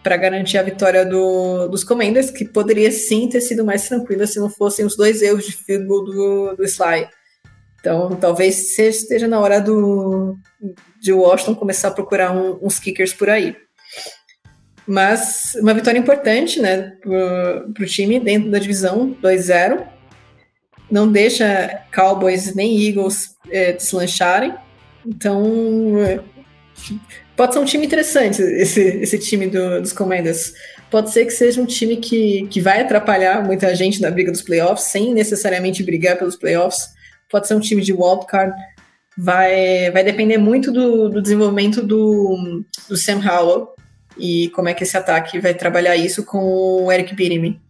para 0.03 0.17
garantir 0.17 0.59
a 0.59 0.63
vitória 0.63 1.05
do, 1.05 1.69
dos 1.69 1.85
Commanders, 1.85 2.31
que 2.31 2.45
poderia 2.45 2.91
sim 2.91 3.29
ter 3.29 3.41
sido 3.41 3.65
mais 3.65 3.87
tranquila 3.89 4.27
se 4.27 4.39
não 4.39 4.49
fossem 4.49 4.85
os 4.85 4.97
dois 4.97 5.23
erros 5.23 5.45
de 5.45 5.53
field 5.53 5.87
goal 5.87 6.05
do, 6.05 6.57
do 6.57 6.65
Sly. 6.65 7.09
Então, 7.81 8.17
talvez 8.17 8.77
esteja 8.79 9.29
na 9.29 9.39
hora 9.39 9.61
do, 9.61 10.37
de 11.01 11.13
Washington 11.13 11.55
começar 11.55 11.89
a 11.89 11.93
procurar 11.93 12.33
um, 12.33 12.59
uns 12.63 12.79
kickers 12.79 13.13
por 13.13 13.31
aí. 13.31 13.57
Mas 14.87 15.55
uma 15.61 15.75
vitória 15.75 15.99
importante 15.99 16.61
né, 16.61 16.97
para 17.03 17.83
o 17.83 17.87
time 17.87 18.19
dentro 18.19 18.51
da 18.51 18.59
divisão 18.59 19.15
2-0 19.23 19.87
não 20.91 21.11
deixa 21.11 21.83
Cowboys 21.95 22.55
nem 22.55 22.81
Eagles 22.87 23.37
é, 23.51 23.73
deslancharem. 23.73 24.55
Então, 25.07 25.43
pode 27.37 27.53
ser 27.53 27.59
um 27.59 27.65
time 27.65 27.87
interessante 27.87 28.43
esse, 28.43 28.81
esse 28.81 29.19
time 29.19 29.47
do, 29.47 29.81
dos 29.81 29.93
Commanders. 29.93 30.53
Pode 30.91 31.11
ser 31.11 31.27
que 31.27 31.33
seja 31.33 31.61
um 31.61 31.67
time 31.67 31.97
que, 31.97 32.47
que 32.49 32.61
vai 32.61 32.81
atrapalhar 32.81 33.45
muita 33.45 33.75
gente 33.75 34.01
na 34.01 34.11
briga 34.11 34.33
dos 34.33 34.43
playoffs, 34.43 34.87
sem 34.87 35.13
necessariamente 35.13 35.83
brigar 35.83 36.17
pelos 36.17 36.37
playoffs. 36.37 36.89
Pode 37.31 37.47
ser 37.47 37.55
um 37.55 37.61
time 37.61 37.83
de 37.83 37.93
wildcard. 37.93 38.55
Vai, 39.17 39.91
vai 39.91 40.05
depender 40.05 40.39
muito 40.39 40.73
do, 40.73 41.09
do 41.09 41.21
desenvolvimento 41.21 41.83
do, 41.83 42.63
do 42.89 42.97
Sam 42.97 43.21
Howell 43.21 43.75
e 44.17 44.49
como 44.51 44.69
é 44.69 44.75
que 44.75 44.85
esse 44.85 44.97
ataque 44.97 45.39
vai 45.39 45.55
trabalhar 45.55 45.97
isso 45.97 46.25
com 46.25 46.85
o 46.85 46.93
Eric 46.93 47.15
Bieniemy. 47.15 47.61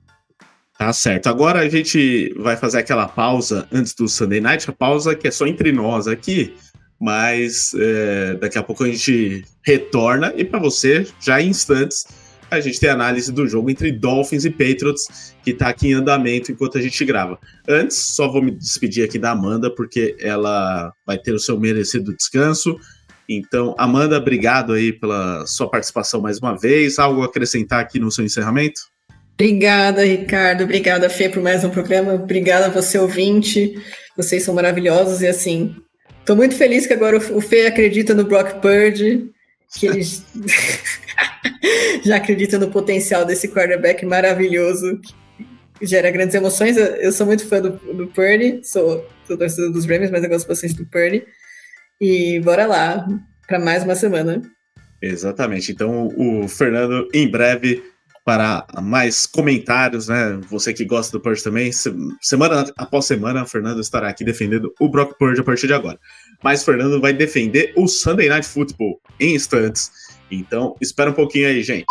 Tá 0.79 0.93
certo. 0.93 1.27
Agora 1.27 1.59
a 1.59 1.69
gente 1.69 2.33
vai 2.39 2.57
fazer 2.57 2.79
aquela 2.79 3.09
pausa 3.09 3.67
antes 3.73 3.95
do 3.95 4.07
Sunday 4.07 4.41
Night, 4.41 4.71
a 4.71 4.73
pausa 4.73 5.13
que 5.17 5.27
é 5.27 5.31
só 5.31 5.45
entre 5.45 5.73
nós 5.73 6.07
aqui, 6.07 6.55
mas 7.01 7.73
é, 7.75 8.35
daqui 8.35 8.59
a 8.59 8.63
pouco 8.63 8.85
a 8.85 8.87
gente 8.87 9.45
retorna 9.67 10.33
e 10.37 10.45
para 10.45 10.61
você, 10.61 11.05
já 11.21 11.43
em 11.43 11.49
instantes, 11.49 12.05
a 12.49 12.61
gente 12.61 12.79
tem 12.79 12.89
a 12.91 12.93
análise 12.93 13.33
do 13.33 13.49
jogo 13.49 13.69
entre 13.69 13.91
Dolphins 13.91 14.45
e 14.45 14.51
Patriots, 14.51 15.35
que 15.43 15.51
está 15.51 15.69
aqui 15.69 15.89
em 15.89 15.95
andamento 15.95 16.53
enquanto 16.53 16.79
a 16.79 16.81
gente 16.81 17.05
grava. 17.05 17.41
Antes, 17.69 17.97
só 18.15 18.31
vou 18.31 18.41
me 18.41 18.53
despedir 18.53 19.05
aqui 19.05 19.19
da 19.19 19.33
Amanda, 19.33 19.75
porque 19.75 20.17
ela 20.21 20.93
vai 21.05 21.19
ter 21.19 21.33
o 21.33 21.41
seu 21.41 21.59
merecido 21.59 22.15
descanso. 22.17 22.77
Então, 23.29 23.75
Amanda, 23.77 24.17
obrigado 24.17 24.73
aí 24.73 24.93
pela 24.93 25.45
sua 25.45 25.69
participação 25.69 26.21
mais 26.21 26.39
uma 26.39 26.57
vez. 26.57 27.01
Algo 27.01 27.23
a 27.23 27.27
acrescentar 27.27 27.81
aqui 27.81 27.99
no 27.99 28.13
seu 28.13 28.25
encerramento? 28.25 28.81
Obrigada, 29.40 30.05
Ricardo. 30.05 30.65
Obrigada, 30.65 31.09
Fê, 31.09 31.28
por 31.28 31.40
mais 31.40 31.62
um 31.62 31.70
programa. 31.70 32.15
Obrigada 32.15 32.66
a 32.66 32.70
você, 32.70 32.98
ouvinte. 32.98 33.81
Vocês 34.16 34.43
são 34.43 34.52
maravilhosos 34.52 35.23
e 35.23 35.28
assim. 35.28 35.77
Estou 36.19 36.35
muito 36.35 36.56
feliz 36.56 36.89
que 36.89 36.93
agora 36.93 37.16
o 37.16 37.40
Fê 37.40 37.66
acredita 37.66 38.15
no 38.15 38.24
Brock 38.24 38.60
Purdy, 38.60 39.31
que 39.78 39.86
ele 39.86 40.02
já 42.05 42.16
acredita 42.16 42.59
no 42.59 42.69
potencial 42.69 43.24
desse 43.24 43.47
quarterback 43.47 44.05
maravilhoso, 44.05 45.01
que 45.78 45.86
gera 45.86 46.10
grandes 46.10 46.35
emoções. 46.35 46.77
Eu 46.77 47.12
sou 47.12 47.24
muito 47.24 47.47
fã 47.47 47.62
do, 47.62 47.70
do 47.94 48.09
Purdy, 48.09 48.60
sou, 48.65 49.09
sou 49.24 49.39
torcedor 49.39 49.70
dos 49.70 49.86
Rams, 49.86 50.10
mas 50.10 50.24
eu 50.24 50.31
gosto 50.31 50.48
bastante 50.48 50.74
do 50.74 50.85
Purdy. 50.85 51.24
E 52.01 52.40
bora 52.40 52.66
lá 52.66 53.06
para 53.47 53.60
mais 53.60 53.85
uma 53.85 53.94
semana. 53.94 54.43
Exatamente. 55.01 55.70
Então, 55.70 56.09
o 56.16 56.48
Fernando, 56.48 57.09
em 57.15 57.31
breve, 57.31 57.85
para 58.29 58.67
mais 58.83 59.25
comentários, 59.25 60.09
né? 60.09 60.39
Você 60.51 60.75
que 60.75 60.85
gosta 60.85 61.17
do 61.17 61.19
Purge 61.19 61.43
também, 61.43 61.71
semana 62.21 62.71
após 62.77 63.07
semana, 63.07 63.47
Fernando 63.47 63.81
estará 63.81 64.11
aqui 64.11 64.23
defendendo 64.23 64.71
o 64.79 64.87
Brock 64.87 65.17
Purge 65.19 65.41
a 65.41 65.45
partir 65.45 65.67
de 65.67 65.73
agora. 65.73 65.99
Mas 66.45 66.63
Fernando 66.63 67.01
vai 67.01 67.15
defender 67.15 67.73
o 67.75 67.89
Sunday 67.89 68.29
Night 68.29 68.47
Football 68.47 69.01
em 69.19 69.35
instantes. 69.35 69.91
Então, 70.31 70.77
espera 70.79 71.09
um 71.09 71.15
pouquinho 71.15 71.49
aí, 71.49 71.63
gente. 71.63 71.87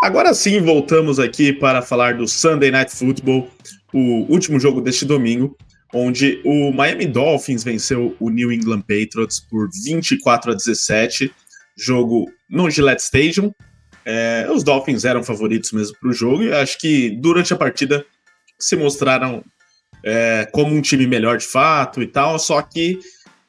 Agora 0.00 0.32
sim, 0.32 0.60
voltamos 0.60 1.18
aqui 1.18 1.52
para 1.52 1.82
falar 1.82 2.14
do 2.14 2.28
Sunday 2.28 2.70
Night 2.70 2.94
Football, 2.94 3.50
o 3.92 4.32
último 4.32 4.60
jogo 4.60 4.80
deste 4.80 5.04
domingo, 5.04 5.56
onde 5.92 6.40
o 6.44 6.70
Miami 6.70 7.06
Dolphins 7.06 7.64
venceu 7.64 8.14
o 8.20 8.30
New 8.30 8.52
England 8.52 8.82
Patriots 8.82 9.40
por 9.40 9.68
24 9.84 10.52
a 10.52 10.54
17 10.54 11.34
jogo 11.76 12.30
no 12.48 12.70
Gillette 12.70 13.02
Stadium. 13.02 13.52
É, 14.12 14.48
os 14.50 14.64
Dolphins 14.64 15.04
eram 15.04 15.22
favoritos 15.22 15.70
mesmo 15.70 15.96
para 16.00 16.10
o 16.10 16.12
jogo 16.12 16.42
e 16.42 16.52
acho 16.52 16.76
que 16.78 17.10
durante 17.10 17.54
a 17.54 17.56
partida 17.56 18.04
se 18.58 18.74
mostraram 18.74 19.44
é, 20.04 20.48
como 20.50 20.74
um 20.74 20.82
time 20.82 21.06
melhor 21.06 21.38
de 21.38 21.46
fato 21.46 22.02
e 22.02 22.08
tal, 22.08 22.36
só 22.36 22.60
que 22.60 22.98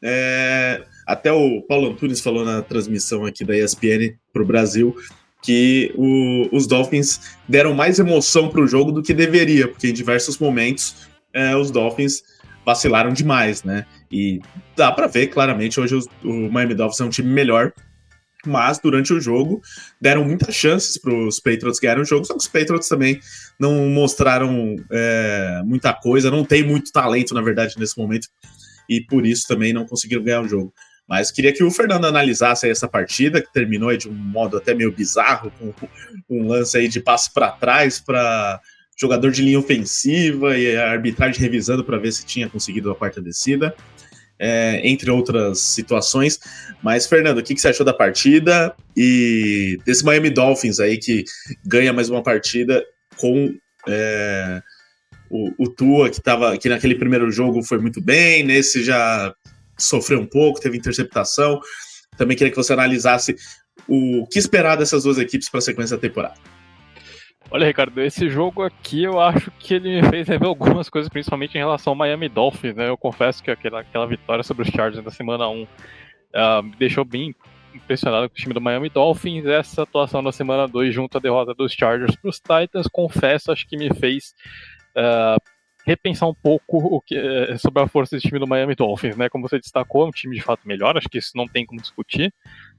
é, 0.03 0.83
até 1.07 1.31
o 1.31 1.63
Paulo 1.63 1.89
Antunes 1.89 2.21
falou 2.21 2.45
na 2.45 2.61
transmissão 2.61 3.25
aqui 3.25 3.43
da 3.43 3.57
ESPN 3.57 4.13
para 4.31 4.43
o 4.43 4.45
Brasil 4.45 4.95
que 5.41 5.91
o, 5.95 6.55
os 6.55 6.67
Dolphins 6.67 7.35
deram 7.49 7.73
mais 7.73 7.97
emoção 7.97 8.47
para 8.47 8.61
o 8.61 8.67
jogo 8.67 8.91
do 8.91 9.01
que 9.01 9.15
deveria, 9.15 9.67
porque 9.67 9.87
em 9.87 9.93
diversos 9.93 10.37
momentos 10.37 11.07
é, 11.33 11.55
os 11.55 11.71
Dolphins 11.71 12.21
vacilaram 12.63 13.11
demais, 13.11 13.63
né? 13.63 13.87
E 14.11 14.39
dá 14.77 14.91
para 14.91 15.07
ver 15.07 15.27
claramente 15.27 15.79
hoje 15.79 15.97
o 16.23 16.51
Miami 16.51 16.75
Dolphins 16.75 17.01
é 17.01 17.03
um 17.05 17.09
time 17.09 17.29
melhor, 17.29 17.73
mas 18.45 18.79
durante 18.79 19.13
o 19.13 19.19
jogo 19.19 19.61
deram 19.99 20.23
muitas 20.23 20.55
chances 20.55 20.97
para 20.97 21.13
os 21.13 21.39
Patriots 21.39 21.79
ganharem 21.79 22.03
o 22.03 22.05
jogo, 22.05 22.25
só 22.25 22.33
que 22.33 22.39
os 22.39 22.47
Patriots 22.47 22.87
também 22.87 23.19
não 23.59 23.87
mostraram 23.89 24.75
é, 24.91 25.61
muita 25.65 25.93
coisa, 25.93 26.31
não 26.31 26.43
tem 26.43 26.63
muito 26.63 26.91
talento, 26.91 27.33
na 27.33 27.41
verdade, 27.41 27.75
nesse 27.77 27.97
momento, 27.97 28.27
e 28.89 29.01
por 29.01 29.25
isso 29.25 29.47
também 29.47 29.73
não 29.73 29.85
conseguiram 29.85 30.23
ganhar 30.23 30.41
o 30.41 30.47
jogo. 30.47 30.73
Mas 31.07 31.29
queria 31.29 31.51
que 31.51 31.63
o 31.63 31.69
Fernando 31.69 32.05
analisasse 32.05 32.69
essa 32.69 32.87
partida, 32.87 33.41
que 33.41 33.51
terminou 33.51 33.95
de 33.97 34.07
um 34.07 34.13
modo 34.13 34.57
até 34.57 34.73
meio 34.73 34.91
bizarro, 34.91 35.51
com 35.59 35.73
um 36.29 36.47
lance 36.47 36.77
aí 36.77 36.87
de 36.87 37.01
passe 37.01 37.33
para 37.33 37.51
trás 37.51 37.99
para 37.99 38.61
jogador 38.97 39.31
de 39.31 39.41
linha 39.41 39.59
ofensiva 39.59 40.57
e 40.57 40.75
a 40.77 40.91
arbitragem 40.91 41.41
revisando 41.41 41.83
para 41.83 41.97
ver 41.97 42.11
se 42.11 42.25
tinha 42.25 42.47
conseguido 42.47 42.91
a 42.91 42.95
quarta 42.95 43.19
descida, 43.19 43.75
é, 44.41 44.81
entre 44.83 45.11
outras 45.11 45.59
situações. 45.59 46.39
Mas, 46.81 47.05
Fernando, 47.05 47.37
o 47.37 47.43
que, 47.43 47.53
que 47.53 47.61
você 47.61 47.67
achou 47.67 47.85
da 47.85 47.93
partida 47.93 48.75
e 48.97 49.77
desse 49.85 50.03
Miami 50.03 50.31
Dolphins 50.31 50.79
aí 50.79 50.97
que 50.97 51.23
ganha 51.63 51.93
mais 51.93 52.09
uma 52.09 52.23
partida 52.23 52.83
com 53.17 53.53
é, 53.87 54.59
o, 55.29 55.65
o 55.65 55.69
Tua, 55.69 56.09
que, 56.09 56.19
tava, 56.19 56.57
que 56.57 56.67
naquele 56.67 56.95
primeiro 56.95 57.31
jogo 57.31 57.61
foi 57.61 57.77
muito 57.77 58.01
bem, 58.01 58.43
nesse 58.43 58.83
já 58.83 59.31
sofreu 59.77 60.19
um 60.19 60.25
pouco, 60.25 60.59
teve 60.59 60.75
interceptação. 60.75 61.61
Também 62.17 62.35
queria 62.35 62.49
que 62.49 62.57
você 62.57 62.73
analisasse 62.73 63.35
o 63.87 64.25
que 64.27 64.39
esperar 64.39 64.75
dessas 64.75 65.03
duas 65.03 65.19
equipes 65.19 65.49
para 65.49 65.59
a 65.59 65.61
sequência 65.61 65.95
da 65.97 66.01
temporada. 66.01 66.35
Olha, 67.53 67.67
Ricardo, 67.67 68.01
esse 68.01 68.29
jogo 68.29 68.63
aqui 68.63 69.03
eu 69.03 69.19
acho 69.19 69.51
que 69.59 69.73
ele 69.73 70.01
me 70.01 70.09
fez 70.09 70.25
rever 70.25 70.47
algumas 70.47 70.89
coisas, 70.89 71.09
principalmente 71.09 71.55
em 71.55 71.57
relação 71.57 71.91
ao 71.91 71.97
Miami 71.97 72.29
Dolphins, 72.29 72.75
né? 72.75 72.87
Eu 72.87 72.97
confesso 72.97 73.43
que 73.43 73.51
aquela, 73.51 73.81
aquela 73.81 74.07
vitória 74.07 74.41
sobre 74.41 74.63
os 74.63 74.69
Chargers 74.69 75.03
na 75.03 75.11
semana 75.11 75.49
1 75.49 75.63
uh, 75.63 75.67
ah, 76.33 76.61
me 76.61 76.73
deixou 76.77 77.03
bem 77.03 77.35
impressionado 77.75 78.29
com 78.29 78.33
o 78.33 78.37
time 78.37 78.53
do 78.53 78.61
Miami 78.61 78.89
Dolphins. 78.89 79.45
Essa 79.45 79.83
atuação 79.83 80.21
na 80.21 80.31
semana 80.31 80.65
2 80.65 80.95
junto 80.95 81.17
à 81.17 81.21
derrota 81.21 81.53
dos 81.53 81.73
Chargers 81.73 82.15
para 82.15 82.29
os 82.29 82.39
Titans, 82.39 82.87
confesso, 82.89 83.51
acho 83.51 83.67
que 83.67 83.75
me 83.75 83.93
fez 83.95 84.33
uh, 84.95 85.37
repensar 85.85 86.29
um 86.29 86.33
pouco 86.33 86.77
o 86.77 87.01
que, 87.01 87.17
eh, 87.17 87.57
sobre 87.57 87.83
a 87.83 87.87
força 87.87 88.15
desse 88.15 88.29
time 88.29 88.39
do 88.39 88.47
Miami 88.47 88.75
Dolphins, 88.75 89.17
né? 89.17 89.27
Como 89.27 89.49
você 89.49 89.59
destacou, 89.59 90.05
é 90.05 90.07
um 90.07 90.11
time 90.11 90.37
de 90.37 90.41
fato 90.41 90.65
melhor, 90.65 90.97
acho 90.97 91.09
que 91.09 91.17
isso 91.17 91.31
não 91.35 91.47
tem 91.47 91.65
como 91.65 91.81
discutir. 91.81 92.33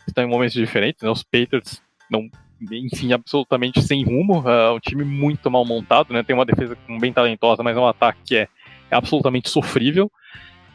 Estão 0.08 0.24
em 0.24 0.28
momentos 0.28 0.54
diferentes, 0.54 1.02
né? 1.02 1.10
Os 1.10 1.22
Patriots 1.22 1.82
não, 2.10 2.30
enfim, 2.70 3.12
absolutamente 3.12 3.82
sem 3.82 4.04
rumo, 4.04 4.48
é 4.48 4.70
um 4.70 4.80
time 4.80 5.04
muito 5.04 5.50
mal 5.50 5.64
montado, 5.64 6.12
né? 6.12 6.22
Tem 6.22 6.34
uma 6.34 6.44
defesa 6.44 6.76
bem 7.00 7.12
talentosa, 7.12 7.62
mas 7.62 7.76
é 7.76 7.80
um 7.80 7.86
ataque 7.86 8.20
que 8.24 8.36
é, 8.36 8.48
é 8.90 8.96
absolutamente 8.96 9.48
sofrível. 9.48 10.10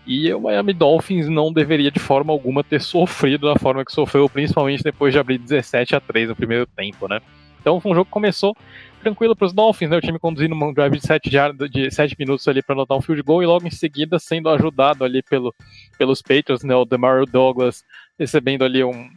E 0.05 0.33
o 0.33 0.39
Miami 0.39 0.73
Dolphins 0.73 1.27
não 1.27 1.51
deveria 1.51 1.91
de 1.91 1.99
forma 1.99 2.31
alguma 2.31 2.63
ter 2.63 2.81
sofrido 2.81 3.47
da 3.53 3.59
forma 3.59 3.83
que 3.83 3.91
sofreu, 3.91 4.29
principalmente 4.29 4.81
depois 4.81 5.13
de 5.13 5.19
abrir 5.19 5.37
17 5.37 5.95
a 5.95 5.99
3 5.99 6.29
no 6.29 6.35
primeiro 6.35 6.65
tempo, 6.65 7.07
né? 7.07 7.19
Então 7.59 7.81
foi 7.81 7.91
um 7.91 7.95
jogo 7.95 8.05
que 8.05 8.11
começou 8.11 8.55
tranquilo 9.01 9.35
para 9.35 9.45
os 9.45 9.53
Dolphins, 9.53 9.89
né? 9.89 9.97
O 9.97 10.01
time 10.01 10.17
conduzindo 10.17 10.55
um 10.55 10.73
drive 10.73 10.97
de 10.97 11.05
7, 11.05 11.29
de 11.69 11.91
7 11.91 12.15
minutos 12.17 12.47
ali 12.47 12.61
para 12.61 12.73
anotar 12.73 12.97
um 12.97 13.01
field 13.01 13.21
goal 13.21 13.43
e 13.43 13.45
logo 13.45 13.67
em 13.67 13.71
seguida 13.71 14.17
sendo 14.17 14.49
ajudado 14.49 15.03
ali 15.03 15.21
pelo, 15.21 15.53
pelos 15.97 16.21
Patriots, 16.21 16.63
né? 16.63 16.73
O 16.73 16.85
Demario 16.85 17.25
Douglas 17.25 17.83
recebendo 18.17 18.63
ali 18.63 18.83
um, 18.85 19.09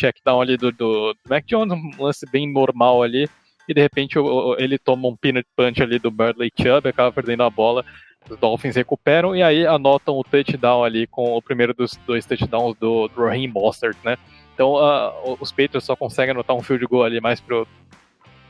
um 0.00 0.06
check 0.06 0.16
down 0.24 0.40
ali 0.40 0.56
do, 0.56 0.72
do, 0.72 1.12
do 1.12 1.28
Mac 1.28 1.44
Jones, 1.46 1.72
um 1.72 2.02
lance 2.02 2.26
bem 2.30 2.50
normal 2.50 3.02
ali. 3.02 3.28
E 3.68 3.74
de 3.74 3.80
repente 3.80 4.18
ele 4.58 4.78
toma 4.78 5.08
um 5.08 5.16
peanut 5.16 5.46
punch 5.54 5.82
ali 5.82 5.98
do 5.98 6.10
Bradley 6.10 6.50
Chubb, 6.58 6.88
acaba 6.88 7.12
perdendo 7.12 7.42
a 7.42 7.50
bola. 7.50 7.84
Os 8.28 8.36
Dolphins 8.36 8.76
recuperam 8.76 9.34
e 9.34 9.42
aí 9.42 9.66
anotam 9.66 10.16
o 10.16 10.24
touchdown 10.24 10.82
ali 10.82 11.06
com 11.06 11.34
o 11.34 11.42
primeiro 11.42 11.72
dos 11.72 11.96
dois 12.06 12.26
touchdowns 12.26 12.76
do, 12.78 13.08
do 13.08 13.24
Raheem 13.24 13.48
Mostert, 13.48 13.96
né? 14.04 14.16
Então 14.54 14.74
uh, 14.74 15.36
os 15.40 15.50
Patriots 15.50 15.84
só 15.84 15.94
conseguem 15.94 16.32
anotar 16.32 16.56
um 16.56 16.62
field 16.62 16.84
goal 16.86 17.04
ali 17.04 17.20
mais 17.20 17.40
pro, 17.40 17.66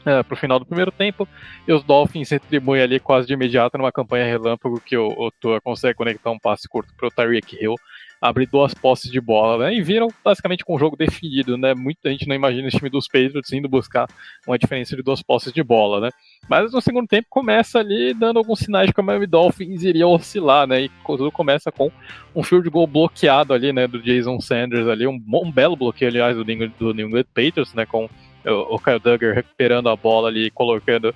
é, 0.04 0.22
para 0.22 0.34
o 0.34 0.36
final 0.36 0.58
do 0.58 0.64
primeiro 0.64 0.90
tempo, 0.90 1.28
e 1.68 1.72
os 1.72 1.84
Dolphins 1.84 2.30
retribuem 2.30 2.82
ali 2.82 2.98
quase 2.98 3.26
de 3.26 3.34
imediato 3.34 3.76
numa 3.76 3.92
campanha 3.92 4.24
relâmpago 4.24 4.80
que 4.80 4.96
o, 4.96 5.08
o 5.08 5.30
Tua 5.30 5.60
consegue 5.60 5.94
conectar 5.94 6.30
um 6.30 6.38
passe 6.38 6.66
curto 6.68 6.92
para 6.96 7.06
o 7.06 7.10
Tyreek 7.10 7.56
Hill, 7.62 7.74
abrir 8.20 8.46
duas 8.46 8.74
posses 8.74 9.10
de 9.10 9.20
bola, 9.20 9.64
né, 9.64 9.74
e 9.74 9.82
viram 9.82 10.08
basicamente 10.22 10.64
com 10.64 10.74
o 10.74 10.78
jogo 10.78 10.96
definido, 10.96 11.56
né, 11.56 11.74
muita 11.74 12.10
gente 12.10 12.28
não 12.28 12.34
imagina 12.34 12.68
esse 12.68 12.76
time 12.76 12.90
dos 12.90 13.06
Patriots 13.06 13.52
indo 13.52 13.68
buscar 13.68 14.06
uma 14.46 14.58
diferença 14.58 14.94
de 14.94 15.02
duas 15.02 15.22
posses 15.22 15.52
de 15.52 15.62
bola, 15.62 16.00
né, 16.00 16.10
mas 16.48 16.72
no 16.72 16.80
segundo 16.80 17.08
tempo 17.08 17.26
começa 17.30 17.78
ali 17.78 18.12
dando 18.12 18.38
alguns 18.38 18.58
sinais 18.58 18.88
de 18.88 18.92
que 18.92 19.00
o 19.00 19.04
Miami 19.04 19.26
Dolphins 19.26 19.82
iria 19.82 20.06
oscilar, 20.06 20.66
né, 20.66 20.82
e 20.82 20.90
tudo 21.06 21.32
começa 21.32 21.72
com 21.72 21.90
um 22.34 22.42
field 22.42 22.68
goal 22.68 22.86
bloqueado 22.86 23.54
ali, 23.54 23.72
né, 23.72 23.86
do 23.86 24.02
Jason 24.02 24.38
Sanders 24.40 24.86
ali, 24.86 25.06
um, 25.06 25.20
um 25.32 25.50
belo 25.50 25.76
bloqueio, 25.76 26.10
aliás, 26.10 26.36
do 26.36 26.44
New, 26.44 26.68
do 26.78 26.92
New 26.92 27.08
England 27.08 27.24
Patriots, 27.34 27.72
né, 27.72 27.86
com 27.86 28.08
o, 28.44 28.78
Kyle 28.78 28.98
Duggar 28.98 29.34
recuperando 29.34 29.88
a 29.88 29.96
bola 29.96 30.28
ali, 30.28 30.50
colocando 30.50 31.14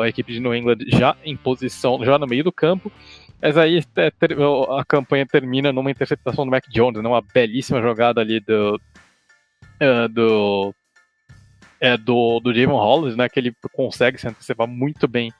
a 0.00 0.08
equipe 0.08 0.32
de 0.32 0.40
New 0.40 0.54
England 0.54 0.78
já 0.88 1.16
em 1.24 1.36
posição, 1.36 2.04
já 2.04 2.18
no 2.18 2.26
meio 2.26 2.42
do 2.42 2.52
campo. 2.52 2.90
Mas 3.40 3.56
aí 3.56 3.84
é, 3.96 4.12
a 4.78 4.84
campanha 4.84 5.26
termina 5.26 5.72
numa 5.72 5.90
interceptação 5.90 6.44
do 6.44 6.50
Mac 6.50 6.64
Jones, 6.68 7.02
né? 7.02 7.08
belíssima 7.32 7.80
jogada 7.80 8.20
ali 8.20 8.40
do. 8.40 8.80
Uh, 9.80 10.08
do. 10.08 10.74
É, 11.80 11.96
do, 11.96 12.40
do 12.40 12.52
Javon 12.52 12.76
Hollis, 12.76 13.16
né? 13.16 13.28
Que 13.28 13.38
ele 13.38 13.54
consegue 13.72 14.18
se 14.18 14.26
antecipar 14.26 14.66
muito 14.66 15.06
bem 15.06 15.32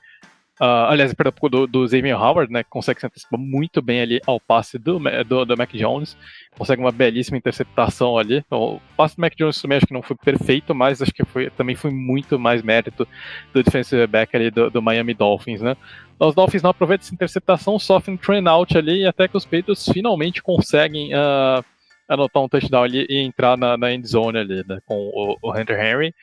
Uh, 0.59 0.89
aliás, 0.89 1.13
perdão, 1.13 1.33
do, 1.49 1.65
do 1.65 1.87
Xavier 1.87 2.21
Howard, 2.21 2.51
né, 2.51 2.63
que 2.63 2.69
consegue 2.69 2.99
se 2.99 3.05
antecipar 3.05 3.39
muito 3.39 3.81
bem 3.81 4.01
ali 4.01 4.19
ao 4.27 4.41
passe 4.41 4.77
do, 4.77 4.99
do, 5.25 5.45
do 5.45 5.57
Mac 5.57 5.71
Jones, 5.71 6.17
consegue 6.57 6.81
uma 6.81 6.91
belíssima 6.91 7.37
interceptação 7.37 8.17
ali. 8.17 8.43
O 8.51 8.77
passe 8.97 9.15
do 9.15 9.21
Mac 9.21 9.33
Jones 9.37 9.61
também 9.61 9.77
acho 9.77 9.87
que 9.87 9.93
não 9.93 10.01
foi 10.01 10.17
perfeito, 10.17 10.75
mas 10.75 11.01
acho 11.01 11.13
que 11.13 11.23
foi, 11.23 11.49
também 11.49 11.75
foi 11.75 11.91
muito 11.91 12.37
mais 12.37 12.61
mérito 12.61 13.07
do 13.53 13.63
defensive 13.63 14.05
back 14.05 14.35
ali 14.35 14.51
do, 14.51 14.69
do 14.69 14.81
Miami 14.81 15.13
Dolphins, 15.13 15.61
né. 15.61 15.77
Os 16.19 16.35
Dolphins 16.35 16.61
não 16.61 16.71
aproveitam 16.71 17.05
essa 17.05 17.15
interceptação, 17.15 17.79
sofrem 17.79 18.15
um 18.15 18.17
train 18.17 18.45
out 18.45 18.77
ali, 18.77 19.05
até 19.05 19.29
que 19.29 19.37
os 19.37 19.45
Patriots 19.45 19.87
finalmente 19.87 20.43
conseguem 20.43 21.13
uh, 21.13 21.63
anotar 22.09 22.43
um 22.43 22.49
touchdown 22.49 22.83
ali 22.83 23.05
e 23.09 23.19
entrar 23.19 23.57
na, 23.57 23.77
na 23.77 23.93
end 23.93 24.05
zone 24.05 24.37
ali, 24.37 24.65
né, 24.67 24.79
com 24.85 24.95
o, 24.95 25.37
o 25.41 25.57
Hunter 25.57 25.79
Henry. 25.79 26.13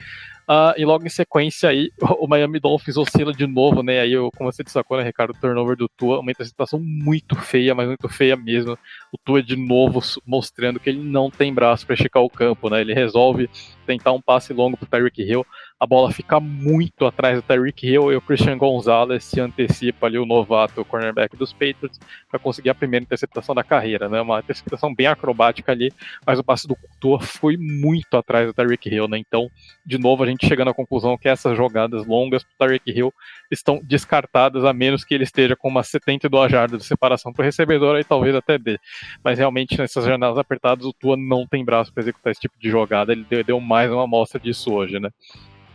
Uh, 0.49 0.73
e 0.77 0.85
logo 0.85 1.05
em 1.05 1.09
sequência 1.09 1.69
aí, 1.69 1.91
o 2.21 2.29
Miami 2.29 2.61
Dolphins 2.61 2.97
oscila 2.97 3.33
de 3.33 3.47
novo, 3.47 3.83
né? 3.83 4.01
Aí, 4.01 4.13
como 4.37 4.53
você 4.53 4.63
destacou, 4.63 4.97
né, 4.97 5.03
Ricardo, 5.03 5.31
o 5.31 5.41
turnover 5.41 5.77
do 5.77 5.89
Tua, 5.89 6.21
uma 6.21 6.31
interceptação 6.31 6.79
muito 6.79 7.35
feia, 7.35 7.75
mas 7.75 7.89
muito 7.89 8.09
feia 8.09 8.37
mesmo. 8.37 8.79
O 9.13 9.19
Tua 9.19 9.43
de 9.43 9.57
novo 9.57 10.01
mostrando 10.25 10.79
que 10.79 10.89
ele 10.89 11.03
não 11.03 11.31
tem 11.31 11.53
braço 11.53 11.85
para 11.85 11.95
esticar 11.95 12.23
o 12.23 12.31
campo, 12.31 12.71
né? 12.71 12.81
Ele 12.81 12.95
resolve 12.95 13.51
tentar 13.85 14.13
um 14.13 14.21
passe 14.21 14.53
longo 14.53 14.77
pro 14.77 14.87
Tyreek 14.87 15.23
Hill, 15.23 15.45
a 15.79 15.87
bola 15.87 16.11
fica 16.11 16.41
muito 16.41 17.05
atrás 17.05 17.37
do 17.37 17.43
Tyreek 17.43 17.87
Hill 17.87 18.11
e 18.11 18.17
o 18.17 18.21
Christian 18.21 18.57
Gonzalez 18.57 19.25
se 19.25 19.39
antecipa 19.41 20.07
ali 20.07 20.19
o 20.19 20.25
novato, 20.25 20.85
cornerback 20.87 21.37
dos 21.37 21.53
Patriots, 21.53 22.01
para 22.31 22.41
conseguir 22.41 22.71
a 22.71 22.75
primeira 22.75 23.05
interceptação 23.05 23.55
da 23.55 23.63
carreira, 23.63 24.09
né? 24.09 24.21
Uma 24.23 24.41
interceptação 24.41 24.95
bem 24.95 25.07
acrobática 25.07 25.73
ali, 25.73 25.93
mas 26.27 26.39
o 26.39 26.45
passe 26.45 26.67
do 26.67 26.75
Couture 26.75 27.27
foi 27.27 27.59
muito 27.59 28.17
atrás 28.17 28.47
do 28.47 28.55
Tyreek 28.55 28.89
Hill, 28.89 29.07
né? 29.07 29.19
Então, 29.19 29.51
de 29.85 29.99
novo, 29.99 30.23
a 30.23 30.27
gente 30.27 30.47
chegando 30.47 30.71
à 30.71 30.75
conclusão 30.75 31.19
que 31.19 31.29
essas 31.29 31.55
jogadas 31.55 32.07
longas 32.07 32.43
pro 32.43 32.67
Tyreek 32.67 32.91
Hill 32.91 33.13
estão 33.51 33.79
descartadas, 33.85 34.65
a 34.65 34.73
menos 34.73 35.05
que 35.05 35.15
ele 35.15 35.25
esteja 35.25 35.55
com 35.55 35.69
uma 35.69 35.83
72 35.83 36.51
jardas 36.51 36.81
de 36.81 36.87
separação 36.87 37.35
para 37.35 37.43
o 37.43 37.45
recebedor, 37.45 37.97
aí 37.97 38.05
talvez 38.05 38.35
até 38.35 38.59
dê. 38.59 38.79
Mas 39.23 39.39
realmente, 39.39 39.77
nessas 39.77 40.07
janelas 40.07 40.39
apertadas, 40.39 40.87
o 40.87 40.93
Tua 40.95 41.19
não 41.19 41.47
tem 41.47 41.63
braço 41.63 41.93
para 41.93 42.03
executar 42.03 42.31
esse 42.31 42.41
tipo 42.41 42.59
de 42.59 42.71
jogada, 42.71 43.13
ele 43.13 43.27
deu, 43.29 43.45
deu 43.45 43.61
mais 43.61 43.91
uma 43.91 44.05
amostra 44.05 44.41
disso 44.41 44.73
hoje, 44.73 44.99
né? 44.99 45.11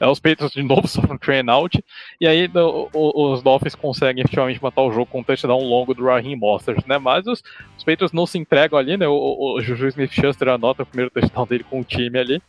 É, 0.02 0.08
os 0.08 0.20
Patriots 0.20 0.52
de 0.52 0.64
novo 0.64 0.88
sofrem 0.90 1.14
um 1.14 1.18
train 1.18 1.48
out, 1.48 1.82
e 2.20 2.26
aí 2.26 2.48
do, 2.48 2.90
o, 2.92 3.32
os 3.32 3.44
Dolphins 3.44 3.76
conseguem 3.76 4.24
efetivamente 4.24 4.62
matar 4.62 4.82
o 4.82 4.92
jogo 4.92 5.06
com 5.06 5.20
um 5.20 5.24
touchdown 5.24 5.62
longo 5.64 5.94
do 5.94 6.04
Raheem 6.04 6.36
Mostert, 6.36 6.84
né? 6.88 6.98
Mas 6.98 7.28
os, 7.28 7.44
os 7.78 7.84
Patriots 7.84 8.12
não 8.12 8.26
se 8.26 8.40
entregam 8.40 8.80
ali, 8.80 8.98
né? 8.98 9.08
O, 9.08 9.14
o, 9.14 9.58
o 9.58 9.62
Juju 9.62 9.90
Smith-Schuster 9.90 10.50
anota 10.50 10.82
o 10.82 10.86
primeiro 10.88 11.12
touchdown 11.12 11.46
dele 11.46 11.64
com 11.64 11.82
o 11.82 11.84
time 11.84 12.18
ali, 12.18 12.42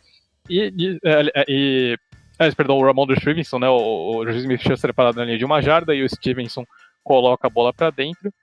e, 0.49 0.73
e, 0.75 0.99
é, 1.05 1.45
e 1.47 1.97
é, 2.39 2.51
perdão, 2.51 2.79
o 2.79 2.83
Ramon 2.83 3.05
do 3.05 3.15
Stevenson, 3.15 3.59
né? 3.59 3.69
O, 3.69 4.17
o 4.17 4.25
Juju 4.25 4.39
Smith-Schuster 4.39 4.89
é 4.89 4.93
parado 4.93 5.19
na 5.19 5.25
linha 5.25 5.37
de 5.37 5.45
uma 5.45 5.61
jarda, 5.61 5.93
e 5.93 6.03
o 6.03 6.09
Stevenson 6.09 6.65
coloca 7.03 7.45
a 7.45 7.51
bola 7.51 7.71
para 7.71 7.91
dentro. 7.91 8.33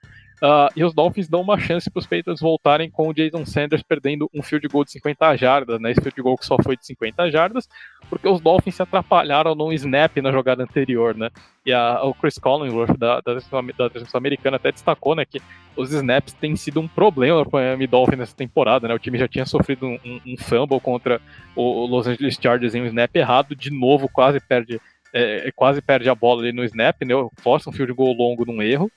Uh, 0.41 0.73
e 0.75 0.83
os 0.83 0.91
Dolphins 0.91 1.29
dão 1.29 1.39
uma 1.39 1.59
chance 1.59 1.87
para 1.87 1.99
os 1.99 2.07
Patriots 2.07 2.41
voltarem 2.41 2.89
com 2.89 3.07
o 3.07 3.13
Jason 3.13 3.45
Sanders 3.45 3.83
perdendo 3.83 4.27
um 4.33 4.41
field 4.41 4.67
goal 4.67 4.83
de 4.83 4.91
50 4.91 5.37
jardas, 5.37 5.79
né? 5.79 5.91
Esse 5.91 6.01
field 6.01 6.19
goal 6.19 6.35
que 6.35 6.47
só 6.47 6.57
foi 6.63 6.75
de 6.75 6.83
50 6.83 7.29
jardas, 7.29 7.69
porque 8.09 8.27
os 8.27 8.41
Dolphins 8.41 8.73
se 8.73 8.81
atrapalharam 8.81 9.53
num 9.53 9.71
snap 9.71 10.17
na 10.17 10.31
jogada 10.31 10.63
anterior, 10.63 11.15
né? 11.15 11.29
E 11.63 11.71
a, 11.71 12.03
o 12.03 12.15
Chris 12.15 12.39
Collinsworth 12.39 12.97
da, 12.97 13.21
da, 13.21 13.35
da 13.35 13.89
transmissão 13.89 14.17
americana 14.17 14.57
até 14.57 14.71
destacou, 14.71 15.13
né, 15.13 15.23
que 15.25 15.39
os 15.77 15.93
snaps 15.93 16.33
têm 16.33 16.55
sido 16.55 16.81
um 16.81 16.87
problema 16.87 17.45
para 17.45 17.59
o 17.59 17.61
Miami 17.61 17.85
Dolphins 17.85 18.17
nessa 18.17 18.35
temporada, 18.35 18.87
né? 18.87 18.95
O 18.95 18.99
time 18.99 19.19
já 19.19 19.27
tinha 19.27 19.45
sofrido 19.45 19.85
um, 19.85 19.99
um, 20.03 20.21
um 20.25 20.37
fumble 20.39 20.79
contra 20.79 21.21
o, 21.55 21.83
o, 21.83 21.85
Los 21.85 22.07
Angeles 22.07 22.39
Chargers 22.41 22.73
em 22.73 22.81
um 22.81 22.87
snap 22.87 23.15
errado, 23.15 23.55
de 23.55 23.69
novo 23.69 24.09
quase 24.09 24.39
perde, 24.39 24.81
é, 25.13 25.51
quase 25.55 25.83
perde 25.83 26.09
a 26.09 26.15
bola 26.15 26.41
ali 26.41 26.51
no 26.51 26.63
snap, 26.63 26.99
né? 27.03 27.13
Força 27.43 27.69
um 27.69 27.73
field 27.73 27.93
goal 27.93 28.11
longo 28.15 28.43
num 28.43 28.59
erro 28.59 28.91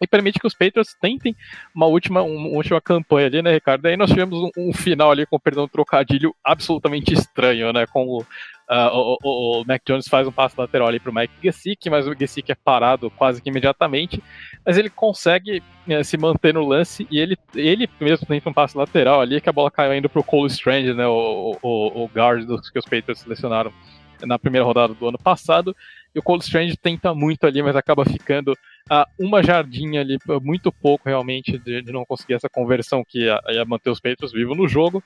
e 0.00 0.06
permite 0.06 0.38
que 0.38 0.46
os 0.46 0.54
Patriots 0.54 0.94
tentem 1.00 1.34
uma 1.74 1.86
última, 1.86 2.22
uma 2.22 2.48
última 2.48 2.80
campanha 2.80 3.26
ali, 3.26 3.42
né, 3.42 3.52
Ricardo? 3.52 3.86
Aí 3.86 3.96
nós 3.96 4.10
tivemos 4.10 4.38
um, 4.38 4.50
um 4.56 4.72
final 4.72 5.10
ali, 5.10 5.26
com 5.26 5.38
perdão, 5.38 5.64
um 5.64 5.68
trocadilho 5.68 6.34
absolutamente 6.44 7.12
estranho, 7.14 7.72
né? 7.72 7.86
Com 7.86 8.06
o, 8.06 8.18
uh, 8.20 9.16
o, 9.22 9.60
o, 9.60 9.64
Mac 9.66 9.82
Jones 9.86 10.08
faz 10.08 10.26
um 10.26 10.32
passo 10.32 10.60
lateral 10.60 10.88
ali 10.88 11.00
para 11.00 11.10
o 11.10 11.14
Mike 11.14 11.34
Gesicki, 11.42 11.88
mas 11.88 12.06
o 12.06 12.14
Gesicki 12.14 12.52
é 12.52 12.56
parado 12.56 13.10
quase 13.10 13.40
que 13.40 13.48
imediatamente, 13.48 14.22
mas 14.64 14.76
ele 14.76 14.90
consegue 14.90 15.62
né, 15.86 16.02
se 16.02 16.16
manter 16.16 16.52
no 16.52 16.66
lance 16.66 17.06
e 17.10 17.18
ele, 17.18 17.36
ele 17.54 17.88
mesmo 18.00 18.26
tenta 18.26 18.50
um 18.50 18.52
passo 18.52 18.78
lateral 18.78 19.20
ali, 19.20 19.40
que 19.40 19.48
a 19.48 19.52
bola 19.52 19.70
caiu 19.70 19.94
indo 19.94 20.08
para 20.08 20.20
o 20.20 20.24
Cole 20.24 20.50
Strange, 20.50 20.92
né? 20.94 21.06
O, 21.06 21.56
o, 21.62 22.04
o 22.04 22.10
guard 22.14 22.44
dos 22.44 22.70
que 22.70 22.78
os 22.78 22.84
Patriots 22.84 23.20
selecionaram 23.20 23.72
na 24.24 24.38
primeira 24.38 24.64
rodada 24.64 24.94
do 24.94 25.08
ano 25.08 25.18
passado. 25.18 25.76
E 26.14 26.18
o 26.18 26.22
Cole 26.22 26.40
Strange 26.40 26.76
tenta 26.76 27.14
muito 27.14 27.46
ali, 27.46 27.62
mas 27.62 27.76
acaba 27.76 28.04
ficando 28.04 28.56
a 28.88 29.06
uma 29.18 29.42
jardinha 29.42 30.00
ali, 30.00 30.16
muito 30.42 30.72
pouco 30.72 31.08
realmente, 31.08 31.58
de, 31.58 31.82
de 31.82 31.92
não 31.92 32.04
conseguir 32.04 32.34
essa 32.34 32.48
conversão 32.48 33.04
que 33.06 33.24
ia, 33.24 33.40
ia 33.48 33.64
manter 33.64 33.90
os 33.90 34.00
Patriots 34.00 34.32
vivos 34.32 34.56
no 34.56 34.66
jogo 34.66 35.02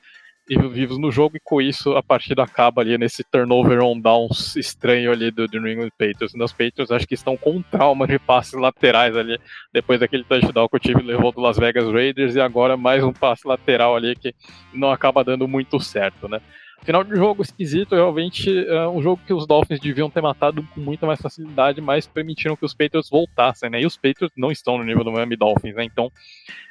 e 0.48 0.58
vivos 0.68 0.98
no 0.98 1.12
jogo, 1.12 1.36
e 1.36 1.40
com 1.40 1.62
isso 1.62 1.96
a 1.96 2.02
partida 2.02 2.42
acaba 2.42 2.82
ali 2.82 2.98
nesse 2.98 3.22
turnover 3.22 3.80
on 3.80 4.00
downs 4.00 4.56
estranho 4.56 5.12
ali 5.12 5.30
do, 5.30 5.46
do 5.46 5.60
New 5.60 5.72
England 5.72 5.90
Patriots. 5.90 6.34
Os 6.34 6.52
Patriots 6.52 6.90
acho 6.90 7.06
que 7.06 7.14
estão 7.14 7.36
com 7.36 7.62
trauma 7.62 8.04
de 8.04 8.18
passes 8.18 8.54
laterais 8.54 9.16
ali, 9.16 9.38
depois 9.72 10.00
daquele 10.00 10.24
touchdown 10.24 10.68
que 10.68 10.76
o 10.76 10.80
time 10.80 11.02
levou 11.02 11.30
do 11.30 11.40
Las 11.40 11.56
Vegas 11.56 11.88
Raiders, 11.92 12.34
e 12.34 12.40
agora 12.40 12.76
mais 12.76 13.04
um 13.04 13.12
passe 13.12 13.46
lateral 13.46 13.94
ali 13.94 14.16
que 14.16 14.34
não 14.74 14.90
acaba 14.90 15.22
dando 15.22 15.46
muito 15.46 15.78
certo, 15.78 16.28
né? 16.28 16.40
Final 16.82 17.04
de 17.04 17.14
jogo 17.14 17.42
esquisito, 17.42 17.94
realmente 17.94 18.66
é 18.66 18.88
um 18.88 19.02
jogo 19.02 19.20
que 19.26 19.34
os 19.34 19.46
Dolphins 19.46 19.80
deviam 19.80 20.08
ter 20.08 20.22
matado 20.22 20.66
com 20.74 20.80
muita 20.80 21.06
mais 21.06 21.20
facilidade, 21.20 21.78
mas 21.78 22.06
permitiram 22.06 22.56
que 22.56 22.64
os 22.64 22.72
Patriots 22.72 23.10
voltassem, 23.10 23.68
né? 23.68 23.82
E 23.82 23.86
os 23.86 23.98
Patriots 23.98 24.34
não 24.34 24.50
estão 24.50 24.78
no 24.78 24.84
nível 24.84 25.04
do 25.04 25.12
Miami 25.12 25.36
Dolphins, 25.36 25.74
né? 25.74 25.84
Então, 25.84 26.10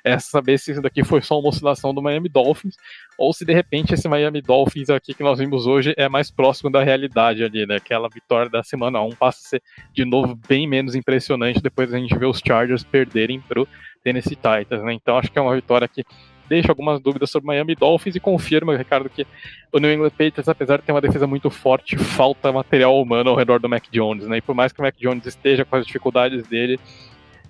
é 0.03 0.17
saber 0.17 0.57
se 0.57 0.71
isso 0.71 0.81
daqui 0.81 1.03
foi 1.03 1.21
só 1.21 1.39
uma 1.39 1.49
oscilação 1.49 1.93
do 1.93 2.01
Miami 2.01 2.27
Dolphins, 2.27 2.75
ou 3.19 3.31
se 3.33 3.45
de 3.45 3.53
repente 3.53 3.93
esse 3.93 4.09
Miami 4.09 4.41
Dolphins 4.41 4.89
aqui 4.89 5.13
que 5.13 5.21
nós 5.21 5.37
vimos 5.37 5.67
hoje 5.67 5.93
é 5.95 6.09
mais 6.09 6.31
próximo 6.31 6.71
da 6.71 6.83
realidade 6.83 7.43
ali, 7.43 7.67
né? 7.67 7.75
Aquela 7.75 8.09
vitória 8.09 8.49
da 8.49 8.63
semana 8.63 9.01
1 9.01 9.11
passa 9.11 9.39
a 9.39 9.49
ser 9.49 9.63
de 9.93 10.05
novo 10.05 10.35
bem 10.47 10.67
menos 10.67 10.95
impressionante 10.95 11.61
depois 11.61 11.93
a 11.93 11.99
gente 11.99 12.17
ver 12.17 12.25
os 12.25 12.41
Chargers 12.45 12.83
perderem 12.83 13.39
pro 13.39 13.67
Tennessee 14.03 14.35
Titans, 14.35 14.83
né? 14.83 14.93
Então 14.93 15.17
acho 15.17 15.31
que 15.31 15.37
é 15.37 15.41
uma 15.41 15.53
vitória 15.53 15.87
que 15.87 16.03
deixa 16.49 16.71
algumas 16.71 16.99
dúvidas 16.99 17.29
sobre 17.29 17.47
Miami 17.47 17.75
Dolphins 17.75 18.15
e 18.15 18.19
confirma, 18.19 18.75
Ricardo, 18.75 19.09
que 19.09 19.25
o 19.71 19.79
New 19.79 19.93
England 19.93 20.09
Patriots, 20.09 20.49
apesar 20.49 20.77
de 20.77 20.83
ter 20.83 20.91
uma 20.91 20.99
defesa 20.99 21.27
muito 21.27 21.49
forte, 21.49 21.95
falta 21.97 22.51
material 22.51 22.99
humano 22.99 23.29
ao 23.29 23.35
redor 23.35 23.59
do 23.59 23.69
Mac 23.69 23.83
Jones, 23.91 24.27
né? 24.27 24.37
E 24.37 24.41
por 24.41 24.55
mais 24.55 24.73
que 24.73 24.79
o 24.79 24.83
Mac 24.83 24.95
Jones 24.99 25.25
esteja 25.25 25.63
com 25.63 25.75
as 25.75 25.85
dificuldades 25.85 26.47
dele, 26.47 26.79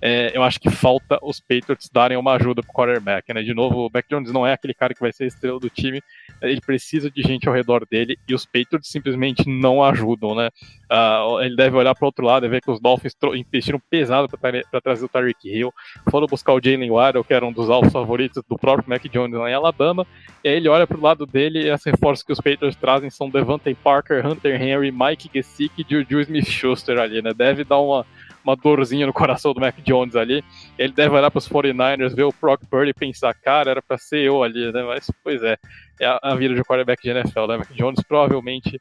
é, 0.02 0.36
eu 0.36 0.42
acho 0.42 0.58
que 0.58 0.70
falta 0.70 1.18
os 1.22 1.40
Patriots 1.40 1.90
darem 1.92 2.16
uma 2.16 2.32
ajuda 2.34 2.62
pro 2.62 2.72
quarterback, 2.72 3.32
né? 3.34 3.42
De 3.42 3.52
novo, 3.52 3.86
o 3.86 3.90
Mac 3.92 4.06
Jones 4.08 4.32
não 4.32 4.46
é 4.46 4.52
aquele 4.52 4.72
cara 4.72 4.94
que 4.94 5.00
vai 5.00 5.12
ser 5.12 5.24
a 5.24 5.26
estrela 5.26 5.60
do 5.60 5.68
time, 5.68 6.02
ele 6.40 6.60
precisa 6.60 7.10
de 7.10 7.22
gente 7.22 7.46
ao 7.46 7.54
redor 7.54 7.86
dele 7.86 8.18
e 8.26 8.34
os 8.34 8.46
Patriots 8.46 8.90
simplesmente 8.90 9.46
não 9.46 9.84
ajudam, 9.84 10.34
né? 10.34 10.48
Uh, 10.90 11.40
ele 11.42 11.54
deve 11.54 11.76
olhar 11.76 11.94
para 11.94 12.06
outro 12.06 12.24
lado 12.24 12.46
e 12.46 12.48
ver 12.48 12.60
que 12.62 12.70
os 12.70 12.80
Dolphins 12.80 13.14
investiram 13.34 13.80
pesado 13.90 14.28
para 14.28 14.80
trazer 14.80 15.04
o 15.04 15.08
Tyreek 15.08 15.48
Hill, 15.48 15.72
foram 16.10 16.26
buscar 16.26 16.54
o 16.54 16.60
Jalen 16.62 16.90
Waddle, 16.90 17.24
que 17.24 17.34
era 17.34 17.46
um 17.46 17.52
dos 17.52 17.68
alvos 17.68 17.92
favoritos 17.92 18.42
do 18.48 18.58
próprio 18.58 18.88
Mac 18.88 19.04
Jones 19.04 19.38
lá 19.38 19.50
em 19.50 19.54
Alabama, 19.54 20.06
e 20.42 20.48
aí 20.48 20.56
ele 20.56 20.68
olha 20.68 20.86
para 20.86 20.96
o 20.96 21.02
lado 21.02 21.26
dele 21.26 21.64
e 21.64 21.70
as 21.70 21.84
reforços 21.84 22.24
que 22.24 22.32
os 22.32 22.40
Patriots 22.40 22.76
trazem 22.76 23.10
são 23.10 23.28
Devante 23.28 23.74
Parker, 23.74 24.26
Hunter 24.26 24.60
Henry, 24.60 24.90
Mike 24.90 25.30
Gesicki 25.32 25.84
e 25.88 25.94
Juju 25.94 26.20
Smith-Schuster 26.20 26.98
ali, 26.98 27.20
né? 27.22 27.32
Deve 27.34 27.64
dar 27.64 27.78
uma 27.78 28.06
uma 28.44 28.56
dorzinha 28.56 29.06
no 29.06 29.12
coração 29.12 29.52
do 29.52 29.60
Mac 29.60 29.76
Jones 29.82 30.16
ali. 30.16 30.44
Ele 30.78 30.92
deve 30.92 31.14
olhar 31.14 31.30
para 31.30 31.38
os 31.38 31.48
49ers, 31.48 32.14
ver 32.14 32.24
o 32.24 32.34
Brock 32.40 32.64
Purdy 32.66 32.90
e 32.90 32.94
pensar, 32.94 33.34
cara, 33.34 33.70
era 33.70 33.82
para 33.82 33.98
ser 33.98 34.20
eu 34.20 34.42
ali, 34.42 34.72
né? 34.72 34.82
Mas, 34.82 35.10
pois 35.22 35.42
é, 35.42 35.56
é 36.00 36.18
a, 36.22 36.34
vida 36.34 36.54
de 36.54 36.62
quarterback 36.62 37.02
de 37.02 37.10
NFL, 37.10 37.46
né? 37.46 37.56
Mac 37.58 37.70
Jones 37.72 38.02
provavelmente, 38.06 38.80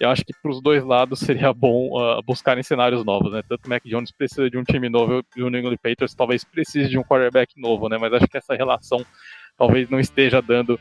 eu 0.00 0.10
acho 0.10 0.24
que 0.24 0.32
para 0.40 0.50
os 0.50 0.62
dois 0.62 0.84
lados 0.84 1.20
seria 1.20 1.52
bom 1.52 1.90
uh, 1.98 2.22
buscarem 2.22 2.62
cenários 2.62 3.04
novos, 3.04 3.32
né? 3.32 3.42
Tanto 3.48 3.66
o 3.66 3.68
Mac 3.68 3.82
Jones 3.84 4.12
precisa 4.12 4.48
de 4.50 4.58
um 4.58 4.64
time 4.64 4.88
novo 4.88 5.22
e 5.36 5.42
o 5.42 5.50
New 5.50 5.60
England 5.60 5.76
Patriots 5.76 6.14
talvez 6.14 6.44
precise 6.44 6.88
de 6.88 6.98
um 6.98 7.02
quarterback 7.02 7.60
novo, 7.60 7.88
né? 7.88 7.98
Mas 7.98 8.12
acho 8.12 8.28
que 8.28 8.36
essa 8.36 8.54
relação 8.54 9.04
talvez 9.56 9.88
não 9.90 9.98
esteja 9.98 10.40
dando 10.40 10.78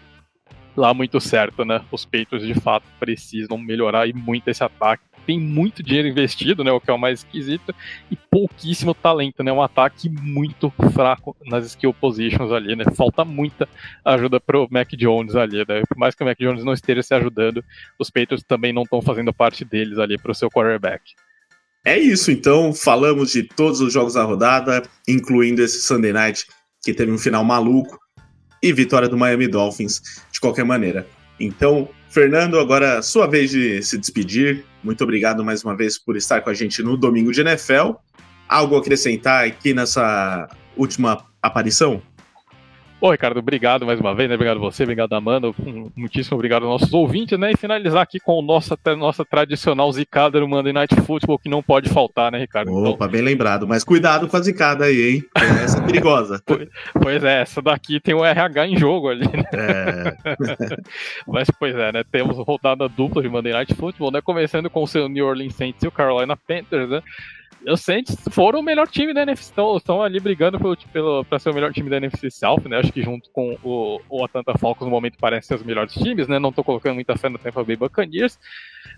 lá 0.75 0.93
muito 0.93 1.19
certo, 1.19 1.65
né? 1.65 1.83
Os 1.91 2.05
Patriots 2.05 2.45
de 2.45 2.53
fato 2.53 2.85
precisam 2.99 3.57
melhorar 3.57 4.07
e 4.07 4.13
muito 4.13 4.47
esse 4.49 4.63
ataque 4.63 5.06
tem 5.27 5.37
muito 5.37 5.83
dinheiro 5.83 6.07
investido, 6.07 6.63
né? 6.63 6.71
O 6.71 6.79
que 6.79 6.89
é 6.89 6.93
o 6.93 6.97
mais 6.97 7.19
esquisito, 7.19 7.75
e 8.09 8.15
pouquíssimo 8.15 8.93
talento, 8.95 9.43
né? 9.43 9.51
Um 9.51 9.61
ataque 9.61 10.07
muito 10.07 10.73
fraco 10.93 11.35
nas 11.45 11.65
skill 11.65 11.93
positions 11.93 12.51
ali, 12.53 12.75
né? 12.77 12.85
Falta 12.95 13.25
muita 13.25 13.67
ajuda 14.05 14.39
pro 14.39 14.69
Mac 14.71 14.89
Jones 14.93 15.35
ali, 15.35 15.57
né? 15.57 15.81
Por 15.87 15.97
mais 15.97 16.15
que 16.15 16.23
o 16.23 16.25
Mac 16.25 16.39
Jones 16.39 16.63
não 16.63 16.71
esteja 16.71 17.03
se 17.03 17.13
ajudando, 17.13 17.63
os 17.99 18.09
Patriots 18.09 18.45
também 18.47 18.71
não 18.71 18.83
estão 18.83 19.01
fazendo 19.01 19.33
parte 19.33 19.65
deles 19.65 19.99
ali 19.99 20.17
pro 20.17 20.33
seu 20.33 20.49
quarterback. 20.49 21.03
É 21.83 21.97
isso, 21.99 22.31
então 22.31 22.73
falamos 22.73 23.31
de 23.31 23.43
todos 23.43 23.81
os 23.81 23.91
jogos 23.91 24.13
da 24.13 24.23
rodada, 24.23 24.83
incluindo 25.07 25.61
esse 25.61 25.81
Sunday 25.81 26.13
Night 26.13 26.47
que 26.83 26.93
teve 26.93 27.11
um 27.11 27.17
final 27.17 27.43
maluco 27.43 27.99
e 28.63 28.71
vitória 28.71 29.09
do 29.09 29.17
Miami 29.17 29.47
Dolphins 29.47 30.01
de 30.31 30.39
qualquer 30.39 30.63
maneira. 30.63 31.05
Então, 31.39 31.89
Fernando, 32.09 32.59
agora 32.59 33.01
sua 33.01 33.27
vez 33.27 33.51
de 33.51 33.81
se 33.83 33.97
despedir. 33.97 34.65
Muito 34.83 35.03
obrigado 35.03 35.43
mais 35.43 35.63
uma 35.63 35.75
vez 35.75 35.97
por 35.97 36.15
estar 36.15 36.41
com 36.41 36.49
a 36.49 36.53
gente 36.53 36.81
no 36.81 36.97
Domingo 36.97 37.31
de 37.31 37.41
NFL. 37.41 37.93
Algo 38.47 38.75
a 38.75 38.79
acrescentar 38.79 39.45
aqui 39.45 39.73
nessa 39.73 40.47
última 40.75 41.25
aparição? 41.41 42.01
Bom, 42.99 43.11
Ricardo, 43.11 43.37
obrigado 43.37 43.85
mais 43.85 43.99
uma 43.99 44.15
vez, 44.15 44.27
né? 44.27 44.33
Obrigado 44.33 44.59
você, 44.59 44.81
obrigado 44.81 45.13
Amanda, 45.13 45.53
muitíssimo 45.95 46.35
obrigado 46.35 46.63
aos 46.63 46.81
nossos 46.81 46.93
ouvintes, 46.95 47.37
né? 47.37 47.51
E 47.51 47.57
finalizar 47.57 48.01
aqui 48.01 48.19
com 48.19 48.41
nossa, 48.41 48.75
nossa 48.97 49.23
tradicional 49.23 49.91
zicada 49.91 50.39
no 50.39 50.47
Monday 50.47 50.73
Night 50.73 50.95
Football, 51.01 51.37
que 51.37 51.47
não 51.47 51.61
pode 51.61 51.89
faltar, 51.89 52.31
né, 52.31 52.39
Ricardo? 52.39 52.73
Opa, 52.73 52.89
então... 52.89 53.07
bem 53.07 53.21
lembrado, 53.21 53.67
mas 53.67 53.83
cuidado 53.83 54.27
com 54.27 54.35
a 54.35 54.41
zicada 54.41 54.85
aí, 54.85 55.09
hein? 55.09 55.23
Essa 55.63 55.77
é 55.77 55.85
perigosa. 55.85 56.41
pois, 56.99 57.23
é, 57.23 57.41
essa 57.41 57.61
daqui 57.61 57.99
tem 57.99 58.15
o 58.15 58.25
RH 58.25 58.67
em 58.67 58.77
jogo 58.77 59.09
ali, 59.09 59.25
né? 59.25 59.43
É. 59.53 60.77
mas, 61.27 61.51
pois 61.51 61.75
é, 61.75 61.91
né? 61.91 62.03
Temos 62.11 62.39
rodada 62.39 62.89
dupla 62.89 63.21
de 63.21 63.29
Monday 63.29 63.53
Night 63.53 63.75
Football, 63.75 64.09
né? 64.09 64.21
Começando 64.21 64.71
com 64.71 64.81
o 64.81 64.87
seu 64.87 65.07
New 65.07 65.27
Orleans 65.27 65.53
Saints 65.53 65.83
e 65.83 65.87
o 65.87 65.91
Carolina 65.91 66.35
Panthers, 66.35 66.89
né? 66.89 67.03
Os 67.71 67.81
Saints 67.81 68.15
foram 68.31 68.59
o 68.59 68.63
melhor 68.63 68.87
time 68.87 69.13
da 69.13 69.23
NFC, 69.23 69.49
estão, 69.49 69.75
estão 69.77 70.01
ali 70.01 70.19
brigando 70.19 70.57
pelo, 70.57 70.77
pelo, 70.93 71.25
pra 71.25 71.39
ser 71.39 71.49
o 71.49 71.53
melhor 71.53 71.73
time 71.73 71.89
da 71.89 71.97
NFC 71.97 72.31
South, 72.31 72.61
né? 72.67 72.77
Acho 72.77 72.93
que 72.93 73.01
junto 73.01 73.29
com 73.31 73.57
o, 73.63 73.99
o 74.09 74.23
Atlanta 74.23 74.57
Falcons 74.57 74.85
no 74.85 74.91
momento 74.91 75.17
parecem 75.17 75.47
ser 75.47 75.55
os 75.55 75.63
melhores 75.63 75.93
times, 75.93 76.27
né? 76.27 76.39
Não 76.39 76.51
tô 76.51 76.63
colocando 76.63 76.95
muita 76.95 77.17
fé 77.17 77.29
no 77.29 77.37
Tampa 77.37 77.63
Bay 77.63 77.75
Buccaneers, 77.75 78.39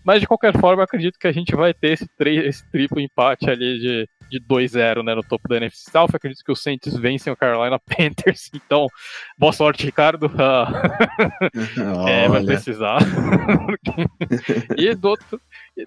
mas 0.03 0.21
de 0.21 0.27
qualquer 0.27 0.57
forma, 0.59 0.83
acredito 0.83 1.17
que 1.17 1.27
a 1.27 1.31
gente 1.31 1.55
vai 1.55 1.73
ter 1.73 1.93
esse, 1.93 2.09
esse 2.45 2.65
triplo 2.71 2.99
empate 2.99 3.49
ali 3.49 3.79
de, 3.79 4.09
de 4.29 4.39
2-0 4.39 5.03
né, 5.03 5.15
no 5.15 5.23
topo 5.23 5.47
da 5.47 5.57
NFC 5.57 5.89
South. 5.91 6.09
Acredito 6.13 6.43
que 6.43 6.51
os 6.51 6.61
Saints 6.61 6.95
vencem 6.95 7.31
o 7.31 7.35
Carolina 7.35 7.79
Panthers. 7.83 8.49
Então, 8.53 8.87
boa 9.37 9.51
sorte, 9.51 9.85
Ricardo. 9.85 10.27
Uh, 10.27 10.69
é, 12.07 12.27
vai 12.27 12.43
precisar. 12.43 12.99
e 14.77 14.93
do 14.95 15.09
outro, 15.09 15.41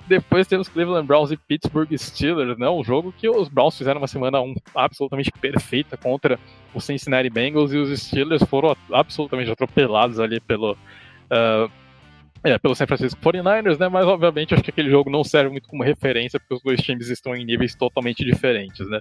depois 0.07 0.47
temos 0.47 0.69
Cleveland 0.69 1.07
Browns 1.07 1.31
e 1.31 1.37
Pittsburgh 1.37 1.97
Steelers, 1.97 2.59
né? 2.59 2.69
Um 2.69 2.83
jogo 2.85 3.13
que 3.17 3.29
os 3.29 3.49
Browns 3.49 3.77
fizeram 3.77 4.01
uma 4.01 4.09
semana 4.09 4.41
um, 4.41 4.55
absolutamente 4.75 5.31
perfeita 5.31 5.97
contra 5.97 6.39
os 6.75 6.85
Cincinnati 6.85 7.31
Bengals 7.31 7.73
e 7.73 7.77
os 7.77 8.01
Steelers 8.01 8.43
foram 8.45 8.77
absolutamente 8.93 9.51
atropelados 9.51 10.19
ali 10.19 10.41
pelo. 10.41 10.73
Uh, 11.31 11.82
é, 12.45 12.59
pelo 12.59 12.75
San 12.75 12.87
Francisco 12.87 13.21
49ers, 13.21 13.79
né? 13.79 13.89
Mas 13.89 14.07
obviamente 14.07 14.53
acho 14.53 14.63
que 14.63 14.71
aquele 14.71 14.91
jogo 14.91 15.11
não 15.11 15.23
serve 15.23 15.51
muito 15.51 15.69
como 15.69 15.83
referência, 15.83 16.41
porque 16.41 16.55
os 16.55 16.63
dois 16.63 16.81
times 16.81 17.09
estão 17.09 17.35
em 17.37 17.45
níveis 17.45 17.75
totalmente 17.75 18.25
diferentes, 18.25 18.89
né? 18.89 18.99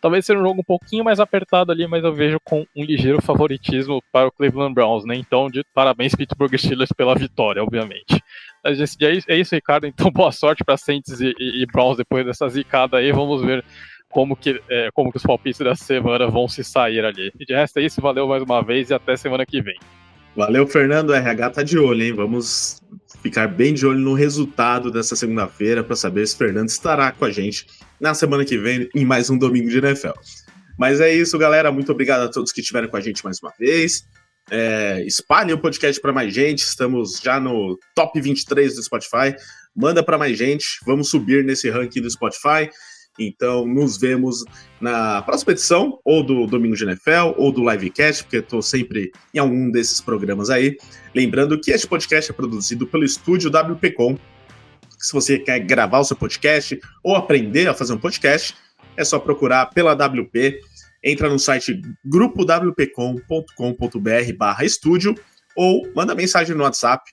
Talvez 0.00 0.24
seja 0.24 0.38
um 0.38 0.42
jogo 0.42 0.60
um 0.60 0.64
pouquinho 0.64 1.04
mais 1.04 1.20
apertado 1.20 1.70
ali, 1.70 1.86
mas 1.86 2.02
eu 2.02 2.12
vejo 2.12 2.38
com 2.42 2.66
um 2.74 2.84
ligeiro 2.84 3.20
favoritismo 3.20 4.02
para 4.10 4.28
o 4.28 4.32
Cleveland 4.32 4.74
Browns, 4.74 5.04
né? 5.04 5.14
Então, 5.16 5.48
de 5.48 5.62
parabéns 5.74 6.14
Pittsburgh 6.14 6.56
Steelers 6.56 6.92
pela 6.92 7.14
vitória, 7.14 7.62
obviamente. 7.62 8.22
Mas 8.64 8.96
é 9.28 9.36
isso, 9.36 9.54
Ricardo. 9.54 9.86
Então, 9.86 10.10
boa 10.12 10.32
sorte 10.32 10.64
para 10.64 10.76
Saints 10.76 11.20
e, 11.20 11.34
e, 11.38 11.62
e 11.62 11.66
Browns 11.66 11.96
depois 11.96 12.24
dessa 12.24 12.48
zicada 12.48 12.96
aí. 12.96 13.12
Vamos 13.12 13.42
ver 13.42 13.64
como 14.08 14.34
que, 14.34 14.60
é, 14.68 14.90
como 14.92 15.10
que 15.10 15.18
os 15.18 15.22
palpites 15.22 15.60
da 15.60 15.74
semana 15.74 16.26
vão 16.26 16.48
se 16.48 16.64
sair 16.64 17.04
ali. 17.04 17.30
E 17.38 17.44
de 17.44 17.54
resto 17.54 17.78
é 17.78 17.82
isso, 17.82 18.00
valeu 18.00 18.26
mais 18.26 18.42
uma 18.42 18.62
vez 18.62 18.90
e 18.90 18.94
até 18.94 19.16
semana 19.16 19.44
que 19.44 19.60
vem. 19.60 19.78
Valeu, 20.36 20.66
Fernando. 20.66 21.12
RH 21.12 21.50
tá 21.50 21.62
de 21.62 21.78
olho, 21.78 22.02
hein? 22.02 22.12
Vamos 22.12 22.80
ficar 23.22 23.48
bem 23.48 23.74
de 23.74 23.86
olho 23.86 23.98
no 23.98 24.14
resultado 24.14 24.90
dessa 24.90 25.16
segunda-feira 25.16 25.82
para 25.82 25.96
saber 25.96 26.26
se 26.26 26.36
Fernando 26.36 26.68
estará 26.68 27.10
com 27.10 27.24
a 27.24 27.30
gente 27.30 27.66
na 28.00 28.14
semana 28.14 28.44
que 28.44 28.56
vem 28.56 28.88
em 28.94 29.04
mais 29.04 29.28
um 29.28 29.36
domingo 29.36 29.68
de 29.68 29.78
NFL. 29.78 30.12
Mas 30.78 31.00
é 31.00 31.12
isso, 31.12 31.36
galera. 31.36 31.72
Muito 31.72 31.90
obrigado 31.90 32.22
a 32.22 32.28
todos 32.28 32.52
que 32.52 32.60
estiveram 32.60 32.88
com 32.88 32.96
a 32.96 33.00
gente 33.00 33.24
mais 33.24 33.40
uma 33.42 33.52
vez. 33.58 34.04
É, 34.50 35.04
espalhe 35.04 35.52
o 35.52 35.58
podcast 35.58 36.00
para 36.00 36.12
mais 36.12 36.32
gente. 36.32 36.60
Estamos 36.60 37.20
já 37.22 37.40
no 37.40 37.78
top 37.94 38.20
23 38.20 38.76
do 38.76 38.82
Spotify. 38.82 39.34
Manda 39.74 40.02
para 40.02 40.16
mais 40.16 40.38
gente. 40.38 40.78
Vamos 40.86 41.10
subir 41.10 41.44
nesse 41.44 41.68
ranking 41.68 42.00
do 42.00 42.10
Spotify. 42.10 42.70
Então, 43.18 43.66
nos 43.66 43.98
vemos 43.98 44.44
na 44.80 45.22
próxima 45.22 45.52
edição, 45.52 45.98
ou 46.04 46.22
do 46.22 46.46
Domingo 46.46 46.76
de 46.76 46.84
NFL, 46.84 47.34
ou 47.36 47.50
do 47.50 47.68
Livecast, 47.68 48.22
porque 48.24 48.36
estou 48.36 48.62
sempre 48.62 49.10
em 49.34 49.38
algum 49.38 49.70
desses 49.70 50.00
programas 50.00 50.50
aí. 50.50 50.76
Lembrando 51.14 51.60
que 51.60 51.70
este 51.70 51.86
podcast 51.86 52.30
é 52.30 52.34
produzido 52.34 52.86
pelo 52.86 53.04
estúdio 53.04 53.50
WPcom. 53.50 54.16
Se 54.98 55.12
você 55.12 55.38
quer 55.38 55.60
gravar 55.60 56.00
o 56.00 56.04
seu 56.04 56.16
podcast 56.16 56.78
ou 57.02 57.16
aprender 57.16 57.68
a 57.68 57.74
fazer 57.74 57.92
um 57.92 57.98
podcast, 57.98 58.54
é 58.96 59.04
só 59.04 59.18
procurar 59.18 59.66
pela 59.66 59.92
WP. 59.94 60.60
Entra 61.02 61.28
no 61.28 61.38
site 61.38 61.82
grupowpcom.com.br 62.04 64.32
barra 64.36 64.64
estúdio 64.64 65.14
ou 65.56 65.88
manda 65.94 66.14
mensagem 66.14 66.54
no 66.54 66.62
WhatsApp 66.62 67.10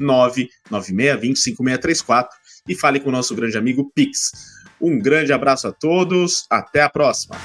54996205634 0.00 2.28
e 2.68 2.74
fale 2.74 3.00
com 3.00 3.08
o 3.08 3.12
nosso 3.12 3.34
grande 3.34 3.56
amigo 3.56 3.90
Pix. 3.94 4.57
Um 4.80 4.98
grande 4.98 5.32
abraço 5.32 5.68
a 5.68 5.72
todos, 5.72 6.46
até 6.48 6.82
a 6.82 6.88
próxima! 6.88 7.36